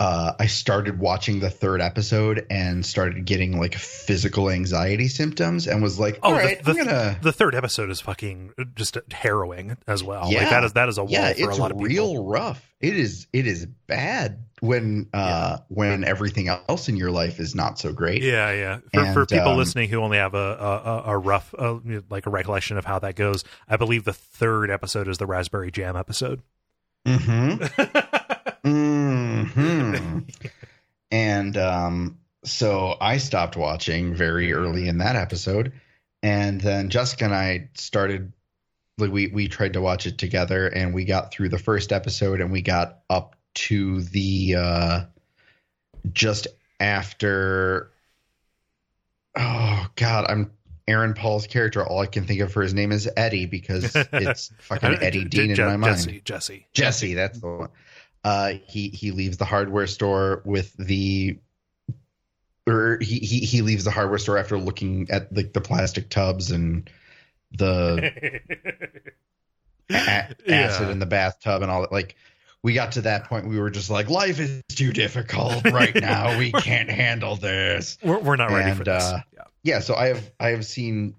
Uh, 0.00 0.32
I 0.40 0.46
started 0.46 0.98
watching 0.98 1.38
the 1.38 1.50
third 1.50 1.80
episode 1.80 2.46
and 2.50 2.84
started 2.84 3.24
getting 3.24 3.60
like 3.60 3.74
physical 3.76 4.50
anxiety 4.50 5.06
symptoms, 5.06 5.68
and 5.68 5.80
was 5.82 6.00
like, 6.00 6.18
Oh, 6.22 6.30
"All 6.30 6.32
the- 6.32 6.36
right, 6.38 6.62
the, 6.64 6.70
I'm 6.72 6.76
gonna." 6.78 7.18
the 7.22 7.32
third 7.32 7.54
episode 7.54 7.90
is 7.90 8.00
fucking 8.00 8.52
just 8.74 8.98
harrowing 9.12 9.76
as 9.86 10.02
well. 10.02 10.30
Yeah. 10.32 10.40
Like 10.40 10.50
that 10.50 10.64
is 10.64 10.72
that 10.72 10.88
is 10.88 10.98
a 10.98 11.04
wall 11.04 11.12
yeah, 11.12 11.32
for 11.32 11.48
it's 11.48 11.58
a 11.58 11.60
lot 11.60 11.70
of 11.70 11.78
people. 11.78 11.88
real 11.88 12.24
rough. 12.24 12.68
It 12.80 12.96
is. 12.96 13.28
It 13.32 13.46
is 13.46 13.66
bad 13.86 14.40
when 14.60 15.08
uh 15.14 15.58
when 15.68 16.02
everything 16.02 16.48
else 16.48 16.88
in 16.88 16.96
your 16.96 17.12
life 17.12 17.38
is 17.38 17.54
not 17.54 17.78
so 17.78 17.92
great. 17.92 18.20
Yeah, 18.22 18.50
yeah. 18.52 18.78
For, 18.92 19.12
for 19.12 19.26
people 19.26 19.50
um, 19.52 19.56
listening 19.58 19.88
who 19.90 20.00
only 20.02 20.18
have 20.18 20.34
a 20.34 20.38
a, 20.38 21.02
a- 21.12 21.18
rough 21.18 21.54
uh, 21.56 21.78
like 22.10 22.26
a 22.26 22.30
recollection 22.30 22.78
of 22.78 22.84
how 22.84 22.98
that 22.98 23.14
goes, 23.14 23.44
I 23.68 23.76
believe 23.76 24.02
the 24.04 24.12
third 24.12 24.72
episode 24.72 25.06
is 25.06 25.18
the 25.18 25.26
raspberry 25.26 25.70
jam 25.70 25.96
episode. 25.96 26.42
Mm-hmm. 27.06 27.62
hmm 29.44 30.18
and 31.10 31.56
um, 31.56 32.18
so 32.44 32.96
I 33.00 33.18
stopped 33.18 33.56
watching 33.56 34.14
very 34.14 34.52
early 34.52 34.88
in 34.88 34.98
that 34.98 35.16
episode, 35.16 35.72
and 36.22 36.60
then 36.60 36.90
Jessica 36.90 37.24
and 37.24 37.34
I 37.34 37.68
started 37.74 38.32
like 38.98 39.10
we 39.10 39.28
we 39.28 39.48
tried 39.48 39.72
to 39.72 39.80
watch 39.80 40.06
it 40.06 40.18
together 40.18 40.68
and 40.68 40.94
we 40.94 41.04
got 41.04 41.32
through 41.32 41.48
the 41.48 41.58
first 41.58 41.92
episode 41.92 42.40
and 42.40 42.52
we 42.52 42.62
got 42.62 42.98
up 43.10 43.36
to 43.54 44.02
the 44.02 44.54
uh 44.56 45.00
just 46.12 46.46
after 46.80 47.90
oh 49.36 49.86
god 49.96 50.26
i'm 50.28 50.50
aaron 50.86 51.14
paul's 51.14 51.46
character 51.46 51.84
all 51.84 52.00
i 52.00 52.06
can 52.06 52.24
think 52.24 52.40
of 52.40 52.52
for 52.52 52.62
his 52.62 52.74
name 52.74 52.92
is 52.92 53.08
eddie 53.16 53.46
because 53.46 53.94
it's 54.12 54.52
fucking 54.58 54.96
eddie 55.00 55.24
dean 55.24 55.50
in 55.50 55.58
my 55.58 55.76
mind. 55.76 55.96
Jesse, 55.96 56.20
Jesse. 56.24 56.66
jesse 56.72 57.14
that's 57.14 57.40
the 57.40 57.46
one 57.46 57.68
uh 58.24 58.54
he 58.66 58.88
he 58.88 59.10
leaves 59.10 59.36
the 59.36 59.44
hardware 59.44 59.86
store 59.86 60.42
with 60.44 60.74
the 60.78 61.38
or 62.66 62.98
he 63.00 63.18
he, 63.18 63.40
he 63.40 63.60
leaves 63.62 63.84
the 63.84 63.90
hardware 63.90 64.18
store 64.18 64.38
after 64.38 64.58
looking 64.58 65.08
at 65.10 65.30
like 65.34 65.52
the 65.52 65.60
plastic 65.60 66.08
tubs 66.08 66.50
and 66.50 66.88
the 67.52 68.40
a- 69.90 69.94
acid 69.94 70.36
Yeah. 70.46 70.90
in 70.90 70.98
the 70.98 71.06
bathtub 71.06 71.62
and 71.62 71.70
all 71.70 71.82
that. 71.82 71.92
Like 71.92 72.16
we 72.62 72.72
got 72.72 72.92
to 72.92 73.02
that 73.02 73.24
point, 73.24 73.46
we 73.46 73.58
were 73.60 73.68
just 73.70 73.90
like, 73.90 74.08
life 74.08 74.40
is 74.40 74.62
too 74.70 74.92
difficult 74.92 75.64
right 75.70 75.94
now. 75.94 76.38
We 76.38 76.50
can't 76.62 76.88
handle 76.90 77.36
this. 77.36 77.98
We're, 78.02 78.18
we're 78.20 78.36
not 78.36 78.50
ready 78.50 78.70
for 78.72 78.78
And, 78.78 78.86
this. 78.86 79.04
uh, 79.04 79.20
yeah. 79.34 79.42
Yeah, 79.62 79.80
so 79.80 79.94
I 79.94 80.08
have 80.08 80.30
I 80.40 80.48
have 80.48 80.64
seen 80.64 81.14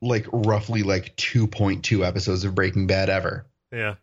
like 0.00 0.26
roughly 0.32 0.82
like 0.82 1.14
2.2 1.16 2.06
episodes 2.06 2.44
of 2.44 2.54
Breaking 2.54 2.86
Bad 2.86 3.10
ever. 3.10 3.46
Yeah. 3.70 3.94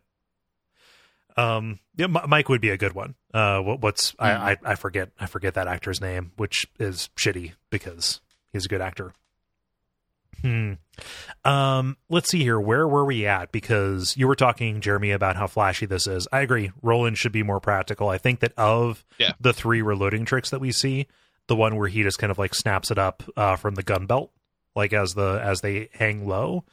Um. 1.36 1.78
Yeah. 1.96 2.04
M- 2.06 2.28
Mike 2.28 2.48
would 2.48 2.60
be 2.60 2.70
a 2.70 2.76
good 2.78 2.94
one. 2.94 3.14
Uh. 3.34 3.60
What, 3.60 3.80
what's 3.80 4.10
Hmm. 4.12 4.24
I, 4.24 4.50
I 4.52 4.56
I 4.64 4.74
forget 4.74 5.10
I 5.20 5.26
forget 5.26 5.54
that 5.54 5.68
actor's 5.68 6.00
name, 6.00 6.32
which 6.36 6.66
is 6.78 7.10
shitty 7.16 7.52
because 7.70 8.20
he's 8.52 8.64
a 8.66 8.68
good 8.68 8.80
actor. 8.80 9.12
Hmm. 10.42 10.74
Um. 11.44 11.96
Let's 12.10 12.30
see 12.30 12.40
here. 12.42 12.60
Where 12.60 12.86
were 12.86 13.04
we 13.04 13.26
at? 13.26 13.52
Because 13.52 14.16
you 14.16 14.26
were 14.28 14.34
talking, 14.36 14.80
Jeremy, 14.80 15.10
about 15.10 15.36
how 15.36 15.46
flashy 15.46 15.86
this 15.86 16.06
is. 16.06 16.28
I 16.32 16.40
agree. 16.40 16.72
Roland 16.82 17.18
should 17.18 17.32
be 17.32 17.42
more 17.42 17.60
practical. 17.60 18.08
I 18.08 18.18
think 18.18 18.40
that 18.40 18.52
of 18.56 19.04
Yeah. 19.18 19.32
the 19.40 19.52
three 19.52 19.82
reloading 19.82 20.24
tricks 20.24 20.50
that 20.50 20.60
we 20.60 20.72
see, 20.72 21.06
the 21.48 21.56
one 21.56 21.76
where 21.76 21.88
he 21.88 22.02
just 22.02 22.18
kind 22.18 22.30
of 22.30 22.38
like 22.38 22.54
snaps 22.54 22.90
it 22.90 22.98
up 22.98 23.22
uh, 23.36 23.56
from 23.56 23.74
the 23.76 23.82
gun 23.82 24.06
belt, 24.06 24.30
like 24.74 24.92
as 24.92 25.14
the 25.14 25.40
as 25.42 25.60
they 25.62 25.88
hang 25.94 26.26
low, 26.26 26.64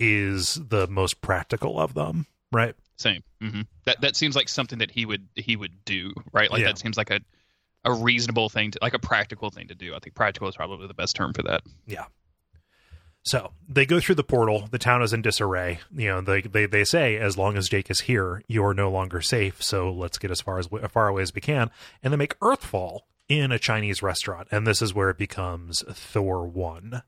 is 0.00 0.54
the 0.54 0.86
most 0.88 1.20
practical 1.20 1.78
of 1.78 1.94
them. 1.94 2.26
Right. 2.50 2.74
Same. 2.96 3.22
hmm 3.40 3.62
That 3.84 4.00
that 4.02 4.16
seems 4.16 4.36
like 4.36 4.48
something 4.48 4.78
that 4.80 4.90
he 4.90 5.06
would 5.06 5.26
he 5.34 5.56
would 5.56 5.84
do, 5.84 6.12
right? 6.32 6.50
Like 6.50 6.60
Yeah. 6.60 6.68
that 6.68 6.78
seems 6.78 6.96
like 6.96 7.10
a 7.10 7.20
a 7.84 7.92
reasonable 7.92 8.48
thing 8.48 8.70
to 8.72 8.78
like 8.80 8.94
a 8.94 8.98
practical 8.98 9.50
thing 9.50 9.68
to 9.68 9.74
do. 9.74 9.94
I 9.94 9.98
think 9.98 10.14
practical 10.14 10.48
is 10.48 10.54
probably 10.56 10.86
the 10.86 10.94
best 10.94 11.16
term 11.16 11.32
for 11.32 11.42
that. 11.42 11.62
Yeah. 11.86 12.04
So 13.24 13.52
they 13.68 13.86
go 13.86 14.00
through 14.00 14.16
the 14.16 14.24
portal. 14.24 14.66
The 14.70 14.78
town 14.78 15.00
is 15.02 15.12
in 15.12 15.22
disarray. 15.22 15.78
You 15.94 16.08
know, 16.08 16.20
they 16.20 16.42
they, 16.42 16.66
they 16.66 16.84
say 16.84 17.16
as 17.16 17.38
long 17.38 17.56
as 17.56 17.68
Jake 17.68 17.90
is 17.90 18.00
here, 18.00 18.42
you 18.48 18.64
are 18.64 18.74
no 18.74 18.90
longer 18.90 19.20
safe. 19.20 19.62
So 19.62 19.92
let's 19.92 20.18
get 20.18 20.30
as 20.30 20.40
far 20.40 20.58
as 20.58 20.68
as 20.82 20.90
far 20.90 21.08
away 21.08 21.22
as 21.22 21.32
we 21.34 21.40
can. 21.40 21.70
And 22.02 22.12
they 22.12 22.16
make 22.16 22.38
Earthfall 22.40 23.00
in 23.28 23.52
a 23.52 23.58
Chinese 23.58 24.02
restaurant, 24.02 24.48
and 24.50 24.66
this 24.66 24.82
is 24.82 24.92
where 24.92 25.08
it 25.08 25.18
becomes 25.18 25.82
Thor 25.92 26.46
one. 26.46 27.02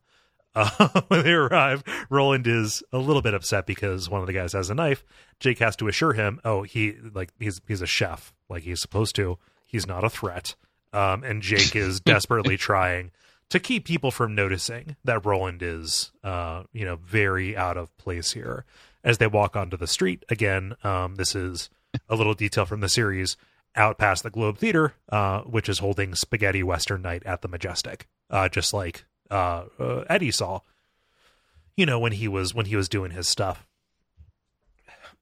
Uh, 0.55 1.01
when 1.09 1.25
they 1.25 1.33
arrive, 1.33 1.83
Roland 2.11 2.47
is 2.47 2.83
a 2.93 2.99
little 2.99 3.23
bit 3.23 3.35
upset 3.35 3.67
because 3.67 4.09
one 4.09 4.21
of 4.21 4.27
the 4.27 4.33
guys 4.33 4.53
has 4.53 4.71
a 4.71 4.75
knife. 4.75 5.05
Jake 5.41 5.59
has 5.59 5.77
to 5.77 5.89
assure 5.89 6.13
him, 6.13 6.41
"Oh, 6.45 6.63
he 6.63 6.97
like 7.13 7.31
he's 7.39 7.61
he's 7.67 7.83
a 7.83 7.87
chef, 7.87 8.33
like 8.49 8.63
he's 8.63 8.81
supposed 8.81 9.17
to. 9.17 9.39
He's 9.67 9.87
not 9.87 10.05
a 10.05 10.11
threat." 10.11 10.55
Um, 10.93 11.25
and 11.25 11.43
Jake 11.43 11.75
is 11.75 12.01
desperately 12.05 12.57
trying 12.57 13.11
to 13.51 13.61
keep 13.61 13.85
people 13.85 14.11
from 14.11 14.35
noticing 14.35 14.97
that 15.05 15.25
Roland 15.27 15.63
is, 15.63 16.13
uh, 16.23 16.65
you 16.73 16.85
know, 16.85 16.97
very 16.97 17.57
out 17.57 17.77
of 17.77 17.97
place 17.99 18.33
here. 18.33 18.65
As 19.03 19.19
they 19.19 19.27
walk 19.27 19.55
onto 19.55 19.77
the 19.77 19.87
street 19.87 20.25
again, 20.31 20.75
um, 20.83 21.17
this 21.17 21.35
is 21.35 21.69
a 22.09 22.17
little 22.17 22.35
detail 22.35 22.65
from 22.65 22.81
the 22.81 22.89
series. 22.89 23.37
Out 23.77 23.99
past 23.99 24.23
the 24.23 24.31
Globe 24.31 24.57
Theater, 24.59 24.95
uh, 25.09 25.41
which 25.41 25.69
is 25.69 25.81
holding 25.81 26.15
Spaghetti 26.15 26.63
Western 26.63 27.03
Night 27.03 27.25
at 27.27 27.43
the 27.43 27.49
Majestic, 27.49 28.07
uh, 28.31 28.49
just 28.49 28.73
like 28.73 29.05
uh, 29.31 29.65
uh, 29.79 30.05
Eddie 30.09 30.31
saw, 30.31 30.61
you 31.77 31.87
know, 31.87 31.99
when 31.99 32.13
he 32.13 32.29
was 32.29 32.55
when 32.55 32.67
he 32.67 32.77
was 32.77 32.89
doing 32.89 33.11
his 33.11 33.29
stuff. 33.29 33.67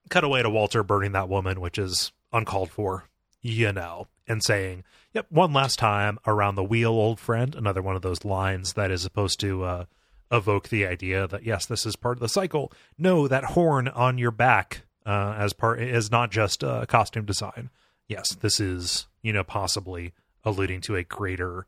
Cut 0.09 0.24
away 0.24 0.43
to 0.43 0.51
Walter 0.51 0.83
burning 0.83 1.12
that 1.12 1.29
woman, 1.29 1.61
which 1.61 1.79
is 1.79 2.12
uncalled 2.33 2.70
for, 2.70 3.05
you 3.41 3.73
know, 3.73 4.09
and 4.27 4.43
saying, 4.43 4.85
"Yep, 5.15 5.27
one 5.31 5.53
last 5.53 5.79
time 5.79 6.19
around 6.27 6.57
the 6.57 6.65
wheel, 6.65 6.91
old 6.91 7.19
friend." 7.19 7.55
Another 7.55 7.81
one 7.83 7.97
of 7.97 8.03
those 8.03 8.24
lines 8.24 8.74
that 8.74 8.91
is 8.91 9.03
supposed 9.03 9.41
to 9.41 9.65
uh, 9.65 9.85
evoke 10.31 10.69
the 10.69 10.87
idea 10.87 11.27
that 11.27 11.45
yes, 11.45 11.66
this 11.66 11.87
is 11.87 11.97
part 11.97 12.16
of 12.16 12.20
the 12.20 12.29
cycle. 12.29 12.73
No, 12.99 13.29
that 13.29 13.45
horn 13.45 13.89
on 13.89 14.19
your 14.19 14.31
back 14.31 14.83
uh, 15.07 15.35
as 15.39 15.53
part 15.53 15.81
is 15.81 16.11
not 16.11 16.31
just 16.31 16.62
uh, 16.65 16.87
costume 16.87 17.24
design. 17.24 17.70
Yes, 18.09 18.35
this 18.35 18.61
is 18.61 19.07
you 19.23 19.33
know 19.33 19.45
possibly 19.45 20.12
alluding 20.45 20.81
to 20.83 20.97
a 20.97 21.05
greater 21.05 21.66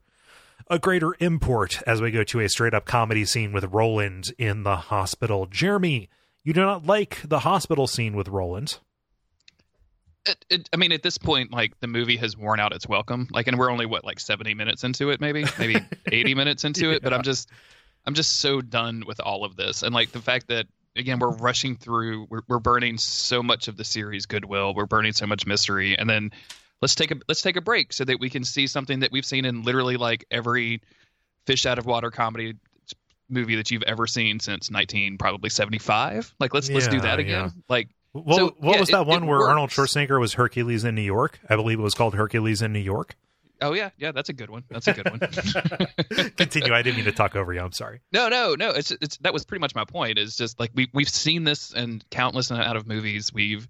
a 0.68 0.78
greater 0.78 1.14
import 1.20 1.82
as 1.86 2.00
we 2.00 2.10
go 2.10 2.24
to 2.24 2.40
a 2.40 2.48
straight 2.48 2.74
up 2.74 2.86
comedy 2.86 3.24
scene 3.24 3.52
with 3.52 3.64
Roland 3.64 4.32
in 4.38 4.62
the 4.62 4.76
hospital. 4.76 5.46
Jeremy, 5.46 6.08
you 6.42 6.52
do 6.52 6.60
not 6.60 6.86
like 6.86 7.20
the 7.24 7.40
hospital 7.40 7.86
scene 7.86 8.16
with 8.16 8.28
Roland. 8.28 8.78
It, 10.26 10.44
it, 10.48 10.70
I 10.72 10.76
mean, 10.76 10.92
at 10.92 11.02
this 11.02 11.18
point, 11.18 11.52
like 11.52 11.78
the 11.80 11.86
movie 11.86 12.16
has 12.16 12.36
worn 12.36 12.58
out 12.60 12.72
its 12.72 12.88
welcome. 12.88 13.28
Like, 13.30 13.46
and 13.46 13.58
we're 13.58 13.70
only 13.70 13.86
what 13.86 14.04
like 14.04 14.18
seventy 14.18 14.54
minutes 14.54 14.84
into 14.84 15.10
it, 15.10 15.20
maybe, 15.20 15.44
maybe 15.58 15.76
eighty 16.12 16.34
minutes 16.34 16.64
into 16.64 16.92
it. 16.92 17.02
But 17.02 17.12
I'm 17.12 17.22
just, 17.22 17.50
I'm 18.06 18.14
just 18.14 18.36
so 18.36 18.62
done 18.62 19.04
with 19.06 19.20
all 19.20 19.44
of 19.44 19.56
this, 19.56 19.82
and 19.82 19.94
like 19.94 20.12
the 20.12 20.20
fact 20.20 20.48
that 20.48 20.66
again 20.96 21.18
we're 21.18 21.30
rushing 21.36 21.76
through, 21.76 22.26
we're 22.30 22.42
we're 22.48 22.58
burning 22.58 22.96
so 22.96 23.42
much 23.42 23.68
of 23.68 23.76
the 23.76 23.84
series 23.84 24.24
goodwill, 24.24 24.72
we're 24.74 24.86
burning 24.86 25.12
so 25.12 25.26
much 25.26 25.46
mystery, 25.46 25.98
and 25.98 26.08
then 26.08 26.30
let's 26.84 26.94
take 26.94 27.10
a 27.10 27.16
let's 27.28 27.40
take 27.40 27.56
a 27.56 27.62
break 27.62 27.92
so 27.94 28.04
that 28.04 28.20
we 28.20 28.28
can 28.28 28.44
see 28.44 28.66
something 28.66 29.00
that 29.00 29.10
we've 29.10 29.24
seen 29.24 29.46
in 29.46 29.62
literally 29.62 29.96
like 29.96 30.24
every 30.30 30.82
fish 31.46 31.64
out 31.64 31.78
of 31.78 31.86
water 31.86 32.10
comedy 32.10 32.54
movie 33.30 33.56
that 33.56 33.70
you've 33.70 33.82
ever 33.84 34.06
seen 34.06 34.38
since 34.38 34.70
19 34.70 35.16
probably 35.16 35.48
75 35.48 36.34
like 36.40 36.52
let's 36.52 36.68
let's 36.68 36.88
do 36.88 37.00
that 37.00 37.18
again 37.18 37.44
yeah. 37.44 37.50
like 37.70 37.88
What, 38.12 38.36
So, 38.36 38.54
what 38.58 38.74
yeah, 38.74 38.80
was 38.80 38.88
that 38.90 39.00
it- 39.00 39.06
one 39.06 39.22
it 39.24 39.26
where 39.26 39.48
Arnold. 39.48 39.70
Schwarzenegger 39.70 40.20
was 40.20 40.34
Hercules 40.34 40.84
in 40.84 40.94
New 40.94 41.00
York? 41.00 41.40
I 41.48 41.56
believe 41.56 41.78
it 41.78 41.82
was 41.82 41.94
called 41.94 42.14
Hercules 42.14 42.60
in 42.60 42.72
New 42.74 42.80
York. 42.80 43.16
oh 43.62 43.72
yeah 43.72 43.90
yeah 43.96 44.12
that's 44.12 44.28
a 44.28 44.34
good 44.34 44.50
one 44.50 44.62
that's 44.68 44.86
a 44.88 44.92
good 44.92 45.08
one 45.10 45.20
Continue. 46.36 46.74
I 46.74 46.82
didn't 46.82 46.96
mean 46.96 47.06
to 47.06 47.12
talk 47.12 47.34
over 47.34 47.52
you. 47.54 47.60
I'm 47.60 47.72
sorry. 47.72 48.00
No, 48.12 48.28
no, 48.28 48.54
no. 48.56 48.70
It's 48.70 48.90
it's 48.90 49.16
that 49.18 49.32
was 49.32 49.44
pretty 49.44 49.60
much 49.60 49.74
my 49.74 49.84
point. 49.84 50.18
Is 50.18 50.36
just 50.36 50.60
like 50.60 50.70
we 50.74 50.90
we've 50.92 51.08
seen 51.08 51.44
this 51.44 51.72
in 51.72 52.02
countless 52.10 52.50
out 52.52 52.76
of 52.76 52.86
movies. 52.86 53.32
We've 53.32 53.66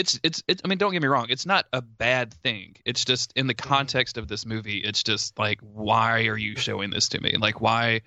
it's 0.00 0.18
it's 0.22 0.42
it's. 0.48 0.62
I 0.64 0.68
mean, 0.68 0.78
don't 0.78 0.92
get 0.92 1.02
me 1.02 1.08
wrong. 1.08 1.26
It's 1.28 1.44
not 1.44 1.66
a 1.72 1.82
bad 1.82 2.32
thing. 2.32 2.76
It's 2.86 3.04
just 3.04 3.32
in 3.36 3.46
the 3.46 3.54
context 3.54 4.16
of 4.16 4.28
this 4.28 4.46
movie. 4.46 4.78
It's 4.78 5.02
just 5.02 5.38
like, 5.38 5.60
why 5.60 6.26
are 6.26 6.38
you 6.38 6.56
showing 6.56 6.90
this 6.90 7.10
to 7.10 7.20
me? 7.20 7.36
Like, 7.38 7.60
why? 7.60 8.00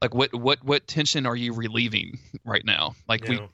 Like, 0.00 0.14
what 0.14 0.34
what 0.34 0.64
what 0.64 0.86
tension 0.86 1.26
are 1.26 1.36
you 1.36 1.52
relieving 1.52 2.18
right 2.44 2.64
now? 2.64 2.96
Like, 3.06 3.28
we 3.28 3.34
You 3.34 3.48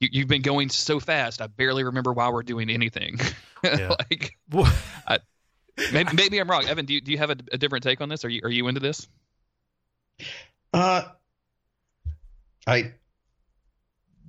you, 0.00 0.08
you've 0.12 0.28
been 0.28 0.42
going 0.42 0.68
so 0.68 1.00
fast. 1.00 1.42
I 1.42 1.48
barely 1.48 1.82
remember 1.82 2.12
why 2.12 2.28
we're 2.30 2.44
doing 2.44 2.70
anything. 2.70 3.18
Yeah. 3.64 3.96
like, 4.08 4.36
know. 4.52 4.68
maybe, 5.92 6.10
maybe 6.14 6.38
I'm 6.38 6.48
wrong. 6.48 6.66
Evan, 6.66 6.86
do 6.86 6.94
you, 6.94 7.00
do 7.00 7.10
you 7.10 7.18
have 7.18 7.30
a, 7.30 7.36
a 7.50 7.58
different 7.58 7.82
take 7.82 8.00
on 8.00 8.08
this? 8.08 8.24
Are 8.24 8.28
you 8.28 8.40
are 8.44 8.48
you 8.48 8.68
into 8.68 8.80
this? 8.80 9.08
Uh, 10.72 11.02
I, 12.68 12.92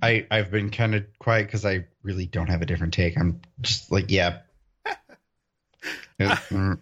I, 0.02 0.28
I've 0.32 0.52
been 0.52 0.70
kind 0.70 0.96
of 0.96 1.06
quiet 1.20 1.48
because 1.48 1.66
I 1.66 1.86
really 2.04 2.26
don't 2.26 2.48
have 2.48 2.62
a 2.62 2.66
different 2.66 2.94
take. 2.94 3.18
I'm 3.18 3.42
just 3.62 3.92
like, 3.92 4.10
yeah. 4.10 4.40
Mm, 6.20 6.80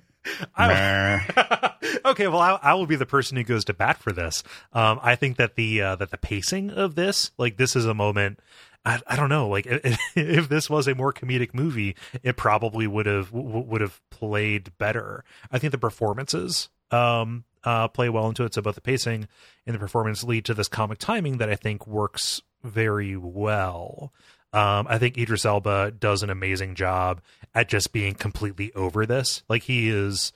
okay, 2.05 2.27
well, 2.27 2.39
I, 2.39 2.59
I 2.61 2.73
will 2.73 2.85
be 2.85 2.95
the 2.95 3.05
person 3.05 3.37
who 3.37 3.43
goes 3.43 3.65
to 3.65 3.73
bat 3.73 3.97
for 3.97 4.11
this. 4.11 4.43
Um, 4.73 4.99
I 5.01 5.15
think 5.15 5.37
that 5.37 5.55
the 5.55 5.81
uh, 5.81 5.95
that 5.97 6.11
the 6.11 6.17
pacing 6.17 6.71
of 6.71 6.95
this, 6.95 7.31
like, 7.37 7.57
this 7.57 7.75
is 7.75 7.85
a 7.85 7.93
moment. 7.93 8.39
I, 8.85 8.99
I 9.07 9.15
don't 9.15 9.29
know, 9.29 9.47
like, 9.49 9.65
if, 9.69 9.99
if 10.15 10.49
this 10.49 10.69
was 10.69 10.87
a 10.87 10.95
more 10.95 11.13
comedic 11.13 11.53
movie, 11.53 11.95
it 12.23 12.37
probably 12.37 12.87
would 12.87 13.05
have 13.05 13.31
w- 13.31 13.59
would 13.59 13.81
have 13.81 14.01
played 14.09 14.77
better. 14.77 15.23
I 15.51 15.59
think 15.59 15.71
the 15.71 15.77
performances 15.77 16.69
um 16.89 17.43
uh 17.65 17.87
play 17.89 18.07
well 18.07 18.27
into 18.27 18.45
it. 18.45 18.53
So 18.53 18.61
both 18.61 18.75
the 18.75 18.81
pacing 18.81 19.27
and 19.65 19.75
the 19.75 19.79
performance 19.79 20.23
lead 20.23 20.45
to 20.45 20.53
this 20.53 20.69
comic 20.69 20.99
timing 20.99 21.37
that 21.37 21.49
I 21.49 21.55
think 21.55 21.85
works 21.85 22.41
very 22.63 23.15
well. 23.17 24.11
Um, 24.53 24.87
I 24.89 24.97
think 24.97 25.17
Idris 25.17 25.45
Elba 25.45 25.91
does 25.91 26.23
an 26.23 26.29
amazing 26.29 26.75
job 26.75 27.21
at 27.53 27.69
just 27.69 27.91
being 27.91 28.15
completely 28.15 28.73
over 28.73 29.05
this. 29.05 29.43
Like 29.49 29.63
he 29.63 29.89
is, 29.89 30.31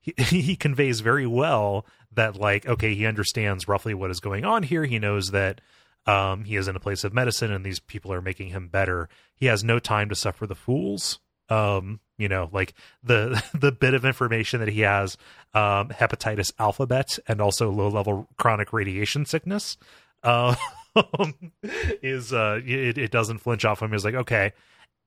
he, 0.00 0.14
he 0.22 0.56
conveys 0.56 1.00
very 1.00 1.26
well 1.26 1.86
that 2.12 2.36
like, 2.36 2.66
okay, 2.66 2.94
he 2.94 3.06
understands 3.06 3.68
roughly 3.68 3.94
what 3.94 4.10
is 4.10 4.20
going 4.20 4.44
on 4.44 4.62
here. 4.62 4.84
He 4.84 4.98
knows 4.98 5.30
that 5.32 5.60
um, 6.06 6.44
he 6.44 6.56
is 6.56 6.68
in 6.68 6.76
a 6.76 6.80
place 6.80 7.04
of 7.04 7.12
medicine 7.12 7.52
and 7.52 7.64
these 7.64 7.80
people 7.80 8.12
are 8.12 8.22
making 8.22 8.48
him 8.48 8.68
better. 8.68 9.08
He 9.34 9.46
has 9.46 9.64
no 9.64 9.78
time 9.78 10.08
to 10.08 10.14
suffer 10.14 10.46
the 10.46 10.54
fools. 10.54 11.18
Um, 11.48 12.00
you 12.18 12.28
know, 12.28 12.48
like 12.52 12.74
the 13.02 13.42
the 13.54 13.72
bit 13.72 13.94
of 13.94 14.04
information 14.04 14.60
that 14.60 14.68
he 14.68 14.80
has, 14.80 15.16
um, 15.54 15.88
hepatitis 15.90 16.52
alphabet 16.58 17.18
and 17.28 17.40
also 17.40 17.70
low 17.70 17.88
level 17.88 18.28
chronic 18.36 18.72
radiation 18.72 19.26
sickness. 19.26 19.76
Uh, 20.22 20.54
um, 20.96 21.34
is 22.02 22.32
uh 22.32 22.60
it, 22.64 22.98
it 22.98 23.10
doesn't 23.10 23.38
flinch 23.38 23.64
off 23.64 23.82
him. 23.82 23.92
He's 23.92 24.04
like, 24.04 24.14
okay, 24.14 24.52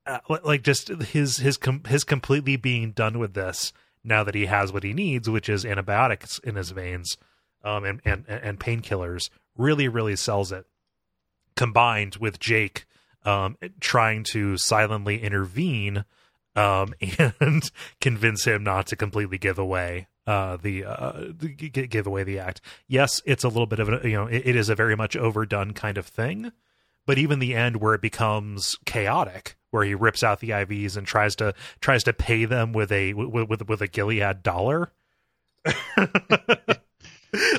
uh, 0.06 0.18
like 0.44 0.62
just 0.62 0.88
his 0.88 1.38
his 1.38 1.56
com- 1.56 1.84
his 1.84 2.04
completely 2.04 2.56
being 2.56 2.92
done 2.92 3.18
with 3.18 3.34
this 3.34 3.72
now 4.02 4.24
that 4.24 4.34
he 4.34 4.46
has 4.46 4.72
what 4.72 4.82
he 4.82 4.92
needs, 4.92 5.28
which 5.28 5.48
is 5.48 5.64
antibiotics 5.64 6.38
in 6.40 6.56
his 6.56 6.70
veins, 6.70 7.18
um, 7.64 7.84
and 7.84 8.00
and 8.04 8.24
and 8.28 8.58
painkillers, 8.58 9.30
really 9.56 9.88
really 9.88 10.16
sells 10.16 10.52
it. 10.52 10.66
Combined 11.56 12.16
with 12.16 12.38
Jake, 12.38 12.86
um, 13.24 13.56
trying 13.80 14.24
to 14.24 14.56
silently 14.56 15.22
intervene, 15.22 16.04
um, 16.56 16.94
and 17.40 17.70
convince 18.00 18.44
him 18.44 18.64
not 18.64 18.86
to 18.86 18.96
completely 18.96 19.38
give 19.38 19.58
away 19.58 20.06
uh, 20.26 20.56
the 20.56 20.84
uh, 20.84 21.32
give 21.70 22.06
away 22.06 22.22
the 22.24 22.38
act. 22.38 22.60
Yes, 22.86 23.20
it's 23.24 23.44
a 23.44 23.48
little 23.48 23.66
bit 23.66 23.80
of 23.80 23.88
a 23.88 24.00
you 24.08 24.14
know 24.14 24.26
it, 24.26 24.42
it 24.44 24.56
is 24.56 24.68
a 24.68 24.74
very 24.74 24.96
much 24.96 25.16
overdone 25.16 25.72
kind 25.72 25.98
of 25.98 26.06
thing, 26.06 26.52
but 27.06 27.18
even 27.18 27.38
the 27.38 27.54
end 27.54 27.76
where 27.76 27.94
it 27.94 28.02
becomes 28.02 28.76
chaotic, 28.84 29.56
where 29.70 29.84
he 29.84 29.94
rips 29.94 30.22
out 30.22 30.40
the 30.40 30.50
IVs 30.50 30.96
and 30.96 31.06
tries 31.06 31.34
to 31.36 31.54
tries 31.80 32.04
to 32.04 32.12
pay 32.12 32.44
them 32.44 32.72
with 32.72 32.92
a 32.92 33.14
with 33.14 33.48
with, 33.48 33.68
with 33.68 33.82
a 33.82 33.88
Gilead 33.88 34.42
dollar. 34.42 34.92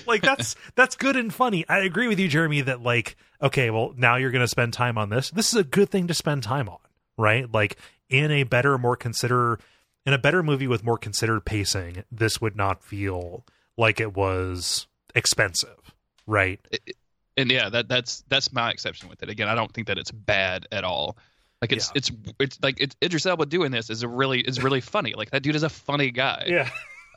like 0.07 0.21
that's 0.21 0.55
that's 0.75 0.95
good 0.95 1.15
and 1.15 1.33
funny. 1.33 1.65
I 1.67 1.79
agree 1.79 2.07
with 2.07 2.19
you, 2.19 2.27
Jeremy, 2.27 2.61
that 2.61 2.81
like, 2.81 3.15
okay, 3.41 3.69
well, 3.69 3.93
now 3.97 4.15
you're 4.17 4.31
gonna 4.31 4.47
spend 4.47 4.73
time 4.73 4.97
on 4.97 5.09
this. 5.09 5.29
This 5.31 5.53
is 5.53 5.59
a 5.59 5.63
good 5.63 5.89
thing 5.89 6.07
to 6.07 6.13
spend 6.13 6.43
time 6.43 6.69
on, 6.69 6.79
right? 7.17 7.51
Like 7.51 7.77
in 8.09 8.31
a 8.31 8.43
better, 8.43 8.77
more 8.77 8.95
consider 8.95 9.59
in 10.05 10.13
a 10.13 10.17
better 10.17 10.43
movie 10.43 10.67
with 10.67 10.83
more 10.83 10.97
considered 10.97 11.45
pacing, 11.45 12.03
this 12.11 12.41
would 12.41 12.55
not 12.55 12.83
feel 12.83 13.45
like 13.77 13.99
it 13.99 14.15
was 14.15 14.87
expensive, 15.15 15.93
right? 16.25 16.59
It, 16.71 16.95
and 17.37 17.51
yeah, 17.51 17.69
that 17.69 17.87
that's 17.87 18.23
that's 18.27 18.51
my 18.51 18.71
exception 18.71 19.09
with 19.09 19.23
it. 19.23 19.29
Again, 19.29 19.47
I 19.47 19.55
don't 19.55 19.71
think 19.71 19.87
that 19.87 19.97
it's 19.97 20.11
bad 20.11 20.67
at 20.71 20.83
all. 20.83 21.17
Like 21.61 21.71
it's 21.71 21.89
yeah. 21.89 21.97
it's 21.97 22.11
it's 22.39 22.59
like 22.61 22.81
it's 22.81 22.95
Idris 23.03 23.25
Elba 23.25 23.45
doing 23.45 23.71
this 23.71 23.89
is 23.89 24.03
a 24.03 24.07
really 24.07 24.41
is 24.41 24.61
really 24.61 24.81
funny. 24.81 25.13
Like 25.13 25.31
that 25.31 25.43
dude 25.43 25.55
is 25.55 25.63
a 25.63 25.69
funny 25.69 26.11
guy. 26.11 26.45
Yeah. 26.47 26.69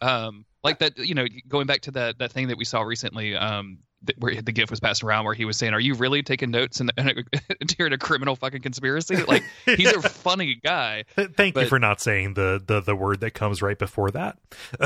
Um, 0.04 0.44
like 0.62 0.80
that, 0.80 0.98
you 0.98 1.14
know, 1.14 1.26
going 1.48 1.66
back 1.66 1.80
to 1.82 1.90
that 1.92 2.18
that 2.18 2.30
thing 2.32 2.48
that 2.48 2.58
we 2.58 2.64
saw 2.64 2.82
recently, 2.82 3.34
um, 3.34 3.78
that, 4.02 4.18
where 4.18 4.40
the 4.40 4.52
gift 4.52 4.70
was 4.70 4.80
passed 4.80 5.02
around, 5.02 5.24
where 5.24 5.34
he 5.34 5.46
was 5.46 5.56
saying, 5.56 5.72
"Are 5.72 5.80
you 5.80 5.94
really 5.94 6.22
taking 6.22 6.50
notes 6.50 6.80
in, 6.80 6.86
the, 6.86 6.94
in 6.98 7.08
a, 7.08 7.64
during 7.76 7.92
a 7.94 7.98
criminal 7.98 8.36
fucking 8.36 8.60
conspiracy?" 8.62 9.16
Like 9.16 9.44
he's 9.64 9.92
a 9.92 10.02
funny 10.08 10.60
guy. 10.62 11.04
Thank 11.16 11.54
but, 11.54 11.62
you 11.62 11.66
for 11.68 11.78
not 11.78 12.00
saying 12.00 12.34
the 12.34 12.62
the 12.64 12.80
the 12.80 12.94
word 12.94 13.20
that 13.20 13.32
comes 13.32 13.62
right 13.62 13.78
before 13.78 14.10
that. 14.10 14.38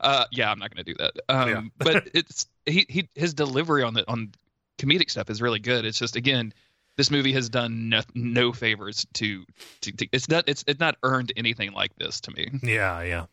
uh, 0.00 0.24
yeah, 0.30 0.50
I'm 0.50 0.58
not 0.58 0.74
going 0.74 0.84
to 0.84 0.92
do 0.92 0.94
that. 0.98 1.12
Um, 1.28 1.48
yeah. 1.48 1.62
but 1.78 2.08
it's 2.14 2.46
he 2.64 2.86
he 2.88 3.08
his 3.14 3.34
delivery 3.34 3.82
on 3.82 3.92
the 3.94 4.08
on 4.10 4.32
comedic 4.78 5.10
stuff 5.10 5.28
is 5.28 5.42
really 5.42 5.60
good. 5.60 5.84
It's 5.84 5.98
just 5.98 6.16
again 6.16 6.54
this 7.00 7.10
movie 7.10 7.32
has 7.32 7.48
done 7.48 7.88
no, 7.88 8.02
no 8.14 8.52
favors 8.52 9.06
to, 9.14 9.46
to, 9.80 9.90
to, 9.90 10.06
it's 10.12 10.28
not 10.28 10.44
it's 10.46 10.62
it's 10.66 10.80
not 10.80 10.98
earned 11.02 11.32
anything 11.34 11.72
like 11.72 11.96
this 11.96 12.20
to 12.20 12.30
me. 12.30 12.50
Yeah, 12.62 13.00
yeah, 13.00 13.24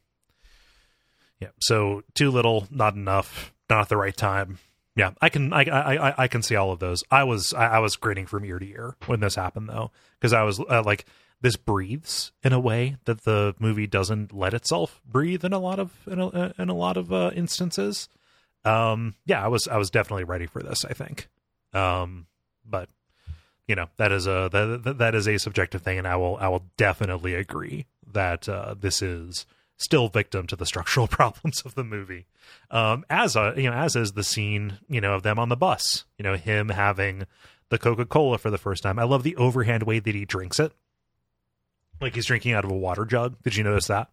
yeah. 1.41 1.49
So 1.59 2.03
too 2.13 2.31
little, 2.31 2.65
not 2.71 2.93
enough, 2.93 3.53
not 3.69 3.81
at 3.81 3.89
the 3.89 3.97
right 3.97 4.15
time. 4.15 4.59
Yeah, 4.95 5.11
I 5.21 5.27
can 5.27 5.51
I 5.51 5.63
I 5.63 6.23
I 6.23 6.27
can 6.29 6.43
see 6.43 6.55
all 6.55 6.71
of 6.71 6.79
those. 6.79 7.03
I 7.11 7.25
was 7.25 7.53
I, 7.53 7.79
was 7.79 7.97
grinning 7.97 8.25
from 8.25 8.45
ear 8.45 8.57
to 8.57 8.65
ear 8.65 8.95
when 9.05 9.19
this 9.19 9.35
happened 9.35 9.67
though, 9.67 9.91
because 10.17 10.31
I 10.31 10.43
was 10.43 10.61
uh, 10.61 10.81
like, 10.85 11.03
this 11.41 11.57
breathes 11.57 12.31
in 12.45 12.53
a 12.53 12.61
way 12.61 12.95
that 13.03 13.25
the 13.25 13.53
movie 13.59 13.85
doesn't 13.85 14.33
let 14.33 14.53
itself 14.53 15.01
breathe 15.05 15.43
in 15.43 15.51
a 15.51 15.59
lot 15.59 15.77
of 15.77 15.91
in 16.07 16.21
a, 16.21 16.53
in 16.57 16.69
a 16.69 16.73
lot 16.73 16.95
of 16.95 17.11
uh, 17.11 17.31
instances. 17.35 18.07
Um, 18.63 19.15
yeah, 19.25 19.43
I 19.43 19.49
was 19.49 19.67
I 19.67 19.75
was 19.75 19.89
definitely 19.89 20.23
ready 20.23 20.45
for 20.45 20.63
this. 20.63 20.85
I 20.85 20.93
think, 20.93 21.27
um, 21.73 22.27
but 22.65 22.87
you 23.67 23.75
know 23.75 23.87
that 23.97 24.11
is 24.11 24.27
a 24.27 24.49
that 24.51 24.97
that 24.97 25.15
is 25.15 25.27
a 25.27 25.37
subjective 25.37 25.81
thing, 25.81 25.97
and 25.97 26.07
I 26.07 26.15
will 26.15 26.37
I 26.37 26.47
will 26.47 26.63
definitely 26.77 27.33
agree 27.33 27.85
that 28.11 28.47
uh, 28.47 28.75
this 28.79 29.01
is 29.01 29.45
still 29.75 30.07
victim 30.07 30.47
to 30.47 30.55
the 30.55 30.65
structural 30.65 31.07
problems 31.07 31.61
of 31.61 31.75
the 31.75 31.83
movie. 31.83 32.25
Um, 32.71 33.05
as 33.09 33.35
a 33.35 33.53
you 33.57 33.69
know, 33.69 33.75
as 33.75 33.95
is 33.95 34.13
the 34.13 34.23
scene 34.23 34.79
you 34.87 35.01
know 35.01 35.13
of 35.13 35.23
them 35.23 35.37
on 35.37 35.49
the 35.49 35.57
bus. 35.57 36.05
You 36.17 36.23
know, 36.23 36.35
him 36.35 36.69
having 36.69 37.25
the 37.69 37.77
Coca 37.77 38.05
Cola 38.05 38.37
for 38.37 38.49
the 38.49 38.57
first 38.57 38.83
time. 38.83 38.97
I 38.97 39.03
love 39.03 39.23
the 39.23 39.35
overhand 39.35 39.83
way 39.83 39.99
that 39.99 40.15
he 40.15 40.25
drinks 40.25 40.59
it, 40.59 40.71
like 41.99 42.15
he's 42.15 42.25
drinking 42.25 42.53
out 42.53 42.63
of 42.63 42.71
a 42.71 42.77
water 42.77 43.05
jug. 43.05 43.35
Did 43.43 43.55
you 43.55 43.63
notice 43.63 43.87
that? 43.87 44.09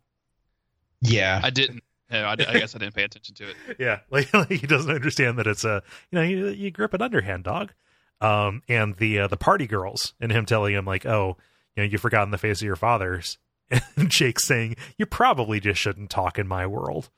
Yeah, 1.00 1.40
I 1.42 1.50
didn't. 1.50 1.84
No, 2.10 2.24
I, 2.24 2.32
I 2.32 2.34
guess 2.34 2.74
I 2.74 2.78
didn't 2.78 2.94
pay 2.94 3.04
attention 3.04 3.34
to 3.36 3.50
it. 3.50 3.56
yeah, 3.78 4.00
like, 4.10 4.32
like, 4.34 4.50
he 4.50 4.66
doesn't 4.66 4.90
understand 4.90 5.38
that 5.38 5.46
it's 5.46 5.64
a 5.64 5.82
you 6.10 6.16
know 6.16 6.22
you, 6.22 6.48
you 6.48 6.70
grip 6.70 6.94
an 6.94 7.02
underhand 7.02 7.44
dog 7.44 7.72
um, 8.20 8.62
and 8.68 8.96
the 8.96 9.20
uh, 9.20 9.26
the 9.28 9.36
party 9.36 9.66
girls 9.66 10.14
and 10.20 10.32
him 10.32 10.46
telling 10.46 10.74
him 10.74 10.84
like, 10.84 11.06
"Oh, 11.06 11.36
you 11.76 11.82
know, 11.82 11.88
you've 11.88 12.00
forgotten 12.00 12.30
the 12.30 12.38
face 12.38 12.60
of 12.60 12.66
your 12.66 12.76
fathers," 12.76 13.38
and 13.96 14.10
Jake 14.10 14.40
saying, 14.40 14.76
"You 14.96 15.06
probably 15.06 15.60
just 15.60 15.80
shouldn't 15.80 16.10
talk 16.10 16.38
in 16.38 16.48
my 16.48 16.66
world." 16.66 17.10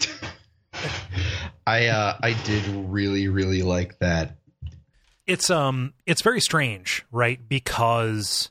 I 1.66 1.86
uh, 1.86 2.16
I 2.22 2.32
did 2.44 2.64
really 2.88 3.28
really 3.28 3.62
like 3.62 3.98
that. 3.98 4.36
It's 5.26 5.50
um 5.50 5.92
it's 6.06 6.22
very 6.22 6.40
strange, 6.40 7.04
right? 7.12 7.38
Because 7.46 8.50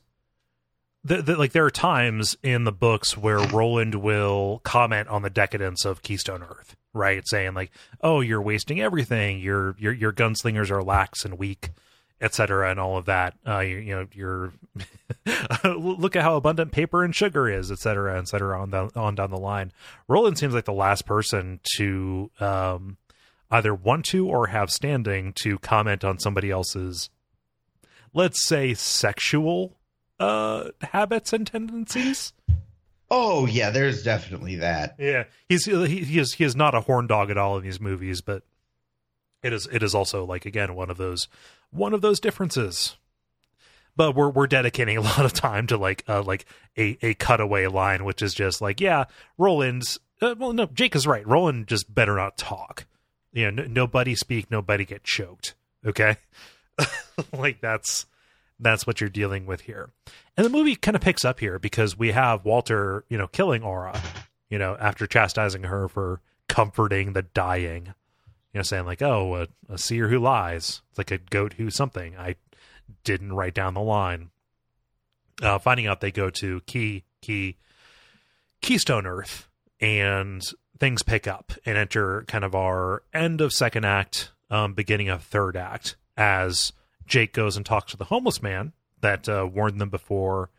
the, 1.04 1.22
the, 1.22 1.36
like 1.36 1.52
there 1.52 1.64
are 1.64 1.70
times 1.70 2.36
in 2.42 2.64
the 2.64 2.72
books 2.72 3.16
where 3.16 3.38
Roland 3.38 3.96
will 3.96 4.60
comment 4.62 5.08
on 5.08 5.22
the 5.22 5.30
decadence 5.30 5.84
of 5.84 6.02
Keystone 6.02 6.42
Earth, 6.42 6.76
right? 6.92 7.22
Saying 7.26 7.54
like, 7.54 7.70
"Oh, 8.00 8.20
you're 8.20 8.42
wasting 8.42 8.80
everything. 8.80 9.40
Your 9.40 9.74
your 9.78 9.92
your 9.92 10.12
gunslingers 10.12 10.70
are 10.70 10.82
lax 10.82 11.24
and 11.24 11.38
weak." 11.38 11.70
Etc., 12.20 12.70
and 12.70 12.80
all 12.80 12.96
of 12.96 13.06
that. 13.06 13.34
Uh, 13.46 13.60
you, 13.60 13.76
you 13.76 13.94
know, 13.94 14.06
you're 14.12 14.52
look 15.64 16.16
at 16.16 16.22
how 16.22 16.36
abundant 16.36 16.72
paper 16.72 17.04
and 17.04 17.14
sugar 17.14 17.48
is, 17.48 17.70
etc., 17.70 18.18
etc. 18.18 18.60
on 18.60 18.70
down 18.70 18.90
on 18.96 19.14
down 19.14 19.30
the 19.30 19.38
line. 19.38 19.72
Roland 20.08 20.38
seems 20.38 20.54
like 20.54 20.64
the 20.64 20.72
last 20.72 21.06
person 21.06 21.60
to 21.76 22.30
um, 22.40 22.96
either 23.50 23.74
want 23.74 24.04
to 24.06 24.26
or 24.28 24.48
have 24.48 24.70
standing 24.70 25.32
to 25.42 25.58
comment 25.58 26.04
on 26.04 26.18
somebody 26.18 26.50
else's, 26.50 27.10
let's 28.12 28.44
say, 28.44 28.74
sexual 28.74 29.76
uh, 30.18 30.70
habits 30.82 31.32
and 31.32 31.46
tendencies. 31.46 32.32
Oh 33.10 33.46
yeah, 33.46 33.70
there's 33.70 34.02
definitely 34.02 34.56
that. 34.56 34.96
Yeah, 34.98 35.24
he's 35.48 35.64
he, 35.64 35.86
he 35.86 36.18
is 36.18 36.34
he 36.34 36.44
is 36.44 36.54
not 36.54 36.74
a 36.74 36.82
horn 36.82 37.06
dog 37.06 37.30
at 37.30 37.38
all 37.38 37.56
in 37.56 37.62
these 37.62 37.80
movies, 37.80 38.20
but 38.20 38.42
it 39.42 39.52
is 39.52 39.66
it 39.72 39.82
is 39.82 39.94
also 39.94 40.24
like 40.24 40.44
again 40.44 40.74
one 40.74 40.90
of 40.90 40.98
those 40.98 41.28
one 41.70 41.94
of 41.94 42.00
those 42.00 42.20
differences. 42.20 42.96
But 43.96 44.14
we're 44.14 44.30
we're 44.30 44.46
dedicating 44.46 44.96
a 44.96 45.00
lot 45.02 45.24
of 45.24 45.32
time 45.32 45.66
to 45.68 45.76
like 45.76 46.04
uh 46.08 46.22
like 46.22 46.46
a 46.76 46.96
a 47.02 47.14
cutaway 47.14 47.66
line 47.66 48.04
which 48.04 48.22
is 48.22 48.32
just 48.34 48.60
like 48.60 48.80
yeah 48.80 49.04
roland's 49.36 49.98
uh, 50.22 50.34
well 50.38 50.52
no 50.52 50.66
jake 50.66 50.94
is 50.96 51.06
right. 51.06 51.26
Roland 51.26 51.66
just 51.66 51.92
better 51.94 52.16
not 52.16 52.36
talk. 52.36 52.86
You 53.32 53.50
know 53.50 53.62
n- 53.62 53.72
nobody 53.72 54.14
speak 54.14 54.50
nobody 54.50 54.84
get 54.84 55.04
choked. 55.04 55.54
Okay? 55.84 56.16
Like 57.32 57.60
that's 57.60 58.06
that's 58.60 58.86
what 58.86 59.00
you're 59.00 59.10
dealing 59.10 59.44
with 59.46 59.62
here. 59.62 59.90
And 60.36 60.46
the 60.46 60.50
movie 60.50 60.76
kind 60.76 60.94
of 60.94 61.00
picks 61.00 61.24
up 61.24 61.40
here 61.40 61.58
because 61.58 61.98
we 61.98 62.12
have 62.12 62.44
walter 62.44 63.04
you 63.08 63.18
know 63.18 63.26
killing 63.26 63.64
Arra 63.64 64.00
you 64.48 64.58
know 64.58 64.76
after 64.78 65.06
chastising 65.08 65.64
her 65.64 65.88
for 65.88 66.20
comforting 66.48 67.12
the 67.14 67.22
dying 67.22 67.94
you 68.52 68.58
know, 68.58 68.62
saying 68.62 68.86
like, 68.86 69.02
"Oh, 69.02 69.36
a, 69.36 69.72
a 69.72 69.78
seer 69.78 70.08
who 70.08 70.18
lies." 70.18 70.82
It's 70.90 70.98
like 70.98 71.10
a 71.10 71.18
goat 71.18 71.54
who 71.54 71.70
something. 71.70 72.16
I 72.16 72.36
didn't 73.04 73.32
write 73.32 73.54
down 73.54 73.74
the 73.74 73.80
line. 73.80 74.30
Uh, 75.42 75.58
finding 75.58 75.86
out 75.86 76.00
they 76.00 76.10
go 76.10 76.30
to 76.30 76.60
Key 76.62 77.04
Key 77.20 77.56
Keystone 78.60 79.06
Earth, 79.06 79.48
and 79.80 80.42
things 80.78 81.02
pick 81.02 81.26
up 81.26 81.52
and 81.64 81.76
enter 81.76 82.24
kind 82.26 82.44
of 82.44 82.54
our 82.54 83.02
end 83.12 83.40
of 83.40 83.52
second 83.52 83.84
act, 83.84 84.32
um, 84.50 84.74
beginning 84.74 85.08
of 85.08 85.22
third 85.22 85.56
act, 85.56 85.96
as 86.16 86.72
Jake 87.06 87.32
goes 87.32 87.56
and 87.56 87.64
talks 87.64 87.92
to 87.92 87.96
the 87.96 88.04
homeless 88.04 88.42
man 88.42 88.72
that 89.00 89.28
uh, 89.28 89.48
warned 89.50 89.80
them 89.80 89.90
before, 89.90 90.50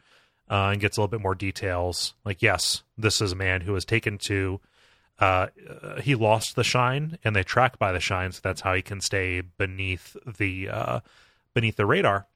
uh, 0.50 0.70
and 0.72 0.82
gets 0.82 0.98
a 0.98 1.02
little 1.02 1.10
bit 1.10 1.22
more 1.22 1.36
details. 1.36 2.14
Like, 2.24 2.42
yes, 2.42 2.84
this 2.98 3.22
is 3.22 3.32
a 3.32 3.36
man 3.36 3.62
who 3.62 3.74
was 3.74 3.86
taken 3.86 4.18
to 4.20 4.60
uh, 5.20 5.48
he 6.02 6.16
lost 6.16 6.56
the 6.56 6.64
shine, 6.64 7.18
and 7.24 7.36
they 7.36 7.44
track 7.44 7.78
by 7.78 7.92
the 7.92 8.00
shine, 8.00 8.32
so 8.32 8.40
that's 8.42 8.62
how 8.62 8.74
he 8.74 8.82
can 8.82 9.02
stay 9.02 9.42
beneath 9.42 10.16
the 10.26 10.70
uh, 10.70 11.00
beneath 11.54 11.76
the 11.76 11.86
radar. 11.86 12.28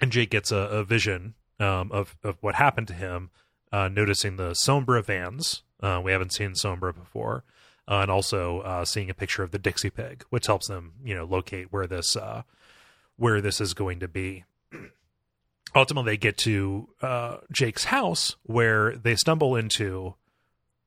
And 0.00 0.12
Jake 0.12 0.30
gets 0.30 0.52
a, 0.52 0.56
a 0.56 0.84
vision 0.84 1.34
um, 1.58 1.90
of 1.90 2.16
of 2.22 2.36
what 2.40 2.54
happened 2.54 2.86
to 2.88 2.94
him, 2.94 3.30
uh, 3.72 3.88
noticing 3.88 4.36
the 4.36 4.50
Sombra 4.52 5.04
vans. 5.04 5.62
Uh, 5.82 6.00
we 6.02 6.12
haven't 6.12 6.32
seen 6.32 6.52
Sombra 6.52 6.94
before, 6.94 7.42
uh, 7.88 7.98
and 8.02 8.10
also 8.12 8.60
uh, 8.60 8.84
seeing 8.84 9.10
a 9.10 9.14
picture 9.14 9.42
of 9.42 9.50
the 9.50 9.58
Dixie 9.58 9.90
Pig, 9.90 10.24
which 10.30 10.46
helps 10.46 10.68
them, 10.68 10.94
you 11.04 11.16
know, 11.16 11.24
locate 11.24 11.72
where 11.72 11.88
this 11.88 12.16
where 13.16 13.40
this 13.40 13.60
is 13.60 13.74
going 13.74 13.98
to 13.98 14.08
be. 14.08 14.44
Ultimately, 15.74 16.12
they 16.12 16.16
get 16.16 16.38
to 16.38 16.88
Jake's 17.50 17.84
house, 17.84 18.36
where 18.44 18.94
they 18.96 19.16
stumble 19.16 19.56
into 19.56 20.14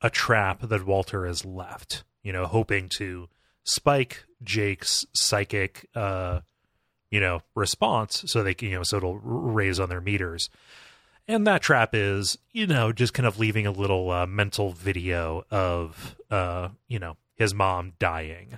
a 0.02 0.10
trap 0.10 0.61
that 0.61 0.86
Walter 0.86 1.26
has 1.26 1.45
left, 1.45 2.03
you 2.23 2.34
know, 2.34 2.45
hoping 2.45 2.90
to 2.98 3.28
spike 3.64 4.26
Jake's 4.44 5.06
psychic, 5.14 5.88
uh, 5.95 6.41
you 7.10 7.19
know, 7.19 7.41
response 7.56 8.23
so 8.28 8.41
they 8.41 8.53
can, 8.53 8.69
you 8.69 8.78
know, 8.78 8.84
so 8.84 8.98
it'll 8.98 9.19
raise 9.19 9.80
on 9.80 9.90
their 9.90 10.02
meters. 10.02 10.49
And 11.28 11.45
that 11.45 11.61
trap 11.61 11.94
is, 11.94 12.38
you 12.52 12.65
know, 12.65 12.91
just 12.91 13.14
kind 13.14 13.28
of 13.28 13.40
leaving 13.40 13.68
a 13.68 13.72
little 13.72 14.10
uh, 14.10 14.26
mental 14.26 14.72
video 14.72 15.44
of, 15.52 16.15
uh, 16.32 16.69
you 16.88 16.99
know, 16.99 17.15
his 17.36 17.53
mom 17.53 17.94
dying. 17.99 18.57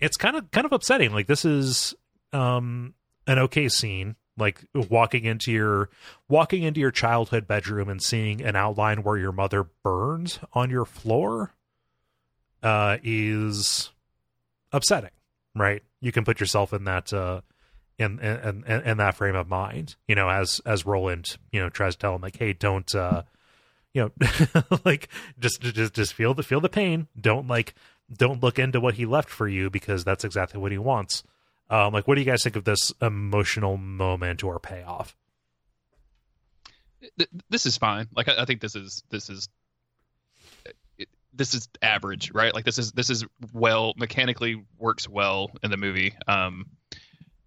It's 0.00 0.16
kind 0.16 0.36
of 0.36 0.50
kind 0.52 0.64
of 0.64 0.72
upsetting. 0.72 1.12
Like 1.12 1.26
this 1.26 1.44
is 1.44 1.94
um, 2.32 2.94
an 3.26 3.38
okay 3.40 3.68
scene 3.68 4.14
like 4.38 4.64
walking 4.74 5.24
into 5.24 5.52
your 5.52 5.90
walking 6.28 6.62
into 6.62 6.80
your 6.80 6.90
childhood 6.90 7.46
bedroom 7.46 7.88
and 7.88 8.02
seeing 8.02 8.40
an 8.42 8.56
outline 8.56 9.02
where 9.02 9.16
your 9.16 9.32
mother 9.32 9.64
burns 9.82 10.38
on 10.52 10.70
your 10.70 10.84
floor 10.84 11.52
uh 12.62 12.98
is 13.02 13.90
upsetting 14.72 15.10
right? 15.54 15.82
You 16.00 16.12
can 16.12 16.24
put 16.24 16.38
yourself 16.38 16.72
in 16.72 16.84
that 16.84 17.12
uh 17.12 17.40
in 17.98 18.20
in 18.20 18.64
in, 18.66 18.82
in 18.82 18.96
that 18.98 19.16
frame 19.16 19.34
of 19.34 19.48
mind 19.48 19.96
you 20.06 20.14
know 20.14 20.28
as 20.28 20.60
as 20.64 20.86
roland 20.86 21.36
you 21.50 21.60
know 21.60 21.68
tries 21.68 21.96
to 21.96 21.98
tell 21.98 22.14
him 22.14 22.22
like 22.22 22.36
hey 22.36 22.52
don't 22.52 22.94
uh 22.94 23.22
you 23.92 24.12
know 24.18 24.62
like 24.84 25.08
just 25.38 25.60
just 25.60 25.94
just 25.94 26.14
feel 26.14 26.34
the 26.34 26.42
feel 26.42 26.60
the 26.60 26.68
pain. 26.68 27.08
Don't 27.20 27.46
like 27.48 27.74
don't 28.12 28.42
look 28.42 28.58
into 28.58 28.80
what 28.80 28.94
he 28.94 29.06
left 29.06 29.28
for 29.28 29.48
you 29.48 29.70
because 29.70 30.04
that's 30.04 30.24
exactly 30.24 30.60
what 30.60 30.72
he 30.72 30.78
wants 30.78 31.22
um, 31.70 31.92
like, 31.92 32.08
what 32.08 32.14
do 32.14 32.20
you 32.20 32.26
guys 32.26 32.42
think 32.42 32.56
of 32.56 32.64
this 32.64 32.92
emotional 33.00 33.76
moment 33.76 34.42
or 34.42 34.58
payoff? 34.58 35.16
This 37.48 37.66
is 37.66 37.76
fine. 37.76 38.08
Like, 38.14 38.28
I, 38.28 38.44
think 38.44 38.60
this 38.60 38.74
is 38.74 39.02
this 39.10 39.30
is 39.30 39.48
this 41.32 41.54
is 41.54 41.68
average, 41.80 42.32
right? 42.32 42.54
Like, 42.54 42.64
this 42.64 42.78
is 42.78 42.92
this 42.92 43.10
is 43.10 43.24
well 43.52 43.94
mechanically 43.96 44.62
works 44.78 45.08
well 45.08 45.50
in 45.62 45.70
the 45.70 45.76
movie. 45.76 46.14
Um, 46.26 46.66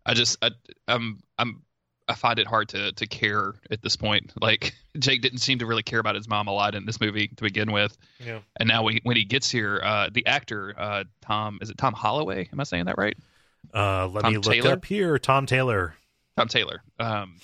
I 0.06 0.14
just 0.14 0.38
I, 0.42 0.52
I'm 0.88 1.22
I'm 1.38 1.64
I 2.08 2.16
find 2.16 2.40
it 2.40 2.48
hard 2.48 2.70
to 2.70 2.92
to 2.92 3.08
care 3.08 3.54
at 3.70 3.82
this 3.82 3.96
point. 3.96 4.34
Like 4.40 4.76
Jake 5.00 5.22
didn't 5.22 5.40
seem 5.40 5.60
to 5.60 5.66
really 5.66 5.84
care 5.84 6.00
about 6.00 6.16
his 6.16 6.28
mom 6.28 6.48
a 6.48 6.52
lot 6.52 6.76
in 6.76 6.86
this 6.86 7.00
movie 7.00 7.28
to 7.30 7.44
begin 7.44 7.72
with. 7.72 7.98
Yeah. 8.20 8.40
And 8.60 8.68
now 8.68 8.84
when 8.84 8.96
he, 8.96 9.02
when 9.04 9.16
he 9.16 9.24
gets 9.26 9.50
here, 9.50 9.80
uh, 9.84 10.10
the 10.12 10.26
actor 10.26 10.74
uh, 10.78 11.04
Tom 11.22 11.60
is 11.62 11.70
it 11.70 11.78
Tom 11.78 11.94
Holloway? 11.94 12.50
Am 12.52 12.60
I 12.60 12.64
saying 12.64 12.86
that 12.86 12.98
right? 12.98 13.18
Uh, 13.74 14.08
let 14.08 14.22
Tom 14.22 14.34
me 14.34 14.38
look 14.38 14.54
Taylor? 14.54 14.72
up 14.72 14.86
here. 14.86 15.18
Tom 15.18 15.46
Taylor. 15.46 15.96
Tom 16.38 16.48
Taylor. 16.48 16.82
Um, 17.00 17.38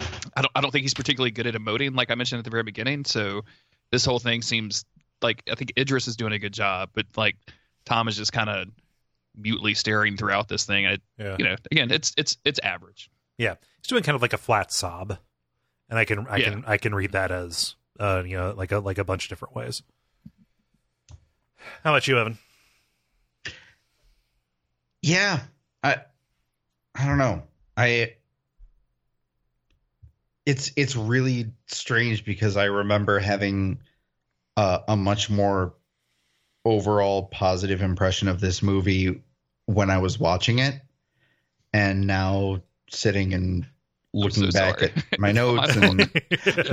I 0.00 0.42
don't. 0.42 0.50
I 0.54 0.60
don't 0.60 0.70
think 0.70 0.82
he's 0.82 0.94
particularly 0.94 1.30
good 1.30 1.46
at 1.46 1.54
emoting, 1.54 1.94
like 1.94 2.10
I 2.10 2.14
mentioned 2.14 2.38
at 2.38 2.44
the 2.44 2.50
very 2.50 2.62
beginning. 2.62 3.04
So 3.04 3.42
this 3.90 4.04
whole 4.04 4.18
thing 4.18 4.42
seems 4.42 4.84
like 5.22 5.42
I 5.50 5.54
think 5.54 5.72
Idris 5.78 6.08
is 6.08 6.16
doing 6.16 6.32
a 6.32 6.38
good 6.38 6.52
job, 6.52 6.90
but 6.92 7.06
like 7.16 7.36
Tom 7.84 8.08
is 8.08 8.16
just 8.16 8.32
kind 8.32 8.50
of 8.50 8.68
mutely 9.36 9.74
staring 9.74 10.16
throughout 10.16 10.48
this 10.48 10.64
thing. 10.64 10.86
I, 10.86 10.98
yeah. 11.18 11.36
you 11.38 11.44
know, 11.44 11.56
again, 11.70 11.90
it's 11.90 12.12
it's 12.16 12.36
it's 12.44 12.58
average. 12.60 13.10
Yeah, 13.38 13.54
he's 13.78 13.88
doing 13.88 14.02
kind 14.02 14.16
of 14.16 14.22
like 14.22 14.32
a 14.32 14.38
flat 14.38 14.72
sob, 14.72 15.18
and 15.88 15.98
I 15.98 16.04
can 16.04 16.26
I 16.28 16.36
yeah. 16.36 16.50
can 16.50 16.64
I 16.66 16.76
can 16.76 16.94
read 16.94 17.12
that 17.12 17.30
as 17.30 17.74
uh 18.00 18.22
you 18.24 18.36
know 18.36 18.54
like 18.56 18.72
a 18.72 18.78
like 18.78 18.98
a 18.98 19.04
bunch 19.04 19.24
of 19.24 19.28
different 19.28 19.54
ways. 19.54 19.82
How 21.82 21.92
about 21.92 22.06
you, 22.06 22.18
Evan? 22.18 22.38
Yeah, 25.04 25.40
I 25.82 25.96
I 26.94 27.06
don't 27.06 27.18
know. 27.18 27.42
I 27.76 28.14
it's 30.46 30.72
it's 30.76 30.96
really 30.96 31.52
strange 31.66 32.24
because 32.24 32.56
I 32.56 32.64
remember 32.64 33.18
having 33.18 33.80
uh, 34.56 34.78
a 34.88 34.96
much 34.96 35.28
more 35.28 35.74
overall 36.64 37.24
positive 37.24 37.82
impression 37.82 38.28
of 38.28 38.40
this 38.40 38.62
movie 38.62 39.22
when 39.66 39.90
I 39.90 39.98
was 39.98 40.18
watching 40.18 40.60
it, 40.60 40.80
and 41.74 42.06
now 42.06 42.62
sitting 42.88 43.34
and 43.34 43.66
looking 44.14 44.50
so 44.50 44.58
back 44.58 44.78
sorry. 44.78 44.92
at 45.12 45.18
my 45.18 45.32
notes 45.42 45.76
and 45.76 45.98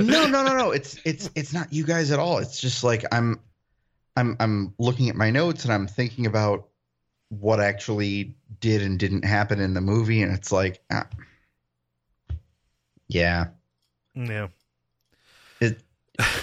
no 0.08 0.26
no 0.26 0.44
no 0.46 0.58
no 0.58 0.72
it's 0.72 0.98
it's 1.04 1.30
it's 1.36 1.52
not 1.52 1.74
you 1.74 1.84
guys 1.84 2.12
at 2.12 2.20
all 2.20 2.38
it's 2.38 2.62
just 2.62 2.84
like 2.84 3.04
i'm 3.12 3.40
i'm 4.16 4.38
i'm 4.40 4.76
looking 4.78 5.10
at 5.10 5.16
my 5.16 5.32
notes 5.32 5.64
and 5.64 5.74
i'm 5.74 5.88
thinking 5.88 6.28
about 6.28 6.68
what 7.32 7.62
actually 7.62 8.36
did 8.60 8.82
and 8.82 9.00
didn't 9.00 9.24
happen 9.24 9.60
in 9.62 9.74
the 9.74 9.82
movie, 9.82 10.22
and 10.22 10.34
it's 10.34 10.52
like, 10.52 10.84
ah, 10.92 11.08
yeah, 13.08 13.48
yeah. 14.14 14.48
It, 15.62 15.82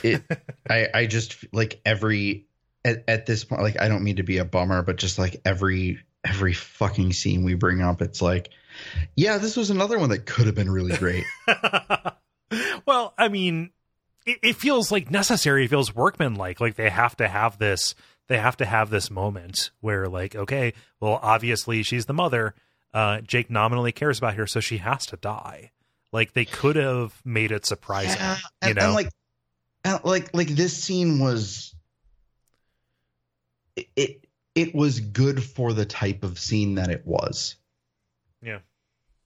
it, 0.03 0.23
I, 0.71 0.89
I 0.95 1.07
just 1.07 1.45
like 1.53 1.81
every 1.85 2.47
at, 2.85 3.05
at 3.07 3.27
this 3.27 3.45
point, 3.45 3.62
like 3.62 3.81
I 3.81 3.89
don't 3.89 4.03
mean 4.03 4.17
to 4.17 4.23
be 4.23 4.39
a 4.39 4.45
bummer, 4.45 4.83
but 4.83 4.97
just 4.97 5.19
like 5.19 5.41
every 5.45 6.01
every 6.25 6.55
fucking 6.55 7.12
scene 7.12 7.45
we 7.45 7.55
bring 7.55 7.83
up, 7.83 8.01
it's 8.01 8.23
like, 8.23 8.51
yeah, 9.15 9.39
this 9.39 9.57
was 9.57 9.71
another 9.71 9.99
one 9.99 10.09
that 10.11 10.25
could 10.25 10.47
have 10.47 10.55
been 10.55 10.71
really 10.71 10.97
great. 10.97 11.25
well, 12.87 13.15
I 13.19 13.29
mean, 13.29 13.71
it, 14.27 14.39
it, 14.43 14.57
feels 14.57 14.91
like 14.91 15.11
necessary. 15.11 15.65
It 15.65 15.69
feels 15.69 15.95
workmanlike. 15.95 16.61
Like 16.61 16.77
they 16.77 16.91
have 16.91 17.17
to 17.17 17.29
have 17.29 17.59
this 17.59 17.95
they 18.29 18.39
have 18.39 18.57
to 18.59 18.65
have 18.65 18.91
this 18.91 19.11
moment 19.11 19.71
where 19.81 20.07
like 20.07 20.37
okay 20.37 20.73
well 21.01 21.19
obviously 21.23 21.83
she's 21.83 22.07
the 22.07 22.15
mother 22.15 22.55
uh 22.95 23.21
jake 23.21 23.51
nominally 23.51 23.93
cares 23.93 24.19
about 24.19 24.35
her 24.35 24.47
so 24.47 24.61
she 24.61 24.79
has 24.79 25.05
to 25.07 25.17
die. 25.17 25.71
Like 26.11 26.33
they 26.33 26.47
could 26.47 26.77
have 26.77 27.21
made 27.25 27.53
it 27.53 27.67
surprising 27.67 28.17
yeah, 28.19 28.37
and, 28.63 28.69
you 28.69 28.75
know? 28.75 28.87
and 28.87 28.95
like 28.95 29.11
and 29.85 30.01
like 30.05 30.35
like 30.35 30.49
this 30.49 30.83
scene 30.83 31.19
was 31.19 31.75
it, 33.77 33.89
it 33.95 34.25
it 34.55 34.75
was 34.75 35.01
good 35.01 35.43
for 35.43 35.73
the 35.73 35.85
type 35.85 36.25
of 36.25 36.39
scene 36.39 36.77
that 36.77 36.89
it 36.89 37.07
was. 37.07 37.57
Yeah. 38.43 38.61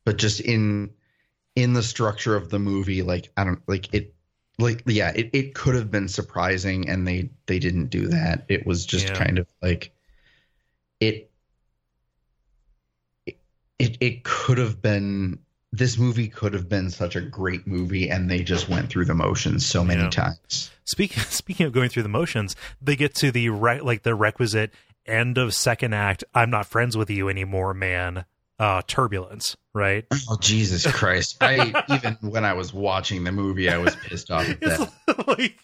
But 0.05 0.19
just 0.19 0.41
in 0.41 0.91
in 1.55 1.73
the 1.73 1.83
structure 1.83 2.35
of 2.35 2.51
the 2.51 2.59
movie 2.59 3.03
like 3.03 3.31
i 3.37 3.45
don't 3.45 3.63
like 3.69 3.93
it 3.93 4.12
like 4.59 4.83
yeah 4.87 5.13
it, 5.15 5.31
it 5.33 5.55
could 5.55 5.75
have 5.75 5.91
been 5.91 6.09
surprising 6.09 6.89
and 6.89 7.07
they 7.07 7.31
they 7.47 7.59
didn't 7.59 7.87
do 7.87 8.09
that 8.09 8.45
it 8.49 8.67
was 8.67 8.85
just 8.87 9.09
yeah. 9.09 9.15
kind 9.15 9.39
of 9.39 9.47
like 9.61 9.93
it 11.01 11.31
it 13.79 13.97
it 14.01 14.25
could 14.25 14.59
have 14.59 14.81
been 14.81 15.39
this 15.73 15.97
movie 15.97 16.29
could 16.29 16.53
have 16.53 16.69
been 16.69 16.91
such 16.91 17.17
a 17.17 17.21
great 17.21 17.67
movie 17.67 18.11
and 18.11 18.31
they 18.31 18.43
just 18.43 18.69
went 18.69 18.91
through 18.91 19.07
the 19.07 19.15
motions 19.15 19.65
so 19.65 19.83
many 19.83 20.03
yeah. 20.03 20.11
times 20.11 20.71
speaking 20.85 21.23
speaking 21.29 21.67
of 21.67 21.73
going 21.73 21.89
through 21.89 22.03
the 22.03 22.09
motions 22.09 22.55
they 22.81 22.97
get 22.97 23.15
to 23.15 23.31
the 23.31 23.49
right 23.49 23.85
like 23.85 24.03
the 24.03 24.15
requisite 24.15 24.73
end 25.07 25.39
of 25.39 25.55
second 25.55 25.95
act 25.95 26.23
i'm 26.35 26.51
not 26.51 26.67
friends 26.67 26.97
with 26.97 27.11
you 27.11 27.29
anymore 27.29 27.75
man 27.75 28.25
uh, 28.63 28.81
turbulence, 28.87 29.57
right? 29.75 30.05
Oh 30.31 30.37
Jesus 30.41 30.87
Christ! 30.93 31.37
I 31.41 31.85
even 31.93 32.17
when 32.21 32.45
I 32.45 32.53
was 32.53 32.73
watching 32.73 33.25
the 33.25 33.33
movie, 33.33 33.69
I 33.69 33.79
was 33.79 33.97
pissed 33.97 34.31
off 34.31 34.49
at 34.49 34.61
that. 34.61 34.93
Like, 35.27 35.59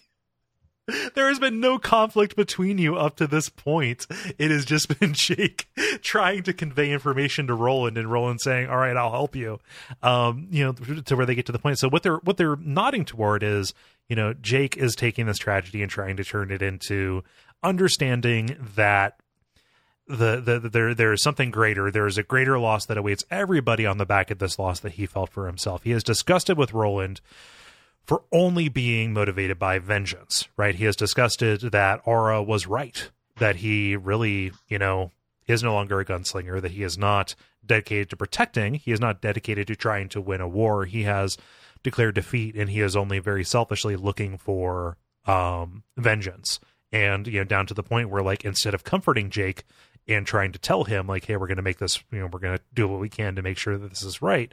there 1.14 1.28
has 1.28 1.38
been 1.38 1.60
no 1.60 1.78
conflict 1.78 2.34
between 2.34 2.78
you 2.78 2.96
up 2.96 3.16
to 3.16 3.28
this 3.28 3.48
point. 3.50 4.06
It 4.36 4.50
has 4.50 4.64
just 4.64 4.98
been 5.00 5.12
Jake 5.12 5.68
trying 6.02 6.42
to 6.42 6.52
convey 6.52 6.90
information 6.90 7.46
to 7.46 7.54
Roland, 7.54 7.96
and 7.96 8.10
Roland 8.10 8.40
saying, 8.40 8.68
"All 8.68 8.78
right, 8.78 8.96
I'll 8.96 9.12
help 9.12 9.36
you." 9.36 9.60
Um, 10.02 10.48
you 10.50 10.64
know, 10.64 10.72
to 10.72 11.16
where 11.16 11.24
they 11.24 11.36
get 11.36 11.46
to 11.46 11.52
the 11.52 11.60
point. 11.60 11.78
So 11.78 11.88
what 11.88 12.02
they're 12.02 12.18
what 12.24 12.36
they're 12.36 12.56
nodding 12.56 13.04
toward 13.04 13.44
is, 13.44 13.74
you 14.08 14.16
know, 14.16 14.34
Jake 14.34 14.76
is 14.76 14.96
taking 14.96 15.26
this 15.26 15.38
tragedy 15.38 15.82
and 15.82 15.90
trying 15.90 16.16
to 16.16 16.24
turn 16.24 16.50
it 16.50 16.62
into 16.62 17.22
understanding 17.62 18.56
that 18.74 19.20
the, 20.08 20.40
the, 20.40 20.68
there 20.68 20.94
there 20.94 21.12
is 21.12 21.22
something 21.22 21.50
greater. 21.50 21.90
There 21.90 22.06
is 22.06 22.18
a 22.18 22.22
greater 22.22 22.58
loss 22.58 22.86
that 22.86 22.96
awaits 22.96 23.24
everybody 23.30 23.84
on 23.86 23.98
the 23.98 24.06
back 24.06 24.30
of 24.30 24.38
this 24.38 24.58
loss 24.58 24.80
that 24.80 24.92
he 24.92 25.06
felt 25.06 25.30
for 25.30 25.46
himself. 25.46 25.82
He 25.82 25.92
is 25.92 26.02
disgusted 26.02 26.56
with 26.56 26.72
Roland 26.72 27.20
for 28.04 28.22
only 28.32 28.68
being 28.68 29.12
motivated 29.12 29.58
by 29.58 29.78
vengeance. 29.78 30.48
Right? 30.56 30.74
He 30.74 30.86
is 30.86 30.96
disgusted 30.96 31.60
that 31.72 32.00
Arra 32.06 32.42
was 32.42 32.66
right. 32.66 33.10
That 33.36 33.56
he 33.56 33.96
really, 33.96 34.52
you 34.66 34.78
know, 34.78 35.12
is 35.46 35.62
no 35.62 35.74
longer 35.74 36.00
a 36.00 36.04
gunslinger. 36.04 36.60
That 36.60 36.72
he 36.72 36.82
is 36.82 36.96
not 36.96 37.34
dedicated 37.64 38.10
to 38.10 38.16
protecting. 38.16 38.74
He 38.74 38.92
is 38.92 39.00
not 39.00 39.20
dedicated 39.20 39.66
to 39.66 39.76
trying 39.76 40.08
to 40.10 40.20
win 40.20 40.40
a 40.40 40.48
war. 40.48 40.86
He 40.86 41.02
has 41.02 41.36
declared 41.82 42.14
defeat, 42.14 42.56
and 42.56 42.70
he 42.70 42.80
is 42.80 42.96
only 42.96 43.18
very 43.18 43.44
selfishly 43.44 43.94
looking 43.94 44.38
for 44.38 44.96
um, 45.26 45.82
vengeance 45.96 46.58
and 46.92 47.26
you 47.26 47.38
know 47.38 47.44
down 47.44 47.66
to 47.66 47.74
the 47.74 47.82
point 47.82 48.10
where 48.10 48.22
like 48.22 48.44
instead 48.44 48.74
of 48.74 48.84
comforting 48.84 49.30
Jake 49.30 49.64
and 50.08 50.26
trying 50.26 50.52
to 50.52 50.58
tell 50.58 50.84
him 50.84 51.06
like, 51.06 51.26
hey, 51.26 51.36
we're 51.36 51.46
going 51.46 51.56
to 51.56 51.62
make 51.62 51.78
this, 51.78 52.02
you 52.10 52.20
know, 52.20 52.28
we're 52.32 52.38
going 52.38 52.56
to 52.56 52.64
do 52.74 52.88
what 52.88 53.00
we 53.00 53.08
can 53.08 53.36
to 53.36 53.42
make 53.42 53.58
sure 53.58 53.76
that 53.76 53.90
this 53.90 54.02
is 54.02 54.22
right. 54.22 54.52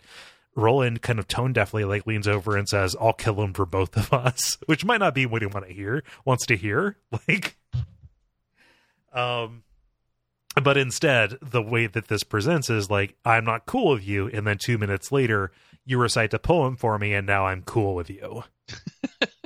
Roland 0.55 1.01
kind 1.01 1.19
of 1.19 1.27
tone 1.27 1.53
deafly 1.53 1.87
like 1.87 2.07
leans 2.07 2.27
over 2.27 2.55
and 2.55 2.67
says, 2.67 2.95
"I'll 2.99 3.13
kill 3.13 3.41
him 3.41 3.53
for 3.53 3.65
both 3.65 3.97
of 3.97 4.13
us," 4.13 4.57
which 4.65 4.85
might 4.85 4.99
not 4.99 5.13
be 5.13 5.25
what 5.25 5.41
he 5.41 5.47
want 5.47 5.67
to 5.67 5.73
hear 5.73 6.03
wants 6.23 6.45
to 6.47 6.55
hear. 6.55 6.97
Like, 7.27 7.57
um, 9.13 9.63
but 10.61 10.77
instead, 10.77 11.37
the 11.41 11.61
way 11.61 11.87
that 11.87 12.07
this 12.07 12.23
presents 12.23 12.69
is 12.69 12.89
like, 12.89 13.15
"I'm 13.25 13.43
not 13.43 13.65
cool 13.65 13.93
with 13.93 14.07
you," 14.07 14.27
and 14.27 14.47
then 14.47 14.57
two 14.57 14.77
minutes 14.77 15.11
later, 15.11 15.51
you 15.85 15.97
recite 15.97 16.33
a 16.33 16.39
poem 16.39 16.77
for 16.77 16.97
me, 16.97 17.13
and 17.13 17.27
now 17.27 17.47
I'm 17.47 17.61
cool 17.63 17.95
with 17.95 18.09
you. 18.09 18.43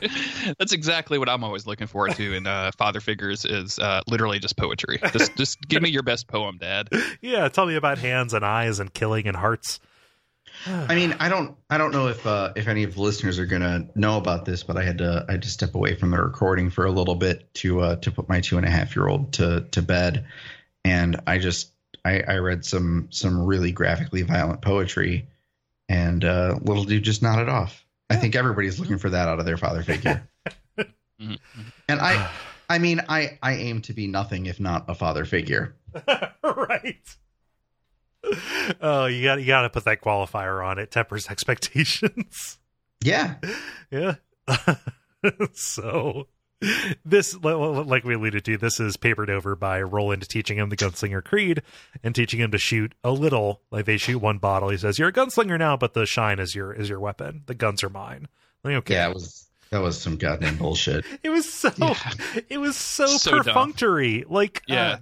That's 0.58 0.72
exactly 0.72 1.18
what 1.18 1.28
I'm 1.28 1.44
always 1.44 1.66
looking 1.66 1.86
forward 1.86 2.14
to 2.16 2.34
in 2.34 2.46
uh, 2.46 2.70
father 2.76 3.00
figures 3.00 3.44
is 3.44 3.78
uh, 3.78 4.02
literally 4.06 4.38
just 4.38 4.56
poetry. 4.56 4.98
Just 5.12 5.36
just 5.36 5.60
give 5.68 5.82
me 5.82 5.90
your 5.90 6.02
best 6.02 6.26
poem, 6.26 6.58
Dad. 6.58 6.88
yeah, 7.20 7.48
tell 7.48 7.66
me 7.66 7.76
about 7.76 7.98
hands 7.98 8.34
and 8.34 8.44
eyes 8.44 8.80
and 8.80 8.92
killing 8.92 9.26
and 9.26 9.36
hearts. 9.36 9.80
I 10.66 10.94
mean, 10.94 11.14
I 11.20 11.28
don't, 11.28 11.56
I 11.68 11.78
don't 11.78 11.92
know 11.92 12.08
if 12.08 12.26
uh, 12.26 12.52
if 12.56 12.68
any 12.68 12.84
of 12.84 12.94
the 12.94 13.02
listeners 13.02 13.38
are 13.38 13.46
gonna 13.46 13.88
know 13.94 14.16
about 14.16 14.44
this, 14.44 14.62
but 14.62 14.76
I 14.76 14.82
had 14.82 14.98
to, 14.98 15.24
I 15.28 15.32
had 15.32 15.42
to 15.42 15.50
step 15.50 15.74
away 15.74 15.94
from 15.94 16.10
the 16.10 16.18
recording 16.18 16.70
for 16.70 16.86
a 16.86 16.90
little 16.90 17.16
bit 17.16 17.52
to 17.54 17.80
uh, 17.80 17.96
to 17.96 18.10
put 18.10 18.28
my 18.28 18.40
two 18.40 18.56
and 18.56 18.66
a 18.66 18.70
half 18.70 18.94
year 18.96 19.06
old 19.06 19.32
to 19.34 19.66
to 19.72 19.82
bed, 19.82 20.26
and 20.84 21.20
I 21.26 21.38
just, 21.38 21.72
I, 22.04 22.20
I 22.20 22.36
read 22.36 22.64
some 22.64 23.08
some 23.10 23.44
really 23.44 23.72
graphically 23.72 24.22
violent 24.22 24.62
poetry, 24.62 25.28
and 25.88 26.24
uh, 26.24 26.58
little 26.62 26.84
dude 26.84 27.02
just 27.02 27.22
nodded 27.22 27.48
off. 27.48 27.83
I 28.10 28.16
think 28.16 28.34
everybody's 28.36 28.78
looking 28.78 28.98
for 28.98 29.10
that 29.10 29.28
out 29.28 29.38
of 29.40 29.46
their 29.46 29.56
father 29.56 29.82
figure, 29.82 30.28
Mhm. 31.20 31.38
and 31.88 32.00
I, 32.00 32.30
I 32.68 32.78
mean, 32.78 33.00
I 33.08 33.38
I 33.42 33.54
aim 33.54 33.80
to 33.82 33.92
be 33.92 34.06
nothing 34.06 34.46
if 34.46 34.58
not 34.60 34.84
a 34.88 34.94
father 34.94 35.24
figure. 35.24 35.76
right. 36.42 37.16
Oh, 38.80 39.06
you 39.06 39.22
got 39.22 39.40
you 39.40 39.46
got 39.46 39.62
to 39.62 39.70
put 39.70 39.84
that 39.84 40.00
qualifier 40.00 40.64
on 40.64 40.78
it. 40.78 40.90
Tempers 40.90 41.26
expectations. 41.30 42.58
Yeah, 43.02 43.34
yeah. 43.90 44.16
so 45.52 46.28
this, 47.04 47.34
like 47.42 48.04
we 48.04 48.14
alluded 48.14 48.44
to, 48.44 48.56
this 48.56 48.80
is 48.80 48.96
papered 48.96 49.30
over 49.30 49.54
by 49.56 49.82
Roland 49.82 50.28
teaching 50.28 50.58
him 50.58 50.68
the 50.68 50.76
gunslinger 50.76 51.22
creed 51.24 51.62
and 52.02 52.14
teaching 52.14 52.40
him 52.40 52.50
to 52.52 52.58
shoot 52.58 52.94
a 53.04 53.10
little. 53.10 53.60
Like 53.70 53.84
they 53.86 53.96
shoot 53.96 54.18
one 54.18 54.38
bottle. 54.38 54.68
He 54.70 54.76
says, 54.78 54.98
"You're 54.98 55.08
a 55.08 55.12
gunslinger 55.12 55.58
now, 55.58 55.76
but 55.76 55.94
the 55.94 56.06
shine 56.06 56.38
is 56.38 56.54
your 56.54 56.72
is 56.72 56.88
your 56.88 57.00
weapon. 57.00 57.42
The 57.46 57.54
guns 57.54 57.82
are 57.84 57.90
mine." 57.90 58.28
Like, 58.62 58.74
okay, 58.76 58.94
yeah, 58.94 59.08
it 59.08 59.14
was 59.14 59.46
that 59.70 59.80
was 59.82 60.00
some 60.00 60.16
goddamn 60.16 60.56
bullshit. 60.58 61.04
it 61.22 61.30
was 61.30 61.50
so 61.52 61.70
Yeah. 61.76 61.94
it 62.48 62.58
was 62.58 62.76
so, 62.76 63.06
So 63.06 63.30
dumb. 63.32 63.44
perfunctory. 63.44 64.24
Like, 64.28 64.62
Yeah. 64.66 64.82
uh, 64.92 64.98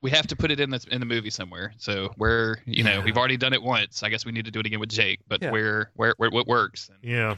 We 0.00 0.10
have 0.10 0.26
to 0.28 0.36
put 0.36 0.50
it 0.50 0.60
in 0.60 0.70
the 0.70 0.84
in 0.90 1.00
the 1.00 1.06
movie 1.06 1.30
somewhere. 1.30 1.72
So 1.78 2.12
where 2.16 2.58
you 2.66 2.84
know 2.84 2.94
Yeah. 2.98 3.04
we've 3.04 3.16
already 3.16 3.36
done 3.36 3.52
it 3.52 3.62
once. 3.62 4.02
I 4.02 4.08
guess 4.10 4.24
we 4.26 4.32
need 4.32 4.44
to 4.44 4.50
do 4.50 4.60
it 4.60 4.66
again 4.66 4.80
with 4.80 4.90
Jake. 4.90 5.20
But 5.28 5.42
Yeah. 5.42 5.50
where 5.52 5.90
where 5.94 6.14
where 6.18 6.30
what 6.30 6.46
works? 6.46 6.88
And, 6.88 6.98
yeah. 7.10 7.36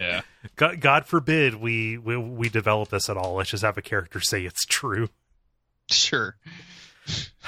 Yeah. 0.00 0.22
God, 0.56 0.80
God 0.80 1.06
forbid 1.06 1.56
we, 1.56 1.98
we 1.98 2.16
we 2.16 2.48
develop 2.48 2.90
this 2.90 3.08
at 3.08 3.16
all. 3.16 3.34
Let's 3.34 3.50
just 3.50 3.64
have 3.64 3.78
a 3.78 3.82
character 3.82 4.20
say 4.20 4.44
it's 4.44 4.64
true. 4.64 5.08
Sure. 5.90 6.36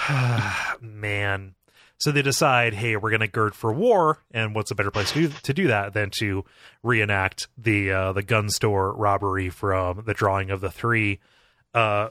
Man. 0.80 1.54
So 1.98 2.12
they 2.12 2.22
decide, 2.22 2.74
hey, 2.74 2.96
we're 2.96 3.10
going 3.10 3.20
to 3.20 3.28
gird 3.28 3.54
for 3.54 3.72
war, 3.72 4.18
and 4.30 4.54
what's 4.54 4.70
a 4.70 4.74
better 4.74 4.90
place 4.90 5.12
to 5.12 5.28
do, 5.28 5.34
to 5.44 5.54
do 5.54 5.66
that 5.68 5.94
than 5.94 6.10
to 6.18 6.44
reenact 6.82 7.48
the 7.56 7.90
uh, 7.90 8.12
the 8.12 8.22
gun 8.22 8.50
store 8.50 8.92
robbery 8.92 9.48
from 9.48 10.02
the 10.04 10.12
drawing 10.12 10.50
of 10.50 10.60
the 10.60 10.70
three? 10.70 11.20
Uh, 11.72 12.10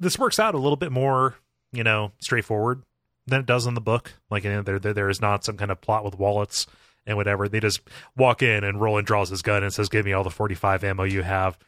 this 0.00 0.18
works 0.18 0.40
out 0.40 0.54
a 0.54 0.58
little 0.58 0.76
bit 0.76 0.90
more, 0.90 1.36
you 1.72 1.84
know, 1.84 2.10
straightforward 2.20 2.82
than 3.26 3.40
it 3.40 3.46
does 3.46 3.66
in 3.66 3.74
the 3.74 3.80
book. 3.80 4.14
Like, 4.30 4.42
you 4.42 4.50
know, 4.50 4.62
there, 4.62 4.80
there 4.80 4.94
there 4.94 5.08
is 5.08 5.20
not 5.20 5.44
some 5.44 5.56
kind 5.56 5.70
of 5.70 5.80
plot 5.80 6.04
with 6.04 6.18
wallets 6.18 6.66
and 7.06 7.16
whatever. 7.16 7.48
They 7.48 7.60
just 7.60 7.80
walk 8.16 8.42
in 8.42 8.64
and 8.64 8.80
Roland 8.80 9.06
draws 9.06 9.30
his 9.30 9.42
gun 9.42 9.62
and 9.62 9.72
says, 9.72 9.88
"Give 9.88 10.04
me 10.04 10.12
all 10.12 10.24
the 10.24 10.30
forty 10.30 10.54
five 10.54 10.84
ammo 10.84 11.04
you 11.04 11.22
have," 11.22 11.58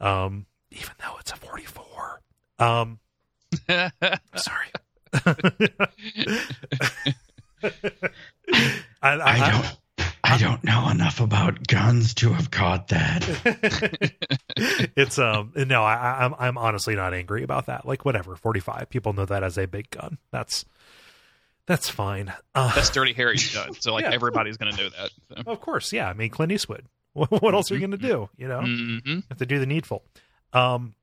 um, 0.00 0.46
even 0.70 0.92
though 0.98 1.16
it's 1.18 1.32
a 1.32 1.36
forty 1.36 1.64
four. 1.64 2.20
Um, 2.58 2.98
Sorry. 3.68 4.68
I, 9.02 9.02
I, 9.02 9.20
I 9.22 9.50
don't. 9.50 9.76
I 10.22 10.38
don't 10.38 10.62
know 10.62 10.88
enough 10.90 11.20
about 11.20 11.66
guns 11.66 12.14
to 12.14 12.32
have 12.32 12.50
caught 12.52 12.88
that. 12.88 14.12
it's 14.96 15.18
um 15.18 15.52
no 15.56 15.82
I, 15.82 15.94
I 15.94 16.24
I'm 16.24 16.34
I'm 16.38 16.58
honestly 16.58 16.94
not 16.94 17.14
angry 17.14 17.42
about 17.42 17.66
that. 17.66 17.84
Like 17.84 18.04
whatever, 18.04 18.36
forty 18.36 18.60
five 18.60 18.88
people 18.90 19.12
know 19.12 19.24
that 19.24 19.42
as 19.42 19.58
a 19.58 19.66
big 19.66 19.90
gun. 19.90 20.18
That's 20.30 20.64
that's 21.70 21.88
fine. 21.88 22.32
Uh, 22.54 22.74
That's 22.74 22.90
Dirty 22.90 23.12
Harry's 23.12 23.52
done. 23.54 23.74
So 23.74 23.94
like 23.94 24.02
Yeah. 24.04 24.10
everybody's 24.12 24.56
gonna 24.56 24.76
know 24.76 24.88
that. 24.90 25.10
So. 25.44 25.50
of 25.52 25.60
course, 25.60 25.92
yeah. 25.92 26.08
I 26.08 26.12
mean 26.14 26.30
Clint 26.30 26.52
Eastwood. 26.52 26.84
What, 27.12 27.30
what 27.42 27.54
else 27.54 27.70
are 27.72 27.74
you 27.74 27.80
going 27.80 27.90
to 27.90 27.96
do? 27.96 28.28
You 28.36 28.46
know, 28.46 28.60
hmm 28.60 29.18
have 29.30 29.38
to 29.38 29.46
do 29.46 29.58
the 29.58 29.66
needful. 29.66 30.04
Um, 30.52 30.94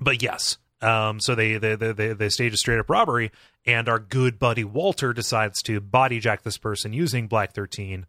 but 0.00 0.22
yes. 0.22 0.58
Um, 0.82 1.20
so 1.20 1.36
they, 1.36 1.56
they 1.56 1.76
they 1.76 1.92
they 1.92 2.12
they 2.12 2.28
stage 2.28 2.52
a 2.52 2.56
straight 2.56 2.80
up 2.80 2.90
robbery, 2.90 3.30
and 3.64 3.88
our 3.88 4.00
good 4.00 4.40
buddy 4.40 4.64
Walter 4.64 5.12
decides 5.12 5.62
to 5.62 5.80
body 5.80 6.18
jack 6.18 6.42
this 6.42 6.58
person 6.58 6.92
using 6.92 7.28
Black 7.28 7.52
Thirteen. 7.54 8.06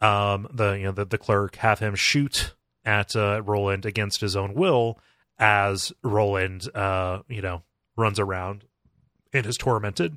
Um, 0.00 0.48
the 0.50 0.72
you 0.72 0.84
know 0.84 0.92
the, 0.92 1.04
the 1.04 1.18
clerk 1.18 1.56
have 1.56 1.78
him 1.78 1.94
shoot 1.94 2.54
at 2.86 3.14
uh, 3.14 3.42
Roland 3.44 3.84
against 3.84 4.22
his 4.22 4.34
own 4.34 4.54
will 4.54 4.98
as 5.38 5.92
Roland 6.02 6.74
uh 6.74 7.20
you 7.28 7.42
know 7.42 7.62
runs 7.96 8.18
around 8.18 8.64
and 9.34 9.44
is 9.44 9.58
tormented. 9.58 10.16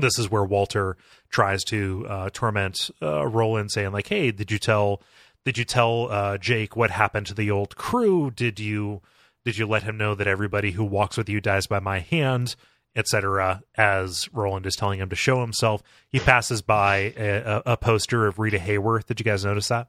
This 0.00 0.18
is 0.18 0.30
where 0.30 0.44
Walter 0.44 0.96
tries 1.28 1.64
to 1.64 2.06
uh, 2.08 2.30
torment 2.32 2.90
uh, 3.02 3.26
Roland, 3.26 3.70
saying 3.70 3.92
like, 3.92 4.08
"Hey, 4.08 4.30
did 4.30 4.50
you 4.50 4.58
tell 4.58 5.02
did 5.44 5.56
you 5.58 5.64
tell 5.64 6.10
uh, 6.10 6.38
Jake 6.38 6.76
what 6.76 6.90
happened 6.90 7.26
to 7.26 7.34
the 7.34 7.50
old 7.50 7.76
crew? 7.76 8.30
Did 8.30 8.58
you 8.60 9.00
did 9.44 9.56
you 9.58 9.66
let 9.66 9.82
him 9.84 9.96
know 9.96 10.14
that 10.14 10.26
everybody 10.26 10.72
who 10.72 10.84
walks 10.84 11.16
with 11.16 11.28
you 11.28 11.40
dies 11.40 11.66
by 11.66 11.78
my 11.80 12.00
hand, 12.00 12.56
etc.?" 12.96 13.62
As 13.76 14.28
Roland 14.32 14.66
is 14.66 14.76
telling 14.76 14.98
him 15.00 15.08
to 15.10 15.16
show 15.16 15.40
himself, 15.40 15.82
he 16.08 16.18
passes 16.18 16.62
by 16.62 17.14
a, 17.16 17.36
a, 17.38 17.62
a 17.72 17.76
poster 17.76 18.26
of 18.26 18.38
Rita 18.38 18.58
Hayworth. 18.58 19.06
Did 19.06 19.20
you 19.20 19.24
guys 19.24 19.44
notice 19.44 19.68
that? 19.68 19.88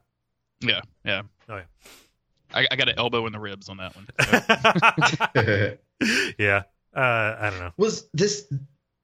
Yeah, 0.61 0.81
yeah. 1.03 1.23
Oh, 1.49 1.57
yeah. 1.57 1.63
I, 2.53 2.67
I 2.71 2.75
got 2.75 2.89
an 2.89 2.95
elbow 2.97 3.25
in 3.25 3.33
the 3.33 3.39
ribs 3.39 3.69
on 3.69 3.77
that 3.77 3.95
one. 3.95 4.07
So, 6.05 6.27
yeah, 6.37 6.63
uh, 6.95 7.35
I 7.39 7.49
don't 7.49 7.59
know. 7.59 7.71
was 7.77 8.09
this? 8.13 8.51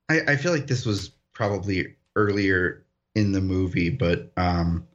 I, 0.09 0.21
I 0.27 0.35
feel 0.37 0.51
like 0.51 0.67
this 0.67 0.85
was 0.85 1.09
probably 1.33 1.95
earlier 2.15 2.85
in 3.15 3.31
the 3.31 3.41
movie, 3.41 3.89
but 3.89 4.31
um, 4.37 4.87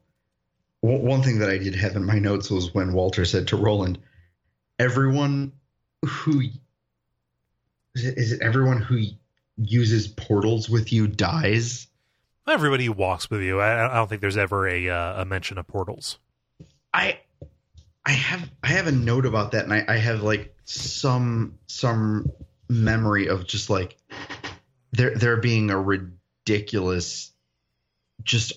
w- 0.83 1.03
one 1.03 1.23
thing 1.23 1.39
that 1.41 1.51
I 1.51 1.59
did 1.59 1.75
have 1.75 1.97
in 1.97 2.05
my 2.05 2.19
notes 2.19 2.51
was 2.51 2.73
when 2.75 2.93
Walter 2.93 3.25
said 3.25 3.49
to 3.49 3.57
Roland, 3.57 3.99
"Everyone 4.79 5.53
who 6.05 6.41
is 7.95 8.05
it, 8.05 8.19
is 8.19 8.33
it 8.33 8.43
everyone 8.43 8.81
who 8.81 9.05
uses 9.57 10.09
portals 10.09 10.69
with 10.69 10.93
you 10.93 11.07
dies." 11.07 11.89
Everybody 12.47 12.87
who 12.87 12.93
walks 12.93 13.31
with 13.31 13.43
you. 13.43 13.61
I, 13.61 13.85
I 13.89 13.95
don't 13.95 14.09
think 14.09 14.21
there's 14.21 14.37
ever 14.37 14.67
a 14.67 14.89
uh, 14.89 15.23
a 15.23 15.25
mention 15.25 15.59
of 15.59 15.67
portals. 15.67 16.19
I 16.93 17.21
I 18.05 18.13
have 18.13 18.51
I 18.63 18.69
have 18.69 18.87
a 18.87 18.93
note 18.93 19.27
about 19.27 19.53
that, 19.53 19.65
and 19.65 19.73
I, 19.73 19.85
I 19.87 19.97
have 19.97 20.23
like 20.23 20.55
some 20.65 21.59
some 21.67 22.33
memory 22.69 23.29
of 23.29 23.47
just 23.47 23.71
like 23.71 23.97
there 24.93 25.15
there 25.15 25.37
being 25.37 25.71
a 25.71 25.81
ridiculous 25.81 27.33
just 28.23 28.53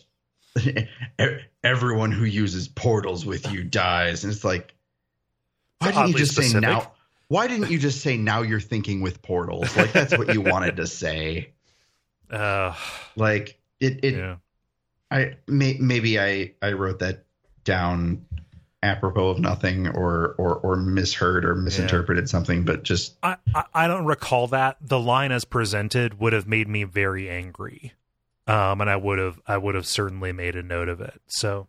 everyone 1.64 2.12
who 2.12 2.26
uses 2.26 2.68
portals 2.68 3.26
with 3.26 3.52
you 3.52 3.64
dies, 3.64 4.24
and 4.24 4.32
it's 4.34 4.44
like 4.44 4.74
why 5.80 5.92
didn't 5.92 6.10
you 6.10 6.18
just 6.18 6.36
say 6.36 6.60
now? 6.60 6.92
Why 7.28 7.48
didn't 7.48 7.72
you 7.72 7.80
just 7.80 8.02
say 8.02 8.18
now 8.18 8.44
you're 8.44 8.60
thinking 8.60 9.02
with 9.02 9.22
portals? 9.22 9.76
Like 9.76 9.92
that's 9.92 10.18
what 10.18 10.34
you 10.34 10.42
wanted 10.42 10.78
to 10.78 10.88
say. 10.88 11.50
Uh, 12.28 12.74
Like 13.16 13.60
it 13.80 14.04
it 14.04 14.16
yeah. 14.16 14.38
I 15.12 15.36
may, 15.48 15.78
maybe 15.80 16.20
I 16.20 16.54
I 16.60 16.72
wrote 16.72 16.98
that 17.00 17.24
down 17.64 18.26
apropos 18.86 19.30
of 19.30 19.40
nothing 19.40 19.88
or 19.88 20.36
or 20.38 20.56
or 20.56 20.76
misheard 20.78 21.44
or 21.46 21.56
misinterpreted 21.56 22.30
something, 22.30 22.64
but 22.64 22.84
just 22.84 23.16
I, 23.24 23.38
I 23.54 23.64
I 23.74 23.88
don't 23.88 24.06
recall 24.06 24.48
that 24.48 24.78
the 24.80 25.00
line 25.00 25.32
as 25.32 25.46
presented 25.46 26.20
would 26.20 26.34
have 26.34 26.48
made 26.48 26.68
me 26.68 26.84
very 26.84 27.30
angry, 27.30 27.94
um, 28.48 28.82
and 28.82 28.90
I 28.90 28.96
would 28.96 29.20
have 29.20 29.40
I 29.48 29.58
would 29.58 29.76
have 29.76 29.88
certainly 29.88 30.32
made 30.32 30.56
a 30.56 30.64
note 30.64 30.90
of 30.90 31.02
it. 31.02 31.22
So, 31.28 31.68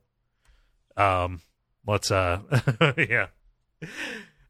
um, 0.96 1.40
let's 1.86 2.10
uh, 2.10 2.40
yeah. 2.96 3.26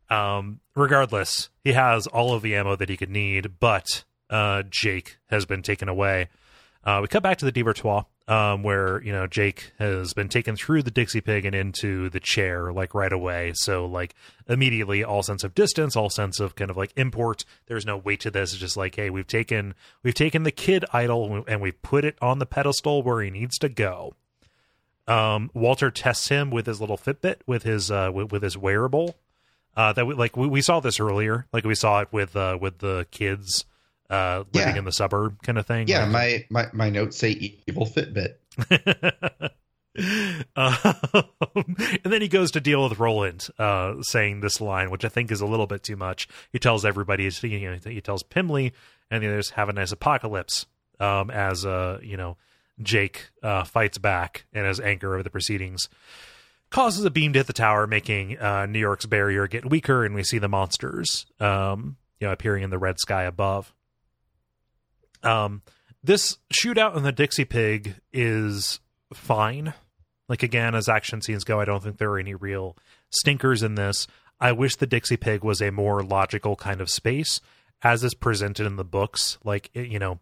Um, 0.09 0.61
regardless, 0.75 1.49
he 1.65 1.73
has 1.73 2.07
all 2.07 2.35
of 2.35 2.43
the 2.43 2.55
ammo 2.55 2.77
that 2.77 2.89
he 2.89 2.97
could 2.97 3.11
need, 3.11 3.59
but 3.59 4.05
uh, 4.31 4.62
Jake 4.69 5.19
has 5.31 5.47
been 5.47 5.62
taken 5.62 5.89
away. 5.89 6.28
Uh, 6.87 7.01
we 7.03 7.09
cut 7.09 7.21
back 7.21 7.37
to 7.37 7.45
the 7.45 7.51
Devar-Toi, 7.51 8.05
um, 8.29 8.63
where 8.63 9.03
you 9.03 9.11
know 9.11 9.27
Jake 9.27 9.73
has 9.81 10.15
been 10.15 10.29
taken 10.29 10.55
through 10.55 10.85
the 10.85 10.91
Dixie 10.93 11.21
Pig 11.21 11.45
and 11.45 11.53
into 11.53 12.09
the 12.11 12.21
chair 12.21 12.73
like 12.73 12.95
right 12.95 13.13
away. 13.13 13.53
So 13.57 13.87
like 13.87 14.15
immediately, 14.49 15.03
all 15.03 15.25
sense 15.25 15.43
of 15.43 15.53
distance, 15.53 15.97
all 15.97 16.11
sense 16.11 16.39
of 16.39 16.55
kind 16.55 16.71
of 16.71 16.77
like 16.77 16.93
import. 16.97 17.45
There's 17.67 17.85
no 17.85 17.97
weight 17.97 18.21
to 18.21 18.31
this. 18.31 18.53
It's 18.53 18.61
just 18.61 18.77
like, 18.77 18.95
hey, 18.95 19.11
we've 19.11 19.27
taken 19.27 19.75
we've 20.05 20.15
taken 20.15 20.45
the 20.45 20.53
kid 20.53 20.85
idol 20.93 21.45
and 21.49 21.61
we've 21.61 21.83
put 21.83 22.05
it 22.05 22.17
on 22.23 22.39
the 22.39 22.47
pedestal 22.47 23.03
where 23.03 23.21
he 23.21 23.31
needs 23.31 23.59
to 23.59 23.69
go. 23.69 24.15
Um, 25.09 25.51
Walter 25.55 25.91
tests 25.91 26.29
him 26.29 26.51
with 26.51 26.67
his 26.67 26.81
little 26.81 26.99
Fitbit, 26.99 27.39
with 27.49 27.65
his 27.65 27.91
uh, 27.91 28.13
with, 28.15 28.31
with 28.31 28.43
his 28.45 28.57
wearable. 28.57 29.17
Uh, 29.77 29.93
that 29.93 30.07
we 30.07 30.15
like 30.15 30.37
we, 30.37 30.47
we 30.47 30.63
saw 30.63 30.79
this 30.79 31.01
earlier, 31.01 31.47
like 31.53 31.65
we 31.65 31.75
saw 31.75 32.01
it 32.01 32.13
with 32.13 32.37
uh, 32.37 32.57
with 32.61 32.79
the 32.79 33.09
kids 33.11 33.67
uh, 34.10 34.44
living 34.52 34.75
Yeah. 34.75 34.78
in 34.78 34.85
the 34.85 34.93
suburb 34.93 35.43
kind 35.43 35.59
of 35.59 35.67
thing. 35.67 35.89
yeah. 35.89 36.05
Like- 36.05 36.10
My 36.10 36.44
my 36.51 36.67
my 36.73 36.91
notes 36.91 37.17
say 37.17 37.59
evil 37.67 37.86
Fitbit. 37.86 38.35
Um, 40.57 40.76
and 42.05 42.12
then 42.12 42.20
he 42.20 42.28
goes 42.28 42.51
to 42.51 42.60
deal 42.60 42.86
with 42.86 42.99
Roland, 42.99 43.49
uh, 43.59 43.94
saying 44.02 44.41
this 44.41 44.60
line, 44.60 44.91
which 44.91 45.07
I 45.07 45.09
think 45.09 45.31
is 45.31 45.41
a 45.41 45.47
little 45.47 45.67
bit 45.67 45.83
too 45.83 45.97
much. 45.97 46.28
He 46.52 46.59
tells 46.59 46.85
everybody, 46.85 47.31
you 47.43 47.70
know, 47.70 47.78
he 47.83 48.01
tells 48.02 48.23
Pimsy 48.23 48.73
and 49.10 49.23
the 49.23 49.28
others, 49.28 49.51
"Have 49.51 49.70
a 49.70 49.73
nice 49.73 49.93
apocalypse." 49.93 50.67
Um, 51.01 51.31
as 51.31 51.65
uh, 51.65 51.99
you 52.02 52.17
know, 52.18 52.36
Jake 52.83 53.31
uh, 53.43 53.65
fights 53.65 53.97
back, 53.97 54.44
and 54.52 54.67
his 54.67 54.81
anger 54.81 55.15
over 55.15 55.23
the 55.23 55.31
proceedings 55.31 55.89
causes 56.68 57.05
a 57.07 57.10
beam 57.10 57.33
to 57.33 57.39
hit 57.39 57.47
the 57.47 57.52
tower, 57.55 57.86
making 57.86 58.39
uh, 58.39 58.67
New 58.67 58.78
York's 58.81 59.07
barrier 59.07 59.47
get 59.47 59.68
weaker, 59.70 60.05
and 60.05 60.15
we 60.15 60.23
see 60.25 60.36
the 60.39 60.49
monsters, 60.49 61.25
um, 61.41 61.97
you 62.20 62.26
know, 62.26 62.33
appearing 62.35 62.62
in 62.65 62.68
the 62.70 62.78
red 62.78 62.99
sky 63.01 63.23
above. 63.25 63.73
Um, 65.23 65.62
this 66.03 66.39
shootout 66.53 66.97
in 66.97 67.03
the 67.03 67.12
Dixie 67.12 67.45
Pig 67.45 67.97
is 68.12 68.81
fine. 69.12 69.75
Like 70.28 70.43
again, 70.43 70.75
as 70.75 70.89
action 70.89 71.20
scenes 71.20 71.45
go, 71.45 71.61
I 71.61 71.65
don't 71.65 71.83
think 71.83 71.99
there 71.99 72.11
are 72.11 72.19
any 72.19 72.35
real 72.35 72.77
stinkers 73.11 73.62
in 73.62 73.75
this. 73.75 74.07
I 74.41 74.53
wish 74.53 74.77
the 74.77 74.86
Dixie 74.86 75.17
Pig 75.17 75.43
was 75.43 75.61
a 75.62 75.70
more 75.70 76.03
logical 76.03 76.57
kind 76.57 76.81
of 76.81 76.91
space, 76.91 77.41
as 77.83 78.05
is 78.05 78.15
presented 78.15 78.67
in 78.67 78.77
the 78.77 78.85
books. 78.85 79.39
Like 79.45 79.70
you 79.75 79.99
know, 79.99 80.20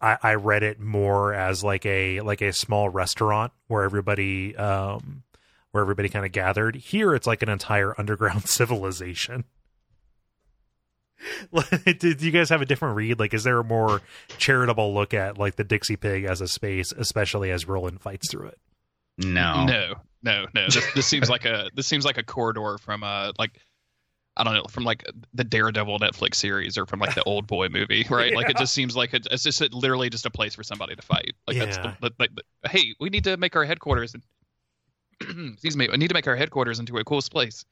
I, 0.00 0.18
I 0.22 0.34
read 0.34 0.62
it 0.62 0.80
more 0.80 1.34
as 1.34 1.62
like 1.62 1.86
a 1.86 2.20
like 2.20 2.40
a 2.40 2.52
small 2.52 2.88
restaurant 2.88 3.52
where 3.68 3.82
everybody 3.84 4.56
um 4.56 5.22
where 5.70 5.82
everybody 5.82 6.08
kind 6.08 6.26
of 6.26 6.32
gathered. 6.32 6.76
Here, 6.76 7.14
it's 7.14 7.26
like 7.26 7.42
an 7.42 7.48
entire 7.48 7.94
underground 7.98 8.48
civilization. 8.48 9.44
Did 11.84 12.22
you 12.22 12.30
guys 12.30 12.48
have 12.50 12.62
a 12.62 12.66
different 12.66 12.96
read? 12.96 13.18
Like, 13.18 13.34
is 13.34 13.44
there 13.44 13.58
a 13.58 13.64
more 13.64 14.02
charitable 14.38 14.94
look 14.94 15.14
at 15.14 15.38
like 15.38 15.56
the 15.56 15.64
Dixie 15.64 15.96
Pig 15.96 16.24
as 16.24 16.40
a 16.40 16.48
space, 16.48 16.92
especially 16.92 17.50
as 17.50 17.66
Roland 17.66 18.00
fights 18.00 18.30
through 18.30 18.48
it? 18.48 18.58
No, 19.18 19.64
no, 19.64 19.94
no, 20.22 20.46
no. 20.54 20.66
This, 20.66 20.84
this 20.94 21.06
seems 21.06 21.28
like 21.30 21.44
a 21.44 21.70
this 21.74 21.86
seems 21.86 22.04
like 22.04 22.18
a 22.18 22.22
corridor 22.22 22.78
from 22.78 23.02
uh 23.02 23.32
like 23.38 23.58
I 24.36 24.44
don't 24.44 24.54
know 24.54 24.64
from 24.70 24.84
like 24.84 25.04
the 25.34 25.44
Daredevil 25.44 25.98
Netflix 25.98 26.36
series 26.36 26.78
or 26.78 26.86
from 26.86 27.00
like 27.00 27.14
the 27.14 27.24
Old 27.24 27.46
Boy 27.46 27.68
movie, 27.68 28.06
right? 28.10 28.30
Yeah. 28.30 28.36
Like 28.36 28.50
it 28.50 28.56
just 28.56 28.72
seems 28.72 28.96
like 28.96 29.12
it's, 29.12 29.26
it's 29.30 29.42
just 29.42 29.60
a, 29.60 29.68
literally 29.72 30.08
just 30.08 30.24
a 30.26 30.30
place 30.30 30.54
for 30.54 30.62
somebody 30.62 30.94
to 30.94 31.02
fight. 31.02 31.34
Like 31.46 31.56
yeah. 31.56 31.64
that's 31.64 31.78
the, 31.78 32.12
like 32.18 32.30
the, 32.34 32.68
hey, 32.70 32.94
we 33.00 33.10
need 33.10 33.24
to 33.24 33.36
make 33.36 33.56
our 33.56 33.64
headquarters. 33.64 34.14
And, 34.14 34.22
excuse 35.54 35.76
me, 35.76 35.88
I 35.92 35.96
need 35.96 36.08
to 36.08 36.14
make 36.14 36.28
our 36.28 36.36
headquarters 36.36 36.78
into 36.78 36.96
a 36.98 37.04
cool 37.04 37.20
place. 37.22 37.64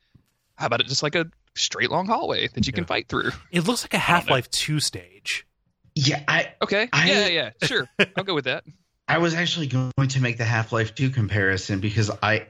How 0.56 0.66
about 0.66 0.80
it 0.80 0.88
just 0.88 1.04
like 1.04 1.14
a 1.14 1.26
straight 1.56 1.90
long 1.90 2.06
hallway 2.06 2.48
that 2.48 2.66
you 2.66 2.72
can 2.72 2.84
fight 2.84 3.08
through? 3.08 3.30
It 3.50 3.62
looks 3.62 3.84
like 3.84 3.94
a 3.94 3.98
Half 3.98 4.30
Life 4.30 4.50
Two 4.50 4.80
stage. 4.80 5.46
Yeah, 5.94 6.22
I 6.28 6.52
okay. 6.62 6.88
I, 6.92 7.10
yeah, 7.10 7.26
yeah, 7.28 7.50
sure. 7.62 7.88
I'll 8.16 8.24
go 8.24 8.34
with 8.34 8.44
that. 8.44 8.64
I 9.08 9.18
was 9.18 9.34
actually 9.34 9.68
going 9.68 10.08
to 10.08 10.20
make 10.20 10.36
the 10.36 10.44
Half 10.44 10.72
Life 10.72 10.94
2 10.94 11.10
comparison 11.10 11.80
because 11.80 12.10
I 12.22 12.48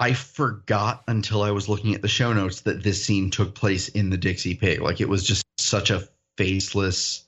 I 0.00 0.12
forgot 0.12 1.02
until 1.08 1.42
I 1.42 1.50
was 1.50 1.68
looking 1.68 1.94
at 1.94 2.02
the 2.02 2.08
show 2.08 2.32
notes 2.32 2.62
that 2.62 2.82
this 2.82 3.04
scene 3.04 3.30
took 3.30 3.54
place 3.54 3.88
in 3.88 4.10
the 4.10 4.16
Dixie 4.16 4.54
Pig. 4.54 4.80
Like 4.80 5.00
it 5.00 5.08
was 5.08 5.24
just 5.24 5.44
such 5.58 5.90
a 5.90 6.08
faceless 6.36 7.24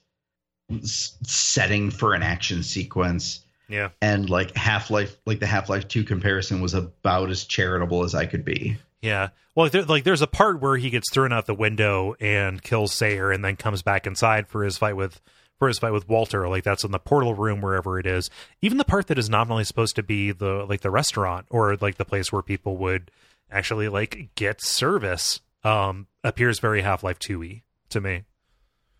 setting 0.82 1.90
for 1.90 2.14
an 2.14 2.22
action 2.22 2.62
sequence. 2.62 3.44
Yeah. 3.68 3.90
And 4.00 4.30
like 4.30 4.56
Half 4.56 4.90
Life, 4.90 5.16
like 5.26 5.40
the 5.40 5.46
Half 5.46 5.68
Life 5.68 5.88
2 5.88 6.04
comparison 6.04 6.60
was 6.60 6.74
about 6.74 7.30
as 7.30 7.44
charitable 7.44 8.04
as 8.04 8.14
I 8.14 8.26
could 8.26 8.44
be. 8.44 8.78
Yeah. 9.02 9.30
Well, 9.54 9.68
there, 9.70 9.84
like 9.84 10.04
there's 10.04 10.22
a 10.22 10.26
part 10.26 10.60
where 10.60 10.76
he 10.76 10.90
gets 10.90 11.10
thrown 11.12 11.32
out 11.32 11.46
the 11.46 11.54
window 11.54 12.14
and 12.20 12.62
kills 12.62 12.92
Sayre 12.92 13.32
and 13.32 13.44
then 13.44 13.56
comes 13.56 13.82
back 13.82 14.06
inside 14.06 14.48
for 14.48 14.62
his 14.62 14.78
fight 14.78 14.96
with 14.96 15.20
for 15.58 15.68
his 15.68 15.78
fight 15.78 15.92
with 15.92 16.08
Walter. 16.08 16.48
Like 16.48 16.64
that's 16.64 16.84
in 16.84 16.90
the 16.90 16.98
portal 16.98 17.34
room, 17.34 17.60
wherever 17.60 17.98
it 17.98 18.06
is. 18.06 18.30
Even 18.62 18.78
the 18.78 18.84
part 18.84 19.06
that 19.08 19.18
is 19.18 19.30
nominally 19.30 19.64
supposed 19.64 19.96
to 19.96 20.02
be 20.02 20.32
the 20.32 20.66
like 20.68 20.82
the 20.82 20.90
restaurant 20.90 21.46
or 21.50 21.76
like 21.76 21.96
the 21.96 22.04
place 22.04 22.32
where 22.32 22.42
people 22.42 22.76
would 22.78 23.10
actually 23.50 23.88
like 23.88 24.30
get 24.34 24.62
service 24.62 25.40
um 25.64 26.06
appears 26.22 26.58
very 26.58 26.82
Half 26.82 27.02
Life 27.02 27.18
Two 27.18 27.40
y 27.40 27.62
to 27.90 28.00
me. 28.00 28.24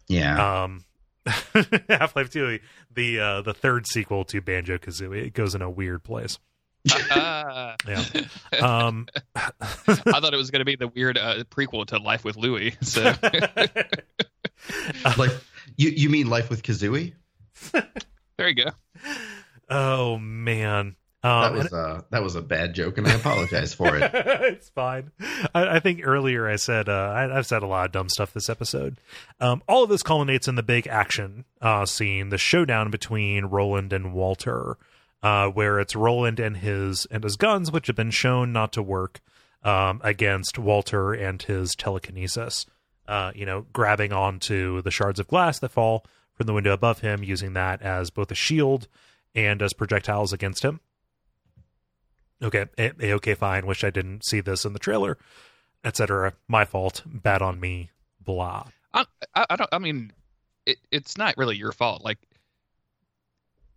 Yeah. 0.09 0.63
Um. 0.65 0.85
Half 1.89 2.17
Life 2.17 2.31
Two, 2.31 2.59
the 2.93 3.21
uh, 3.21 3.43
the 3.43 3.55
third 3.55 3.87
sequel 3.87 4.25
to 4.25 4.41
Banjo 4.41 4.79
Kazooie, 4.79 5.27
it 5.27 5.35
goes 5.35 5.55
in 5.55 5.61
a 5.61 5.71
weird 5.71 6.03
place. 6.03 6.39
Yeah. 7.87 8.05
Um, 8.61 9.07
I 9.35 9.49
thought 9.87 10.35
it 10.35 10.37
was 10.37 10.51
going 10.51 10.61
to 10.61 10.65
be 10.65 10.77
the 10.77 10.89
weird 10.89 11.17
uh, 11.17 11.45
prequel 11.45 11.87
to 11.87 11.99
Life 11.99 12.25
with 12.25 12.37
Louie. 12.37 12.75
So, 12.83 13.15
like 15.17 15.31
you 15.77 15.91
you 15.91 16.11
mean 16.11 16.29
Life 16.29 16.51
with 16.51 16.63
Kazooie? 16.63 17.15
there 18.37 18.49
you 18.49 18.55
go. 18.55 18.71
Oh 19.69 20.19
man. 20.19 20.97
Um, 21.23 21.43
that 21.43 21.53
was 21.53 21.73
a 21.73 22.05
that 22.11 22.23
was 22.23 22.35
a 22.35 22.43
bad 22.43 22.75
joke, 22.75 22.97
and 22.97 23.07
I 23.07 23.13
apologize 23.13 23.75
for 23.75 23.95
it. 23.95 24.11
it's 24.15 24.71
fine. 24.71 25.11
I, 25.55 25.77
I, 25.77 25.81
think 25.81 26.01
earlier 26.03 26.49
I 26.49 26.57
said 26.57 26.89
uh, 26.89 27.13
I, 27.15 27.35
have 27.35 27.47
said 27.47 27.63
a 27.63 27.67
lot 27.67 27.87
of 27.87 27.93
dumb 27.93 28.09
stuff 28.09 28.33
this 28.33 28.49
episode. 28.49 28.99
Um, 29.39 29.63
all 29.69 29.85
of 29.85 29.91
this 29.91 30.03
culminates 30.03 30.49
in 30.49 30.55
the 30.55 30.63
big 30.63 30.87
action 30.87 31.45
uh, 31.61 31.85
scene, 31.85 32.31
the 32.31 32.39
showdown 32.39 32.91
between 32.91 33.45
Roland 33.47 33.93
and 33.93 34.15
Walter, 34.15 34.79
uh, 35.23 35.49
where 35.49 35.81
it's 35.81 35.97
Roland 35.97 36.41
and 36.41 36.57
his 36.57 37.07
and 37.11 37.25
his 37.25 37.37
guns, 37.37 37.71
which 37.71 37.87
have 37.87 37.97
been 37.97 38.11
shown 38.11 38.53
not 38.53 38.73
to 38.73 38.83
work 38.83 39.21
um, 39.63 40.01
against 40.03 40.59
Walter 40.59 41.13
and 41.13 41.41
his 41.43 41.75
telekinesis 41.75 42.67
uh, 43.11 43.33
you 43.35 43.45
know, 43.45 43.67
grabbing 43.73 44.13
onto 44.13 44.81
the 44.83 44.91
shards 44.93 45.19
of 45.19 45.27
glass 45.27 45.59
that 45.59 45.73
fall 45.73 46.07
from 46.35 46.47
the 46.47 46.55
window 46.55 46.73
above 46.73 47.01
him, 47.01 47.25
using 47.25 47.55
that 47.55 47.83
as 47.83 48.09
both 48.09 48.31
a 48.31 48.37
shield 48.37 48.87
and 49.35 49.61
as 49.61 49.73
projectiles 49.73 50.33
against 50.33 50.65
him. 50.65 50.79
Okay, 52.41 52.67
a, 52.79 53.13
okay, 53.15 53.35
fine. 53.35 53.67
Wish 53.67 53.83
I 53.83 53.91
didn't 53.91 54.25
see 54.25 54.41
this 54.41 54.65
in 54.65 54.75
the 54.75 54.79
trailer, 54.79 55.19
etc. 55.85 56.35
My 56.47 56.65
fault. 56.65 57.03
Bad 57.05 57.43
on 57.43 57.59
me. 57.59 57.91
Blah. 58.25 58.69
I, 58.95 59.05
I, 59.35 59.47
I 59.51 59.57
don't. 59.57 59.71
I 59.73 59.79
mean, 59.79 60.13
it, 60.65 60.79
it's 60.93 61.19
not 61.19 61.37
really 61.37 61.57
your 61.57 61.73
fault. 61.73 62.05
Like 62.05 62.19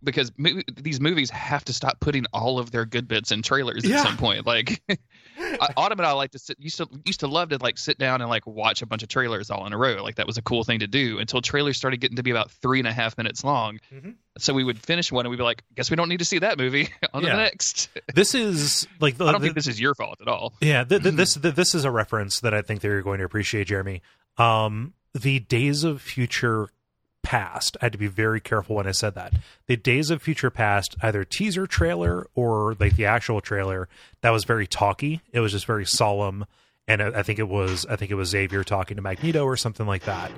because 0.04 0.32
mo- 0.36 0.60
these 0.76 1.00
movies 1.00 1.30
have 1.30 1.64
to 1.64 1.72
stop 1.72 2.00
putting 2.00 2.26
all 2.32 2.58
of 2.58 2.70
their 2.70 2.84
good 2.84 3.08
bits 3.08 3.32
in 3.32 3.42
trailers 3.42 3.84
yeah. 3.84 3.98
at 3.98 4.06
some 4.06 4.16
point. 4.16 4.46
Like 4.46 4.82
Autumn 5.76 5.98
and 5.98 6.06
I 6.06 6.12
like 6.12 6.32
to 6.32 6.38
sit 6.38 6.58
used 6.60 6.78
to 6.78 6.88
used 7.04 7.20
to 7.20 7.26
love 7.26 7.50
to 7.50 7.58
like 7.58 7.78
sit 7.78 7.98
down 7.98 8.20
and 8.20 8.30
like 8.30 8.46
watch 8.46 8.82
a 8.82 8.86
bunch 8.86 9.02
of 9.02 9.08
trailers 9.08 9.50
all 9.50 9.66
in 9.66 9.72
a 9.72 9.78
row. 9.78 10.02
Like 10.02 10.16
that 10.16 10.26
was 10.26 10.38
a 10.38 10.42
cool 10.42 10.64
thing 10.64 10.80
to 10.80 10.86
do 10.86 11.18
until 11.18 11.40
trailers 11.40 11.76
started 11.76 12.00
getting 12.00 12.16
to 12.16 12.22
be 12.22 12.30
about 12.30 12.50
three 12.50 12.78
and 12.78 12.88
a 12.88 12.92
half 12.92 13.16
minutes 13.18 13.42
long. 13.42 13.80
Mm-hmm. 13.92 14.10
So 14.38 14.52
we 14.52 14.64
would 14.64 14.78
finish 14.78 15.10
one 15.10 15.26
and 15.26 15.30
we'd 15.30 15.36
be 15.36 15.42
like, 15.42 15.62
guess 15.74 15.90
we 15.90 15.96
don't 15.96 16.08
need 16.08 16.18
to 16.18 16.24
see 16.24 16.40
that 16.40 16.58
movie 16.58 16.88
on 17.14 17.22
yeah. 17.22 17.30
the 17.30 17.42
next. 17.42 17.88
This 18.14 18.34
is 18.34 18.86
like 19.00 19.16
the, 19.16 19.26
I 19.26 19.32
don't 19.32 19.40
the, 19.40 19.48
think 19.48 19.56
this 19.56 19.66
is 19.66 19.80
your 19.80 19.94
fault 19.94 20.18
at 20.20 20.28
all. 20.28 20.54
Yeah, 20.60 20.84
the, 20.84 20.98
this 20.98 21.34
this 21.34 21.74
is 21.74 21.84
a 21.84 21.90
reference 21.90 22.40
that 22.40 22.54
I 22.54 22.62
think 22.62 22.80
that 22.80 22.88
you're 22.88 23.02
going 23.02 23.18
to 23.18 23.24
appreciate, 23.24 23.68
Jeremy. 23.68 24.02
Um, 24.38 24.94
the 25.14 25.40
Days 25.40 25.84
of 25.84 26.02
Future 26.02 26.68
Past. 27.24 27.76
I 27.80 27.86
had 27.86 27.92
to 27.92 27.98
be 27.98 28.06
very 28.06 28.40
careful 28.40 28.76
when 28.76 28.86
I 28.86 28.92
said 28.92 29.14
that. 29.14 29.32
The 29.66 29.76
Days 29.76 30.10
of 30.10 30.22
Future 30.22 30.50
Past, 30.50 30.94
either 31.02 31.24
teaser 31.24 31.66
trailer 31.66 32.28
or 32.34 32.76
like 32.78 32.94
the 32.94 33.06
actual 33.06 33.40
trailer, 33.40 33.88
that 34.20 34.30
was 34.30 34.44
very 34.44 34.66
talky. 34.66 35.20
It 35.32 35.40
was 35.40 35.52
just 35.52 35.66
very 35.66 35.86
solemn, 35.86 36.44
and 36.86 37.02
I 37.02 37.22
think 37.22 37.38
it 37.38 37.48
was 37.48 37.86
I 37.86 37.96
think 37.96 38.10
it 38.10 38.16
was 38.16 38.28
Xavier 38.28 38.62
talking 38.62 38.96
to 38.96 39.02
Magneto 39.02 39.44
or 39.44 39.56
something 39.56 39.86
like 39.86 40.04
that. 40.04 40.30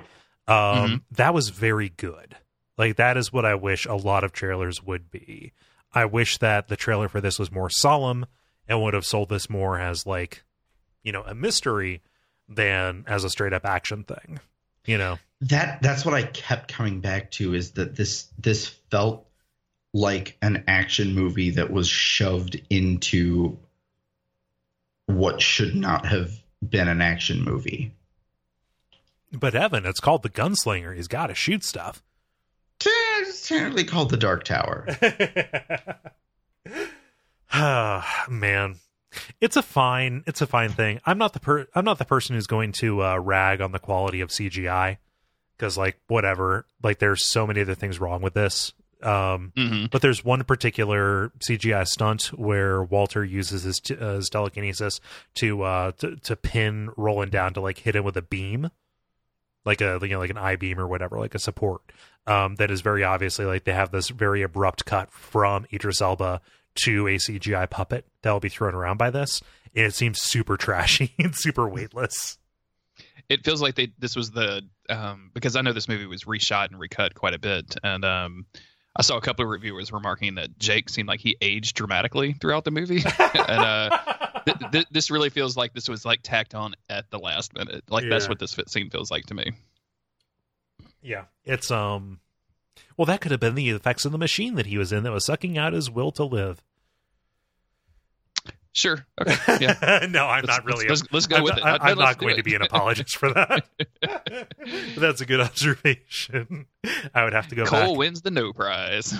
Um, 0.48 0.56
mm-hmm. 0.56 0.96
That 1.12 1.34
was 1.34 1.50
very 1.50 1.90
good. 1.90 2.36
Like 2.78 2.96
that 2.96 3.16
is 3.16 3.32
what 3.32 3.44
I 3.44 3.56
wish 3.56 3.84
a 3.84 3.94
lot 3.94 4.24
of 4.24 4.32
trailers 4.32 4.82
would 4.82 5.10
be. 5.10 5.52
I 5.92 6.04
wish 6.04 6.38
that 6.38 6.68
the 6.68 6.76
trailer 6.76 7.08
for 7.08 7.20
this 7.20 7.38
was 7.38 7.50
more 7.50 7.70
solemn 7.70 8.26
and 8.68 8.82
would 8.82 8.94
have 8.94 9.06
sold 9.06 9.28
this 9.28 9.50
more 9.50 9.78
as 9.78 10.06
like, 10.06 10.44
you 11.02 11.12
know, 11.12 11.22
a 11.22 11.34
mystery 11.34 12.02
than 12.48 13.04
as 13.06 13.24
a 13.24 13.30
straight 13.30 13.52
up 13.52 13.64
action 13.64 14.04
thing. 14.04 14.40
You 14.84 14.98
know 14.98 15.18
that 15.42 15.82
that's 15.82 16.04
what 16.04 16.14
I 16.14 16.22
kept 16.22 16.72
coming 16.72 17.00
back 17.00 17.30
to 17.32 17.54
is 17.54 17.72
that 17.72 17.94
this 17.94 18.28
this 18.38 18.68
felt 18.90 19.26
like 19.92 20.36
an 20.42 20.64
action 20.66 21.14
movie 21.14 21.50
that 21.50 21.70
was 21.70 21.88
shoved 21.88 22.60
into 22.70 23.58
what 25.06 25.40
should 25.40 25.74
not 25.74 26.06
have 26.06 26.32
been 26.66 26.88
an 26.88 27.00
action 27.00 27.42
movie. 27.42 27.92
But 29.32 29.54
Evan, 29.54 29.86
it's 29.86 30.00
called 30.00 30.22
the 30.22 30.30
Gunslinger. 30.30 30.94
He's 30.94 31.08
got 31.08 31.28
to 31.28 31.34
shoot 31.34 31.64
stuff. 31.64 32.02
It's 32.84 33.48
technically 33.48 33.84
called 33.84 34.10
the 34.10 34.16
Dark 34.16 34.44
Tower. 34.44 34.86
Ah, 37.58 38.26
man, 38.28 38.74
it's 39.40 39.56
a 39.56 39.62
fine, 39.62 40.24
it's 40.26 40.42
a 40.42 40.46
fine 40.46 40.70
thing. 40.70 41.00
I'm 41.06 41.16
not 41.16 41.32
the 41.32 41.40
per, 41.40 41.66
I'm 41.74 41.84
not 41.86 41.96
the 41.98 42.04
person 42.04 42.34
who's 42.34 42.46
going 42.46 42.72
to 42.72 43.02
uh, 43.02 43.16
rag 43.18 43.62
on 43.62 43.72
the 43.72 43.78
quality 43.78 44.20
of 44.20 44.28
CGI 44.28 44.98
because 45.56 45.76
like 45.76 45.98
whatever 46.08 46.66
like 46.82 46.98
there's 46.98 47.24
so 47.24 47.46
many 47.46 47.60
other 47.60 47.74
things 47.74 48.00
wrong 48.00 48.22
with 48.22 48.34
this 48.34 48.72
um, 49.02 49.52
mm-hmm. 49.56 49.86
but 49.90 50.02
there's 50.02 50.24
one 50.24 50.42
particular 50.44 51.30
cgi 51.38 51.86
stunt 51.86 52.26
where 52.38 52.82
walter 52.82 53.24
uses 53.24 53.62
his, 53.62 53.80
t- 53.80 53.96
uh, 53.96 54.14
his 54.14 54.28
telekinesis 54.28 55.00
to, 55.34 55.62
uh, 55.62 55.92
to 55.92 56.16
to 56.16 56.36
pin 56.36 56.90
roland 56.96 57.30
down 57.30 57.54
to 57.54 57.60
like 57.60 57.78
hit 57.78 57.96
him 57.96 58.04
with 58.04 58.16
a 58.16 58.22
beam 58.22 58.70
like 59.64 59.80
a 59.80 59.98
you 60.02 60.08
know 60.08 60.18
like 60.18 60.30
an 60.30 60.38
i 60.38 60.56
beam 60.56 60.78
or 60.78 60.86
whatever 60.86 61.18
like 61.18 61.34
a 61.34 61.38
support 61.38 61.82
um, 62.28 62.56
that 62.56 62.70
is 62.70 62.80
very 62.80 63.04
obviously 63.04 63.44
like 63.44 63.64
they 63.64 63.72
have 63.72 63.92
this 63.92 64.08
very 64.08 64.42
abrupt 64.42 64.84
cut 64.84 65.12
from 65.12 65.66
idris 65.72 66.00
elba 66.00 66.40
to 66.76 67.08
a 67.08 67.16
CGI 67.16 67.68
puppet 67.68 68.06
that 68.22 68.30
will 68.30 68.40
be 68.40 68.48
thrown 68.48 68.74
around 68.74 68.98
by 68.98 69.10
this. 69.10 69.42
And 69.74 69.86
it 69.86 69.94
seems 69.94 70.22
super 70.22 70.56
trashy 70.56 71.14
and 71.18 71.34
super 71.34 71.68
weightless. 71.68 72.38
It 73.28 73.44
feels 73.44 73.60
like 73.60 73.74
they 73.74 73.92
this 73.98 74.14
was 74.14 74.30
the 74.30 74.62
um, 74.88 75.30
because 75.34 75.56
I 75.56 75.62
know 75.62 75.72
this 75.72 75.88
movie 75.88 76.06
was 76.06 76.24
reshot 76.24 76.68
and 76.68 76.78
recut 76.78 77.14
quite 77.14 77.34
a 77.34 77.38
bit, 77.38 77.76
and 77.82 78.04
um, 78.04 78.46
I 78.94 79.02
saw 79.02 79.16
a 79.16 79.20
couple 79.20 79.44
of 79.44 79.50
reviewers 79.50 79.92
remarking 79.92 80.36
that 80.36 80.58
Jake 80.58 80.88
seemed 80.88 81.08
like 81.08 81.20
he 81.20 81.36
aged 81.40 81.76
dramatically 81.76 82.34
throughout 82.34 82.64
the 82.64 82.70
movie, 82.70 83.02
and 83.18 83.60
uh, 83.60 83.98
th- 84.46 84.72
th- 84.72 84.86
this 84.90 85.10
really 85.10 85.30
feels 85.30 85.56
like 85.56 85.74
this 85.74 85.88
was 85.88 86.04
like 86.04 86.20
tacked 86.22 86.54
on 86.54 86.74
at 86.88 87.10
the 87.10 87.18
last 87.18 87.54
minute. 87.54 87.84
Like 87.90 88.08
that's 88.08 88.28
what 88.28 88.38
this 88.38 88.54
fit 88.54 88.70
scene 88.70 88.90
feels 88.90 89.10
like 89.10 89.26
to 89.26 89.34
me. 89.34 89.52
Yeah. 91.02 91.24
It's 91.44 91.70
um 91.70 92.20
well 92.96 93.06
that 93.06 93.20
could 93.20 93.30
have 93.30 93.40
been 93.40 93.54
the 93.54 93.70
effects 93.70 94.04
of 94.04 94.12
the 94.12 94.18
machine 94.18 94.54
that 94.56 94.66
he 94.66 94.78
was 94.78 94.92
in 94.92 95.02
that 95.04 95.12
was 95.12 95.26
sucking 95.26 95.56
out 95.56 95.72
his 95.72 95.90
will 95.90 96.10
to 96.12 96.24
live. 96.24 96.62
Sure. 98.76 99.06
Okay. 99.18 99.56
Yeah. 99.58 100.06
no, 100.10 100.26
I'm 100.26 100.44
Let's- 100.44 100.48
not 100.58 100.64
really. 100.66 100.86
let's- 100.86 101.02
let's 101.10 101.26
go 101.26 101.36
I'm 101.36 101.44
with 101.44 101.56
not, 101.56 101.76
it. 101.76 101.82
I, 101.82 101.90
I'm 101.92 101.98
not 101.98 102.18
going 102.18 102.34
it. 102.34 102.36
to 102.36 102.42
be 102.42 102.54
an 102.54 102.60
apologist 102.70 103.16
for 103.16 103.32
that. 103.32 103.64
That's 104.98 105.22
a 105.22 105.24
good 105.26 105.40
observation. 105.40 106.66
I 107.14 107.24
would 107.24 107.32
have 107.32 107.48
to 107.48 107.54
go 107.54 107.64
Cole 107.64 107.96
wins 107.96 108.20
the 108.20 108.30
no 108.30 108.52
prize. 108.52 109.14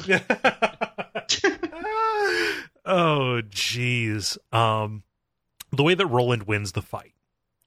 oh, 2.85 3.41
jeez. 3.49 4.36
Um, 4.52 5.02
the 5.73 5.83
way 5.83 5.94
that 5.94 6.07
Roland 6.07 6.44
wins 6.44 6.73
the 6.73 6.83
fight 6.83 7.15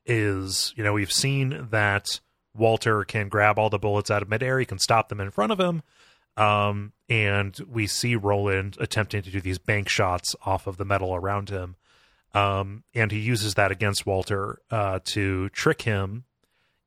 is, 0.05 0.73
you 0.77 0.83
know, 0.83 0.93
we've 0.93 1.11
seen 1.11 1.67
that 1.71 2.21
Walter 2.55 3.03
can 3.03 3.29
grab 3.29 3.57
all 3.59 3.69
the 3.71 3.79
bullets 3.79 4.11
out 4.11 4.21
of 4.21 4.29
midair. 4.29 4.59
He 4.59 4.65
can 4.65 4.79
stop 4.79 5.09
them 5.09 5.19
in 5.19 5.31
front 5.31 5.51
of 5.51 5.59
him. 5.59 5.81
Um, 6.37 6.93
and 7.09 7.57
we 7.67 7.87
see 7.87 8.15
Roland 8.15 8.77
attempting 8.79 9.23
to 9.23 9.31
do 9.31 9.41
these 9.41 9.57
bank 9.57 9.89
shots 9.89 10.35
off 10.45 10.67
of 10.67 10.77
the 10.77 10.85
metal 10.85 11.13
around 11.15 11.49
him. 11.49 11.75
Um, 12.33 12.83
and 12.93 13.11
he 13.11 13.19
uses 13.19 13.55
that 13.55 13.71
against 13.71 14.05
Walter 14.05 14.59
uh, 14.69 14.99
to 15.13 15.49
trick 15.49 15.81
him 15.81 16.25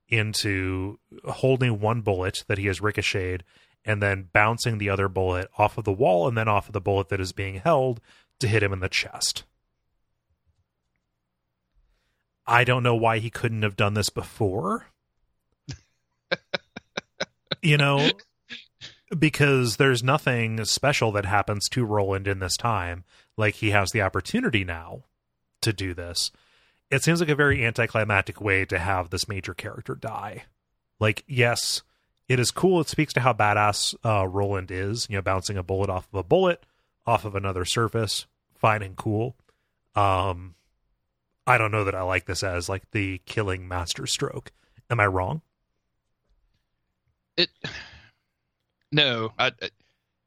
into 0.09 0.99
holding 1.25 1.81
one 1.81 2.03
bullet 2.03 2.45
that 2.47 2.59
he 2.59 2.67
has 2.67 2.81
ricocheted 2.81 3.43
and 3.85 4.03
then 4.03 4.29
bouncing 4.33 4.79
the 4.79 4.91
other 4.91 5.09
bullet 5.09 5.49
off 5.59 5.79
of 5.79 5.85
the 5.85 5.93
wall 5.93 6.29
and 6.29 6.37
then 6.37 6.49
off 6.49 6.69
of 6.69 6.73
the 6.73 6.81
bullet 6.81 7.09
that 7.09 7.21
is 7.21 7.33
being 7.33 7.57
held 7.57 8.01
to 8.39 8.47
hit 8.47 8.63
him 8.63 8.73
in 8.73 8.81
the 8.81 8.89
chest. 8.89 9.45
I 12.47 12.65
don't 12.65 12.83
know 12.83 12.95
why 12.95 13.19
he 13.19 13.31
couldn't 13.31 13.63
have 13.63 13.77
done 13.77 13.95
this 13.95 14.11
before. 14.11 14.87
you 17.63 17.77
know, 17.77 18.11
because 19.17 19.77
there's 19.77 20.03
nothing 20.03 20.65
special 20.65 21.13
that 21.13 21.25
happens 21.25 21.69
to 21.71 21.85
Roland 21.85 22.29
in 22.29 22.41
this 22.41 22.57
time. 22.57 23.05
Like 23.37 23.57
he 23.57 23.71
has 23.71 23.91
the 23.91 24.03
opportunity 24.03 24.65
now 24.65 25.05
to 25.63 25.73
do 25.73 25.95
this. 25.95 26.31
It 26.91 27.03
seems 27.03 27.21
like 27.21 27.29
a 27.29 27.35
very 27.35 27.65
anticlimactic 27.65 28.41
way 28.41 28.65
to 28.67 28.79
have 28.79 29.11
this 29.11 29.29
major 29.29 29.55
character 29.55 29.95
die. 29.95 30.45
Like, 31.01 31.25
yes, 31.27 31.83
it 32.29 32.39
is 32.39 32.51
cool. 32.51 32.81
It 32.81 32.89
speaks 32.89 33.13
to 33.15 33.21
how 33.21 33.33
badass 33.33 33.95
uh, 34.05 34.29
Roland 34.29 34.71
is, 34.71 35.07
you 35.09 35.17
know, 35.17 35.23
bouncing 35.23 35.57
a 35.57 35.63
bullet 35.63 35.91
off 35.91 36.07
of 36.13 36.19
a 36.19 36.23
bullet, 36.23 36.65
off 37.07 37.25
of 37.25 37.35
another 37.35 37.65
surface, 37.65 38.27
fine 38.55 38.83
and 38.83 38.97
cool. 38.97 39.37
Um, 39.95 40.55
I 41.47 41.59
don't 41.59 41.73
know 41.73 41.85
that 41.85 41.95
I 41.95 42.03
like 42.03 42.27
this 42.27 42.43
as 42.43 42.69
like 42.69 42.91
the 42.93 43.21
killing 43.27 43.67
master 43.67 44.07
stroke. 44.07 44.53
Am 44.91 45.01
I 45.01 45.07
wrong? 45.07 45.43
it 47.37 47.51
no 48.93 49.33
I, 49.39 49.53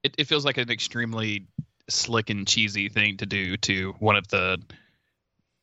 it, 0.04 0.16
it 0.18 0.28
feels 0.28 0.46
like 0.46 0.58
an 0.58 0.70
extremely 0.70 1.48
slick 1.90 2.30
and 2.30 2.48
cheesy 2.48 2.90
thing 2.90 3.18
to 3.18 3.26
do 3.26 3.58
to 3.58 3.94
one 4.00 4.16
of 4.16 4.28
the 4.30 4.60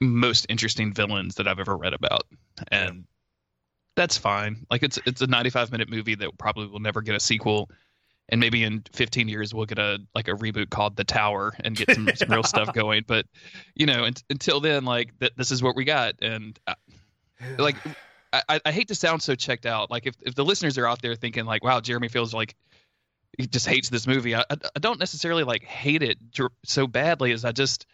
most 0.02 0.46
interesting 0.48 0.92
villains 0.92 1.36
that 1.36 1.46
i've 1.48 1.58
ever 1.58 1.76
read 1.76 1.94
about. 1.94 2.24
And 2.68 3.04
that's 3.96 4.16
fine. 4.16 4.66
Like 4.70 4.82
it's 4.82 4.98
it's 5.06 5.20
a 5.20 5.26
95 5.26 5.72
minute 5.72 5.90
movie 5.90 6.14
that 6.16 6.38
probably 6.38 6.66
will 6.66 6.80
never 6.80 7.02
get 7.02 7.14
a 7.14 7.20
sequel. 7.20 7.70
And 8.28 8.40
maybe 8.40 8.62
in 8.62 8.82
15 8.92 9.28
years 9.28 9.52
we'll 9.52 9.66
get 9.66 9.78
a 9.78 9.98
like 10.14 10.28
a 10.28 10.32
reboot 10.32 10.70
called 10.70 10.96
the 10.96 11.04
tower 11.04 11.52
and 11.60 11.76
get 11.76 11.90
some, 11.94 12.08
some 12.14 12.30
real 12.30 12.42
stuff 12.42 12.72
going. 12.74 13.04
But 13.06 13.26
you 13.74 13.86
know 13.86 14.04
un- 14.04 14.14
until 14.30 14.60
then 14.60 14.84
like 14.84 15.18
th- 15.18 15.32
this 15.36 15.50
is 15.50 15.62
what 15.62 15.76
we 15.76 15.84
got. 15.84 16.14
And 16.22 16.58
like 17.58 17.76
I, 18.32 18.60
I 18.64 18.72
hate 18.72 18.88
to 18.88 18.94
sound 18.94 19.22
so 19.22 19.34
checked 19.34 19.66
out. 19.66 19.90
Like 19.90 20.06
if, 20.06 20.14
if 20.22 20.34
the 20.34 20.44
listeners 20.44 20.78
are 20.78 20.86
out 20.86 21.02
there 21.02 21.14
thinking 21.14 21.44
like, 21.44 21.62
wow, 21.62 21.80
Jeremy 21.80 22.08
feels 22.08 22.32
like 22.32 22.54
he 23.36 23.46
just 23.46 23.66
hates 23.66 23.90
this 23.90 24.06
movie. 24.06 24.34
I, 24.34 24.44
I, 24.50 24.78
don't 24.78 24.98
necessarily 24.98 25.44
like 25.44 25.64
hate 25.64 26.02
it 26.02 26.18
so 26.64 26.86
badly 26.86 27.32
as 27.32 27.44
I 27.44 27.52
just 27.52 27.86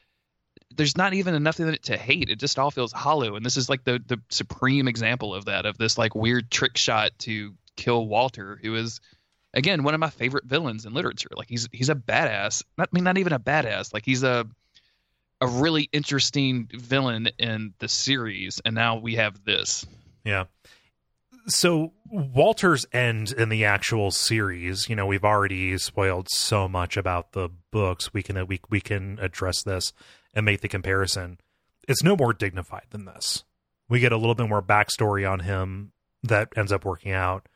there's 0.77 0.97
not 0.97 1.15
even 1.15 1.35
enough 1.35 1.61
in 1.61 1.69
it 1.69 1.83
to 1.85 1.97
hate. 1.97 2.29
It 2.29 2.39
just 2.39 2.59
all 2.59 2.71
feels 2.71 2.93
hollow. 2.93 3.37
And 3.37 3.45
this 3.45 3.57
is 3.57 3.69
like 3.69 3.85
the 3.85 4.03
the 4.07 4.21
supreme 4.29 4.89
example 4.89 5.35
of 5.35 5.47
that 5.47 5.67
of 5.67 5.79
this 5.79 5.99
like 5.99 6.15
weird 6.15 6.51
trick 6.51 6.77
shot 6.77 7.13
to 7.21 7.55
kill 7.77 8.07
Walter, 8.07 8.59
who 8.63 8.75
is 8.75 9.01
again 9.55 9.83
one 9.83 9.95
of 9.95 10.01
my 10.01 10.11
favorite 10.11 10.45
villains 10.45 10.85
in 10.85 10.93
literature. 10.93 11.31
Like 11.35 11.49
he's 11.49 11.69
he's 11.73 11.89
a 11.89 11.95
badass. 11.95 12.63
Not 12.77 12.89
I 12.93 12.95
mean 12.95 13.05
not 13.05 13.19
even 13.19 13.33
a 13.33 13.41
badass. 13.41 13.95
Like 13.95 14.05
he's 14.05 14.23
a 14.23 14.47
a 15.41 15.47
really 15.47 15.89
interesting 15.93 16.69
villain 16.73 17.29
in 17.39 17.73
the 17.79 17.89
series, 17.89 18.61
and 18.65 18.75
now 18.75 18.97
we 18.97 19.15
have 19.15 19.45
this. 19.45 19.87
Yeah. 20.25 20.45
So 21.47 21.93
Walter's 22.11 22.85
end 22.93 23.33
in 23.33 23.49
the 23.49 23.65
actual 23.65 24.11
series, 24.11 24.89
you 24.89 24.97
know, 24.97 25.07
we've 25.07 25.25
already 25.25 25.79
spoiled 25.79 26.29
so 26.31 26.69
much 26.69 26.99
about 26.99 27.33
the 27.33 27.49
books. 27.71 28.13
We 28.13 28.23
can 28.23 28.47
we 28.47 28.61
we 28.69 28.81
can 28.81 29.19
address 29.21 29.63
this 29.63 29.93
and 30.35 30.45
make 30.45 30.61
the 30.61 30.69
comparison. 30.69 31.39
It's 31.87 32.03
no 32.03 32.17
more 32.17 32.33
dignified 32.33 32.87
than 32.91 33.05
this. 33.05 33.45
We 33.89 34.01
get 34.01 34.13
a 34.13 34.19
little 34.19 34.35
bit 34.35 34.49
more 34.49 34.63
backstory 34.63 35.31
on 35.31 35.41
him 35.41 35.93
that 36.23 36.49
ends 36.57 36.73
up 36.73 36.85
working 36.85 37.13
out 37.13 37.49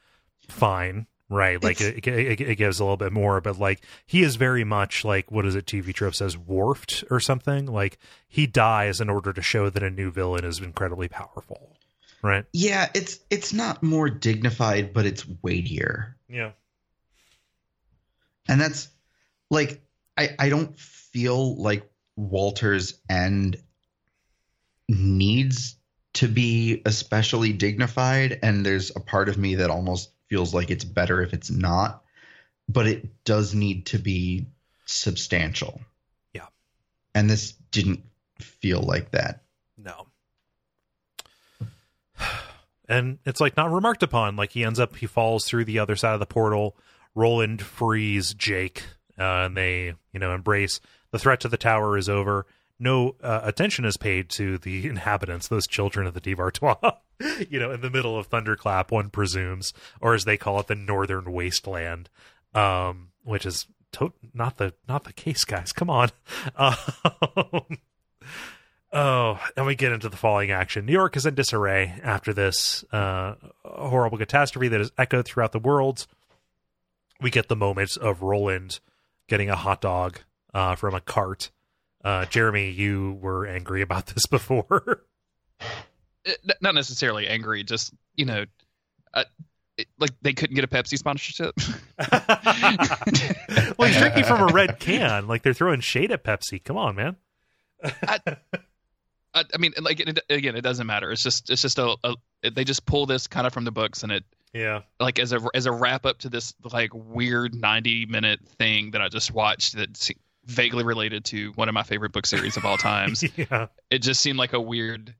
fine, 0.48 1.06
right? 1.28 1.62
Like 1.62 1.80
it, 1.80 2.06
it, 2.06 2.40
it 2.40 2.56
gives 2.56 2.80
a 2.80 2.84
little 2.84 2.96
bit 2.96 3.12
more, 3.12 3.40
but 3.40 3.58
like 3.58 3.84
he 4.06 4.22
is 4.22 4.36
very 4.36 4.64
much 4.64 5.04
like 5.04 5.30
what 5.30 5.46
is 5.46 5.54
it? 5.54 5.66
TV 5.66 5.92
trope 5.94 6.14
says 6.14 6.36
warped 6.36 7.04
or 7.10 7.20
something. 7.20 7.66
Like 7.66 7.98
he 8.28 8.46
dies 8.46 9.00
in 9.00 9.10
order 9.10 9.32
to 9.32 9.42
show 9.42 9.70
that 9.70 9.82
a 9.82 9.90
new 9.90 10.10
villain 10.10 10.44
is 10.44 10.60
incredibly 10.60 11.08
powerful, 11.08 11.76
right? 12.22 12.44
Yeah, 12.52 12.88
it's 12.94 13.18
it's 13.30 13.52
not 13.52 13.82
more 13.82 14.08
dignified, 14.08 14.92
but 14.92 15.06
it's 15.06 15.26
weightier. 15.42 16.16
Yeah. 16.28 16.52
And 18.48 18.60
that's 18.60 18.88
like 19.50 19.82
I 20.16 20.30
I 20.38 20.48
don't 20.48 20.78
feel 20.78 21.56
like 21.56 21.91
Walter's 22.16 22.98
end 23.08 23.62
needs 24.88 25.76
to 26.14 26.28
be 26.28 26.82
especially 26.84 27.52
dignified 27.52 28.38
and 28.42 28.66
there's 28.66 28.94
a 28.94 29.00
part 29.00 29.28
of 29.28 29.38
me 29.38 29.54
that 29.56 29.70
almost 29.70 30.10
feels 30.28 30.54
like 30.54 30.70
it's 30.70 30.84
better 30.84 31.22
if 31.22 31.32
it's 31.32 31.50
not, 31.50 32.02
but 32.68 32.86
it 32.86 33.24
does 33.24 33.54
need 33.54 33.86
to 33.86 33.98
be 33.98 34.46
substantial. 34.86 35.80
Yeah. 36.32 36.46
And 37.14 37.28
this 37.28 37.52
didn't 37.70 38.00
feel 38.38 38.80
like 38.80 39.10
that. 39.12 39.42
No. 39.76 40.06
And 42.88 43.20
it's 43.24 43.40
like 43.40 43.56
not 43.56 43.70
remarked 43.70 44.02
upon. 44.02 44.36
Like 44.36 44.50
he 44.52 44.64
ends 44.64 44.78
up, 44.78 44.96
he 44.96 45.06
falls 45.06 45.46
through 45.46 45.64
the 45.64 45.78
other 45.78 45.96
side 45.96 46.12
of 46.12 46.20
the 46.20 46.26
portal. 46.26 46.76
Roland 47.14 47.62
frees 47.62 48.34
Jake, 48.34 48.82
uh, 49.18 49.46
and 49.46 49.56
they, 49.56 49.94
you 50.12 50.20
know, 50.20 50.34
embrace. 50.34 50.78
The 51.12 51.18
threat 51.18 51.40
to 51.40 51.48
the 51.48 51.56
tower 51.56 51.96
is 51.96 52.08
over. 52.08 52.46
No 52.78 53.14
uh, 53.22 53.40
attention 53.44 53.84
is 53.84 53.96
paid 53.96 54.28
to 54.30 54.58
the 54.58 54.86
inhabitants, 54.88 55.46
those 55.48 55.66
children 55.66 56.06
of 56.06 56.14
the 56.14 56.20
Devar-Tois. 56.20 56.74
you 57.48 57.60
know, 57.60 57.70
in 57.70 57.80
the 57.80 57.90
middle 57.90 58.18
of 58.18 58.26
Thunderclap, 58.26 58.90
one 58.90 59.10
presumes, 59.10 59.72
or 60.00 60.14
as 60.14 60.24
they 60.24 60.36
call 60.36 60.58
it, 60.58 60.66
the 60.66 60.74
Northern 60.74 61.32
Wasteland, 61.32 62.08
um, 62.54 63.10
which 63.22 63.46
is 63.46 63.66
to- 63.92 64.12
not 64.34 64.56
the 64.56 64.74
not 64.88 65.04
the 65.04 65.12
case, 65.12 65.44
guys. 65.44 65.72
Come 65.72 65.88
on. 65.90 66.10
Um, 66.56 67.78
Oh, 68.92 69.40
and 69.56 69.64
we 69.64 69.74
get 69.74 69.92
into 69.92 70.10
the 70.10 70.18
falling 70.18 70.50
action. 70.50 70.84
New 70.84 70.92
York 70.92 71.16
is 71.16 71.24
in 71.24 71.34
disarray 71.34 71.98
after 72.02 72.34
this 72.34 72.84
uh, 72.92 73.36
horrible 73.64 74.18
catastrophe 74.18 74.68
that 74.68 74.82
is 74.82 74.92
echoed 74.98 75.24
throughout 75.24 75.52
the 75.52 75.58
world. 75.58 76.06
We 77.18 77.30
get 77.30 77.48
the 77.48 77.56
moments 77.56 77.96
of 77.96 78.20
Roland 78.20 78.80
getting 79.28 79.48
a 79.48 79.56
hot 79.56 79.80
dog 79.80 80.18
uh, 80.54 80.74
from 80.76 80.94
a 80.94 81.00
cart. 81.00 81.50
Uh, 82.04 82.24
Jeremy, 82.26 82.70
you 82.70 83.18
were 83.20 83.46
angry 83.46 83.82
about 83.82 84.06
this 84.14 84.26
before. 84.26 85.02
Uh, 85.60 86.30
not 86.60 86.74
necessarily 86.74 87.28
angry, 87.28 87.62
just 87.64 87.92
you 88.16 88.24
know, 88.24 88.44
uh, 89.14 89.24
it, 89.76 89.86
like 89.98 90.10
they 90.22 90.32
couldn't 90.32 90.54
get 90.54 90.64
a 90.64 90.68
Pepsi 90.68 90.98
sponsorship. 90.98 91.54
well, 93.78 93.88
he's 93.88 93.98
drinking 93.98 94.24
from 94.24 94.48
a 94.48 94.52
red 94.52 94.78
can. 94.78 95.26
Like 95.26 95.42
they're 95.42 95.54
throwing 95.54 95.80
shade 95.80 96.12
at 96.12 96.24
Pepsi. 96.24 96.62
Come 96.62 96.76
on, 96.76 96.94
man. 96.94 97.16
I, 97.84 98.18
I 99.34 99.58
mean, 99.58 99.72
like 99.80 99.98
it, 100.00 100.18
again, 100.28 100.56
it 100.56 100.60
doesn't 100.60 100.86
matter. 100.86 101.10
It's 101.10 101.22
just 101.22 101.50
it's 101.50 101.62
just 101.62 101.78
a, 101.78 101.96
a 102.04 102.50
they 102.50 102.64
just 102.64 102.84
pull 102.84 103.06
this 103.06 103.26
kind 103.26 103.46
of 103.46 103.52
from 103.52 103.64
the 103.64 103.72
books, 103.72 104.02
and 104.02 104.12
it 104.12 104.24
Yeah. 104.52 104.82
like 105.00 105.18
as 105.18 105.32
a 105.32 105.40
as 105.54 105.66
a 105.66 105.72
wrap 105.72 106.04
up 106.06 106.18
to 106.18 106.28
this 106.28 106.54
like 106.72 106.90
weird 106.94 107.54
ninety 107.54 108.06
minute 108.06 108.40
thing 108.58 108.90
that 108.92 109.00
I 109.02 109.08
just 109.08 109.32
watched 109.32 109.76
that 109.76 109.96
vaguely 110.46 110.84
related 110.84 111.24
to 111.26 111.52
one 111.52 111.68
of 111.68 111.74
my 111.74 111.82
favorite 111.82 112.12
book 112.12 112.26
series 112.26 112.56
of 112.56 112.64
all 112.64 112.76
times. 112.76 113.24
yeah. 113.36 113.66
It 113.90 114.00
just 114.00 114.20
seemed 114.20 114.38
like 114.38 114.52
a 114.52 114.60
weird. 114.60 115.14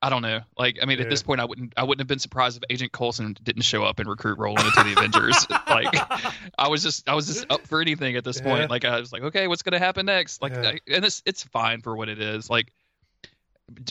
I 0.00 0.10
don't 0.10 0.22
know. 0.22 0.40
Like, 0.56 0.78
I 0.80 0.86
mean, 0.86 0.98
Yeah. 0.98 1.04
at 1.04 1.10
this 1.10 1.24
point, 1.24 1.40
I 1.40 1.44
wouldn't, 1.44 1.72
I 1.76 1.82
wouldn't 1.82 2.00
have 2.00 2.06
been 2.06 2.20
surprised 2.20 2.56
if 2.56 2.62
Agent 2.70 2.92
Coulson 2.92 3.36
didn't 3.42 3.62
show 3.62 3.82
up 3.82 3.98
and 3.98 4.08
recruit 4.08 4.38
Roland 4.38 4.64
into 4.64 4.84
the 4.84 4.92
Avengers. 4.92 5.44
Like, 5.68 5.92
I 6.56 6.68
was 6.68 6.82
just, 6.82 7.08
I 7.08 7.14
was 7.14 7.26
just 7.26 7.46
up 7.50 7.66
for 7.66 7.80
anything 7.80 8.16
at 8.16 8.24
this 8.24 8.38
Yeah. 8.38 8.44
point. 8.44 8.70
Like, 8.70 8.84
I 8.84 8.98
was 9.00 9.12
like, 9.12 9.22
okay, 9.22 9.48
what's 9.48 9.62
gonna 9.62 9.78
happen 9.80 10.06
next? 10.06 10.40
Like. 10.40 10.52
I- 10.54 10.78
and 10.88 11.04
it's, 11.04 11.22
it's 11.26 11.42
fine 11.42 11.82
for 11.82 11.96
what 11.96 12.08
it 12.08 12.20
is. 12.20 12.48
Like, 12.48 12.72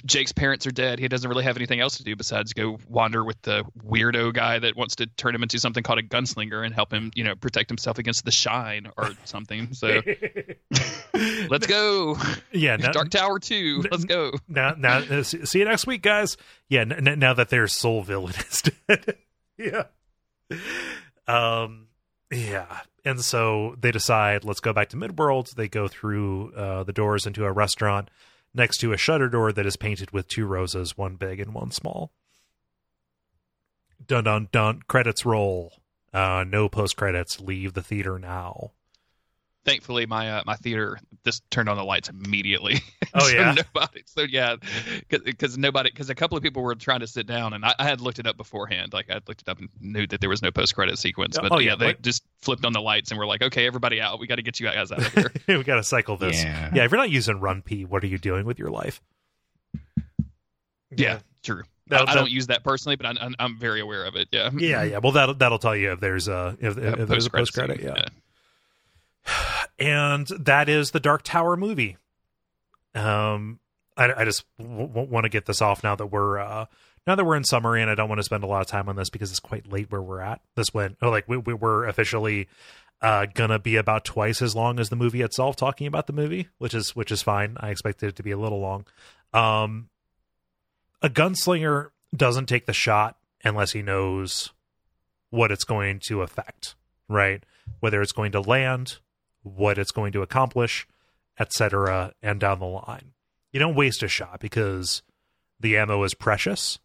Jake's 0.05 0.31
parents 0.31 0.65
are 0.65 0.71
dead. 0.71 0.97
He 0.99 1.07
doesn't 1.07 1.29
really 1.29 1.43
have 1.43 1.55
anything 1.55 1.79
else 1.79 1.97
to 1.97 2.03
do 2.03 2.15
besides 2.15 2.53
go 2.53 2.79
wander 2.89 3.23
with 3.23 3.39
the 3.43 3.63
weirdo 3.85 4.33
guy 4.33 4.57
that 4.59 4.75
wants 4.75 4.95
to 4.95 5.05
turn 5.05 5.35
him 5.35 5.43
into 5.43 5.59
something 5.59 5.83
called 5.83 5.99
a 5.99 6.03
gunslinger 6.03 6.65
and 6.65 6.73
help 6.73 6.91
him, 6.91 7.11
you 7.13 7.23
know, 7.23 7.35
protect 7.35 7.69
himself 7.69 7.99
against 7.99 8.25
the 8.25 8.31
shine 8.31 8.87
or 8.97 9.11
something. 9.25 9.73
So 9.73 10.01
let's 11.49 11.67
go. 11.67 12.17
yeah. 12.51 12.75
Now, 12.87 12.91
Dark 12.91 13.09
Tower 13.11 13.39
2. 13.39 13.85
Let's 13.91 14.05
go. 14.05 14.31
now, 14.47 14.73
now 14.77 14.97
uh, 14.97 15.23
see 15.23 15.45
see 15.45 15.59
you 15.59 15.65
next 15.65 15.85
week, 15.87 16.01
guys. 16.01 16.37
Yeah. 16.69 16.81
N- 16.81 17.07
n- 17.07 17.19
now 17.19 17.33
that 17.33 17.49
their 17.49 17.67
sole 17.67 18.01
villain 18.03 18.33
is 18.49 18.63
dead. 18.87 19.17
yeah. 19.57 19.83
Um. 21.27 21.87
Yeah. 22.31 22.81
And 23.05 23.21
so 23.23 23.75
they 23.79 23.91
decide, 23.91 24.43
let's 24.43 24.59
go 24.59 24.73
back 24.73 24.89
to 24.89 24.97
Midworld. 24.97 25.55
They 25.55 25.69
go 25.69 25.87
through 25.87 26.51
uh, 26.53 26.83
the 26.83 26.91
doors 26.91 27.25
into 27.25 27.45
a 27.45 27.51
restaurant 27.51 28.09
next 28.53 28.77
to 28.77 28.93
a 28.93 28.97
shutter 28.97 29.29
door 29.29 29.51
that 29.51 29.65
is 29.65 29.77
painted 29.77 30.11
with 30.11 30.27
two 30.27 30.45
roses, 30.45 30.97
one 30.97 31.15
big 31.15 31.39
and 31.39 31.53
one 31.53 31.71
small. 31.71 32.11
Dun 34.05 34.23
dun 34.25 34.49
dun. 34.51 34.81
Credits 34.87 35.25
roll. 35.25 35.81
Uh, 36.13 36.45
no 36.47 36.69
post 36.69 36.95
credits. 36.95 37.39
Leave 37.39 37.73
the 37.73 37.83
theater 37.83 38.17
now. 38.17 38.71
Thankfully, 39.67 40.05
my 40.05 40.31
uh, 40.31 40.43
my 40.45 40.55
theater 40.55 40.97
just 41.25 41.43
turned 41.51 41.67
on 41.67 41.75
the 41.75 41.83
lights 41.83 42.07
immediately. 42.09 42.75
Oh, 43.13 43.21
so 43.21 43.35
yeah? 43.35 43.53
nobody. 43.53 44.03
So 44.05 44.21
yeah, 44.21 44.57
because 45.09 45.57
nobody, 45.57 45.89
because 45.89 46.09
a 46.11 46.15
couple 46.15 46.37
of 46.37 46.43
people 46.43 46.61
were 46.61 46.75
trying 46.75 46.99
to 46.99 47.07
sit 47.07 47.25
down, 47.25 47.53
and 47.53 47.65
I, 47.65 47.73
I 47.79 47.85
had 47.85 47.99
looked 47.99 48.19
it 48.19 48.27
up 48.27 48.37
beforehand. 48.37 48.93
Like 48.93 49.09
I 49.09 49.13
had 49.15 49.27
looked 49.27 49.41
it 49.41 49.49
up 49.49 49.57
and 49.59 49.69
knew 49.79 50.05
that 50.07 50.19
there 50.19 50.29
was 50.29 50.41
no 50.43 50.51
post 50.51 50.75
credit 50.75 50.99
sequence. 50.99 51.39
But 51.39 51.51
Oh, 51.51 51.57
yeah, 51.57 51.71
yeah, 51.71 51.75
they 51.77 51.93
just 52.01 52.21
flipped 52.37 52.63
on 52.65 52.73
the 52.73 52.81
lights 52.81 53.09
and 53.09 53.17
were 53.17 53.25
like, 53.25 53.41
"Okay, 53.41 53.65
everybody 53.65 54.01
out. 54.01 54.19
We 54.19 54.27
got 54.27 54.35
to 54.35 54.43
get 54.43 54.59
you 54.59 54.67
guys 54.67 54.91
out 54.91 54.99
of 54.99 55.13
here." 55.13 55.31
we 55.57 55.63
got 55.63 55.77
to 55.77 55.83
cycle 55.83 56.17
this. 56.17 56.43
Yeah. 56.43 56.69
Yeah, 56.75 56.83
if 56.83 56.91
you're 56.91 56.99
not 56.99 57.09
using 57.09 57.39
RunPee, 57.39 57.87
what 57.87 58.03
are 58.03 58.07
you 58.07 58.17
doing 58.19 58.45
with 58.45 58.59
your 58.59 58.69
life? 58.69 59.01
yeah, 60.95 61.19
true. 61.43 61.63
That- 61.87 62.07
I, 62.09 62.11
I 62.11 62.15
don't 62.15 62.29
use 62.29 62.47
that 62.47 62.63
personally, 62.63 62.97
but 62.97 63.05
I, 63.05 63.13
I'm, 63.19 63.35
I'm 63.39 63.57
very 63.57 63.79
aware 63.79 64.03
of 64.05 64.15
it. 64.15 64.27
Yeah. 64.31 64.49
Yeah, 64.55 64.83
yeah. 64.83 64.97
Well, 64.99 65.13
that'll 65.13 65.35
that'll 65.35 65.59
tell 65.59 65.75
you 65.75 65.93
if 65.93 65.99
there's 66.01 66.27
a 66.27 66.55
if, 66.59 66.77
Yeah, 66.77 66.95
if 66.99 67.07
there's 67.07 67.25
a 67.25 67.29
post 67.31 67.53
credit. 67.53 67.79
scene, 67.79 67.87
Yeah. 67.87 68.03
and 69.79 70.27
that 70.27 70.69
is 70.69 70.91
the 70.91 70.99
Dark 70.99 71.23
Tower 71.23 71.55
movie. 71.55 71.97
Um, 72.95 73.59
I, 73.95 74.21
I 74.21 74.25
just 74.25 74.45
w- 74.57 74.87
w- 74.87 75.07
want 75.07 75.25
to 75.25 75.29
get 75.29 75.45
this 75.45 75.61
off 75.61 75.83
now 75.83 75.95
that 75.95 76.07
we're 76.07 76.39
uh 76.39 76.65
now 77.05 77.15
that 77.15 77.23
we're 77.23 77.35
in 77.37 77.43
summary, 77.43 77.81
and 77.81 77.89
I 77.89 77.95
don't 77.95 78.09
want 78.09 78.19
to 78.19 78.23
spend 78.23 78.43
a 78.43 78.47
lot 78.47 78.61
of 78.61 78.67
time 78.67 78.89
on 78.89 78.95
this 78.95 79.09
because 79.09 79.31
it's 79.31 79.39
quite 79.39 79.71
late 79.71 79.91
where 79.91 80.01
we're 80.01 80.21
at. 80.21 80.41
This 80.55 80.73
went 80.73 80.97
oh, 81.01 81.09
like 81.09 81.27
we, 81.27 81.37
we 81.37 81.53
we're 81.53 81.85
officially 81.85 82.47
uh 83.01 83.27
gonna 83.33 83.59
be 83.59 83.75
about 83.75 84.05
twice 84.05 84.41
as 84.41 84.55
long 84.55 84.79
as 84.79 84.89
the 84.89 84.95
movie 84.95 85.21
itself 85.21 85.55
talking 85.55 85.87
about 85.87 86.07
the 86.07 86.13
movie, 86.13 86.47
which 86.57 86.73
is 86.73 86.95
which 86.95 87.11
is 87.11 87.21
fine. 87.21 87.57
I 87.59 87.69
expected 87.69 88.09
it 88.09 88.15
to 88.17 88.23
be 88.23 88.31
a 88.31 88.37
little 88.37 88.59
long. 88.59 88.85
Um, 89.33 89.89
a 91.01 91.09
gunslinger 91.09 91.89
doesn't 92.15 92.47
take 92.47 92.65
the 92.65 92.73
shot 92.73 93.17
unless 93.43 93.71
he 93.71 93.81
knows 93.81 94.51
what 95.29 95.51
it's 95.51 95.63
going 95.63 95.99
to 96.07 96.21
affect, 96.21 96.75
right? 97.07 97.43
Whether 97.79 98.01
it's 98.01 98.13
going 98.13 98.31
to 98.31 98.41
land, 98.41 98.97
what 99.47 99.77
it's 99.77 99.91
going 99.91 100.11
to 100.13 100.21
accomplish, 100.21 100.87
etc., 101.39 102.13
and 102.21 102.39
down 102.39 102.59
the 102.59 102.65
line. 102.65 103.13
You 103.51 103.59
don't 103.59 103.75
waste 103.75 104.03
a 104.03 104.07
shot 104.07 104.39
because 104.39 105.01
the 105.59 105.77
ammo 105.77 106.03
is 106.03 106.13
precious 106.13 106.79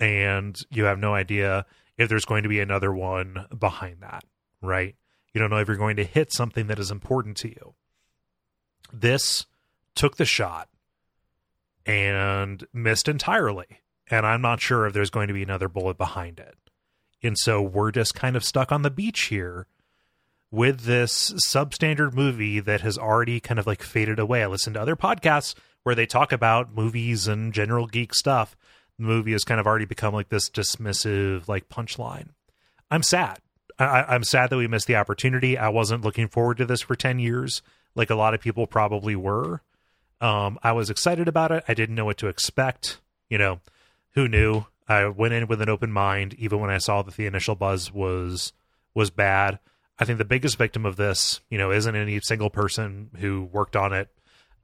and 0.00 0.58
you 0.70 0.84
have 0.84 0.98
no 0.98 1.14
idea 1.14 1.66
if 1.96 2.08
there's 2.08 2.24
going 2.24 2.44
to 2.44 2.48
be 2.48 2.60
another 2.60 2.92
one 2.92 3.46
behind 3.56 4.00
that, 4.00 4.24
right? 4.62 4.94
You 5.32 5.40
don't 5.40 5.50
know 5.50 5.58
if 5.58 5.68
you're 5.68 5.76
going 5.76 5.96
to 5.96 6.04
hit 6.04 6.32
something 6.32 6.68
that 6.68 6.78
is 6.78 6.90
important 6.90 7.36
to 7.38 7.48
you. 7.48 7.74
This 8.92 9.46
took 9.94 10.16
the 10.16 10.24
shot 10.24 10.68
and 11.84 12.66
missed 12.72 13.08
entirely. 13.08 13.80
And 14.10 14.24
I'm 14.24 14.40
not 14.40 14.60
sure 14.60 14.86
if 14.86 14.94
there's 14.94 15.10
going 15.10 15.28
to 15.28 15.34
be 15.34 15.42
another 15.42 15.68
bullet 15.68 15.98
behind 15.98 16.38
it. 16.38 16.56
And 17.22 17.36
so 17.36 17.60
we're 17.60 17.90
just 17.90 18.14
kind 18.14 18.36
of 18.36 18.44
stuck 18.44 18.70
on 18.70 18.82
the 18.82 18.90
beach 18.90 19.22
here 19.22 19.66
with 20.50 20.80
this 20.82 21.32
substandard 21.46 22.14
movie 22.14 22.60
that 22.60 22.80
has 22.80 22.96
already 22.96 23.40
kind 23.40 23.58
of 23.58 23.66
like 23.66 23.82
faded 23.82 24.18
away. 24.18 24.42
I 24.42 24.46
listen 24.46 24.74
to 24.74 24.80
other 24.80 24.96
podcasts 24.96 25.54
where 25.82 25.94
they 25.94 26.06
talk 26.06 26.32
about 26.32 26.74
movies 26.74 27.28
and 27.28 27.52
general 27.52 27.86
geek 27.86 28.14
stuff. 28.14 28.56
The 28.98 29.04
movie 29.04 29.32
has 29.32 29.44
kind 29.44 29.60
of 29.60 29.66
already 29.66 29.84
become 29.84 30.14
like 30.14 30.28
this 30.28 30.50
dismissive 30.50 31.48
like 31.48 31.68
punchline. 31.68 32.28
I'm 32.90 33.02
sad. 33.02 33.38
I, 33.78 34.04
I'm 34.08 34.24
sad 34.24 34.50
that 34.50 34.56
we 34.56 34.66
missed 34.66 34.86
the 34.86 34.96
opportunity. 34.96 35.56
I 35.56 35.68
wasn't 35.68 36.04
looking 36.04 36.28
forward 36.28 36.56
to 36.58 36.66
this 36.66 36.80
for 36.80 36.96
10 36.96 37.18
years, 37.18 37.62
like 37.94 38.10
a 38.10 38.16
lot 38.16 38.34
of 38.34 38.40
people 38.40 38.66
probably 38.66 39.14
were. 39.14 39.62
Um, 40.20 40.58
I 40.62 40.72
was 40.72 40.90
excited 40.90 41.28
about 41.28 41.52
it. 41.52 41.62
I 41.68 41.74
didn't 41.74 41.94
know 41.94 42.04
what 42.04 42.18
to 42.18 42.26
expect. 42.26 42.98
You 43.28 43.38
know, 43.38 43.60
who 44.14 44.26
knew? 44.26 44.64
I 44.88 45.06
went 45.06 45.34
in 45.34 45.46
with 45.46 45.60
an 45.60 45.68
open 45.68 45.92
mind, 45.92 46.34
even 46.34 46.60
when 46.60 46.70
I 46.70 46.78
saw 46.78 47.02
that 47.02 47.16
the 47.16 47.26
initial 47.26 47.54
buzz 47.54 47.92
was 47.92 48.52
was 48.94 49.10
bad. 49.10 49.58
I 49.98 50.04
think 50.04 50.18
the 50.18 50.24
biggest 50.24 50.56
victim 50.58 50.86
of 50.86 50.96
this, 50.96 51.40
you 51.50 51.58
know, 51.58 51.72
isn't 51.72 51.96
any 51.96 52.20
single 52.20 52.50
person 52.50 53.10
who 53.18 53.44
worked 53.44 53.74
on 53.74 53.92
it. 53.92 54.08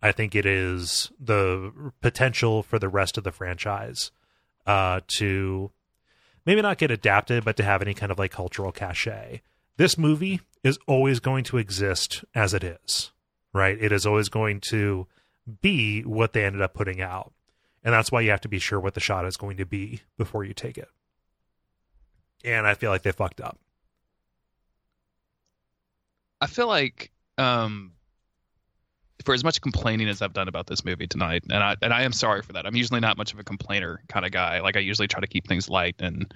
I 0.01 0.13
think 0.13 0.35
it 0.35 0.47
is 0.47 1.11
the 1.19 1.93
potential 2.01 2.63
for 2.63 2.79
the 2.79 2.89
rest 2.89 3.19
of 3.19 3.25
the 3.25 3.33
franchise 3.33 4.13
uh, 4.67 5.01
to 5.17 5.71
maybe 6.47 6.63
not 6.63 6.79
get 6.79 6.91
adapted, 6.91 7.45
but 7.45 7.57
to 7.57 7.65
have 7.65 7.83
any 7.83 7.95
kind 7.95 8.13
of 8.13 8.19
like 8.19 8.31
cultural 8.31 8.71
cachet. 8.71 9.41
This 9.77 9.99
movie 9.99 10.41
is 10.63 10.79
always 10.87 11.21
going 11.21 11.45
to 11.45 11.59
exist 11.59 12.25
as 12.35 12.55
it 12.55 12.63
is, 12.63 13.11
right? 13.53 13.77
It 13.81 13.93
is 13.93 14.07
always 14.07 14.29
going 14.29 14.61
to 14.69 15.07
be 15.61 16.03
what 16.03 16.33
they 16.33 16.45
ended 16.45 16.63
up 16.63 16.75
putting 16.75 17.01
out. 17.01 17.33
And 17.83 17.93
that's 17.93 18.13
why 18.13 18.21
you 18.21 18.31
have 18.31 18.41
to 18.43 18.49
be 18.49 18.59
sure 18.59 18.81
what 18.81 18.95
the 18.95 19.01
shot 19.01 19.27
is 19.27 19.37
going 19.37 19.57
to 19.59 19.67
be 19.67 20.03
before 20.17 20.45
you 20.45 20.55
take 20.55 20.79
it. 20.79 20.89
And 22.45 22.67
I 22.67 22.75
feel 22.75 22.91
like 22.91 23.03
they 23.03 23.13
fucked 23.13 23.41
up. 23.41 23.59
I 26.45 26.47
feel 26.47 26.67
like 26.67 27.11
um, 27.39 27.93
for 29.25 29.33
as 29.33 29.43
much 29.43 29.63
complaining 29.63 30.11
as 30.11 30.21
I've 30.21 30.35
done 30.35 30.47
about 30.47 30.67
this 30.67 30.85
movie 30.85 31.07
tonight, 31.07 31.43
and 31.49 31.63
I 31.63 31.75
and 31.81 31.91
I 31.91 32.03
am 32.03 32.13
sorry 32.13 32.43
for 32.43 32.53
that. 32.53 32.67
I'm 32.67 32.77
usually 32.77 33.01
not 33.01 33.17
much 33.17 33.33
of 33.33 33.39
a 33.39 33.45
complainer 33.45 34.03
kind 34.09 34.27
of 34.27 34.33
guy. 34.33 34.61
Like 34.61 34.77
I 34.77 34.81
usually 34.81 35.09
try 35.09 35.23
to 35.23 35.27
keep 35.27 35.49
things 35.49 35.71
light 35.71 35.97
and 36.01 36.35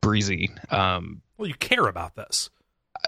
breezy. 0.00 0.50
Um, 0.72 1.22
Well, 1.36 1.46
you 1.46 1.54
care 1.54 1.86
about 1.86 2.16
this. 2.16 2.50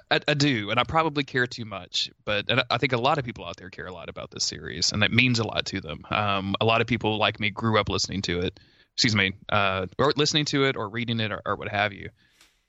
I, 0.09 0.21
I 0.29 0.35
do, 0.35 0.71
and 0.71 0.79
I 0.79 0.85
probably 0.85 1.25
care 1.25 1.49
too 1.49 1.65
much. 1.65 2.09
But 2.25 2.49
and 2.49 2.63
I 2.71 2.79
think 2.79 2.93
a 2.93 2.97
lot 2.97 3.19
of 3.19 3.25
people 3.25 3.45
out 3.45 3.57
there 3.57 3.69
care 3.69 3.87
a 3.87 3.93
lot 3.93 4.09
about 4.09 4.31
this 4.31 4.45
series, 4.45 4.93
and 4.93 5.03
that 5.03 5.11
means 5.11 5.41
a 5.41 5.45
lot 5.45 5.67
to 5.67 5.81
them. 5.81 6.05
Um, 6.11 6.55
a 6.61 6.65
lot 6.65 6.81
of 6.81 6.87
people 6.87 7.19
like 7.19 7.41
me 7.41 7.51
grew 7.51 7.77
up 7.77 7.89
listening 7.89 8.23
to 8.23 8.39
it. 8.39 8.61
Excuse 8.95 9.17
me, 9.17 9.33
uh, 9.49 9.87
or 9.99 10.13
listening 10.15 10.45
to 10.45 10.67
it, 10.67 10.77
or 10.77 10.89
reading 10.89 11.19
it, 11.19 11.33
or, 11.33 11.43
or 11.45 11.57
what 11.57 11.69
have 11.71 11.93
you. 11.93 12.11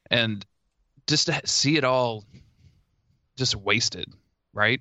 And 0.09 0.43
just 1.05 1.27
to 1.27 1.39
see 1.45 1.77
it 1.77 1.83
all, 1.83 2.25
just 3.41 3.55
wasted, 3.55 4.07
right? 4.53 4.79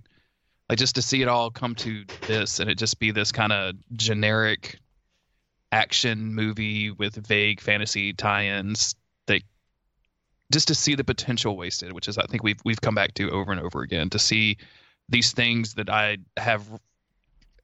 Like 0.69 0.79
just 0.79 0.95
to 0.97 1.03
see 1.03 1.23
it 1.23 1.29
all 1.29 1.51
come 1.51 1.75
to 1.77 2.05
this, 2.27 2.61
and 2.61 2.71
it 2.71 2.77
just 2.77 2.99
be 2.99 3.11
this 3.11 3.33
kind 3.33 3.53
of 3.53 3.75
generic 3.95 4.79
action 5.73 6.35
movie 6.35 6.91
with 6.91 7.15
vague 7.27 7.61
fantasy 7.61 8.13
tie-ins 8.13 8.95
that 9.27 9.43
just 10.53 10.69
to 10.69 10.75
see 10.75 10.95
the 10.95 11.05
potential 11.05 11.57
wasted, 11.57 11.93
which 11.93 12.07
is 12.07 12.19
I 12.19 12.27
think 12.27 12.43
we've 12.43 12.61
we've 12.65 12.81
come 12.81 12.95
back 12.95 13.15
to 13.15 13.31
over 13.31 13.51
and 13.51 13.61
over 13.61 13.81
again 13.81 14.11
to 14.11 14.19
see 14.19 14.59
these 15.09 15.33
things 15.33 15.75
that 15.75 15.89
I 15.89 16.19
have 16.37 16.63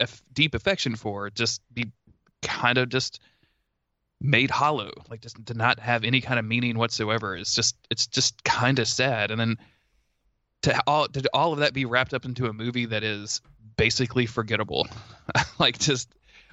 a 0.01 0.09
deep 0.33 0.55
affection 0.55 0.97
for 0.97 1.29
just 1.31 1.61
be 1.75 1.93
kind 2.43 2.79
of 2.79 2.89
just 2.89 3.21
made 4.21 4.51
hollow, 4.51 4.91
like 5.11 5.21
just 5.21 5.45
to 5.47 5.55
not 5.55 5.79
have 5.79 6.05
any 6.05 6.23
kind 6.23 6.39
of 6.39 6.45
meaning 6.47 6.79
whatsoever. 6.79 7.37
It's 7.37 7.55
just 7.55 7.77
it's 7.91 8.07
just 8.07 8.43
kind 8.45 8.79
of 8.79 8.89
sad, 8.89 9.31
and 9.31 9.39
then 9.39 9.59
to 10.63 10.83
all 10.87 11.09
to 11.09 11.23
all 11.33 11.53
of 11.53 11.59
that 11.61 11.73
be 11.75 11.85
wrapped 11.85 12.15
up 12.15 12.25
into 12.25 12.47
a 12.47 12.53
movie 12.53 12.87
that 12.87 13.03
is 13.05 13.41
basically 13.77 14.27
forgettable, 14.27 14.87
like 15.59 15.79
just 15.79 16.09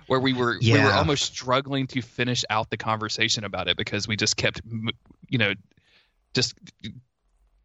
where 0.07 0.19
we 0.19 0.33
were 0.33 0.57
we 0.61 0.73
were 0.73 0.91
almost 0.91 1.23
struggling 1.23 1.88
to 1.88 2.01
finish 2.01 2.43
out 2.49 2.69
the 2.69 2.77
conversation 2.77 3.43
about 3.45 3.67
it 3.67 3.77
because 3.77 4.07
we 4.07 4.15
just 4.15 4.35
kept 4.38 4.61
you 5.30 5.38
know 5.38 5.53
just 6.33 6.56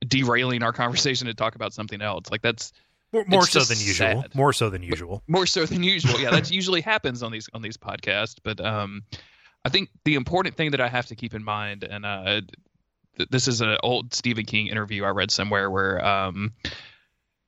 derailing 0.07 0.63
our 0.63 0.73
conversation 0.73 1.27
to 1.27 1.35
talk 1.35 1.57
about 1.57 1.73
something 1.73 2.01
else 2.01 2.31
like 2.31 2.41
that's 2.41 2.73
More, 3.13 3.25
more 3.27 3.47
so 3.47 3.61
than 3.61 3.79
usual. 3.79 4.23
sad. 4.23 4.35
More 4.35 4.53
so 4.53 4.71
than 4.71 4.83
usual. 4.83 5.23
more 5.27 5.45
so 5.47 5.67
than 5.67 5.83
usual 5.83 6.21
yeah 6.21 6.31
that 6.31 6.51
usually 6.53 6.81
happens 6.81 7.23
on 7.25 7.33
these 7.33 7.49
on 7.53 7.63
these 7.63 7.77
podcasts 7.77 8.37
but 8.43 8.61
um 8.65 9.03
i 9.65 9.69
think 9.69 9.89
the 10.05 10.15
important 10.15 10.55
thing 10.55 10.71
that 10.71 10.81
i 10.81 10.87
have 10.89 11.07
to 11.07 11.17
keep 11.17 11.35
in 11.35 11.43
mind 11.43 11.83
and 11.83 12.07
uh 12.07 12.25
th- 12.25 12.45
this 13.31 13.49
is 13.49 13.61
an 13.61 13.77
old 13.83 14.15
stephen 14.15 14.45
king 14.45 14.69
interview 14.69 15.05
i 15.05 15.09
read 15.09 15.31
somewhere 15.31 15.71
where 15.71 16.05
um 16.05 16.53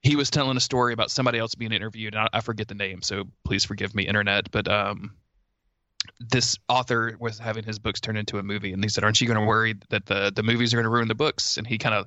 he 0.02 0.16
was 0.16 0.30
telling 0.30 0.56
a 0.56 0.60
story 0.60 0.92
about 0.92 1.10
somebody 1.10 1.38
else 1.38 1.54
being 1.54 1.72
interviewed. 1.72 2.14
And 2.14 2.22
I, 2.22 2.38
I 2.38 2.40
forget 2.40 2.68
the 2.68 2.74
name, 2.74 3.02
so 3.02 3.24
please 3.44 3.64
forgive 3.64 3.94
me, 3.94 4.06
internet. 4.06 4.50
But 4.50 4.66
um, 4.68 5.14
this 6.18 6.58
author 6.68 7.16
was 7.20 7.38
having 7.38 7.64
his 7.64 7.78
books 7.78 8.00
turned 8.00 8.18
into 8.18 8.38
a 8.38 8.42
movie, 8.42 8.72
and 8.72 8.82
he 8.82 8.88
said, 8.88 9.04
"Aren't 9.04 9.20
you 9.20 9.26
going 9.26 9.38
to 9.38 9.46
worry 9.46 9.76
that 9.90 10.06
the 10.06 10.32
the 10.34 10.42
movies 10.42 10.72
are 10.72 10.78
going 10.78 10.84
to 10.84 10.90
ruin 10.90 11.08
the 11.08 11.14
books?" 11.14 11.58
And 11.58 11.66
he 11.66 11.78
kind 11.78 11.94
of 11.94 12.06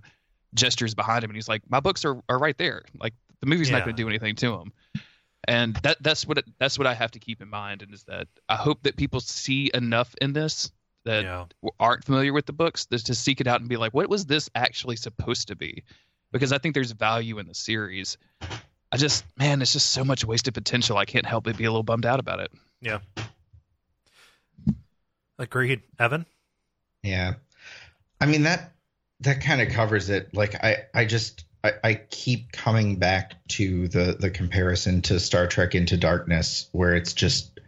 gestures 0.53 0.95
behind 0.95 1.23
him, 1.23 1.29
and 1.29 1.37
he's 1.37 1.47
like, 1.47 1.61
"My 1.69 1.79
books 1.79 2.03
are 2.05 2.19
are 2.29 2.39
right 2.39 2.57
there. 2.57 2.83
Like 2.99 3.13
the 3.41 3.47
movie's 3.47 3.69
not 3.69 3.83
going 3.83 3.95
to 3.95 4.01
do 4.01 4.09
anything 4.09 4.35
to 4.37 4.57
them." 4.57 4.73
And 5.45 5.75
that 5.77 6.01
that's 6.01 6.25
what 6.25 6.39
it, 6.39 6.45
that's 6.57 6.77
what 6.77 6.87
I 6.87 6.93
have 6.93 7.11
to 7.11 7.19
keep 7.19 7.41
in 7.41 7.49
mind, 7.49 7.83
and 7.83 7.93
is 7.93 8.03
that 8.05 8.27
I 8.49 8.55
hope 8.55 8.83
that 8.83 8.97
people 8.97 9.19
see 9.19 9.69
enough 9.73 10.15
in 10.19 10.33
this 10.33 10.71
that 11.05 11.23
yeah. 11.23 11.45
aren't 11.79 12.05
familiar 12.05 12.33
with 12.33 12.45
the 12.45 12.53
books 12.53 12.87
is 12.91 13.03
to 13.03 13.15
seek 13.15 13.41
it 13.41 13.47
out 13.47 13.59
and 13.59 13.69
be 13.69 13.77
like, 13.77 13.93
what 13.93 14.09
was 14.09 14.25
this 14.25 14.49
actually 14.55 14.95
supposed 14.95 15.49
to 15.49 15.55
be? 15.55 15.83
Because 16.31 16.51
I 16.51 16.57
think 16.57 16.73
there's 16.73 16.91
value 16.91 17.39
in 17.39 17.47
the 17.47 17.53
series. 17.53 18.17
I 18.91 18.97
just, 18.97 19.25
man, 19.37 19.61
it's 19.61 19.73
just 19.73 19.91
so 19.91 20.03
much 20.03 20.25
wasted 20.25 20.53
potential. 20.53 20.97
I 20.97 21.05
can't 21.05 21.25
help 21.25 21.45
but 21.45 21.57
be 21.57 21.65
a 21.65 21.69
little 21.69 21.83
bummed 21.83 22.05
out 22.05 22.19
about 22.19 22.39
it. 22.39 22.51
Yeah. 22.81 22.99
Agreed. 25.39 25.81
Evan? 25.99 26.25
Yeah. 27.01 27.33
I 28.21 28.25
mean 28.25 28.43
that 28.43 28.71
that 29.19 29.41
kind 29.41 29.61
of 29.61 29.69
covers 29.69 30.09
it. 30.09 30.33
Like 30.33 30.55
I 30.63 30.85
I 30.93 31.05
just 31.05 31.45
I, 31.63 31.73
I 31.83 31.93
keep 31.95 32.51
coming 32.51 32.97
back 32.97 33.33
to 33.49 33.87
the 33.87 34.15
the 34.19 34.29
comparison 34.29 35.01
to 35.03 35.19
Star 35.19 35.47
Trek 35.47 35.75
Into 35.75 35.97
Darkness, 35.97 36.69
where 36.71 36.95
it's 36.95 37.13
just 37.13 37.59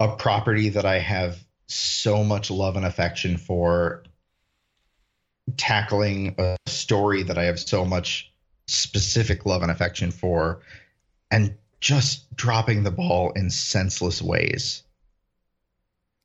a 0.00 0.16
property 0.16 0.70
that 0.70 0.86
I 0.86 0.98
have 1.00 1.38
so 1.68 2.24
much 2.24 2.50
love 2.50 2.76
and 2.76 2.84
affection 2.84 3.36
for 3.36 4.04
tackling 5.56 6.34
a 6.38 6.56
story 6.66 7.22
that 7.22 7.38
I 7.38 7.44
have 7.44 7.58
so 7.58 7.84
much 7.84 8.32
specific 8.66 9.46
love 9.46 9.62
and 9.62 9.70
affection 9.70 10.10
for 10.10 10.60
and 11.30 11.56
just 11.80 12.34
dropping 12.36 12.82
the 12.82 12.90
ball 12.90 13.32
in 13.32 13.50
senseless 13.50 14.20
ways. 14.20 14.82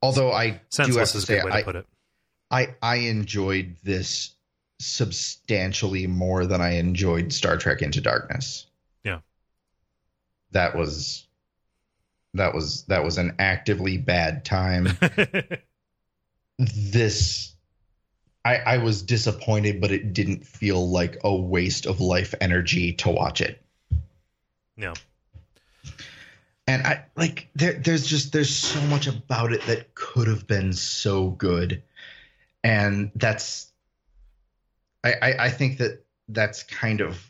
Although 0.02 0.32
I 0.32 0.48
do 0.48 0.54
have 0.54 0.62
Senseless 0.70 1.12
to 1.14 1.22
say 1.22 1.44
way 1.44 1.52
I, 1.52 1.60
to 1.60 1.66
put 1.66 1.76
it. 1.76 1.86
I 2.52 2.76
I 2.82 2.96
enjoyed 2.96 3.78
this 3.84 4.36
substantially 4.80 6.08
more 6.08 6.46
than 6.46 6.60
I 6.62 6.74
enjoyed 6.74 7.32
Star 7.32 7.58
Trek 7.58 7.82
Into 7.82 8.02
Darkness. 8.02 8.66
Yeah. 9.04 9.20
That 10.52 10.76
was 10.76 11.26
that 12.34 12.54
was 12.54 12.84
that 12.86 13.04
was 13.04 13.18
an 13.18 13.36
actively 13.40 13.98
bad 13.98 14.46
time. 14.46 14.88
this 16.58 17.56
I 18.46 18.56
I 18.58 18.78
was 18.78 19.02
disappointed 19.02 19.82
but 19.82 19.92
it 19.92 20.14
didn't 20.14 20.46
feel 20.46 20.90
like 20.90 21.18
a 21.24 21.36
waste 21.36 21.86
of 21.86 22.00
life 22.02 22.34
energy 22.42 22.94
to 22.94 23.10
watch 23.10 23.42
it. 23.42 23.64
no. 24.78 24.94
And 26.66 26.88
I 26.88 27.06
like 27.16 27.50
there 27.56 27.74
there's 27.74 28.08
just 28.08 28.32
there's 28.32 28.56
so 28.56 28.80
much 28.84 29.08
about 29.08 29.52
it 29.52 29.62
that 29.64 29.94
could 29.96 30.28
have 30.28 30.48
been 30.48 30.74
so 30.74 31.30
good. 31.30 31.84
And 32.64 33.12
that's 33.16 33.70
I, 35.04 35.14
I, 35.22 35.46
I 35.46 35.50
think 35.50 35.80
that 35.80 36.06
that's 36.30 36.64
kind 36.64 37.02
of 37.02 37.22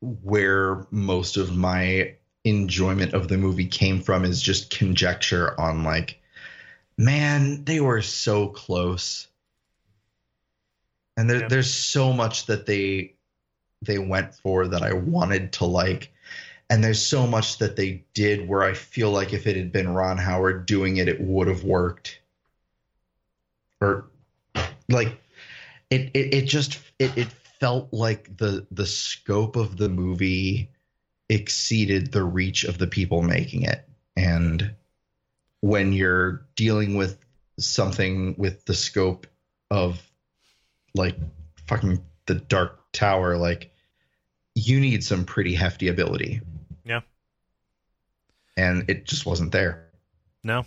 where 0.00 0.86
most 0.90 1.36
of 1.36 1.56
my 1.56 2.16
enjoyment 2.48 3.14
of 3.14 3.28
the 3.28 3.38
movie 3.38 3.66
came 3.66 4.00
from 4.00 4.24
is 4.24 4.42
just 4.42 4.70
conjecture 4.70 5.58
on 5.60 5.84
like 5.84 6.20
man 6.96 7.64
they 7.64 7.80
were 7.80 8.02
so 8.02 8.48
close. 8.48 9.28
And 11.16 11.28
there, 11.28 11.40
Yeah. 11.40 11.48
there's 11.48 11.72
so 11.72 12.12
much 12.12 12.46
that 12.46 12.66
they 12.66 13.14
they 13.82 13.98
went 13.98 14.34
for 14.34 14.66
that 14.68 14.82
i 14.82 14.92
wanted 14.92 15.52
to 15.54 15.64
like. 15.64 16.12
And 16.70 16.84
there's 16.84 17.00
so 17.00 17.26
much 17.26 17.58
that 17.58 17.76
they 17.76 18.04
did 18.14 18.48
where 18.48 18.62
i 18.62 18.74
feel 18.74 19.10
like 19.10 19.32
if 19.32 19.46
it 19.46 19.56
had 19.56 19.72
been 19.72 19.88
ron 19.88 20.18
howard 20.18 20.66
doing 20.66 20.96
it 20.98 21.08
it 21.08 21.20
would 21.20 21.48
have 21.48 21.64
worked. 21.64 22.20
Or 23.80 24.08
like 24.88 25.20
it 25.90 26.10
it, 26.14 26.34
it 26.34 26.44
just 26.46 26.78
it, 26.98 27.16
it 27.16 27.28
felt 27.60 27.92
like 27.92 28.36
the 28.36 28.66
the 28.70 28.86
scope 28.86 29.56
of 29.56 29.76
the 29.76 29.88
movie 29.88 30.70
exceeded 31.28 32.12
the 32.12 32.22
reach 32.24 32.64
of 32.64 32.78
the 32.78 32.86
people 32.86 33.22
making 33.22 33.62
it 33.62 33.86
and 34.16 34.74
when 35.60 35.92
you're 35.92 36.46
dealing 36.56 36.94
with 36.94 37.18
something 37.58 38.34
with 38.38 38.64
the 38.64 38.74
scope 38.74 39.26
of 39.70 40.00
like 40.94 41.16
fucking 41.66 42.02
the 42.26 42.34
dark 42.34 42.80
tower 42.92 43.36
like 43.36 43.70
you 44.54 44.80
need 44.80 45.04
some 45.04 45.24
pretty 45.24 45.54
hefty 45.54 45.88
ability 45.88 46.40
Yeah. 46.84 47.00
and 48.56 48.88
it 48.88 49.04
just 49.04 49.26
wasn't 49.26 49.52
there 49.52 49.88
No. 50.42 50.64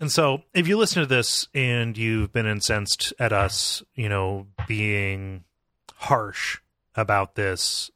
And 0.00 0.12
so, 0.12 0.44
if 0.54 0.68
you 0.68 0.76
listen 0.78 1.02
to 1.02 1.08
this 1.08 1.48
and 1.54 1.98
you've 1.98 2.32
been 2.32 2.46
incensed 2.46 3.12
at 3.18 3.32
us, 3.32 3.82
you 3.96 4.08
know, 4.08 4.46
being 4.68 5.42
harsh 5.96 6.58
about 6.94 7.34
this 7.34 7.90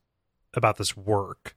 about 0.57 0.77
this 0.79 0.97
work, 0.97 1.57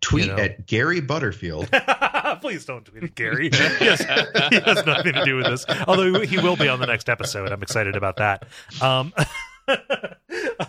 tweet 0.00 0.26
You 0.26 0.32
know. 0.32 0.38
at 0.42 0.66
gary 0.66 1.00
butterfield 1.00 1.68
please 2.40 2.64
don't 2.64 2.84
tweet 2.84 3.04
at 3.04 3.14
Gary. 3.14 3.50
yes, 3.52 4.00
he 4.50 4.60
has 4.60 4.84
nothing 4.86 5.12
to 5.14 5.24
do 5.24 5.36
with 5.36 5.46
this. 5.46 5.64
Although 5.86 6.20
he 6.20 6.38
will 6.38 6.56
be 6.56 6.68
on 6.68 6.80
the 6.80 6.86
next 6.86 7.08
episode. 7.08 7.52
I'm 7.52 7.62
excited 7.62 7.96
about 7.96 8.16
that. 8.16 8.46
Um, 8.80 9.12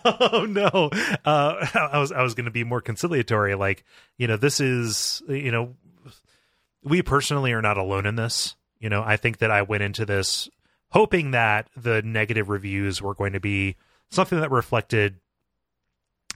oh 0.06 0.46
no, 0.48 0.90
uh, 1.26 1.68
I 1.92 1.98
was 2.00 2.12
I 2.12 2.22
was 2.22 2.34
going 2.36 2.46
to 2.46 2.52
be 2.52 2.64
more 2.64 2.82
conciliatory. 2.82 3.56
Like 3.56 3.84
you 4.18 4.28
know, 4.28 4.38
this 4.38 4.60
is 4.60 5.22
you 5.28 5.52
know, 5.52 5.76
we 6.84 7.02
personally 7.02 7.54
are 7.54 7.62
not 7.62 7.78
alone 7.78 8.06
in 8.06 8.16
this. 8.16 8.56
You 8.80 8.90
know, 8.90 9.04
I 9.04 9.18
think 9.18 9.40
that 9.40 9.52
I 9.52 9.62
went 9.62 9.84
into 9.84 10.06
this 10.06 10.50
hoping 10.90 11.32
that 11.32 11.70
the 11.76 12.02
negative 12.02 12.50
reviews 12.50 13.02
were 13.02 13.14
going 13.14 13.34
to 13.34 13.40
be 13.40 13.76
something 14.10 14.40
that 14.40 14.52
reflected 14.52 15.18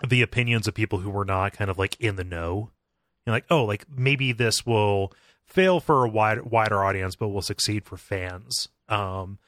the 0.07 0.21
opinions 0.21 0.67
of 0.67 0.73
people 0.73 0.99
who 0.99 1.09
were 1.09 1.25
not 1.25 1.53
kind 1.53 1.69
of 1.69 1.77
like 1.77 1.99
in 1.99 2.15
the 2.15 2.23
know. 2.23 2.71
You 3.25 3.31
like, 3.31 3.45
oh, 3.49 3.65
like 3.65 3.85
maybe 3.89 4.31
this 4.31 4.65
will 4.65 5.11
fail 5.45 5.79
for 5.79 6.05
a 6.05 6.09
wide, 6.09 6.43
wider 6.43 6.83
audience, 6.83 7.15
but 7.15 7.29
will 7.29 7.41
succeed 7.41 7.85
for 7.85 7.97
fans. 7.97 8.67
Um, 8.87 9.39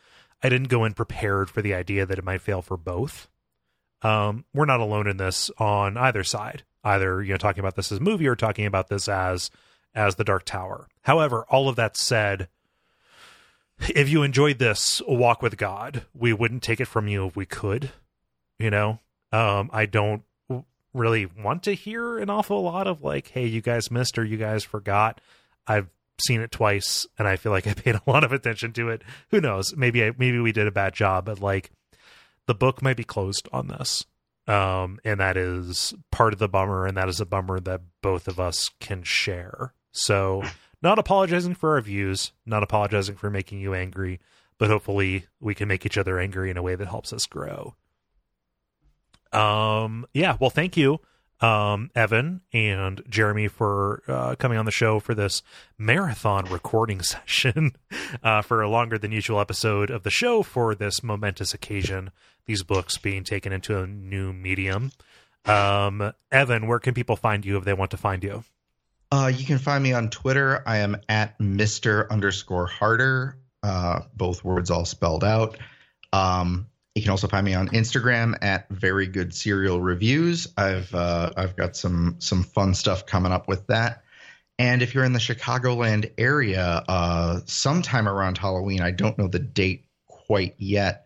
I 0.41 0.49
didn't 0.49 0.69
go 0.69 0.85
in 0.85 0.93
prepared 0.93 1.49
for 1.49 1.61
the 1.61 1.73
idea 1.73 2.05
that 2.05 2.17
it 2.17 2.23
might 2.23 2.41
fail 2.41 2.61
for 2.61 2.77
both. 2.77 3.29
Um, 4.01 4.45
we're 4.53 4.65
not 4.65 4.79
alone 4.79 5.07
in 5.07 5.17
this 5.17 5.49
on 5.57 5.97
either 5.97 6.23
side, 6.23 6.63
either 6.83 7.23
you 7.23 7.31
know 7.31 7.37
talking 7.37 7.59
about 7.59 7.75
this 7.75 7.91
as 7.91 7.97
a 7.97 8.03
movie 8.03 8.27
or 8.27 8.35
talking 8.35 8.65
about 8.65 8.89
this 8.89 9.07
as 9.09 9.49
as 9.95 10.15
the 10.15 10.23
Dark 10.23 10.45
Tower. 10.45 10.87
However, 11.01 11.45
all 11.49 11.67
of 11.67 11.75
that 11.77 11.97
said, 11.97 12.47
if 13.79 14.09
you 14.09 14.21
enjoyed 14.21 14.59
this 14.59 15.01
walk 15.07 15.41
with 15.41 15.57
God, 15.57 16.05
we 16.13 16.33
wouldn't 16.33 16.63
take 16.63 16.79
it 16.79 16.85
from 16.85 17.07
you 17.07 17.25
if 17.25 17.35
we 17.35 17.45
could. 17.45 17.91
You 18.59 18.69
know, 18.69 18.99
um, 19.31 19.69
I 19.73 19.85
don't 19.87 20.23
really 20.97 21.25
want 21.25 21.63
to 21.63 21.73
hear 21.73 22.17
an 22.17 22.29
awful 22.29 22.61
lot 22.63 22.87
of 22.87 23.03
like, 23.03 23.29
"Hey, 23.29 23.45
you 23.45 23.61
guys 23.61 23.91
missed 23.91 24.17
or 24.17 24.25
you 24.25 24.37
guys 24.37 24.63
forgot." 24.63 25.21
I've 25.67 25.89
seen 26.25 26.41
it 26.41 26.51
twice, 26.51 27.05
and 27.17 27.27
I 27.27 27.35
feel 27.35 27.51
like 27.51 27.67
I 27.67 27.73
paid 27.75 27.95
a 27.95 28.01
lot 28.07 28.23
of 28.23 28.31
attention 28.31 28.73
to 28.73 28.89
it. 28.89 29.03
Who 29.29 29.41
knows? 29.41 29.75
Maybe 29.75 30.03
I, 30.03 30.11
maybe 30.17 30.39
we 30.39 30.51
did 30.51 30.67
a 30.67 30.71
bad 30.71 30.93
job, 30.93 31.25
but 31.25 31.39
like, 31.39 31.71
the 32.47 32.55
book 32.55 32.81
might 32.81 32.97
be 32.97 33.03
closed 33.03 33.47
on 33.51 33.67
this, 33.67 34.05
um, 34.47 34.99
and 35.03 35.19
that 35.19 35.37
is 35.37 35.93
part 36.11 36.33
of 36.33 36.39
the 36.39 36.49
bummer, 36.49 36.85
and 36.85 36.97
that 36.97 37.09
is 37.09 37.19
a 37.19 37.25
bummer 37.25 37.59
that 37.59 37.81
both 38.01 38.27
of 38.27 38.39
us 38.39 38.69
can 38.79 39.03
share. 39.03 39.73
So, 39.91 40.43
not 40.81 40.99
apologizing 40.99 41.55
for 41.55 41.73
our 41.73 41.81
views, 41.81 42.31
not 42.45 42.63
apologizing 42.63 43.15
for 43.15 43.29
making 43.29 43.59
you 43.59 43.73
angry, 43.73 44.19
but 44.57 44.69
hopefully 44.69 45.27
we 45.39 45.53
can 45.53 45.67
make 45.67 45.85
each 45.85 45.97
other 45.97 46.19
angry 46.19 46.49
in 46.49 46.57
a 46.57 46.63
way 46.63 46.75
that 46.75 46.87
helps 46.87 47.13
us 47.13 47.25
grow. 47.25 47.75
Um, 49.33 50.05
yeah, 50.13 50.37
well, 50.39 50.49
thank 50.49 50.77
you, 50.77 50.99
um, 51.39 51.91
Evan 51.95 52.41
and 52.51 53.01
Jeremy 53.09 53.47
for 53.47 54.03
uh, 54.07 54.35
coming 54.35 54.57
on 54.57 54.65
the 54.65 54.71
show 54.71 54.99
for 54.99 55.13
this 55.13 55.43
marathon 55.77 56.45
recording 56.45 57.01
session 57.03 57.75
uh, 58.23 58.41
for 58.41 58.61
a 58.61 58.69
longer 58.69 58.97
than 58.97 59.11
usual 59.11 59.39
episode 59.39 59.89
of 59.89 60.03
the 60.03 60.09
show 60.09 60.43
for 60.43 60.73
this 60.75 61.03
momentous 61.03 61.53
occasion. 61.53 62.11
These 62.45 62.63
books 62.63 62.97
being 62.97 63.23
taken 63.23 63.51
into 63.51 63.77
a 63.77 63.85
new 63.85 64.31
medium. 64.33 64.91
Um, 65.45 66.13
Evan, 66.31 66.67
where 66.67 66.79
can 66.79 66.93
people 66.93 67.15
find 67.15 67.45
you 67.45 67.57
if 67.57 67.65
they 67.65 67.73
want 67.73 67.91
to 67.91 67.97
find 67.97 68.23
you? 68.23 68.43
Uh, 69.11 69.31
you 69.33 69.45
can 69.45 69.57
find 69.57 69.83
me 69.83 69.93
on 69.93 70.09
Twitter. 70.09 70.63
I 70.65 70.77
am 70.77 70.97
at 71.07 71.37
Mr. 71.39 72.09
underscore 72.09 72.67
Harder, 72.67 73.37
uh, 73.63 74.01
both 74.13 74.43
words 74.43 74.69
all 74.71 74.85
spelled 74.85 75.23
out. 75.23 75.57
Um, 76.11 76.67
you 76.97 77.03
can 77.03 77.11
also 77.11 77.27
find 77.27 77.45
me 77.45 77.53
on 77.53 77.69
Instagram 77.69 78.35
at 78.41 78.67
Very 78.69 79.07
Good 79.07 79.33
Serial 79.33 79.79
Reviews. 79.79 80.47
I've 80.57 80.93
uh, 80.93 81.31
I've 81.37 81.55
got 81.55 81.75
some 81.75 82.15
some 82.19 82.43
fun 82.43 82.73
stuff 82.73 83.05
coming 83.05 83.31
up 83.31 83.47
with 83.47 83.67
that. 83.67 84.03
And 84.59 84.81
if 84.81 84.95
you're 84.95 85.03
in 85.03 85.13
the 85.13 85.19
Chicagoland 85.19 86.11
area, 86.17 86.83
uh, 86.87 87.41
sometime 87.45 88.07
around 88.09 88.39
Halloween, 88.39 88.81
I 88.81 88.89
don't 88.89 89.15
know 89.17 89.27
the 89.27 89.37
date 89.39 89.85
quite 90.07 90.55
yet. 90.57 91.05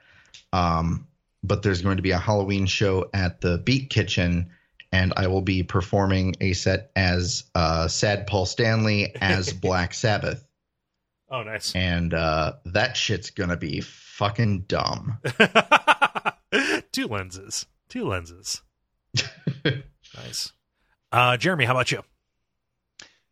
Um, 0.54 1.08
but 1.44 1.62
there's 1.62 1.82
going 1.82 1.98
to 1.98 2.04
be 2.04 2.12
a 2.12 2.18
Halloween 2.18 2.66
show 2.66 3.10
at 3.14 3.42
the 3.42 3.58
Beat 3.58 3.90
Kitchen, 3.90 4.52
and 4.94 5.12
I 5.18 5.28
will 5.28 5.42
be 5.42 5.64
performing 5.64 6.36
a 6.40 6.54
set 6.54 6.92
as 6.96 7.44
uh, 7.54 7.88
Sad 7.90 8.28
Paul 8.28 8.46
Stanley 8.46 9.14
as 9.20 9.52
Black 9.62 9.94
Sabbath, 9.94 10.48
Oh, 11.30 11.44
nice. 11.44 11.76
and 11.76 12.14
uh, 12.14 12.54
that 12.66 12.96
shit's 12.96 13.32
gonna 13.32 13.58
be 13.58 13.82
fucking 14.22 14.66
dumb. 14.68 15.18
Two 16.92 17.08
lenses. 17.08 17.66
Two 17.90 18.06
lenses. 18.06 18.62
nice. 20.16 20.54
Uh, 21.12 21.38
Jeremy, 21.38 21.66
how 21.66 21.72
about 21.72 21.92
you? 21.92 22.04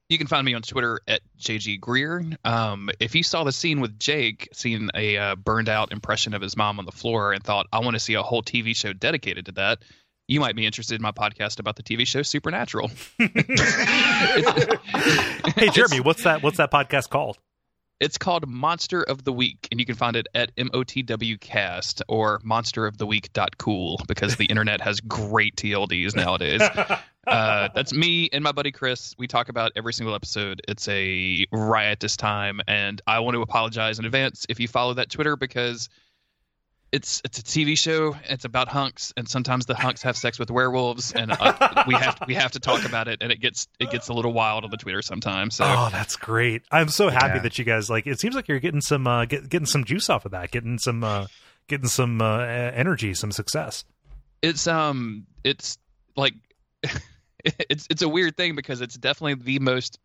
You 0.09 0.17
can 0.17 0.25
find 0.25 0.43
me 0.43 0.55
on 0.55 0.63
Twitter 0.63 0.99
at 1.07 1.21
JG 1.39 1.79
Greer. 1.79 2.25
Um, 2.43 2.89
if 2.99 3.13
you 3.13 3.21
saw 3.21 3.43
the 3.43 3.51
scene 3.51 3.81
with 3.81 3.99
Jake, 3.99 4.49
seeing 4.51 4.89
a 4.95 5.15
uh, 5.15 5.35
burned 5.35 5.69
out 5.69 5.91
impression 5.91 6.33
of 6.33 6.41
his 6.41 6.57
mom 6.57 6.79
on 6.79 6.85
the 6.87 6.91
floor, 6.91 7.33
and 7.33 7.43
thought, 7.43 7.67
I 7.71 7.81
want 7.81 7.93
to 7.93 7.99
see 7.99 8.15
a 8.15 8.23
whole 8.23 8.41
TV 8.41 8.75
show 8.75 8.91
dedicated 8.91 9.45
to 9.45 9.51
that, 9.51 9.83
you 10.27 10.39
might 10.39 10.55
be 10.55 10.65
interested 10.65 10.95
in 10.95 11.03
my 11.03 11.11
podcast 11.11 11.59
about 11.59 11.75
the 11.75 11.83
TV 11.83 12.07
show 12.07 12.23
Supernatural. 12.23 12.89
hey, 15.55 15.69
Jeremy, 15.69 15.99
what's 15.99 16.23
that? 16.23 16.41
What's 16.41 16.57
that 16.57 16.71
podcast 16.71 17.11
called? 17.11 17.37
It's 17.99 18.17
called 18.17 18.47
Monster 18.47 19.03
of 19.03 19.25
the 19.25 19.33
Week, 19.33 19.67
and 19.71 19.79
you 19.79 19.85
can 19.85 19.95
find 19.95 20.15
it 20.15 20.27
at 20.33 20.55
MOTW 20.55 21.37
Cast 21.41 22.01
or 22.07 22.39
monsteroftheweek.cool 22.39 24.01
because 24.07 24.37
the 24.37 24.45
internet 24.45 24.79
has 24.79 25.01
great 25.01 25.57
TLDs 25.57 26.15
nowadays. 26.15 26.61
uh, 27.27 27.69
that's 27.75 27.91
me 27.91 28.29
and 28.31 28.41
my 28.41 28.53
buddy 28.53 28.71
Chris. 28.71 29.15
We 29.17 29.27
talk 29.27 29.49
about 29.49 29.73
every 29.75 29.91
single 29.91 30.15
episode. 30.15 30.61
It's 30.69 30.87
a 30.87 31.45
riotous 31.51 32.15
time, 32.15 32.61
and 32.69 33.01
I 33.05 33.19
want 33.19 33.35
to 33.35 33.41
apologize 33.41 33.99
in 33.99 34.05
advance 34.05 34.45
if 34.47 34.61
you 34.61 34.69
follow 34.69 34.93
that 34.93 35.09
Twitter 35.09 35.35
because 35.35 35.89
it's 36.91 37.21
it's 37.23 37.37
a 37.39 37.43
TV 37.43 37.77
show. 37.77 38.15
It's 38.25 38.45
about 38.45 38.67
hunks, 38.67 39.13
and 39.15 39.27
sometimes 39.29 39.65
the 39.67 39.75
hunks 39.75 40.01
have 40.01 40.17
sex 40.17 40.39
with 40.39 40.49
werewolves, 40.49 41.11
and 41.11 41.31
uh, 41.31 41.83
we 41.87 41.93
have 41.95 42.15
to, 42.19 42.25
we 42.27 42.33
have 42.35 42.51
to 42.53 42.59
talk 42.59 42.83
about 42.85 43.07
it. 43.07 43.19
And 43.21 43.31
it 43.31 43.39
gets 43.39 43.67
it 43.79 43.91
gets 43.91 44.07
a 44.09 44.13
little 44.13 44.33
wild 44.33 44.63
on 44.63 44.71
the 44.71 44.77
Twitter 44.77 45.01
sometimes. 45.01 45.55
So 45.55 45.65
Oh, 45.65 45.89
that's 45.91 46.15
great. 46.15 46.63
I'm 46.71 46.89
so 46.89 47.09
happy 47.09 47.35
Yeah. 47.37 47.43
that 47.43 47.59
you 47.59 47.65
guys 47.65 47.89
like. 47.89 48.07
It 48.07 48.19
seems 48.19 48.35
like 48.35 48.47
you're 48.47 48.59
getting 48.59 48.81
some 48.81 49.05
uh, 49.07 49.25
get, 49.25 49.49
getting 49.49 49.65
some 49.67 49.83
juice 49.83 50.09
off 50.09 50.25
of 50.25 50.31
that, 50.31 50.51
getting 50.51 50.79
some 50.79 51.03
uh, 51.03 51.27
getting 51.67 51.87
some 51.87 52.21
uh, 52.21 52.39
energy, 52.39 53.13
some 53.13 53.31
success. 53.31 53.85
it's 54.41 54.65
um 54.67 55.27
it's 55.43 55.77
like 56.15 56.33
it's 57.69 57.87
it's 57.89 58.01
a 58.01 58.09
weird 58.09 58.35
thing 58.35 58.55
because 58.55 58.81
it's 58.81 58.95
definitely 58.95 59.35
the 59.35 59.59
most 59.59 59.99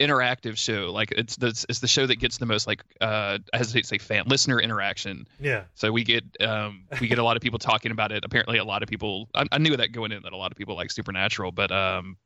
interactive 0.00 0.56
show. 0.56 0.90
Like 0.92 1.12
it's 1.12 1.36
the 1.36 1.48
it's 1.68 1.78
the 1.80 1.86
show 1.88 2.06
that 2.06 2.16
gets 2.16 2.38
the 2.38 2.46
most 2.46 2.66
like 2.66 2.84
uh 3.00 3.38
I 3.52 3.56
hesitate 3.56 3.82
to 3.82 3.88
say 3.88 3.98
fan 3.98 4.24
listener 4.26 4.60
interaction. 4.60 5.26
Yeah. 5.40 5.64
so 5.74 5.92
we 5.92 6.04
get 6.04 6.24
um 6.40 6.84
we 7.00 7.08
get 7.08 7.18
a 7.18 7.24
lot 7.24 7.36
of 7.36 7.42
people 7.42 7.58
talking 7.58 7.92
about 7.92 8.10
it. 8.12 8.24
Apparently 8.24 8.58
a 8.58 8.64
lot 8.64 8.82
of 8.82 8.88
people 8.88 9.28
I, 9.34 9.46
I 9.52 9.58
knew 9.58 9.76
that 9.76 9.92
going 9.92 10.12
in 10.12 10.22
that 10.22 10.32
a 10.32 10.36
lot 10.36 10.50
of 10.50 10.58
people 10.58 10.74
like 10.74 10.90
supernatural 10.90 11.52
but 11.52 11.70
um 11.70 12.16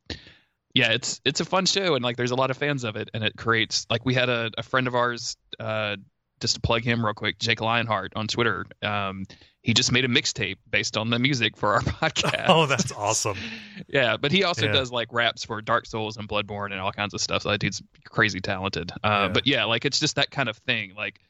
yeah 0.74 0.92
it's 0.92 1.20
it's 1.24 1.40
a 1.40 1.44
fun 1.44 1.66
show 1.66 1.94
and 1.94 2.04
like 2.04 2.16
there's 2.16 2.30
a 2.30 2.36
lot 2.36 2.50
of 2.50 2.56
fans 2.56 2.84
of 2.84 2.96
it 2.96 3.10
and 3.14 3.22
it 3.24 3.36
creates 3.36 3.86
like 3.90 4.04
we 4.04 4.14
had 4.14 4.28
a, 4.28 4.50
a 4.56 4.62
friend 4.62 4.86
of 4.86 4.94
ours 4.94 5.36
uh 5.60 5.96
just 6.40 6.54
to 6.54 6.60
plug 6.60 6.82
him 6.82 7.04
real 7.04 7.14
quick 7.14 7.38
jake 7.38 7.60
lionheart 7.60 8.12
on 8.14 8.28
twitter 8.28 8.66
um 8.82 9.24
he 9.68 9.74
just 9.74 9.92
made 9.92 10.06
a 10.06 10.08
mixtape 10.08 10.56
based 10.70 10.96
on 10.96 11.10
the 11.10 11.18
music 11.18 11.54
for 11.54 11.74
our 11.74 11.80
podcast 12.00 12.46
Oh, 12.48 12.64
that's 12.64 12.90
awesome. 12.90 13.36
yeah, 13.86 14.16
but 14.16 14.32
he 14.32 14.42
also 14.44 14.64
Yeah. 14.64 14.72
does 14.72 14.90
like 14.90 15.12
raps 15.12 15.44
for 15.44 15.60
Dark 15.60 15.84
Souls 15.84 16.16
and 16.16 16.26
Bloodborne 16.26 16.72
and 16.72 16.80
all 16.80 16.90
kinds 16.90 17.12
of 17.12 17.20
stuff. 17.20 17.42
So 17.42 17.50
that 17.50 17.58
dude's 17.58 17.82
crazy 18.08 18.40
talented. 18.40 18.90
Uh, 19.04 19.08
Yeah. 19.26 19.28
But 19.28 19.46
yeah, 19.46 19.64
like 19.66 19.84
it's 19.84 20.00
just 20.00 20.16
that 20.16 20.30
kind 20.30 20.48
of 20.48 20.56
thing. 20.56 20.94
Like 20.96 21.20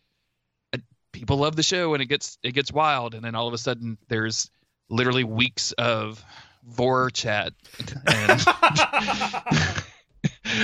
uh, 0.72 0.78
people 1.10 1.38
love 1.38 1.56
the 1.56 1.64
show 1.64 1.94
and 1.94 2.00
it 2.02 2.06
gets 2.06 2.38
it 2.44 2.52
gets 2.52 2.70
wild, 2.72 3.16
and 3.16 3.24
then 3.24 3.34
all 3.34 3.48
of 3.48 3.54
a 3.54 3.58
sudden 3.58 3.98
there's 4.06 4.52
literally 4.88 5.24
weeks 5.24 5.72
of 5.72 6.24
vor 6.64 7.10
chat, 7.10 7.54
and 8.06 8.40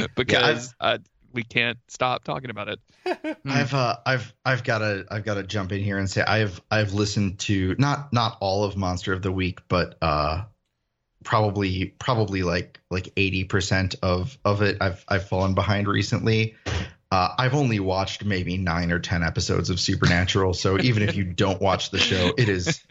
because 0.14 0.74
uh, 0.80 0.98
we 1.34 1.42
can't 1.42 1.78
stop 1.88 2.24
talking 2.24 2.50
about 2.50 2.68
it. 2.68 2.80
I've 3.44 3.74
uh, 3.74 3.96
I've 4.06 4.32
I've 4.44 4.64
got 4.64 4.78
to 4.78 5.04
I've 5.10 5.24
got 5.24 5.34
to 5.34 5.42
jump 5.42 5.72
in 5.72 5.82
here 5.82 5.98
and 5.98 6.08
say 6.08 6.22
I've 6.22 6.62
I've 6.70 6.94
listened 6.94 7.40
to 7.40 7.74
not 7.78 8.12
not 8.12 8.38
all 8.40 8.64
of 8.64 8.76
Monster 8.76 9.12
of 9.12 9.20
the 9.20 9.32
Week, 9.32 9.60
but 9.68 9.98
uh, 10.00 10.44
probably 11.24 11.86
probably 11.98 12.42
like 12.42 12.80
like 12.90 13.12
eighty 13.16 13.44
percent 13.44 13.96
of 14.02 14.38
of 14.44 14.62
it. 14.62 14.78
I've 14.80 15.04
I've 15.08 15.28
fallen 15.28 15.54
behind 15.54 15.88
recently. 15.88 16.54
Uh, 17.10 17.34
I've 17.38 17.54
only 17.54 17.80
watched 17.80 18.24
maybe 18.24 18.56
nine 18.56 18.90
or 18.90 18.98
ten 18.98 19.22
episodes 19.22 19.70
of 19.70 19.78
Supernatural, 19.78 20.54
so 20.54 20.80
even 20.80 21.02
if 21.02 21.14
you 21.14 21.24
don't 21.24 21.60
watch 21.60 21.90
the 21.90 21.98
show, 21.98 22.32
it 22.36 22.48
is 22.48 22.82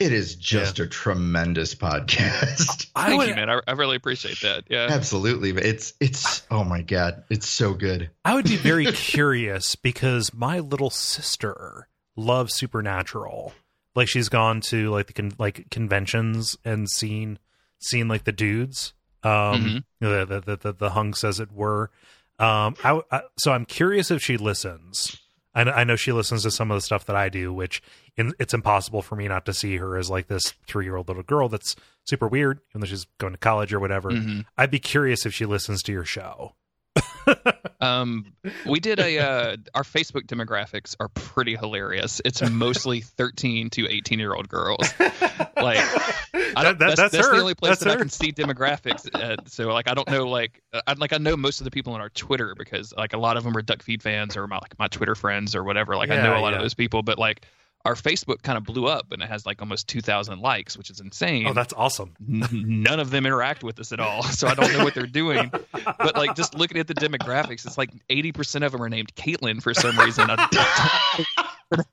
it 0.00 0.12
is 0.12 0.34
just 0.36 0.78
a 0.78 0.86
tremendous 0.86 1.74
podcast. 1.74 2.90
I 2.96 3.06
Thank 3.06 3.18
would, 3.18 3.28
you, 3.28 3.34
man. 3.34 3.50
I, 3.50 3.60
I 3.66 3.72
really 3.72 3.96
appreciate 3.96 4.40
that. 4.42 4.64
Yeah. 4.68 4.88
Absolutely, 4.90 5.50
it's 5.50 5.94
it's 6.00 6.46
oh 6.50 6.64
my 6.64 6.82
god, 6.82 7.24
it's 7.30 7.48
so 7.48 7.74
good. 7.74 8.10
I 8.24 8.34
would 8.34 8.44
be 8.46 8.56
very 8.56 8.86
curious 8.92 9.76
because 9.76 10.32
my 10.34 10.58
little 10.60 10.90
sister 10.90 11.88
loves 12.16 12.54
Supernatural. 12.54 13.52
Like 13.94 14.08
she's 14.08 14.28
gone 14.28 14.60
to 14.62 14.90
like 14.90 15.06
the 15.06 15.12
con- 15.12 15.34
like 15.38 15.70
conventions 15.70 16.56
and 16.64 16.88
seen 16.90 17.38
seen 17.78 18.08
like 18.08 18.24
the 18.24 18.32
dudes, 18.32 18.92
um, 19.22 19.30
Mhm. 19.30 19.84
the, 20.00 20.24
the 20.26 20.40
the 20.40 20.56
the 20.56 20.72
the 20.72 20.90
hunks 20.90 21.22
as 21.24 21.38
it 21.40 21.52
were. 21.52 21.90
Um, 22.38 22.74
I, 22.82 23.00
I 23.12 23.22
so 23.38 23.52
I'm 23.52 23.64
curious 23.64 24.10
if 24.10 24.20
she 24.22 24.36
listens. 24.36 25.20
I, 25.54 25.62
I 25.62 25.84
know 25.84 25.96
she 25.96 26.12
listens 26.12 26.42
to 26.42 26.50
some 26.50 26.70
of 26.70 26.76
the 26.76 26.80
stuff 26.80 27.06
that 27.06 27.16
I 27.16 27.28
do, 27.28 27.52
which 27.52 27.82
in, 28.16 28.32
it's 28.38 28.54
impossible 28.54 29.02
for 29.02 29.16
me 29.16 29.28
not 29.28 29.46
to 29.46 29.54
see 29.54 29.76
her 29.76 29.96
as 29.96 30.10
like 30.10 30.26
this 30.28 30.54
three 30.66 30.84
year 30.84 30.96
old 30.96 31.08
little 31.08 31.22
girl 31.22 31.48
that's 31.48 31.76
super 32.04 32.26
weird, 32.28 32.60
even 32.70 32.80
though 32.80 32.86
she's 32.86 33.06
going 33.18 33.32
to 33.32 33.38
college 33.38 33.72
or 33.72 33.80
whatever. 33.80 34.10
Mhm. 34.10 34.44
I'd 34.58 34.70
be 34.70 34.78
curious 34.80 35.24
if 35.26 35.32
she 35.34 35.46
listens 35.46 35.82
to 35.84 35.92
your 35.92 36.04
show. 36.04 36.54
Um, 37.80 38.32
we 38.66 38.80
did 38.80 38.98
a 38.98 39.18
uh, 39.18 39.56
our 39.74 39.82
Facebook 39.82 40.26
demographics 40.26 40.96
are 40.98 41.08
pretty 41.08 41.54
hilarious. 41.56 42.22
It's 42.24 42.40
mostly 42.48 43.00
13 43.02 43.70
to 43.70 43.86
18 43.90 44.18
year 44.18 44.34
old 44.34 44.48
girls. 44.48 44.92
Like, 44.98 45.78
I 45.78 45.82
That- 46.32 46.54
that- 46.54 46.78
that's, 46.78 46.96
that's 46.96 47.12
that's 47.12 47.28
the 47.28 47.36
only 47.36 47.54
place 47.54 47.70
That's 47.70 47.84
that 47.84 47.90
I 47.90 47.96
can 47.96 48.08
see 48.08 48.32
demographics. 48.32 49.48
So 49.50 49.68
like, 49.68 49.88
I 49.88 49.94
don't 49.94 50.08
know 50.08 50.28
like 50.28 50.62
I 50.72 50.94
like 50.94 51.12
I 51.12 51.18
know 51.18 51.36
most 51.36 51.60
of 51.60 51.64
the 51.64 51.70
people 51.70 51.92
on 51.94 52.00
our 52.00 52.10
Twitter 52.10 52.54
because 52.56 52.92
like 52.96 53.12
a 53.12 53.18
lot 53.18 53.36
of 53.36 53.44
them 53.44 53.56
are 53.56 53.62
Duckfeed 53.62 54.02
fans 54.02 54.36
or 54.36 54.46
my 54.46 54.56
like 54.56 54.78
my 54.78 54.88
Twitter 54.88 55.14
friends 55.14 55.54
or 55.54 55.64
whatever. 55.64 55.96
Like 55.96 56.10
I 56.10 56.22
know 56.22 56.36
a 56.36 56.40
lot 56.40 56.50
yeah. 56.50 56.56
of 56.56 56.62
those 56.62 56.74
people, 56.74 57.02
but 57.02 57.18
like 57.18 57.46
our 57.84 57.94
Facebook 57.94 58.42
kind 58.42 58.56
of 58.56 58.64
blew 58.64 58.86
up 58.86 59.12
and 59.12 59.22
it 59.22 59.28
has 59.28 59.44
like 59.44 59.60
almost 59.60 59.88
2,000 59.88 60.40
likes, 60.40 60.76
which 60.78 60.88
is 60.90 61.00
insane 61.00 61.46
Oh, 61.46 61.52
that's 61.52 61.74
awesome. 61.74 62.14
n- 62.26 62.48
none 62.82 62.98
of 62.98 63.10
them 63.10 63.26
interact 63.26 63.62
with 63.62 63.78
us 63.78 63.92
at 63.92 64.00
all. 64.00 64.22
So 64.34 64.48
I 64.48 64.54
don't 64.54 64.72
know 64.72 64.82
what 64.84 64.94
they're 64.94 65.06
doing. 65.06 65.50
But 65.72 66.16
like 66.16 66.34
just 66.34 66.54
looking 66.54 66.78
at 66.78 66.86
the 66.86 66.94
demographics, 66.94 67.66
it's 67.66 67.76
like 67.78 67.90
80% 68.08 68.64
of 68.64 68.72
them 68.72 68.82
are 68.82 68.88
named 68.88 69.14
Caitlin 69.14 69.62
for 69.62 69.74
some 69.74 69.98
reason. 69.98 70.26
I, 70.30 71.24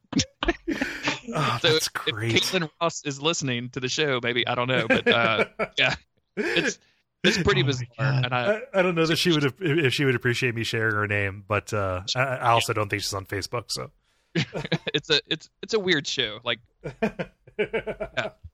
Oh, 1.34 1.58
so 1.62 1.72
that's 1.74 1.88
if 1.88 1.94
great. 1.94 2.34
Caitlin 2.36 2.70
Ross 2.82 3.04
is 3.06 3.22
listening 3.22 3.70
to 3.70 3.80
the 3.80 3.88
show, 3.88 4.20
maybe 4.22 4.46
I 4.48 4.56
don't 4.56 4.68
know, 4.68 4.86
but 4.88 5.08
uh, 5.08 5.46
yeah, 5.78 5.96
it's 6.36 6.78
it's 7.24 7.38
pretty 7.42 7.62
Oh 7.62 7.66
bizarre. 7.68 7.88
And 8.00 8.34
I, 8.34 8.56
I, 8.56 8.62
I 8.74 8.82
don't 8.82 8.96
know 8.96 9.06
that 9.06 9.16
she 9.18 9.32
would 9.32 9.54
if 9.62 9.94
she 9.94 10.04
would 10.04 10.16
appreciate 10.16 10.56
me 10.56 10.64
sharing 10.64 10.94
her 10.96 11.08
name, 11.08 11.46
but 11.48 11.74
uh, 11.74 12.02
I, 12.16 12.20
I 12.22 12.50
also 12.52 12.74
don't 12.74 12.90
think 12.90 13.02
she's 13.04 13.14
on 13.14 13.26
Facebook. 13.26 13.66
So 13.70 13.92
it's 14.94 15.10
a 15.10 15.20
it's 15.28 15.50
it's 15.62 15.74
a 15.74 15.80
weird 15.80 16.08
show. 16.08 16.40
Like 16.44 16.60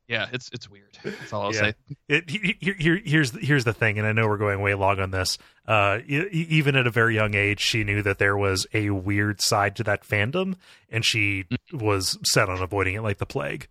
yeah, 0.07 0.27
it's 0.31 0.49
it's 0.53 0.69
weird. 0.69 0.97
That's 1.03 1.33
all 1.33 1.43
I'll 1.43 1.53
Yeah. 1.53 1.59
say. 1.59 1.73
it, 2.07 2.29
he- 2.29 2.57
he- 2.59 2.73
here, 2.73 3.01
here's 3.03 3.31
here's 3.37 3.63
the 3.63 3.73
thing, 3.73 3.97
and 3.97 4.07
I 4.07 4.11
know 4.13 4.27
we're 4.27 4.37
going 4.37 4.61
way 4.61 4.73
long 4.73 4.99
on 4.99 5.11
this. 5.11 5.37
Uh, 5.67 5.99
even 6.07 6.75
at 6.75 6.87
a 6.87 6.91
very 6.91 7.15
young 7.15 7.33
age, 7.35 7.59
she 7.59 7.83
knew 7.83 8.01
that 8.03 8.17
there 8.19 8.37
was 8.37 8.65
a 8.73 8.89
weird 8.89 9.41
side 9.41 9.75
to 9.77 9.83
that 9.83 10.03
fandom, 10.03 10.55
and 10.89 11.05
she 11.05 11.45
was 11.73 12.17
set 12.31 12.49
on 12.49 12.61
avoiding 12.61 12.95
it 12.95 13.01
like 13.01 13.17
the 13.17 13.25
plague. 13.25 13.67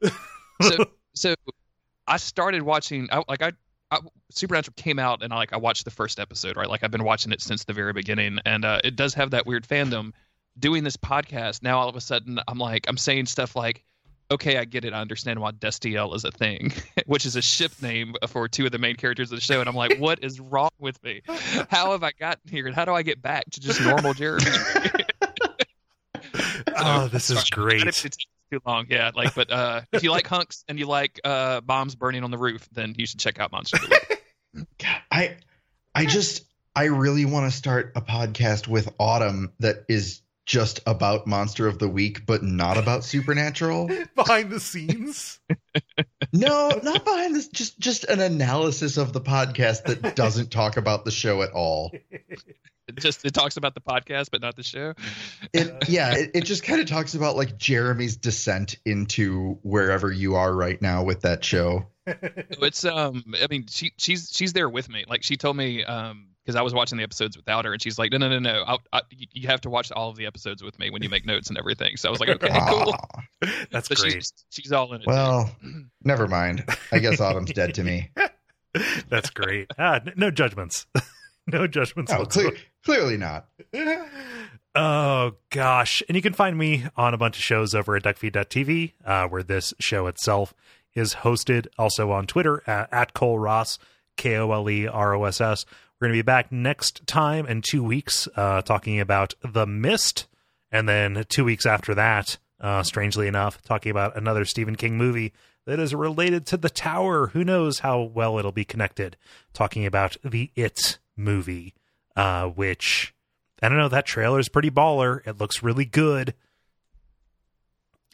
so 0.62 0.84
so 1.14 1.34
I 2.06 2.16
started 2.16 2.62
watching 2.62 3.08
I, 3.10 3.22
like 3.28 3.42
I, 3.42 3.52
I 3.90 3.98
Supernatural 4.30 4.74
came 4.76 4.98
out 4.98 5.22
and 5.22 5.32
I 5.32 5.36
like 5.36 5.52
I 5.52 5.56
watched 5.58 5.84
the 5.84 5.90
first 5.90 6.18
episode 6.20 6.56
right 6.56 6.68
like 6.68 6.82
I've 6.84 6.90
been 6.90 7.04
watching 7.04 7.32
it 7.32 7.42
since 7.42 7.64
the 7.64 7.72
very 7.74 7.92
beginning 7.92 8.38
and 8.46 8.64
uh, 8.64 8.80
it 8.84 8.96
does 8.96 9.12
have 9.14 9.32
that 9.32 9.44
weird 9.46 9.66
fandom. 9.68 10.12
Doing 10.58 10.84
this 10.84 10.96
podcast 10.96 11.62
now, 11.62 11.78
all 11.78 11.88
of 11.88 11.96
a 11.96 12.00
sudden 12.00 12.38
I'm 12.46 12.58
like 12.58 12.86
I'm 12.88 12.96
saying 12.96 13.26
stuff 13.26 13.56
like, 13.56 13.82
okay, 14.30 14.58
I 14.58 14.64
get 14.64 14.84
it, 14.84 14.92
I 14.92 15.00
understand 15.00 15.40
why 15.40 15.52
Destiel 15.52 16.14
is 16.14 16.24
a 16.24 16.30
thing, 16.30 16.72
which 17.06 17.26
is 17.26 17.36
a 17.36 17.42
ship 17.42 17.72
name 17.82 18.14
for 18.28 18.48
two 18.48 18.66
of 18.66 18.72
the 18.72 18.78
main 18.78 18.96
characters 18.96 19.32
of 19.32 19.38
the 19.38 19.42
show, 19.42 19.60
and 19.60 19.68
I'm 19.68 19.74
like, 19.74 19.98
what 19.98 20.22
is 20.22 20.38
wrong 20.40 20.70
with 20.78 21.02
me? 21.02 21.22
How 21.68 21.92
have 21.92 22.02
I 22.02 22.12
gotten 22.12 22.50
here, 22.50 22.66
and 22.66 22.74
how 22.74 22.84
do 22.84 22.92
I 22.92 23.02
get 23.02 23.22
back 23.22 23.48
to 23.50 23.60
just 23.60 23.80
normal 23.80 24.14
Jeremy? 24.14 24.46
oh, 26.76 27.08
this 27.08 27.30
is 27.30 27.38
Sorry, 27.38 27.48
I 27.52 27.54
great. 27.54 27.78
didn't 27.84 27.94
take 27.94 28.12
too 28.50 28.60
long, 28.66 28.86
yeah. 28.88 29.10
Like, 29.14 29.34
but 29.34 29.50
uh, 29.50 29.82
if 29.92 30.02
you 30.02 30.10
like 30.10 30.26
hunks 30.26 30.64
and 30.68 30.78
you 30.78 30.86
like 30.86 31.20
uh, 31.24 31.60
bombs 31.60 31.94
burning 31.94 32.24
on 32.24 32.30
the 32.30 32.38
roof, 32.38 32.68
then 32.72 32.94
you 32.96 33.06
should 33.06 33.20
check 33.20 33.38
out 33.40 33.52
Monster. 33.52 33.76
of 33.76 33.82
the 33.82 34.18
Week. 34.54 34.66
God, 34.78 35.02
I 35.10 35.36
I 35.94 36.06
just 36.06 36.44
I 36.74 36.84
really 36.84 37.24
want 37.24 37.50
to 37.50 37.56
start 37.56 37.92
a 37.96 38.00
podcast 38.00 38.68
with 38.68 38.92
Autumn 38.98 39.52
that 39.60 39.84
is 39.88 40.22
just 40.50 40.80
about 40.84 41.28
Monster 41.28 41.68
of 41.68 41.78
the 41.78 41.88
Week, 41.88 42.26
but 42.26 42.42
not 42.42 42.76
about 42.76 43.04
Supernatural. 43.04 43.88
Behind 44.16 44.50
the 44.50 44.58
scenes. 44.58 45.38
no, 46.32 46.70
not 46.82 47.04
behind 47.04 47.36
this. 47.36 47.46
Just 47.46 47.78
just 47.78 48.02
an 48.02 48.18
analysis 48.18 48.96
of 48.96 49.12
the 49.12 49.20
podcast 49.20 49.84
that 49.84 50.16
doesn't 50.16 50.50
talk 50.50 50.76
about 50.76 51.04
the 51.04 51.12
show 51.12 51.42
at 51.42 51.52
all. 51.52 51.92
It 52.10 52.98
just 52.98 53.24
it 53.24 53.32
talks 53.32 53.58
about 53.58 53.74
the 53.74 53.80
podcast, 53.80 54.32
but 54.32 54.40
not 54.40 54.56
the 54.56 54.64
show. 54.64 54.94
It 55.52 55.88
yeah, 55.88 56.16
it, 56.16 56.32
it 56.34 56.44
just 56.44 56.64
kind 56.64 56.80
of 56.80 56.88
talks 56.88 57.14
about 57.14 57.36
like 57.36 57.56
Jeremy's 57.56 58.16
descent 58.16 58.74
into 58.84 59.56
wherever 59.62 60.10
you 60.10 60.34
are 60.34 60.52
right 60.52 60.82
now 60.82 61.04
with 61.04 61.20
that 61.20 61.44
show. 61.44 61.86
It's 62.06 62.84
um, 62.84 63.22
I 63.40 63.46
mean, 63.48 63.66
she 63.68 63.92
she's 63.98 64.32
she's 64.32 64.52
there 64.52 64.68
with 64.68 64.88
me. 64.88 65.04
Like 65.06 65.22
she 65.22 65.36
told 65.36 65.56
me 65.56 65.84
um, 65.84 66.29
because 66.44 66.56
I 66.56 66.62
was 66.62 66.72
watching 66.74 66.98
the 66.98 67.04
episodes 67.04 67.36
without 67.36 67.64
her, 67.64 67.72
and 67.72 67.82
she's 67.82 67.98
like, 67.98 68.12
no 68.12 68.18
no 68.18 68.28
no 68.28 68.38
no, 68.38 68.64
I'll, 68.66 68.80
I, 68.92 69.02
you 69.10 69.48
have 69.48 69.60
to 69.62 69.70
watch 69.70 69.90
all 69.92 70.08
of 70.10 70.16
the 70.16 70.26
episodes 70.26 70.62
with 70.62 70.78
me 70.78 70.90
when 70.90 71.02
you 71.02 71.08
make 71.08 71.24
notes 71.26 71.48
and 71.48 71.58
everything. 71.58 71.96
So 71.96 72.08
I 72.08 72.10
was 72.10 72.20
like, 72.20 72.28
okay, 72.30 72.48
cool. 72.68 72.94
That's 73.70 73.88
So 73.88 73.94
great. 73.94 74.12
she's 74.14 74.32
she's 74.50 74.72
all 74.72 74.92
in 74.92 75.00
it. 75.02 75.04
too. 75.04 75.10
Well, 75.10 75.54
never 76.04 76.26
mind. 76.28 76.64
I 76.92 76.98
guess 76.98 77.20
Autumn's 77.20 77.52
dead 77.52 77.74
to 77.74 77.84
me. 77.84 78.10
That's 79.08 79.30
great. 79.30 79.70
Ah, 79.78 80.00
no 80.16 80.30
judgments. 80.30 80.86
no 81.46 81.66
judgments. 81.66 82.12
No, 82.12 82.20
whatsoever. 82.20 82.50
cle- 82.52 82.60
clearly 82.84 83.16
not. 83.16 83.46
Oh 84.74 85.32
gosh. 85.50 86.02
And 86.08 86.14
you 86.16 86.22
can 86.22 86.32
find 86.32 86.56
me 86.56 86.84
on 86.96 87.12
a 87.12 87.18
bunch 87.18 87.36
of 87.36 87.42
shows 87.42 87.74
over 87.74 87.96
at 87.96 88.04
duckfeed.tv, 88.04 88.92
uh, 89.04 89.26
where 89.28 89.42
this 89.42 89.74
show 89.80 90.06
itself 90.06 90.54
is 90.94 91.16
hosted. 91.16 91.66
Also 91.78 92.12
on 92.12 92.26
Twitter 92.26 92.62
at, 92.68 92.88
at 92.92 93.14
Kole 93.14 93.42
Ross, 93.42 93.78
K 94.16 94.36
O 94.36 94.52
L 94.52 94.70
E 94.70 94.86
R 94.86 95.14
O 95.14 95.24
S 95.24 95.40
S. 95.40 95.64
We're 96.00 96.08
going 96.08 96.16
to 96.16 96.22
be 96.22 96.26
back 96.26 96.50
next 96.50 97.06
time 97.06 97.46
in 97.46 97.60
two 97.60 97.84
weeks, 97.84 98.26
uh, 98.34 98.62
talking 98.62 99.00
about 99.00 99.34
The 99.42 99.66
Mist. 99.66 100.26
And 100.72 100.88
then 100.88 101.26
two 101.28 101.44
weeks 101.44 101.66
after 101.66 101.94
that, 101.94 102.38
uh, 102.58 102.82
strangely 102.84 103.26
enough, 103.26 103.60
talking 103.60 103.90
about 103.90 104.16
another 104.16 104.46
Stephen 104.46 104.76
King 104.76 104.96
movie 104.96 105.34
that 105.66 105.78
is 105.78 105.94
related 105.94 106.46
to 106.46 106.56
The 106.56 106.70
Tower. 106.70 107.28
Who 107.28 107.44
knows 107.44 107.80
how 107.80 108.00
well 108.00 108.38
it'll 108.38 108.50
be 108.50 108.64
connected? 108.64 109.18
Talking 109.52 109.84
about 109.84 110.16
the 110.24 110.50
It 110.56 110.98
movie, 111.16 111.74
uh, 112.16 112.46
which 112.46 113.14
I 113.60 113.68
don't 113.68 113.76
know. 113.76 113.88
That 113.88 114.06
trailer 114.06 114.38
is 114.38 114.48
pretty 114.48 114.70
baller. 114.70 115.20
It 115.26 115.38
looks 115.38 115.62
really 115.62 115.84
good. 115.84 116.32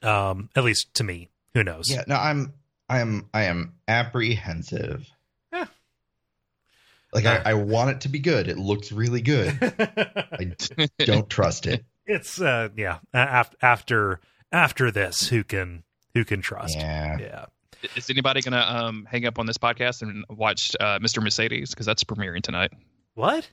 Um, 0.02 0.50
at 0.56 0.64
least 0.64 0.92
to 0.94 1.04
me. 1.04 1.28
Who 1.54 1.62
knows? 1.62 1.84
Yeah, 1.88 2.02
no, 2.08 2.16
I'm 2.16 2.52
I 2.88 2.98
am 2.98 3.28
I 3.32 3.44
am 3.44 3.74
apprehensive. 3.86 5.08
Like. 7.24 7.46
I, 7.46 7.50
I 7.50 7.54
want 7.54 7.90
it 7.90 8.00
to 8.02 8.08
be 8.08 8.18
good. 8.18 8.48
It 8.48 8.58
looks 8.58 8.92
really 8.92 9.20
good. 9.22 9.56
I 9.62 10.52
d- 10.56 10.88
don't 11.04 11.28
trust 11.28 11.66
it. 11.66 11.84
it's 12.06 12.40
uh, 12.40 12.68
yeah. 12.76 12.98
After 13.12 13.56
after 13.62 14.20
after 14.52 14.90
this, 14.90 15.28
who 15.28 15.42
can 15.44 15.82
who 16.14 16.24
can 16.24 16.40
trust? 16.42 16.76
Yeah. 16.76 17.18
Yeah. 17.18 17.44
Is 17.94 18.08
anybody 18.10 18.40
gonna 18.42 18.64
um 18.66 19.06
hang 19.10 19.26
up 19.26 19.38
on 19.38 19.46
this 19.46 19.58
podcast 19.58 20.02
and 20.02 20.24
watch 20.30 20.74
uh, 20.80 20.98
Mr. 20.98 21.22
Mercedes 21.22 21.70
because 21.70 21.86
that's 21.86 22.04
premiering 22.04 22.42
tonight? 22.42 22.72
What? 23.14 23.48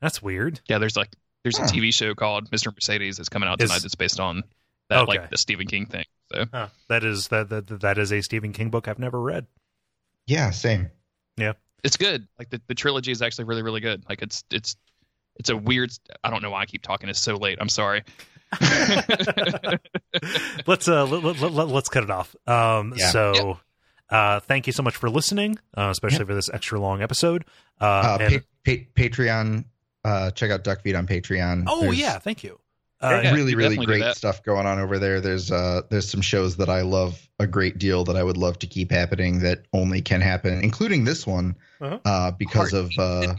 That's 0.00 0.22
weird. 0.22 0.60
Yeah, 0.68 0.78
there's 0.78 0.96
like 0.96 1.10
there's 1.44 1.58
a 1.58 1.62
TV 1.62 1.92
show 1.92 2.14
called 2.14 2.50
Mr. 2.50 2.72
Mercedes 2.72 3.16
that's 3.16 3.28
coming 3.28 3.48
out 3.48 3.60
Is- 3.60 3.68
tonight 3.70 3.82
that's 3.82 3.94
based 3.96 4.20
on 4.20 4.42
that 4.88 5.00
Okay. 5.02 5.18
like 5.18 5.30
the 5.30 5.38
Stephen 5.38 5.66
King 5.66 5.86
thing. 5.86 6.04
So 6.32 6.44
Huh. 6.52 6.68
That 6.88 7.04
is 7.04 7.28
that, 7.28 7.48
that 7.50 7.80
that 7.80 7.98
is 7.98 8.12
a 8.12 8.20
Stephen 8.22 8.52
King 8.52 8.70
book 8.70 8.88
I've 8.88 8.98
never 8.98 9.20
read. 9.20 9.46
Yeah, 10.26 10.50
same. 10.50 10.90
It's 11.84 11.96
good. 11.96 12.26
Like 12.38 12.50
the, 12.50 12.60
the 12.68 12.74
trilogy 12.74 13.10
is 13.12 13.22
actually 13.22 13.44
really 13.44 13.62
really 13.62 13.80
good. 13.80 14.04
Like 14.08 14.22
it's 14.22 14.44
it's 14.50 14.76
it's 15.36 15.50
a 15.50 15.56
weird. 15.56 15.90
I 16.22 16.30
don't 16.30 16.42
know 16.42 16.50
why 16.50 16.62
I 16.62 16.66
keep 16.66 16.82
talking. 16.82 17.08
It's 17.08 17.20
so 17.20 17.36
late. 17.36 17.58
I'm 17.60 17.68
sorry. 17.68 18.02
let's 20.66 20.88
uh 20.88 21.04
let, 21.06 21.22
let, 21.40 21.52
let, 21.52 21.68
let's 21.68 21.88
cut 21.88 22.02
it 22.04 22.10
off. 22.10 22.34
Um 22.46 22.94
Yeah. 22.96 23.10
so 23.10 23.58
uh 24.10 24.40
thank 24.40 24.66
you 24.66 24.72
so 24.72 24.82
much 24.82 24.96
for 24.96 25.08
listening, 25.10 25.58
uh, 25.76 25.88
especially 25.90 26.24
for 26.24 26.34
this 26.34 26.50
extra 26.52 26.78
long 26.80 27.02
episode. 27.02 27.44
Uh, 27.80 27.84
Uh, 27.84 28.18
and- 28.20 28.34
pa- 28.34 28.40
pa- 28.64 29.02
Patreon. 29.02 29.64
Uh, 30.04 30.32
check 30.32 30.50
out 30.50 30.64
Duckfeed 30.64 30.98
on 30.98 31.06
Patreon. 31.06 31.64
oh 31.68 31.82
There's 31.82 31.98
yeah, 31.98 32.18
thank 32.18 32.42
you. 32.42 32.58
Uh, 33.02 33.20
Yeah, 33.24 33.32
really, 33.34 33.54
really 33.54 33.76
great 33.84 34.14
stuff 34.16 34.42
going 34.42 34.66
on 34.66 34.78
over 34.78 34.98
there. 34.98 35.20
There's 35.20 35.50
uh, 35.50 35.82
there's 35.90 36.08
some 36.08 36.20
shows 36.22 36.56
that 36.56 36.68
I 36.68 36.82
love 36.82 37.20
a 37.38 37.46
great 37.46 37.78
deal 37.78 38.04
that 38.04 38.16
I 38.16 38.22
would 38.22 38.36
love 38.36 38.58
to 38.60 38.66
keep 38.66 38.90
happening 38.92 39.40
that 39.40 39.64
only 39.72 40.00
can 40.02 40.20
happen, 40.20 40.62
including 40.62 41.04
this 41.04 41.26
one, 41.26 41.56
Uh-huh. 41.80 41.98
uh, 42.04 42.30
because 42.30 42.72
of 42.72 42.90
uh, 42.98 43.34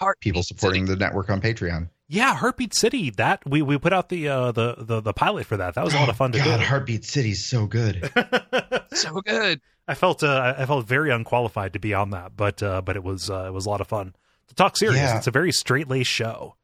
Heart 0.00 0.20
people 0.20 0.42
supporting 0.42 0.86
the 0.86 0.96
network 0.96 1.30
on 1.30 1.40
Patreon. 1.40 1.88
Yeah, 2.08 2.34
Heartbeat 2.34 2.74
City. 2.74 3.10
That 3.10 3.42
we 3.48 3.62
we 3.62 3.78
put 3.78 3.92
out 3.92 4.08
the 4.08 4.28
uh 4.28 4.52
the 4.52 4.74
the, 4.78 5.00
the 5.00 5.12
pilot 5.12 5.46
for 5.46 5.56
that. 5.56 5.74
That 5.74 5.84
was 5.84 5.94
a 5.94 5.98
lot 5.98 6.08
of 6.08 6.16
fun 6.16 6.32
to 6.32 6.38
God, 6.38 6.58
do. 6.58 6.64
Heartbeat 6.64 7.04
City's 7.04 7.44
so 7.44 7.66
good. 7.66 8.10
so 8.92 9.20
good. 9.22 9.60
I 9.88 9.94
felt 9.94 10.22
uh, 10.22 10.54
I 10.58 10.66
felt 10.66 10.86
very 10.86 11.10
unqualified 11.10 11.72
to 11.74 11.78
be 11.78 11.94
on 11.94 12.10
that, 12.10 12.36
but 12.36 12.62
uh, 12.62 12.80
but 12.82 12.96
it 12.96 13.04
was 13.04 13.30
uh, 13.30 13.44
it 13.48 13.52
was 13.52 13.66
a 13.66 13.70
lot 13.70 13.80
of 13.80 13.86
fun 13.88 14.14
to 14.48 14.54
talk 14.54 14.76
serious. 14.76 14.96
Yeah. 15.00 15.16
It's 15.18 15.26
a 15.26 15.30
very 15.30 15.52
straight 15.52 15.88
laced 15.88 16.10
show. 16.10 16.56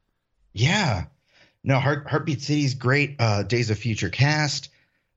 Yeah. 0.53 1.05
No, 1.63 1.79
Heart, 1.79 2.07
Heartbeat 2.09 2.41
City's 2.41 2.73
great. 2.73 3.15
Uh, 3.19 3.43
Days 3.43 3.69
of 3.69 3.77
Future 3.77 4.09
Cast, 4.09 4.69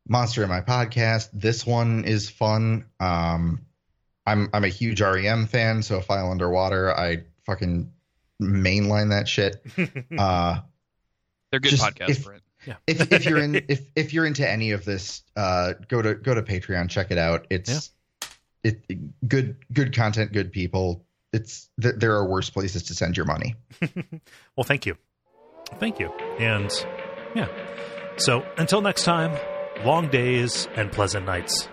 Monster 0.08 0.42
in 0.42 0.48
My 0.48 0.60
Podcast. 0.60 1.28
This 1.32 1.64
one 1.66 2.04
is 2.04 2.28
fun. 2.28 2.84
Um, 3.00 3.64
I'm 4.26 4.48
I'm 4.52 4.64
a 4.64 4.68
huge 4.68 5.00
REM 5.00 5.46
fan, 5.46 5.82
so 5.82 6.00
File 6.00 6.30
Underwater, 6.30 6.94
I 6.96 7.24
fucking 7.46 7.90
mainline 8.42 9.10
that 9.10 9.28
shit. 9.28 9.64
Uh, 10.18 10.60
They're 11.50 11.60
good 11.60 11.70
Just 11.70 11.82
podcasts, 11.82 12.08
if- 12.10 12.24
Brent. 12.24 12.42
if 12.86 13.12
if 13.12 13.24
you're 13.26 13.38
in 13.38 13.54
if 13.68 13.90
if 13.96 14.12
you're 14.12 14.26
into 14.26 14.48
any 14.48 14.72
of 14.72 14.84
this, 14.84 15.22
uh, 15.36 15.74
go 15.88 16.00
to 16.02 16.14
go 16.14 16.34
to 16.34 16.42
Patreon, 16.42 16.88
check 16.90 17.10
it 17.10 17.18
out. 17.18 17.46
It's 17.50 17.90
it 18.62 19.28
good 19.28 19.56
good 19.72 19.94
content, 19.94 20.32
good 20.32 20.52
people. 20.52 21.04
It's 21.32 21.68
th- 21.80 21.96
there 21.98 22.14
are 22.14 22.26
worse 22.26 22.48
places 22.50 22.84
to 22.84 22.94
send 22.94 23.16
your 23.16 23.26
money. 23.26 23.54
Well, 24.56 24.64
thank 24.64 24.86
you, 24.86 24.96
thank 25.78 25.98
you, 25.98 26.08
and 26.38 26.70
yeah. 27.34 27.48
So 28.16 28.44
until 28.56 28.80
next 28.80 29.04
time, 29.04 29.36
long 29.84 30.08
days 30.08 30.68
and 30.76 30.90
pleasant 30.92 31.26
nights. 31.26 31.68